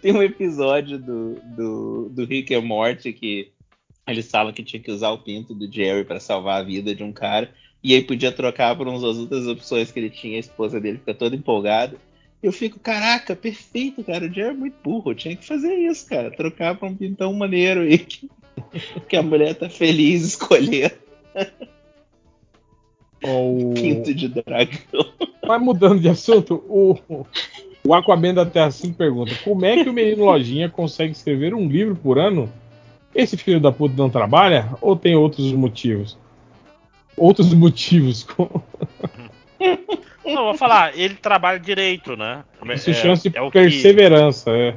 Tem 0.01 0.11
um 0.11 0.21
episódio 0.21 0.97
do, 0.99 1.35
do, 1.55 2.09
do 2.09 2.25
Rick 2.25 2.53
e 2.53 2.59
Morty 2.59 3.13
que 3.13 3.51
eles 4.07 4.29
falam 4.29 4.51
que 4.51 4.63
tinha 4.63 4.81
que 4.81 4.91
usar 4.91 5.11
o 5.11 5.19
pinto 5.19 5.53
do 5.53 5.71
Jerry 5.71 6.03
pra 6.03 6.19
salvar 6.19 6.59
a 6.59 6.63
vida 6.63 6.93
de 6.93 7.03
um 7.03 7.13
cara. 7.13 7.49
E 7.83 7.95
aí 7.95 8.03
podia 8.03 8.31
trocar 8.31 8.75
por 8.75 8.87
umas 8.87 9.03
outras 9.03 9.47
opções 9.47 9.91
que 9.91 9.99
ele 9.99 10.09
tinha. 10.09 10.37
A 10.37 10.39
esposa 10.39 10.79
dele 10.79 10.99
fica 10.99 11.13
toda 11.13 11.35
empolgada. 11.35 11.97
Eu 12.41 12.51
fico, 12.51 12.79
caraca, 12.79 13.35
perfeito, 13.35 14.03
cara. 14.03 14.25
O 14.25 14.33
Jerry 14.33 14.49
é 14.49 14.53
muito 14.53 14.75
burro. 14.83 15.13
Tinha 15.13 15.35
que 15.35 15.45
fazer 15.45 15.73
isso, 15.73 16.07
cara. 16.07 16.31
Trocar 16.31 16.75
pra 16.75 16.87
um 16.87 16.95
pintão 16.95 17.33
maneiro 17.33 17.81
aí. 17.81 17.97
Que, 17.97 18.29
que 19.09 19.15
a 19.15 19.23
mulher 19.23 19.55
tá 19.55 19.69
feliz 19.69 20.23
escolhendo 20.23 20.95
O... 23.23 23.73
pinto 23.75 24.13
de 24.13 24.27
dragão. 24.27 25.05
Mas 25.47 25.61
mudando 25.61 25.99
de 25.99 26.09
assunto, 26.09 26.55
o, 26.67 27.25
o 27.83 27.93
Aquaman 27.93 28.33
da 28.33 28.45
Terra 28.45 28.71
5 28.71 28.95
pergunta: 28.95 29.31
Como 29.43 29.63
é 29.63 29.83
que 29.83 29.89
o 29.89 29.93
menino 29.93 30.25
Lojinha 30.25 30.69
consegue 30.69 31.11
escrever 31.11 31.53
um 31.53 31.67
livro 31.67 31.95
por 31.95 32.17
ano? 32.17 32.51
Esse 33.13 33.37
filho 33.37 33.59
da 33.59 33.71
puta 33.71 33.93
não 33.95 34.09
trabalha? 34.09 34.69
Ou 34.81 34.95
tem 34.95 35.15
outros 35.15 35.51
motivos? 35.51 36.17
Outros 37.21 37.53
motivos. 37.53 38.25
Não, 40.25 40.45
vou 40.45 40.53
falar, 40.55 40.97
ele 40.97 41.13
trabalha 41.13 41.59
direito, 41.59 42.15
né? 42.17 42.43
Isso 42.73 42.89
É- 42.89 42.93
chama-se 42.93 43.31
é 43.33 43.41
o 43.41 43.51
que- 43.51 43.59
perseverança. 43.59 44.49
É. 44.49 44.73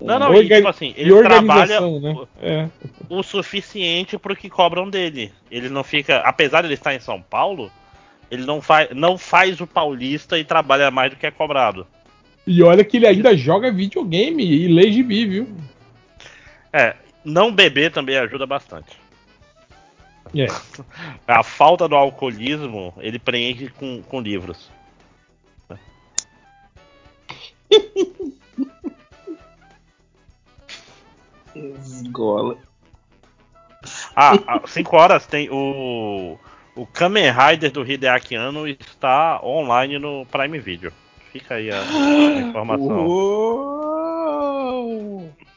Não, 0.00 0.18
não, 0.20 0.34
e, 0.40 0.48
tipo 0.48 0.68
assim, 0.68 0.94
ele 0.96 1.10
trabalha 1.22 1.80
né? 1.80 2.16
É. 2.40 2.68
o 3.08 3.22
suficiente 3.24 4.16
pro 4.18 4.36
que 4.36 4.48
cobram 4.48 4.88
dele. 4.88 5.32
Ele 5.50 5.68
não 5.68 5.82
fica, 5.82 6.18
apesar 6.18 6.60
de 6.60 6.68
ele 6.68 6.74
estar 6.74 6.94
em 6.94 7.00
São 7.00 7.20
Paulo, 7.20 7.70
ele 8.30 8.44
não 8.44 8.60
faz, 8.60 8.88
não 8.94 9.18
faz 9.18 9.60
o 9.60 9.66
paulista 9.66 10.38
e 10.38 10.44
trabalha 10.44 10.90
mais 10.92 11.10
do 11.10 11.16
que 11.16 11.26
é 11.26 11.30
cobrado. 11.30 11.86
E 12.46 12.62
olha 12.62 12.84
que 12.84 12.96
ele 12.98 13.06
ainda 13.06 13.36
joga 13.36 13.72
videogame 13.72 14.44
e 14.44 14.68
lê 14.68 14.92
gibi, 14.92 15.26
viu? 15.26 15.48
É, 16.72 16.94
não 17.24 17.52
beber 17.52 17.90
também 17.92 18.16
ajuda 18.16 18.46
bastante. 18.46 19.01
É. 20.34 20.46
A 21.26 21.42
falta 21.42 21.88
do 21.88 21.94
alcoolismo, 21.94 22.94
ele 22.98 23.18
preenche 23.18 23.68
com, 23.68 24.02
com 24.02 24.20
livros. 24.20 24.70
Esgola. 31.54 32.56
Ah, 34.14 34.32
às 34.46 34.70
5 34.70 34.96
horas 34.96 35.26
tem 35.26 35.50
o. 35.50 36.38
O 36.74 36.86
Kamen 36.86 37.30
Rider 37.30 37.70
do 37.70 37.84
Hideaki 37.84 38.34
Anno 38.34 38.66
está 38.66 39.38
online 39.44 39.98
no 39.98 40.24
Prime 40.26 40.58
Video. 40.58 40.90
Fica 41.30 41.56
aí 41.56 41.70
a, 41.70 41.82
a 41.82 42.40
informação. 42.48 43.06
Uou! 43.06 43.70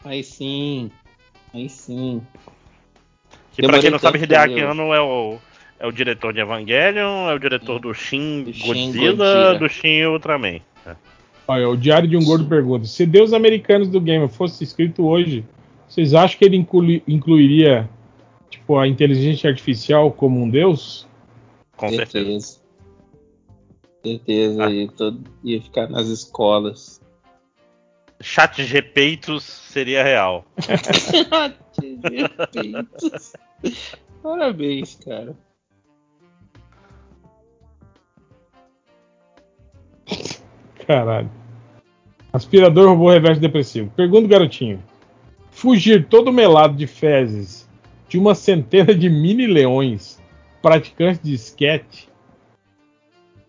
Aí 0.03 0.21
sim. 0.23 0.91
Aí 1.53 1.69
sim. 1.69 2.21
Que 3.55 3.61
pra 3.63 3.79
quem 3.79 3.89
não 3.89 3.97
Demorei 3.97 3.99
sabe, 3.99 4.23
Hideaki. 4.23 4.59
Anno 4.61 4.93
é 4.93 5.01
o, 5.01 5.37
é 5.79 5.87
o 5.87 5.91
diretor 5.91 6.33
de 6.33 6.39
Evangelion, 6.41 7.29
é 7.29 7.33
o 7.33 7.39
diretor 7.39 7.79
do 7.79 7.93
Shin 7.93 8.43
Do 8.43 8.53
Shin 8.53 8.67
Godzilla, 8.67 9.15
Godzilla. 9.15 9.59
do 9.59 9.69
Shin 9.69 10.05
Ultraman. 10.05 10.59
É. 10.85 10.95
Olha, 11.47 11.69
o 11.69 11.77
Diário 11.77 12.07
de 12.09 12.17
um 12.17 12.23
Gordo 12.23 12.45
pergunta: 12.47 12.85
se 12.85 13.05
Deus 13.05 13.31
Americanos 13.33 13.87
do 13.87 14.01
Game 14.01 14.27
fosse 14.27 14.63
escrito 14.63 15.05
hoje, 15.07 15.45
vocês 15.87 16.13
acham 16.13 16.37
que 16.39 16.45
ele 16.45 16.57
inclui- 16.57 17.01
incluiria 17.07 17.89
tipo 18.49 18.77
a 18.77 18.87
inteligência 18.87 19.49
artificial 19.49 20.11
como 20.11 20.41
um 20.41 20.49
deus? 20.49 21.07
Com 21.77 21.89
certeza. 21.89 22.05
Certeza. 22.29 22.65
Certeza. 24.03 24.65
Ah. 24.65 24.69
Ia, 24.71 24.87
todo- 24.91 25.23
ia 25.43 25.61
ficar 25.61 25.89
nas 25.89 26.07
escolas. 26.07 27.01
Chat 28.21 28.63
GPeitos 28.63 29.43
seria 29.43 30.03
real. 30.03 30.45
Perfeitos. 31.79 33.33
Parabéns, 34.23 34.95
cara. 35.03 35.35
Caralho. 40.87 41.29
Aspirador 42.31 42.89
robô 42.89 43.09
reverso 43.09 43.39
depressivo. 43.39 43.91
Pergunta, 43.95 44.27
garotinho: 44.27 44.81
fugir 45.51 46.07
todo 46.07 46.33
melado 46.33 46.75
de 46.75 46.85
fezes 46.85 47.67
de 48.07 48.17
uma 48.17 48.35
centena 48.35 48.93
de 48.93 49.09
mini 49.09 49.47
leões 49.47 50.21
praticantes 50.61 51.21
de 51.21 51.33
esquete, 51.33 52.09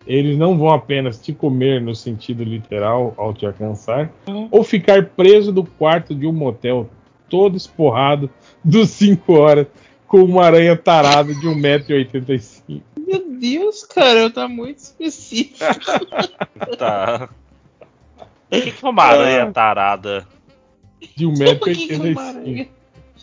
eles 0.05 0.37
não 0.37 0.57
vão 0.57 0.69
apenas 0.69 1.19
te 1.19 1.33
comer 1.33 1.81
no 1.81 1.93
sentido 1.93 2.43
literal 2.43 3.13
ao 3.17 3.33
te 3.33 3.45
alcançar, 3.45 4.11
ou 4.49 4.63
ficar 4.63 5.05
preso 5.07 5.51
no 5.51 5.65
quarto 5.65 6.15
de 6.15 6.25
um 6.25 6.31
motel 6.31 6.89
todo 7.29 7.55
esporrado 7.57 8.29
dos 8.63 8.89
5 8.91 9.33
horas 9.33 9.67
com 10.07 10.23
uma 10.23 10.45
aranha 10.45 10.75
tarada 10.77 11.33
de 11.33 11.47
1,85m. 11.47 12.81
Meu 12.97 13.23
Deus, 13.39 13.83
cara, 13.83 14.29
tá 14.29 14.47
muito 14.47 14.77
específico. 14.79 15.63
Tá. 16.77 17.29
O 18.49 18.61
que, 18.61 18.71
que 18.71 18.85
uma 18.85 19.03
aranha 19.03 19.51
tarada? 19.51 20.27
De 21.15 21.25
Por 21.57 21.59
que 21.59 21.75
que 21.75 21.93
uma 21.95 22.05
1,85m. 22.05 22.17
aranha? 22.19 22.67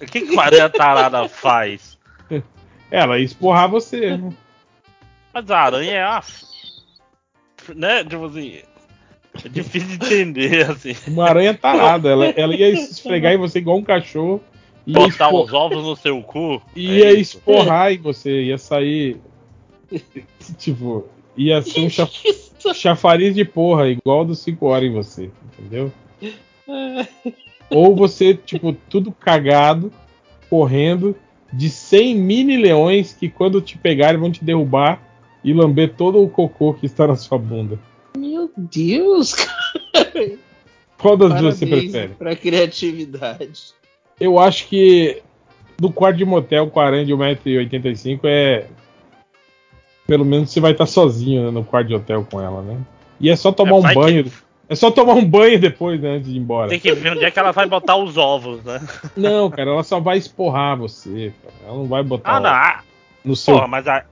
O 0.00 0.06
que, 0.06 0.20
que 0.20 0.30
uma 0.32 0.42
aranha 0.44 0.68
tarada 0.68 1.28
faz? 1.28 1.98
Ela 2.90 3.18
ia 3.18 3.24
esporrar 3.24 3.68
você. 3.68 4.16
né? 4.16 4.32
Mas 5.32 5.50
a 5.50 5.58
aranha 5.60 5.92
é 5.92 6.02
a. 6.02 6.22
Né? 7.74 8.04
Tipo 8.04 8.26
assim. 8.26 8.62
É 9.44 9.48
difícil 9.48 9.98
de 9.98 10.04
entender, 10.06 10.70
assim. 10.70 10.94
Uma 11.08 11.28
aranha 11.28 11.54
tarada. 11.54 12.10
Ela, 12.10 12.26
ela 12.26 12.54
ia 12.54 12.76
se 12.76 12.92
esfregar 12.92 13.32
em 13.32 13.38
você 13.38 13.58
igual 13.58 13.76
um 13.78 13.82
cachorro. 13.82 14.40
Ia, 14.86 14.94
Botar 14.94 15.26
expo- 15.26 15.42
os 15.44 15.52
ovos 15.52 15.82
no 15.84 15.96
seu 15.96 16.22
cu. 16.22 16.60
ia 16.76 17.06
é 17.06 17.12
isso. 17.14 17.38
esporrar 17.38 17.92
em 17.92 17.98
você. 17.98 18.42
Ia 18.44 18.58
sair. 18.58 19.16
Tipo, 20.58 21.06
ia 21.36 21.62
ser 21.62 21.80
um 21.80 21.88
cha- 21.90 22.08
chafariz 22.74 23.34
de 23.34 23.44
porra, 23.44 23.88
igual 23.88 24.24
do 24.24 24.34
5 24.34 24.66
horas 24.66 24.88
em 24.88 24.92
você. 24.92 25.30
Entendeu? 25.58 25.90
Ou 27.70 27.94
você, 27.96 28.34
tipo, 28.34 28.72
tudo 28.88 29.10
cagado, 29.12 29.90
correndo, 30.50 31.16
de 31.52 31.68
100 31.70 32.14
mini 32.16 32.56
leões 32.56 33.12
que 33.12 33.28
quando 33.28 33.60
te 33.60 33.76
pegarem 33.78 34.20
vão 34.20 34.30
te 34.30 34.44
derrubar 34.44 35.02
e 35.42 35.52
lamber 35.52 35.94
todo 35.94 36.22
o 36.22 36.28
cocô 36.28 36.74
que 36.74 36.86
está 36.86 37.06
na 37.06 37.16
sua 37.16 37.38
bunda. 37.38 37.78
Meu 38.56 38.68
Deus, 38.72 39.34
cara. 39.92 40.38
Qual 40.98 41.16
das 41.16 41.34
duas 41.40 41.58
você 41.58 41.66
prefere? 41.66 42.08
pra 42.14 42.34
criatividade. 42.36 43.72
Eu 44.18 44.38
acho 44.38 44.68
que 44.68 45.22
no 45.80 45.92
quarto 45.92 46.16
de 46.16 46.24
motel 46.24 46.68
com 46.70 46.80
a 46.80 46.86
aranha 46.86 47.04
de 47.04 47.12
1,85m 47.12 48.20
é. 48.24 48.66
Pelo 50.06 50.24
menos 50.24 50.50
você 50.50 50.60
vai 50.60 50.72
estar 50.72 50.86
sozinho 50.86 51.44
né, 51.46 51.50
no 51.50 51.64
quarto 51.64 51.88
de 51.88 51.94
hotel 51.94 52.26
com 52.30 52.40
ela, 52.40 52.62
né? 52.62 52.78
E 53.18 53.30
é 53.30 53.36
só 53.36 53.50
tomar 53.50 53.70
É, 53.70 53.74
um 53.74 53.80
vai 53.80 53.94
que- 53.94 54.00
banho. 54.00 54.32
É 54.66 54.74
só 54.74 54.90
tomar 54.90 55.12
um 55.14 55.24
banho 55.24 55.60
depois, 55.60 56.00
né, 56.00 56.16
antes 56.16 56.28
de 56.30 56.36
ir 56.36 56.40
embora. 56.40 56.70
Tem 56.70 56.80
que 56.80 56.90
ver 56.94 57.12
onde 57.12 57.22
é 57.24 57.30
que 57.30 57.38
ela 57.38 57.52
vai 57.52 57.66
botar 57.66 57.96
os 57.96 58.16
ovos, 58.16 58.64
né? 58.64 58.80
Não, 59.14 59.50
cara, 59.50 59.70
ela 59.70 59.82
só 59.82 60.00
vai 60.00 60.16
esporrar 60.16 60.78
você. 60.78 61.34
cara. 61.42 61.54
Ela 61.66 61.76
não 61.76 61.86
vai 61.86 62.02
botar 62.02 62.36
Ah, 62.36 62.40
não. 62.40 63.30
no 63.30 63.36
seu. 63.36 63.54
Porra, 63.54 63.66
mas 63.68 63.86
a... 63.86 64.04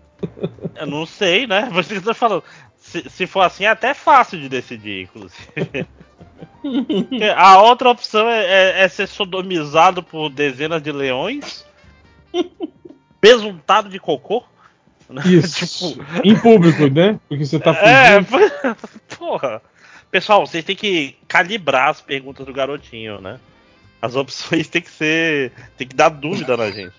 eu 0.77 0.87
não 0.87 1.07
sei, 1.07 1.47
né? 1.47 1.69
Você 1.73 1.95
que 1.95 2.01
tá 2.03 2.12
falando. 2.15 2.45
Se, 2.93 3.09
se 3.09 3.27
for 3.27 3.41
assim, 3.41 3.65
é 3.65 3.69
até 3.69 3.95
fácil 3.95 4.39
de 4.39 4.49
decidir, 4.51 5.05
inclusive. 5.05 5.87
A 7.37 7.61
outra 7.62 7.89
opção 7.91 8.29
é, 8.29 8.45
é- 8.45 8.85
é 8.85 8.89
ser 8.89 9.09
sodomizado 9.09 10.03
por 10.03 10.29
dezenas 10.29 10.83
de 10.83 10.93
leões, 10.93 11.65
besuntado 13.21 13.89
de 13.89 13.99
cocô. 13.99 14.45
né? 15.09 15.23
Isso. 15.27 15.95
tipo, 15.95 16.05
Em 16.23 16.39
público, 16.39 16.87
né? 16.89 17.19
Porque 17.29 17.47
você 17.47 17.59
tá 17.59 17.71
é, 17.73 18.23
fugindo. 18.23 18.77
porra. 19.19 19.62
Pessoal, 20.11 20.47
vocês 20.47 20.62
têm 20.65 20.77
que 20.77 21.17
calibrar 21.27 21.89
as 21.89 22.01
perguntas 22.03 22.45
do 22.45 22.53
garotinho, 22.53 23.21
né? 23.21 23.41
As 24.01 24.15
opções 24.15 24.69
tem 24.69 24.83
que 24.83 24.91
ser. 24.91 25.53
tem 25.79 25.87
que 25.89 25.97
dar 25.97 26.11
dúvida 26.11 26.57
na 26.57 26.71
gente. 26.71 26.93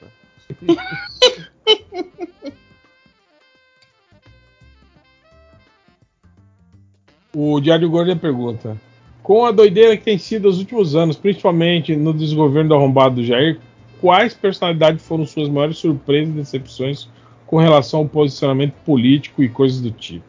O 7.35 7.59
Diário 7.59 7.89
Gordo 7.89 8.15
pergunta: 8.17 8.77
Com 9.21 9.45
a 9.45 9.51
doideira 9.51 9.97
que 9.97 10.03
tem 10.03 10.17
sido 10.17 10.47
os 10.47 10.59
últimos 10.59 10.95
anos, 10.95 11.17
principalmente 11.17 11.95
no 11.95 12.13
desgoverno 12.13 12.69
do 12.69 12.75
arrombado 12.75 13.15
do 13.15 13.23
Jair, 13.23 13.59
quais 13.99 14.33
personalidades 14.33 15.05
foram 15.05 15.25
suas 15.25 15.49
maiores 15.49 15.77
surpresas 15.77 16.33
e 16.33 16.37
decepções 16.37 17.09
com 17.47 17.57
relação 17.57 18.01
ao 18.01 18.07
posicionamento 18.07 18.73
político 18.85 19.43
e 19.43 19.49
coisas 19.49 19.81
do 19.81 19.91
tipo? 19.91 20.25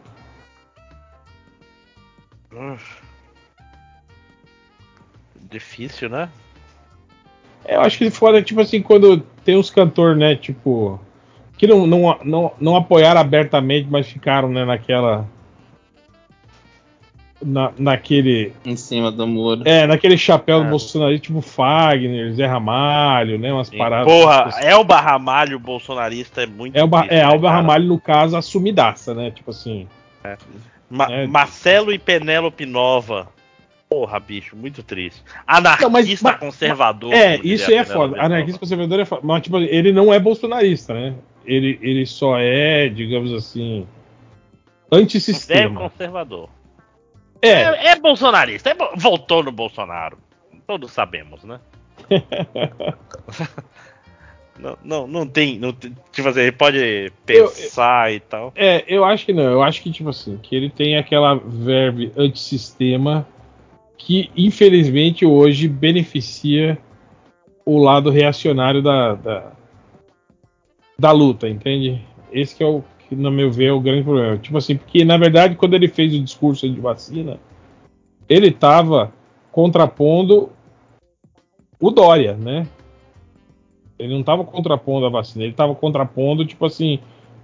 Difícil, 5.50 6.08
né? 6.08 6.28
Eu 7.66 7.80
acho 7.80 7.98
que 7.98 8.10
foda, 8.10 8.42
tipo 8.42 8.60
assim, 8.60 8.82
quando 8.82 9.20
tem 9.44 9.56
uns 9.56 9.70
cantores, 9.70 10.18
né, 10.18 10.36
tipo, 10.36 11.00
que 11.56 11.66
não, 11.66 11.86
não, 11.86 12.18
não, 12.22 12.52
não 12.60 12.76
apoiaram 12.76 13.20
abertamente, 13.20 13.88
mas 13.90 14.06
ficaram, 14.06 14.48
né, 14.48 14.64
naquela. 14.64 15.28
Na, 17.46 17.72
naquele. 17.78 18.52
Em 18.64 18.74
cima 18.74 19.12
do 19.12 19.26
muro. 19.26 19.62
É, 19.66 19.86
naquele 19.86 20.16
chapéu 20.16 20.60
do 20.60 20.66
É. 20.66 20.70
Bolsonaro, 20.70 21.18
tipo 21.18 21.42
Fagner, 21.42 22.32
Zé 22.32 22.46
Ramalho, 22.46 23.38
né, 23.38 23.52
umas 23.52 23.68
Sim. 23.68 23.76
paradas. 23.76 24.10
Porra, 24.10 24.48
Elba 24.62 24.98
Ramalho 24.98 25.58
bolsonarista 25.58 26.42
é 26.42 26.46
muito 26.46 26.74
É, 26.74 26.82
o 26.82 26.86
Ba- 26.86 27.02
difícil, 27.02 27.18
é 27.18 27.20
né, 27.22 27.30
Alba 27.30 27.48
cara? 27.48 27.60
Ramalho, 27.60 27.84
no 27.86 28.00
caso, 28.00 28.36
assumidaça, 28.36 29.12
né? 29.14 29.30
Tipo 29.30 29.50
assim. 29.50 29.86
Ma- 30.88 31.06
É. 31.12 31.26
Marcelo 31.26 31.92
e 31.92 31.98
Penélope 31.98 32.64
Nova. 32.64 33.28
Porra, 33.90 34.18
bicho, 34.18 34.56
muito 34.56 34.82
triste. 34.82 35.22
Anarquista 35.46 35.84
Não, 35.84 35.90
mas- 35.90 36.22
mas- 36.22 36.36
conservador. 36.38 37.12
É, 37.12 37.36
isso 37.44 37.70
aí 37.70 37.76
é 37.76 37.84
foda. 37.84 38.16
Nova. 38.16 38.22
Anarquista 38.26 38.58
conservador 38.58 39.00
é 39.00 39.04
foda. 39.04 39.20
Mas, 39.22 39.42
tipo, 39.42 39.58
ele 39.58 39.92
não 39.92 40.12
é 40.12 40.18
bolsonarista, 40.18 40.94
né? 40.94 41.14
Ele, 41.44 41.78
ele 41.82 42.06
só 42.06 42.38
é, 42.38 42.88
digamos 42.88 43.32
assim. 43.34 43.86
É 44.90 44.96
Antissistema. 44.96 45.80
conservador. 45.90 46.48
É, 47.46 47.62
É, 47.62 47.86
é 47.88 47.96
bolsonarista. 47.96 48.70
é 48.70 48.74
voltou 48.96 49.42
no 49.42 49.52
Bolsonaro. 49.52 50.18
Todos 50.66 50.92
sabemos, 50.92 51.44
né? 51.44 51.60
não, 54.58 54.78
não, 54.82 55.06
não 55.06 55.26
tem. 55.26 55.58
Não 55.58 55.72
tipo 55.72 56.28
assim, 56.28 56.40
ele 56.40 56.52
pode 56.52 57.12
pensar 57.26 58.12
e 58.12 58.20
tal. 58.20 58.52
é, 58.56 58.84
eu 58.86 59.04
acho 59.04 59.26
que 59.26 59.32
não. 59.32 59.44
Eu 59.44 59.62
acho 59.62 59.82
que, 59.82 59.90
tipo 59.90 60.08
assim, 60.08 60.38
que 60.38 60.54
ele 60.56 60.70
tem 60.70 60.96
aquela 60.96 61.34
verve 61.34 62.12
antissistema 62.16 63.26
que 63.96 64.30
infelizmente 64.36 65.24
hoje 65.24 65.68
beneficia 65.68 66.78
o 67.64 67.78
lado 67.78 68.10
reacionário 68.10 68.82
da, 68.82 69.14
da, 69.14 69.52
da 70.98 71.10
luta, 71.10 71.48
entende? 71.48 72.02
Esse 72.30 72.62
é 72.62 72.66
o 72.66 72.84
que, 73.08 73.14
no 73.14 73.30
meu 73.30 73.50
ver, 73.50 73.66
é 73.66 73.72
o 73.72 73.80
grande 73.80 74.02
problema. 74.02 74.38
Tipo 74.38 74.58
assim, 74.58 74.76
porque 74.76 75.04
na 75.04 75.16
verdade, 75.16 75.54
quando 75.54 75.74
ele 75.74 75.88
fez 75.88 76.14
o 76.14 76.20
discurso 76.20 76.68
de 76.68 76.80
vacina, 76.80 77.38
ele 78.28 78.48
estava 78.48 79.12
contrapondo 79.52 80.50
o 81.80 81.90
Dória, 81.90 82.34
né? 82.34 82.66
Ele 83.98 84.12
não 84.12 84.20
estava 84.20 84.44
contrapondo 84.44 85.06
a 85.06 85.10
vacina, 85.10 85.44
ele 85.44 85.52
estava 85.52 85.74
contrapondo, 85.74 86.44
tipo 86.44 86.64
assim, 86.66 86.98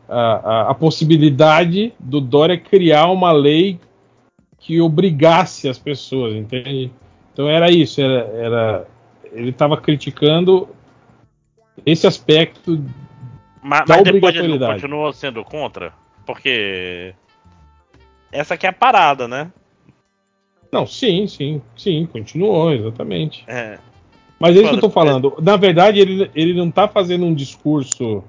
a, 0.09 0.21
a, 0.21 0.71
a, 0.71 0.75
possibilidade 0.75 1.93
do 2.01 2.21
Dória 2.21 2.59
criar 2.59 3.07
uma 3.11 3.31
lei 3.31 3.79
que 4.59 4.81
obrigasse 4.81 5.69
as 5.69 5.79
pessoas, 5.79 6.35
entende? 6.35 6.91
Então 7.33 7.49
era 7.49 7.71
isso, 7.71 8.01
era, 8.01 8.21
era 8.35 8.87
ele 9.33 9.51
estava 9.51 9.77
criticando 9.77 10.69
esse 11.87 12.07
aspecto 12.07 12.85
mas, 13.63 13.85
mas 13.89 14.03
depois 14.03 14.35
ele 14.35 14.59
continuou 14.59 15.13
sendo 15.13 15.45
contra? 15.45 15.93
Porque. 16.27 17.15
Essa 18.33 18.55
aqui 18.55 18.67
é 18.67 18.71
a 18.71 18.73
parada, 18.73 19.27
né? 19.27 19.51
Não, 20.73 20.87
sim, 20.87 21.27
sim, 21.27 21.61
sim, 21.77 22.07
continuou, 22.07 22.73
exatamente. 22.73 23.43
É. 23.49 23.79
Mas 24.39 24.57
é 24.57 24.61
isso 24.61 24.69
que 24.71 24.77
eu 24.77 24.81
tô 24.81 24.89
Foda-se. 24.91 25.21
falando. 25.21 25.37
Na 25.43 25.57
verdade, 25.57 25.99
ele, 25.99 26.31
ele 26.35 26.55
não 26.55 26.71
tá 26.71 26.87
fazendo 26.87 27.27
um 27.27 27.35
discurso. 27.35 28.23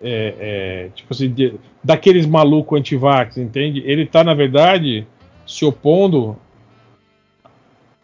é, 0.00 0.34
é, 0.40 0.88
tipo 0.94 1.12
assim, 1.12 1.30
de- 1.30 1.54
daqueles 1.84 2.26
malucos 2.26 2.78
antivax, 2.78 3.36
entende? 3.36 3.82
Ele 3.86 4.04
tá, 4.06 4.24
na 4.24 4.34
verdade, 4.34 5.06
se 5.46 5.64
opondo 5.64 6.36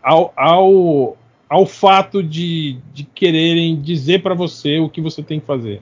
ao, 0.02 0.33
ao, 0.36 1.17
ao 1.49 1.67
fato 1.67 2.23
de, 2.23 2.78
de 2.92 3.02
quererem 3.02 3.81
dizer 3.81 4.23
pra 4.23 4.34
você 4.34 4.78
o 4.78 4.89
que 4.89 5.00
você 5.00 5.23
tem 5.23 5.41
que 5.41 5.47
fazer. 5.47 5.81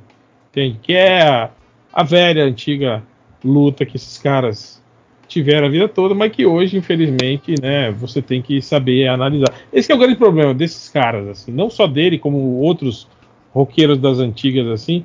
Entende? 0.57 0.79
Que 0.83 0.95
é 0.95 1.23
a, 1.23 1.51
a 1.93 2.03
velha, 2.03 2.45
antiga 2.45 3.03
luta 3.45 3.85
que 3.85 3.97
esses 3.97 4.17
caras 4.17 4.83
tiveram 5.29 5.67
a 5.67 5.71
vida 5.71 5.87
toda, 5.87 6.15
mas 6.15 6.33
que 6.33 6.47
hoje, 6.47 6.79
infelizmente, 6.79 7.55
né, 7.61 7.91
você 7.91 8.23
tem 8.23 8.41
que 8.41 8.63
saber 8.63 9.07
analisar. 9.07 9.53
Esse 9.71 9.93
é 9.93 9.95
o 9.95 9.99
grande 9.99 10.17
problema 10.17 10.55
desses 10.55 10.89
caras, 10.89 11.29
assim, 11.29 11.53
não 11.53 11.69
só 11.69 11.87
dele, 11.87 12.19
como 12.19 12.39
outros 12.61 13.07
roqueiros 13.53 13.99
das 13.99 14.19
antigas, 14.19 14.67
assim, 14.69 15.05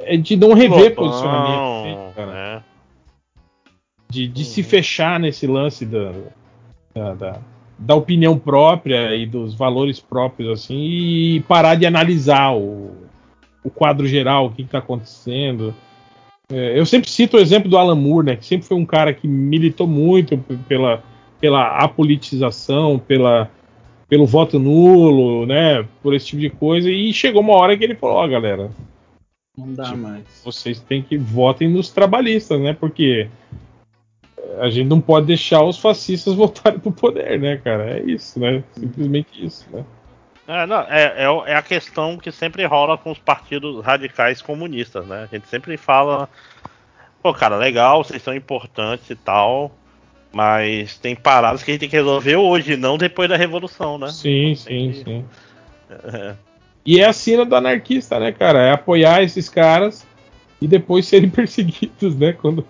é 0.00 0.16
de 0.16 0.36
não 0.36 0.54
rever 0.54 0.90
Lobão, 0.90 1.06
posicionamento, 1.06 1.86
entende, 1.86 2.14
cara? 2.16 2.32
né? 2.32 2.62
de, 4.10 4.26
de 4.26 4.44
se 4.44 4.62
fechar 4.62 5.20
nesse 5.20 5.46
lance 5.46 5.86
da, 5.86 6.12
da, 6.92 7.14
da, 7.14 7.38
da 7.78 7.94
opinião 7.94 8.36
própria 8.36 9.14
e 9.14 9.24
dos 9.24 9.54
valores 9.54 10.00
próprios, 10.00 10.50
assim, 10.50 10.76
e 10.76 11.40
parar 11.46 11.76
de 11.76 11.86
analisar 11.86 12.52
o, 12.56 12.90
o 13.62 13.70
quadro 13.70 14.06
geral, 14.06 14.46
o 14.46 14.50
que 14.50 14.62
está 14.62 14.78
acontecendo. 14.78 15.74
É, 16.50 16.78
eu 16.78 16.84
sempre 16.84 17.08
cito 17.08 17.36
o 17.36 17.40
exemplo 17.40 17.70
do 17.70 17.78
Alan 17.78 17.94
Moore, 17.94 18.26
né, 18.26 18.36
que 18.36 18.44
sempre 18.44 18.66
foi 18.66 18.76
um 18.76 18.86
cara 18.86 19.14
que 19.14 19.28
militou 19.28 19.86
muito 19.86 20.36
pela, 20.68 21.02
pela 21.40 21.78
apolitização, 21.78 22.98
pela, 22.98 23.48
pelo 24.08 24.26
voto 24.26 24.58
nulo, 24.58 25.46
né, 25.46 25.86
por 26.02 26.14
esse 26.14 26.26
tipo 26.26 26.40
de 26.40 26.50
coisa, 26.50 26.90
e 26.90 27.12
chegou 27.12 27.40
uma 27.40 27.54
hora 27.54 27.76
que 27.76 27.84
ele 27.84 27.94
falou, 27.94 28.16
ó, 28.16 28.26
galera, 28.26 28.70
Não 29.56 29.72
dá 29.72 29.94
mais. 29.94 30.24
vocês 30.44 30.80
têm 30.80 31.02
que 31.02 31.16
votem 31.16 31.68
nos 31.68 31.90
trabalhistas, 31.90 32.60
né? 32.60 32.72
Porque 32.72 33.28
a 34.58 34.68
gente 34.68 34.88
não 34.88 35.00
pode 35.00 35.26
deixar 35.26 35.62
os 35.62 35.78
fascistas 35.78 36.34
voltarem 36.36 36.80
pro 36.80 36.90
poder, 36.90 37.38
né, 37.38 37.58
cara? 37.58 37.98
É 37.98 38.02
isso, 38.02 38.40
né? 38.40 38.64
Simplesmente 38.72 39.44
isso, 39.44 39.66
né? 39.72 39.84
É, 40.48 40.66
não, 40.66 40.80
é, 40.82 41.24
é 41.24 41.50
é 41.52 41.54
a 41.54 41.62
questão 41.62 42.16
que 42.16 42.32
sempre 42.32 42.64
rola 42.64 42.98
com 42.98 43.10
os 43.12 43.18
partidos 43.18 43.84
radicais 43.84 44.42
comunistas, 44.42 45.06
né? 45.06 45.28
A 45.30 45.34
gente 45.34 45.46
sempre 45.48 45.76
fala, 45.76 46.28
pô, 47.22 47.32
cara, 47.32 47.56
legal, 47.56 48.02
vocês 48.02 48.20
são 48.22 48.34
importantes 48.34 49.08
e 49.10 49.14
tal, 49.14 49.70
mas 50.32 50.98
tem 50.98 51.14
paradas 51.14 51.62
que 51.62 51.70
a 51.70 51.74
gente 51.74 51.80
tem 51.80 51.88
que 51.88 51.96
resolver 51.96 52.36
hoje, 52.36 52.76
não 52.76 52.98
depois 52.98 53.28
da 53.28 53.36
revolução, 53.36 53.96
né? 53.98 54.08
Sim, 54.08 54.54
Tem 54.54 54.56
sim, 54.56 54.92
que- 54.92 55.04
sim. 55.04 55.24
É. 55.90 56.34
E 56.82 56.98
é 56.98 57.04
a 57.06 57.12
sina 57.12 57.44
do 57.44 57.54
anarquista, 57.54 58.18
né, 58.18 58.32
cara? 58.32 58.58
É 58.62 58.72
apoiar 58.72 59.22
esses 59.22 59.50
caras 59.50 60.06
e 60.62 60.66
depois 60.66 61.06
serem 61.06 61.28
perseguidos, 61.30 62.16
né? 62.16 62.32
Quando 62.32 62.66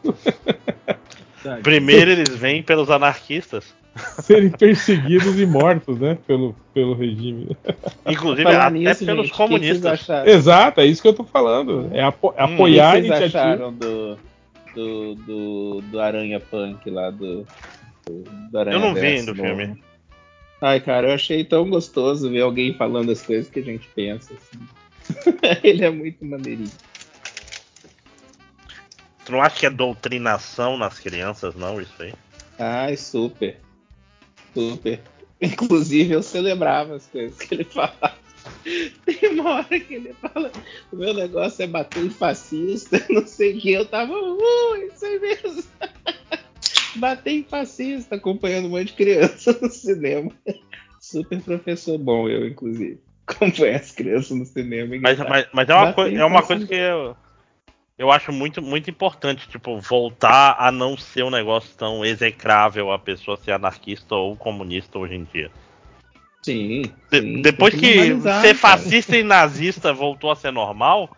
Primeiro 1.62 2.10
eles 2.10 2.28
vêm 2.36 2.60
pelos 2.60 2.90
anarquistas, 2.90 3.72
serem 4.22 4.50
perseguidos 4.50 5.38
e 5.38 5.46
mortos, 5.46 5.98
né? 5.98 6.16
Pelo, 6.26 6.54
pelo 6.72 6.94
regime. 6.94 7.56
inclusive 8.06 8.48
até 8.48 8.70
nisso, 8.70 9.04
pelos 9.04 9.26
gente, 9.26 9.36
comunistas. 9.36 10.08
Exato, 10.26 10.80
é 10.80 10.86
isso 10.86 11.02
que 11.02 11.08
eu 11.08 11.14
tô 11.14 11.24
falando. 11.24 11.90
É 11.92 12.02
apo- 12.02 12.30
Hum, 12.30 12.34
apoiar 12.36 12.94
o 12.94 12.98
a 12.98 13.00
que 13.00 13.06
vocês 13.08 13.20
iniciativa. 13.20 13.52
acharam 13.52 13.72
do, 13.72 14.18
do, 14.74 15.14
do, 15.14 15.80
do 15.82 16.00
Aranha 16.00 16.38
Punk 16.40 16.88
lá 16.90 17.10
do, 17.10 17.46
do, 18.06 18.22
do 18.50 18.58
Aranha 18.58 18.76
Eu 18.76 18.80
não 18.80 18.94
vi 18.94 19.00
ainda 19.06 19.32
o 19.32 19.34
filme. 19.34 19.82
Ai, 20.62 20.78
cara, 20.78 21.08
eu 21.08 21.14
achei 21.14 21.42
tão 21.42 21.68
gostoso 21.68 22.30
ver 22.30 22.42
alguém 22.42 22.74
falando 22.74 23.10
as 23.10 23.22
coisas 23.22 23.50
que 23.50 23.60
a 23.60 23.62
gente 23.62 23.88
pensa. 23.94 24.34
assim. 24.34 25.40
Ele 25.64 25.84
é 25.84 25.90
muito 25.90 26.24
maneirinho. 26.24 26.70
Tu 29.24 29.32
não 29.32 29.42
acha 29.42 29.58
que 29.60 29.66
é 29.66 29.70
doutrinação 29.70 30.76
nas 30.76 30.98
crianças, 30.98 31.54
não, 31.54 31.80
isso 31.80 31.94
aí? 32.02 32.12
Ai, 32.58 32.96
super. 32.96 33.56
Super. 34.54 35.00
Inclusive, 35.40 36.12
eu 36.14 36.22
celebrava 36.22 36.96
as 36.96 37.06
coisas 37.06 37.38
que 37.38 37.54
ele 37.54 37.64
falava. 37.64 38.14
Tem 39.06 39.30
uma 39.30 39.56
hora 39.56 39.80
que 39.80 39.94
ele 39.94 40.14
fala: 40.14 40.52
o 40.92 40.96
meu 40.96 41.14
negócio 41.14 41.62
é 41.62 41.66
bater 41.66 42.04
em 42.04 42.10
fascista, 42.10 43.04
não 43.08 43.26
sei 43.26 43.56
o 43.56 43.60
que. 43.60 43.72
Eu 43.72 43.86
tava, 43.86 44.12
uh, 44.12 44.76
isso 44.76 45.04
aí 45.04 45.18
mesmo. 45.18 45.62
bater 46.96 47.30
em 47.32 47.42
fascista, 47.44 48.16
acompanhando 48.16 48.66
um 48.66 48.70
monte 48.70 48.88
de 48.88 48.92
criança 48.94 49.58
no 49.60 49.70
cinema. 49.70 50.30
Super 51.00 51.40
professor 51.40 51.96
bom, 51.98 52.28
eu, 52.28 52.46
inclusive. 52.46 53.00
Acompanhar 53.26 53.76
as 53.80 53.92
crianças 53.92 54.36
no 54.36 54.44
cinema. 54.44 54.94
Mas, 55.00 55.18
mas, 55.18 55.46
mas 55.52 55.68
é 55.68 55.74
uma, 55.74 55.92
coi- 55.92 56.14
é 56.14 56.24
uma 56.24 56.42
coisa 56.42 56.66
que 56.66 56.74
eu, 56.74 57.16
eu 58.00 58.10
acho 58.10 58.32
muito, 58.32 58.62
muito 58.62 58.88
importante, 58.88 59.46
tipo, 59.46 59.78
voltar 59.78 60.56
a 60.58 60.72
não 60.72 60.96
ser 60.96 61.22
um 61.22 61.28
negócio 61.28 61.70
tão 61.76 62.02
execrável 62.02 62.90
a 62.90 62.98
pessoa 62.98 63.36
ser 63.36 63.52
anarquista 63.52 64.14
ou 64.14 64.34
comunista 64.34 64.98
hoje 64.98 65.16
em 65.16 65.28
dia. 65.30 65.50
Sim. 66.42 66.80
De- 67.10 67.20
sim, 67.20 67.42
depois 67.42 67.74
que 67.74 67.94
normalizar, 67.94 68.40
ser 68.40 68.58
cara. 68.58 68.78
fascista 68.78 69.18
e 69.18 69.22
nazista 69.22 69.92
voltou 69.92 70.30
a 70.30 70.34
ser 70.34 70.50
normal, 70.50 71.14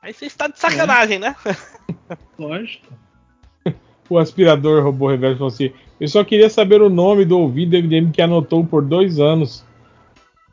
aí 0.00 0.12
você 0.12 0.26
está 0.26 0.46
de 0.46 0.56
sacanagem, 0.56 1.18
né? 1.18 1.34
Lógico. 2.38 2.86
O 4.08 4.16
aspirador 4.16 4.84
robô 4.84 5.08
reverso 5.08 5.38
falou 5.38 5.52
assim: 5.52 5.72
Eu 5.98 6.06
só 6.06 6.22
queria 6.22 6.48
saber 6.48 6.80
o 6.80 6.88
nome 6.88 7.24
do 7.24 7.40
ouvido 7.40 7.76
MDM 7.76 8.12
que 8.12 8.22
anotou 8.22 8.64
por 8.64 8.84
dois 8.84 9.18
anos 9.18 9.64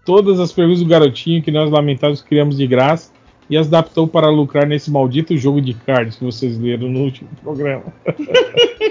todas 0.04 0.40
as 0.40 0.52
perguntas 0.52 0.82
do 0.82 0.90
garotinho 0.90 1.44
que 1.44 1.52
nós 1.52 1.70
lamentáveis 1.70 2.24
criamos 2.24 2.58
de 2.58 2.66
graça 2.66 3.12
e 3.52 3.58
as 3.58 3.68
adaptou 3.68 4.08
para 4.08 4.30
lucrar 4.30 4.66
nesse 4.66 4.90
maldito 4.90 5.38
jogo 5.38 5.62
de 5.62 5.74
cards 5.74 6.16
que 6.16 6.24
vocês 6.24 6.58
leram 6.58 6.90
no 6.90 7.02
último 7.02 7.30
programa. 7.44 7.84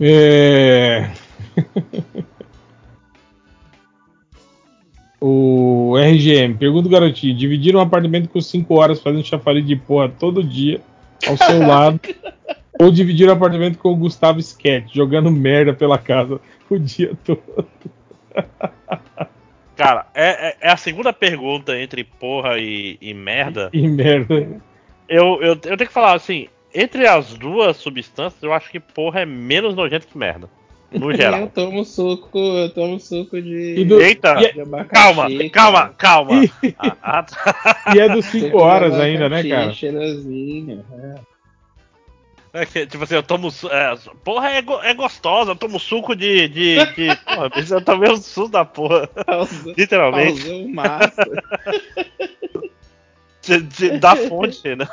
É... 0.00 1.10
o 5.20 5.96
RGM, 5.98 6.54
pergunta 6.54 6.86
o 6.86 6.90
dividir 7.34 7.74
um 7.74 7.80
apartamento 7.80 8.28
com 8.28 8.40
5 8.40 8.72
horas 8.74 9.00
fazendo 9.00 9.26
chafariz 9.26 9.66
de 9.66 9.74
porra 9.74 10.08
todo 10.08 10.44
dia 10.44 10.80
ao 11.26 11.36
seu 11.36 11.66
lado, 11.66 11.98
ou 12.78 12.90
dividir 12.90 13.28
um 13.28 13.32
apartamento 13.32 13.78
com 13.78 13.90
o 13.92 13.96
Gustavo 13.96 14.38
Sketch 14.40 14.94
jogando 14.94 15.30
merda 15.30 15.72
pela 15.74 15.98
casa 15.98 16.40
o 16.70 16.78
dia 16.78 17.12
todo? 17.24 17.42
Cara, 19.76 20.06
é, 20.14 20.48
é- 20.48 20.56
é 20.62 20.70
a 20.70 20.76
segunda 20.76 21.12
pergunta 21.12 21.78
entre 21.80 22.02
porra 22.02 22.58
e, 22.58 22.98
e 23.00 23.14
merda. 23.14 23.70
E 23.72 23.86
merda. 23.86 24.60
Eu, 25.08 25.40
eu, 25.40 25.48
eu 25.52 25.56
tenho 25.76 25.76
que 25.86 25.92
falar 25.92 26.14
assim, 26.14 26.48
entre 26.74 27.06
as 27.06 27.34
duas 27.34 27.76
substâncias, 27.76 28.42
eu 28.42 28.52
acho 28.52 28.70
que 28.70 28.80
porra 28.80 29.20
é 29.20 29.26
menos 29.26 29.74
nojento 29.76 30.06
que 30.08 30.18
merda. 30.18 30.48
No 30.90 31.10
Eu 31.12 31.16
geral. 31.16 31.46
tomo 31.54 31.84
suco, 31.84 32.38
eu 32.38 32.70
tomo 32.74 32.98
suco 32.98 33.40
de. 33.40 33.76
E 33.80 33.84
do- 33.84 34.00
Eita! 34.00 34.34
e 34.40 34.44
é- 34.46 34.52
de 34.52 34.60
abacaxi, 34.62 35.50
Calma, 35.50 35.50
calma, 35.50 35.94
calma. 35.96 36.44
E, 36.44 36.74
Ah, 36.78 36.96
ah, 37.02 37.22
tá. 37.22 37.92
e 37.94 38.00
é 38.00 38.08
dos 38.08 38.24
5 38.26 38.46
Suco 38.46 38.56
de 38.58 38.62
horas 38.64 38.94
ainda, 38.94 39.28
né, 39.28 39.44
cara? 39.48 39.72
Cheirosinho. 39.72 40.84
é. 40.92 41.14
É 42.52 42.64
que, 42.66 42.86
tipo 42.86 43.04
assim, 43.04 43.14
eu 43.14 43.22
tomo. 43.22 43.50
su- 43.50 43.68
É, 43.70 43.94
porra, 44.24 44.50
é, 44.50 44.62
go- 44.62 44.80
é 44.82 44.94
gostosa, 44.94 45.52
eu 45.52 45.56
tomo 45.56 45.78
suco 45.78 46.14
de. 46.16 46.48
de, 46.48 46.86
de 46.86 47.16
porra, 47.24 47.50
eu 47.70 47.84
tomei 47.84 48.10
o 48.10 48.16
suco 48.16 48.48
da 48.48 48.64
porra. 48.64 49.06
Pausou, 49.06 49.74
Literalmente. 49.76 50.42
pausou 50.42 50.68
massa. 50.68 51.24
de- 53.42 53.62
de- 53.62 53.98
da 53.98 54.16
fonte, 54.16 54.74
né? 54.74 54.86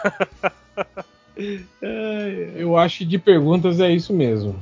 Eu 2.56 2.78
acho 2.78 3.00
que 3.00 3.06
de 3.06 3.18
perguntas 3.20 3.80
é 3.80 3.92
isso 3.92 4.14
mesmo. 4.14 4.56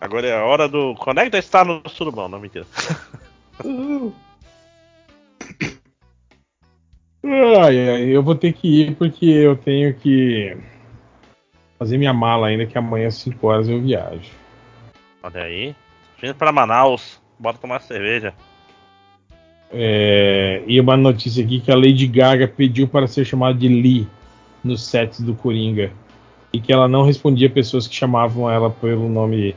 Agora 0.00 0.26
é 0.26 0.36
a 0.36 0.44
hora 0.44 0.68
do. 0.68 0.94
Conecta 0.94 1.38
está 1.38 1.64
no 1.64 1.82
surubão, 1.88 2.28
não 2.28 2.40
mentira. 2.40 2.66
Ai, 7.22 7.88
ai, 7.90 8.02
eu 8.16 8.22
vou 8.22 8.34
ter 8.34 8.52
que 8.54 8.82
ir 8.82 8.96
porque 8.96 9.26
eu 9.26 9.54
tenho 9.56 9.94
que 9.94 10.56
fazer 11.80 11.96
minha 11.96 12.12
mala 12.12 12.48
ainda, 12.48 12.66
que 12.66 12.76
amanhã 12.76 13.08
às 13.08 13.14
5 13.14 13.46
horas 13.46 13.66
eu 13.66 13.80
viajo. 13.80 14.30
Olha 15.22 15.42
aí. 15.42 15.74
Vindo 16.20 16.34
pra 16.34 16.52
Manaus. 16.52 17.18
Bora 17.38 17.56
tomar 17.56 17.80
cerveja. 17.80 18.34
É, 19.72 20.62
e 20.66 20.78
uma 20.78 20.94
notícia 20.94 21.42
aqui 21.42 21.58
que 21.58 21.72
a 21.72 21.76
Lady 21.76 22.06
Gaga 22.06 22.46
pediu 22.46 22.86
para 22.86 23.06
ser 23.06 23.24
chamada 23.24 23.58
de 23.58 23.66
Lee 23.66 24.06
nos 24.62 24.84
sets 24.84 25.22
do 25.22 25.34
Coringa. 25.34 25.90
E 26.52 26.60
que 26.60 26.70
ela 26.70 26.86
não 26.86 27.02
respondia 27.02 27.48
pessoas 27.48 27.88
que 27.88 27.94
chamavam 27.94 28.50
ela 28.50 28.68
pelo 28.68 29.08
nome 29.08 29.56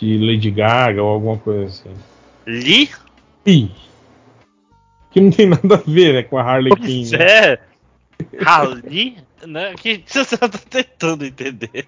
de 0.00 0.16
Lady 0.16 0.52
Gaga 0.52 1.02
ou 1.02 1.08
alguma 1.08 1.38
coisa 1.38 1.64
assim. 1.64 1.90
Lee? 2.46 2.88
Lee. 3.44 3.72
Que 5.10 5.20
não 5.20 5.30
tem 5.32 5.46
nada 5.46 5.74
a 5.74 5.90
ver 5.90 6.14
né, 6.14 6.22
com 6.22 6.38
a 6.38 6.42
Harley 6.42 6.76
Quinn. 6.76 7.10
Né? 7.10 7.18
é. 7.24 7.58
Harley? 8.44 9.16
Né? 9.46 9.74
Que 9.74 10.02
você 10.06 10.36
tá 10.36 10.48
tentando 10.48 11.24
entender. 11.24 11.86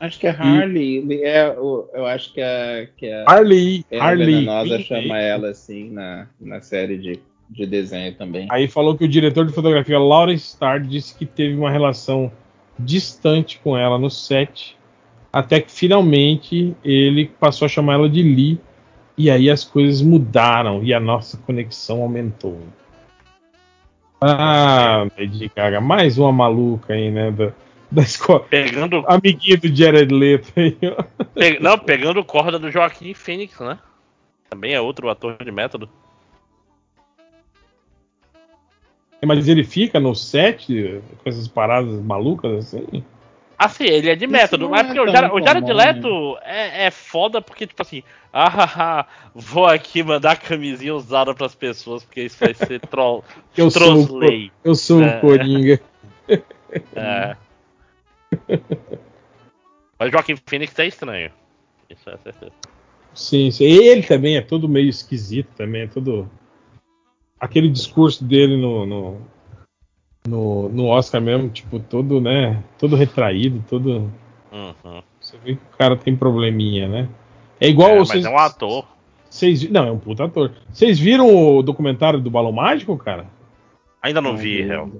Acho 0.00 0.18
que 0.18 0.26
é 0.26 0.30
Harley. 0.30 1.22
É, 1.22 1.48
o- 1.50 1.88
eu 1.92 2.06
acho 2.06 2.32
que 2.32 2.40
a, 2.40 2.86
que 2.96 3.10
a 3.10 3.24
Harley, 3.28 3.84
Pena 3.88 4.04
Harley. 4.04 4.26
Venenosa 4.26 4.78
chama 4.80 5.18
ela 5.18 5.50
assim 5.50 5.90
na, 5.90 6.26
na 6.40 6.60
série 6.60 6.96
de, 6.96 7.18
de 7.50 7.66
desenho 7.66 8.14
também. 8.14 8.46
Aí 8.50 8.66
falou 8.68 8.96
que 8.96 9.04
o 9.04 9.08
diretor 9.08 9.46
de 9.46 9.52
fotografia, 9.52 9.98
Lawrence 9.98 10.46
Starr, 10.46 10.80
disse 10.80 11.14
que 11.14 11.26
teve 11.26 11.54
uma 11.54 11.70
relação 11.70 12.30
distante 12.78 13.58
com 13.62 13.76
ela 13.76 13.98
no 13.98 14.10
set, 14.10 14.76
até 15.32 15.60
que 15.60 15.70
finalmente 15.72 16.74
ele 16.84 17.26
passou 17.40 17.66
a 17.66 17.68
chamar 17.68 17.94
ela 17.94 18.08
de 18.08 18.22
Lee, 18.22 18.60
e 19.18 19.30
aí 19.30 19.48
as 19.50 19.64
coisas 19.64 20.02
mudaram 20.02 20.82
e 20.84 20.92
a 20.92 21.00
nossa 21.00 21.38
conexão 21.38 22.02
aumentou. 22.02 22.58
Ah, 24.20 25.06
Lady 25.18 25.50
Gaga, 25.54 25.80
mais 25.80 26.18
uma 26.18 26.32
maluca 26.32 26.94
aí, 26.94 27.10
né, 27.10 27.30
da, 27.30 27.52
da 27.90 28.02
escola. 28.02 28.40
Pegando. 28.44 29.04
Amiguinho 29.06 29.60
do 29.60 29.74
Jared 29.74 30.12
Leto 30.14 30.52
aí, 30.56 30.76
ó. 30.84 31.02
pe- 31.34 31.58
não, 31.60 31.78
pegando 31.78 32.24
corda 32.24 32.58
do 32.58 32.70
Joaquim 32.70 33.12
Phoenix, 33.14 33.58
né? 33.60 33.78
Também 34.48 34.72
é 34.72 34.80
outro 34.80 35.10
ator 35.10 35.36
de 35.44 35.50
método. 35.52 35.88
Mas 39.24 39.48
ele 39.48 39.64
fica 39.64 39.98
no 39.98 40.14
set 40.14 41.02
com 41.22 41.28
essas 41.28 41.48
paradas 41.48 42.00
malucas 42.02 42.74
assim? 42.74 43.02
Assim, 43.58 43.84
ele 43.84 44.10
é 44.10 44.14
de 44.14 44.26
método, 44.26 44.68
mas 44.68 44.80
é 44.80 44.84
porque 44.84 45.00
o 45.00 45.06
Jared, 45.10 45.34
o 45.34 45.42
Jared 45.42 45.72
Leto 45.72 46.38
é, 46.42 46.86
é 46.86 46.90
foda 46.90 47.40
porque, 47.40 47.66
tipo 47.66 47.80
assim, 47.80 48.02
ah, 48.32 49.06
vou 49.34 49.66
aqui 49.66 50.02
mandar 50.02 50.36
camisinha 50.36 50.94
usada 50.94 51.34
pras 51.34 51.54
pessoas, 51.54 52.04
porque 52.04 52.22
isso 52.22 52.36
vai 52.38 52.52
ser 52.52 52.80
troll. 52.86 53.24
Eu 53.56 53.70
sou, 53.70 54.06
Trosley. 54.06 54.52
eu 54.62 54.74
sou 54.74 55.02
É. 55.02 55.16
o 55.16 55.20
Coringa. 55.20 55.80
É. 56.94 57.36
Mas 59.98 60.10
Joaquim 60.10 60.34
Phoenix 60.44 60.78
é 60.78 60.86
estranho. 60.86 61.30
Isso 61.88 62.10
é 62.10 62.16
certeza. 62.18 62.52
Sim, 63.14 63.50
sim. 63.50 63.64
Ele 63.64 64.02
também 64.02 64.36
é 64.36 64.42
todo 64.42 64.68
meio 64.68 64.90
esquisito 64.90 65.48
também, 65.56 65.82
é 65.82 65.86
todo. 65.86 66.28
Aquele 67.40 67.70
discurso 67.70 68.24
dele 68.24 68.56
no, 68.56 68.84
no, 68.84 69.20
no, 70.26 70.68
no 70.68 70.86
Oscar 70.86 71.20
mesmo, 71.20 71.48
tipo, 71.48 71.78
todo, 71.78 72.20
né? 72.20 72.62
Todo 72.78 72.96
retraído, 72.96 73.62
todo. 73.68 74.10
Uhum. 74.52 75.02
Você 75.20 75.36
vê 75.44 75.54
que 75.54 75.60
o 75.74 75.76
cara 75.76 75.96
tem 75.96 76.14
probleminha, 76.16 76.88
né? 76.88 77.08
É 77.60 77.68
igual 77.68 77.90
É, 77.90 77.98
vocês. 77.98 78.24
mas 78.24 78.32
é 78.32 78.34
um 78.34 78.38
ator. 78.38 78.84
Vocês, 79.28 79.68
não, 79.70 79.86
é 79.86 79.90
um 79.90 79.98
puta 79.98 80.24
ator. 80.24 80.52
Vocês 80.72 80.98
viram 80.98 81.56
o 81.58 81.62
documentário 81.62 82.20
do 82.20 82.30
Balão 82.30 82.52
Mágico, 82.52 82.96
cara? 82.96 83.26
Ainda 84.00 84.20
não 84.20 84.36
vi, 84.36 84.62
real. 84.62 84.90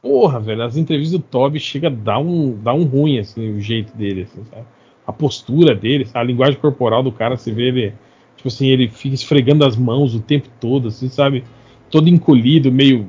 Porra, 0.00 0.40
velho, 0.40 0.62
as 0.62 0.76
entrevistas 0.76 1.18
do 1.18 1.24
Toby 1.24 1.60
chega 1.60 1.88
a 1.88 1.90
dar 1.90 2.18
um, 2.18 2.56
dar 2.60 2.74
um 2.74 2.84
ruim, 2.84 3.18
assim, 3.18 3.56
o 3.56 3.60
jeito 3.60 3.96
dele, 3.96 4.22
assim, 4.22 4.44
sabe? 4.50 4.64
A 5.06 5.12
postura 5.12 5.74
dele, 5.74 6.04
sabe? 6.04 6.18
a 6.18 6.22
linguagem 6.24 6.60
corporal 6.60 7.02
do 7.02 7.12
cara, 7.12 7.36
você 7.36 7.52
vê 7.52 7.68
ele, 7.68 7.94
tipo 8.36 8.48
assim, 8.48 8.68
ele 8.68 8.88
fica 8.88 9.14
esfregando 9.14 9.64
as 9.64 9.76
mãos 9.76 10.14
o 10.14 10.20
tempo 10.20 10.48
todo, 10.60 10.88
assim, 10.88 11.08
sabe? 11.08 11.44
Todo 11.90 12.08
encolhido, 12.08 12.70
meio 12.72 13.08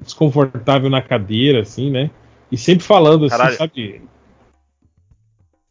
desconfortável 0.00 0.88
na 0.88 1.02
cadeira, 1.02 1.60
assim, 1.60 1.90
né? 1.90 2.10
E 2.50 2.56
sempre 2.56 2.84
falando, 2.84 3.26
assim, 3.26 3.36
Caralho. 3.36 3.56
sabe? 3.56 4.02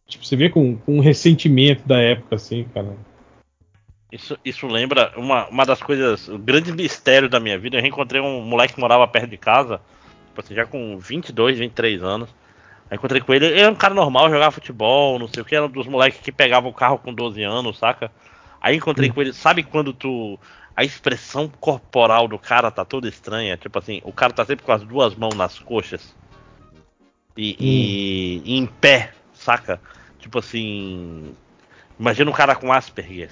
Tipo, 0.07 0.25
você 0.25 0.35
vê 0.35 0.49
com, 0.49 0.77
com 0.77 0.97
um 0.97 0.99
ressentimento 0.99 1.87
da 1.87 1.99
época, 1.99 2.35
assim, 2.35 2.65
cara. 2.73 2.95
Isso, 4.11 4.37
isso 4.43 4.67
lembra 4.67 5.13
uma, 5.15 5.47
uma 5.47 5.65
das 5.65 5.81
coisas, 5.81 6.27
o 6.27 6.37
grande 6.37 6.71
mistério 6.73 7.29
da 7.29 7.39
minha 7.39 7.57
vida. 7.57 7.77
Eu 7.77 7.81
reencontrei 7.81 8.19
um 8.19 8.41
moleque 8.41 8.73
que 8.73 8.79
morava 8.79 9.07
perto 9.07 9.29
de 9.29 9.37
casa, 9.37 9.79
tipo 10.27 10.41
assim, 10.41 10.53
já 10.53 10.65
com 10.65 10.97
22, 10.97 11.57
23 11.57 12.03
anos. 12.03 12.29
Aí 12.89 12.97
encontrei 12.97 13.21
com 13.21 13.33
ele, 13.33 13.45
ele 13.45 13.61
era 13.61 13.71
um 13.71 13.75
cara 13.75 13.93
normal, 13.93 14.29
jogava 14.29 14.51
futebol, 14.51 15.17
não 15.17 15.29
sei 15.29 15.41
o 15.41 15.45
que, 15.45 15.55
era 15.55 15.65
um 15.65 15.69
dos 15.69 15.87
moleques 15.87 16.19
que 16.19 16.29
pegava 16.29 16.67
o 16.67 16.73
carro 16.73 16.97
com 16.97 17.13
12 17.13 17.41
anos, 17.41 17.77
saca? 17.77 18.11
Aí 18.59 18.75
encontrei 18.75 19.09
com 19.09 19.21
ele, 19.21 19.31
sabe 19.31 19.63
quando 19.63 19.93
tu. 19.93 20.37
A 20.75 20.83
expressão 20.83 21.49
corporal 21.49 22.27
do 22.27 22.39
cara 22.39 22.71
tá 22.71 22.83
toda 22.85 23.07
estranha? 23.07 23.57
Tipo 23.57 23.79
assim, 23.79 24.01
o 24.03 24.13
cara 24.13 24.33
tá 24.33 24.45
sempre 24.45 24.65
com 24.65 24.71
as 24.71 24.83
duas 24.83 25.15
mãos 25.15 25.35
nas 25.35 25.59
coxas. 25.59 26.15
E, 27.37 27.55
e- 27.59 28.41
e 28.45 28.57
em 28.57 28.65
pé, 28.65 29.13
saca? 29.33 29.81
Tipo 30.19 30.39
assim. 30.39 31.35
Imagina 31.99 32.29
um 32.29 32.33
cara 32.33 32.55
com 32.55 32.71
Asperger. 32.71 33.29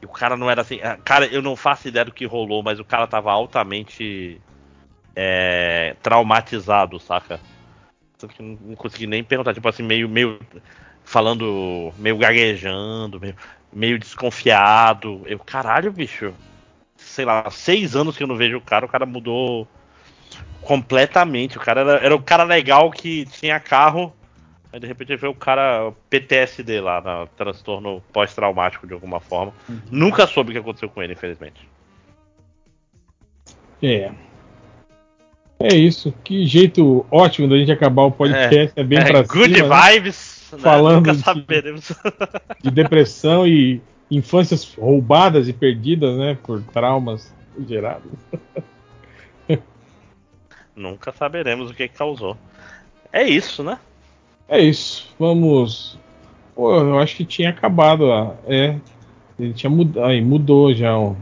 E 0.00 0.06
o 0.06 0.08
cara 0.08 0.36
não 0.36 0.50
era 0.50 0.62
assim. 0.62 0.80
ah, 0.82 0.96
Cara, 1.04 1.26
eu 1.26 1.42
não 1.42 1.56
faço 1.56 1.88
ideia 1.88 2.04
do 2.04 2.12
que 2.12 2.24
rolou, 2.26 2.62
mas 2.62 2.78
o 2.80 2.84
cara 2.84 3.06
tava 3.06 3.30
altamente 3.30 4.40
é, 5.14 5.96
traumatizado, 6.02 6.98
saca? 6.98 7.40
Que 8.18 8.42
não 8.42 8.56
não 8.60 8.76
consegui 8.76 9.06
nem 9.06 9.24
perguntar, 9.24 9.52
tipo 9.52 9.68
assim, 9.68 9.82
meio, 9.82 10.08
meio 10.08 10.38
falando, 11.04 11.92
meio 11.98 12.16
gaguejando, 12.16 13.20
meio, 13.20 13.34
meio 13.72 13.98
desconfiado. 13.98 15.22
Eu, 15.26 15.38
caralho, 15.38 15.92
bicho. 15.92 16.32
Sei 16.96 17.24
lá, 17.24 17.50
seis 17.50 17.96
anos 17.96 18.16
que 18.16 18.22
eu 18.22 18.26
não 18.28 18.36
vejo 18.36 18.56
o 18.56 18.60
cara, 18.60 18.86
o 18.86 18.88
cara 18.88 19.04
mudou 19.06 19.66
completamente. 20.60 21.56
O 21.56 21.60
cara 21.60 21.80
era, 21.80 21.92
era 22.04 22.14
o 22.14 22.22
cara 22.22 22.44
legal 22.44 22.90
que 22.90 23.26
tinha 23.26 23.58
carro. 23.58 24.12
Aí 24.72 24.80
de 24.80 24.86
repente 24.86 25.14
veio 25.16 25.32
o 25.32 25.36
cara 25.36 25.92
PTSD 26.08 26.80
lá, 26.80 27.00
na 27.00 27.26
transtorno 27.36 28.02
pós-traumático 28.12 28.86
de 28.86 28.94
alguma 28.94 29.20
forma. 29.20 29.52
Nunca 29.90 30.26
soube 30.26 30.50
o 30.50 30.52
que 30.54 30.58
aconteceu 30.60 30.88
com 30.88 31.02
ele, 31.02 31.12
infelizmente. 31.12 31.68
É. 33.82 34.10
É 35.60 35.74
isso. 35.74 36.12
Que 36.24 36.46
jeito 36.46 37.04
ótimo 37.10 37.48
da 37.48 37.56
gente 37.56 37.70
acabar 37.70 38.02
o 38.02 38.10
podcast. 38.10 38.72
É, 38.74 38.82
bem 38.82 38.98
É, 38.98 39.04
pra 39.04 39.22
good 39.22 39.54
cima, 39.54 39.68
né? 39.68 39.92
vibes. 39.92 40.16
né? 40.16 40.31
Falando 40.58 40.96
Nunca 40.96 41.12
de- 41.12 41.18
saberemos. 41.22 41.92
de 42.62 42.70
depressão 42.70 43.46
e 43.46 43.80
infâncias 44.10 44.74
roubadas 44.74 45.48
e 45.48 45.52
perdidas, 45.52 46.16
né, 46.18 46.36
por 46.42 46.62
traumas 46.64 47.32
gerados. 47.66 48.10
Nunca 50.74 51.12
saberemos 51.12 51.70
o 51.70 51.74
que 51.74 51.86
causou. 51.88 52.36
É 53.12 53.22
isso, 53.24 53.62
né? 53.62 53.78
É 54.48 54.58
isso. 54.60 55.14
Vamos. 55.18 55.98
Pô, 56.54 56.74
eu 56.74 56.98
acho 56.98 57.16
que 57.16 57.24
tinha 57.24 57.50
acabado. 57.50 58.10
a- 58.10 58.34
É. 58.46 58.78
Ele 59.38 59.52
tinha 59.52 59.68
mudado. 59.70 60.06
Aí 60.06 60.20
mudou 60.22 60.72
já. 60.74 60.96
ó. 60.96 61.14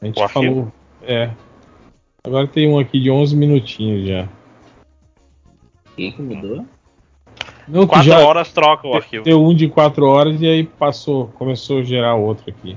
A 0.00 0.06
gente 0.06 0.18
O 0.20 0.22
arquivo? 0.22 0.42
falou. 0.44 0.72
É. 1.02 1.30
Agora 2.22 2.46
tem 2.46 2.68
um 2.68 2.78
aqui 2.78 3.00
de 3.00 3.10
11 3.10 3.34
minutinhos 3.34 4.06
já. 4.06 4.28
Quem 5.96 6.12
que 6.12 6.20
mudou? 6.20 6.66
Não, 7.70 7.86
Quatro 7.86 8.06
já 8.06 8.18
horas 8.18 8.52
troca 8.52 8.88
o 8.88 8.94
arquivo. 8.94 9.24
deu 9.24 9.42
um 9.42 9.54
de 9.54 9.68
4 9.68 10.04
horas 10.04 10.40
e 10.40 10.46
aí 10.46 10.64
passou, 10.64 11.28
começou 11.28 11.78
a 11.78 11.82
gerar 11.82 12.16
outro 12.16 12.50
aqui. 12.50 12.76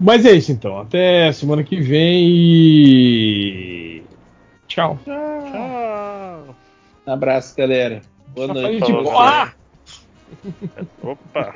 Mas 0.00 0.24
é 0.24 0.32
isso 0.32 0.52
então. 0.52 0.80
Até 0.80 1.30
semana 1.32 1.62
que 1.62 1.80
vem 1.80 2.24
e. 2.28 4.02
Tchau. 4.66 4.98
Tchau. 5.04 6.54
Um 7.06 7.12
abraço, 7.12 7.56
galera. 7.56 8.00
Boa 8.28 8.46
Só 8.46 8.54
noite. 8.54 8.80
falei. 8.80 9.52
Opa! 11.02 11.54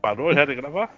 Parou 0.00 0.32
já 0.32 0.44
de 0.44 0.54
gravar? 0.54 0.94